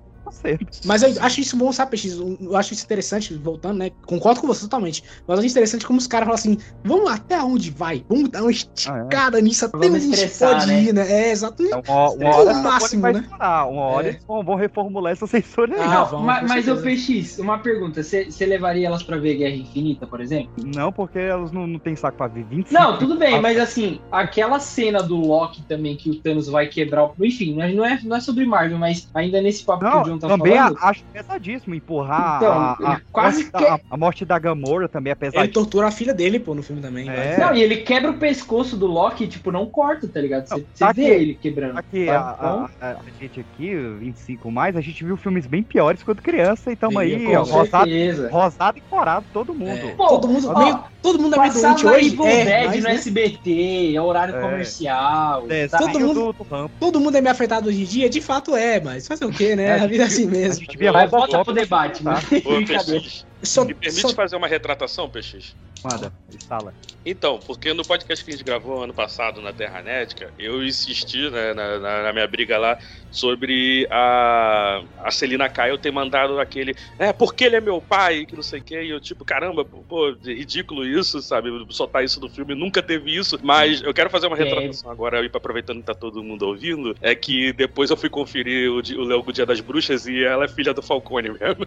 Mas 0.85 1.03
eu 1.03 1.13
acho 1.21 1.41
isso 1.41 1.57
bom, 1.57 1.71
sabe, 1.71 1.91
PX? 1.91 2.17
Eu 2.41 2.55
acho 2.55 2.73
isso 2.73 2.83
interessante, 2.83 3.33
voltando, 3.35 3.77
né? 3.79 3.91
Concordo 4.05 4.41
com 4.41 4.47
você 4.47 4.61
totalmente. 4.61 5.03
Mas 5.27 5.37
eu 5.37 5.43
acho 5.43 5.51
interessante 5.51 5.85
como 5.85 5.99
os 5.99 6.07
caras 6.07 6.25
falam 6.25 6.35
assim: 6.39 6.57
vamos 6.83 7.11
até 7.11 7.41
onde 7.41 7.71
vai? 7.71 8.03
Vamos 8.09 8.29
dar 8.29 8.41
uma 8.41 8.51
esticada 8.51 9.39
nisso 9.41 9.65
até 9.65 9.77
Vamos 9.77 10.03
onde 10.05 10.13
a 10.13 10.17
gente 10.17 10.37
pode 10.37 10.67
né? 10.67 10.83
ir, 10.83 10.93
né? 10.93 11.11
É, 11.11 11.31
exatamente. 11.31 11.75
Uma, 11.89 12.09
uma 12.11 12.23
É 12.23 12.33
hora 12.35 12.53
o 12.53 12.63
máximo, 12.63 13.01
né? 13.11 13.25
Uma 13.39 13.65
hora 13.65 14.07
É. 14.07 14.09
eles 14.11 14.23
vão, 14.25 14.43
vão 14.43 14.55
reformular 14.55 15.13
essa 15.13 15.27
censura 15.27 15.75
aí. 15.75 15.81
Ah, 15.87 15.89
Não, 15.89 16.05
vamos, 16.05 16.25
mas, 16.25 16.67
o 16.67 16.77
certeza. 16.77 17.13
PX, 17.13 17.39
uma 17.39 17.57
pergunta. 17.59 18.03
Você 18.03 18.27
levaria 18.45 18.87
elas 18.87 19.03
pra 19.03 19.17
ver 19.17 19.35
Guerra 19.35 19.55
Infinita, 19.55 20.05
por 20.07 20.21
exemplo? 20.21 20.51
Não, 20.63 20.91
porque 20.91 21.19
elas 21.19 21.51
não, 21.51 21.65
não 21.67 21.79
têm 21.79 21.95
saco 21.95 22.17
pra 22.17 22.27
ver 22.27 22.43
25. 22.45 22.73
Não, 22.73 22.97
tudo 22.97 23.17
bem, 23.17 23.35
Ah, 23.35 23.41
mas 23.41 23.57
assim, 23.59 23.99
aquela 24.11 24.59
cena 24.59 25.01
do 25.01 25.15
Loki 25.15 25.63
também 25.67 25.95
que 25.95 26.09
o 26.09 26.15
Thanos 26.21 26.47
vai 26.47 26.67
quebrar 26.67 27.05
o. 27.05 27.13
Enfim, 27.23 27.53
não 27.55 27.63
é- 27.63 27.73
não 27.73 27.85
é, 27.85 27.99
não 28.03 28.15
é 28.15 28.19
sobre 28.19 28.45
Marvel, 28.45 28.77
mas 28.77 29.07
ainda 29.13 29.41
nesse 29.41 29.63
papo 29.63 29.79
que 29.89 29.97
o 29.97 30.03
John 30.03 30.14
Não, 30.21 30.29
tá 30.29 30.37
também 30.37 30.55
falando. 30.57 30.77
a- 30.81 30.89
acho 30.89 31.03
pesadíssimo 31.11 31.75
empurrar 31.75 32.37
Então, 32.37 32.51
a, 32.53 32.71
a, 32.93 33.01
quase 33.11 33.43
morte 33.43 33.51
que- 33.51 33.63
da, 33.63 33.79
a 33.89 33.97
morte 33.97 34.25
da 34.25 34.39
Gamora 34.39 34.87
também 34.89 35.11
é 35.11 35.13
Ele 35.13 35.19
pesadíssimo. 35.19 35.53
tortura 35.53 35.87
a 35.87 35.91
filha 35.91 36.13
dele, 36.13 36.39
pô, 36.39 36.53
no 36.55 36.63
filme 36.63 36.81
também. 36.81 37.09
É. 37.09 37.37
Não, 37.39 37.55
e 37.55 37.61
ele 37.61 37.77
quebra 37.77 38.11
o 38.11 38.17
pescoço 38.17 38.75
do 38.77 38.87
Loki, 38.87 39.27
tipo, 39.27 39.51
não 39.51 39.65
corta, 39.65 40.07
tá 40.07 40.19
ligado? 40.21 40.47
Você 40.47 40.65
tá 40.77 40.91
vê 40.91 41.05
aqui- 41.05 41.11
ele 41.13 41.33
quebrando. 41.35 41.77
Aqui, 41.77 42.05
tá? 42.05 42.17
a, 42.17 42.47
a- 42.47 42.69
a- 42.81 42.91
a 42.99 43.19
gente 43.19 43.39
aqui, 43.39 43.75
25 43.99 44.51
mais, 44.51 44.75
a 44.75 44.81
gente 44.81 45.03
viu 45.03 45.17
filmes 45.17 45.45
bem 45.47 45.63
piores 45.63 46.03
quando 46.03 46.21
criança 46.21 46.71
e 46.71 46.75
tamo 46.75 46.93
Sim, 46.93 46.97
aí, 46.99 47.35
ó, 47.35 47.43
rosado, 47.43 47.89
rosado 48.31 48.77
e 48.77 48.81
corado, 48.81 49.25
todo 49.33 49.53
mundo. 49.53 49.87
É. 49.87 49.91
Pô, 49.95 50.07
todo 50.19 50.27
mundo, 50.27 50.49
ó, 50.49 50.59
meio, 50.63 50.79
todo 51.01 51.19
mundo 51.19 51.35
é 51.35 51.39
meio 51.39 51.53
doente 51.53 51.85
hoje. 51.87 52.17
É, 52.25 52.67
mas, 52.67 52.77
no 52.77 52.83
né? 52.83 52.93
SBT, 52.95 53.93
é 53.95 54.01
horário 54.01 54.35
É. 54.35 54.41
comercial. 54.41 55.45
É, 55.49 55.67
todo 55.67 55.99
mundo- 55.99 56.13
do, 56.13 56.33
do 56.33 56.43
rampo. 56.43 56.73
Todo 56.79 56.99
mundo 56.99 57.17
é 57.17 57.21
meio 57.21 57.31
afetado 57.31 57.69
hoje 57.69 57.81
em 57.81 57.85
dia, 57.85 58.09
de 58.09 58.21
fato 58.21 58.55
é, 58.55 58.79
mas 58.79 59.07
fazer 59.07 59.25
o 59.25 59.31
quê, 59.31 59.55
né? 59.55 59.65
É, 59.65 59.79
a 59.79 59.87
vida 59.87 60.04
é 60.05 60.07
assim 60.07 60.27
A 60.27 60.31
mesmo. 60.31 60.63
gente 60.65 60.77
via 60.77 60.91
volta 61.07 61.43
pro 61.43 61.53
debate, 61.53 62.03
mano. 62.03 62.19
Ô, 62.45 62.59
Só, 63.43 63.63
me 63.63 63.73
permite 63.75 64.01
só- 64.01 64.13
fazer 64.13 64.35
uma 64.35 64.47
retratação, 64.47 65.07
PX? 65.09 65.55
Manda, 65.83 66.11
instala. 66.33 66.73
Então, 67.05 67.39
porque 67.45 67.71
no 67.73 67.85
podcast 67.85 68.25
que 68.25 68.31
a 68.31 68.33
gente 68.33 68.43
gravou 68.43 68.81
ano 68.83 68.93
passado 68.93 69.39
na 69.39 69.53
Terra 69.53 69.83
Nética, 69.83 70.33
eu 70.39 70.63
insisti 70.65 71.29
né, 71.29 71.53
na, 71.53 71.77
na- 71.79 72.03
na 72.03 72.13
minha 72.13 72.27
briga 72.27 72.57
lá 72.57 72.75
sobre 73.15 73.87
a, 73.89 74.81
a 75.03 75.11
Celina 75.11 75.47
Kyle 75.49 75.77
ter 75.77 75.91
mandado 75.91 76.39
aquele. 76.39 76.75
É, 76.99 77.13
porque 77.13 77.45
ele 77.45 77.55
é 77.55 77.61
meu 77.61 77.81
pai, 77.81 78.25
que 78.25 78.35
não 78.35 78.43
sei 78.43 78.59
o 78.59 78.63
quê. 78.63 78.83
E 78.83 78.89
eu, 78.89 78.99
tipo, 78.99 79.23
caramba, 79.23 79.63
pô, 79.65 80.11
ridículo 80.23 80.85
isso, 80.85 81.21
sabe? 81.21 81.49
Soltar 81.69 82.03
isso 82.03 82.19
do 82.19 82.29
filme, 82.29 82.53
nunca 82.55 82.81
teve 82.81 83.15
isso. 83.15 83.39
Mas 83.43 83.81
eu 83.81 83.93
quero 83.93 84.09
fazer 84.09 84.27
uma 84.27 84.37
É. 84.37 84.43
retratação 84.43 84.91
agora, 84.91 85.21
e 85.23 85.29
aproveitando 85.33 85.79
que 85.79 85.85
tá 85.85 85.93
todo 85.95 86.23
mundo 86.23 86.43
ouvindo. 86.47 86.95
É 87.01 87.15
que 87.15 87.53
depois 87.53 87.89
eu 87.89 87.97
fui 87.97 88.09
conferir 88.09 88.69
o, 88.69 88.77
o 88.77 89.03
Léo 89.05 89.23
Dia 89.31 89.45
das 89.45 89.59
Bruxas 89.59 90.05
e 90.07 90.23
ela 90.23 90.45
é 90.45 90.47
filha 90.47 90.73
do 90.73 90.81
Falcone 90.81 91.29
mesmo. 91.29 91.65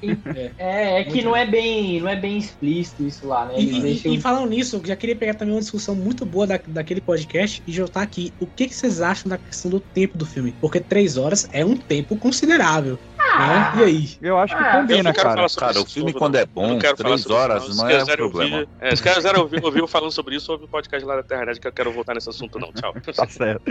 É, 0.58 1.00
é 1.00 1.04
que 1.04 1.22
não 1.22 1.34
é 1.36 1.46
bem, 1.46 2.00
não 2.00 2.08
é 2.08 2.16
bem 2.16 2.36
explícito 2.38 3.02
isso 3.06 3.26
lá, 3.26 3.46
né? 3.46 3.54
E, 3.56 3.62
Eles 3.62 3.76
e- 3.76 3.80
deixam- 3.80 4.12
e 4.14 4.20
falando 4.20 4.48
nisso, 4.50 4.76
eu 4.76 4.86
já 4.86 4.96
queria 4.96 5.16
pegar 5.16 5.34
também 5.34 5.54
uma 5.54 5.60
discussão 5.60 5.94
muito 5.94 6.24
boa 6.24 6.46
da, 6.46 6.60
daquele 6.66 7.00
podcast 7.00 7.62
e 7.66 7.72
jogar 7.72 8.02
aqui. 8.02 8.32
O 8.40 8.46
que, 8.46 8.68
que 8.68 8.74
vocês 8.74 9.00
acham 9.00 9.28
da 9.28 9.38
questão 9.38 9.70
do 9.70 9.80
tempo 9.80 10.16
do 10.18 10.26
filme? 10.26 10.52
Porque 10.60 10.80
três 10.80 11.16
horas 11.16 11.48
é 11.52 11.64
um 11.64 11.76
tempo 11.76 12.16
considerável. 12.16 12.98
Ah. 13.32 13.72
né? 13.76 13.80
E 13.82 13.84
aí? 13.84 14.16
Eu 14.20 14.38
acho 14.38 14.56
que 14.56 14.62
Ah, 14.62 14.76
Eu 14.76 14.80
combina, 14.80 15.12
cara. 15.12 15.46
Cara, 15.56 15.80
o 15.80 15.86
filme 15.86 16.12
quando 16.12 16.36
é 16.36 16.42
Eu 16.42 16.46
bom, 16.46 16.78
três 16.78 17.26
horas 17.30 17.76
não 17.76 17.88
é 17.88 18.02
um 18.02 18.06
problema. 18.06 18.56
Ouvir, 18.58 18.68
é, 18.80 18.96
se 18.96 19.02
quiserem 19.02 19.40
ouvir, 19.40 19.64
ouvir 19.64 19.80
eu 19.80 19.88
falando 19.88 20.10
sobre 20.12 20.36
isso, 20.36 20.50
ouve 20.52 20.64
o 20.64 20.68
podcast 20.68 21.06
lá 21.06 21.16
da 21.16 21.22
Terra 21.22 21.52
que 21.60 21.66
eu 21.66 21.72
quero 21.72 21.92
voltar 21.92 22.14
nesse 22.14 22.28
assunto, 22.28 22.58
não. 22.58 22.72
Tchau. 22.72 22.92
Tá 23.14 23.26
certo. 23.28 23.62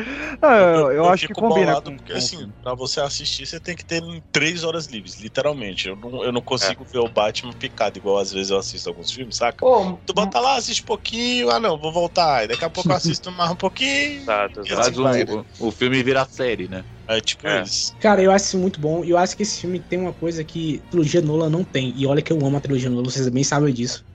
Não, 0.42 0.52
eu, 0.52 0.92
eu 0.92 1.10
acho 1.10 1.28
que 1.28 1.34
combina. 1.34 1.66
bolado, 1.68 1.92
com- 1.92 1.98
porque 1.98 2.12
com- 2.14 2.18
assim, 2.18 2.52
pra 2.62 2.74
você 2.76 3.00
assistir, 3.02 3.46
você 3.46 3.60
tem 3.60 3.76
que 3.76 3.86
ter 3.86 4.02
três 4.32 4.64
horas 4.64 4.88
livres, 4.88 5.20
literalmente. 5.20 5.88
Eu 5.88 5.96
não, 5.96 6.24
eu 6.24 6.32
não 6.32 6.42
consigo 6.42 6.86
ver 6.86 7.00
o 7.00 7.08
Batman 7.10 7.54
picado, 7.54 7.98
igual 7.98 8.18
às 8.18 8.32
vezes 8.32 8.50
eu 8.52 8.58
assisto 8.58 8.90
alguns 8.90 9.12
filmes, 9.12 9.38
saca? 9.38 9.58
Pô, 9.60 10.00
Tu 10.06 10.14
bota 10.14 10.40
lá, 10.40 10.56
assiste 10.56 10.82
um 10.82 10.86
pouquinho, 10.86 11.50
ah 11.50 11.60
não, 11.60 11.78
vou 11.78 11.92
voltar. 11.92 12.44
E 12.44 12.48
daqui 12.48 12.66
a 12.66 12.70
pouco 12.70 12.92
eu 12.92 12.96
assisto 12.98 13.32
mais 13.32 13.52
um 13.52 13.56
pouquinho. 13.56 14.22
Exato, 14.22 14.62
E 14.66 14.72
exato. 14.72 15.08
assim 15.08 15.24
o, 15.60 15.68
o, 15.68 15.72
filme 15.72 16.02
virar 16.04 16.26
série, 16.26 16.68
né? 16.68 16.84
É 17.10 17.20
tipo 17.20 17.48
É. 17.48 17.64
isso. 17.64 17.96
Cara, 18.00 18.22
eu 18.22 18.32
acho 18.32 18.46
isso 18.46 18.58
muito 18.58 18.80
bom. 18.80 19.04
E 19.04 19.10
eu 19.10 19.18
acho 19.18 19.36
que 19.36 19.42
esse 19.44 19.60
filme 19.62 19.80
tem 19.80 20.00
uma 20.00 20.14
coisa 20.14 20.44
que 20.44 20.82
a 20.88 20.92
trilogia 20.92 21.22
Nolan 21.22 21.50
não 21.50 21.64
tem. 21.64 21.92
E 21.98 22.06
olha 22.06 22.22
que 22.22 22.32
eu 22.32 22.38
amo 22.46 22.56
a 22.56 22.60
trilogia 22.62 22.90
Nolan, 22.90 23.04
vocês 23.10 23.28
bem 23.30 23.44
sabem 23.44 23.74
disso. 23.74 24.06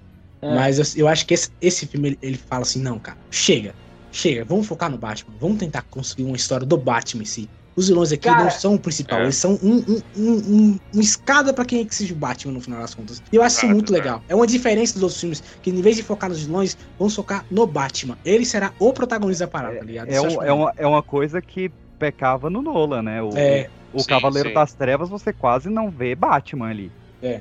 É. 0.40 0.54
Mas 0.54 0.78
eu, 0.78 1.02
eu 1.02 1.08
acho 1.08 1.26
que 1.26 1.34
esse, 1.34 1.50
esse 1.60 1.86
filme, 1.86 2.08
ele, 2.10 2.18
ele 2.22 2.36
fala 2.38 2.62
assim, 2.62 2.80
não, 2.80 2.98
cara, 2.98 3.18
chega. 3.30 3.74
Chega, 4.12 4.44
vamos 4.44 4.66
focar 4.68 4.88
no 4.88 4.96
Batman. 4.96 5.34
Vamos 5.40 5.58
tentar 5.58 5.82
construir 5.82 6.24
uma 6.24 6.36
história 6.36 6.64
do 6.64 6.76
Batman 6.76 7.22
em 7.22 7.26
si. 7.26 7.50
Os 7.74 7.88
vilões 7.88 8.12
aqui 8.12 8.28
Cara, 8.28 8.44
não 8.44 8.50
são 8.52 8.74
o 8.76 8.78
principal, 8.78 9.18
é. 9.18 9.22
eles 9.24 9.34
são 9.34 9.58
um, 9.60 9.78
um, 9.78 10.02
um, 10.16 10.30
um- 10.36 10.78
uma 10.92 11.02
escada 11.02 11.52
pra 11.52 11.64
quem 11.64 11.80
é 11.80 11.84
que 11.84 11.92
seja 11.92 12.14
o 12.14 12.16
Batman 12.16 12.52
no 12.52 12.60
final 12.60 12.78
das 12.80 12.94
contas. 12.94 13.20
E 13.32 13.34
eu 13.34 13.42
acho 13.42 13.56
isso 13.56 13.66
muito 13.66 13.92
é. 13.92 13.98
legal. 13.98 14.22
É 14.28 14.34
uma 14.36 14.46
diferença 14.46 14.94
dos 14.94 15.02
outros 15.02 15.20
filmes, 15.20 15.42
que 15.60 15.70
em 15.70 15.80
vez 15.82 15.96
de 15.96 16.04
focar 16.04 16.30
nos 16.30 16.40
vilões, 16.44 16.78
vamos 16.96 17.16
focar 17.16 17.44
no 17.50 17.66
Batman. 17.66 18.16
Ele 18.24 18.44
será 18.44 18.72
o 18.78 18.92
protagonista 18.92 19.46
da 19.46 19.50
parada, 19.50 19.78
tá 19.78 19.84
ligado? 19.84 20.08
É, 20.08 20.20
um- 20.20 20.42
é, 20.44 20.52
uma, 20.52 20.72
é 20.76 20.86
uma 20.86 21.02
coisa 21.02 21.42
que 21.42 21.68
pecava 22.05 22.51
no 22.51 22.60
Nolan, 22.60 23.02
né? 23.02 23.22
O, 23.22 23.31
É. 23.35 23.68
o 23.93 24.01
Sim, 24.01 24.09
Cavaleiro 24.09 24.51
sim. 24.51 24.55
das 24.55 24.74
Trevas, 24.74 25.09
você 25.09 25.32
quase 25.32 25.70
não 25.70 25.90
vê 25.90 26.14
Batman 26.14 26.68
ali. 26.68 26.90
É. 27.22 27.40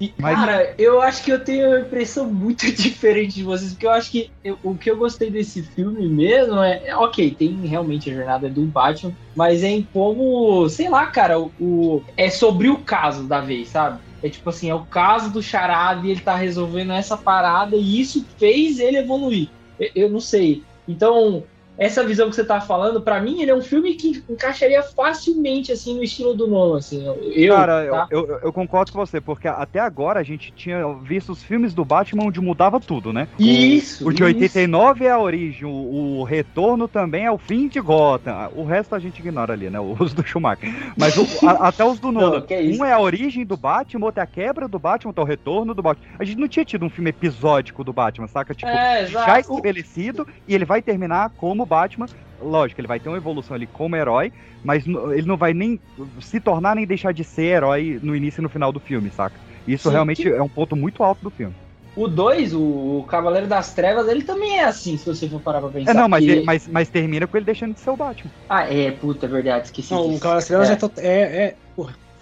E, 0.00 0.14
Mas- 0.18 0.34
Cara, 0.38 0.74
eu 0.78 1.02
acho 1.02 1.22
que 1.22 1.30
eu 1.30 1.44
tenho 1.44 1.68
uma 1.68 1.80
impressão 1.80 2.32
muito 2.32 2.64
diferente 2.72 3.34
de 3.34 3.42
vocês, 3.42 3.72
porque 3.72 3.84
eu 3.86 3.90
acho 3.90 4.10
que 4.10 4.30
eu- 4.42 4.58
o 4.62 4.74
que 4.74 4.90
eu 4.90 4.96
gostei 4.96 5.30
desse 5.30 5.62
filme 5.62 6.08
mesmo 6.08 6.58
é, 6.62 6.80
é, 6.86 6.96
ok, 6.96 7.30
tem 7.34 7.50
realmente 7.66 8.08
a 8.10 8.14
jornada 8.14 8.48
do 8.48 8.62
Batman, 8.64 9.12
mas 9.36 9.62
é 9.62 9.68
em 9.68 9.82
como, 9.92 10.66
sei 10.70 10.88
lá, 10.88 11.06
cara, 11.08 11.38
o, 11.38 11.52
o- 11.60 12.02
é 12.16 12.30
sobre 12.30 12.70
o 12.70 12.78
caso 12.78 13.28
da 13.28 13.42
vez, 13.42 13.68
sabe? 13.68 14.00
É 14.22 14.30
tipo 14.30 14.48
assim, 14.48 14.70
é 14.70 14.74
o 14.74 14.86
caso 14.86 15.30
do 15.30 15.42
Charada 15.42 16.06
e 16.06 16.10
ele 16.12 16.20
tá 16.20 16.34
resolvendo 16.34 16.92
essa 16.94 17.16
parada 17.18 17.76
e 17.76 18.00
isso 18.00 18.24
fez 18.38 18.78
ele 18.80 18.96
evoluir. 18.96 19.50
Eu, 19.78 19.90
eu 19.94 20.08
não 20.10 20.20
sei. 20.20 20.62
Então, 20.88 21.44
essa 21.84 22.04
visão 22.04 22.28
que 22.30 22.36
você 22.36 22.44
tá 22.44 22.60
falando, 22.60 23.00
pra 23.00 23.20
mim, 23.20 23.40
ele 23.42 23.50
é 23.50 23.54
um 23.54 23.60
filme 23.62 23.94
que 23.94 24.22
encaixaria 24.28 24.82
facilmente, 24.82 25.72
assim, 25.72 25.94
no 25.96 26.02
estilo 26.02 26.34
do 26.34 26.46
Nolan, 26.46 26.78
assim. 26.78 27.04
Eu, 27.34 27.54
Cara, 27.54 27.86
tá? 27.90 28.06
eu, 28.10 28.26
eu, 28.28 28.38
eu 28.44 28.52
concordo 28.52 28.92
com 28.92 28.98
você, 28.98 29.20
porque 29.20 29.48
até 29.48 29.78
agora 29.80 30.20
a 30.20 30.22
gente 30.22 30.52
tinha 30.52 30.92
visto 31.02 31.32
os 31.32 31.42
filmes 31.42 31.74
do 31.74 31.84
Batman 31.84 32.24
onde 32.24 32.40
mudava 32.40 32.80
tudo, 32.80 33.12
né? 33.12 33.28
O- 33.38 33.42
Isso, 33.42 34.06
O 34.08 34.12
de 34.12 34.22
isso. 34.22 34.24
89 34.24 35.04
é 35.04 35.10
a 35.10 35.18
origem, 35.18 35.64
o, 35.64 36.18
o 36.20 36.24
retorno 36.24 36.86
também 36.88 37.24
é 37.26 37.30
o 37.30 37.38
fim 37.38 37.68
de 37.68 37.80
Gotham. 37.80 38.50
O 38.54 38.64
resto 38.64 38.94
a 38.94 38.98
gente 38.98 39.18
ignora 39.20 39.52
ali, 39.52 39.68
né? 39.70 39.78
Os 39.80 40.12
do 40.14 40.26
Schumacher. 40.26 40.72
Mas 40.96 41.16
o- 41.16 41.26
a- 41.46 41.52
até 41.68 41.84
os 41.84 41.98
do 41.98 42.10
Não, 42.12 42.20
Nolan. 42.20 42.40
que 42.42 42.58
isso. 42.58 42.80
Um 42.80 42.84
é 42.84 42.92
a 42.92 43.00
origem 43.00 43.44
do 43.44 43.56
Batman, 43.56 44.06
outro 44.06 44.20
é 44.20 44.22
a 44.22 44.26
quebra 44.26 44.68
do 44.68 44.78
Batman, 44.78 45.10
outro 45.10 45.22
é 45.22 45.24
o 45.24 45.28
retorno 45.28 45.74
do 45.74 45.82
Batman. 45.82 46.06
A 46.18 46.24
gente 46.24 46.38
não 46.38 46.48
tinha 46.48 46.64
tido 46.64 46.84
um 46.84 46.90
filme 46.90 47.10
episódico 47.10 47.82
do 47.84 47.92
Batman, 47.92 48.26
saca? 48.28 48.54
Tipo, 48.54 48.70
É, 48.70 49.06
já 49.06 49.40
estabelecido 49.40 50.26
e 50.46 50.54
ele 50.54 50.64
vai 50.64 50.82
terminar 50.82 51.30
como 51.36 51.64
Batman. 51.76 52.06
lógico, 52.40 52.80
ele 52.80 52.88
vai 52.88 52.98
ter 52.98 53.08
uma 53.08 53.16
evolução 53.16 53.54
ali 53.54 53.66
como 53.68 53.94
herói, 53.94 54.32
mas 54.64 54.84
ele 54.86 55.26
não 55.26 55.36
vai 55.36 55.54
nem 55.54 55.78
se 56.20 56.40
tornar 56.40 56.74
nem 56.74 56.84
deixar 56.84 57.12
de 57.12 57.22
ser 57.22 57.44
herói 57.44 58.00
no 58.02 58.16
início 58.16 58.40
e 58.40 58.42
no 58.42 58.48
final 58.48 58.72
do 58.72 58.80
filme, 58.80 59.10
saca? 59.12 59.38
Isso 59.66 59.84
Sim, 59.88 59.92
realmente 59.94 60.22
que- 60.22 60.28
é 60.28 60.42
um 60.42 60.48
ponto 60.48 60.74
muito 60.74 61.04
alto 61.04 61.22
do 61.22 61.30
filme. 61.30 61.54
O 61.94 62.08
2, 62.08 62.52
o 62.54 63.04
Cavaleiro 63.08 63.46
das 63.46 63.74
Trevas, 63.74 64.08
ele 64.08 64.22
também 64.24 64.58
é 64.58 64.64
assim, 64.64 64.96
se 64.96 65.04
você 65.06 65.28
for 65.28 65.40
parar 65.40 65.60
pra 65.60 65.68
pensar. 65.70 65.90
É, 65.90 65.94
não, 65.94 66.08
mas, 66.08 66.24
porque- 66.24 66.38
ele- 66.38 66.46
mas, 66.46 66.66
mas 66.66 66.88
termina 66.90 67.26
com 67.26 67.36
ele 67.36 67.44
deixando 67.46 67.74
de 67.74 67.80
ser 67.80 67.90
o 67.90 67.96
Batman. 67.96 68.30
Ah, 68.48 68.64
é, 68.64 68.90
puta, 68.90 69.26
é 69.26 69.28
verdade, 69.28 69.66
esqueci 69.66 69.92
Não, 69.92 70.02
disso. 70.04 70.16
o 70.16 70.20
Cavaleiro 70.20 70.48
das 70.48 70.48
Trevas 70.48 70.98
É. 70.98 71.06
é, 71.06 71.20
é, 71.20 71.44
é- 71.44 71.56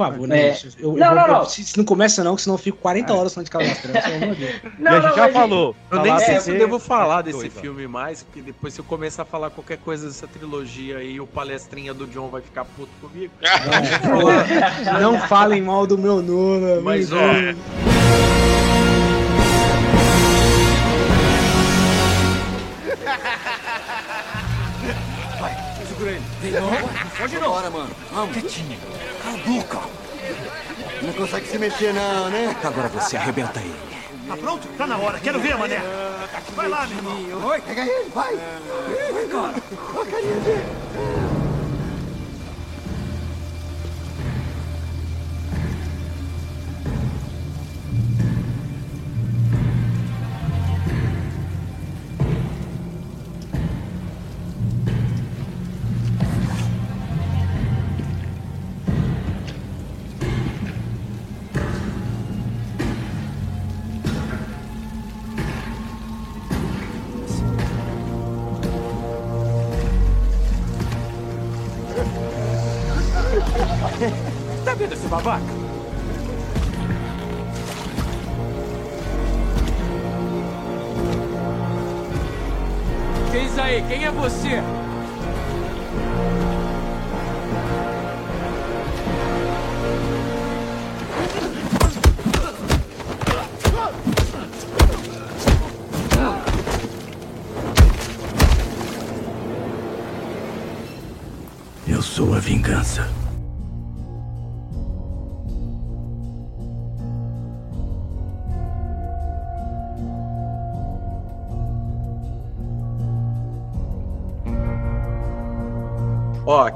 favor, 0.05 0.27
né? 0.29 0.41
É. 0.49 0.59
Eu, 0.79 0.93
eu 0.93 0.97
Não, 0.97 1.07
vou- 1.07 1.15
não, 1.17 1.27
eu- 1.27 1.33
não. 1.35 1.45
Se, 1.47 1.65
se 1.65 1.77
não 1.79 1.85
começa 1.85 2.25
não, 2.25 2.37
que 2.37 2.43
senão 2.43 2.55
eu 2.55 2.59
fico 2.59 2.79
40 2.79 3.13
horas 3.15 3.35
falando 3.35 3.47
de 3.47 3.53
Deus. 4.37 4.61
Não, 4.79 4.93
e 4.93 4.97
a 4.97 5.01
gente 5.01 5.09
não, 5.11 5.17
já 5.17 5.29
falou. 5.33 5.77
Eu 5.91 5.99
nem 6.01 6.07
falar 6.13 6.25
sei 6.25 6.41
se 6.41 6.51
eu 6.51 6.59
devo 6.59 6.79
falar 6.79 7.23
desse 7.23 7.39
doido, 7.39 7.53
ó. 7.57 7.61
filme 7.61 7.87
mais, 7.87 8.23
porque 8.23 8.41
depois 8.41 8.73
se 8.75 8.81
eu 8.81 8.85
começar 8.85 9.23
a 9.23 9.27
falar 9.27 9.51
qualquer 9.51 9.79
coisa 9.79 10.07
dessa 10.07 10.27
trilogia 10.27 10.99
aí, 10.99 11.21
o 11.21 11.27
palestrinha 11.27 11.93
do 11.95 12.07
John 12.07 12.29
vai 12.29 12.41
ficar 12.43 12.65
puto 12.65 12.91
comigo. 13.01 13.33
Não 15.01 15.19
falem 15.29 15.63
mal 15.63 15.87
do 15.87 15.97
meu 15.99 16.23
Nuna. 16.23 16.81
Mas, 16.81 17.13
ó, 17.13 17.17
Deus. 17.17 17.57
Segura 25.89 26.11
ele. 26.13 26.23
Vem, 26.41 26.53
não. 26.53 26.71
Foge 27.11 27.39
não. 27.39 27.51
Bora, 27.51 27.71
mano. 27.71 27.91
Vamos. 28.13 28.37
Quietinho. 28.37 28.79
Não 31.03 31.13
consegue 31.15 31.47
se 31.47 31.59
mexer 31.59 31.95
não, 31.95 32.29
né? 32.29 32.55
Agora 32.63 32.89
você 32.89 33.17
arrebenta 33.17 33.61
ele. 33.61 33.75
Tá 34.29 34.37
pronto? 34.37 34.69
Tá 34.77 34.87
na 34.87 34.97
hora. 34.99 35.19
Quero 35.19 35.41
ver, 35.41 35.57
mané. 35.57 35.81
Vai 36.55 36.69
lá, 36.69 36.87
meu 36.87 36.99
irmão. 36.99 37.49
Oi, 37.49 37.61
pega 37.63 37.83
ele, 37.83 38.11
vai. 38.11 38.37
Vai, 38.37 39.25
cara. 39.27 39.55
Olha 39.95 40.03
a 40.03 40.07
carinha 40.07 40.37
dele. 40.41 41.40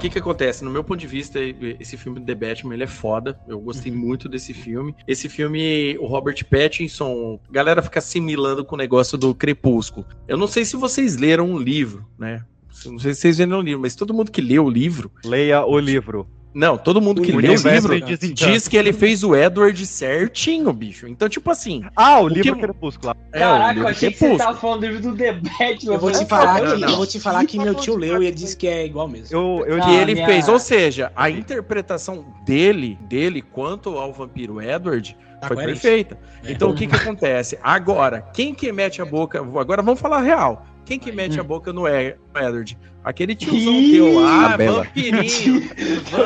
Que 0.05 0.11
que 0.11 0.19
acontece? 0.19 0.63
No 0.63 0.71
meu 0.71 0.85
ponto 0.85 1.01
de 1.01 1.07
vista, 1.07 1.39
esse 1.81 1.97
filme 1.97 2.21
The 2.21 2.35
Batman, 2.35 2.75
ele 2.75 2.85
é 2.85 2.87
foda. 2.87 3.39
Eu 3.49 3.59
gostei 3.59 3.91
muito 3.91 4.29
desse 4.29 4.53
filme. 4.53 4.95
Esse 5.09 5.31
filme, 5.31 5.97
o 5.99 6.07
Robert 6.07 6.45
Pattinson, 6.45 7.41
a 7.49 7.53
galera 7.53 7.83
fica 7.83 8.01
assimilando 8.01 8.65
com 8.65 8.75
o 8.75 8.79
negócio 8.79 9.17
do 9.17 9.35
Crepúsculo. 9.35 10.07
Eu 10.29 10.37
não 10.37 10.47
sei 10.47 10.65
se 10.67 10.77
vocês 10.77 11.17
leram 11.17 11.51
um 11.51 11.59
livro, 11.59 12.07
né? 12.19 12.45
Não 12.85 12.99
sei 12.99 13.15
se 13.15 13.21
vocês 13.23 13.39
leram 13.39 13.61
um 13.61 13.63
livro, 13.63 13.81
mas 13.81 13.95
todo 13.95 14.13
mundo 14.13 14.31
que 14.31 14.43
leu 14.43 14.67
o 14.67 14.71
livro... 14.71 15.11
Leia 15.25 15.65
o 15.65 15.79
livro. 15.79 16.29
Não, 16.55 16.79
todo 16.79 17.01
mundo 17.01 17.21
que 17.21 17.33
O 17.33 17.39
leu 17.41 17.51
o 17.53 17.55
livro 17.69 18.01
desencanto. 18.01 18.33
diz 18.35 18.69
que 18.69 18.77
ele 18.77 18.93
fez 18.93 19.25
o 19.25 19.35
Edward 19.35 19.85
certinho, 19.87 20.73
bicho. 20.73 21.09
Então, 21.09 21.29
tipo 21.29 21.51
assim... 21.51 21.83
Ah, 21.97 22.21
o 22.21 22.25
o 22.25 22.29
livro 22.29 22.55
que- 22.55 22.61
Crepúsculo. 22.61 23.13
É, 23.33 23.39
o 23.39 23.41
Caraca, 23.41 23.73
livro 23.73 23.83
eu 23.83 23.91
achei 23.91 24.11
que 24.13 24.19
você 24.19 24.37
tava 24.37 24.57
falando 24.59 24.81
do 24.83 24.87
livro 24.87 25.03
do 25.11 25.17
The 25.17 25.33
Batman. 25.33 25.95
Eu 25.95 25.99
vou 25.99 26.13
te 26.13 26.25
falar 26.27 26.61
"Pô, 26.61 26.67
que, 26.75 26.81
não. 26.81 26.89
eu 26.91 26.97
vou 26.97 27.07
te 27.07 27.19
falar 27.19 27.45
que 27.45 27.59
meu 27.59 27.75
tio 27.75 27.97
leu 27.97 28.23
e 28.23 28.27
ele 28.27 28.37
disse 28.37 28.57
que 28.57 28.69
é 28.69 28.87
igual 28.87 29.09
mesmo. 29.09 29.37
Eu, 29.37 29.65
eu 29.67 29.81
que 29.83 29.91
Ah, 29.91 29.95
ele 30.03 30.15
minha- 30.15 30.27
fez, 30.27 30.47
ou 30.49 30.59
seja, 30.61 31.11
a 31.17 31.29
interpretação 31.29 32.25
dele, 32.47 32.97
dele 33.09 33.43
quanto 33.43 33.99
ao 33.99 34.13
vampiro 34.13 34.63
Edward 34.63 35.17
foi 35.47 35.57
coerente. 35.57 35.81
perfeita. 35.81 36.19
Então 36.49 36.71
o 36.71 36.75
que 36.75 36.87
que 36.87 36.95
acontece? 36.95 37.59
Agora, 37.63 38.23
quem 38.33 38.55
que 38.55 38.71
mete 38.73 39.03
a 39.03 39.05
boca, 39.05 39.41
agora 39.41 39.83
vamos 39.83 40.01
falar 40.01 40.21
real. 40.23 40.65
Quem 40.85 40.99
que 40.99 41.11
mete 41.11 41.41
a 41.41 41.43
boca 41.43 41.73
no 41.73 41.85
Edward? 41.89 42.79
Aquele 43.05 43.35
tiozão 43.35 43.75
Ih, 43.75 43.93
teu 43.93 44.15
lá, 44.19 44.55
a 44.55 44.57
Bela. 44.57 44.83
vampirinho. 44.85 45.61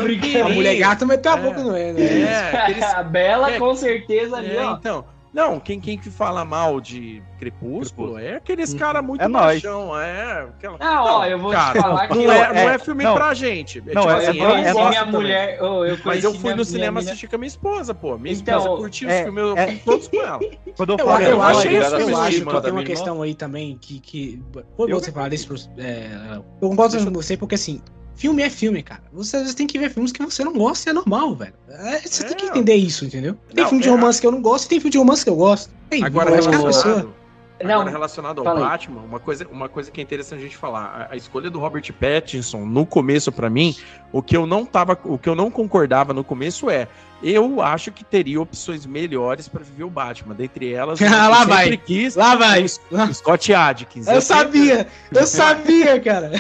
Brincando. 0.03 0.45
A 0.45 0.49
mulher 0.51 0.77
gata 0.77 1.05
meteu 1.05 1.33
a 1.33 1.37
É. 1.37 1.41
boca 1.43 1.63
no 1.63 1.75
é, 1.77 1.93
né? 1.93 2.03
É, 2.03 2.57
aqueles 2.63 2.83
a 2.95 3.03
Bela, 3.03 3.51
É. 3.53 3.59
com 3.59 3.75
certeza, 3.75 4.37
ali, 4.37 4.57
É, 4.57 4.65
ó. 4.65 4.77
então. 4.77 5.05
Não, 5.33 5.61
quem, 5.61 5.79
quem 5.79 5.99
que 5.99 6.11
fala 6.11 6.45
mal 6.45 6.81
de 6.81 7.23
Crepúsculo 7.39 8.19
é 8.19 8.37
aqueles 8.37 8.73
cara 8.75 9.03
muito 9.03 9.23
É 9.23 9.29
machão, 9.29 9.99
é. 10.01 10.43
Aquela... 10.43 10.77
Ah, 10.81 11.05
ó, 11.05 11.25
eu 11.27 11.39
vou 11.39 11.51
te 11.51 11.55
cara, 11.57 11.81
falar 11.81 12.09
que 12.09 12.15
não, 12.15 12.23
eu- 12.23 12.33
é, 12.33 12.49
não 12.49 12.71
é 12.71 12.75
é, 12.75 12.79
filme 12.79 13.05
não. 13.05 13.15
pra 13.15 13.35
gente. 13.35 13.79
É, 13.87 13.95
Não, 13.95 14.03
tipo 14.03 14.09
é- 14.15 14.27
assim, 14.29 14.39
eu 14.39 14.45
é 14.45 14.47
eu 14.47 14.49
no- 14.49 14.53
conheci 14.55 14.69
é 14.69 14.73
gosto 14.73 14.89
minha 14.91 15.07
mulher. 15.07 15.59
oh, 15.63 15.85
eu 15.85 15.99
Mas 16.05 16.25
eu 16.25 16.31
fui 16.33 16.41
minha- 16.41 16.51
no 16.53 16.57
minha 16.57 16.65
cinema 16.65 17.01
mina- 17.01 17.11
assistir 17.11 17.29
com 17.29 17.37
a 17.37 17.39
minha 17.39 17.49
esposa, 17.49 17.95
pô. 17.95 18.19
Minha 18.19 18.35
Então, 18.35 18.59
esposa 18.59 18.77
curtiu 18.81 19.11
é- 19.11 19.19
os 19.19 19.23
filmes, 19.25 19.43
eu 19.45 19.57
é- 19.57 19.67
fui 19.67 19.77
todos 19.85 20.09
com 20.09 20.17
ela. 20.23 20.39
Quando 20.77 20.91
eu 20.93 20.97
Eu, 20.99 21.07
falo, 21.07 21.23
eu, 21.23 21.31
eu 21.31 21.43
acho, 21.43 21.59
achei 21.59 21.71
eu, 21.71 21.75
eu 21.75 21.87
acho 21.87 21.95
de 22.39 22.45
que 22.45 22.51
tem 22.63 22.71
uma 22.71 22.73
minha 22.73 22.85
questão 22.85 23.23
aí 23.23 23.35
também 23.35 23.79
que. 23.79 24.01
que 24.01 24.43
foi 24.77 24.91
Eu- 24.91 24.97
bom 24.97 25.05
você 25.05 25.13
falar 25.13 25.29
pros- 25.47 25.71
É, 25.77 26.11
eu 26.61 26.69
concordo 26.71 27.05
com 27.05 27.13
você, 27.13 27.37
porque 27.37 27.55
assim, 27.55 27.81
filme 28.19 28.43
é 28.43 28.51
filme, 28.51 28.83
cara. 28.83 29.03
Você 29.13 29.37
às 29.37 29.43
vezes 29.43 29.55
tem 29.55 29.67
que 29.67 29.79
ver 29.79 29.91
filmes 29.91 30.11
que 30.11 30.23
você 30.23 30.43
não 30.45 30.53
gosta 30.53 30.89
e 30.89 30.91
é 30.91 30.93
normal, 30.93 31.37
velho. 31.37 31.55
É, 31.69 32.01
você 32.05 32.25
tem 32.25 32.37
que 32.37 32.47
É. 32.47 32.49
entender 32.49 32.75
isso, 32.75 33.05
entendeu? 33.05 33.37
Tem 33.55 33.63
Não, 33.63 33.69
filme 33.71 33.83
de 33.83 33.89
é- 33.89 33.93
romance 33.93 34.21
que 34.21 34.27
eu 34.27 34.33
não 34.33 34.43
gosto 34.43 34.67
e 34.67 34.69
tem 34.71 34.81
filme 34.81 34.91
de 34.91 34.99
romance 34.99 35.23
que 35.25 35.31
eu 35.31 35.37
gosto. 35.37 35.71
Ei, 35.91 36.03
Agora, 36.03 36.33
que 36.33 36.49
a 36.49 36.63
pessoa. 36.65 37.15
Relacionado, 37.59 37.67
Não, 37.69 37.81
agora, 37.81 37.91
relacionado 37.91 38.39
ao 38.39 38.45
fala 38.45 38.61
aí. 38.61 38.65
Batman, 38.71 39.01
uma 39.03 39.19
coisa, 39.21 39.47
uma 39.51 39.69
coisa 39.69 39.91
que 39.91 40.01
é 40.01 40.03
interessante 40.05 40.39
a 40.41 40.43
gente 40.43 40.57
falar. 40.57 41.09
A, 41.11 41.15
a 41.15 41.17
escolha 41.17 41.51
do 41.51 41.59
Robert 41.59 41.93
Pattinson, 41.93 42.65
no 42.65 42.87
começo, 42.87 43.31
pra 43.33 43.51
mim, 43.51 43.75
o 44.13 44.23
que 44.23 44.37
eu 44.37 44.47
não 44.47 44.65
tava, 44.65 44.99
o 45.05 45.19
que 45.19 45.29
eu 45.29 45.35
não 45.35 45.51
concordava 45.51 46.13
no 46.15 46.23
começo 46.25 46.71
é. 46.71 46.87
Eu 47.21 47.61
acho 47.61 47.91
que 47.91 48.05
teria 48.05 48.41
opções 48.41 48.87
melhores 48.87 49.49
pra 49.49 49.61
viver 49.65 49.83
o 49.83 49.91
Batman. 49.91 50.37
Dentre 50.37 50.73
elas, 50.73 51.01
eu 51.03 51.11
Lá 51.11 51.39
sempre 51.41 51.53
vai. 51.55 51.77
quis 51.77 52.15
Lá 52.15 52.37
vai. 52.37 52.63
o 52.65 53.13
Scott 53.15 53.53
Adkins. 53.53 54.07
Eu 54.07 54.21
sempre- 54.21 54.45
sabia! 54.69 54.87
Eu 55.13 55.27
sabia, 55.27 55.99
cara! 56.01 56.31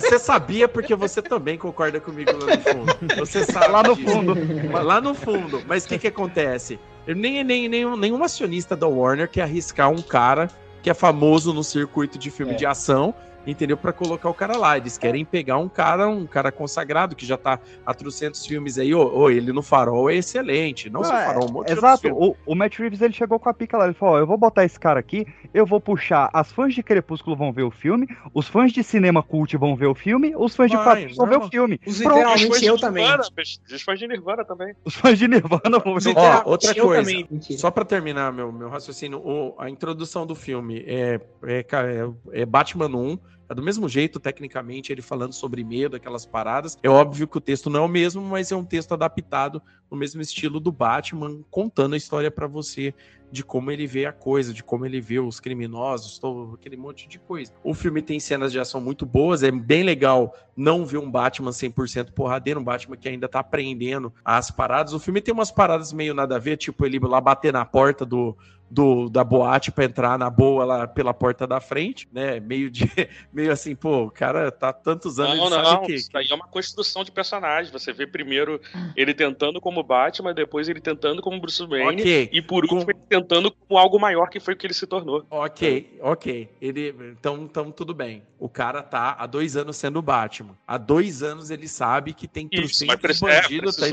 Você 0.00 0.18
sabia 0.18 0.66
porque 0.66 0.94
você 0.94 1.20
também 1.20 1.58
concorda 1.58 2.00
comigo 2.00 2.30
lá 2.32 2.56
no 2.56 2.62
fundo. 2.62 3.16
Você 3.18 3.44
sabe 3.52 3.68
Lá 3.68 3.82
no 3.82 3.94
disso. 3.94 4.08
fundo. 4.10 4.34
Lá 4.82 5.00
no 5.02 5.14
fundo. 5.14 5.62
Mas 5.66 5.84
o 5.84 5.88
que 5.88 5.98
que 5.98 6.06
acontece? 6.08 6.80
Eu 7.06 7.14
nem, 7.14 7.44
nem, 7.44 7.68
nem, 7.68 7.84
nenhum 7.98 8.24
acionista 8.24 8.74
da 8.74 8.86
Warner 8.88 9.28
quer 9.28 9.42
arriscar 9.42 9.90
um 9.90 10.00
cara 10.00 10.48
que 10.82 10.90
é 10.90 10.94
famoso 10.94 11.52
no 11.54 11.62
circuito 11.62 12.18
de 12.18 12.30
filme 12.30 12.52
É. 12.52 12.56
de 12.56 12.66
ação, 12.66 13.14
entendeu? 13.46 13.76
Pra 13.76 13.92
colocar 13.92 14.28
o 14.28 14.34
cara 14.34 14.56
lá. 14.56 14.76
Eles 14.76 14.96
querem 14.98 15.24
pegar 15.24 15.58
um 15.58 15.68
cara, 15.68 16.08
um 16.08 16.26
cara 16.26 16.52
consagrado 16.52 17.14
que 17.16 17.26
já 17.26 17.36
tá 17.36 17.58
há 17.84 17.94
trocentos 17.94 18.44
filmes 18.46 18.78
aí. 18.78 18.94
Ô, 18.94 19.02
ô, 19.16 19.30
ele 19.30 19.52
no 19.52 19.62
Farol 19.62 20.10
é 20.10 20.16
excelente. 20.16 20.88
Não 20.90 21.02
só 21.04 21.12
Ah, 21.14 21.24
Farol, 21.26 21.48
um 21.48 21.52
monte 21.52 21.66
de 21.68 21.72
Exato, 21.72 22.08
o, 22.12 22.36
o 22.46 22.54
Matt 22.54 22.78
Reeves 22.78 23.00
ele 23.00 23.12
chegou 23.12 23.38
com 23.38 23.48
a 23.48 23.54
pica 23.54 23.76
lá, 23.76 23.84
ele 23.86 23.94
falou, 23.94 24.14
ó, 24.16 24.18
eu 24.18 24.26
vou 24.26 24.36
botar 24.38 24.64
esse 24.64 24.78
cara 24.78 25.00
aqui, 25.00 25.26
eu 25.52 25.64
vou 25.66 25.80
puxar, 25.80 26.30
as 26.32 26.50
fãs 26.52 26.74
de 26.74 26.82
Crepúsculo 26.82 27.36
vão 27.36 27.52
ver 27.52 27.62
o 27.62 27.70
filme, 27.70 28.06
os 28.34 28.46
fãs 28.48 28.72
de 28.72 28.82
cinema 28.82 29.22
cult 29.22 29.56
vão 29.56 29.74
ver 29.76 29.86
o 29.86 29.94
filme, 29.94 30.34
os 30.36 30.54
fãs 30.54 30.70
de 30.70 30.76
Vai, 30.76 30.84
quadrinhos 30.84 31.16
vão 31.16 31.26
ver 31.26 31.38
o 31.38 31.48
filme, 31.48 31.80
Os 31.86 31.98
Pronto, 31.98 32.16
literalmente 32.16 32.64
eu 32.66 32.74
de 32.76 32.80
também. 32.80 33.04
Nirvana, 33.04 33.22
Depois 33.68 33.98
de 33.98 34.08
Nirvana 34.08 34.44
também. 34.44 34.74
os 34.84 34.94
fãs 34.94 35.18
de 35.18 35.28
Nirvana 35.28 35.78
vão 35.78 35.98
ver 35.98 36.08
o 36.10 36.14
Ó, 36.16 36.42
outra 36.46 36.74
coisa, 36.74 37.02
também. 37.10 37.28
só 37.56 37.70
pra 37.70 37.84
terminar 37.84 38.32
meu, 38.32 38.52
meu 38.52 38.68
raciocínio, 38.68 39.18
o- 39.18 39.54
a 39.58 39.68
introdução 39.70 40.26
do 40.26 40.34
filme 40.34 40.82
é, 40.86 41.20
é, 41.44 41.66
é- 41.72 42.42
é 42.42 42.46
Batman 42.46 42.86
1, 42.88 43.18
é 43.48 43.54
do 43.54 43.62
mesmo 43.62 43.88
jeito, 43.88 44.18
tecnicamente, 44.18 44.92
ele 44.92 45.02
falando 45.02 45.32
sobre 45.32 45.62
medo, 45.64 45.96
aquelas 45.96 46.24
paradas. 46.24 46.78
É 46.82 46.88
óbvio 46.88 47.28
que 47.28 47.38
o 47.38 47.40
texto 47.40 47.68
não 47.68 47.80
é 47.80 47.82
o 47.84 47.88
mesmo, 47.88 48.22
mas 48.22 48.50
é 48.50 48.56
um 48.56 48.64
texto 48.64 48.92
adaptado 48.92 49.62
no 49.90 49.96
mesmo 49.96 50.22
estilo 50.22 50.58
do 50.58 50.72
Batman, 50.72 51.42
contando 51.50 51.94
a 51.94 51.98
história 51.98 52.30
para 52.30 52.46
você 52.46 52.94
de 53.32 53.42
como 53.42 53.70
ele 53.70 53.86
vê 53.86 54.04
a 54.04 54.12
coisa, 54.12 54.52
de 54.52 54.62
como 54.62 54.84
ele 54.84 55.00
vê 55.00 55.18
os 55.18 55.40
criminosos, 55.40 56.18
todo 56.18 56.54
aquele 56.54 56.76
monte 56.76 57.08
de 57.08 57.18
coisa. 57.18 57.50
O 57.64 57.72
filme 57.72 58.02
tem 58.02 58.20
cenas 58.20 58.52
de 58.52 58.60
ação 58.60 58.78
muito 58.78 59.06
boas, 59.06 59.42
é 59.42 59.50
bem 59.50 59.82
legal 59.82 60.34
não 60.54 60.84
ver 60.84 60.98
um 60.98 61.10
Batman 61.10 61.50
100% 61.50 62.12
porradeiro, 62.12 62.60
um 62.60 62.64
Batman 62.64 62.96
que 62.96 63.08
ainda 63.08 63.26
tá 63.26 63.40
aprendendo 63.40 64.12
as 64.22 64.50
paradas. 64.50 64.92
O 64.92 65.00
filme 65.00 65.22
tem 65.22 65.32
umas 65.32 65.50
paradas 65.50 65.94
meio 65.94 66.12
nada 66.12 66.36
a 66.36 66.38
ver, 66.38 66.58
tipo 66.58 66.84
ele 66.84 66.98
lá 66.98 67.22
bater 67.22 67.54
na 67.54 67.64
porta 67.64 68.04
do, 68.04 68.36
do, 68.72 69.10
da 69.10 69.22
boate 69.22 69.70
para 69.70 69.84
entrar 69.84 70.18
na 70.18 70.30
boa 70.30 70.64
lá 70.64 70.86
pela 70.88 71.12
porta 71.12 71.46
da 71.46 71.60
frente, 71.60 72.08
né? 72.10 72.40
Meio 72.40 72.70
de 72.70 72.84
meio 73.30 73.52
assim, 73.52 73.76
pô, 73.76 74.04
o 74.04 74.10
cara 74.10 74.50
tá 74.50 74.72
tantos 74.72 75.20
anos 75.20 75.36
Não, 75.36 75.50
não, 75.50 75.64
sabe 75.64 75.86
que 75.86 75.94
isso 75.94 76.08
daí 76.10 76.26
é 76.30 76.34
uma 76.34 76.46
construção 76.48 77.04
de 77.04 77.12
personagem. 77.12 77.70
Você 77.70 77.92
vê 77.92 78.06
primeiro 78.06 78.58
ele 78.96 79.12
tentando 79.12 79.60
como 79.60 79.82
Batman, 79.82 80.32
depois 80.32 80.70
ele 80.70 80.80
tentando 80.80 81.20
como 81.20 81.38
Bruce 81.38 81.64
Wayne, 81.66 82.00
Ok. 82.00 82.30
e 82.32 82.40
por 82.40 82.64
último 82.64 82.90
ele 82.90 83.00
tentando 83.06 83.50
como 83.52 83.78
algo 83.78 84.00
maior 84.00 84.30
que 84.30 84.40
foi 84.40 84.54
o 84.54 84.56
que 84.56 84.66
ele 84.66 84.74
se 84.74 84.86
tornou. 84.86 85.26
Ok, 85.28 85.98
ok. 86.00 86.48
Ele, 86.58 86.94
então, 87.12 87.36
então 87.42 87.70
tudo 87.70 87.92
bem. 87.92 88.22
O 88.38 88.48
cara 88.48 88.82
tá 88.82 89.16
há 89.18 89.26
dois 89.26 89.54
anos 89.54 89.76
sendo 89.76 90.00
Batman. 90.00 90.56
Há 90.66 90.78
dois 90.78 91.22
anos 91.22 91.50
ele 91.50 91.68
sabe 91.68 92.14
que 92.14 92.26
tem 92.26 92.48
mas 92.50 92.58
trucentos 92.60 92.96
preci- 92.96 93.26
é, 93.26 93.40
tá 93.42 93.84
aí 93.84 93.90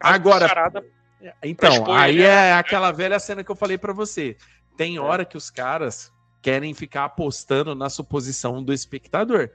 cara 0.00 0.14
Agora, 0.16 0.48
então, 1.42 1.72
expor 1.72 1.96
aí 1.96 2.16
ele, 2.16 2.22
é 2.22 2.26
né? 2.26 2.52
aquela 2.52 2.92
velha 2.92 3.18
cena 3.18 3.42
que 3.42 3.50
eu 3.50 3.56
falei 3.56 3.78
pra 3.78 3.92
você. 3.92 4.36
Tem 4.76 4.98
hora 4.98 5.24
que 5.24 5.36
os 5.36 5.50
caras 5.50 6.12
querem 6.42 6.74
ficar 6.74 7.06
apostando 7.06 7.74
na 7.74 7.88
suposição 7.88 8.62
do 8.62 8.72
espectador. 8.72 9.50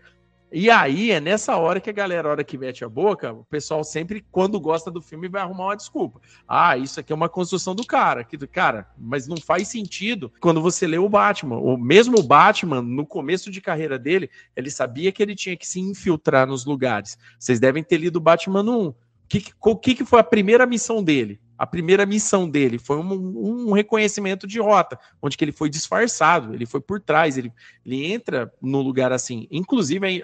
E 0.54 0.70
aí 0.70 1.12
é 1.12 1.22
nessa 1.22 1.56
hora 1.56 1.80
que 1.80 1.90
a 1.90 1.94
galera, 1.94 2.28
a 2.28 2.32
hora 2.32 2.44
que 2.44 2.58
mete 2.58 2.84
a 2.84 2.90
boca, 2.90 3.32
o 3.32 3.46
pessoal 3.46 3.86
sempre, 3.86 4.26
quando 4.30 4.60
gosta 4.60 4.92
do 4.92 5.02
filme, 5.02 5.30
vai 5.30 5.42
arrumar 5.42 5.68
uma 5.68 5.78
desculpa. 5.78 6.20
Ah, 6.46 6.78
isso 6.78 7.00
aqui 7.00 7.14
é 7.14 7.16
uma 7.16 7.30
construção 7.30 7.74
do 7.74 7.86
cara. 7.86 8.26
Que, 8.26 8.38
cara, 8.46 8.90
mas 8.98 9.30
não 9.30 9.38
faz 9.38 9.70
sentido 9.70 10.30
quando 10.42 10.62
você 10.62 10.86
lê 10.86 10.98
o 10.98 11.08
Batman. 11.08 11.56
O 11.56 11.78
mesmo 11.78 12.22
Batman, 12.22 12.82
no 12.82 13.06
começo 13.06 13.50
de 13.50 13.62
carreira 13.62 13.98
dele, 13.98 14.30
ele 14.54 14.70
sabia 14.70 15.10
que 15.14 15.24
ele 15.24 15.36
tinha 15.36 15.56
que 15.56 15.66
se 15.66 15.80
infiltrar 15.80 16.46
nos 16.46 16.66
lugares. 16.66 17.18
Vocês 17.40 17.58
devem 17.58 17.82
ter 17.82 17.98
lido 17.98 18.18
o 18.18 18.22
Batman 18.22 18.64
1. 18.64 18.88
O 18.88 18.96
que, 19.30 19.46
que, 19.82 19.96
que 19.96 20.04
foi 20.04 20.20
a 20.20 20.26
primeira 20.26 20.66
missão 20.66 21.02
dele? 21.02 21.40
A 21.62 21.68
primeira 21.68 22.08
missão 22.08 22.50
dele 22.50 22.80
foi 22.80 22.98
um, 22.98 23.68
um 23.68 23.72
reconhecimento 23.72 24.48
de 24.48 24.60
rota, 24.60 24.98
onde 25.22 25.38
que 25.38 25.46
ele 25.46 25.52
foi 25.52 25.70
disfarçado, 25.70 26.56
ele 26.56 26.66
foi 26.66 26.82
por 26.82 27.00
trás, 27.00 27.38
ele, 27.38 27.54
ele 27.86 28.12
entra 28.12 28.52
no 28.60 28.82
lugar 28.82 29.12
assim. 29.12 29.48
Inclusive, 29.52 30.24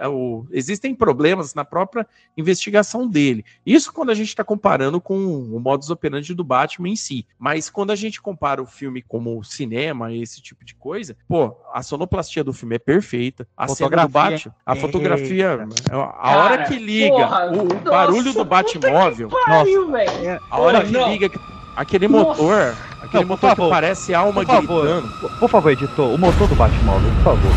existem 0.51 0.95
problemas 0.95 1.53
na 1.53 1.63
própria 1.63 2.07
investigação 2.35 3.07
dele. 3.07 3.45
Isso 3.63 3.93
quando 3.93 4.09
a 4.09 4.15
gente 4.15 4.29
está 4.29 4.43
comparando 4.43 4.99
com 4.99 5.15
o 5.15 5.59
modus 5.59 5.91
operandi 5.91 6.33
do 6.33 6.43
Batman 6.43 6.89
em 6.89 6.95
si. 6.95 7.23
Mas 7.37 7.69
quando 7.69 7.91
a 7.91 7.95
gente 7.95 8.19
compara 8.19 8.59
o 8.59 8.65
filme 8.65 9.03
como 9.03 9.43
cinema, 9.43 10.11
esse 10.11 10.41
tipo 10.41 10.65
de 10.65 10.73
coisa, 10.73 11.15
pô, 11.27 11.55
a 11.71 11.83
sonoplastia 11.83 12.43
do 12.43 12.51
filme 12.51 12.77
é 12.77 12.79
perfeita. 12.79 13.47
A 13.55 13.67
cena 13.67 13.91
do 13.91 14.09
Fotografia. 14.09 14.09
Batman, 14.09 14.55
a 14.65 14.75
fotografia, 14.75 15.67
a 15.91 15.97
Cara, 16.17 16.37
hora 16.39 16.63
que 16.65 16.79
liga, 16.79 17.09
porra, 17.11 17.51
o, 17.51 17.61
o 17.61 17.67
nossa, 17.67 17.89
barulho 17.91 18.33
do 18.33 18.43
Batmóvel. 18.43 19.29
Pariu, 19.45 19.91
velho. 19.91 20.41
A 20.49 20.59
hora 20.59 20.83
que 20.83 20.91
não. 20.91 21.11
liga 21.11 21.26
aquele 21.75 22.07
Nossa. 22.07 22.41
motor, 22.41 22.75
aquele 23.03 23.23
Não, 23.23 23.29
motor 23.29 23.49
favor. 23.49 23.65
que 23.65 23.71
parece 23.71 24.13
alma 24.13 24.33
Por 24.43 24.45
favor, 24.45 24.85
gritando. 24.85 25.29
por- 25.39 25.49
favor, 25.49 25.71
editor, 25.71 26.13
o 26.13 26.17
motor 26.17 26.47
do 26.47 26.55
Batmóvel, 26.55 27.11
por 27.15 27.23
favor. 27.23 27.51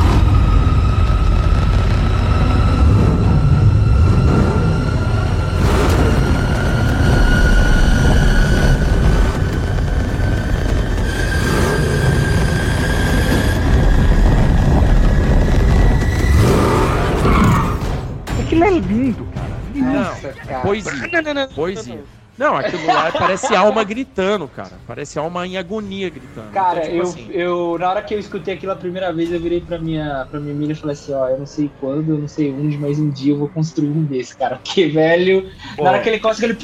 Aquilo 18.45 18.65
é 18.65 18.71
lindo, 18.71 19.25
cara. 19.35 19.61
Lindo. 19.75 19.93
Não, 19.93 20.63
poesia. 20.63 21.49
Poesia. 21.55 22.05
Não, 22.41 22.57
aquilo 22.57 22.87
lá 22.87 23.13
parece 23.13 23.55
alma 23.55 23.85
gritando, 23.85 24.49
cara. 24.49 24.81
Parece 24.87 25.19
alma 25.19 25.47
em 25.47 25.59
agonia 25.59 26.09
gritando. 26.09 26.53
Cara, 26.53 26.79
Então, 26.79 26.91
tipo 26.91 26.97
eu, 26.97 27.03
assim, 27.03 27.31
eu, 27.33 27.79
na 27.79 27.91
hora 27.91 28.03
que 28.03 28.15
eu 28.15 28.19
escutei 28.19 28.55
aquilo 28.55 28.73
a 28.73 28.77
primeira 28.77 29.13
vez, 29.13 29.31
eu 29.31 29.39
virei 29.39 29.61
pra 29.61 29.79
minha, 29.79 30.27
pra 30.31 30.41
minha 30.41 30.55
mina 30.55 30.73
e 30.73 30.75
falei 30.75 30.95
assim, 30.95 31.13
ó, 31.13 31.29
eu 31.29 31.39
não 31.39 31.45
sei 31.45 31.71
quando, 31.79 32.13
eu 32.15 32.19
não 32.19 32.27
sei 32.27 32.51
onde, 32.51 32.79
mas 32.79 32.99
um 32.99 33.11
dia 33.11 33.35
eu 33.35 33.39
vou 33.39 33.51
construir 33.51 33.91
um 33.91 34.03
desse, 34.05 34.35
cara. 34.39 34.57
Porque, 34.65 34.87
velho, 34.87 35.51
Pô. 35.77 35.85
na 35.85 35.91
hora 35.91 36.01
que 36.01 36.09
ele 36.09 36.19
costa, 36.19 36.47
ele... 36.47 36.57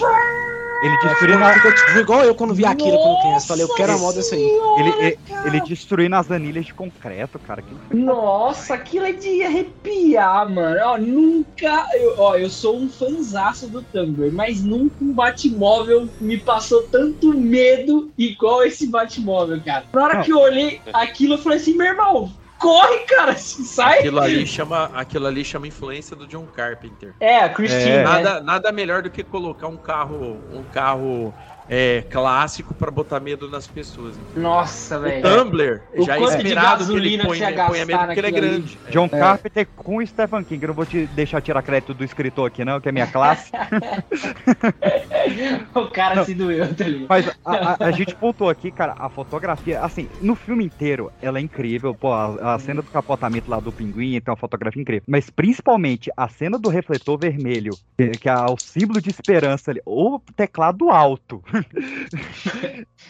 Ele 0.82 0.94
É, 0.94 1.08
destruindo 1.08 1.44
a... 1.44 1.52
ficou, 1.54 1.74
tipo, 1.74 1.98
igual 1.98 2.24
eu 2.24 2.34
quando 2.34 2.54
vi 2.54 2.64
aquilo 2.64 2.98
quando 2.98 3.20
criança. 3.20 3.46
Falei, 3.46 3.64
eu 3.64 3.74
quero 3.74 3.92
a 3.92 3.98
moda 3.98 4.16
dessa 4.16 4.34
aí. 4.34 4.42
Ele, 4.78 4.90
ele, 4.98 5.18
ele 5.46 5.60
destruindo 5.62 6.16
as 6.16 6.30
anilhas 6.30 6.66
de 6.66 6.74
concreto, 6.74 7.38
cara. 7.38 7.60
aquilo 7.60 7.80
Nossa, 7.92 8.74
aquilo 8.74 9.06
é 9.06 9.12
de 9.12 9.42
arrepiar, 9.42 10.48
mano. 10.50 10.78
Ó, 10.84 10.98
nunca. 10.98 11.88
Eu, 11.94 12.14
ó, 12.18 12.36
eu 12.36 12.50
sou 12.50 12.78
um 12.78 12.88
fanzaço 12.88 13.68
do 13.68 13.82
Tumblr, 13.82 14.32
mas 14.32 14.62
nunca 14.62 14.96
um 15.00 15.12
Batmóvel 15.12 16.08
me 16.20 16.38
passou 16.38 16.82
tanto 16.82 17.32
medo 17.32 18.10
igual 18.18 18.62
esse 18.64 18.86
Batmóvel, 18.88 19.60
cara. 19.64 19.84
Na 19.92 20.04
hora 20.04 20.14
Não. 20.16 20.22
que 20.22 20.32
eu 20.32 20.38
olhei 20.38 20.80
aquilo, 20.92 21.34
eu 21.34 21.38
falei 21.38 21.58
assim, 21.58 21.74
meu 21.74 21.86
irmão, 21.86 22.30
corre, 22.58 22.98
cara, 23.00 23.34
sai. 23.38 23.98
aquilo 24.00 24.20
ali 24.20 24.46
chama, 24.46 24.90
aquilo 24.94 25.26
ali 25.26 25.44
chama 25.44 25.66
influência 25.66 26.16
do 26.16 26.26
John 26.26 26.46
Carpenter. 26.46 27.14
É, 27.20 27.40
a 27.40 27.48
Christine, 27.48 27.98
né? 27.98 28.02
Nada, 28.02 28.40
nada 28.40 28.72
melhor 28.72 29.02
do 29.02 29.10
que 29.10 29.22
colocar 29.22 29.68
um 29.68 29.76
carro, 29.76 30.38
um 30.52 30.62
carro 30.64 31.34
é, 31.68 32.02
clássico 32.10 32.74
pra 32.74 32.90
botar 32.90 33.20
medo 33.20 33.51
nas 33.51 33.66
pessoas. 33.66 34.18
Nossa, 34.34 34.98
O 34.98 35.02
velho. 35.02 35.22
Tumblr 35.22 35.80
O 35.97 36.05
já 36.05 36.16
é 36.16 36.18
quanto 36.18 36.30
de 36.32 36.36
esperado 36.38 36.86
que 36.86 36.93
ele 36.93 37.18
que 37.18 37.26
ponha, 37.26 37.51
ia 37.51 37.66
ponha 37.66 37.86
medo 37.86 37.98
porque 38.06 38.20
ele 38.20 38.26
é 38.28 38.30
naquilo 38.30 38.47
ali. 38.47 38.56
grande. 38.60 38.78
John 38.90 39.09
É. 39.12 39.18
Carpenter 39.18 39.68
com 39.74 40.06
Stephen 40.06 40.44
King. 40.44 40.64
Eu 40.64 40.68
não 40.68 40.74
vou 40.74 40.86
te 40.86 41.06
deixar 41.09 41.40
tirar 41.43 41.62
crédito 41.62 41.94
do 41.94 42.05
escritor 42.05 42.47
aqui, 42.48 42.64
não, 42.64 42.80
que 42.80 42.88
é 42.88 42.93
minha 42.93 43.06
classe. 43.06 43.51
o 45.74 45.86
cara 45.90 46.16
Não. 46.16 46.24
se 46.24 46.34
doeu, 46.34 46.74
tá 46.74 46.84
ligado? 46.84 47.06
Mas 47.09 47.28
a, 47.44 47.72
a- 47.72 47.76
a 47.86 47.90
gente 47.90 48.14
pontuou 48.16 48.51
aqui, 48.51 48.70
cara, 48.70 48.94
a 48.98 49.09
fotografia, 49.10 49.80
assim, 49.80 50.09
no 50.20 50.34
filme 50.34 50.64
inteiro, 50.64 51.10
ela 51.20 51.38
é 51.38 51.43
incrível. 51.43 51.94
Pô, 51.94 52.12
a, 52.12 52.55
a 52.55 52.59
cena 52.59 52.82
do 52.82 52.90
capotamento 52.90 53.51
lá 53.51 53.60
do 53.60 53.72
pinguim 53.72 54.20
tem 54.20 54.30
uma 54.30 54.36
fotografia 54.36 54.80
incrível. 54.80 55.02
Mas 55.06 55.30
principalmente 55.30 56.10
a 56.16 56.28
cena 56.28 56.59
do 56.59 56.68
refletor 56.68 57.18
vermelho, 57.18 57.72
que, 57.98 58.09
que 58.10 58.28
é 58.28 58.34
o 58.36 58.56
símbolo 58.59 59.01
de 59.01 59.10
esperança 59.10 59.70
ali, 59.70 59.80
o 59.84 60.20
teclado 60.36 60.90
alto. 60.90 61.43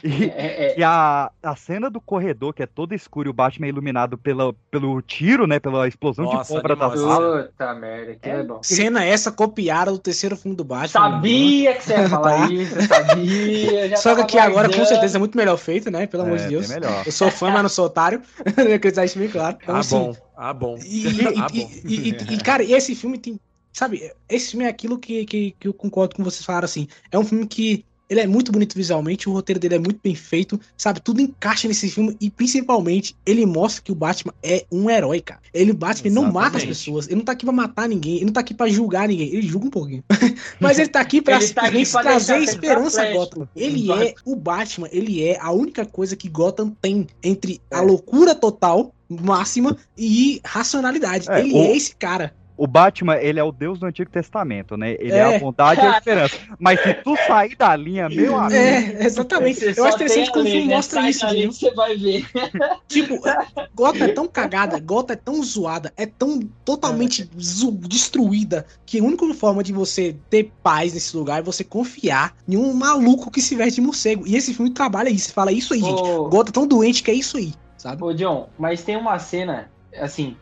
e 0.03 0.25
É, 0.25 0.79
e 0.79 0.83
a, 0.85 1.31
a 1.43 1.57
cena 1.57 1.91
do 1.91 2.01
corredor, 2.01 2.53
que 2.53 2.63
é 2.63 2.67
todo 2.67 2.95
escuro 2.95 3.29
e 3.29 3.31
o 3.31 3.33
Batman 3.33 3.67
é 3.67 3.69
iluminado 3.71 4.17
pela, 4.19 4.55
pelo 4.71 5.01
tiro, 5.03 5.47
né? 5.47 5.59
Pela 5.59 5.89
explosão 5.89 6.25
Nossa, 6.27 6.43
de 6.43 6.49
pólvora 6.49 6.77
da 6.77 6.97
sala. 6.97 7.43
Puta 7.45 7.75
merda, 7.75 8.15
que 8.17 8.29
é 8.29 8.43
bom. 8.43 8.61
Cena 8.63 9.05
essa 9.05 9.33
copiada 9.33 9.91
do 9.91 9.99
terceiro 9.99 10.37
filme 10.37 10.57
do 10.57 10.65
Batman. 10.65 10.89
Sabia 10.89 11.75
que 11.75 11.85
você 11.85 11.93
ia 11.95 12.09
falar 12.09 12.47
Tá. 12.47 12.53
isso, 12.53 12.75
sabia. 12.87 13.97
Só 13.97 14.15
que 14.15 14.21
aqui 14.23 14.39
agora, 14.39 14.69
com 14.69 14.85
certeza, 14.85 15.17
é 15.17 15.21
muito 15.21 15.37
melhor 15.37 15.57
feito, 15.57 15.91
né? 15.91 16.07
Pelo 16.07 16.25
amor 16.25 16.39
É, 16.39 16.43
de 16.43 16.49
Deus. 16.49 16.69
Eu 17.05 17.13
sou 17.13 17.31
fã, 17.31 17.51
mas 17.51 17.63
não 17.63 17.69
sou 17.69 17.87
otário. 17.87 18.21
Eu 18.47 18.53
queria 18.55 18.79
deixar 18.79 19.05
isso 19.05 19.19
bem 19.19 19.29
claro. 19.29 19.57
Então, 19.63 19.77
Ah, 19.77 19.79
assim, 19.81 19.97
bom. 19.97 20.17
Ah, 20.37 20.53
bom. 20.53 20.79
E, 20.85 21.07
e- 21.09 21.25
ah, 21.41 21.49
bom. 21.49 21.71
e- 21.85 22.09
e- 22.11 22.35
e, 22.35 22.43
cara, 22.43 22.63
esse 22.63 22.95
filme 22.95 23.19
tem. 23.19 23.39
Sabe, 23.73 24.11
esse 24.29 24.53
filme 24.53 24.65
é 24.65 24.69
aquilo 24.69 24.99
que, 24.99 25.25
que, 25.27 25.51
que 25.59 25.69
eu 25.69 25.75
concordo 25.75 26.17
com 26.17 26.25
vocês 26.25 26.45
falaram 26.45 26.65
assim. 26.65 26.89
É 27.11 27.19
um 27.19 27.25
filme 27.25 27.47
que. 27.47 27.85
Ele 28.09 28.21
é 28.21 28.27
muito 28.27 28.53
bonito 28.53 28.75
visualmente, 28.77 29.29
o 29.29 29.33
roteiro 29.33 29.59
dele 29.59 29.75
é 29.75 29.79
muito 29.79 29.99
bem 30.03 30.15
feito, 30.15 30.61
sabe? 30.77 31.01
Tudo 31.01 31.21
encaixa 31.21 31.67
nesse 31.67 31.91
filme 31.91 32.17
e 32.21 32.31
principalmente 32.31 33.17
ele 33.27 33.45
mostra 33.45 33.83
que 33.83 33.91
o 33.91 33.95
Batman 33.97 34.33
é 34.43 34.65
um 34.71 34.89
herói, 34.89 35.21
cara. 35.21 35.41
Ele, 35.53 35.73
o 35.73 35.75
Batman, 35.75 36.07
ele 36.07 36.15
não 36.15 36.23
mata 36.25 36.39
as 36.39 36.63
Exatamente. 36.63 36.69
pessoas, 36.69 37.07
ele 37.07 37.17
não 37.17 37.25
tá 37.25 37.33
aqui 37.33 37.45
pra 37.45 37.53
matar 37.53 37.89
ninguém, 37.89 38.17
ele 38.17 38.27
não 38.27 38.33
tá 38.33 38.41
aqui 38.41 38.55
pra 38.55 38.69
julgar 38.69 39.09
ninguém, 39.09 39.29
ele 39.29 39.43
julga 39.43 39.67
um 39.67 39.71
pouquinho. 39.71 40.05
Mas 40.61 40.79
ele 40.79 40.89
tá 40.89 41.01
aqui 41.01 41.21
pra 41.21 41.39
tá 41.39 41.67
aqui 41.67 41.85
pra 41.91 42.03
trazer 42.03 42.39
esperança 42.39 43.03
a. 43.03 43.13
Gotham. 43.13 43.49
Ele 43.57 43.91
é 43.91 44.15
o 44.25 44.37
Batman, 44.37 44.89
ele 44.93 45.25
é 45.25 45.39
a 45.41 45.51
única 45.51 45.85
coisa 45.85 46.15
que 46.15 46.29
Gotham 46.29 46.71
tem 46.81 47.07
entre 47.23 47.61
a 47.71 47.81
loucura 47.81 48.35
total, 48.35 48.95
máxima, 49.09 49.77
e 49.99 50.41
racionalidade. 50.45 51.29
É, 51.31 51.41
ele 51.41 51.53
o- 51.53 51.57
é 51.59 51.77
esse 51.77 51.95
cara. 51.97 52.35
O 52.57 52.67
Batman, 52.67 53.17
ele 53.17 53.39
é 53.39 53.45
o 53.45 53.53
deus 53.53 53.79
do 53.79 53.87
Antigo 53.87 54.11
Testamento, 54.11 54.77
né? 54.77 54.93
Ele 54.99 55.13
é, 55.13 55.19
É. 55.19 55.37
a 55.37 55.39
bondade 55.39 55.81
e 55.81 55.85
a 55.85 55.91
esperança. 55.99 56.37
Mas 56.59 56.81
se 56.83 56.95
tu 56.95 57.17
sair 57.27 57.55
da 57.57 57.75
linha, 57.77 58.09
meu 58.09 58.37
amigo. 58.37 58.55
É, 58.55 59.05
exatamente. 59.05 59.63
Eu 59.77 59.85
acho 59.85 59.97
interessante 59.97 60.31
como 60.31 60.45
o 60.45 60.49
a 60.49 60.51
filme 60.51 60.67
né? 60.69 60.75
mostra 60.77 61.01
Sai 61.03 61.11
isso, 61.11 61.27
que 61.29 61.47
Você 61.53 61.71
vai 61.75 61.97
ver. 61.97 62.27
Tipo, 62.89 63.21
Gota 63.75 64.05
é 64.05 64.09
tão 64.09 64.27
cagada, 64.27 64.79
Gota 64.81 65.13
é 65.13 65.17
tão 65.17 65.43
zoada, 65.43 65.93
é 65.97 66.07
tão 66.07 66.41
totalmente 66.65 67.29
zo- 67.39 67.73
destruída, 67.73 68.65
que 68.87 68.99
a 69.01 69.03
única 69.03 69.27
forma 69.35 69.63
de 69.63 69.73
você 69.73 70.17
ter 70.31 70.51
paz 70.63 70.95
nesse 70.95 71.17
lugar 71.17 71.41
é 71.41 71.43
você 71.43 71.63
confiar 71.65 72.35
em 72.49 72.57
um 72.57 72.73
maluco 72.73 73.31
que 73.31 73.43
se 73.43 73.55
veste 73.55 73.81
de 73.81 73.87
morcego. 73.87 74.27
E 74.27 74.35
esse 74.37 74.55
filme 74.55 74.71
trabalha 74.71 75.11
isso, 75.11 75.33
fala 75.33 75.53
isso 75.53 75.75
aí, 75.75 75.81
gente. 75.81 76.03
Gota 76.31 76.51
é 76.51 76.53
tão 76.53 76.67
doente 76.67 77.03
que 77.03 77.11
é 77.11 77.15
isso 77.15 77.37
aí, 77.37 77.53
sabe? 77.77 78.03
Ô, 78.03 78.13
John, 78.15 78.49
mas 78.59 78.83
tem 78.83 78.97
uma 78.97 79.19
cena, 79.19 79.71
assim, 80.01 80.37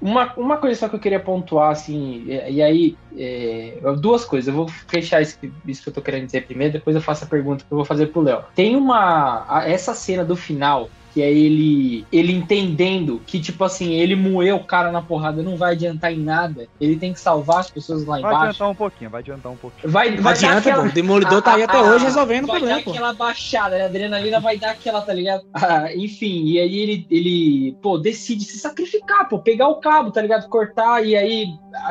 uma, 0.00 0.34
uma 0.36 0.56
coisa 0.58 0.78
só 0.78 0.88
que 0.88 0.96
eu 0.96 1.00
queria 1.00 1.22
pontuar, 1.22 1.70
assim, 1.70 2.24
e, 2.24 2.52
e 2.56 2.62
aí, 2.62 2.98
é, 3.16 3.80
duas 4.00 4.24
coisas. 4.24 4.48
Eu 4.48 4.54
vou 4.54 4.66
fechar 4.90 5.22
isso, 5.22 5.38
que- 5.38 5.52
isso 5.66 5.82
que 5.82 5.88
eu 5.88 5.92
tô 5.94 6.02
querendo 6.02 6.26
dizer 6.26 6.46
primeiro, 6.46 6.72
depois 6.74 6.96
eu 6.96 7.02
faço 7.02 7.24
a 7.24 7.28
pergunta 7.28 7.64
que 7.64 7.72
eu 7.72 7.76
vou 7.76 7.84
fazer 7.84 8.08
pro 8.08 8.20
Léo. 8.22 8.44
Tem 8.54 8.76
uma. 8.76 9.46
a- 9.48 9.68
essa 9.68 9.94
cena 9.94 10.24
do 10.24 10.36
final. 10.36 10.92
Que 11.18 11.22
é 11.24 11.32
ele, 11.32 12.06
ele 12.12 12.32
entendendo 12.32 13.20
que, 13.26 13.40
tipo 13.40 13.64
assim, 13.64 13.94
ele 13.94 14.14
moeu 14.14 14.54
o 14.54 14.62
cara 14.64 14.92
na 14.92 15.02
porrada, 15.02 15.42
não 15.42 15.56
vai 15.56 15.72
adiantar 15.72 16.12
em 16.12 16.20
nada. 16.20 16.68
Ele 16.80 16.94
tem 16.94 17.12
que 17.12 17.18
salvar 17.18 17.58
as 17.58 17.68
pessoas 17.68 18.04
lá 18.04 18.20
Vai 18.20 18.30
embaixo. 18.30 18.44
adiantar 18.44 18.70
um 18.70 18.74
pouquinho, 18.76 19.10
vai 19.10 19.20
adiantar 19.20 19.50
um 19.50 19.56
pouquinho. 19.56 19.92
Vai, 19.92 20.16
vai 20.16 20.32
adianta, 20.34 20.54
dar 20.54 20.58
aquela... 20.60 20.82
pô. 20.84 20.88
O 20.90 20.92
Demolidor 20.92 21.42
tá 21.42 21.54
aí 21.56 21.64
até 21.64 21.82
hoje 21.82 22.04
resolvendo 22.04 22.44
o 22.44 22.46
vai 22.46 22.58
problema, 22.58 22.78
dar 22.78 22.84
pô. 22.84 22.90
aquela 22.92 23.12
baixada, 23.14 23.78
né? 23.78 23.82
A 23.82 23.86
adrenalina 23.86 24.38
vai 24.38 24.58
dar 24.58 24.70
aquela, 24.70 25.00
tá 25.00 25.12
ligado? 25.12 25.42
Ah, 25.52 25.92
enfim, 25.92 26.44
e 26.44 26.60
aí 26.60 26.78
ele, 26.78 27.06
ele, 27.10 27.76
pô, 27.82 27.98
decide 27.98 28.44
se 28.44 28.56
sacrificar, 28.60 29.28
pô, 29.28 29.40
pegar 29.40 29.66
o 29.66 29.80
cabo, 29.80 30.12
tá 30.12 30.22
ligado? 30.22 30.48
Cortar, 30.48 31.04
e 31.04 31.16
aí, 31.16 31.48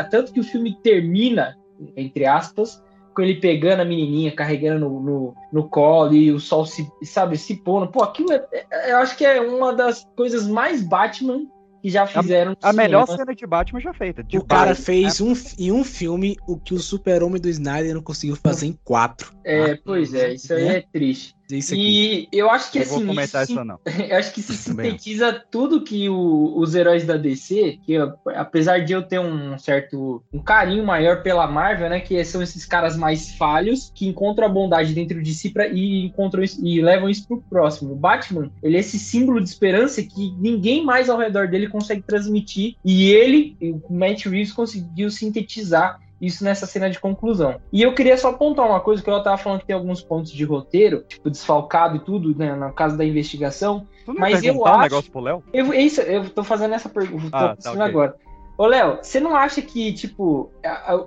tanto 0.10 0.32
que 0.32 0.40
o 0.40 0.44
filme 0.44 0.74
termina, 0.82 1.58
entre 1.98 2.26
aspas, 2.26 2.82
com 3.18 3.24
ele 3.24 3.40
pegando 3.42 3.80
a 3.82 3.86
menininha, 3.86 4.32
carregando 4.32 4.88
no, 4.88 5.02
no, 5.02 5.36
no 5.52 5.68
colo 5.68 6.14
e 6.14 6.32
o 6.32 6.40
sol 6.40 6.68
se, 6.68 6.88
sabe, 7.02 7.36
se 7.36 7.56
pondo. 7.56 7.92
Pô, 7.92 8.04
aquilo 8.04 8.32
é, 8.32 8.46
é- 8.54 8.92
eu 8.92 8.98
acho 8.98 9.18
que 9.18 9.26
é 9.26 9.42
uma 9.42 9.74
das 9.74 10.06
coisas 10.16 10.48
mais 10.48 10.84
Batman 10.84 11.48
que 11.82 11.90
já 11.90 12.06
fizeram. 12.06 12.52
no 12.52 12.58
A 12.62 12.72
melhor 12.72 13.08
cena 13.08 13.34
de 13.34 13.48
Batman 13.48 13.80
já 13.80 13.92
feita. 13.92 14.24
de 14.24 14.38
O 14.38 14.46
cara 14.46 14.68
Batman, 14.70 14.86
fez 14.86 15.20
né? 15.20 15.28
um, 15.28 15.34
em 15.58 15.72
um 15.72 15.84
filme 15.84 16.38
o 16.48 16.60
que 16.60 16.76
o 16.76 16.80
super-homem 16.80 17.42
do 17.42 17.50
Snyder 17.50 17.96
não 17.96 18.04
conseguiu 18.04 18.36
fazer 18.36 18.68
em 18.68 18.78
quatro. 18.84 19.34
É, 19.44 19.76
pois 19.76 20.14
é, 20.14 20.34
isso 20.36 20.54
aí 20.54 20.68
é 20.68 20.82
triste. 20.94 21.34
Isso 21.50 21.74
aqui. 21.74 22.28
E 22.32 22.38
eu 22.38 22.50
acho 22.50 22.72
que 22.72 22.80
Não 22.80 22.86
assim. 22.86 22.96
vou 22.96 23.06
comentar 23.08 23.44
isso 23.44 23.54
isso 23.54 23.64
não. 23.64 23.80
Eu 24.10 24.18
acho 24.18 24.34
que 24.34 24.42
se 24.42 24.54
sintetiza 24.56 25.44
tudo 25.50 25.82
que 25.82 26.10
o- 26.10 26.54
os 26.58 26.76
heróis 26.76 27.06
da 27.06 27.16
DC, 27.16 27.80
que 27.86 27.94
eu- 27.94 28.14
apesar 28.36 28.80
de 28.84 28.94
eu 28.94 29.02
ter 29.02 29.20
um 29.20 29.58
certo 29.58 30.22
um 30.34 30.40
carinho 30.40 30.86
maior 30.86 31.24
pela 31.24 31.48
Marvel, 31.48 31.90
né, 31.90 32.00
que 32.00 32.24
são 32.26 32.42
esses 32.42 32.66
caras 32.66 32.98
mais 32.98 33.32
falhos 33.32 33.92
que 33.96 34.08
encontram 34.08 34.46
a 34.46 34.50
bondade 34.50 34.94
dentro 34.94 35.22
de 35.24 35.34
si 35.34 35.50
pra, 35.50 35.68
e 35.68 36.06
encontram 36.06 36.44
isso- 36.44 36.60
e 36.66 36.82
levam 36.82 37.10
isso 37.10 37.28
pro 37.28 37.42
próximo. 37.50 37.94
O 37.94 37.96
Batman, 37.96 38.52
ele 38.62 38.76
é 38.78 38.80
esse 38.80 39.00
símbolo 39.00 39.42
de 39.42 39.48
esperança 39.50 40.04
que 40.04 40.34
ninguém 40.38 40.84
mais 40.84 41.10
ao 41.10 41.18
redor 41.18 41.48
dele 41.48 41.68
consegue 41.70 42.02
transmitir 42.02 42.76
e 42.84 43.10
ele, 43.12 43.56
o 43.62 43.94
Matt 43.94 44.26
Reeves 44.26 44.52
conseguiu 44.52 45.10
sintetizar 45.10 46.00
isso 46.20 46.44
nessa 46.44 46.66
cena 46.66 46.90
de 46.90 47.00
conclusão. 47.00 47.60
E 47.72 47.82
eu 47.82 47.94
queria 47.94 48.18
só 48.18 48.30
apontar 48.30 48.66
uma 48.66 48.80
coisa 48.80 49.04
que 49.04 49.10
eu 49.10 49.24
tava 49.24 49.38
falando 49.38 49.60
que 49.60 49.68
tem 49.68 49.76
alguns 49.76 50.02
pontos 50.04 50.32
de 50.32 50.44
roteiro, 50.44 51.04
tipo 51.08 51.30
desfalcado 51.30 51.98
e 51.98 52.00
tudo, 52.00 52.36
né, 52.38 52.56
no 52.56 52.74
caso 52.74 52.98
da 52.98 53.06
investigação. 53.06 53.88
Mas 54.08 54.44
eu 54.44 54.54
perguntar 54.54 54.72
um 54.72 54.74
acho. 54.74 54.84
negócio 54.84 55.12
pro 55.12 55.22
Léo? 55.22 55.44
Eu, 55.54 55.74
isso, 55.74 56.02
eu 56.02 56.30
tô 56.30 56.44
fazendo 56.44 56.74
essa 56.74 56.90
pergunta, 56.90 57.30
tô 57.30 57.38
Ah, 57.38 57.50
tá, 57.50 57.56
pensando 57.56 57.82
ok. 57.82 57.90
agora. 57.90 58.16
Ô, 58.58 58.66
Léo, 58.66 58.98
você 59.04 59.20
não 59.20 59.36
acha 59.36 59.62
que, 59.62 59.94
tipo, 59.94 60.50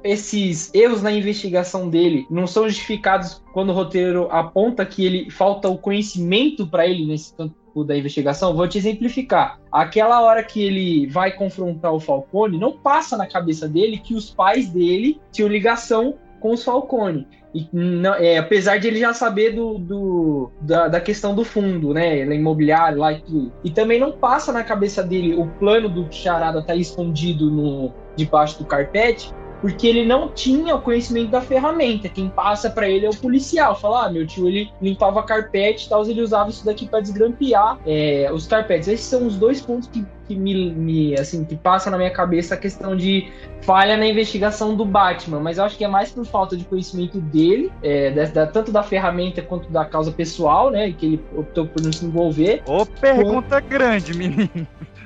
esses 0.05 0.73
erros 0.73 1.03
na 1.03 1.11
investigação 1.11 1.89
dele 1.89 2.25
não 2.31 2.47
são 2.47 2.69
justificados 2.69 3.43
quando 3.53 3.71
o 3.71 3.73
roteiro 3.73 4.29
aponta 4.31 4.87
que 4.87 5.05
ele 5.05 5.31
falta 5.31 5.69
o 5.69 5.77
conhecimento 5.77 6.65
pra 6.65 6.87
ele 6.87 7.05
nesse 7.05 7.35
campo 7.35 7.85
da 7.85 7.97
investigação? 7.97 8.55
Vou 8.55 8.69
te 8.69 8.79
exemplificar. 8.79 9.59
Aquela 9.73 10.21
hora 10.23 10.45
que 10.45 10.63
ele 10.63 11.09
vai 11.09 11.33
confrontar 11.33 11.93
o 11.93 11.99
Falcone, 11.99 12.57
não 12.57 12.71
passa 12.71 13.17
na 13.17 13.27
cabeça 13.27 13.69
dele 13.69 13.99
que 13.99 14.15
os 14.15 14.31
pais 14.31 14.69
dele 14.69 15.21
tinham 15.33 15.49
ligação 15.49 16.15
com 16.41 16.53
os 16.53 16.65
Falcone. 16.65 17.29
E 17.55 17.69
não- 17.73 18.15
é, 18.15 18.39
apesar 18.39 18.79
de 18.79 18.89
ele 18.89 18.99
já 19.01 19.13
saber 19.13 19.53
do, 19.55 19.79
do- 19.79 20.53
da, 20.61 20.89
da 20.89 21.01
questão 21.01 21.35
do 21.35 21.45
fundo, 21.45 21.93
né? 21.93 22.19
Ele 22.19 22.35
é 22.35 22.37
imobiliário 22.37 22.99
lá 22.99 23.13
e 23.13 23.21
tudo. 23.23 23.53
E 23.65 23.71
também 23.71 23.99
não 24.01 24.13
passa 24.13 24.53
na 24.53 24.65
cabeça 24.65 25.03
dele 25.03 25.35
o 25.35 25.47
plano 25.59 25.89
do 25.89 26.07
Charada 26.11 26.63
tá 26.63 26.75
escondido 26.75 27.51
no, 27.51 27.93
debaixo 28.17 28.59
do 28.59 28.65
carpete, 28.65 29.31
porque 29.61 29.87
ele 29.87 30.05
não 30.07 30.29
tinha 30.29 30.75
o 30.75 30.81
conhecimento 30.81 31.31
da 31.31 31.41
ferramenta. 31.41 32.09
Quem 32.09 32.29
passa 32.29 32.71
pra 32.71 32.89
ele 32.89 33.07
é 33.07 33.11
o 33.11 33.17
policial. 33.17 33.79
Fala, 33.79 34.07
ah, 34.07 34.11
meu 34.11 34.27
tio 34.27 34.49
ele 34.49 34.71
limpava 34.81 35.23
carpete 35.23 35.87
e 35.87 35.89
tal, 35.89 36.05
ele 36.07 36.23
usava 36.23 36.51
isso 36.51 36.65
daqui 36.65 36.87
pra 36.89 37.01
desgrampear 37.01 37.79
é, 37.87 38.31
os 38.33 38.47
carpetes. 38.47 38.89
Esses 38.89 39.07
são 39.07 39.27
os 39.27 39.37
dois 39.37 39.61
pontos 39.61 39.89
que, 39.89 40.05
que 40.27 40.35
me, 40.35 40.71
me, 40.73 41.15
assim, 41.19 41.45
que 41.45 41.57
passa 41.57 41.91
na 41.91 41.97
minha 41.99 42.11
cabeça 42.11 42.55
a 42.55 42.57
questão 42.57 42.97
de 42.97 43.29
falha 43.63 43.97
na 43.97 44.07
investigação 44.07 44.75
do 44.75 44.85
Batman, 44.85 45.41
mas 45.41 45.59
eu 45.59 45.65
acho 45.65 45.77
que 45.77 45.85
é 45.85 45.89
mais 45.89 46.11
por 46.11 46.25
falta 46.25 46.57
de 46.57 46.65
conhecimento 46.65 47.21
dele, 47.21 47.71
é, 47.83 48.11
da- 48.11 48.25
da- 48.25 48.47
tanto 48.47 48.73
da 48.73 48.83
ferramenta 48.83 49.43
quanto 49.43 49.71
da 49.71 49.85
causa 49.85 50.11
pessoal, 50.11 50.71
né? 50.71 50.91
Que 50.93 51.07
ele 51.07 51.25
optou 51.37 51.67
por 51.67 51.83
não 51.83 51.93
se 51.93 52.05
envolver. 52.07 52.63
Ô, 52.67 52.87
pergunta 52.87 53.61
grande, 53.61 54.15
menino. 54.15 54.49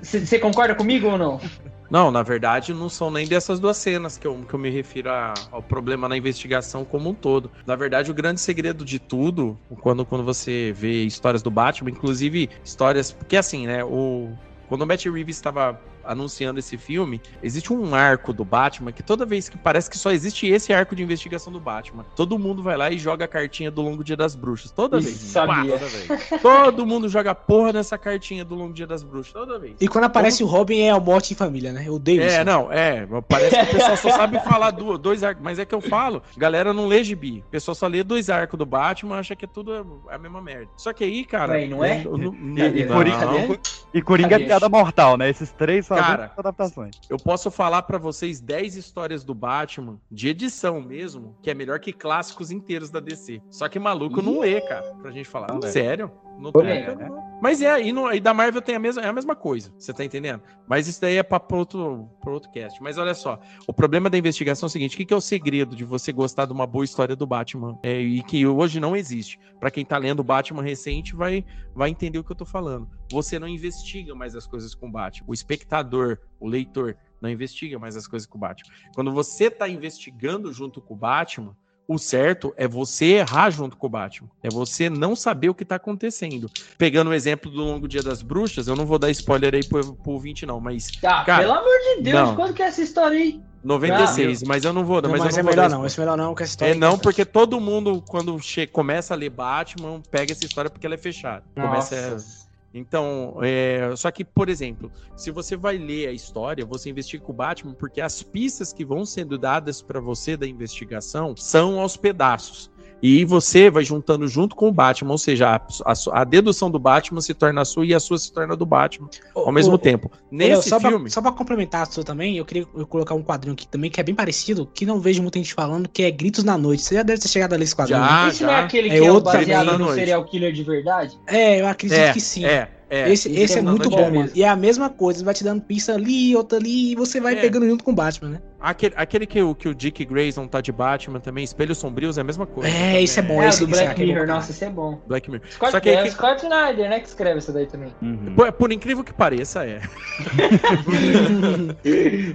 Você 0.00 0.38
concorda 0.38 0.74
comigo 0.74 1.08
ou 1.08 1.18
não? 1.18 1.40
Não, 1.94 2.10
na 2.10 2.24
verdade, 2.24 2.74
não 2.74 2.88
são 2.88 3.08
nem 3.08 3.24
dessas 3.24 3.60
duas 3.60 3.76
cenas 3.76 4.18
que 4.18 4.26
eu, 4.26 4.44
que 4.48 4.52
eu 4.52 4.58
me 4.58 4.68
refiro 4.68 5.08
a- 5.10 5.32
ao 5.52 5.62
problema 5.62 6.08
na 6.08 6.16
investigação 6.16 6.84
como 6.84 7.08
um 7.10 7.14
todo. 7.14 7.52
Na 7.64 7.76
verdade, 7.76 8.10
o 8.10 8.14
grande 8.14 8.40
segredo 8.40 8.84
de 8.84 8.98
tudo, 8.98 9.56
quando, 9.80 10.04
quando 10.04 10.24
você 10.24 10.72
vê 10.74 11.04
histórias 11.04 11.40
do 11.40 11.52
Batman, 11.52 11.90
inclusive 11.92 12.50
histórias. 12.64 13.12
Porque 13.12 13.36
assim, 13.36 13.68
né? 13.68 13.84
O, 13.84 14.36
quando 14.68 14.82
o 14.82 14.86
Matt 14.88 15.04
Reeves 15.06 15.36
estava 15.36 15.80
anunciando 16.06 16.58
esse 16.58 16.76
filme, 16.76 17.20
existe 17.42 17.72
um 17.72 17.94
arco 17.94 18.32
do 18.32 18.44
Batman 18.44 18.92
que 18.92 19.02
toda 19.02 19.24
vez 19.24 19.48
que 19.48 19.56
parece 19.58 19.88
que 19.90 19.98
só 19.98 20.10
existe 20.10 20.46
esse 20.46 20.72
arco 20.72 20.94
de 20.94 21.02
investigação 21.02 21.52
do 21.52 21.60
Batman. 21.60 22.04
Todo 22.16 22.38
mundo 22.38 22.62
vai 22.62 22.76
lá 22.76 22.90
e 22.90 22.98
joga 22.98 23.24
a 23.24 23.28
cartinha 23.28 23.70
do 23.70 23.82
Longo 23.82 24.04
Dia 24.04 24.16
das 24.16 24.34
Bruxas. 24.34 24.70
Toda 24.70 24.98
Isso, 24.98 25.08
vez. 25.08 25.18
sabia. 25.20 25.72
Toda 25.78 25.86
vez. 25.86 26.42
Todo 26.42 26.86
mundo 26.86 27.08
joga 27.08 27.30
a 27.32 27.34
porra 27.34 27.72
nessa 27.72 27.96
cartinha 27.98 28.44
do 28.44 28.54
Longo 28.54 28.72
Dia 28.72 28.86
das 28.86 29.02
Bruxas. 29.02 29.32
Toda 29.32 29.58
vez. 29.58 29.74
E 29.80 29.88
quando 29.88 30.04
aparece 30.04 30.42
o 30.42 30.46
Robin 30.46 30.80
é 30.80 30.90
a 30.90 31.00
morte 31.00 31.32
em 31.32 31.36
família, 31.36 31.72
né? 31.72 31.84
Eu 31.86 31.94
odeio 31.94 32.22
isso. 32.24 32.36
É, 32.36 32.44
não, 32.44 32.70
é. 32.72 33.06
Parece 33.28 33.56
que 33.56 33.62
o 33.62 33.66
pessoal 33.78 33.96
só 33.96 34.10
sabe 34.10 34.38
falar 34.40 34.70
do- 34.70 34.98
dois 34.98 35.22
arcos. 35.24 35.42
Mas 35.42 35.58
é 35.58 35.64
que 35.64 35.74
eu 35.74 35.80
falo, 35.80 36.22
galera 36.36 36.72
não 36.72 36.86
lê 36.86 37.02
gibi. 37.04 37.42
O 37.46 37.50
pessoal 37.50 37.74
só 37.74 37.86
lê 37.86 38.02
dois 38.02 38.30
arcos 38.30 38.58
do 38.58 38.66
Batman, 38.66 39.16
acha 39.18 39.34
que 39.36 39.44
é 39.44 39.48
tudo 39.48 40.02
a 40.10 40.18
mesma 40.18 40.40
merda. 40.40 40.68
Só 40.76 40.92
que 40.92 41.04
aí, 41.04 41.24
cara. 41.24 41.52
Ué, 41.52 41.66
não 41.66 41.84
é? 41.84 42.02
eu 42.04 42.16
E, 42.16 42.80
e 42.80 42.84
não. 42.84 42.96
Coringa, 42.96 43.60
e 43.92 44.02
Coringa 44.02 44.36
é 44.36 44.38
piada 44.40 44.68
mortal, 44.68 45.16
né? 45.16 45.28
Esses 45.30 45.50
três 45.52 45.86
Cara, 45.96 46.32
adaptações. 46.36 46.96
Eu 47.08 47.16
posso 47.16 47.50
falar 47.50 47.82
pra 47.82 47.98
vocês 47.98 48.40
10 48.40 48.76
histórias 48.76 49.24
do 49.24 49.34
Batman, 49.34 49.98
de 50.10 50.28
edição 50.28 50.80
mesmo, 50.80 51.36
que 51.42 51.50
é 51.50 51.54
melhor 51.54 51.80
que 51.80 51.92
clássicos 51.92 52.50
inteiros 52.50 52.90
da 52.90 53.00
DC. 53.00 53.42
Só 53.50 53.68
que 53.68 53.78
maluco 53.78 54.22
não 54.22 54.40
lê, 54.40 54.60
cara, 54.60 54.94
pra 55.02 55.10
gente 55.10 55.28
falar. 55.28 55.48
Não. 55.48 55.62
Sério? 55.62 56.10
Não 56.38 56.52
Polêmica, 56.52 56.96
tem. 56.96 57.08
Mas 57.40 57.60
é, 57.60 57.82
e, 57.82 57.92
no, 57.92 58.12
e 58.12 58.20
da 58.20 58.32
Marvel 58.32 58.62
tem 58.62 58.74
a 58.74 58.78
mesma, 58.78 59.02
é 59.02 59.08
a 59.08 59.12
mesma 59.12 59.36
coisa, 59.36 59.72
você 59.78 59.92
tá 59.92 60.04
entendendo? 60.04 60.42
Mas 60.66 60.88
isso 60.88 61.00
daí 61.00 61.16
é 61.16 61.22
pra 61.22 61.40
outro, 61.52 62.08
pra 62.20 62.32
outro 62.32 62.50
cast. 62.50 62.82
Mas 62.82 62.96
olha 62.96 63.14
só, 63.14 63.38
o 63.66 63.72
problema 63.72 64.08
da 64.08 64.16
investigação 64.16 64.66
é 64.66 64.68
o 64.68 64.70
seguinte: 64.70 64.94
o 64.94 64.96
que, 64.96 65.04
que 65.04 65.12
é 65.12 65.16
o 65.16 65.20
segredo 65.20 65.76
de 65.76 65.84
você 65.84 66.12
gostar 66.12 66.46
de 66.46 66.52
uma 66.52 66.66
boa 66.66 66.84
história 66.84 67.14
do 67.14 67.26
Batman? 67.26 67.78
É, 67.82 68.00
e 68.00 68.22
que 68.22 68.46
hoje 68.46 68.80
não 68.80 68.96
existe. 68.96 69.38
Pra 69.60 69.70
quem 69.70 69.84
tá 69.84 69.98
lendo 69.98 70.24
Batman 70.24 70.62
recente, 70.62 71.14
vai, 71.14 71.44
vai 71.74 71.90
entender 71.90 72.18
o 72.18 72.24
que 72.24 72.32
eu 72.32 72.36
tô 72.36 72.46
falando. 72.46 72.88
Você 73.10 73.38
não 73.38 73.48
investiga 73.48 74.14
mais 74.14 74.34
as 74.34 74.46
coisas 74.46 74.74
com 74.74 74.88
o 74.88 74.90
Batman. 74.90 75.26
O 75.28 75.34
espectador, 75.34 76.18
o 76.40 76.48
leitor, 76.48 76.96
não 77.20 77.30
investiga 77.30 77.78
mais 77.78 77.96
as 77.96 78.06
coisas 78.06 78.26
com 78.26 78.38
o 78.38 78.40
Batman. 78.40 78.72
Quando 78.94 79.12
você 79.12 79.50
tá 79.50 79.68
investigando 79.68 80.52
junto 80.52 80.80
com 80.80 80.94
o 80.94 80.96
Batman, 80.96 81.56
o 81.86 81.98
certo 81.98 82.52
é 82.56 82.66
você 82.66 83.04
errar 83.16 83.50
junto 83.50 83.76
com 83.76 83.86
o 83.86 83.90
Batman. 83.90 84.28
É 84.42 84.48
você 84.48 84.88
não 84.88 85.14
saber 85.14 85.48
o 85.48 85.54
que 85.54 85.64
tá 85.64 85.76
acontecendo. 85.76 86.50
Pegando 86.78 87.10
o 87.10 87.14
exemplo 87.14 87.50
do 87.50 87.58
Longo 87.58 87.86
Dia 87.86 88.02
das 88.02 88.22
Bruxas, 88.22 88.66
eu 88.68 88.76
não 88.76 88.86
vou 88.86 88.98
dar 88.98 89.10
spoiler 89.10 89.54
aí 89.54 89.64
pro, 89.64 89.94
pro 89.94 90.12
ouvinte, 90.12 90.46
não, 90.46 90.60
mas. 90.60 90.90
Ah, 91.04 91.24
cara, 91.24 91.42
pelo 91.42 91.52
amor 91.52 91.78
de 91.96 92.02
Deus, 92.02 92.28
não. 92.28 92.36
quando 92.36 92.54
que 92.54 92.62
é 92.62 92.66
essa 92.66 92.82
história 92.82 93.18
aí? 93.18 93.40
96, 93.62 94.42
mas 94.42 94.64
eu 94.64 94.72
não 94.72 94.84
vou 94.84 95.00
dar. 95.00 95.08
Não, 95.08 95.16
mas, 95.16 95.24
mas, 95.24 95.36
eu 95.36 95.40
é 95.40 95.42
melhor 95.42 95.68
dar 95.70 95.76
não, 95.76 95.86
esse 95.86 95.98
é 95.98 96.02
melhor 96.02 96.16
não, 96.16 96.34
que 96.34 96.42
essa 96.42 96.52
história. 96.52 96.72
É 96.72 96.74
não, 96.74 96.98
porque 96.98 97.24
todo 97.24 97.58
mundo, 97.58 98.02
quando 98.06 98.38
che- 98.38 98.66
começa 98.66 99.14
a 99.14 99.16
ler 99.16 99.30
Batman, 99.30 100.02
pega 100.10 100.32
essa 100.32 100.44
história 100.44 100.70
porque 100.70 100.86
ela 100.86 100.94
é 100.94 100.98
fechada. 100.98 101.42
Começa 101.54 102.10
Nossa. 102.10 102.43
Então, 102.74 103.38
é, 103.40 103.94
só 103.96 104.10
que, 104.10 104.24
por 104.24 104.48
exemplo, 104.48 104.90
se 105.16 105.30
você 105.30 105.56
vai 105.56 105.78
ler 105.78 106.08
a 106.08 106.12
história, 106.12 106.66
você 106.66 106.90
investiga 106.90 107.24
o 107.30 107.32
Batman, 107.32 107.72
porque 107.72 108.00
as 108.00 108.20
pistas 108.20 108.72
que 108.72 108.84
vão 108.84 109.06
sendo 109.06 109.38
dadas 109.38 109.80
para 109.80 110.00
você 110.00 110.36
da 110.36 110.44
investigação 110.44 111.36
são 111.36 111.78
aos 111.78 111.96
pedaços. 111.96 112.73
E 113.06 113.22
você 113.22 113.68
vai 113.68 113.84
juntando 113.84 114.26
junto 114.26 114.56
com 114.56 114.66
o 114.66 114.72
Batman, 114.72 115.10
ou 115.12 115.18
seja, 115.18 115.50
a, 115.50 115.56
a- 115.56 116.20
a 116.22 116.24
dedução 116.24 116.70
do 116.70 116.78
Batman 116.78 117.20
se 117.20 117.34
torna 117.34 117.60
a 117.60 117.64
sua 117.66 117.84
e 117.84 117.92
a 117.92 118.00
sua 118.00 118.16
se 118.16 118.32
torna 118.32 118.56
do 118.56 118.64
Batman 118.64 119.10
ao 119.34 119.52
mesmo 119.52 119.74
ô, 119.74 119.78
tempo. 119.78 120.10
Léo, 120.32 120.56
Nesse 120.56 120.70
só 120.70 120.80
filme. 120.80 121.00
Pra, 121.00 121.10
só 121.10 121.20
pra 121.20 121.30
complementar 121.32 121.82
a 121.82 121.84
sua 121.84 122.02
também, 122.02 122.38
eu 122.38 122.46
queria 122.46 122.66
eu 122.74 122.86
colocar 122.86 123.14
um 123.14 123.22
quadrinho 123.22 123.52
aqui 123.52 123.68
também 123.68 123.90
que 123.90 124.00
é 124.00 124.02
bem 124.02 124.14
parecido, 124.14 124.66
que 124.72 124.86
não 124.86 125.00
vejo 125.00 125.20
muita 125.20 125.38
gente 125.38 125.52
falando, 125.52 125.86
que 125.86 126.02
é 126.02 126.10
Gritos 126.10 126.44
na 126.44 126.56
Noite. 126.56 126.82
Você 126.82 126.94
já 126.94 127.02
deve 127.02 127.20
ter 127.20 127.28
chegado 127.28 127.52
a 127.52 127.56
ler 127.58 127.64
esse 127.64 127.76
quadrinho. 127.76 127.98
Já, 128.00 128.22
né? 128.22 128.28
Esse 128.30 128.42
não 128.42 128.50
é 128.54 128.60
aquele 128.60 128.88
que 128.88 128.94
É 128.96 129.04
é, 129.04 129.12
o 129.12 129.20
baseado 129.20 129.78
no 129.78 129.92
serial 129.92 130.24
killer 130.24 130.50
de 130.54 130.62
verdade? 130.62 131.18
É, 131.26 131.60
eu 131.60 131.66
acredito 131.66 131.98
É, 131.98 132.10
que 132.14 132.20
sim. 132.22 132.46
é, 132.46 132.70
É, 132.90 133.10
esse 133.10 133.28
isso 133.30 133.38
esse 133.40 133.56
é 133.56 133.58
é 133.58 133.62
muito 133.62 133.88
bom, 133.90 134.10
mano. 134.10 134.30
E 134.34 134.42
é 134.42 134.48
a 134.48 134.56
mesma 134.56 134.88
coisa, 134.90 135.24
vai 135.24 135.34
te 135.34 135.42
dando 135.44 135.62
pista 135.62 135.94
ali, 135.94 136.34
outra 136.36 136.58
ali, 136.58 136.92
e 136.92 136.94
você 136.94 137.20
vai 137.20 137.34
É. 137.36 137.40
pegando 137.40 137.66
junto 137.68 137.82
com 137.84 137.92
o 137.92 137.94
Batman, 137.94 138.30
né? 138.30 138.42
Aquele, 138.60 138.94
aquele 138.96 139.26
que, 139.26 139.42
o, 139.42 139.54
que 139.54 139.68
o 139.68 139.74
Dick 139.74 140.02
Grayson 140.06 140.46
tá 140.46 140.60
de 140.62 140.72
Batman 140.72 141.20
também, 141.20 141.44
Espelhos 141.44 141.76
Sombrios, 141.76 142.16
é 142.16 142.22
a 142.22 142.24
mesma 142.24 142.46
coisa. 142.46 142.70
É, 142.74 143.02
isso 143.02 143.20
é 143.20 143.22
bom, 143.22 143.42
É, 143.42 143.48
esse, 143.48 143.60
do 143.60 143.66
Black 143.66 144.00
é 144.00 144.04
Mirror, 144.06 144.22
cara. 144.26 144.34
nossa, 144.36 144.52
esse 144.52 144.64
é 144.64 144.70
bom. 144.70 145.02
Black 145.06 145.30
Mirror. 145.30 145.46
Scott, 145.50 145.72
Só 145.72 145.80
que 145.80 145.90
é 145.90 146.02
que- 146.02 146.10
Scott 146.12 146.42
Snyder, 146.42 146.88
né, 146.88 147.00
que 147.00 147.08
escreve 147.08 147.40
isso 147.40 147.52
daí 147.52 147.66
também. 147.66 147.92
Por, 148.34 148.50
por 148.52 148.72
incrível 148.72 149.04
que 149.04 149.12
pareça, 149.12 149.66
é. 149.66 149.80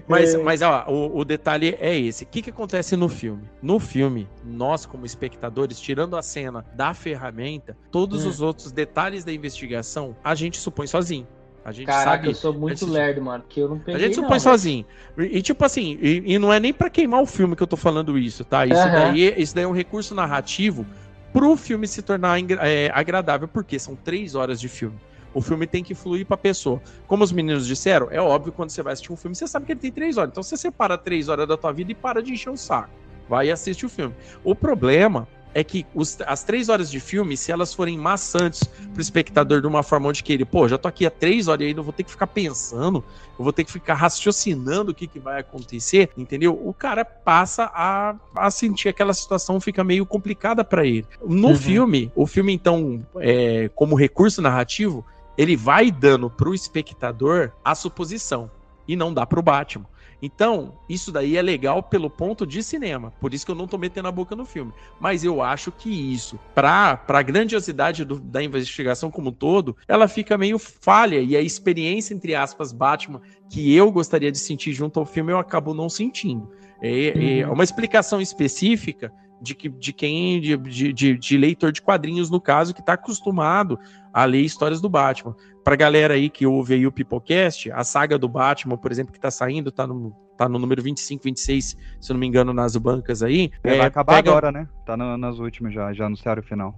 mas, 0.07 0.35
mas 0.35 0.61
ó, 0.61 0.85
o, 0.87 1.19
o 1.19 1.25
detalhe 1.25 1.75
é 1.79 1.97
esse. 1.97 2.23
O 2.23 2.27
que, 2.27 2.41
que 2.41 2.49
acontece 2.49 2.95
no 2.95 3.09
filme? 3.09 3.43
No 3.61 3.79
filme, 3.79 4.27
nós, 4.45 4.85
como 4.85 5.05
espectadores, 5.05 5.79
tirando 5.79 6.15
a 6.15 6.21
cena 6.21 6.65
da 6.75 6.93
ferramenta, 6.93 7.77
todos 7.91 8.25
Hum. 8.25 8.29
os 8.29 8.41
outros 8.41 8.71
detalhes 8.71 9.23
da 9.23 9.31
investigação, 9.31 10.15
a 10.23 10.35
gente 10.39 10.57
supõe 10.57 10.87
sozinho. 10.87 11.27
A 11.63 11.71
gente 11.71 11.87
Caraca, 11.87 12.09
sabe. 12.17 12.27
eu 12.29 12.33
sou 12.35 12.53
muito 12.53 12.79
gente- 12.79 12.89
lerdo, 12.91 13.21
mano, 13.21 13.43
porque 13.43 13.59
eu 13.59 13.67
não 13.69 13.77
peguei 13.77 13.95
A 13.95 13.99
gente 13.99 14.15
não, 14.17 14.23
supõe 14.23 14.39
velho. 14.39 14.41
sozinho. 14.41 14.85
E, 15.17 15.37
e, 15.37 15.41
tipo 15.41 15.63
assim, 15.65 15.99
e, 16.01 16.23
e 16.33 16.39
não 16.39 16.51
é 16.53 16.59
nem 16.59 16.73
pra 16.73 16.89
queimar 16.89 17.21
o 17.21 17.25
filme 17.25 17.55
que 17.55 17.61
eu 17.61 17.67
tô 17.67 17.75
falando 17.77 18.17
isso, 18.17 18.43
tá? 18.45 18.65
Isso, 18.65 18.75
Aham. 18.79 18.91
daí, 19.11 19.33
isso 19.37 19.53
daí 19.53 19.65
é 19.65 19.67
um 19.67 19.73
recurso 19.73 20.15
narrativo 20.15 20.85
pro 21.33 21.55
filme 21.57 21.85
se 21.87 22.01
tornar 22.01 22.39
é, 22.65 22.89
agradável, 22.93 23.47
porque 23.47 23.77
são 23.77 23.95
três 23.95 24.33
horas 24.35 24.59
de 24.59 24.67
filme. 24.69 24.95
O 25.31 25.41
filme 25.41 25.67
tem 25.67 25.83
que 25.83 25.93
fluir 25.93 26.25
pra 26.25 26.35
pessoa. 26.37 26.81
Como 27.05 27.23
os 27.23 27.31
meninos 27.31 27.67
disseram, 27.67 28.07
é 28.09 28.19
óbvio 28.19 28.51
quando 28.51 28.71
você 28.71 28.81
vai 28.81 28.93
assistir 28.93 29.11
um 29.13 29.17
filme, 29.17 29.35
você 29.35 29.45
sabe 29.45 29.65
que 29.67 29.73
ele 29.73 29.79
tem 29.79 29.91
três 29.91 30.17
horas. 30.17 30.31
Então 30.31 30.41
você 30.41 30.57
separa 30.57 30.97
três 30.97 31.29
horas 31.29 31.47
da 31.47 31.55
tua 31.55 31.71
vida 31.71 31.91
e 31.91 31.95
para 31.95 32.23
de 32.23 32.31
encher 32.33 32.49
o 32.49 32.57
saco. 32.57 32.89
Vai 33.27 33.49
e 33.49 33.51
assiste 33.51 33.85
o 33.85 33.89
filme. 33.89 34.15
O 34.43 34.55
problema 34.55 35.27
é 35.59 35.63
que 35.63 35.85
os- 35.93 36.17
as 36.25 36.43
três 36.43 36.69
horas 36.69 36.89
de 36.89 36.99
filme, 36.99 37.35
se 37.35 37.51
elas 37.51 37.73
forem 37.73 37.97
maçantes 37.97 38.63
pro 38.93 39.01
espectador 39.01 39.61
de 39.61 39.67
uma 39.67 39.83
forma 39.83 40.07
onde 40.09 40.23
que 40.23 40.31
ele, 40.33 40.45
pô, 40.45 40.67
já 40.67 40.77
tô 40.77 40.87
aqui 40.87 41.05
há 41.05 41.11
três 41.11 41.47
horas 41.47 41.65
e 41.65 41.69
ainda 41.69 41.81
vou 41.81 41.91
ter 41.93 42.03
que 42.03 42.11
ficar 42.11 42.27
pensando, 42.27 43.03
eu 43.37 43.43
vou 43.43 43.51
ter 43.53 43.63
que 43.63 43.71
ficar 43.71 43.93
raciocinando 43.95 44.91
o 44.91 44.95
que, 44.95 45.07
que 45.07 45.19
vai 45.19 45.39
acontecer, 45.39 46.09
entendeu? 46.17 46.59
O 46.63 46.73
cara 46.73 47.03
passa 47.03 47.69
a, 47.73 48.15
a 48.35 48.49
sentir 48.51 48.89
aquela 48.89 49.13
situação, 49.13 49.59
fica 49.59 49.83
meio 49.83 50.05
complicada 50.05 50.63
para 50.63 50.85
ele. 50.85 51.05
No 51.25 51.49
Uhum. 51.49 51.55
filme, 51.55 52.11
o 52.15 52.25
filme, 52.25 52.53
então, 52.53 53.05
é, 53.17 53.69
como 53.75 53.95
recurso 53.95 54.41
narrativo, 54.41 55.05
ele 55.37 55.55
vai 55.55 55.89
dando 55.91 56.29
pro 56.29 56.53
espectador 56.53 57.51
a 57.63 57.73
suposição 57.75 58.49
e 58.87 58.95
não 58.95 59.13
dá 59.13 59.25
pro 59.25 59.41
Batman. 59.41 59.85
Então, 60.21 60.73
isso 60.89 61.11
daí 61.11 61.37
é 61.37 61.41
legal 61.41 61.81
pelo 61.81 62.09
ponto 62.09 62.45
de 62.45 62.61
cinema. 62.61 63.11
Por 63.21 63.33
isso 63.33 63.45
que 63.45 63.51
eu 63.51 63.55
não 63.55 63.67
tô 63.67 63.77
metendo 63.77 64.07
a 64.07 64.11
boca 64.11 64.35
no 64.35 64.45
filme. 64.45 64.73
Mas 64.99 65.23
eu 65.23 65.41
acho 65.41 65.71
que 65.71 65.89
isso, 65.89 66.37
pra, 66.53 66.97
pra 66.97 67.21
grandiosidade 67.21 68.03
do- 68.03 68.19
da 68.19 68.43
investigação 68.43 69.09
como 69.09 69.29
um 69.29 69.33
todo, 69.33 69.77
ela 69.87 70.07
fica 70.07 70.37
meio 70.37 70.59
falha. 70.59 71.19
E 71.21 71.37
a 71.37 71.41
experiência, 71.41 72.13
entre 72.13 72.35
aspas, 72.35 72.73
Batman, 72.73 73.21
que 73.49 73.73
eu 73.73 73.91
gostaria 73.91 74.31
de 74.31 74.37
sentir 74.39 74.73
junto 74.73 74.99
ao 74.99 75.05
filme, 75.05 75.31
eu 75.31 75.39
acabo 75.39 75.73
não 75.73 75.87
sentindo. 75.89 76.49
É, 76.81 77.39
é 77.41 77.45
Uhum. 77.47 77.53
uma 77.53 77.63
explicação 77.63 78.19
específica 78.21 79.11
de, 79.41 79.55
que, 79.55 79.69
de 79.69 79.93
quem, 79.93 80.41
de, 80.41 80.57
de, 80.57 80.91
de- 80.93 81.17
de 81.17 81.37
leitor 81.37 81.71
de 81.71 81.81
quadrinhos, 81.81 82.29
no 82.29 82.41
caso, 82.41 82.73
que 82.73 82.83
tá 82.85 82.93
acostumado 82.93 83.79
a 84.13 84.25
ler 84.25 84.41
histórias 84.41 84.81
do 84.81 84.89
Batman. 84.89 85.33
Pra 85.69 85.75
galera 85.75 86.15
aí 86.15 86.31
que 86.31 86.47
ouve 86.47 86.73
aí 86.73 86.87
o 86.87 86.91
Pipocast, 86.91 87.71
a 87.71 87.83
saga 87.83 88.17
do 88.17 88.27
Batman, 88.27 88.75
por 88.75 88.91
exemplo, 88.91 89.13
que 89.13 89.19
tá 89.19 89.29
saindo, 89.29 89.71
tá 89.71 89.85
no, 89.85 90.11
tá 90.35 90.49
no 90.49 90.57
número 90.57 90.81
25, 90.81 91.23
26, 91.25 91.77
se 92.01 92.11
eu 92.11 92.15
não 92.15 92.19
me 92.19 92.25
engano, 92.25 92.51
nas 92.51 92.75
bancas 92.75 93.21
aí. 93.21 93.51
É, 93.63 93.69
vai 93.75 93.77
É, 93.81 93.83
acabar 93.83 94.15
pega- 94.15 94.31
agora, 94.31 94.51
né? 94.51 94.67
Tá 94.83 94.97
na- 94.97 95.15
nas 95.15 95.37
últimas 95.37 95.71
já, 95.71 95.93
já 95.93 96.07
anunciaram 96.07 96.41
o 96.41 96.43
final. 96.43 96.73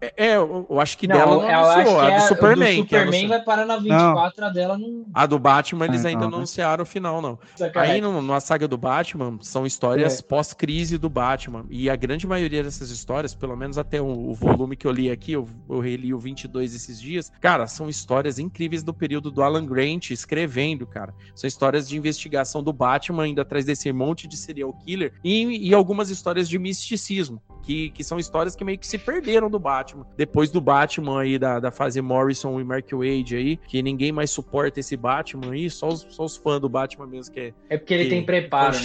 É, 0.00 0.36
eu, 0.36 0.66
eu 0.68 0.80
acho 0.80 0.98
que 0.98 1.08
Não, 1.08 1.16
dela 1.16 1.34
não 1.36 1.70
anunciou, 1.72 2.00
a 2.00 2.10
é- 2.10 2.18
do 2.18 2.28
Superman. 2.28 2.76
do 2.76 2.82
é 2.82 2.98
Superman 2.98 3.28
vai 3.28 3.42
parar 3.42 3.64
na 3.64 3.76
24, 3.76 4.44
a 4.44 4.48
dela 4.50 4.76
não. 4.78 5.04
A 5.14 5.26
do 5.26 5.38
Batman 5.38 5.86
eles 5.86 6.04
Ah, 6.04 6.08
ainda 6.08 6.22
não 6.24 6.30
né? 6.30 6.36
anunciaram 6.36 6.82
o 6.82 6.86
final, 6.86 7.22
não. 7.22 7.38
Sacanagem. 7.56 7.94
Aí 7.94 8.00
no, 8.00 8.20
na 8.20 8.40
saga 8.40 8.68
do 8.68 8.76
Batman 8.76 9.38
são 9.40 9.64
histórias 9.66 10.18
É. 10.18 10.22
pós-crise 10.22 10.98
do 10.98 11.08
Batman. 11.08 11.64
E 11.70 11.88
a 11.88 11.96
grande 11.96 12.26
maioria 12.26 12.62
dessas 12.62 12.90
histórias, 12.90 13.34
pelo 13.34 13.56
menos 13.56 13.78
até 13.78 14.00
o, 14.00 14.06
o 14.06 14.34
volume 14.34 14.76
que 14.76 14.86
eu 14.86 14.92
li 14.92 15.10
aqui, 15.10 15.32
eu, 15.32 15.48
eu 15.68 15.80
reli 15.80 16.12
o 16.12 16.18
22 16.18 16.74
esses 16.74 17.00
dias, 17.00 17.32
cara, 17.40 17.66
são 17.66 17.88
histórias 17.88 18.38
incríveis 18.38 18.82
do 18.82 18.92
período 18.92 19.30
do 19.30 19.42
Alan 19.42 19.64
Grant 19.64 20.10
escrevendo, 20.10 20.86
cara. 20.86 21.14
São 21.34 21.48
histórias 21.48 21.88
de 21.88 21.96
investigação 21.96 22.62
do 22.62 22.72
Batman 22.72 23.26
indo 23.26 23.40
atrás 23.40 23.64
desse 23.64 23.90
monte 23.92 24.28
de 24.28 24.36
serial 24.36 24.72
killer 24.84 25.12
e, 25.24 25.68
e 25.68 25.74
algumas 25.74 26.10
histórias 26.10 26.48
de 26.48 26.58
misticismo. 26.58 27.40
Que, 27.64 27.90
que 27.90 28.04
são 28.04 28.18
histórias 28.18 28.54
que 28.54 28.62
meio 28.64 28.78
que 28.78 28.86
se 28.86 28.98
perderam 28.98 29.48
do 29.48 29.58
Batman. 29.58 30.06
Depois 30.16 30.50
do 30.50 30.60
Batman 30.60 31.22
aí, 31.22 31.38
da, 31.38 31.58
da 31.58 31.70
fase 31.70 32.00
Morrison 32.02 32.60
e 32.60 32.64
Mark 32.64 32.90
Wade 32.92 33.36
aí, 33.36 33.56
que 33.56 33.82
ninguém 33.82 34.12
mais 34.12 34.30
suporta 34.30 34.80
esse 34.80 34.96
Batman 34.96 35.52
aí, 35.52 35.70
só 35.70 35.88
os, 35.88 36.06
só 36.10 36.24
os 36.24 36.36
fãs 36.36 36.60
do 36.60 36.68
Batman 36.68 37.06
mesmo 37.06 37.32
que 37.32 37.40
é. 37.40 37.54
É 37.70 37.78
porque 37.78 37.94
ele 37.94 38.04
que- 38.04 38.10
tem 38.10 38.22
preparo. 38.24 38.76
né? 38.78 38.82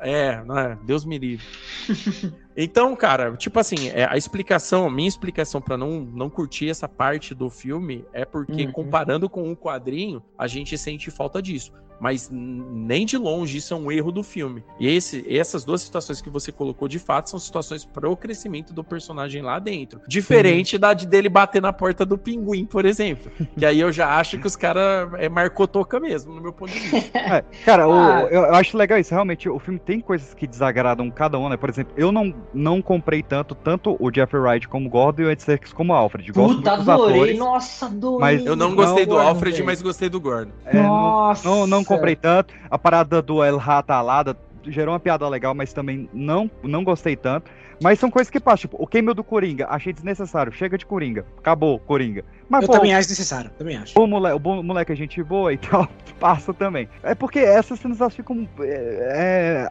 É, 0.00 0.42
né? 0.44 0.78
Deus 0.84 1.04
me 1.04 1.18
livre. 1.18 1.44
Então, 2.56 2.94
cara, 2.96 3.34
tipo 3.36 3.58
assim, 3.58 3.88
é, 3.88 4.04
a 4.08 4.16
explicação, 4.16 4.86
a 4.86 4.90
minha 4.90 5.08
explicação 5.08 5.60
pra 5.60 5.76
não, 5.76 6.00
não 6.00 6.28
curtir 6.28 6.68
essa 6.68 6.88
parte 6.88 7.34
do 7.34 7.48
filme 7.48 8.04
é 8.12 8.24
porque, 8.24 8.66
Uhum. 8.66 8.72
comparando 8.72 9.28
com 9.28 9.50
o 9.50 9.56
quadrinho, 9.56 10.22
a 10.38 10.46
gente 10.46 10.76
sente 10.76 11.10
falta 11.10 11.40
disso. 11.40 11.72
Mas 12.00 12.28
nem 12.32 13.06
de 13.06 13.16
longe 13.16 13.58
isso 13.58 13.72
é 13.72 13.76
um 13.76 13.92
erro 13.92 14.10
do 14.10 14.24
filme. 14.24 14.64
E 14.80 14.88
esse, 14.88 15.24
essas 15.32 15.62
duas 15.62 15.82
situações 15.82 16.20
que 16.20 16.28
você 16.28 16.50
colocou, 16.50 16.88
de 16.88 16.98
fato, 16.98 17.30
são 17.30 17.38
situações 17.38 17.84
pro 17.84 18.16
crescimento 18.16 18.74
do 18.74 18.82
personagem 18.82 19.40
lá 19.40 19.60
dentro. 19.60 20.00
Diferente 20.08 20.76
da 20.76 20.94
de 20.94 21.06
dele 21.06 21.28
bater 21.28 21.62
na 21.62 21.72
porta 21.72 22.04
do 22.04 22.18
pinguim, 22.18 22.64
por 22.66 22.84
exemplo. 22.86 23.30
Que 23.56 23.64
aí 23.64 23.78
eu 23.78 23.92
já 23.92 24.18
acho 24.18 24.36
que 24.40 24.46
os 24.48 24.56
caras 24.56 25.10
é, 25.16 25.28
marcou 25.28 25.68
toca 25.68 26.00
mesmo, 26.00 26.34
no 26.34 26.40
meu 26.42 26.52
ponto 26.52 26.72
de 26.72 26.80
vista. 26.80 27.12
É, 27.16 27.44
cara, 27.64 27.86
o- 27.88 27.92
Ah. 27.92 28.22
eu, 28.32 28.42
eu 28.42 28.54
acho 28.56 28.76
legal 28.76 28.98
isso. 28.98 29.12
Realmente, 29.14 29.48
o 29.48 29.60
filme 29.60 29.78
tem 29.78 30.00
coisas 30.00 30.34
que 30.34 30.44
desagradam 30.48 31.08
cada 31.08 31.38
um, 31.38 31.48
né? 31.48 31.56
Por 31.56 31.68
exemplo, 31.70 31.94
eu 31.96 32.10
não, 32.10 32.34
não 32.52 32.82
comprei 32.82 33.22
tanto, 33.22 33.54
tanto 33.54 33.96
o 33.98 34.10
Jeffrey 34.14 34.40
Wright 34.40 34.68
como 34.68 34.88
Gordon 34.88 35.22
e 35.22 35.24
o 35.26 35.30
Ed 35.30 35.42
Serkis 35.42 35.72
como 35.72 35.92
Alfred. 35.92 36.30
Gosto 36.32 36.56
Puta, 36.56 36.70
muito 36.70 36.80
dos 36.80 36.88
adorei. 36.88 37.16
atores. 37.16 37.38
Nossa, 37.38 37.86
adorei. 37.86 38.20
Mas 38.20 38.46
Eu 38.46 38.56
não 38.56 38.74
gostei 38.74 39.06
do 39.06 39.14
Gordon, 39.14 39.28
Alfred, 39.28 39.62
mas 39.62 39.82
gostei 39.82 40.08
do 40.08 40.20
Gordon. 40.20 40.52
É, 40.64 40.76
não, 40.76 40.82
Nossa. 40.88 41.48
não, 41.48 41.66
não 41.66 41.84
comprei 41.84 42.16
tanto. 42.16 42.54
A 42.70 42.78
parada 42.78 43.22
do 43.22 43.42
El 43.42 43.56
Ratalada 43.56 44.36
gerou 44.66 44.92
uma 44.94 45.00
piada 45.00 45.28
legal, 45.28 45.54
mas 45.54 45.72
também 45.72 46.08
não, 46.12 46.50
não 46.62 46.84
gostei 46.84 47.16
tanto. 47.16 47.50
Mas 47.82 47.98
são 47.98 48.10
coisas 48.10 48.30
que 48.30 48.38
passam. 48.40 48.62
Tipo, 48.62 48.76
o 48.82 48.86
cameo 48.86 49.12
do 49.14 49.24
Coringa, 49.24 49.66
achei 49.68 49.92
desnecessário. 49.92 50.52
Chega 50.52 50.78
de 50.78 50.86
Coringa. 50.86 51.26
Acabou, 51.38 51.78
Coringa. 51.80 52.24
Mas, 52.48 52.62
Eu 52.62 52.68
pô, 52.68 52.74
também 52.74 52.94
acho 52.94 53.08
necessário, 53.08 53.50
também 53.58 53.76
acho. 53.78 53.98
o 53.98 54.06
moleque, 54.06 54.36
o 54.36 54.38
bom 54.38 54.62
moleque 54.62 54.92
é 54.92 54.94
gente 54.94 55.22
boa 55.22 55.52
e 55.54 55.56
tal, 55.58 55.88
passa 56.20 56.52
também. 56.52 56.86
É 57.02 57.14
porque 57.14 57.38
essas 57.38 57.78
cenas 57.80 57.98
elas 58.00 58.14
ficam 58.14 58.46
é, 58.60 59.66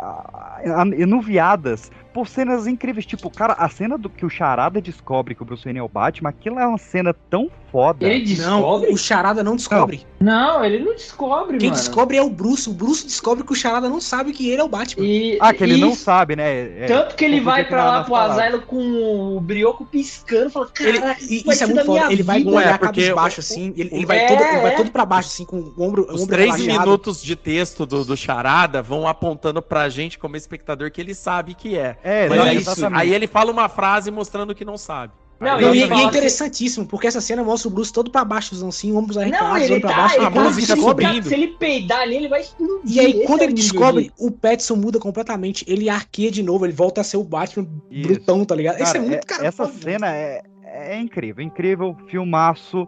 é, 0.66 1.02
enuviadas 1.02 1.92
por 2.14 2.28
cenas 2.28 2.68
incríveis. 2.68 3.06
Tipo, 3.06 3.30
cara, 3.30 3.54
a 3.54 3.70
cena 3.70 3.98
do 3.98 4.10
que 4.10 4.26
o 4.26 4.30
Charada 4.30 4.82
descobre 4.82 5.36
que 5.36 5.42
o 5.42 5.46
Bruce 5.46 5.64
Wayne 5.64 5.80
é 5.80 5.84
o 5.84 5.88
Batman, 5.88 6.30
aquilo 6.30 6.60
é 6.60 6.66
uma 6.68 6.78
cena 6.78 7.14
tão 7.30 7.50
foda. 7.72 8.06
Ele 8.06 8.26
descobre? 8.26 8.88
Não, 8.88 8.94
o 8.94 8.98
Charada 8.98 9.44
não 9.44 9.56
descobre. 9.56 10.06
Não, 10.20 10.66
ele 10.66 10.80
não 10.84 10.94
descobre, 10.94 11.58
Quem 11.58 11.70
mano. 11.70 11.80
descobre 11.82 12.18
é 12.18 12.22
o 12.22 12.30
Bruce. 12.30 12.70
O 12.70 12.74
Bruce 12.74 13.06
descobre 13.06 13.44
que 13.46 13.52
o 13.54 13.56
Charada 13.56 13.88
não 13.88 14.02
sabe 14.02 14.34
que 14.34 14.50
ele 14.50 14.60
é 14.62 14.64
o 14.64 14.68
Batman. 14.68 15.06
E, 15.06 15.38
Ah, 15.40 15.54
que 15.54 15.64
ele 15.64 15.78
não 15.78 15.94
sabe, 15.96 16.36
né? 16.36 16.84
É, 16.84 16.86
Tanto 16.88 17.16
que 17.16 17.24
ele 17.24 17.40
vai 17.40 17.64
pra 17.66 17.78
na- 17.78 17.92
lá 17.92 18.01
nas 18.02 18.06
pro 18.08 18.16
palavras. 18.16 18.46
asilo 18.46 18.62
com 18.64 19.36
o 19.38 19.42
brioco 19.42 19.86
piscando, 19.86 20.50
fala, 20.50 20.70
Ele, 20.80 21.00
cara, 21.00 21.18
e 21.22 21.44
vai 21.44 21.54
isso 21.56 21.64
é 21.64 21.68
muito 21.68 21.86
foda. 21.86 22.12
Ele 22.14 22.24
vai 22.24 22.38
vida. 22.40 22.52
Não 22.52 22.60
é, 22.60 22.64
olhar 22.66 22.80
porque 22.80 23.02
cabisbaixo 23.02 23.38
o- 23.38 23.40
assim. 23.42 23.74
Ele, 23.78 23.90
ele 23.94 24.06
vai 24.06 24.18
É, 24.20 24.28
todo, 24.28 24.42
ele 24.42 24.62
vai 24.62 24.74
é. 24.74 24.76
todo 24.76 24.92
pra 24.92 25.06
baixo, 25.06 25.30
assim, 25.30 25.46
com 25.46 25.58
o 25.58 25.74
ombro, 25.84 26.04
Os 26.10 26.22
ombro 26.24 26.28
três 26.36 26.56
relaxado. 26.56 26.80
minutos 26.86 27.22
de 27.24 27.36
texto 27.36 27.86
do, 27.86 28.04
do 28.06 28.16
Charada 28.18 28.82
vão 28.82 29.08
apontando 29.08 29.62
pra 29.62 29.90
gente, 29.90 30.20
como 30.20 30.36
espectador, 30.36 30.92
que 30.92 31.00
ele 31.02 31.14
sabe 31.16 31.54
que 31.54 31.78
é. 31.78 31.98
É, 32.04 32.28
Mas 32.30 32.38
não, 32.38 32.46
aí, 32.46 32.58
exatamente. 32.58 33.02
aí 33.02 33.14
ele 33.14 33.28
fala 33.28 33.52
uma 33.52 33.70
frase 33.70 34.12
mostrando 34.12 34.54
que 34.56 34.66
não 34.66 34.78
sabe. 34.78 35.14
Não, 35.42 35.60
Não, 35.60 35.70
ele 35.74 35.80
e, 35.80 35.80
e 35.80 35.84
é 35.84 35.88
que- 35.88 36.02
interessantíssimo, 36.04 36.86
porque 36.86 37.08
essa 37.08 37.20
cena 37.20 37.44
mostra 37.44 37.68
o 37.68 37.72
Bruce 37.72 37.92
todo 37.92 38.12
pra 38.12 38.24
baixo, 38.24 38.54
assim, 38.68 38.96
ombros 38.96 39.18
ele 39.18 39.26
olho 39.72 39.82
pra 39.82 39.90
tá, 39.90 39.96
baixo. 39.98 40.16
ele 40.18 40.26
a 40.26 40.32
tá 40.32 40.40
música 40.40 40.62
fica 40.62 40.76
descobrindo. 40.76 41.14
subindo. 41.16 41.28
Se 41.30 41.34
ele 41.34 41.48
peidar 41.48 42.00
ali, 42.02 42.16
ele 42.16 42.28
vai 42.28 42.42
explodir. 42.42 42.80
E 42.86 43.00
aí, 43.00 43.12
Esse 43.12 43.26
quando 43.26 43.42
é 43.42 43.44
ele 43.46 43.54
descobre, 43.54 44.04
de- 44.04 44.12
o 44.20 44.30
Petson 44.30 44.76
muda 44.76 45.00
completamente. 45.00 45.66
Ele 45.68 45.90
arqueia 45.90 46.30
de 46.30 46.44
novo, 46.44 46.64
ele 46.66 46.74
volta 46.74 47.02
a 47.02 47.04
ser 47.04 47.18
o 47.18 47.24
Batman 47.24 47.68
Isso. 47.90 48.08
brutão, 48.08 48.46
tá 48.46 48.54
ligado? 48.54 48.76
Isso 48.76 48.86
Cara, 48.86 48.98
é 48.98 49.02
muito 49.02 49.16
é- 49.16 49.20
cara. 49.22 49.48
essa 49.48 49.68
foda. 49.68 49.80
cena 49.82 50.16
é, 50.16 50.42
é 50.64 51.00
incrível, 51.00 51.44
incrível, 51.44 51.98
filmaço. 52.08 52.88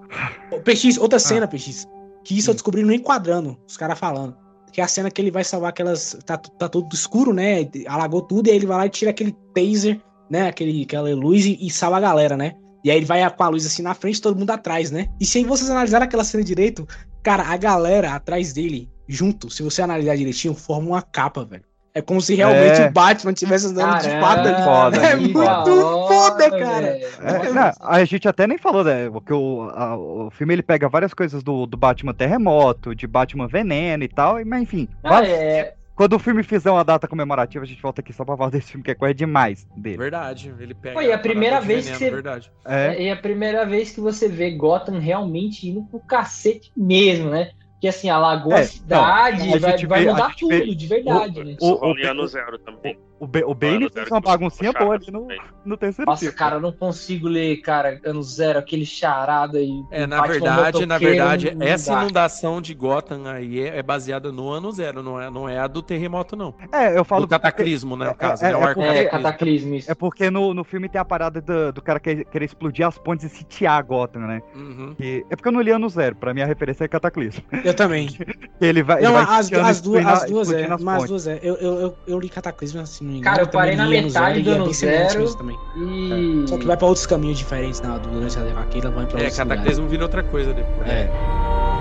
PX, 0.64 0.98
Ah. 0.98 1.02
outra 1.02 1.18
cena, 1.20 1.48
PX. 1.48 1.88
Que 2.24 2.36
Hum. 2.36 2.38
isso 2.38 2.50
eu 2.52 2.54
descobri 2.54 2.84
no 2.84 2.94
enquadrando, 2.94 3.58
os 3.68 3.76
caras 3.76 3.98
falando. 3.98 4.36
Que 4.72 4.80
é 4.82 4.84
a 4.84 4.88
cena 4.88 5.12
que 5.12 5.22
ele 5.22 5.30
vai 5.32 5.44
salvar 5.44 5.70
aquelas. 5.70 6.18
Tá, 6.26 6.38
tá 6.38 6.68
tudo 6.70 6.94
escuro, 6.96 7.34
né? 7.34 7.68
Alagou 7.88 8.22
tudo, 8.22 8.48
e 8.48 8.52
aí 8.52 8.56
ele 8.58 8.66
vai 8.66 8.78
lá 8.78 8.86
e 8.86 8.90
tira 8.90 9.12
aquele 9.12 9.36
taser, 9.54 10.00
né? 10.30 10.48
Aquele, 10.48 10.84
aquela 10.84 11.10
luz 11.16 11.46
e, 11.46 11.58
e 11.62 11.70
salva 11.70 11.98
a 11.98 12.02
galera, 12.02 12.36
né? 12.38 12.54
E 12.84 12.92
aí 12.92 12.98
ele 12.98 13.06
vai 13.06 13.28
com 13.30 13.44
a 13.44 13.48
luz 13.50 13.66
assim 13.66 13.82
na 13.82 13.94
frente, 13.94 14.22
todo 14.22 14.38
mundo 14.38 14.52
atrás, 14.52 14.92
né? 14.92 15.08
E 15.20 15.26
se 15.26 15.44
vocês 15.46 15.70
analisarem 15.70 16.06
aquela 16.08 16.24
cena 16.24 16.44
direito, 16.44 16.88
cara, 17.24 17.44
a 17.44 17.56
galera 17.56 18.14
atrás 18.14 18.52
dele, 18.52 18.90
junto, 19.08 19.50
se 19.50 19.64
você 19.64 19.82
analisar 19.82 20.18
direitinho, 20.18 20.54
forma 20.54 20.88
uma 20.90 21.02
capa, 21.02 21.46
velho. 21.46 21.64
É 21.96 22.02
como 22.02 22.20
se 22.20 22.34
realmente 22.34 22.82
É. 22.82 22.88
o 22.88 22.92
Batman 22.92 23.34
tivesse 23.34 23.68
andando 23.68 24.00
de 24.02 24.08
Caramba, 24.10 24.26
fato 24.26 24.48
ali. 24.48 24.64
Foda, 24.64 24.98
é 25.08 25.16
muito 25.16 25.40
da 25.40 25.64
foda, 25.64 26.50
cara. 26.50 26.88
É, 26.88 27.52
não, 27.54 27.72
a 27.80 28.04
gente 28.04 28.28
até 28.28 28.48
nem 28.48 28.58
falou, 28.58 28.84
né? 28.84 29.08
Porque 29.12 29.32
o, 29.32 29.70
a- 29.76 29.96
o 29.96 30.32
filme 30.32 30.56
ele 30.56 30.64
pega 30.64 30.90
várias 30.90 31.14
coisas 31.14 31.44
do, 31.44 31.68
do 31.68 31.78
Batman 31.78 32.12
Terremoto, 32.16 32.96
de 32.96 33.06
Batman 33.06 33.48
Veneno 33.48 34.04
e 34.04 34.08
tal, 34.08 34.42
e- 34.42 34.44
mas 34.44 34.64
enfim. 34.64 34.90
Ah, 35.04 35.10
vários- 35.10 35.34
é. 35.34 35.76
Quando 35.96 36.14
o 36.14 36.20
filme 36.20 36.42
fizer 36.44 36.72
uma 36.72 36.84
data 36.84 37.08
comemorativa, 37.08 37.64
a 37.64 37.68
gente 37.68 37.82
volta 37.82 38.02
aqui 38.02 38.12
só 38.12 38.26
pra 38.26 38.36
falar 38.36 38.50
desse 38.50 38.72
filme 38.72 38.84
que 38.84 38.92
é 38.92 38.96
coisa 38.96 39.14
demais 39.14 39.68
dele. 39.78 39.98
Verdade, 39.98 40.54
ele 40.60 40.74
pega. 40.74 40.96
Foi 40.96 41.06
a 41.06 41.10
parada 41.10 41.22
primeira 41.30 41.60
de 41.60 41.68
vez 41.68 41.86
veneno, 41.86 42.00
que 42.00 42.06
você- 42.06 42.12
Verdade. 42.12 42.52
É. 42.66 43.06
É 43.06 43.12
a 43.12 43.16
primeira 43.16 43.66
vez 43.66 43.92
que 43.92 44.02
você 44.02 44.28
vê 44.28 44.52
Gotham 44.52 45.00
realmente 45.00 45.68
indo 45.70 45.84
pro 45.84 46.00
cacete 46.00 46.72
mesmo, 46.76 47.30
né? 47.30 47.52
Porque 47.74 47.88
assim, 47.90 48.10
alagou 48.10 48.54
É, 48.54 48.62
a 48.62 48.64
cidade, 48.64 49.48
não, 49.50 49.56
a 49.56 49.60
vai, 49.60 49.86
vai 49.86 50.04
vê- 50.04 50.10
a 50.10 50.14
mudar 50.14 50.30
gente 50.30 50.48
vê 50.48 50.60
tudo, 50.62 50.76
de 50.76 50.88
verdade, 50.88 51.44
né? 51.44 51.56
o- 51.62 51.86
o- 51.92 52.00
em 52.00 52.06
ano 52.06 52.26
zero 52.28 52.58
também. 52.60 52.98
O, 53.24 53.28
Ba- 53.28 53.46
o 53.46 53.56
Bane 53.56 53.90
fez 53.90 54.10
uma 54.12 54.20
baguncinha 54.20 54.74
boa 54.74 54.96
ali 54.96 55.10
no, 55.10 55.28
no 55.64 55.78
terceiro 55.78 56.10
Nossa, 56.12 56.20
filme. 56.22 56.36
cara, 56.38 56.56
eu 56.58 56.60
não 56.60 56.74
consigo 56.74 57.28
ler, 57.28 57.58
cara, 57.62 58.00
ano 58.06 58.22
zero, 58.22 58.60
aquele 58.60 58.86
charada 58.86 59.60
e. 59.62 59.72
É, 59.92 60.06
na 60.06 60.22
verdade, 60.24 60.86
na 60.86 60.98
verdade, 60.98 61.56
não 61.56 61.66
essa 61.66 61.94
dá. 61.94 62.02
inundação 62.02 62.62
de 62.62 62.74
Gotham 62.74 63.26
aí 63.28 63.62
é, 63.62 63.78
é 63.78 63.84
baseada 63.84 64.32
no 64.32 64.50
ano 64.50 64.72
zero, 64.72 65.02
não 65.02 65.20
é, 65.22 65.30
não 65.30 65.48
é 65.48 65.58
a 65.58 65.68
do 65.68 65.82
terremoto, 65.82 66.36
não. 66.36 66.54
É, 66.72 66.98
eu 66.98 67.06
falo. 67.06 67.22
Do 67.26 67.30
cataclismo, 67.30 67.96
né, 67.96 68.08
no 68.08 68.16
caso, 68.16 68.44
é, 68.44 68.50
né? 68.50 68.56
O 68.58 68.60
é 68.60 68.64
arco 68.64 68.82
porque- 68.82 68.90
É, 68.98 69.04
cataclismo. 69.06 69.24
cataclismo, 69.24 69.76
isso. 69.76 69.92
É 69.92 69.96
porque 69.96 70.30
no, 70.30 70.54
no 70.54 70.64
filme 70.66 70.90
tem 70.90 71.00
a 71.00 71.06
parada 71.06 71.40
do, 71.40 71.72
do 71.72 71.82
cara 71.82 72.00
querer, 72.00 72.26
querer 72.26 72.46
explodir 72.46 72.86
as 72.86 72.98
pontes 72.98 73.26
e 73.26 73.30
sitiar 73.30 73.82
Gotham, 73.86 74.22
né? 74.28 74.42
Uhum. 74.54 74.94
Que- 74.98 75.26
é 75.30 75.36
porque 75.36 75.48
eu 75.48 75.54
não 75.54 75.62
li 75.62 75.72
ano 75.72 75.88
zero, 75.88 76.16
pra 76.18 76.34
mim 76.34 76.42
a 76.42 76.46
referência 76.46 76.84
é 76.84 76.88
Cataclismo. 76.90 77.44
Eu 77.64 77.74
também. 77.74 78.10
Ele 78.60 78.84
vai, 78.84 79.02
Não, 79.02 79.16
ele 79.16 79.26
vai 79.26 79.40
as, 79.40 79.52
as 79.54 79.82
duas, 79.82 80.06
as 80.06 80.26
duas 80.30 80.52
é. 80.52 80.68
Mas 80.80 81.04
as 81.04 81.10
duas 81.10 81.28
é. 81.28 81.40
Eu, 81.42 81.56
eu, 81.56 81.80
eu, 81.80 81.98
eu 82.08 82.20
li 82.20 82.30
Cataclismo 82.30 82.82
assim, 82.82 83.13
não 83.14 83.20
me 83.20 83.24
Cara, 83.24 83.36
engano, 83.44 83.48
eu 83.48 83.52
parei 83.52 83.76
na 83.76 83.88
metade 83.88 84.12
Zero, 84.12 84.44
do 84.44 84.50
e 84.50 84.52
é 84.52 84.56
ano 84.56 84.74
zero 84.74 85.36
também. 85.36 85.60
e. 85.76 86.46
Só 86.48 86.58
que 86.58 86.66
vai 86.66 86.78
pra 86.78 86.88
outros 86.88 87.06
caminhos 87.06 87.38
diferentes 87.38 87.82
na, 87.82 87.98
durante 87.98 88.38
a 88.38 88.42
ela 88.88 88.92
vai 88.92 89.06
pra 89.06 89.20
É, 89.20 89.24
outros 89.24 89.38
cataclismo 89.38 89.88
vira 89.88 90.04
outra 90.04 90.24
coisa 90.24 90.54
depois. 90.54 90.78
lugares. 90.80 91.10
É. 91.10 91.73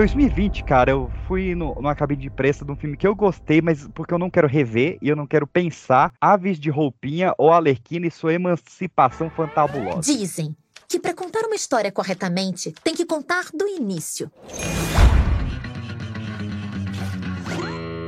2020, 0.00 0.64
cara, 0.64 0.92
eu 0.92 1.12
fui 1.28 1.54
no, 1.54 1.74
numa 1.74 1.94
cabine 1.94 2.22
de 2.22 2.30
preço 2.30 2.64
de 2.64 2.72
um 2.72 2.74
filme 2.74 2.96
que 2.96 3.06
eu 3.06 3.14
gostei, 3.14 3.60
mas 3.60 3.86
porque 3.92 4.14
eu 4.14 4.18
não 4.18 4.30
quero 4.30 4.48
rever 4.48 4.96
e 5.02 5.10
eu 5.10 5.14
não 5.14 5.26
quero 5.26 5.46
pensar 5.46 6.10
Aves 6.18 6.58
de 6.58 6.70
Roupinha 6.70 7.34
ou 7.36 7.52
Alerquina 7.52 8.06
e 8.06 8.10
sua 8.10 8.32
emancipação 8.32 9.28
fantabulosa. 9.28 10.00
Dizem 10.00 10.56
que 10.88 10.98
para 10.98 11.12
contar 11.12 11.40
uma 11.40 11.54
história 11.54 11.92
corretamente, 11.92 12.72
tem 12.82 12.94
que 12.94 13.04
contar 13.04 13.48
do 13.52 13.68
início. 13.68 14.32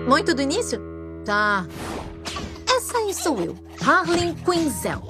Muito 0.09 0.35
do 0.35 0.41
início? 0.41 0.81
Tá. 1.27 1.67
Essa 2.75 2.97
aí 2.97 3.13
sou 3.13 3.39
eu, 3.39 3.55
Harley 3.87 4.35
Quinzel. 4.47 5.03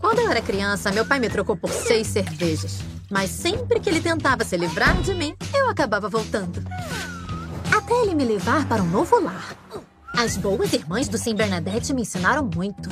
Quando 0.00 0.20
eu 0.20 0.30
era 0.30 0.40
criança, 0.40 0.90
meu 0.92 1.04
pai 1.04 1.20
me 1.20 1.28
trocou 1.28 1.58
por 1.58 1.68
seis 1.68 2.06
cervejas. 2.06 2.78
Mas 3.10 3.30
sempre 3.30 3.80
que 3.80 3.90
ele 3.90 4.00
tentava 4.00 4.44
se 4.44 4.56
livrar 4.56 5.02
de 5.02 5.12
mim, 5.14 5.34
eu 5.52 5.68
acabava 5.68 6.08
voltando. 6.08 6.62
Até 7.76 8.02
ele 8.02 8.14
me 8.14 8.24
levar 8.24 8.66
para 8.68 8.82
um 8.82 8.88
novo 8.88 9.20
lar. 9.20 9.56
As 10.16 10.36
boas 10.36 10.72
irmãs 10.72 11.08
do 11.08 11.18
Sim 11.18 11.34
Bernadette 11.34 11.92
me 11.92 12.02
ensinaram 12.02 12.48
muito. 12.54 12.88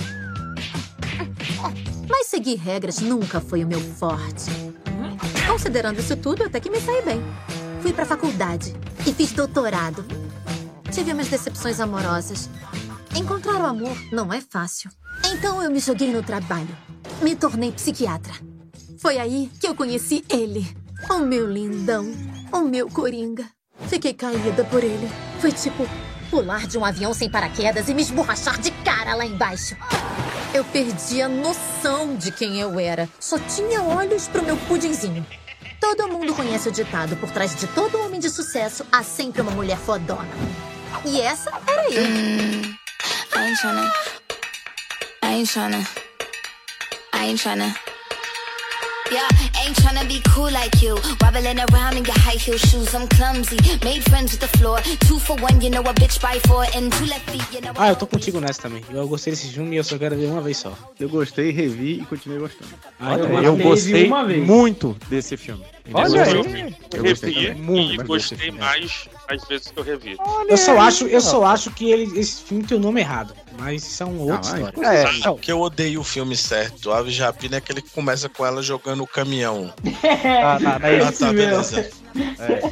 Mas 2.09 2.27
seguir 2.27 2.57
regras 2.57 2.99
nunca 2.99 3.41
foi 3.41 3.63
o 3.63 3.67
meu 3.67 3.81
forte. 3.81 4.51
Considerando 5.47 6.01
isso 6.01 6.17
tudo, 6.17 6.45
até 6.45 6.59
que 6.59 6.71
me 6.71 6.81
saí 6.81 7.03
bem. 7.03 7.23
Fui 7.81 7.93
pra 7.93 8.05
faculdade 8.05 8.75
e 9.07 9.13
fiz 9.13 9.33
doutorado. 9.33 10.05
Tive 10.91 11.13
umas 11.13 11.29
decepções 11.29 11.81
amorosas. 11.81 12.49
Encontrar 13.15 13.61
o 13.61 13.67
amor 13.67 13.97
não 14.11 14.33
é 14.33 14.41
fácil. 14.41 14.91
Então 15.25 15.63
eu 15.63 15.71
me 15.71 15.81
joguei 15.81 16.13
no 16.13 16.23
trabalho. 16.23 16.77
Me 17.23 17.37
tornei 17.37 17.71
psiquiatra. 17.73 18.48
Foi 18.99 19.17
aí 19.17 19.49
que 19.61 19.69
eu 19.69 19.77
conheci 19.77 20.25
ele. 20.29 20.67
O 21.09 21.19
meu 21.19 21.49
lindão. 21.49 22.13
O 22.53 22.63
meu 22.63 22.89
coringa. 22.89 23.47
Fiquei 23.87 24.13
caída 24.13 24.65
por 24.65 24.83
ele. 24.83 25.09
Foi 25.41 25.53
tipo 25.53 25.89
pular 26.29 26.67
de 26.67 26.77
um 26.77 26.85
avião 26.85 27.15
sem 27.15 27.31
paraquedas 27.31 27.89
e 27.89 27.95
me 27.95 28.03
esborrachar 28.03 28.61
de 28.61 28.73
cara 28.83 29.15
lá 29.15 29.25
embaixo. 29.25 29.77
Eu 30.53 30.65
perdi 30.65 31.23
a 31.23 31.29
noção 31.29 32.17
de 32.17 32.33
quem 32.33 32.61
eu 32.61 32.79
era. 32.81 33.09
Só 33.21 33.39
tinha 33.39 33.83
olhos 33.83 34.27
pro 34.27 34.43
meu 34.43 34.57
pudinzinho. 34.57 35.25
Todo 35.81 36.09
mundo 36.09 36.35
conhece 36.35 36.69
o 36.69 36.73
ditado: 36.73 37.17
por 37.17 37.31
trás 37.31 37.55
de 37.55 37.69
todo 37.69 38.01
homem 38.01 38.19
de 38.19 38.29
sucesso 38.29 38.85
há 38.91 39.05
sempre 39.05 39.43
uma 39.43 39.53
mulher 39.53 39.79
fodona. 39.79 40.29
E 41.05 41.21
essa 41.21 41.53
era 41.69 41.89
eu. 41.89 42.03
I 42.03 43.45
ain't 43.45 43.61
tryna. 43.61 43.93
I 45.23 45.27
ain't 45.27 45.51
tryna. 45.53 45.87
I 47.15 47.27
ain't 47.29 47.41
tryna. 47.41 47.98
Yeah, 49.11 49.29
ain't 49.65 49.77
tryna 49.77 50.07
be 50.07 50.21
cool 50.35 50.51
like 50.51 50.83
you. 50.83 50.95
Wobbling 51.21 51.59
around 51.59 51.97
in 51.97 52.05
your 52.05 52.19
high 52.19 52.37
heel 52.37 52.59
shoes. 52.59 52.95
I'm 52.95 53.09
clumsy. 53.09 53.57
Made 53.85 54.03
friends 54.11 54.33
with 54.33 54.41
the 54.41 54.59
floor. 54.59 54.81
Two 55.07 55.19
for 55.19 55.37
one, 55.37 55.61
you 55.61 55.71
know 55.71 55.81
a 55.81 55.95
bitch 55.95 56.21
by 56.21 56.39
four. 56.47 56.65
And 56.77 56.93
two 56.93 57.07
left 57.07 57.29
feet, 57.31 57.47
you 57.53 57.61
know. 57.61 57.73
Ah, 57.77 57.89
eu 57.89 57.97
tô 57.97 58.07
contigo 58.07 58.41
nessa 58.41 58.63
também. 58.63 58.83
Eu 58.91 59.09
gostei 59.09 59.33
desse 59.33 59.49
filme 59.49 59.77
e 59.77 59.79
eu 59.79 59.85
só 59.85 59.97
quero 59.99 60.17
ver 60.17 60.27
uma 60.27 60.41
vez 60.41 60.59
só. 60.59 60.73
Eu 61.01 61.09
gostei, 61.09 61.51
revi 61.51 62.01
e 62.01 62.05
continuei 62.05 62.39
gostando. 62.41 62.71
Ah, 63.01 63.15
então 63.15 63.43
eu 63.43 63.57
vai. 63.57 63.65
gostei 63.65 64.07
uma 64.07 64.25
vez. 64.25 64.47
muito 64.47 64.97
desse 65.09 65.37
filme. 65.37 65.65
Olha 65.93 66.19
Eu 66.19 66.43
aí. 66.43 66.75
Eu 66.95 67.03
revi 67.03 67.55
muito 67.55 68.03
e 68.03 68.05
gostei 68.07 68.51
mais 68.51 69.09
as 69.29 69.45
vezes 69.47 69.69
que 69.69 69.79
eu 69.79 69.83
revi. 69.85 70.17
Eu 70.49 70.57
só 70.57 70.79
acho, 70.79 71.07
eu 71.07 71.21
só 71.21 71.45
acho 71.45 71.71
que 71.71 71.91
ele, 71.91 72.19
esse 72.19 72.43
filme 72.43 72.65
tem 72.65 72.77
o 72.77 72.81
nome 72.81 73.01
errado. 73.01 73.35
Mas 73.59 73.85
isso 73.85 74.03
é 74.03 74.07
Ah, 74.07 74.41
história. 74.41 74.87
É, 74.87 75.19
não, 75.27 75.37
que 75.37 75.51
eu 75.51 75.61
odeio 75.61 76.01
o 76.01 76.05
filme 76.05 76.37
certo. 76.37 76.93
Aves 76.93 77.15
de 77.15 77.23
Rapina 77.23 77.57
é 77.57 77.59
aquele 77.59 77.83
que 77.83 77.91
começa 77.91 78.29
com 78.29 78.45
ela 78.47 78.63
jogando 78.63 79.03
o 79.03 79.07
caminhão. 79.07 79.73
na, 79.85 80.59
na, 80.61 80.79
na 80.79 81.09
Ah, 81.09 81.13
tá, 81.13 81.33
beleza. 81.33 81.91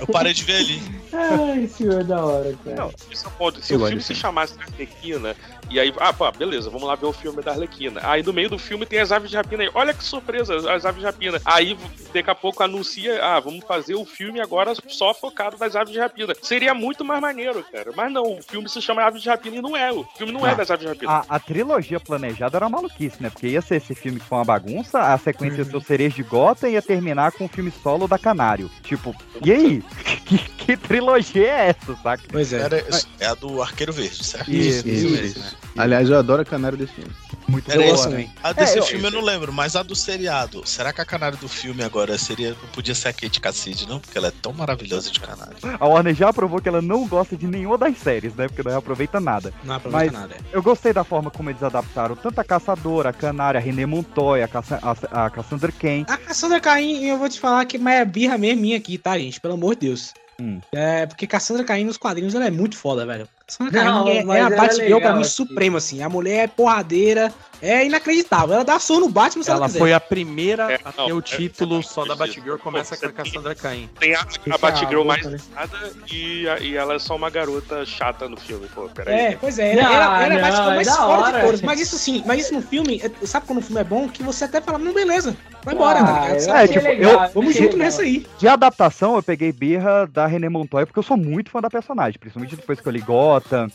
Eu 0.01 0.07
parei 0.07 0.33
de 0.33 0.45
ver 0.45 0.57
ali. 0.57 0.83
Ai, 1.13 1.67
filme 1.69 1.95
é 2.01 2.05
da 2.05 2.25
hora, 2.25 2.55
cara. 2.65 2.77
Não, 2.77 2.93
isso 3.11 3.27
é 3.27 3.31
ponto. 3.31 3.63
Se 3.63 3.73
Eu 3.75 3.81
o 3.83 3.87
filme 3.87 4.03
se 4.03 4.15
chamasse 4.15 4.55
Arlequina, 4.61 5.35
e 5.71 5.81
aí, 5.81 5.93
ah, 5.99 6.13
pá, 6.13 6.31
beleza, 6.31 6.69
vamos 6.71 6.87
lá 6.87 6.95
ver 6.95 7.07
o 7.07 7.13
filme 7.13 7.43
da 7.43 7.53
Arlequina. 7.53 8.01
Aí 8.05 8.23
no 8.23 8.33
meio 8.33 8.49
do 8.51 8.59
filme 8.59 8.85
tem 8.87 8.99
as 9.01 9.11
aves 9.13 9.31
de 9.31 9.37
rapina 9.37 9.63
aí. 9.65 9.71
Olha 9.75 9.93
que 9.95 10.05
surpresa, 10.05 10.55
as- 10.57 10.65
as 10.67 10.85
aves 10.85 11.01
de 11.01 11.07
rapina. 11.07 11.41
Aí 11.45 11.77
daqui 12.13 12.31
a 12.31 12.35
pouco 12.35 12.63
anuncia, 12.63 13.06
ah, 13.11 13.41
vamos 13.41 13.65
fazer 13.65 13.95
o 13.95 14.05
filme 14.05 14.41
agora 14.41 14.73
só 14.89 15.13
focado 15.15 15.57
nas 15.59 15.75
aves 15.77 15.93
de 15.93 15.99
rapina. 15.99 16.35
Seria 16.43 16.75
muito 16.75 17.05
mais 17.05 17.21
maneiro, 17.21 17.65
cara. 17.71 17.91
Mas 17.97 18.13
não, 18.13 18.39
o 18.39 18.43
filme 18.43 18.69
se 18.69 18.81
chama 18.81 19.03
Aves 19.03 19.23
de 19.23 19.29
Rapina 19.29 19.57
e 19.57 19.63
não 19.63 19.77
é. 19.77 19.93
O 19.93 20.05
filme 20.17 20.33
não 20.33 20.47
é 20.47 20.51
Ah, 20.51 20.55
das 20.55 20.71
aves 20.71 20.83
de 20.85 20.89
rapina. 20.93 21.13
a, 21.13 21.25
a 21.29 21.39
trilogia 21.39 21.99
planejada 22.01 22.57
era 22.59 22.69
maluquice, 22.69 23.23
né? 23.23 23.31
Porque 23.31 23.49
ia 23.49 23.61
ser 23.63 23.77
esse 23.77 23.95
filme 23.95 24.19
que 24.21 24.27
foi 24.27 24.39
uma 24.39 24.45
bagunça, 24.45 25.01
a 25.01 25.19
sequência 25.19 25.59
ia 25.59 25.65
ser 25.65 25.77
o 25.77 25.81
Cerejo 25.81 26.17
de 26.17 26.23
Gota 26.23 26.69
e 26.69 26.73
ia 26.73 26.83
terminar 26.83 27.33
com 27.33 27.45
o 27.45 27.49
filme 27.49 27.73
solo 27.83 28.07
da 28.09 28.19
Canário. 28.19 28.71
Tipo, 28.83 29.15
e 29.45 29.53
aí? 29.53 29.83
que, 30.27 30.39
que 30.39 30.77
trilogia 30.77 31.47
é 31.47 31.69
essa, 31.69 31.95
saca? 32.03 32.23
Pois 32.31 32.53
é. 32.53 32.61
Era- 32.61 32.85
é 33.21 33.27
a 33.27 33.35
do 33.35 33.63
Arqueiro 33.63 33.93
Verde, 33.93 34.25
certo? 34.25 34.51
Isso, 34.51 34.87
isso, 34.89 35.07
isso. 35.07 35.57
Aliás, 35.77 36.09
eu 36.09 36.19
adoro 36.19 36.43
a 36.43 36.45
canário 36.45 36.77
desse 36.79 36.95
filme. 36.95 37.11
Muito 37.49 37.71
Era 37.71 37.83
boa, 37.83 37.95
esse, 37.95 38.09
né? 38.09 38.29
A 38.43 38.53
desse 38.53 38.77
É, 38.77 38.81
eu- 38.81 38.85
filme 38.85 39.05
eu 39.07 39.11
não 39.13 39.21
lembro, 39.21 39.53
mas 39.53 39.77
a 39.77 39.83
do 39.83 39.95
seriado. 39.95 40.63
Será 40.67 40.93
que 40.93 41.01
a 41.01 41.05
canário 41.05 41.39
do 41.39 41.49
filme 41.49 41.85
agora 41.85 42.17
seria. 42.19 42.55
Podia 42.73 42.95
ser 42.97 43.09
a 43.09 43.13
Kate 43.13 43.41
Cassidy, 43.41 43.87
não? 43.89 44.01
Porque 44.01 44.17
ela 44.19 44.29
é 44.29 44.31
tão 44.31 44.53
maravilhosa 44.53 45.11
de 45.11 45.21
canário. 45.21 45.57
A 45.79 45.87
Warner 45.87 46.15
já 46.15 46.33
provou 46.33 46.61
que 46.61 46.69
ela 46.69 46.83
não 46.83 47.07
gosta 47.07 47.37
de 47.37 47.47
nenhuma 47.47 47.77
das 47.79 47.97
séries, 47.99 48.35
né? 48.35 48.49
Porque 48.49 48.69
não 48.69 48.77
aproveita 48.77 49.21
nada. 49.21 49.53
Não 49.65 49.75
aproveita 49.75 50.13
Mas 50.13 50.21
nada. 50.21 50.35
é. 50.35 50.57
eu 50.57 50.63
gostei 50.63 50.93
da 50.93 51.05
forma 51.05 51.31
como 51.31 51.51
eles 51.51 51.63
adaptaram 51.63 52.17
tanto 52.17 52.41
a 52.41 52.45
Caçadora, 52.45 53.11
a 53.11 53.13
Canária, 53.13 53.59
a 53.59 53.63
René 53.63 53.87
Montoya, 53.87 54.45
a, 54.45 54.49
Caça- 54.49 54.81
a- 54.83 55.27
a 55.27 55.31
Cassandra 55.31 55.71
Cain. 55.73 56.05
A 56.09 56.17
Cassandra 56.17 56.61
Caim, 56.61 57.05
eu 57.05 57.19
vou 57.19 57.29
te 57.29 57.39
falar 57.39 57.65
que 57.67 57.77
é 57.77 58.05
birra 58.05 58.39
mesmo 58.39 58.63
minha 58.63 58.77
aqui, 58.77 58.99
tá, 58.99 59.19
gente? 59.19 59.41
Pelo 59.41 59.55
amor 59.55 59.75
de 59.75 59.87
Deus. 59.89 60.13
Hum. 60.41 60.61
É, 60.71 61.07
porque 61.07 61.27
Cassandra 61.27 61.65
Caim 61.65 61.85
nos 61.85 61.97
quadrinhos 61.97 62.35
ela 62.35 62.47
é 62.47 62.51
muito 62.51 62.77
foda, 62.77 63.07
velho. 63.07 63.27
Cassandra 63.47 63.85
Não, 63.85 64.05
Caim 64.07 64.17
é, 64.17 64.17
é 64.17 64.21
a 64.21 64.37
ela 64.47 64.55
é 64.55 64.57
Batgirl 64.57 64.99
pra 65.01 65.13
mim 65.15 65.21
assim. 65.21 65.31
suprema, 65.31 65.79
assim. 65.79 66.03
A 66.03 66.09
mulher 66.09 66.45
é 66.45 66.47
porradeira, 66.49 67.33
é 67.63 67.87
inacreditável. 67.87 68.57
Ela 68.57 68.65
dá 68.65 68.79
sono 68.81 69.07
no 69.07 69.09
Batman 69.09 69.45
se 69.45 69.51
ela, 69.51 69.59
Ela 69.61 69.67
quiser. 69.67 69.79
foi 69.79 69.93
a 69.93 70.01
primeira 70.01 70.73
É, 70.73 70.81
a 70.85 70.93
não, 70.97 71.07
ter 71.07 71.13
o 71.13 71.19
é- 71.21 71.23
título 71.23 71.79
é- 71.79 71.83
só 71.83 72.05
da 72.05 72.15
é- 72.15 72.17
Batgirl, 72.17 72.57
é- 72.57 72.59
começa 72.59 72.97
com 72.97 73.07
a 73.07 73.13
Cassandra 73.13 73.55
Cain. 73.55 73.89
Tem 74.01 74.17
a, 74.17 74.27
a 74.51 74.59
Batgirl 74.59 75.03
a 75.03 75.05
mais 75.05 75.25
né? 75.27 75.39
nada 75.55 75.93
e, 76.13 76.49
a- 76.49 76.59
e 76.59 76.77
ela 76.77 76.95
é 76.95 76.99
só 76.99 77.15
uma 77.15 77.31
garota 77.31 77.87
chata 77.87 78.29
no 78.29 78.37
filme. 78.37 78.67
Pô, 78.75 78.89
peraí. 78.89 79.15
É, 79.17 79.37
pois 79.41 79.61
é, 79.61 79.75
ela, 79.75 79.83
Não, 79.85 79.93
ela, 79.95 80.05
ela 80.25 80.25
é 80.25 80.29
não, 80.37 80.41
Batgirl 80.43 80.71
é 80.71 80.75
mais 80.75 80.87
da 80.89 80.95
fora 80.97 81.21
hora. 81.23 81.39
de 81.39 81.45
todos. 81.45 81.63
Mas 81.63 81.81
isso 81.81 81.99
sim, 81.99 82.25
mas 82.27 82.41
isso 82.47 82.53
no 82.55 82.63
filme, 82.63 83.01
é- 83.01 83.27
sabe 83.27 83.47
quando 83.47 83.61
o 83.61 83.63
filme 83.63 83.81
é 83.81 83.85
bom? 83.85 84.09
Que 84.09 84.25
você 84.25 84.45
até 84.45 84.61
fala, 84.61 84.77
não, 84.79 84.93
beleza, 84.93 85.37
vai 85.65 85.73
embora, 85.73 86.01
Ah, 86.01 86.35
tá? 86.45 86.63
É, 86.65 86.67
tipo, 86.67 86.85
legal, 86.85 87.25
eu- 87.27 87.31
Vamos 87.33 87.55
junto 87.55 87.63
legal. 87.75 87.79
nessa 87.79 88.03
aí. 88.03 88.27
De 88.39 88.49
adaptação, 88.49 89.15
eu 89.15 89.23
peguei 89.23 89.53
birra 89.53 90.05
da 90.09 90.27
René 90.27 90.49
Montoya, 90.49 90.85
porque 90.85 90.99
eu 90.99 91.03
sou 91.05 91.17
muito 91.17 91.49
fã 91.49 91.61
da 91.61 91.71
personagem, 91.71 92.19
principalmente 92.19 92.57
depois 92.57 92.81
que 92.81 92.89
eu 92.89 92.93
li 92.93 93.01
Gotham, 93.37 93.69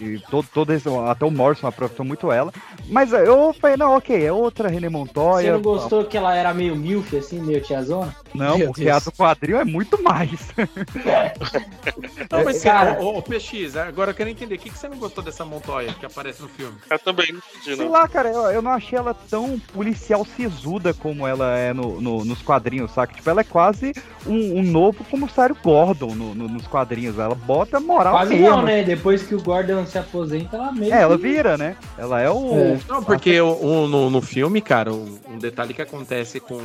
e, 0.00 0.04
e 0.04 0.18
todo, 0.30 0.46
todo 0.52 0.72
esse, 0.72 0.88
até 1.08 1.24
o 1.24 1.30
Morrison 1.30 1.66
aproveitou 1.66 2.04
muito 2.06 2.32
ela. 2.32 2.52
Mas 2.88 3.12
eu 3.12 3.52
falei, 3.52 3.76
não, 3.76 3.96
ok, 3.96 4.24
é 4.24 4.32
outra 4.32 4.68
René 4.68 4.88
Montoya. 4.88 5.46
Você 5.46 5.52
não 5.52 5.62
gostou 5.62 6.04
que 6.04 6.16
ela 6.16 6.34
era 6.34 6.52
meio 6.54 6.74
milf, 6.74 7.14
assim, 7.16 7.40
meio 7.40 7.60
tiazona? 7.60 8.14
Não, 8.34 8.56
Meu 8.58 8.68
porque 8.68 8.84
Deus. 8.84 8.96
a 8.96 9.10
do 9.10 9.12
quadril 9.16 9.58
é 9.60 9.64
muito 9.64 10.02
mais. 10.02 10.30
Não, 12.30 12.44
mas 12.44 12.62
Cara- 12.62 12.98
ô, 13.00 13.18
ô, 13.18 13.22
PX, 13.22 13.76
agora 13.76 14.10
eu 14.10 14.14
quero 14.14 14.28
entender, 14.30 14.54
o 14.56 14.58
que, 14.58 14.70
que 14.70 14.78
você 14.78 14.88
não 14.88 14.98
gostou 14.98 15.22
dessa 15.24 15.44
Montoya 15.44 15.92
que 15.94 16.04
aparece 16.06 16.42
no 16.42 16.48
filme? 16.48 16.76
Eu 16.90 16.98
também 16.98 17.32
não 17.32 17.38
entendi, 17.38 17.76
Sei 17.76 17.84
não. 17.86 17.92
lá, 17.92 18.06
cara, 18.08 18.28
eu, 18.30 18.42
eu 18.50 18.62
não 18.62 18.72
achei 18.72 18.98
ela 18.98 19.14
tão 19.14 19.58
policial 19.72 20.24
sisuda 20.24 20.92
como 20.94 21.26
ela 21.26 21.56
é 21.56 21.72
no, 21.72 22.00
no- 22.00 22.24
nos 22.24 22.42
quadrinhos, 22.42 22.90
saca? 22.92 23.14
Tipo, 23.14 23.30
ela 23.30 23.40
é 23.40 23.44
quase 23.44 23.92
um, 24.26 24.58
um 24.58 24.62
novo 24.62 25.02
comissário 25.04 25.56
Gordon 25.62 26.14
no- 26.14 26.34
no- 26.34 26.48
nos 26.48 26.66
quadrinhos. 26.66 27.18
Ela 27.18 27.34
bota 27.34 27.80
moral 27.80 28.12
Quase 28.14 28.34
mesmo. 28.34 28.50
não, 28.50 28.62
né? 28.62 28.77
Depois 28.82 29.22
que 29.22 29.34
o 29.34 29.42
Gordon 29.42 29.84
se 29.86 29.98
aposenta, 29.98 30.56
ela 30.56 30.72
meio 30.72 30.92
É, 30.92 31.00
ela 31.02 31.16
vira, 31.16 31.56
né? 31.56 31.76
Ela 31.96 32.20
é 32.20 32.30
o. 32.30 32.52
É. 32.58 32.78
Não, 32.88 33.02
porque 33.02 33.40
o, 33.40 33.50
o- 33.52 33.88
no, 33.88 34.10
no 34.10 34.20
filme, 34.20 34.60
cara, 34.60 34.92
o- 34.92 35.18
um 35.28 35.38
detalhe 35.38 35.72
que 35.74 35.82
acontece 35.82 36.40
com. 36.40 36.58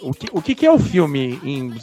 O 0.00 0.12
que, 0.12 0.28
o 0.32 0.40
que, 0.42 0.54
que 0.54 0.66
é 0.66 0.70
o 0.72 0.78
filme? 0.78 1.38
em- 1.44 1.74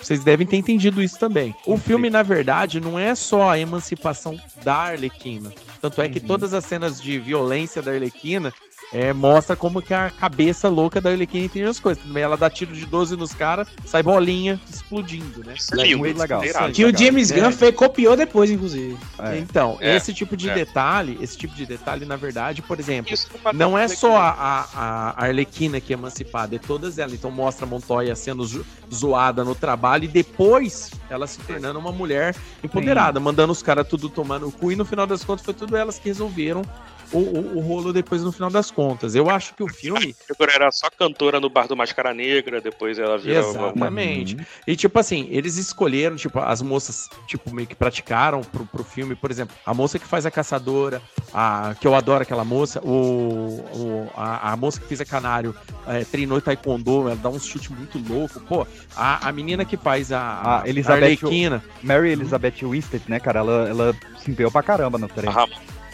vocês 0.00 0.22
devem 0.24 0.46
ter 0.46 0.56
entendido 0.56 1.02
isso 1.02 1.18
também. 1.18 1.54
O 1.66 1.76
filme, 1.76 2.08
na 2.10 2.22
verdade, 2.22 2.80
não 2.80 2.98
é 2.98 3.14
só 3.14 3.50
a 3.50 3.58
emancipação 3.58 4.38
da 4.62 4.74
Arlequina. 4.74 5.52
Tanto 5.80 6.00
é 6.02 6.08
que 6.08 6.20
todas 6.20 6.52
as 6.54 6.64
cenas 6.64 7.00
de 7.00 7.18
violência 7.18 7.80
da 7.82 7.90
Arlequina. 7.92 8.52
É, 8.92 9.12
mostra 9.12 9.54
como 9.54 9.80
que 9.80 9.94
a 9.94 10.10
cabeça 10.10 10.68
louca 10.68 11.00
da 11.00 11.10
Arlequina 11.10 11.44
entende 11.44 11.66
as 11.68 11.78
coisas. 11.78 12.02
Também 12.02 12.22
ela 12.24 12.36
dá 12.36 12.50
tiro 12.50 12.74
de 12.74 12.84
12 12.84 13.16
nos 13.16 13.32
caras, 13.32 13.68
sai 13.84 14.02
bolinha 14.02 14.60
explodindo, 14.68 15.44
né? 15.44 15.54
Isso 15.56 15.80
é 15.80 15.94
muito 15.94 16.18
legal. 16.18 16.42
é 16.42 16.48
irado. 16.48 16.72
Que 16.72 16.84
o 16.84 16.96
James 16.96 17.30
Gunn 17.30 17.46
É. 17.46 17.52
fez, 17.52 17.74
copiou 17.74 18.16
depois, 18.16 18.50
inclusive. 18.50 18.96
É. 19.20 19.38
Então, 19.38 19.78
É, 19.80 19.94
esse 19.96 20.12
tipo 20.12 20.36
de 20.36 20.50
é. 20.50 20.54
detalhe, 20.54 21.16
esse 21.20 21.36
tipo 21.38 21.54
de 21.54 21.64
detalhe, 21.66 22.04
na 22.04 22.16
verdade, 22.16 22.62
por 22.62 22.80
exemplo, 22.80 23.16
não 23.54 23.78
é 23.78 23.86
só 23.86 24.16
a, 24.16 24.30
a, 24.30 25.10
a 25.16 25.24
Arlequina 25.24 25.80
que 25.80 25.92
é 25.92 25.96
emancipada, 25.96 26.56
é 26.56 26.58
todas 26.58 26.98
elas. 26.98 27.14
Então 27.14 27.30
mostra 27.30 27.64
a 27.64 27.68
Montoya 27.68 28.16
sendo 28.16 28.44
zo- 28.44 28.66
zoada 28.92 29.44
no 29.44 29.54
trabalho 29.54 30.04
e 30.04 30.08
depois 30.08 30.90
ela 31.08 31.26
se 31.28 31.38
tornando 31.40 31.78
uma 31.78 31.92
mulher 31.92 32.34
empoderada, 32.64 33.20
mandando 33.20 33.52
os 33.52 33.62
caras 33.62 33.86
tudo 33.86 34.08
tomar 34.08 34.40
no 34.40 34.50
cu 34.50 34.72
e 34.72 34.76
no 34.76 34.84
final 34.84 35.06
das 35.06 35.22
contas 35.22 35.44
foi 35.44 35.54
tudo 35.54 35.76
elas 35.76 35.98
que 35.98 36.08
resolveram 36.08 36.62
o, 37.12 37.18
o, 37.18 37.56
o 37.58 37.60
rolo 37.60 37.92
depois 37.92 38.22
no 38.22 38.32
final 38.32 38.50
das 38.50 38.70
contas. 38.70 39.14
Eu 39.14 39.28
acho 39.30 39.54
que 39.54 39.62
o 39.62 39.68
filme 39.68 40.14
Agora 40.30 40.52
era 40.54 40.70
só 40.72 40.88
cantora 40.90 41.40
no 41.40 41.48
bar 41.50 41.66
do 41.66 41.76
Máscara 41.76 42.12
Negra, 42.14 42.60
depois 42.60 42.98
ela 42.98 43.18
vira 43.18 43.42
uma- 43.46 43.50
uma 43.50 43.66
Exatamente. 43.70 44.36
E 44.66 44.76
tipo 44.76 44.98
assim, 44.98 45.26
eles 45.30 45.56
escolheram, 45.56 46.16
tipo, 46.16 46.38
as 46.38 46.62
moças, 46.62 47.08
tipo, 47.26 47.54
meio 47.54 47.66
que 47.68 47.74
praticaram 47.74 48.42
pro, 48.42 48.64
pro 48.66 48.84
filme, 48.84 49.14
por 49.14 49.30
exemplo, 49.30 49.54
a 49.64 49.74
moça 49.74 49.98
que 49.98 50.06
faz 50.06 50.24
a 50.26 50.30
caçadora, 50.30 51.02
a 51.32 51.74
que 51.80 51.86
eu 51.86 51.94
adoro 51.94 52.22
aquela 52.22 52.44
moça, 52.44 52.80
o, 52.84 53.60
o- 53.74 54.10
a, 54.16 54.52
a 54.52 54.56
moça 54.56 54.80
que 54.80 54.86
fez 54.86 55.00
a 55.00 55.04
canário 55.04 55.54
é, 55.86 56.04
treinou 56.04 56.40
taekwondo, 56.40 57.08
ela 57.08 57.16
dá 57.16 57.28
um 57.28 57.38
chute 57.38 57.72
muito 57.72 57.98
louco. 58.12 58.40
Pô, 58.40 58.66
a, 58.96 59.28
a 59.28 59.32
menina 59.32 59.64
que 59.64 59.76
faz 59.76 60.12
a, 60.12 60.20
a, 60.20 60.62
A 60.62 60.68
Elizabeth- 60.68 61.02
Arlequina. 61.04 61.62
Mary 61.82 62.10
Elizabeth 62.12 62.54
Winstead, 62.62 63.04
né, 63.08 63.18
cara? 63.20 63.40
Ela, 63.40 63.68
ela 63.68 63.96
se 64.22 64.30
empenhou 64.30 64.50
pra 64.52 64.62
caramba 64.62 64.98
no 64.98 65.08
trem. 65.08 65.30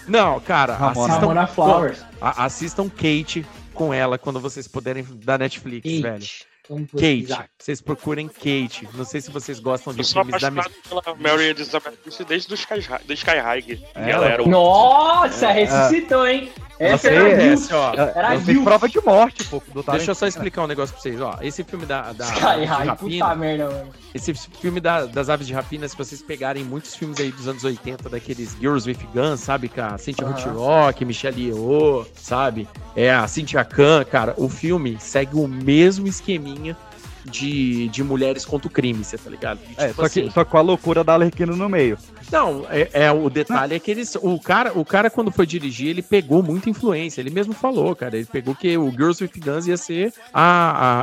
Não, 0.07 0.41
cara, 0.41 0.75
Ramona. 0.75 1.07
assistam, 1.07 1.21
Ramona 1.29 1.47
Flowers. 1.47 2.05
a- 2.21 2.45
assistam 2.45 2.89
Kate 2.89 3.45
com 3.75 3.93
ela 3.93 4.17
quando 4.19 4.41
vocês 4.41 4.67
puderem 4.69 5.05
da 5.25 5.37
Netflix, 5.39 5.83
Kate. 5.89 6.03
velho. 6.03 6.25
Vamos 6.69 6.91
Kate, 6.91 7.49
vocês 7.57 7.81
procurem 7.81 8.27
Kate. 8.27 8.89
Não 8.95 9.05
sei 9.05 9.21
se 9.21 9.31
vocês 9.31 9.61
gostam 9.61 9.93
de 9.95 10.01
Eu 10.01 10.05
filmes 10.05 10.41
da 10.41 10.49
apaixonado 10.49 11.05
pela 11.05 11.15
Mary 11.17 11.45
Elizabeth 11.45 11.93
desde 12.27 12.49
do 12.49 12.55
Sky, 12.57 12.75
do 13.05 13.13
Sky 13.13 13.39
High. 13.39 13.81
É, 13.95 14.11
ela 14.11 14.27
era 14.27 14.43
o... 14.43 14.49
Nossa, 14.49 15.49
ressuscitou, 15.53 16.27
hein? 16.27 16.51
Essa 16.79 16.99
Você- 16.99 17.09
era 17.15 17.25
a 17.25 17.31
esse, 17.53 17.69
Gilf. 17.69 17.73
ó. 17.73 17.93
Era 17.95 18.37
Gil. 18.39 18.63
prova 18.65 18.89
de 18.89 19.01
morte, 19.05 19.45
pô. 19.45 19.63
Do 19.73 19.83
Deixa 19.83 20.11
eu 20.11 20.15
só 20.15 20.27
explicar 20.27 20.63
um 20.63 20.67
negócio 20.67 20.93
pra 20.95 21.03
vocês, 21.03 21.21
ó. 21.21 21.39
Esse 21.41 21.65
filme 21.65 21.87
da, 21.87 22.13
da 22.13 22.25
Sky 22.27 22.65
High, 22.65 22.97
puta 22.97 23.35
merda, 23.35 23.65
mano. 23.71 23.89
esse 24.15 24.35
filme 24.35 24.79
da- 24.81 25.07
das 25.07 25.31
Aves 25.31 25.47
de 25.47 25.55
Rapina, 25.55 25.89
se 25.89 25.97
vocês 25.97 26.21
pegarem 26.23 26.65
muitos 26.65 26.95
filmes 26.95 27.19
aí 27.19 27.31
dos 27.33 27.49
anos 27.49 27.65
80, 27.65 28.09
daqueles 28.09 28.55
Girls 28.61 28.89
with 28.89 28.99
Guns, 29.15 29.41
sabe, 29.41 29.69
com 29.69 29.81
a 29.81 29.97
Cynthia 29.97 30.27
Aham. 30.27 30.35
Rothrock, 30.35 31.05
Michelle 31.05 31.41
Yeoh, 31.49 32.07
sabe? 32.15 32.69
É 32.95 33.11
a 33.13 33.27
Cynthia 33.27 33.65
Khan, 33.65 34.05
cara, 34.05 34.35
o 34.37 34.49
filme 34.49 34.97
segue 35.01 35.37
o 35.37 35.49
mesmo 35.49 36.07
esqueminha 36.07 36.77
de, 37.31 37.89
de 37.89 38.03
mulheres 38.03 38.45
contra 38.45 38.69
o 38.69 38.71
crime, 38.71 39.05
você 39.05 39.19
tá 39.19 39.31
ligado? 39.31 39.61
E, 39.69 39.83
É, 39.83 39.89
tipo 39.89 40.03
só, 40.03 40.09
que, 40.09 40.21
assim, 40.21 40.31
só 40.31 40.45
com 40.45 40.59
a 40.59 40.61
loucura 40.61 41.05
da 41.05 41.15
Arlequina 41.15 41.55
no 41.55 41.69
meio. 41.69 41.99
Não, 42.31 42.67
é, 42.71 42.89
é, 42.93 43.13
o 43.13 43.29
detalhe 43.31 43.75
é 43.75 43.79
que 43.79 43.91
eles, 43.91 44.17
o 44.21 44.39
cara, 44.39 44.73
o 44.75 44.85
cara 44.85 45.11
quando 45.11 45.31
foi 45.31 45.47
dirigir, 45.47 45.89
ele 45.89 46.03
pegou 46.03 46.43
muita 46.43 46.71
influência. 46.71 47.21
Ele 47.21 47.31
mesmo 47.31 47.53
falou, 47.53 47.95
cara, 47.95 48.17
ele 48.17 48.27
pegou 48.27 48.55
que 48.55 48.77
o 48.77 48.91
Girls 48.91 49.23
with 49.23 49.31
Guns 49.37 49.67
ia 49.67 49.77
ser 49.77 50.13
a, 50.33 50.43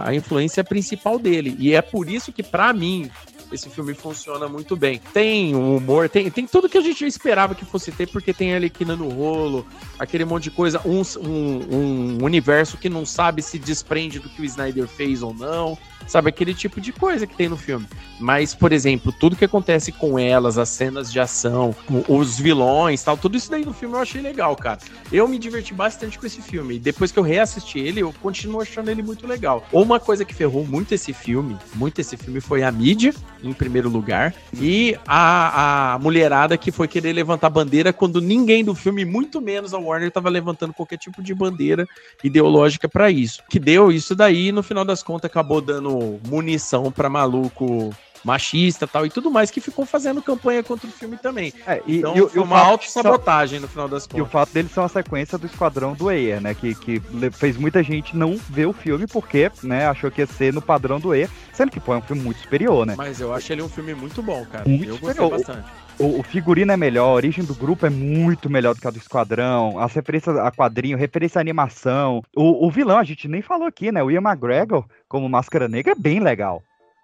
a, 0.05 0.09
a 0.09 0.15
influência 0.15 0.63
principal 0.63 1.17
dele. 1.19 1.55
E 1.59 1.73
é 1.73 1.81
por 1.81 2.09
isso 2.09 2.31
que 2.31 2.43
pra 2.43 2.73
mim 2.73 3.09
esse 3.53 3.69
filme 3.69 3.93
funciona 3.93 4.47
muito 4.47 4.75
bem. 4.75 4.99
Tem 5.13 5.55
o 5.55 5.77
humor, 5.77 6.09
tem, 6.09 6.29
tem 6.29 6.47
tudo 6.47 6.67
que 6.67 6.77
a 6.77 6.81
gente 6.81 7.05
esperava 7.05 7.53
que 7.53 7.65
fosse 7.65 7.91
ter, 7.91 8.07
porque 8.07 8.33
tem 8.33 8.53
a 8.53 8.55
Arlequina 8.55 8.95
no 8.95 9.09
rolo, 9.09 9.65
aquele 9.99 10.25
monte 10.25 10.45
de 10.45 10.51
coisa, 10.51 10.81
um, 10.85 11.01
um, 11.19 11.75
um 11.75 12.23
universo 12.23 12.77
que 12.77 12.89
não 12.89 13.05
sabe 13.05 13.41
se 13.41 13.59
desprende 13.59 14.19
do 14.19 14.29
que 14.29 14.41
o 14.41 14.45
Snyder 14.45 14.87
fez 14.87 15.21
ou 15.21 15.33
não, 15.33 15.77
sabe? 16.07 16.29
Aquele 16.29 16.53
tipo 16.53 16.79
de 16.79 16.91
coisa 16.91 17.27
que 17.27 17.35
tem 17.35 17.49
no 17.49 17.57
filme. 17.57 17.87
Mas, 18.19 18.53
por 18.53 18.71
exemplo, 18.71 19.11
tudo 19.11 19.35
que 19.35 19.45
acontece 19.45 19.91
com 19.91 20.17
elas, 20.17 20.57
as 20.57 20.69
cenas 20.69 21.11
de 21.11 21.19
ação, 21.19 21.75
os 22.07 22.39
vilões 22.39 23.03
tal, 23.03 23.17
tudo 23.17 23.35
isso 23.35 23.51
daí 23.51 23.65
no 23.65 23.73
filme 23.73 23.95
eu 23.95 24.01
achei 24.01 24.21
legal, 24.21 24.55
cara. 24.55 24.79
Eu 25.11 25.27
me 25.27 25.37
diverti 25.37 25.73
bastante 25.73 26.17
com 26.17 26.25
esse 26.25 26.41
filme. 26.41 26.75
E 26.75 26.79
depois 26.79 27.11
que 27.11 27.19
eu 27.19 27.23
reassisti 27.23 27.79
ele, 27.79 28.01
eu 28.01 28.13
continuo 28.21 28.61
achando 28.61 28.89
ele 28.89 29.01
muito 29.01 29.27
legal. 29.27 29.65
Uma 29.71 29.99
coisa 29.99 30.23
que 30.23 30.33
ferrou 30.33 30.65
muito 30.65 30.93
esse 30.93 31.11
filme, 31.11 31.57
muito 31.75 31.99
esse 31.99 32.15
filme, 32.15 32.39
foi 32.39 32.63
a 32.63 32.71
mídia, 32.71 33.13
em 33.43 33.53
primeiro 33.53 33.89
lugar, 33.89 34.33
e 34.53 34.97
a, 35.05 35.93
a 35.93 35.99
mulherada 35.99 36.57
que 36.57 36.71
foi 36.71 36.87
querer 36.87 37.13
levantar 37.13 37.49
bandeira 37.49 37.91
quando 37.91 38.21
ninguém 38.21 38.63
do 38.63 38.73
filme, 38.73 39.05
muito 39.05 39.41
menos 39.41 39.73
a 39.73 39.77
Warner, 39.77 40.11
tava 40.11 40.29
levantando 40.29 40.73
qualquer 40.73 40.97
tipo 40.97 41.21
de 41.21 41.33
bandeira 41.33 41.87
ideológica 42.23 42.87
pra 42.87 43.11
isso. 43.11 43.43
Que 43.49 43.59
deu 43.59 43.91
isso 43.91 44.15
daí, 44.15 44.51
no 44.51 44.63
final 44.63 44.85
das 44.85 45.03
contas, 45.03 45.29
acabou 45.29 45.61
dando 45.61 45.92
munição 46.27 46.91
pra 46.91 47.09
maluco 47.09 47.93
machista 48.23 48.87
tal 48.87 49.05
e 49.05 49.09
tudo 49.09 49.29
mais 49.29 49.51
que 49.51 49.59
ficou 49.59 49.85
fazendo 49.85 50.21
campanha 50.21 50.63
contra 50.63 50.87
o 50.87 50.91
filme 50.91 51.17
também. 51.17 51.53
É, 51.67 51.81
e, 51.85 51.97
então 51.97 52.15
e 52.15 52.19
e 52.37 52.39
uma 52.39 52.57
auto-sabotagem 52.59 53.59
no 53.59 53.67
final 53.67 53.87
das 53.89 54.03
E 54.05 54.07
o 54.07 54.09
contas. 54.19 54.31
fato 54.31 54.53
deles 54.53 54.71
ser 54.71 54.79
uma 54.79 54.87
sequência 54.87 55.37
do 55.37 55.45
Esquadrão 55.45 55.93
do 55.93 56.07
Ayer, 56.07 56.39
né? 56.39 56.53
Que, 56.53 56.73
que 56.73 57.01
fez 57.33 57.57
muita 57.57 57.83
gente 57.83 58.15
não 58.15 58.37
ver 58.49 58.65
o 58.65 58.71
filme 58.71 59.07
porque, 59.07 59.51
né, 59.63 59.87
achou 59.87 60.09
que 60.09 60.21
ia 60.21 60.27
ser 60.27 60.53
no 60.53 60.61
padrão 60.61 60.99
do 61.01 61.11
Ayer, 61.11 61.29
sendo 61.51 61.69
que 61.71 61.81
pô, 61.81 61.93
é 61.93 61.97
um 61.97 62.01
filme 62.01 62.21
muito 62.21 62.39
superior, 62.39 62.85
né? 62.85 62.95
Mas 62.97 63.19
eu 63.19 63.33
acho 63.33 63.51
ele 63.51 63.61
um 63.61 63.69
filme 63.69 63.93
muito 63.93 64.21
bom, 64.23 64.45
cara. 64.45 64.63
Muito 64.67 64.85
eu 64.85 64.97
gostei 64.97 65.09
superior. 65.15 65.31
bastante. 65.31 65.82
O, 65.99 66.19
o 66.19 66.23
figurino 66.23 66.71
é 66.71 66.77
melhor, 66.77 67.09
a 67.09 67.13
origem 67.13 67.43
do 67.45 67.53
grupo 67.53 67.85
é 67.85 67.89
muito 67.89 68.49
melhor 68.49 68.73
do 68.73 68.81
que 68.81 68.87
a 68.87 68.91
do 68.91 68.97
Esquadrão, 68.97 69.77
as 69.79 69.93
referências 69.93 70.35
a 70.37 70.51
quadrinho, 70.51 70.97
referência 70.97 71.39
à 71.39 71.41
animação. 71.41 72.21
O, 72.35 72.65
o 72.67 72.71
vilão, 72.71 72.97
a 72.97 73.03
gente 73.03 73.27
nem 73.27 73.41
falou 73.41 73.67
aqui, 73.67 73.91
né? 73.91 74.01
O 74.03 74.09
Ian 74.11 74.21
McGregor, 74.21 74.85
como 75.07 75.29
Máscara 75.29 75.67
Negra, 75.67 75.91
é 75.93 75.95
bem 75.95 76.19
legal. 76.19 76.61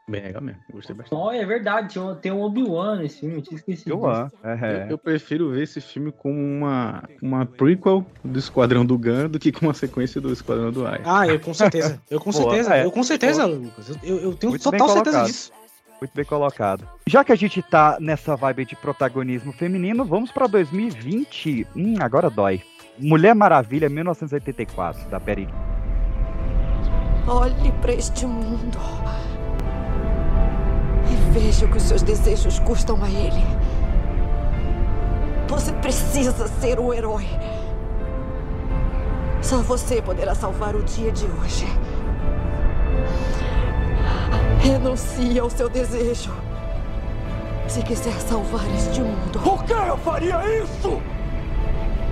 Bem 0.07 0.23
legal 0.23 0.41
mesmo, 0.41 0.59
gostei 0.73 0.95
bastante. 0.95 1.19
Não, 1.19 1.31
é 1.31 1.45
verdade, 1.45 1.99
um- 1.99 2.15
tem 2.15 2.31
um 2.31 2.41
Obi-Wan 2.41 2.95
nesse 2.97 3.19
filme, 3.19 3.35
eu 3.35 3.41
tinha 3.43 3.57
esquecido. 3.57 4.03
Amo. 4.07 4.31
É. 4.43 4.85
Eu, 4.85 4.91
eu 4.91 4.97
prefiro 4.97 5.51
ver 5.51 5.61
esse 5.61 5.79
filme 5.79 6.11
como 6.11 6.35
uma, 6.35 7.03
uma 7.21 7.45
prequel 7.45 8.03
do 8.25 8.39
Esquadrão 8.39 8.83
do 8.83 8.97
Gun 8.97 9.29
do 9.29 9.37
que 9.37 9.51
com 9.51 9.67
uma 9.67 9.73
sequência 9.75 10.19
do 10.19 10.33
Esquadrão 10.33 10.71
do 10.71 10.87
Ai. 10.87 10.99
Ah, 11.05 11.27
eu 11.27 11.39
com 11.39 11.53
certeza. 11.53 12.01
Eu 12.09 12.19
com 12.19 12.31
certeza. 12.33 12.75
é. 12.75 12.85
Eu 12.85 12.91
com 12.91 13.03
certeza. 13.03 13.45
Lucas. 13.45 13.89
Eu, 14.01 14.17
eu 14.17 14.33
tenho 14.33 14.49
Muito 14.49 14.63
total 14.63 14.89
certeza 14.89 15.23
disso. 15.25 15.51
Muito 15.99 16.13
bem 16.15 16.25
colocado. 16.25 16.87
Já 17.05 17.23
que 17.23 17.31
a 17.31 17.35
gente 17.35 17.61
tá 17.61 17.97
nessa 17.99 18.35
vibe 18.35 18.65
de 18.65 18.75
protagonismo 18.75 19.51
feminino, 19.51 20.05
vamos 20.05 20.31
pra 20.31 20.47
2020. 20.47 21.67
Hum, 21.75 21.95
agora 21.99 22.29
dói. 22.29 22.61
Mulher 22.97 23.35
Maravilha 23.35 23.89
1984, 23.89 25.09
da 25.09 25.19
Perry. 25.19 25.47
Olhe 27.27 27.71
para 27.81 27.93
este 27.93 28.25
mundo 28.25 28.77
e 31.05 31.31
veja 31.39 31.65
o 31.65 31.71
que 31.71 31.77
os 31.77 31.83
seus 31.83 32.01
desejos 32.01 32.59
custam 32.59 33.03
a 33.03 33.09
ele. 33.09 33.43
Você 35.47 35.71
precisa 35.73 36.47
ser 36.47 36.79
o 36.79 36.93
herói. 36.93 37.25
Só 39.41 39.57
você 39.57 40.01
poderá 40.01 40.35
salvar 40.35 40.75
o 40.75 40.83
dia 40.83 41.11
de 41.11 41.25
hoje. 41.25 41.65
Renuncie 44.61 45.39
ao 45.39 45.49
seu 45.49 45.69
desejo. 45.69 46.31
Se 47.67 47.81
quiser 47.83 48.13
salvar 48.21 48.65
este 48.75 49.01
mundo. 49.01 49.39
Por 49.43 49.63
que 49.63 49.73
eu 49.73 49.97
faria 49.97 50.63
isso? 50.63 51.01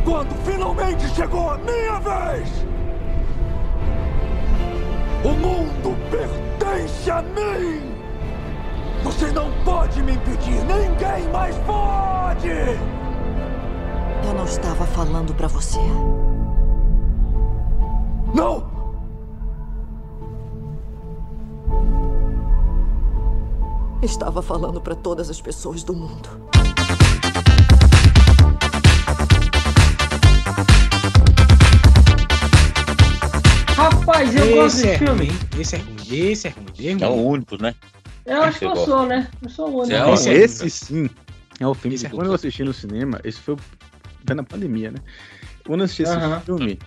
Quando 0.05 0.33
finalmente 0.45 1.07
chegou 1.09 1.49
a 1.49 1.57
minha 1.57 1.99
vez! 1.99 2.49
O 5.23 5.29
mundo 5.29 5.97
pertence 6.09 7.11
a 7.11 7.21
mim! 7.21 7.81
Você 9.03 9.31
não 9.31 9.51
pode 9.65 10.01
me 10.03 10.13
impedir, 10.13 10.63
ninguém 10.63 11.27
mais 11.31 11.57
pode! 11.59 12.49
Eu 14.27 14.33
não 14.33 14.45
estava 14.45 14.85
falando 14.85 15.33
pra 15.33 15.47
você. 15.47 15.79
Não! 18.33 18.77
Estava 24.01 24.41
falando 24.41 24.79
pra 24.81 24.95
todas 24.95 25.29
as 25.29 25.41
pessoas 25.41 25.83
do 25.83 25.93
mundo. 25.93 26.29
Rapaz, 33.75 34.35
eu 34.35 34.55
gosto 34.55 34.77
Esse 34.77 34.87
é 34.87 34.91
desse 34.91 35.05
filme. 35.05 35.25
ruim, 35.27 35.39
esse 35.59 35.75
é 35.75 35.79
ruim, 35.79 35.95
esse 36.31 36.47
é 36.47 36.49
ruim. 36.51 36.65
esse 36.77 37.03
é 37.03 37.05
É 37.05 37.07
o 37.07 37.13
ruim. 37.13 37.25
único, 37.25 37.61
né? 37.61 37.75
Eu 38.25 38.41
acho 38.43 38.59
que 38.59 38.65
eu 38.65 38.75
sou, 38.75 39.05
né? 39.05 39.27
Eu 39.41 39.49
sou 39.49 39.69
o 39.69 39.81
único. 39.83 39.87
Você 39.87 39.93
é 39.93 40.05
o 40.05 40.13
Esse, 40.43 40.63
esse 40.63 40.69
sim 40.69 41.09
é 41.59 41.67
o 41.67 41.73
filme. 41.73 41.95
Esse 41.95 42.07
é 42.07 42.09
Quando 42.09 42.27
eu 42.27 42.33
assisti 42.33 42.63
no 42.63 42.73
cinema, 42.73 43.19
esse 43.23 43.39
foi, 43.39 43.55
na 44.35 44.43
pandemia, 44.43 44.91
né? 44.91 44.97
Quando 45.65 45.81
eu 45.81 45.85
assisti 45.85 46.03
esse 46.03 46.13
filme, 46.45 46.79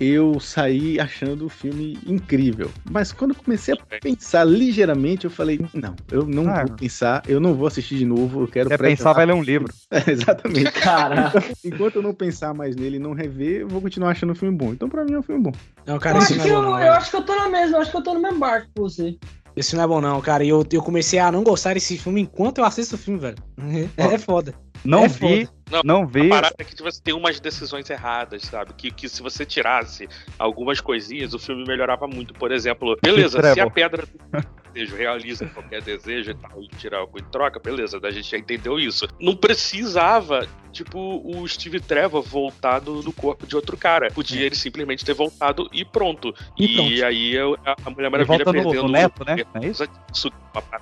eu 0.00 0.38
saí 0.38 0.98
achando 1.00 1.46
o 1.46 1.48
filme 1.48 1.98
incrível. 2.06 2.70
Mas 2.90 3.12
quando 3.12 3.32
eu 3.32 3.36
comecei 3.42 3.74
a 3.74 3.98
pensar 4.00 4.44
ligeiramente, 4.44 5.24
eu 5.24 5.30
falei, 5.30 5.58
não, 5.74 5.94
eu 6.10 6.24
não 6.26 6.48
Ah. 6.48 6.64
vou 6.66 6.76
pensar, 6.76 7.22
eu 7.26 7.40
não 7.40 7.54
vou 7.54 7.66
assistir 7.66 7.96
de 7.98 8.04
novo, 8.04 8.42
eu 8.42 8.48
quero 8.48 8.68
pensar, 8.78 9.12
vai 9.12 9.26
ler 9.26 9.34
um 9.34 9.42
livro. 9.42 9.72
É, 9.90 10.10
exatamente. 10.10 10.70
Cara, 10.72 11.32
Enquanto 11.64 11.96
eu 11.96 12.02
não 12.02 12.12
pensar 12.14 12.52
mais 12.54 12.76
nele 12.76 12.96
e 12.96 13.00
não 13.00 13.14
rever, 13.14 13.62
eu 13.62 13.68
vou 13.68 13.80
continuar 13.80 14.10
achando 14.10 14.30
o 14.32 14.34
filme 14.34 14.56
bom. 14.56 14.72
Então, 14.72 14.88
pra 14.88 15.02
mim, 15.04 15.14
é 15.14 15.18
um 15.18 15.22
filme 15.22 15.42
bom. 15.42 15.52
Não, 15.86 15.94
eu 15.94 16.00
cara, 16.00 16.18
esse 16.18 16.34
acho, 16.34 16.42
filme 16.42 16.48
que 16.48 16.54
é 16.54 16.58
eu, 16.58 16.62
bom, 16.62 16.70
não. 16.70 16.80
eu 16.82 16.92
acho 16.92 17.10
que 17.10 17.16
eu 17.16 17.22
tô 17.22 17.34
na 17.34 17.48
mesma, 17.48 17.76
eu 17.76 17.80
acho 17.80 17.90
que 17.90 17.96
eu 17.96 18.02
tô 18.02 18.14
no 18.14 18.20
mesmo 18.20 18.38
barco 18.38 18.68
que 18.74 18.80
você. 18.80 19.16
Esse 19.56 19.74
não 19.74 19.82
é 19.82 19.86
bom, 19.88 20.00
não, 20.00 20.20
cara. 20.20 20.44
E 20.44 20.50
eu, 20.50 20.64
eu 20.70 20.82
comecei 20.82 21.18
a 21.18 21.32
não 21.32 21.42
gostar 21.42 21.74
desse 21.74 21.96
filme 21.98 22.20
enquanto 22.20 22.58
eu 22.58 22.64
assisto 22.64 22.94
o 22.94 22.98
filme, 22.98 23.18
velho. 23.18 23.36
É, 23.96 24.16
foda. 24.18 24.54
Não 24.84 25.04
É 25.04 25.08
vi, 25.08 25.46
foda. 25.46 25.58
Não, 25.70 25.80
não 25.84 26.06
vi. 26.06 26.26
A 26.26 26.28
parada 26.30 26.54
é 26.58 26.64
que 26.64 26.82
você 26.82 27.00
tem 27.02 27.12
umas 27.14 27.38
decisões 27.40 27.88
erradas, 27.90 28.42
sabe? 28.42 28.72
Que, 28.74 28.90
que 28.90 29.08
se 29.08 29.20
você 29.22 29.44
tirasse 29.44 30.08
algumas 30.38 30.80
coisinhas, 30.80 31.34
o 31.34 31.38
filme 31.38 31.64
melhorava 31.66 32.06
muito. 32.06 32.32
Por 32.34 32.50
exemplo, 32.52 32.96
beleza, 33.02 33.38
se 33.54 33.60
a 33.60 33.68
pedra 33.68 34.06
do 34.06 34.18
desejo 34.72 34.96
realiza 34.96 35.46
qualquer 35.46 35.82
desejo 35.82 36.30
e 36.30 36.34
tal, 36.34 36.62
e 36.62 36.68
tirar 36.68 36.98
algo 36.98 37.18
em 37.18 37.24
troca, 37.24 37.58
beleza, 37.60 37.98
a 38.02 38.10
gente 38.10 38.30
já 38.30 38.38
entendeu 38.38 38.78
isso. 38.78 39.06
Não 39.20 39.34
precisava, 39.36 40.46
tipo, 40.72 40.98
o 41.24 41.46
Steve 41.46 41.80
Trevor 41.80 42.22
voltar 42.22 42.80
no, 42.80 43.02
no 43.02 43.12
corpo 43.12 43.46
de 43.46 43.54
outro 43.56 43.76
cara. 43.76 44.10
Podia 44.10 44.46
ele 44.46 44.54
simplesmente 44.54 45.04
ter 45.04 45.12
voltado 45.14 45.68
e 45.72 45.84
pronto. 45.84 46.34
E 46.58 46.64
E, 46.64 46.74
pronto. 46.76 47.04
aí 47.04 47.34
eu- 47.34 47.58
a, 47.66 47.76
a 47.84 47.90
Mulher 47.90 48.10
Maravilha 48.10 48.44
volta 48.44 48.52
perdendo. 48.52 48.82
no 48.84 48.88
neto, 48.88 49.24
né? 49.26 49.36
Não 49.54 49.62
é 49.62 49.66
isso? 49.66 49.84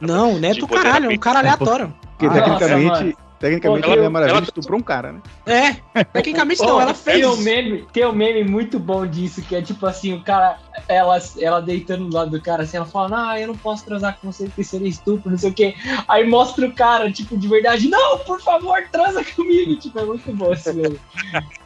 Não, 0.00 0.34
o 0.34 0.38
Neto 0.38 0.66
caralho, 0.68 1.10
é 1.10 1.14
um 1.14 1.18
cara 1.18 1.40
aleatório. 1.40 1.94
Porque, 2.18 2.26
Ah, 2.26 2.30
tecnicamente. 2.58 3.16
Tecnicamente, 3.38 3.84
Pô, 3.84 3.92
a 3.92 3.96
Mulher 3.96 4.10
Maravilha 4.10 4.36
ela- 4.38 4.44
estuprou 4.44 4.78
um 4.78 4.82
cara, 4.82 5.12
né? 5.12 5.20
É, 5.46 6.04
tecnicamente 6.12 6.62
não, 6.62 6.80
ela 6.80 6.94
fez. 6.94 7.18
Tem 7.18 7.26
um, 7.26 7.36
meme, 7.36 7.86
tem 7.92 8.06
um 8.06 8.12
meme 8.12 8.44
muito 8.44 8.78
bom 8.78 9.06
disso, 9.06 9.42
que 9.42 9.54
é 9.54 9.62
tipo 9.62 9.86
assim, 9.86 10.14
o 10.14 10.22
cara, 10.22 10.58
ela, 10.88 11.18
ela 11.38 11.60
deitando 11.60 12.08
do 12.08 12.14
lado 12.16 12.30
do 12.30 12.40
cara, 12.40 12.62
assim, 12.62 12.76
ela 12.76 12.86
fala, 12.86 13.30
ah, 13.30 13.40
eu 13.40 13.48
não 13.48 13.56
posso 13.56 13.84
transar 13.84 14.18
com 14.20 14.30
você 14.32 14.44
porque 14.46 14.64
seria 14.64 14.88
estupro, 14.88 15.30
não 15.30 15.38
sei 15.38 15.50
o 15.50 15.54
quê. 15.54 15.74
Aí 16.08 16.26
mostra 16.26 16.66
o 16.66 16.72
cara, 16.72 17.10
tipo, 17.10 17.36
de 17.36 17.48
verdade, 17.48 17.88
não, 17.88 18.18
por 18.18 18.40
favor, 18.40 18.82
transa 18.90 19.24
comigo. 19.24 19.76
Tipo, 19.76 19.98
é 20.00 20.04
muito 20.04 20.32
bom 20.32 20.52
esse 20.52 20.72
meme. 20.72 20.98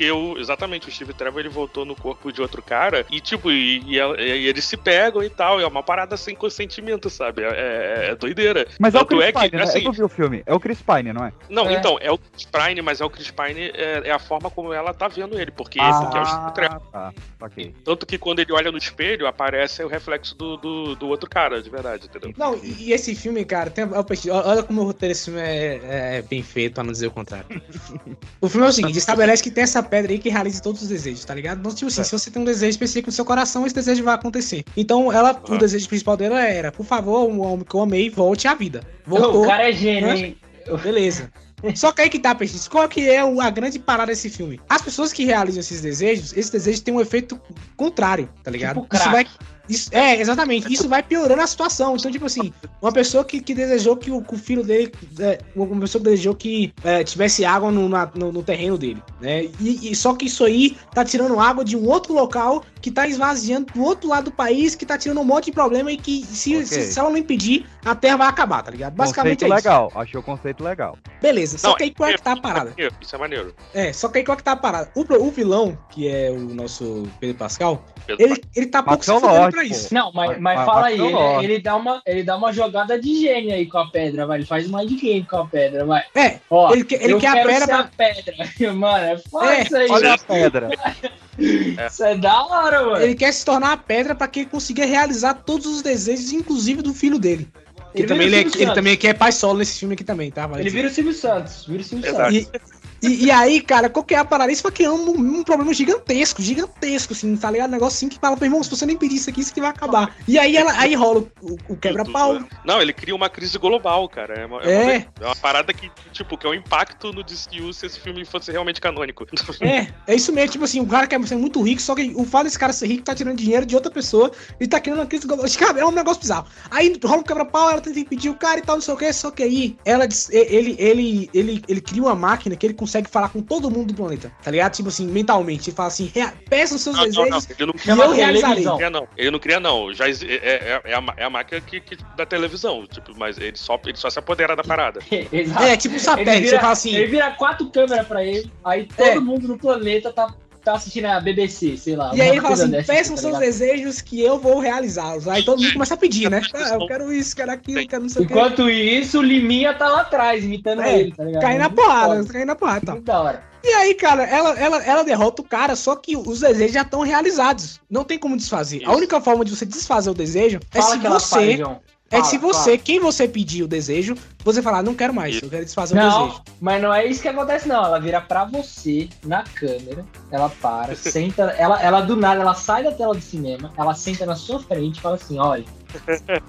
Porque 0.00 0.10
o, 0.12 0.38
exatamente, 0.38 0.88
o 0.88 0.90
Steve 0.90 1.12
Trevor 1.12 1.40
ele 1.40 1.50
voltou 1.50 1.84
no 1.84 1.94
corpo 1.94 2.32
de 2.32 2.40
outro 2.40 2.62
cara 2.62 3.04
e, 3.10 3.20
tipo, 3.20 3.50
e, 3.50 3.80
e, 3.86 3.96
e 3.98 4.46
eles 4.46 4.64
se 4.64 4.74
pegam 4.74 5.22
e 5.22 5.28
tal. 5.28 5.60
É 5.60 5.66
uma 5.66 5.82
parada 5.82 6.16
sem 6.16 6.34
consentimento, 6.34 7.10
sabe? 7.10 7.42
É, 7.42 7.48
é- 7.48 8.10
é 8.12 8.14
doideira. 8.14 8.66
Mas 8.78 8.94
é 8.94 8.96
o 8.96 9.00
Tanto 9.04 9.18
Chris 9.18 9.28
é 9.28 9.32
que, 9.32 9.38
Pine, 9.40 9.56
né? 9.58 9.62
assim, 9.64 9.84
Eu 9.84 9.92
vi 9.92 10.02
o 10.02 10.08
filme. 10.08 10.42
É 10.46 10.54
o 10.54 10.58
Chris 10.58 10.80
Pine, 10.80 11.12
não 11.12 11.26
é? 11.26 11.32
Não, 11.50 11.68
É. 11.68 11.74
então, 11.74 11.98
é 12.00 12.10
o 12.10 12.16
Chris 12.16 12.46
Pine, 12.46 12.80
mas 12.80 13.02
é 13.02 13.04
o 13.04 13.10
Chris 13.10 13.30
Pine, 13.30 13.72
é, 13.74 14.02
é 14.06 14.10
a 14.10 14.18
forma 14.18 14.50
como 14.50 14.72
ela 14.72 14.94
tá 14.94 15.06
vendo 15.06 15.38
ele, 15.38 15.50
porque, 15.50 15.78
porque 15.78 16.16
é 16.16 16.20
o 16.22 16.24
Steve 16.26 16.54
Trevor. 16.54 16.80
tá. 16.90 17.12
Ok. 17.42 17.74
Tanto 17.84 18.06
que 18.06 18.16
quando 18.16 18.38
ele 18.38 18.52
olha 18.54 18.72
no 18.72 18.78
espelho, 18.78 19.26
aparece 19.26 19.84
o 19.84 19.88
reflexo 19.88 20.34
do, 20.34 20.56
do, 20.56 20.94
do 20.96 21.08
outro 21.08 21.28
cara, 21.28 21.60
de 21.60 21.68
verdade, 21.68 22.06
entendeu? 22.06 22.32
Não, 22.38 22.54
e 22.56 22.88
e 22.88 22.92
esse 22.94 23.14
filme, 23.14 23.44
cara, 23.44 23.68
tem, 23.68 23.84
olha 24.30 24.62
como 24.62 24.80
o 24.80 24.84
roteiro 24.84 25.12
desse 25.12 25.26
filme 25.26 25.40
é, 25.40 26.16
é 26.18 26.22
bem 26.22 26.42
feito, 26.42 26.74
pra 26.74 26.84
não 26.84 26.90
dizer 26.92 27.08
o 27.08 27.10
contrário. 27.10 27.46
o 28.40 28.48
filme 28.48 28.66
é 28.66 28.70
o 28.70 28.72
seguinte, 28.72 28.96
estabelece 28.96 29.42
que 29.42 29.50
tem 29.50 29.64
essa 29.64 29.82
pedra 29.90 30.12
aí 30.12 30.18
que 30.18 30.28
realiza 30.28 30.62
todos 30.62 30.82
os 30.82 30.88
desejos, 30.88 31.24
tá 31.24 31.34
ligado? 31.34 31.58
Então, 31.58 31.74
tipo 31.74 31.88
assim, 31.88 32.04
se 32.04 32.12
você 32.12 32.30
tem 32.30 32.40
um 32.40 32.44
desejo 32.44 32.70
específico 32.70 33.08
no 33.08 33.12
seu 33.12 33.24
coração, 33.24 33.66
esse 33.66 33.74
desejo 33.74 34.04
vai 34.04 34.14
acontecer. 34.14 34.64
Então, 34.76 35.12
ela, 35.12 35.38
o 35.48 35.58
desejo 35.58 35.88
principal 35.88 36.16
dela 36.16 36.40
era, 36.40 36.70
por 36.70 36.86
favor, 36.86 37.28
o 37.28 37.40
homem 37.40 37.64
que 37.64 37.74
eu 37.74 37.80
amei, 37.80 38.08
volte 38.08 38.46
à 38.46 38.54
vida. 38.54 38.82
Voltou. 39.04 39.44
O 39.44 39.46
cara 39.46 39.68
é 39.68 39.72
gênio, 39.72 40.10
hein? 40.10 40.36
Beleza. 40.82 41.30
Só 41.74 41.92
que 41.92 42.02
aí 42.02 42.08
que 42.08 42.18
tá, 42.18 42.34
Peixes. 42.34 42.66
Qual 42.68 42.88
que 42.88 43.08
é 43.08 43.20
a 43.20 43.50
grande 43.50 43.78
parada 43.78 44.12
desse 44.12 44.30
filme? 44.30 44.58
As 44.68 44.80
pessoas 44.80 45.12
que 45.12 45.24
realizam 45.24 45.60
esses 45.60 45.80
desejos, 45.80 46.32
esses 46.32 46.50
desejos 46.50 46.80
têm 46.80 46.94
um 46.94 47.00
efeito 47.00 47.38
contrário, 47.76 48.30
tá 48.42 48.50
ligado? 48.50 48.80
Tipo 48.80 48.96
isso 48.96 49.10
vai. 49.10 49.26
Isso- 49.70 49.88
é, 49.92 50.20
exatamente. 50.20 50.72
Isso 50.72 50.88
vai 50.88 51.02
piorando 51.02 51.40
a 51.42 51.46
situação. 51.46 51.96
Então, 51.96 52.10
tipo 52.10 52.26
assim, 52.26 52.52
uma 52.82 52.92
pessoa 52.92 53.24
que, 53.24 53.40
que 53.40 53.54
desejou 53.54 53.96
que 53.96 54.10
o, 54.10 54.20
que 54.22 54.34
o 54.34 54.38
filho 54.38 54.62
dele. 54.62 54.92
é, 55.18 55.38
uma 55.54 55.80
pessoa 55.80 56.02
que 56.02 56.10
desejou 56.10 56.34
que 56.34 56.72
é, 56.84 57.04
tivesse 57.04 57.44
água 57.44 57.70
no, 57.70 57.88
na- 57.88 58.10
no, 58.14 58.32
no 58.32 58.42
terreno 58.42 58.76
dele, 58.76 59.02
né? 59.20 59.44
E, 59.60 59.90
e 59.90 59.94
só 59.94 60.14
que 60.14 60.26
isso 60.26 60.44
aí 60.44 60.76
tá 60.94 61.04
tirando 61.04 61.38
água 61.38 61.64
de 61.64 61.76
um 61.76 61.86
outro 61.88 62.12
local 62.12 62.64
que 62.80 62.90
tá 62.90 63.06
esvaziando 63.06 63.72
do 63.72 63.82
outro 63.82 64.08
lado 64.08 64.24
do 64.24 64.30
país, 64.32 64.74
que 64.74 64.86
tá 64.86 64.96
tirando 64.96 65.20
um 65.20 65.24
monte 65.24 65.46
de 65.46 65.52
problema 65.52 65.92
e 65.92 65.96
que 65.96 66.24
se, 66.24 66.54
Ok. 66.56 66.66
se, 66.66 66.92
se 66.92 66.98
ela 66.98 67.10
não 67.10 67.16
impedir, 67.16 67.66
a 67.84 67.94
terra 67.94 68.16
vai 68.16 68.28
acabar, 68.28 68.62
tá 68.62 68.70
ligado? 68.70 68.94
Basicamente 68.94 69.40
conceito 69.40 69.52
é 69.52 69.56
isso. 69.58 69.66
legal. 69.68 69.92
Achei 69.94 70.18
o 70.18 70.22
conceito 70.22 70.64
legal. 70.64 70.96
Beleza, 71.20 71.58
só 71.58 71.68
Não, 71.68 71.76
que 71.76 71.84
aí 71.84 71.94
qual 71.94 72.08
é 72.10 72.14
que 72.14 72.22
tá 72.22 72.32
a 72.32 72.40
parada? 72.40 72.70
maneiro, 72.70 72.94
Isso 73.00 73.14
é 73.14 73.18
maneiro. 73.18 73.54
É, 73.74 73.92
só 73.92 74.08
que 74.08 74.18
aí 74.18 74.24
qual 74.24 74.34
é 74.34 74.36
que 74.38 74.42
tá 74.44 74.52
a 74.52 74.56
parada? 74.56 74.90
O, 74.94 75.00
o 75.26 75.30
vilão, 75.30 75.78
que 75.90 76.08
é 76.08 76.30
o 76.30 76.38
nosso 76.54 77.06
Pedro 77.20 77.36
Pascal, 77.36 77.84
ele, 78.18 78.42
ele 78.56 78.66
tá 78.66 78.82
pouco 78.82 79.04
se 79.04 79.12
fudendo 79.12 79.50
pra 79.50 79.64
isso. 79.64 79.92
Não, 79.94 80.12
mas, 80.12 80.38
Mas- 80.38 80.64
fala 80.64 80.86
aí, 80.86 81.00
ele, 81.00 81.44
ele 81.44 81.58
dá 81.60 81.76
uma, 81.76 82.02
ele 82.06 82.22
dá 82.22 82.36
uma 82.36 82.52
jogada 82.52 82.98
de 83.00 83.20
gênio 83.20 83.54
aí 83.54 83.66
com 83.66 83.78
a 83.78 83.90
pedra, 83.90 84.26
vai. 84.26 84.38
Ele 84.38 84.46
faz 84.46 84.68
um 84.70 84.76
mind 84.76 85.00
game 85.00 85.24
com 85.24 85.36
a 85.36 85.46
pedra, 85.46 85.84
vai. 85.84 86.02
É, 86.14 86.38
Ó, 86.50 86.72
ele, 86.72 86.84
quer- 86.84 87.02
ele 87.02 87.12
eu 87.14 87.18
quer 87.18 87.28
a 87.28 87.32
quero 87.34 87.48
pedra 87.48 87.60
ser 87.66 87.66
pra... 87.66 87.78
a 87.80 87.84
pedra. 87.84 88.72
Mano, 88.74 89.04
é 89.04 89.18
foda 89.18 89.54
É, 89.54 89.62
isso 89.62 89.76
aí. 89.76 89.88
Olha 89.90 90.14
a 90.14 90.18
pedra. 90.18 90.68
Isso 91.40 92.04
é 92.04 92.14
da 92.16 92.44
hora, 92.44 92.82
mano. 92.84 93.02
Ele 93.02 93.14
quer 93.14 93.32
se 93.32 93.42
tornar 93.46 93.72
a 93.72 93.76
pedra 93.76 94.14
pra 94.14 94.28
que 94.28 94.40
ele 94.40 94.48
consiga 94.50 94.84
realizar 94.84 95.32
todos 95.32 95.64
os 95.66 95.80
desejos, 95.80 96.32
inclusive 96.32 96.82
do 96.82 96.92
filho 96.92 97.18
dele. 97.18 97.48
Ele 97.94 98.06
também 98.06 98.26
ele, 98.26 98.36
é, 98.36 98.40
ele 98.40 98.74
também 98.74 98.96
quer 98.96 99.14
pai 99.14 99.32
solo 99.32 99.58
nesse 99.58 99.78
filme 99.78 99.94
aqui 99.94 100.04
também, 100.04 100.30
tá? 100.30 100.46
Vale 100.46 100.60
Ele 100.62 100.68
dizer. 100.68 100.76
vira 100.76 100.88
o 100.88 100.94
Silvio 100.94 101.12
Santos. 101.14 101.64
Vira 101.66 101.80
o 101.80 101.84
Silvio 101.84 102.06
Exato. 102.08 102.32
Santos. 102.34 102.50
E, 102.52 102.79
e, 103.02 103.26
e 103.26 103.30
aí, 103.30 103.60
cara, 103.60 103.88
qual 103.88 104.04
que 104.04 104.14
é 104.14 104.18
a 104.18 104.24
parada? 104.24 104.52
Isso 104.52 104.62
foi 104.62 104.72
criando 104.72 105.10
um, 105.12 105.38
um 105.40 105.42
problema 105.44 105.72
gigantesco, 105.72 106.42
gigantesco, 106.42 107.12
assim, 107.12 107.36
tá 107.36 107.50
ligado? 107.50 107.68
Um 107.70 107.72
negócio 107.72 107.96
assim 107.96 108.08
que 108.08 108.18
fala, 108.18 108.36
meu 108.36 108.44
irmão, 108.46 108.62
se 108.62 108.70
você 108.70 108.84
nem 108.86 108.96
pedir 108.96 109.16
isso 109.16 109.30
aqui, 109.30 109.40
isso 109.40 109.50
aqui 109.50 109.60
vai 109.60 109.70
acabar. 109.70 110.14
E 110.28 110.38
aí, 110.38 110.56
ela, 110.56 110.72
aí 110.78 110.94
rola 110.94 111.24
o, 111.42 111.56
o 111.68 111.76
quebra-pau. 111.76 112.40
Não, 112.64 112.80
ele 112.80 112.92
cria 112.92 113.14
uma 113.14 113.28
crise 113.28 113.58
global, 113.58 114.08
cara. 114.08 114.34
É 114.40 114.46
uma, 114.46 114.62
é 114.62 114.70
É. 114.72 114.84
uma, 114.84 115.06
é 115.20 115.26
uma 115.26 115.36
parada 115.36 115.72
que, 115.72 115.90
tipo, 116.12 116.36
que 116.36 116.46
é 116.46 116.50
um 116.50 116.54
impacto 116.54 117.12
no 117.12 117.22
DCU 117.22 117.72
se 117.72 117.86
esse 117.86 117.98
filme 117.98 118.24
fosse 118.24 118.50
realmente 118.50 118.80
canônico. 118.80 119.26
É, 119.60 119.88
é 120.06 120.14
isso 120.14 120.32
mesmo, 120.32 120.52
tipo 120.52 120.64
assim, 120.64 120.80
o 120.80 120.86
cara 120.86 121.06
quer 121.06 121.20
ser 121.26 121.36
muito 121.36 121.60
rico, 121.62 121.80
só 121.82 121.94
que 121.94 122.12
o 122.14 122.24
fato 122.24 122.44
desse 122.44 122.58
cara 122.58 122.72
ser 122.72 122.86
rico 122.86 123.02
tá 123.04 123.14
tirando 123.14 123.36
dinheiro 123.36 123.66
de 123.66 123.74
outra 123.74 123.90
pessoa 123.90 124.30
e 124.60 124.66
tá 124.66 124.80
criando 124.80 125.00
uma 125.00 125.06
crise 125.06 125.26
global. 125.26 125.44
Cara, 125.58 125.80
é 125.80 125.84
um 125.84 125.90
negócio 125.90 126.20
bizarro. 126.20 126.46
Aí 126.70 126.98
rola 127.02 127.20
um 127.20 127.22
quebra-pau, 127.22 127.70
ela 127.70 127.80
tenta 127.80 127.98
impedir 127.98 128.28
o 128.30 128.34
cara 128.34 128.58
e 128.58 128.62
tal, 128.62 128.76
não 128.76 128.82
sei 128.82 128.94
o 128.94 128.96
que, 128.96 129.12
só 129.12 129.30
que 129.30 129.42
aí 129.42 129.76
ela, 129.84 130.06
diz- 130.06 130.28
ele, 130.30 130.76
ele, 130.78 131.30
ele, 131.34 131.62
ele 131.68 131.80
cria 131.80 132.02
uma 132.02 132.14
máquina 132.14 132.56
que 132.56 132.66
ele 132.66 132.74
consegue 132.74 132.89
falar 133.10 133.28
com 133.30 133.40
todo 133.42 133.70
mundo 133.70 133.88
do 133.88 133.94
planeta, 133.94 134.32
tá 134.42 134.50
ligado? 134.50 134.72
Tipo 134.74 134.88
assim, 134.88 135.06
mentalmente, 135.06 135.70
ele 135.70 135.76
fala 135.76 135.88
assim, 135.88 136.10
"Rea- 136.14 136.32
peça 136.48 136.74
os 136.74 136.80
seus 136.82 136.96
Não, 136.96 137.04
não, 137.06 137.12
não. 137.12 137.38
desejos 137.38 137.50
Ele 137.58 137.66
não 137.66 137.74
e 137.74 137.78
cria 137.78 137.92
eu 137.92 137.96
não. 137.96 138.12
realizarei. 138.14 138.56
Ele 138.58 138.64
não 138.66 138.76
cria, 138.76 138.90
não. 138.90 139.08
Ele 139.16 139.30
não 139.30 139.38
cria, 139.38 139.60
não. 139.60 139.92
Já 139.94 140.08
exi- 140.08 140.26
é, 140.30 140.34
é, 140.36 140.80
é 140.84 140.94
a, 140.94 141.02
é 141.16 141.24
a 141.24 141.30
máquina 141.30 141.60
que, 141.60 141.80
que- 141.80 141.96
da 142.16 142.26
televisão. 142.26 142.86
Tipo, 142.86 143.12
mas 143.16 143.38
ele 143.38 143.56
só, 143.56 143.78
ele 143.84 143.96
só 143.96 144.10
se 144.10 144.18
apodera 144.18 144.54
da 144.56 144.62
parada. 144.64 145.00
Exato. 145.32 145.62
É, 145.64 145.76
tipo 145.76 145.94
um 145.94 145.96
Ele 145.96 146.04
satélite, 146.04 146.40
vira, 146.40 146.50
você 146.50 146.58
fala 146.60 146.72
assim, 146.72 146.94
ele 146.94 147.06
vira 147.06 147.30
quatro 147.32 147.70
câmeras 147.70 148.06
pra 148.06 148.24
ele, 148.24 148.50
aí 148.64 148.86
todo 148.86 149.06
É. 149.08 149.18
mundo 149.20 149.46
no 149.48 149.58
planeta 149.58 150.12
tá, 150.12 150.34
tá 150.64 150.74
assistindo 150.74 151.06
a 151.06 151.20
BBC, 151.20 151.76
sei 151.76 151.96
lá. 151.96 152.12
E 152.14 152.20
aí 152.20 152.28
ele 152.30 152.40
fala 152.40 152.54
assim, 152.54 152.68
dessa, 152.70 152.92
peçam 152.92 153.14
tá 153.16 153.22
seus 153.22 153.38
desejos 153.38 154.00
que 154.00 154.20
eu 154.20 154.38
vou 154.38 154.58
realizá-los. 154.58 155.26
Aí 155.28 155.42
todo 155.42 155.60
mundo 155.60 155.72
começa 155.72 155.94
a 155.94 155.96
pedir, 155.96 156.30
né? 156.30 156.40
Ah, 156.54 156.74
eu 156.74 156.86
quero 156.86 157.12
isso, 157.12 157.34
quero 157.36 157.50
aquilo, 157.52 157.86
quero 157.86 158.02
não 158.02 158.08
sei 158.08 158.24
o 158.24 158.26
que. 158.26 158.32
Enquanto 158.32 158.68
isso, 158.70 159.18
o 159.18 159.22
Liminha 159.22 159.74
tá 159.74 159.88
lá 159.88 160.00
atrás, 160.02 160.44
imitando 160.44 160.82
É, 160.82 161.00
ele, 161.00 161.12
tá 161.12 161.24
ligado? 161.24 161.42
Cai 161.42 161.58
na 161.58 161.70
porrada, 161.70 162.16
foda, 162.16 162.32
cai 162.32 162.44
na 162.44 162.54
porrada. 162.54 162.84
e. 162.86 162.90
Muito 162.92 163.04
da 163.04 163.20
hora. 163.20 163.50
E 163.62 163.68
aí, 163.68 163.94
cara, 163.94 164.24
ela, 164.24 164.58
ela, 164.58 164.82
ela 164.84 165.02
derrota 165.02 165.42
o 165.42 165.44
cara, 165.44 165.76
só 165.76 165.94
que 165.94 166.16
os 166.16 166.40
desejos 166.40 166.72
já 166.72 166.80
estão 166.82 167.02
realizados. 167.02 167.78
Não 167.90 168.04
tem 168.04 168.18
como 168.18 168.34
desfazer. 168.36 168.78
A 168.78 168.88
Isso. 168.88 168.96
única 168.96 169.20
forma 169.20 169.44
de 169.44 169.54
você 169.54 169.66
desfazer 169.66 170.08
o 170.08 170.14
desejo 170.14 170.58
é 170.72 170.80
Fala 170.80 170.94
se 170.94 171.00
que 171.00 171.06
ela 171.06 171.20
você. 171.20 171.56
faz. 171.58 171.78
É 172.10 172.16
Fala, 172.16 172.24
se 172.24 172.38
você, 172.38 172.64
fala. 172.72 172.78
quem 172.78 172.98
você 173.00 173.28
pedir 173.28 173.62
o 173.62 173.68
desejo, 173.68 174.16
você 174.44 174.60
falar, 174.60 174.82
não 174.82 174.94
quero 174.94 175.14
mais, 175.14 175.40
eu 175.40 175.48
quero 175.48 175.64
desfazer 175.64 175.94
o 175.94 175.96
Não, 175.96 176.22
desejo. 176.26 176.42
mas 176.60 176.82
não 176.82 176.92
é 176.92 177.06
isso 177.06 177.22
que 177.22 177.28
acontece, 177.28 177.68
não. 177.68 177.84
Ela 177.84 178.00
vira 178.00 178.20
pra 178.20 178.44
você 178.44 179.08
na 179.24 179.44
câmera, 179.44 180.04
ela 180.30 180.48
para, 180.48 180.94
senta, 180.96 181.42
ela, 181.56 181.80
ela 181.80 182.00
do 182.00 182.16
nada, 182.16 182.40
ela 182.40 182.54
sai 182.54 182.82
da 182.82 182.90
tela 182.92 183.14
do 183.14 183.20
cinema, 183.20 183.72
ela 183.76 183.94
senta 183.94 184.26
na 184.26 184.34
sua 184.34 184.58
frente 184.60 184.98
e 184.98 185.00
fala 185.00 185.14
assim: 185.16 185.38
olha, 185.38 185.64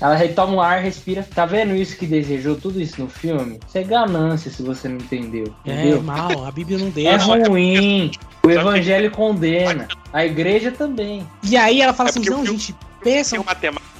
Ela 0.00 0.14
retoma 0.14 0.52
um 0.54 0.60
ar, 0.62 0.80
respira. 0.82 1.26
Tá 1.34 1.44
vendo 1.44 1.74
isso 1.74 1.96
que 1.96 2.06
desejou? 2.06 2.56
Tudo 2.56 2.80
isso 2.80 3.00
no 3.00 3.08
filme? 3.08 3.60
Isso 3.68 3.76
é 3.78 3.82
ganância 3.82 4.50
se 4.50 4.62
você 4.62 4.88
não 4.88 4.96
entendeu. 4.96 5.54
É 5.66 5.72
Entendeu? 5.72 6.02
mal, 6.02 6.44
a 6.44 6.50
Bíblia 6.50 6.78
não 6.78 6.88
É 6.88 6.90
deixa. 6.90 7.48
ruim. 7.48 8.10
O 8.42 8.50
evangelho 8.50 9.10
condena. 9.10 9.88
A 10.12 10.24
igreja 10.24 10.70
também. 10.70 11.26
E 11.42 11.56
aí 11.56 11.80
ela 11.82 11.92
fala 11.92 12.08
É 12.08 12.10
assim, 12.10 12.20
o 12.20 12.24
não, 12.30 12.42
filme- 12.44 12.46
gente, 12.58 12.74
pensa. 13.02 13.30
Tem 13.32 13.40
uma 13.40 13.54
temática 13.56 13.95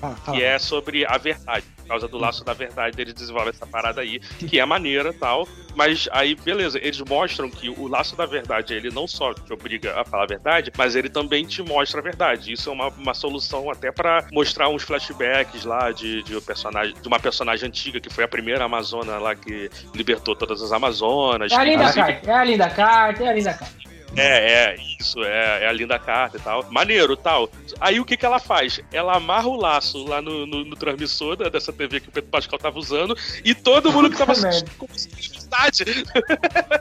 Fala, 0.00 0.16
fala. 0.16 0.36
que 0.36 0.44
é 0.44 0.58
sobre 0.58 1.04
a 1.06 1.16
verdade. 1.18 1.64
Por 1.78 1.88
causa 1.88 2.08
do 2.08 2.18
laço 2.18 2.44
da 2.44 2.52
verdade, 2.52 3.00
eles 3.00 3.14
desenvolvem 3.14 3.50
essa 3.50 3.66
parada 3.66 4.00
aí, 4.02 4.20
que 4.20 4.60
é 4.60 4.64
maneira 4.64 5.10
e 5.10 5.12
tal. 5.14 5.48
Mas 5.74 6.08
aí, 6.12 6.34
beleza, 6.34 6.78
eles 6.78 7.00
mostram 7.00 7.48
que 7.48 7.70
o 7.70 7.86
laço 7.86 8.16
da 8.16 8.26
verdade, 8.26 8.74
ele 8.74 8.90
não 8.90 9.06
só 9.06 9.32
te 9.32 9.52
obriga 9.52 9.98
a 9.98 10.04
falar 10.04 10.24
a 10.24 10.26
verdade, 10.26 10.72
mas 10.76 10.96
ele 10.96 11.08
também 11.08 11.46
te 11.46 11.62
mostra 11.62 12.00
a 12.00 12.02
verdade. 12.02 12.52
Isso 12.52 12.68
é 12.68 12.72
uma, 12.72 12.88
uma 12.88 13.14
solução 13.14 13.70
até 13.70 13.90
pra 13.90 14.26
mostrar 14.32 14.68
uns 14.68 14.82
flashbacks 14.82 15.64
lá 15.64 15.92
de, 15.92 16.22
de, 16.24 16.36
um 16.36 16.40
personagem, 16.40 16.94
de 17.00 17.08
uma 17.08 17.18
personagem 17.18 17.68
antiga, 17.68 18.00
que 18.00 18.12
foi 18.12 18.24
a 18.24 18.28
primeira 18.28 18.64
Amazona 18.64 19.18
lá 19.18 19.34
que 19.34 19.70
libertou 19.94 20.34
todas 20.34 20.60
as 20.60 20.72
Amazonas. 20.72 21.52
É 21.52 21.56
a 21.56 21.64
linda 21.64 21.92
carta, 21.92 22.30
é 22.30 22.34
a 22.34 22.44
linda 22.44 22.70
carta, 22.70 23.24
é 23.24 23.28
a 23.28 23.32
linda 23.32 23.54
carta. 23.54 23.87
É, 24.16 24.22
é, 24.72 24.76
isso, 24.98 25.22
é, 25.22 25.64
é 25.64 25.68
a 25.68 25.72
linda 25.72 25.98
carta 25.98 26.36
e 26.36 26.40
tal. 26.40 26.64
Maneiro 26.70 27.16
tal. 27.16 27.50
Aí 27.80 28.00
o 28.00 28.04
que 28.04 28.16
que 28.16 28.24
ela 28.26 28.38
faz? 28.38 28.80
Ela 28.92 29.16
amarra 29.16 29.46
o 29.48 29.56
laço 29.56 30.04
lá 30.06 30.20
no, 30.22 30.46
no, 30.46 30.64
no 30.64 30.76
transmissor 30.76 31.36
da- 31.36 31.48
dessa 31.48 31.72
TV 31.72 32.00
que 32.00 32.08
o 32.08 32.12
Pedro 32.12 32.30
Pascal 32.30 32.58
tava 32.58 32.78
usando 32.78 33.16
e 33.44 33.54
todo 33.54 33.92
mundo 33.92 34.10
que 34.10 34.16
tava 34.16 34.32
assistindo 34.32 34.70
verdade. 35.48 35.84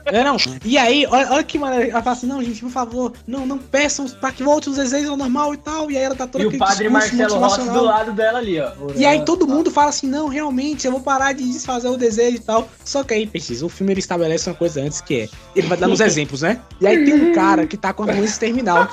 É, 0.05 0.23
não. 0.23 0.37
E 0.63 0.77
aí, 0.77 1.05
olha, 1.09 1.31
olha 1.31 1.43
que 1.43 1.57
maneira. 1.57 1.89
Ela 1.89 2.01
fala 2.01 2.15
assim: 2.15 2.27
não, 2.27 2.43
gente, 2.43 2.61
por 2.61 2.69
favor, 2.69 3.13
não, 3.25 3.45
não 3.45 3.57
peçam 3.57 4.07
pra 4.07 4.31
que 4.31 4.43
volte 4.43 4.69
os 4.69 4.77
desejos 4.77 5.09
ao 5.09 5.17
normal 5.17 5.53
e 5.53 5.57
tal. 5.57 5.89
E 5.89 5.97
aí 5.97 6.03
ela 6.03 6.15
tá 6.15 6.27
toda 6.27 6.43
E 6.43 6.47
o 6.47 6.57
padre 6.57 6.89
Marcelo 6.89 7.37
Rossi 7.37 7.61
do 7.69 7.83
lado 7.83 8.11
dela 8.11 8.39
ali, 8.39 8.59
ó. 8.59 8.71
E 8.95 9.05
aí 9.05 9.23
todo 9.23 9.47
mundo 9.47 9.71
fala 9.71 9.89
assim, 9.89 10.07
não, 10.07 10.27
realmente, 10.27 10.85
eu 10.85 10.91
vou 10.91 11.01
parar 11.01 11.33
de 11.33 11.43
desfazer 11.43 11.87
o 11.87 11.97
desejo 11.97 12.37
e 12.37 12.39
tal. 12.39 12.69
Só 12.83 13.03
que 13.03 13.13
aí, 13.13 13.27
precisa, 13.27 13.65
o 13.65 13.69
filme 13.69 13.93
ele 13.93 13.99
estabelece 13.99 14.49
uma 14.49 14.55
coisa 14.55 14.81
antes 14.81 15.01
que 15.01 15.21
é, 15.21 15.29
ele 15.55 15.67
vai 15.67 15.77
dando 15.77 15.93
os 15.93 15.99
exemplos, 16.01 16.41
né? 16.41 16.59
E 16.79 16.87
aí 16.87 17.05
tem 17.05 17.13
um 17.13 17.33
cara 17.33 17.65
que 17.65 17.77
tá 17.77 17.93
com 17.93 18.03
a 18.03 18.07
doença 18.07 18.39
terminal. 18.39 18.89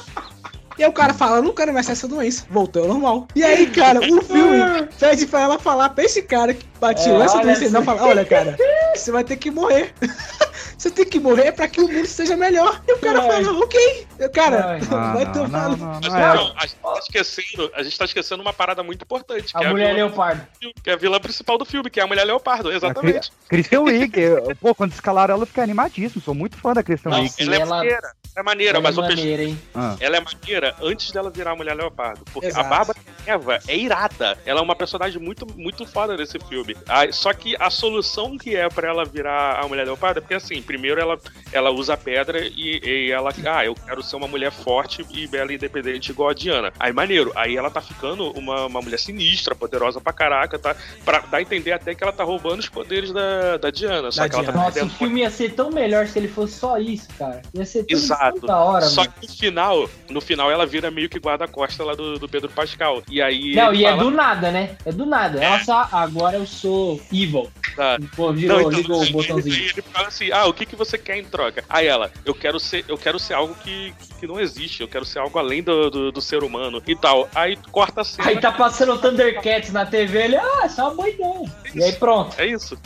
E 0.79 0.83
aí 0.83 0.89
o 0.89 0.93
cara 0.93 1.15
fala, 1.15 1.37
eu 1.37 1.43
não 1.43 1.53
quero 1.55 1.73
mais 1.73 1.87
ter 1.87 1.93
essa 1.93 2.09
doença. 2.09 2.45
Voltou 2.51 2.83
ao 2.83 2.89
normal. 2.89 3.29
E 3.35 3.45
aí, 3.45 3.67
cara, 3.71 4.01
o 4.01 4.23
filme 4.23 4.59
pede 4.99 5.27
pra 5.27 5.41
ela 5.43 5.59
falar 5.59 5.91
pra 5.91 6.05
esse 6.05 6.23
cara 6.23 6.53
que 6.55 6.67
bateu 6.81 7.21
É, 7.21 7.25
essa 7.25 7.39
doença. 7.41 7.65
Ele 7.65 7.73
não 7.73 7.85
fala, 7.85 8.03
olha, 8.05 8.25
cara, 8.25 8.57
você 8.95 9.13
vai 9.13 9.23
ter 9.25 9.37
que 9.37 9.51
morrer. 9.51 9.93
Você 10.77 10.91
tem 10.91 11.05
que 11.07 11.19
morrer 11.21 11.53
pra 11.53 11.67
que 11.67 11.81
o 11.81 11.89
mundo 11.89 12.05
seja 12.07 12.37
melhor. 12.37 12.83
E 12.87 12.93
o 12.93 12.99
cara 12.99 13.23
fala, 13.23 13.59
ok. 13.59 14.07
Eu, 14.19 14.29
Cara, 14.31 14.79
vai 15.15 15.33
tomar. 15.33 15.71
no- 15.71 15.77
Mas, 15.79 16.13
não, 16.13 16.53
a 16.57 16.67
gente 16.67 16.77
tá 16.83 16.99
esquecendo, 16.99 17.71
a 17.75 17.83
gente 17.83 17.99
tá 17.99 18.05
esquecendo 18.05 18.43
uma 18.43 18.53
parada 18.53 18.83
muito 18.83 19.03
importante. 19.03 19.51
A 19.55 19.61
que 19.61 19.69
mulher 19.69 19.85
é 19.87 19.91
a 19.91 19.95
vilã, 19.95 20.07
leopardo. 20.09 20.47
que 20.83 20.91
é 20.91 20.93
a 20.93 20.97
vilã 20.97 21.19
principal 21.21 21.57
do 21.57 21.65
filme, 21.65 21.89
que 21.89 22.01
é 22.01 22.03
a 22.03 22.07
mulher 22.07 22.25
leopardo, 22.25 22.71
exatamente. 22.71 23.33
Christian 23.49 23.81
Wiig, 23.83 24.13
pô, 24.61 24.75
quando 24.75 24.93
escalaram 24.93 25.35
ela, 25.35 25.43
eu 25.45 25.47
fiquei 25.47 25.63
animadíssimo. 25.63 26.21
Sou 26.23 26.35
muito 26.35 26.57
fã 26.59 26.75
da 26.75 26.83
Christian 26.83 27.13
Não, 27.13 27.21
Wiig. 27.21 27.33
ela 27.41 27.57
é 27.57 27.65
maneira. 27.65 28.13
É 28.37 28.43
maneira, 28.43 28.73
ela 28.79 28.83
mas 28.83 28.97
é 28.97 29.01
o 29.01 29.03
maneira, 29.05 29.23
peixe- 29.39 29.51
hein? 29.53 29.63
Ah. 29.75 29.97
Ela 30.01 30.17
é 30.17 30.21
maneira 30.21 30.64
antes 30.81 31.11
dela 31.11 31.31
virar 31.31 31.53
a 31.53 31.57
Mulher 31.57 31.75
Leopardo. 31.75 32.25
Porque 32.33 32.49
Exato. 32.49 32.67
a 32.67 32.69
Bárbara 32.69 32.99
Eva 33.27 33.59
é 33.67 33.77
irada. 33.77 34.39
Ela 34.45 34.61
é 34.61 34.63
uma 34.63 34.77
personagem 34.77 35.21
muito, 35.21 35.47
muito 35.57 35.87
foda 35.87 36.17
desse 36.17 36.39
filme. 36.39 36.77
Ah, 36.89 37.11
só 37.11 37.33
que 37.33 37.57
a 37.59 37.71
solução 37.71 38.37
que 38.37 38.55
é 38.55 38.69
pra 38.69 38.89
ela 38.89 39.05
virar 39.05 39.61
a 39.61 39.69
Mulher 39.69 39.85
Leopardo 39.85 40.19
é 40.19 40.21
porque, 40.21 40.35
assim, 40.35 40.61
primeiro 40.61 41.01
ela, 41.01 41.19
ela 41.53 41.71
usa 41.71 41.95
a 41.95 41.97
pedra 41.97 42.41
e, 42.41 42.81
e 42.85 43.11
ela... 43.11 43.33
Ah, 43.47 43.65
eu 43.65 43.75
quero 43.75 44.03
ser 44.03 44.17
uma 44.17 44.29
mulher 44.29 44.53
forte 44.53 45.05
e 45.11 45.27
bela 45.27 45.53
e 45.53 45.57
independente 45.57 46.11
igual 46.11 46.29
a 46.31 46.35
Diana. 46.35 46.73
Aí, 46.79 46.93
maneiro. 46.93 47.33
Aí 47.35 47.57
ela 47.57 47.71
tá 47.71 47.81
ficando 47.81 48.31
uma, 48.33 48.67
uma 48.67 48.81
mulher 48.83 48.99
sinistra, 48.99 49.55
poderosa 49.55 50.01
pra 50.01 50.13
caraca, 50.13 50.59
tá? 50.59 50.77
Pra 51.05 51.21
dar 51.21 51.39
a 51.39 51.43
entender 51.43 51.73
até 51.73 51.95
que 51.95 52.03
ela 52.03 52.13
tá 52.13 52.25
roubando 52.25 52.61
os 52.61 52.69
poderes 52.69 53.13
da, 53.13 53.57
da 53.57 53.71
Diana. 53.71 54.13
Só 54.13 54.23
Da 54.23 54.29
que 54.29 54.37
ela 54.37 54.45
tá 54.45 54.53
Diana. 54.53 54.65
Nossa, 54.67 54.85
o 54.85 54.91
filme 54.91 55.21
ia 55.21 55.31
ser 55.31 55.55
tão 55.55 55.71
melhor 55.71 56.07
se 56.07 56.19
ele 56.19 56.29
fosse 56.29 56.59
só 56.59 56.79
isso, 56.79 57.09
cara. 57.19 57.43
Ia 57.55 57.65
ser 57.65 57.85
tudo 57.85 57.93
Exato. 57.93 58.41
tão 58.41 58.49
da 58.49 58.59
hora, 58.59 58.85
Só 58.87 59.03
mano. 59.03 59.15
que 59.21 59.27
no 59.27 59.33
final, 59.35 59.91
no 60.11 60.21
final 60.21 60.51
ela 60.55 60.67
vira 60.67 60.91
meio 60.91 61.09
que 61.09 61.19
guarda-costa 61.19 61.85
lá 61.85 61.95
do, 61.95 62.19
do 62.19 62.29
Pedro 62.29 62.49
Pascal. 62.49 63.03
E 63.09 63.21
aí. 63.21 63.55
Não, 63.55 63.73
ele 63.73 63.83
e 63.83 63.85
é 63.85 63.91
fala- 63.91 64.03
do 64.03 64.11
nada, 64.11 64.51
né? 64.51 64.77
É 64.85 64.93
do 64.93 65.05
nada. 65.05 65.43
Ela 65.43 65.63
só, 65.65 65.89
agora 65.93 66.37
eu 66.37 66.47
sou 66.47 67.01
evil. 67.13 67.51
Tá. 67.77 67.99
Pô, 68.15 68.33
virou, 68.33 68.63
Não, 68.63 68.69
então, 68.69 68.81
ligou 68.81 69.03
o 69.03 69.11
botãozinho. 69.11 69.57
Ele 69.57 69.83
fala 69.93 70.09
assim: 70.09 70.31
ah, 70.31 70.47
o 70.47 70.55
que, 70.55 70.65
que 70.65 70.77
você 70.77 70.97
quer 70.97 71.19
em 71.19 71.25
troca? 71.25 71.65
Aí 71.69 71.87
ela, 71.87 72.11
eu 72.25 72.35
quero 72.35 72.61
ser, 72.61 72.85
eu 72.89 72.97
quero 72.97 73.19
ser 73.19 73.35
algo 73.35 73.55
que, 73.57 73.93
que 74.21 74.27
não 74.27 74.41
existe, 74.41 74.81
eu 74.81 74.89
quero 74.89 75.05
ser 75.05 75.19
algo 75.19 75.39
além 75.39 75.63
do, 75.63 75.91
do, 75.91 76.13
do 76.13 76.21
ser 76.21 76.45
humano 76.45 76.81
e 76.87 76.95
tal. 76.95 77.29
Aí 77.35 77.59
corta 77.73 78.03
a 78.03 78.05
cena. 78.05 78.29
Aí 78.29 78.41
tá 78.41 78.53
passando 78.53 78.93
o 78.93 78.99
Thundercats 78.99 79.73
na 79.73 79.85
TV, 79.85 80.23
ele, 80.23 80.37
ah, 80.37 80.69
é 80.77 80.83
uma 80.83 80.95
boa 80.95 81.09
ideia. 81.09 81.53
E 81.75 81.83
aí 81.83 81.93
pronto. 81.95 82.35
É 82.39 82.47
isso. 82.47 82.79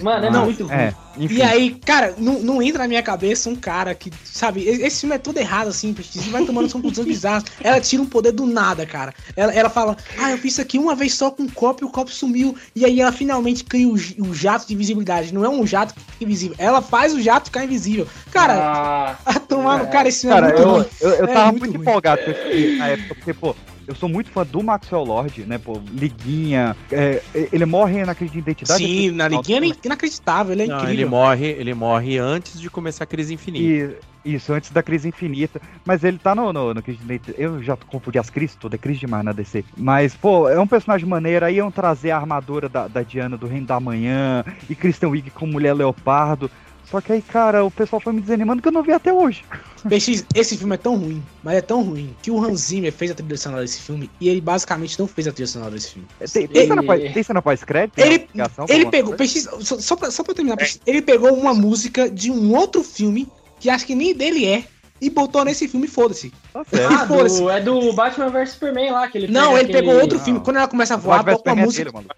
Mano, 0.00 0.26
é 0.26 0.30
Não, 0.30 0.44
muito 0.44 0.64
ruim. 0.64 0.72
É, 0.74 0.94
enfim. 1.18 1.34
E 1.34 1.42
aí, 1.42 1.70
cara, 1.84 2.14
não, 2.16 2.38
não 2.40 2.62
entra 2.62 2.82
na 2.82 2.88
minha 2.88 3.02
cabeça 3.02 3.50
um 3.50 3.54
cara 3.56 3.94
que, 3.94 4.10
sabe, 4.24 4.62
esse 4.66 5.00
filme 5.00 5.14
é 5.14 5.18
todo 5.18 5.36
errado, 5.38 5.68
assim, 5.68 5.92
você 5.92 6.30
vai 6.30 6.44
tomando 6.44 6.70
conclusões 6.72 7.06
bizarras. 7.08 7.44
Ela 7.60 7.80
tira 7.80 8.02
um 8.02 8.06
poder 8.06 8.32
do 8.32 8.46
nada, 8.46 8.86
cara. 8.86 9.12
Ela, 9.36 9.52
ela 9.52 9.68
fala, 9.70 9.96
ah, 10.18 10.30
eu 10.30 10.38
fiz 10.38 10.52
isso 10.52 10.62
aqui 10.62 10.78
uma 10.78 10.94
vez 10.94 11.14
só 11.14 11.30
com 11.30 11.42
um 11.42 11.48
copo 11.48 11.84
e 11.84 11.86
o 11.86 11.90
copo 11.90 12.10
sumiu. 12.10 12.56
E 12.74 12.84
aí 12.84 13.00
ela 13.00 13.12
finalmente 13.12 13.64
cria 13.64 13.86
o, 13.88 13.92
o 13.94 14.34
jato 14.34 14.66
de 14.66 14.74
visibilidade. 14.74 15.34
Não 15.34 15.44
é 15.44 15.48
um 15.48 15.66
jato 15.66 15.94
que 15.94 16.00
fica 16.00 16.24
invisível. 16.24 16.56
Ela 16.58 16.80
faz 16.80 17.12
o 17.14 17.20
jato 17.20 17.46
ficar 17.46 17.64
invisível. 17.64 18.06
Cara, 18.30 18.54
Ah, 18.54 19.16
a 19.26 19.38
tomar 19.40 19.78
no 19.78 19.88
cara, 19.90 20.08
esse 20.08 20.22
filme 20.22 20.36
é 20.36 20.40
Cara, 20.40 20.52
muito 20.54 20.62
eu, 20.68 20.74
ruim. 20.74 20.86
eu, 21.00 21.10
eu 21.10 21.24
É 21.26 21.34
tava 21.34 21.52
muito 21.52 21.76
empolgado 21.76 22.22
com 22.24 22.30
esse 22.30 22.40
filme 22.40 22.78
na 22.78 22.88
época, 22.88 23.14
porque, 23.16 23.34
pô, 23.34 23.54
eu 23.92 23.96
sou 23.96 24.08
muito 24.08 24.30
fã 24.30 24.44
do 24.44 24.62
Maxwell 24.62 25.04
Lord, 25.04 25.44
né, 25.44 25.58
pô, 25.58 25.80
Liguinha, 25.92 26.74
é, 26.90 27.22
ele 27.52 27.66
morre 27.66 28.04
na 28.04 28.14
crise 28.14 28.32
de 28.32 28.38
identidade. 28.38 28.82
Sim, 28.82 29.10
na 29.10 29.28
liguinha 29.28 29.58
ele 29.58 29.72
é 29.72 29.86
inacreditável, 29.86 30.52
ele 30.52 30.62
é 30.62 30.66
Não, 30.66 30.76
incrível. 30.76 30.94
ele 30.94 31.04
morre, 31.04 31.46
ele 31.46 31.74
morre 31.74 32.18
antes 32.18 32.58
de 32.58 32.70
começar 32.70 33.04
a 33.04 33.06
crise 33.06 33.34
infinita. 33.34 33.64
E, 33.64 34.12
isso, 34.24 34.52
antes 34.52 34.70
da 34.70 34.82
crise 34.82 35.08
infinita. 35.08 35.60
Mas 35.84 36.04
ele 36.04 36.16
tá 36.16 36.32
no, 36.32 36.52
no, 36.52 36.72
no 36.72 36.80
crise 36.80 36.98
de 36.98 37.04
identidade. 37.04 37.42
Eu 37.42 37.60
já 37.60 37.76
confundi 37.76 38.20
as 38.20 38.30
crises 38.30 38.54
todas, 38.54 38.78
é 38.78 38.80
crise 38.80 39.00
demais 39.00 39.24
na 39.24 39.32
DC. 39.32 39.64
Mas, 39.76 40.14
pô, 40.14 40.48
é 40.48 40.60
um 40.60 40.66
personagem 40.66 41.08
maneiro. 41.08 41.44
Aí 41.44 41.56
iam 41.56 41.72
trazer 41.72 42.12
a 42.12 42.18
armadura 42.18 42.68
da, 42.68 42.86
da 42.86 43.02
Diana 43.02 43.36
do 43.36 43.48
Reino 43.48 43.66
da 43.66 43.80
Manhã 43.80 44.44
e 44.70 44.76
Christian 44.76 45.08
Wiig 45.08 45.30
com 45.30 45.46
Mulher 45.46 45.74
Leopardo. 45.74 46.48
Só 46.92 47.00
que 47.00 47.10
aí, 47.10 47.22
cara, 47.22 47.64
o 47.64 47.70
pessoal 47.70 47.98
foi 48.00 48.12
me 48.12 48.20
desanimando 48.20 48.60
que 48.60 48.68
eu 48.68 48.72
não 48.72 48.82
vi 48.82 48.92
até 48.92 49.10
hoje. 49.10 49.42
PX, 49.88 50.26
esse 50.34 50.58
filme 50.58 50.74
é 50.74 50.76
tão 50.78 50.94
ruim, 50.94 51.22
mas 51.42 51.56
é 51.56 51.60
tão 51.62 51.82
ruim, 51.82 52.14
que 52.22 52.30
o 52.30 52.38
Hans 52.38 52.60
Zimmer 52.66 52.92
fez 52.92 53.10
a 53.10 53.14
trilha 53.14 53.36
sonora 53.38 53.62
desse 53.62 53.80
filme 53.80 54.10
e 54.20 54.28
ele 54.28 54.42
basicamente 54.42 54.98
não 54.98 55.08
fez 55.08 55.26
a 55.26 55.32
trilha 55.32 55.46
sonora 55.46 55.70
desse 55.70 55.92
filme. 55.92 56.06
Tem, 56.32 56.46
tem 56.46 56.68
cena 56.68 56.82
pós- 56.82 57.12
tem 57.14 57.22
cena 57.22 57.42
pós-crédito? 57.42 57.98
Ele, 57.98 58.28
ele 58.68 58.84
pegou? 58.90 59.14
PX, 59.14 59.48
só, 59.60 59.78
só, 59.80 59.96
pra, 59.96 60.10
só 60.10 60.22
pra 60.22 60.34
terminar, 60.34 60.56
PX, 60.58 60.80
ele 60.86 61.00
pegou 61.00 61.32
uma 61.34 61.54
música 61.54 62.10
de 62.10 62.30
um 62.30 62.54
outro 62.54 62.84
filme, 62.84 63.26
que 63.58 63.70
acho 63.70 63.86
que 63.86 63.94
nem 63.94 64.14
dele 64.14 64.44
é, 64.46 64.64
e 65.02 65.10
botou 65.10 65.44
nesse 65.44 65.66
filme, 65.68 65.86
foda-se. 65.88 66.32
Tá 66.52 66.62
Ah, 66.88 67.06
foda-se. 67.06 67.40
do, 67.40 67.50
é 67.50 67.60
do 67.60 67.92
Batman 67.92 68.28
vs 68.30 68.50
Superman 68.52 68.92
lá, 68.92 69.08
que 69.08 69.18
ele 69.18 69.26
Não, 69.26 69.48
pega 69.50 69.60
ele 69.60 69.72
pegou 69.72 69.90
aquele- 69.90 70.02
outro 70.02 70.18
filme. 70.20 70.40
Quando 70.40 70.56
ela 70.56 70.68
começa 70.68 70.94
a 70.94 70.96
voar, 70.96 71.24
toca 71.24 71.52
uma 71.52 71.60
é 71.60 71.64
música. 71.64 71.84
dele, 71.84 71.96
mano. 71.96 72.08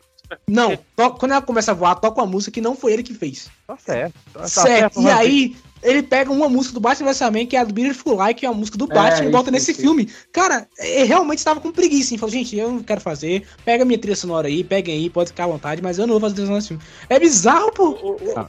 Não, 0.49 0.77
to- 0.97 1.11
quando 1.19 1.33
ela 1.33 1.43
começa 1.43 1.71
a 1.71 1.75
voar, 1.75 1.95
toca 1.97 2.21
uma 2.21 2.27
música 2.27 2.51
que 2.53 2.61
não 2.61 2.75
foi 2.77 2.93
ele 2.93 3.03
que 3.03 3.15
fez. 3.15 3.49
Tá 3.67 3.77
certo. 3.77 4.15
Tá, 4.33 4.47
certo. 4.49 5.01
E 5.01 5.09
aí, 5.09 5.57
ele 5.83 6.03
pega 6.03 6.33
uma 6.33 6.49
música 6.49 6.75
do 6.75 6.81
Batman 6.81 7.09
vs 7.09 7.17
Superman, 7.19 7.47
que 7.47 7.57
é 7.57 7.61
a 7.61 7.65
do 7.65 7.75
Beautiful 7.75 8.21
Life, 8.23 8.35
que 8.35 8.47
é 8.47 8.49
a 8.49 8.53
música 8.53 8.77
do 8.79 8.87
Batman, 8.87 9.27
e 9.29 9.31
bota 9.31 9.45
isso, 9.45 9.53
nesse 9.53 9.73
isso. 9.73 9.81
filme. 9.83 10.11
Cara, 10.33 10.67
ele 10.79 11.05
realmente 11.05 11.39
estava 11.39 11.61
com 11.61 11.71
preguiça, 11.71 12.15
hein? 12.15 12.19
Falou, 12.19 12.33
gente, 12.33 12.57
eu 12.57 12.71
não 12.73 12.83
quero 12.83 13.01
fazer. 13.01 13.47
Pega 13.65 13.85
minha 13.85 13.99
trilha 13.99 14.17
sonora 14.17 14.49
aí, 14.49 14.65
peguem 14.65 14.95
aí, 14.95 15.11
pode 15.11 15.31
ficar 15.31 15.45
à 15.45 15.49
vontade, 15.49 15.83
mas 15.83 15.99
eu 15.99 16.07
não 16.07 16.15
vou 16.15 16.21
fazer 16.21 16.35
trilha 16.35 16.47
sonora 16.47 16.61
nesse 16.61 16.69
filme. 16.69 16.83
É 17.09 17.19
bizarro, 17.19 17.71
pô. 17.73 17.91
O- 17.91 18.13
o- 18.17 18.49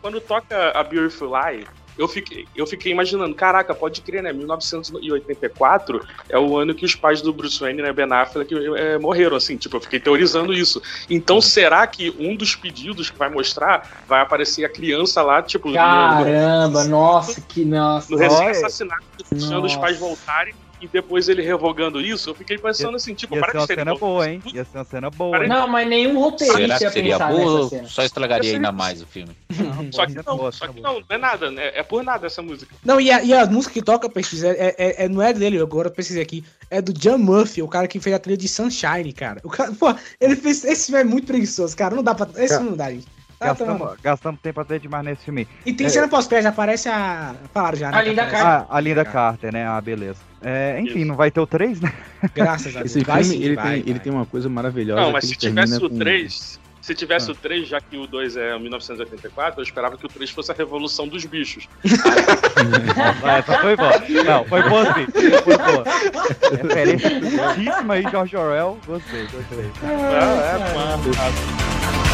Quando 0.00 0.20
toca 0.20 0.70
a 0.70 0.84
Beautiful 0.84 1.28
Lie, 1.28 1.66
eu 1.98 2.06
fiquei, 2.06 2.46
eu 2.54 2.66
fiquei 2.66 2.92
imaginando, 2.92 3.34
caraca, 3.34 3.74
pode 3.74 4.00
crer, 4.02 4.22
né? 4.22 4.32
1984 4.32 6.00
é 6.28 6.38
o 6.38 6.56
ano 6.56 6.74
que 6.74 6.84
os 6.84 6.94
pais 6.94 7.20
do 7.20 7.32
Bruce 7.32 7.58
Wayne, 7.58 7.82
né, 7.82 7.92
Ben 7.92 8.10
Affleck, 8.12 8.54
é, 8.76 8.98
morreram, 8.98 9.36
assim, 9.36 9.56
tipo, 9.56 9.76
eu 9.76 9.80
fiquei 9.80 9.98
teorizando 9.98 10.52
isso. 10.52 10.80
Então, 11.10 11.40
será 11.40 11.86
que 11.86 12.14
um 12.18 12.36
dos 12.36 12.54
pedidos 12.54 13.10
que 13.10 13.18
vai 13.18 13.28
mostrar 13.28 14.04
vai 14.06 14.20
aparecer 14.20 14.64
a 14.64 14.68
criança 14.68 15.22
lá, 15.22 15.42
tipo, 15.42 15.68
no- 15.68 15.74
Caramba, 15.74 16.84
nossa, 16.84 17.40
que 17.40 17.64
nossa. 17.64 18.10
no, 18.10 18.16
no 18.16 18.22
recém-assassinato, 18.22 19.02
deixando 19.32 19.64
os 19.66 19.76
pais 19.76 19.98
voltarem 19.98 20.54
e 20.80 20.86
depois 20.88 21.28
ele 21.28 21.42
revogando 21.42 22.00
isso? 22.00 22.30
Eu 22.30 22.34
fiquei 22.34 22.58
pensando 22.58 22.96
assim, 22.96 23.14
tipo, 23.14 23.34
Ia 23.34 23.40
para 23.40 23.50
ser 23.50 23.52
de 23.52 23.58
uma 23.58 23.66
ser 23.66 23.74
cena 23.76 23.94
boa, 23.94 24.30
hein? 24.30 24.42
Ia 24.52 24.64
ser 24.64 24.78
uma 24.78 24.84
cena 24.84 25.10
boa, 25.10 25.42
hein? 25.42 25.48
Não, 25.48 25.68
mas 25.68 25.88
nenhum 25.88 26.18
roteirista 26.18 26.60
Será 26.60 26.78
que 26.78 26.84
ia 26.84 26.90
seria 26.90 27.12
pensar 27.18 27.32
boa 27.32 27.86
só 27.86 28.02
estragaria 28.04 28.54
ainda 28.54 28.72
mais 28.72 29.02
o 29.02 29.06
filme? 29.06 29.36
Só 29.92 30.06
que 30.06 30.14
não, 30.14 30.52
só 30.52 30.68
que 30.68 30.80
não, 30.80 30.94
não 30.94 31.04
é 31.08 31.18
nada, 31.18 31.50
né? 31.50 31.72
É 31.74 31.82
por 31.82 32.02
nada 32.02 32.26
essa 32.26 32.42
música. 32.42 32.74
Não, 32.84 33.00
e 33.00 33.10
a, 33.10 33.22
e 33.22 33.32
a 33.32 33.46
música 33.46 33.72
que 33.74 33.82
toca, 33.82 34.08
pesquisa, 34.08 34.48
é, 34.48 34.74
é, 34.78 35.04
é- 35.04 35.08
não 35.08 35.22
é 35.22 35.32
dele, 35.32 35.60
agora 35.60 35.88
eu 35.88 35.92
pesquisei 35.92 36.22
aqui. 36.22 36.44
É 36.70 36.80
do 36.82 36.92
John 36.92 37.18
Murphy, 37.18 37.62
o 37.62 37.68
cara 37.68 37.86
que 37.88 37.98
fez 38.00 38.14
a 38.14 38.18
trilha 38.18 38.36
de 38.36 38.48
Sunshine, 38.48 39.12
cara. 39.12 39.40
O 39.44 39.48
cara, 39.48 39.72
pô, 39.72 39.94
ele 40.20 40.36
fez. 40.36 40.64
Esse 40.64 40.86
filme 40.86 41.00
é 41.00 41.04
muito 41.04 41.26
preguiçoso, 41.26 41.76
cara. 41.76 41.94
Não 41.94 42.02
dá 42.02 42.14
pra. 42.14 42.28
Esse 42.42 42.54
filme 42.56 42.70
não 42.70 42.76
dá, 42.76 42.90
gente. 42.90 43.06
Tá 43.38 43.46
Gastamos, 43.48 43.78
tomando. 43.78 43.98
gastamos 44.02 44.40
tempo 44.40 44.60
até 44.60 44.78
demais 44.80 45.04
nesse 45.04 45.24
filme. 45.24 45.46
E 45.64 45.72
tem 45.72 45.86
É, 45.86 45.90
cena 45.90 46.08
pós-crédito, 46.08 46.48
aparece 46.48 46.88
a. 46.88 47.34
Falaram 47.54 47.78
já, 47.78 47.90
né? 47.92 47.96
A 47.98 48.02
Linda 48.02 48.22
aparece- 48.22 48.44
Ah, 48.44 48.66
a 48.68 48.80
Linda 48.80 49.04
Carter, 49.04 49.52
né? 49.52 49.64
Ah, 49.66 49.80
beleza. 49.80 50.18
É, 50.42 50.80
enfim, 50.80 51.04
não 51.04 51.14
vai 51.14 51.30
ter 51.30 51.38
o 51.40 51.46
3, 51.46 51.80
né? 51.80 51.92
Graças 52.34 52.74
a 52.76 52.80
Deus. 52.80 52.90
Esse 52.96 53.04
Vai 53.04 53.22
filme, 53.22 53.38
sim, 53.38 53.44
ele, 53.44 53.54
vai, 53.54 53.80
tem, 53.80 53.90
ele 53.90 53.98
tem 54.00 54.12
uma 54.12 54.26
coisa 54.26 54.48
maravilhosa. 54.48 55.00
Não, 55.02 55.12
mas 55.12 55.24
que 55.24 55.30
se 55.30 55.36
tivesse 55.36 55.76
o 55.76 55.88
com- 55.88 55.98
3, 55.98 56.58
se 56.80 56.94
tivesse 56.96 57.28
Ah. 57.30 57.32
o 57.32 57.36
3, 57.36 57.68
já 57.68 57.80
que 57.80 57.96
o 57.96 58.08
2 58.08 58.36
é 58.36 58.58
1984, 58.58 59.60
eu 59.60 59.62
esperava 59.64 59.96
que 59.96 60.04
o 60.04 60.08
3 60.08 60.30
fosse 60.30 60.50
a 60.50 60.54
revolução 60.54 61.06
dos 61.06 61.24
bichos. 61.24 61.68
Vai, 63.20 63.38
essa 63.38 63.58
foi 63.60 63.76
boa. 63.76 63.92
Não, 64.24 64.44
foi 64.46 64.62
boa 64.68 64.84
sim. 64.94 65.06
Foi 65.44 65.56
boa. 65.58 65.84
Referência 66.60 67.10
curtíssima 67.20 67.94
aí, 67.94 68.02
George 68.10 68.36
Orwell. 68.36 68.78
Gostei, 68.84 69.22
gostei. 69.28 69.70
É, 69.84 70.70
é, 70.70 70.74
mano. 70.74 72.07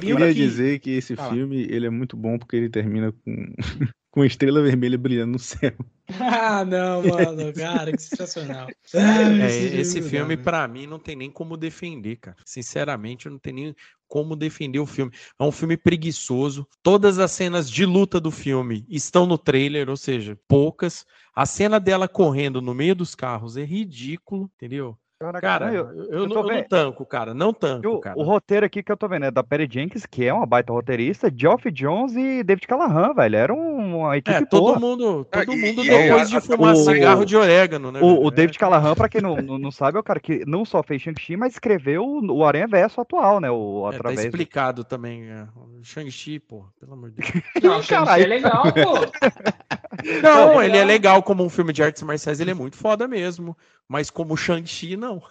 Queria 0.00 0.28
que- 0.28 0.34
dizer 0.34 0.78
que 0.80 0.90
esse 0.90 1.16
Fala. 1.16 1.32
filme 1.34 1.62
ele 1.70 1.86
é 1.86 1.90
muito 1.90 2.16
bom 2.16 2.38
porque 2.38 2.56
ele 2.56 2.68
termina 2.68 3.12
com, 3.12 3.54
com 4.10 4.22
a 4.22 4.26
estrela 4.26 4.62
vermelha 4.62 4.96
brilhando 4.98 5.32
no 5.32 5.38
céu. 5.38 5.72
Ah, 6.20 6.64
não, 6.64 7.02
mano, 7.02 7.52
cara, 7.54 7.92
que 7.92 8.00
sensacional. 8.02 8.68
É, 8.94 8.98
Ai, 9.42 9.80
esse 9.80 10.00
não 10.00 10.08
filme, 10.08 10.36
dá, 10.36 10.42
pra 10.42 10.68
mim, 10.68 10.86
não 10.86 10.98
tem 10.98 11.16
nem 11.16 11.30
como 11.30 11.56
defender, 11.56 12.16
cara. 12.16 12.36
Sinceramente, 12.46 13.28
não 13.28 13.38
tem 13.38 13.52
nem 13.52 13.74
como 14.06 14.36
defender 14.36 14.78
o 14.78 14.86
filme. 14.86 15.10
É 15.38 15.42
um 15.42 15.50
filme 15.50 15.76
preguiçoso. 15.76 16.66
Todas 16.82 17.18
as 17.18 17.32
cenas 17.32 17.68
de 17.70 17.84
luta 17.84 18.20
do 18.20 18.30
filme 18.30 18.86
estão 18.88 19.26
no 19.26 19.36
trailer, 19.36 19.88
ou 19.90 19.96
seja, 19.96 20.38
poucas. 20.46 21.04
A 21.34 21.44
cena 21.44 21.80
dela 21.80 22.06
correndo 22.08 22.62
no 22.62 22.72
meio 22.74 22.94
dos 22.94 23.14
carros 23.14 23.56
é 23.56 23.64
ridículo, 23.64 24.50
entendeu? 24.56 24.96
Cara, 25.40 25.72
eu, 25.72 25.88
eu 25.92 26.04
eu 26.10 26.20
não, 26.26 26.28
tô 26.28 26.50
eu 26.50 26.56
não 26.56 26.62
tanco, 26.68 27.06
cara. 27.06 27.32
Não 27.32 27.50
tanco, 27.50 27.88
O, 27.88 28.00
cara. 28.00 28.18
o 28.18 28.22
roteiro 28.22 28.66
aqui 28.66 28.82
que 28.82 28.92
eu 28.92 28.96
tô 28.98 29.08
vendo 29.08 29.24
é 29.24 29.30
da 29.30 29.42
Perry 29.42 29.66
Jenkins, 29.70 30.04
que 30.04 30.26
é 30.26 30.32
uma 30.32 30.44
baita 30.44 30.74
roteirista, 30.74 31.32
Geoff 31.34 31.70
Jones 31.70 32.14
e 32.14 32.42
David 32.42 32.66
Callahan, 32.66 33.14
velho. 33.14 33.36
Era 33.36 33.54
um- 33.54 33.96
uma 33.96 34.16
equipe 34.18 34.36
É, 34.36 34.44
todo 34.44 34.64
boa. 34.64 34.78
mundo, 34.78 35.24
todo 35.24 35.54
e- 35.54 35.56
mundo 35.56 35.82
e 35.84 35.88
depois 35.88 36.22
a- 36.22 36.24
de 36.26 36.36
a- 36.36 36.40
fumar 36.42 36.74
o- 36.74 36.76
cigarro 36.76 37.24
de 37.24 37.34
orégano, 37.34 37.90
né? 37.90 38.00
O, 38.02 38.26
o 38.26 38.30
David 38.30 38.58
Callahan, 38.58 38.94
pra 38.94 39.08
quem 39.08 39.22
não, 39.26 39.36
não, 39.36 39.58
não 39.58 39.70
sabe, 39.70 39.96
é 39.96 40.00
o 40.00 40.04
cara 40.04 40.20
que 40.20 40.44
não 40.46 40.66
só 40.66 40.82
fez 40.82 41.00
Shang-Chi, 41.00 41.34
mas 41.34 41.54
escreveu 41.54 42.04
o 42.06 42.44
Aranha 42.44 42.66
Verso 42.66 43.00
atual, 43.00 43.40
né? 43.40 43.50
O, 43.50 43.86
É, 43.88 43.92
tá 43.92 43.96
através 43.96 44.20
do- 44.20 44.26
explicado 44.26 44.84
também. 44.84 45.30
É. 45.30 45.46
O 45.56 45.82
Shang-Chi, 45.82 46.38
pô, 46.40 46.66
pelo 46.78 46.92
amor 46.92 47.10
de 47.10 47.16
Deus. 47.54 47.62
Não, 47.64 47.82
Shang-Chi 47.82 48.22
é 48.22 48.26
legal, 48.26 48.64
pô. 48.64 48.70
Não, 50.22 50.60
É 50.60 50.66
ele 50.66 50.76
é 50.76 50.84
legal. 50.84 51.22
como 51.22 51.44
um 51.44 51.48
filme 51.48 51.72
de 51.72 51.82
artes 51.82 52.02
marciais, 52.02 52.40
ele 52.40 52.50
é 52.50 52.54
muito 52.54 52.76
foda 52.76 53.06
mesmo. 53.08 53.56
Mas 53.88 54.10
como 54.10 54.36
Shang-Chi, 54.36 54.96
não. 54.96 55.22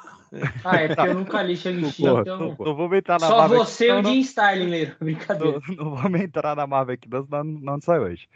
Ah, 0.63 0.77
é 0.77 0.87
porque 0.87 1.01
eu 1.09 1.13
nunca 1.13 1.41
li 1.41 1.55
Shang-Chi, 1.55 2.03
então... 2.05 2.55
Não 2.59 2.75
vamos 2.75 2.97
entrar 2.97 3.19
na 3.19 3.27
Só 3.27 3.37
Marvel. 3.37 3.59
você 3.59 3.87
e 3.89 3.91
o 3.93 4.03
Jim 4.03 4.19
Starlin 4.19 4.67
leram. 4.67 4.95
Brincadeira. 4.99 5.59
não, 5.67 5.75
não 5.75 5.95
vamos 5.95 6.19
entrar 6.21 6.55
na 6.55 6.67
Marvel 6.67 6.95
aqui, 6.95 7.07
não, 7.09 7.43
não 7.43 7.81
sai 7.81 7.99
hoje. 7.99 8.27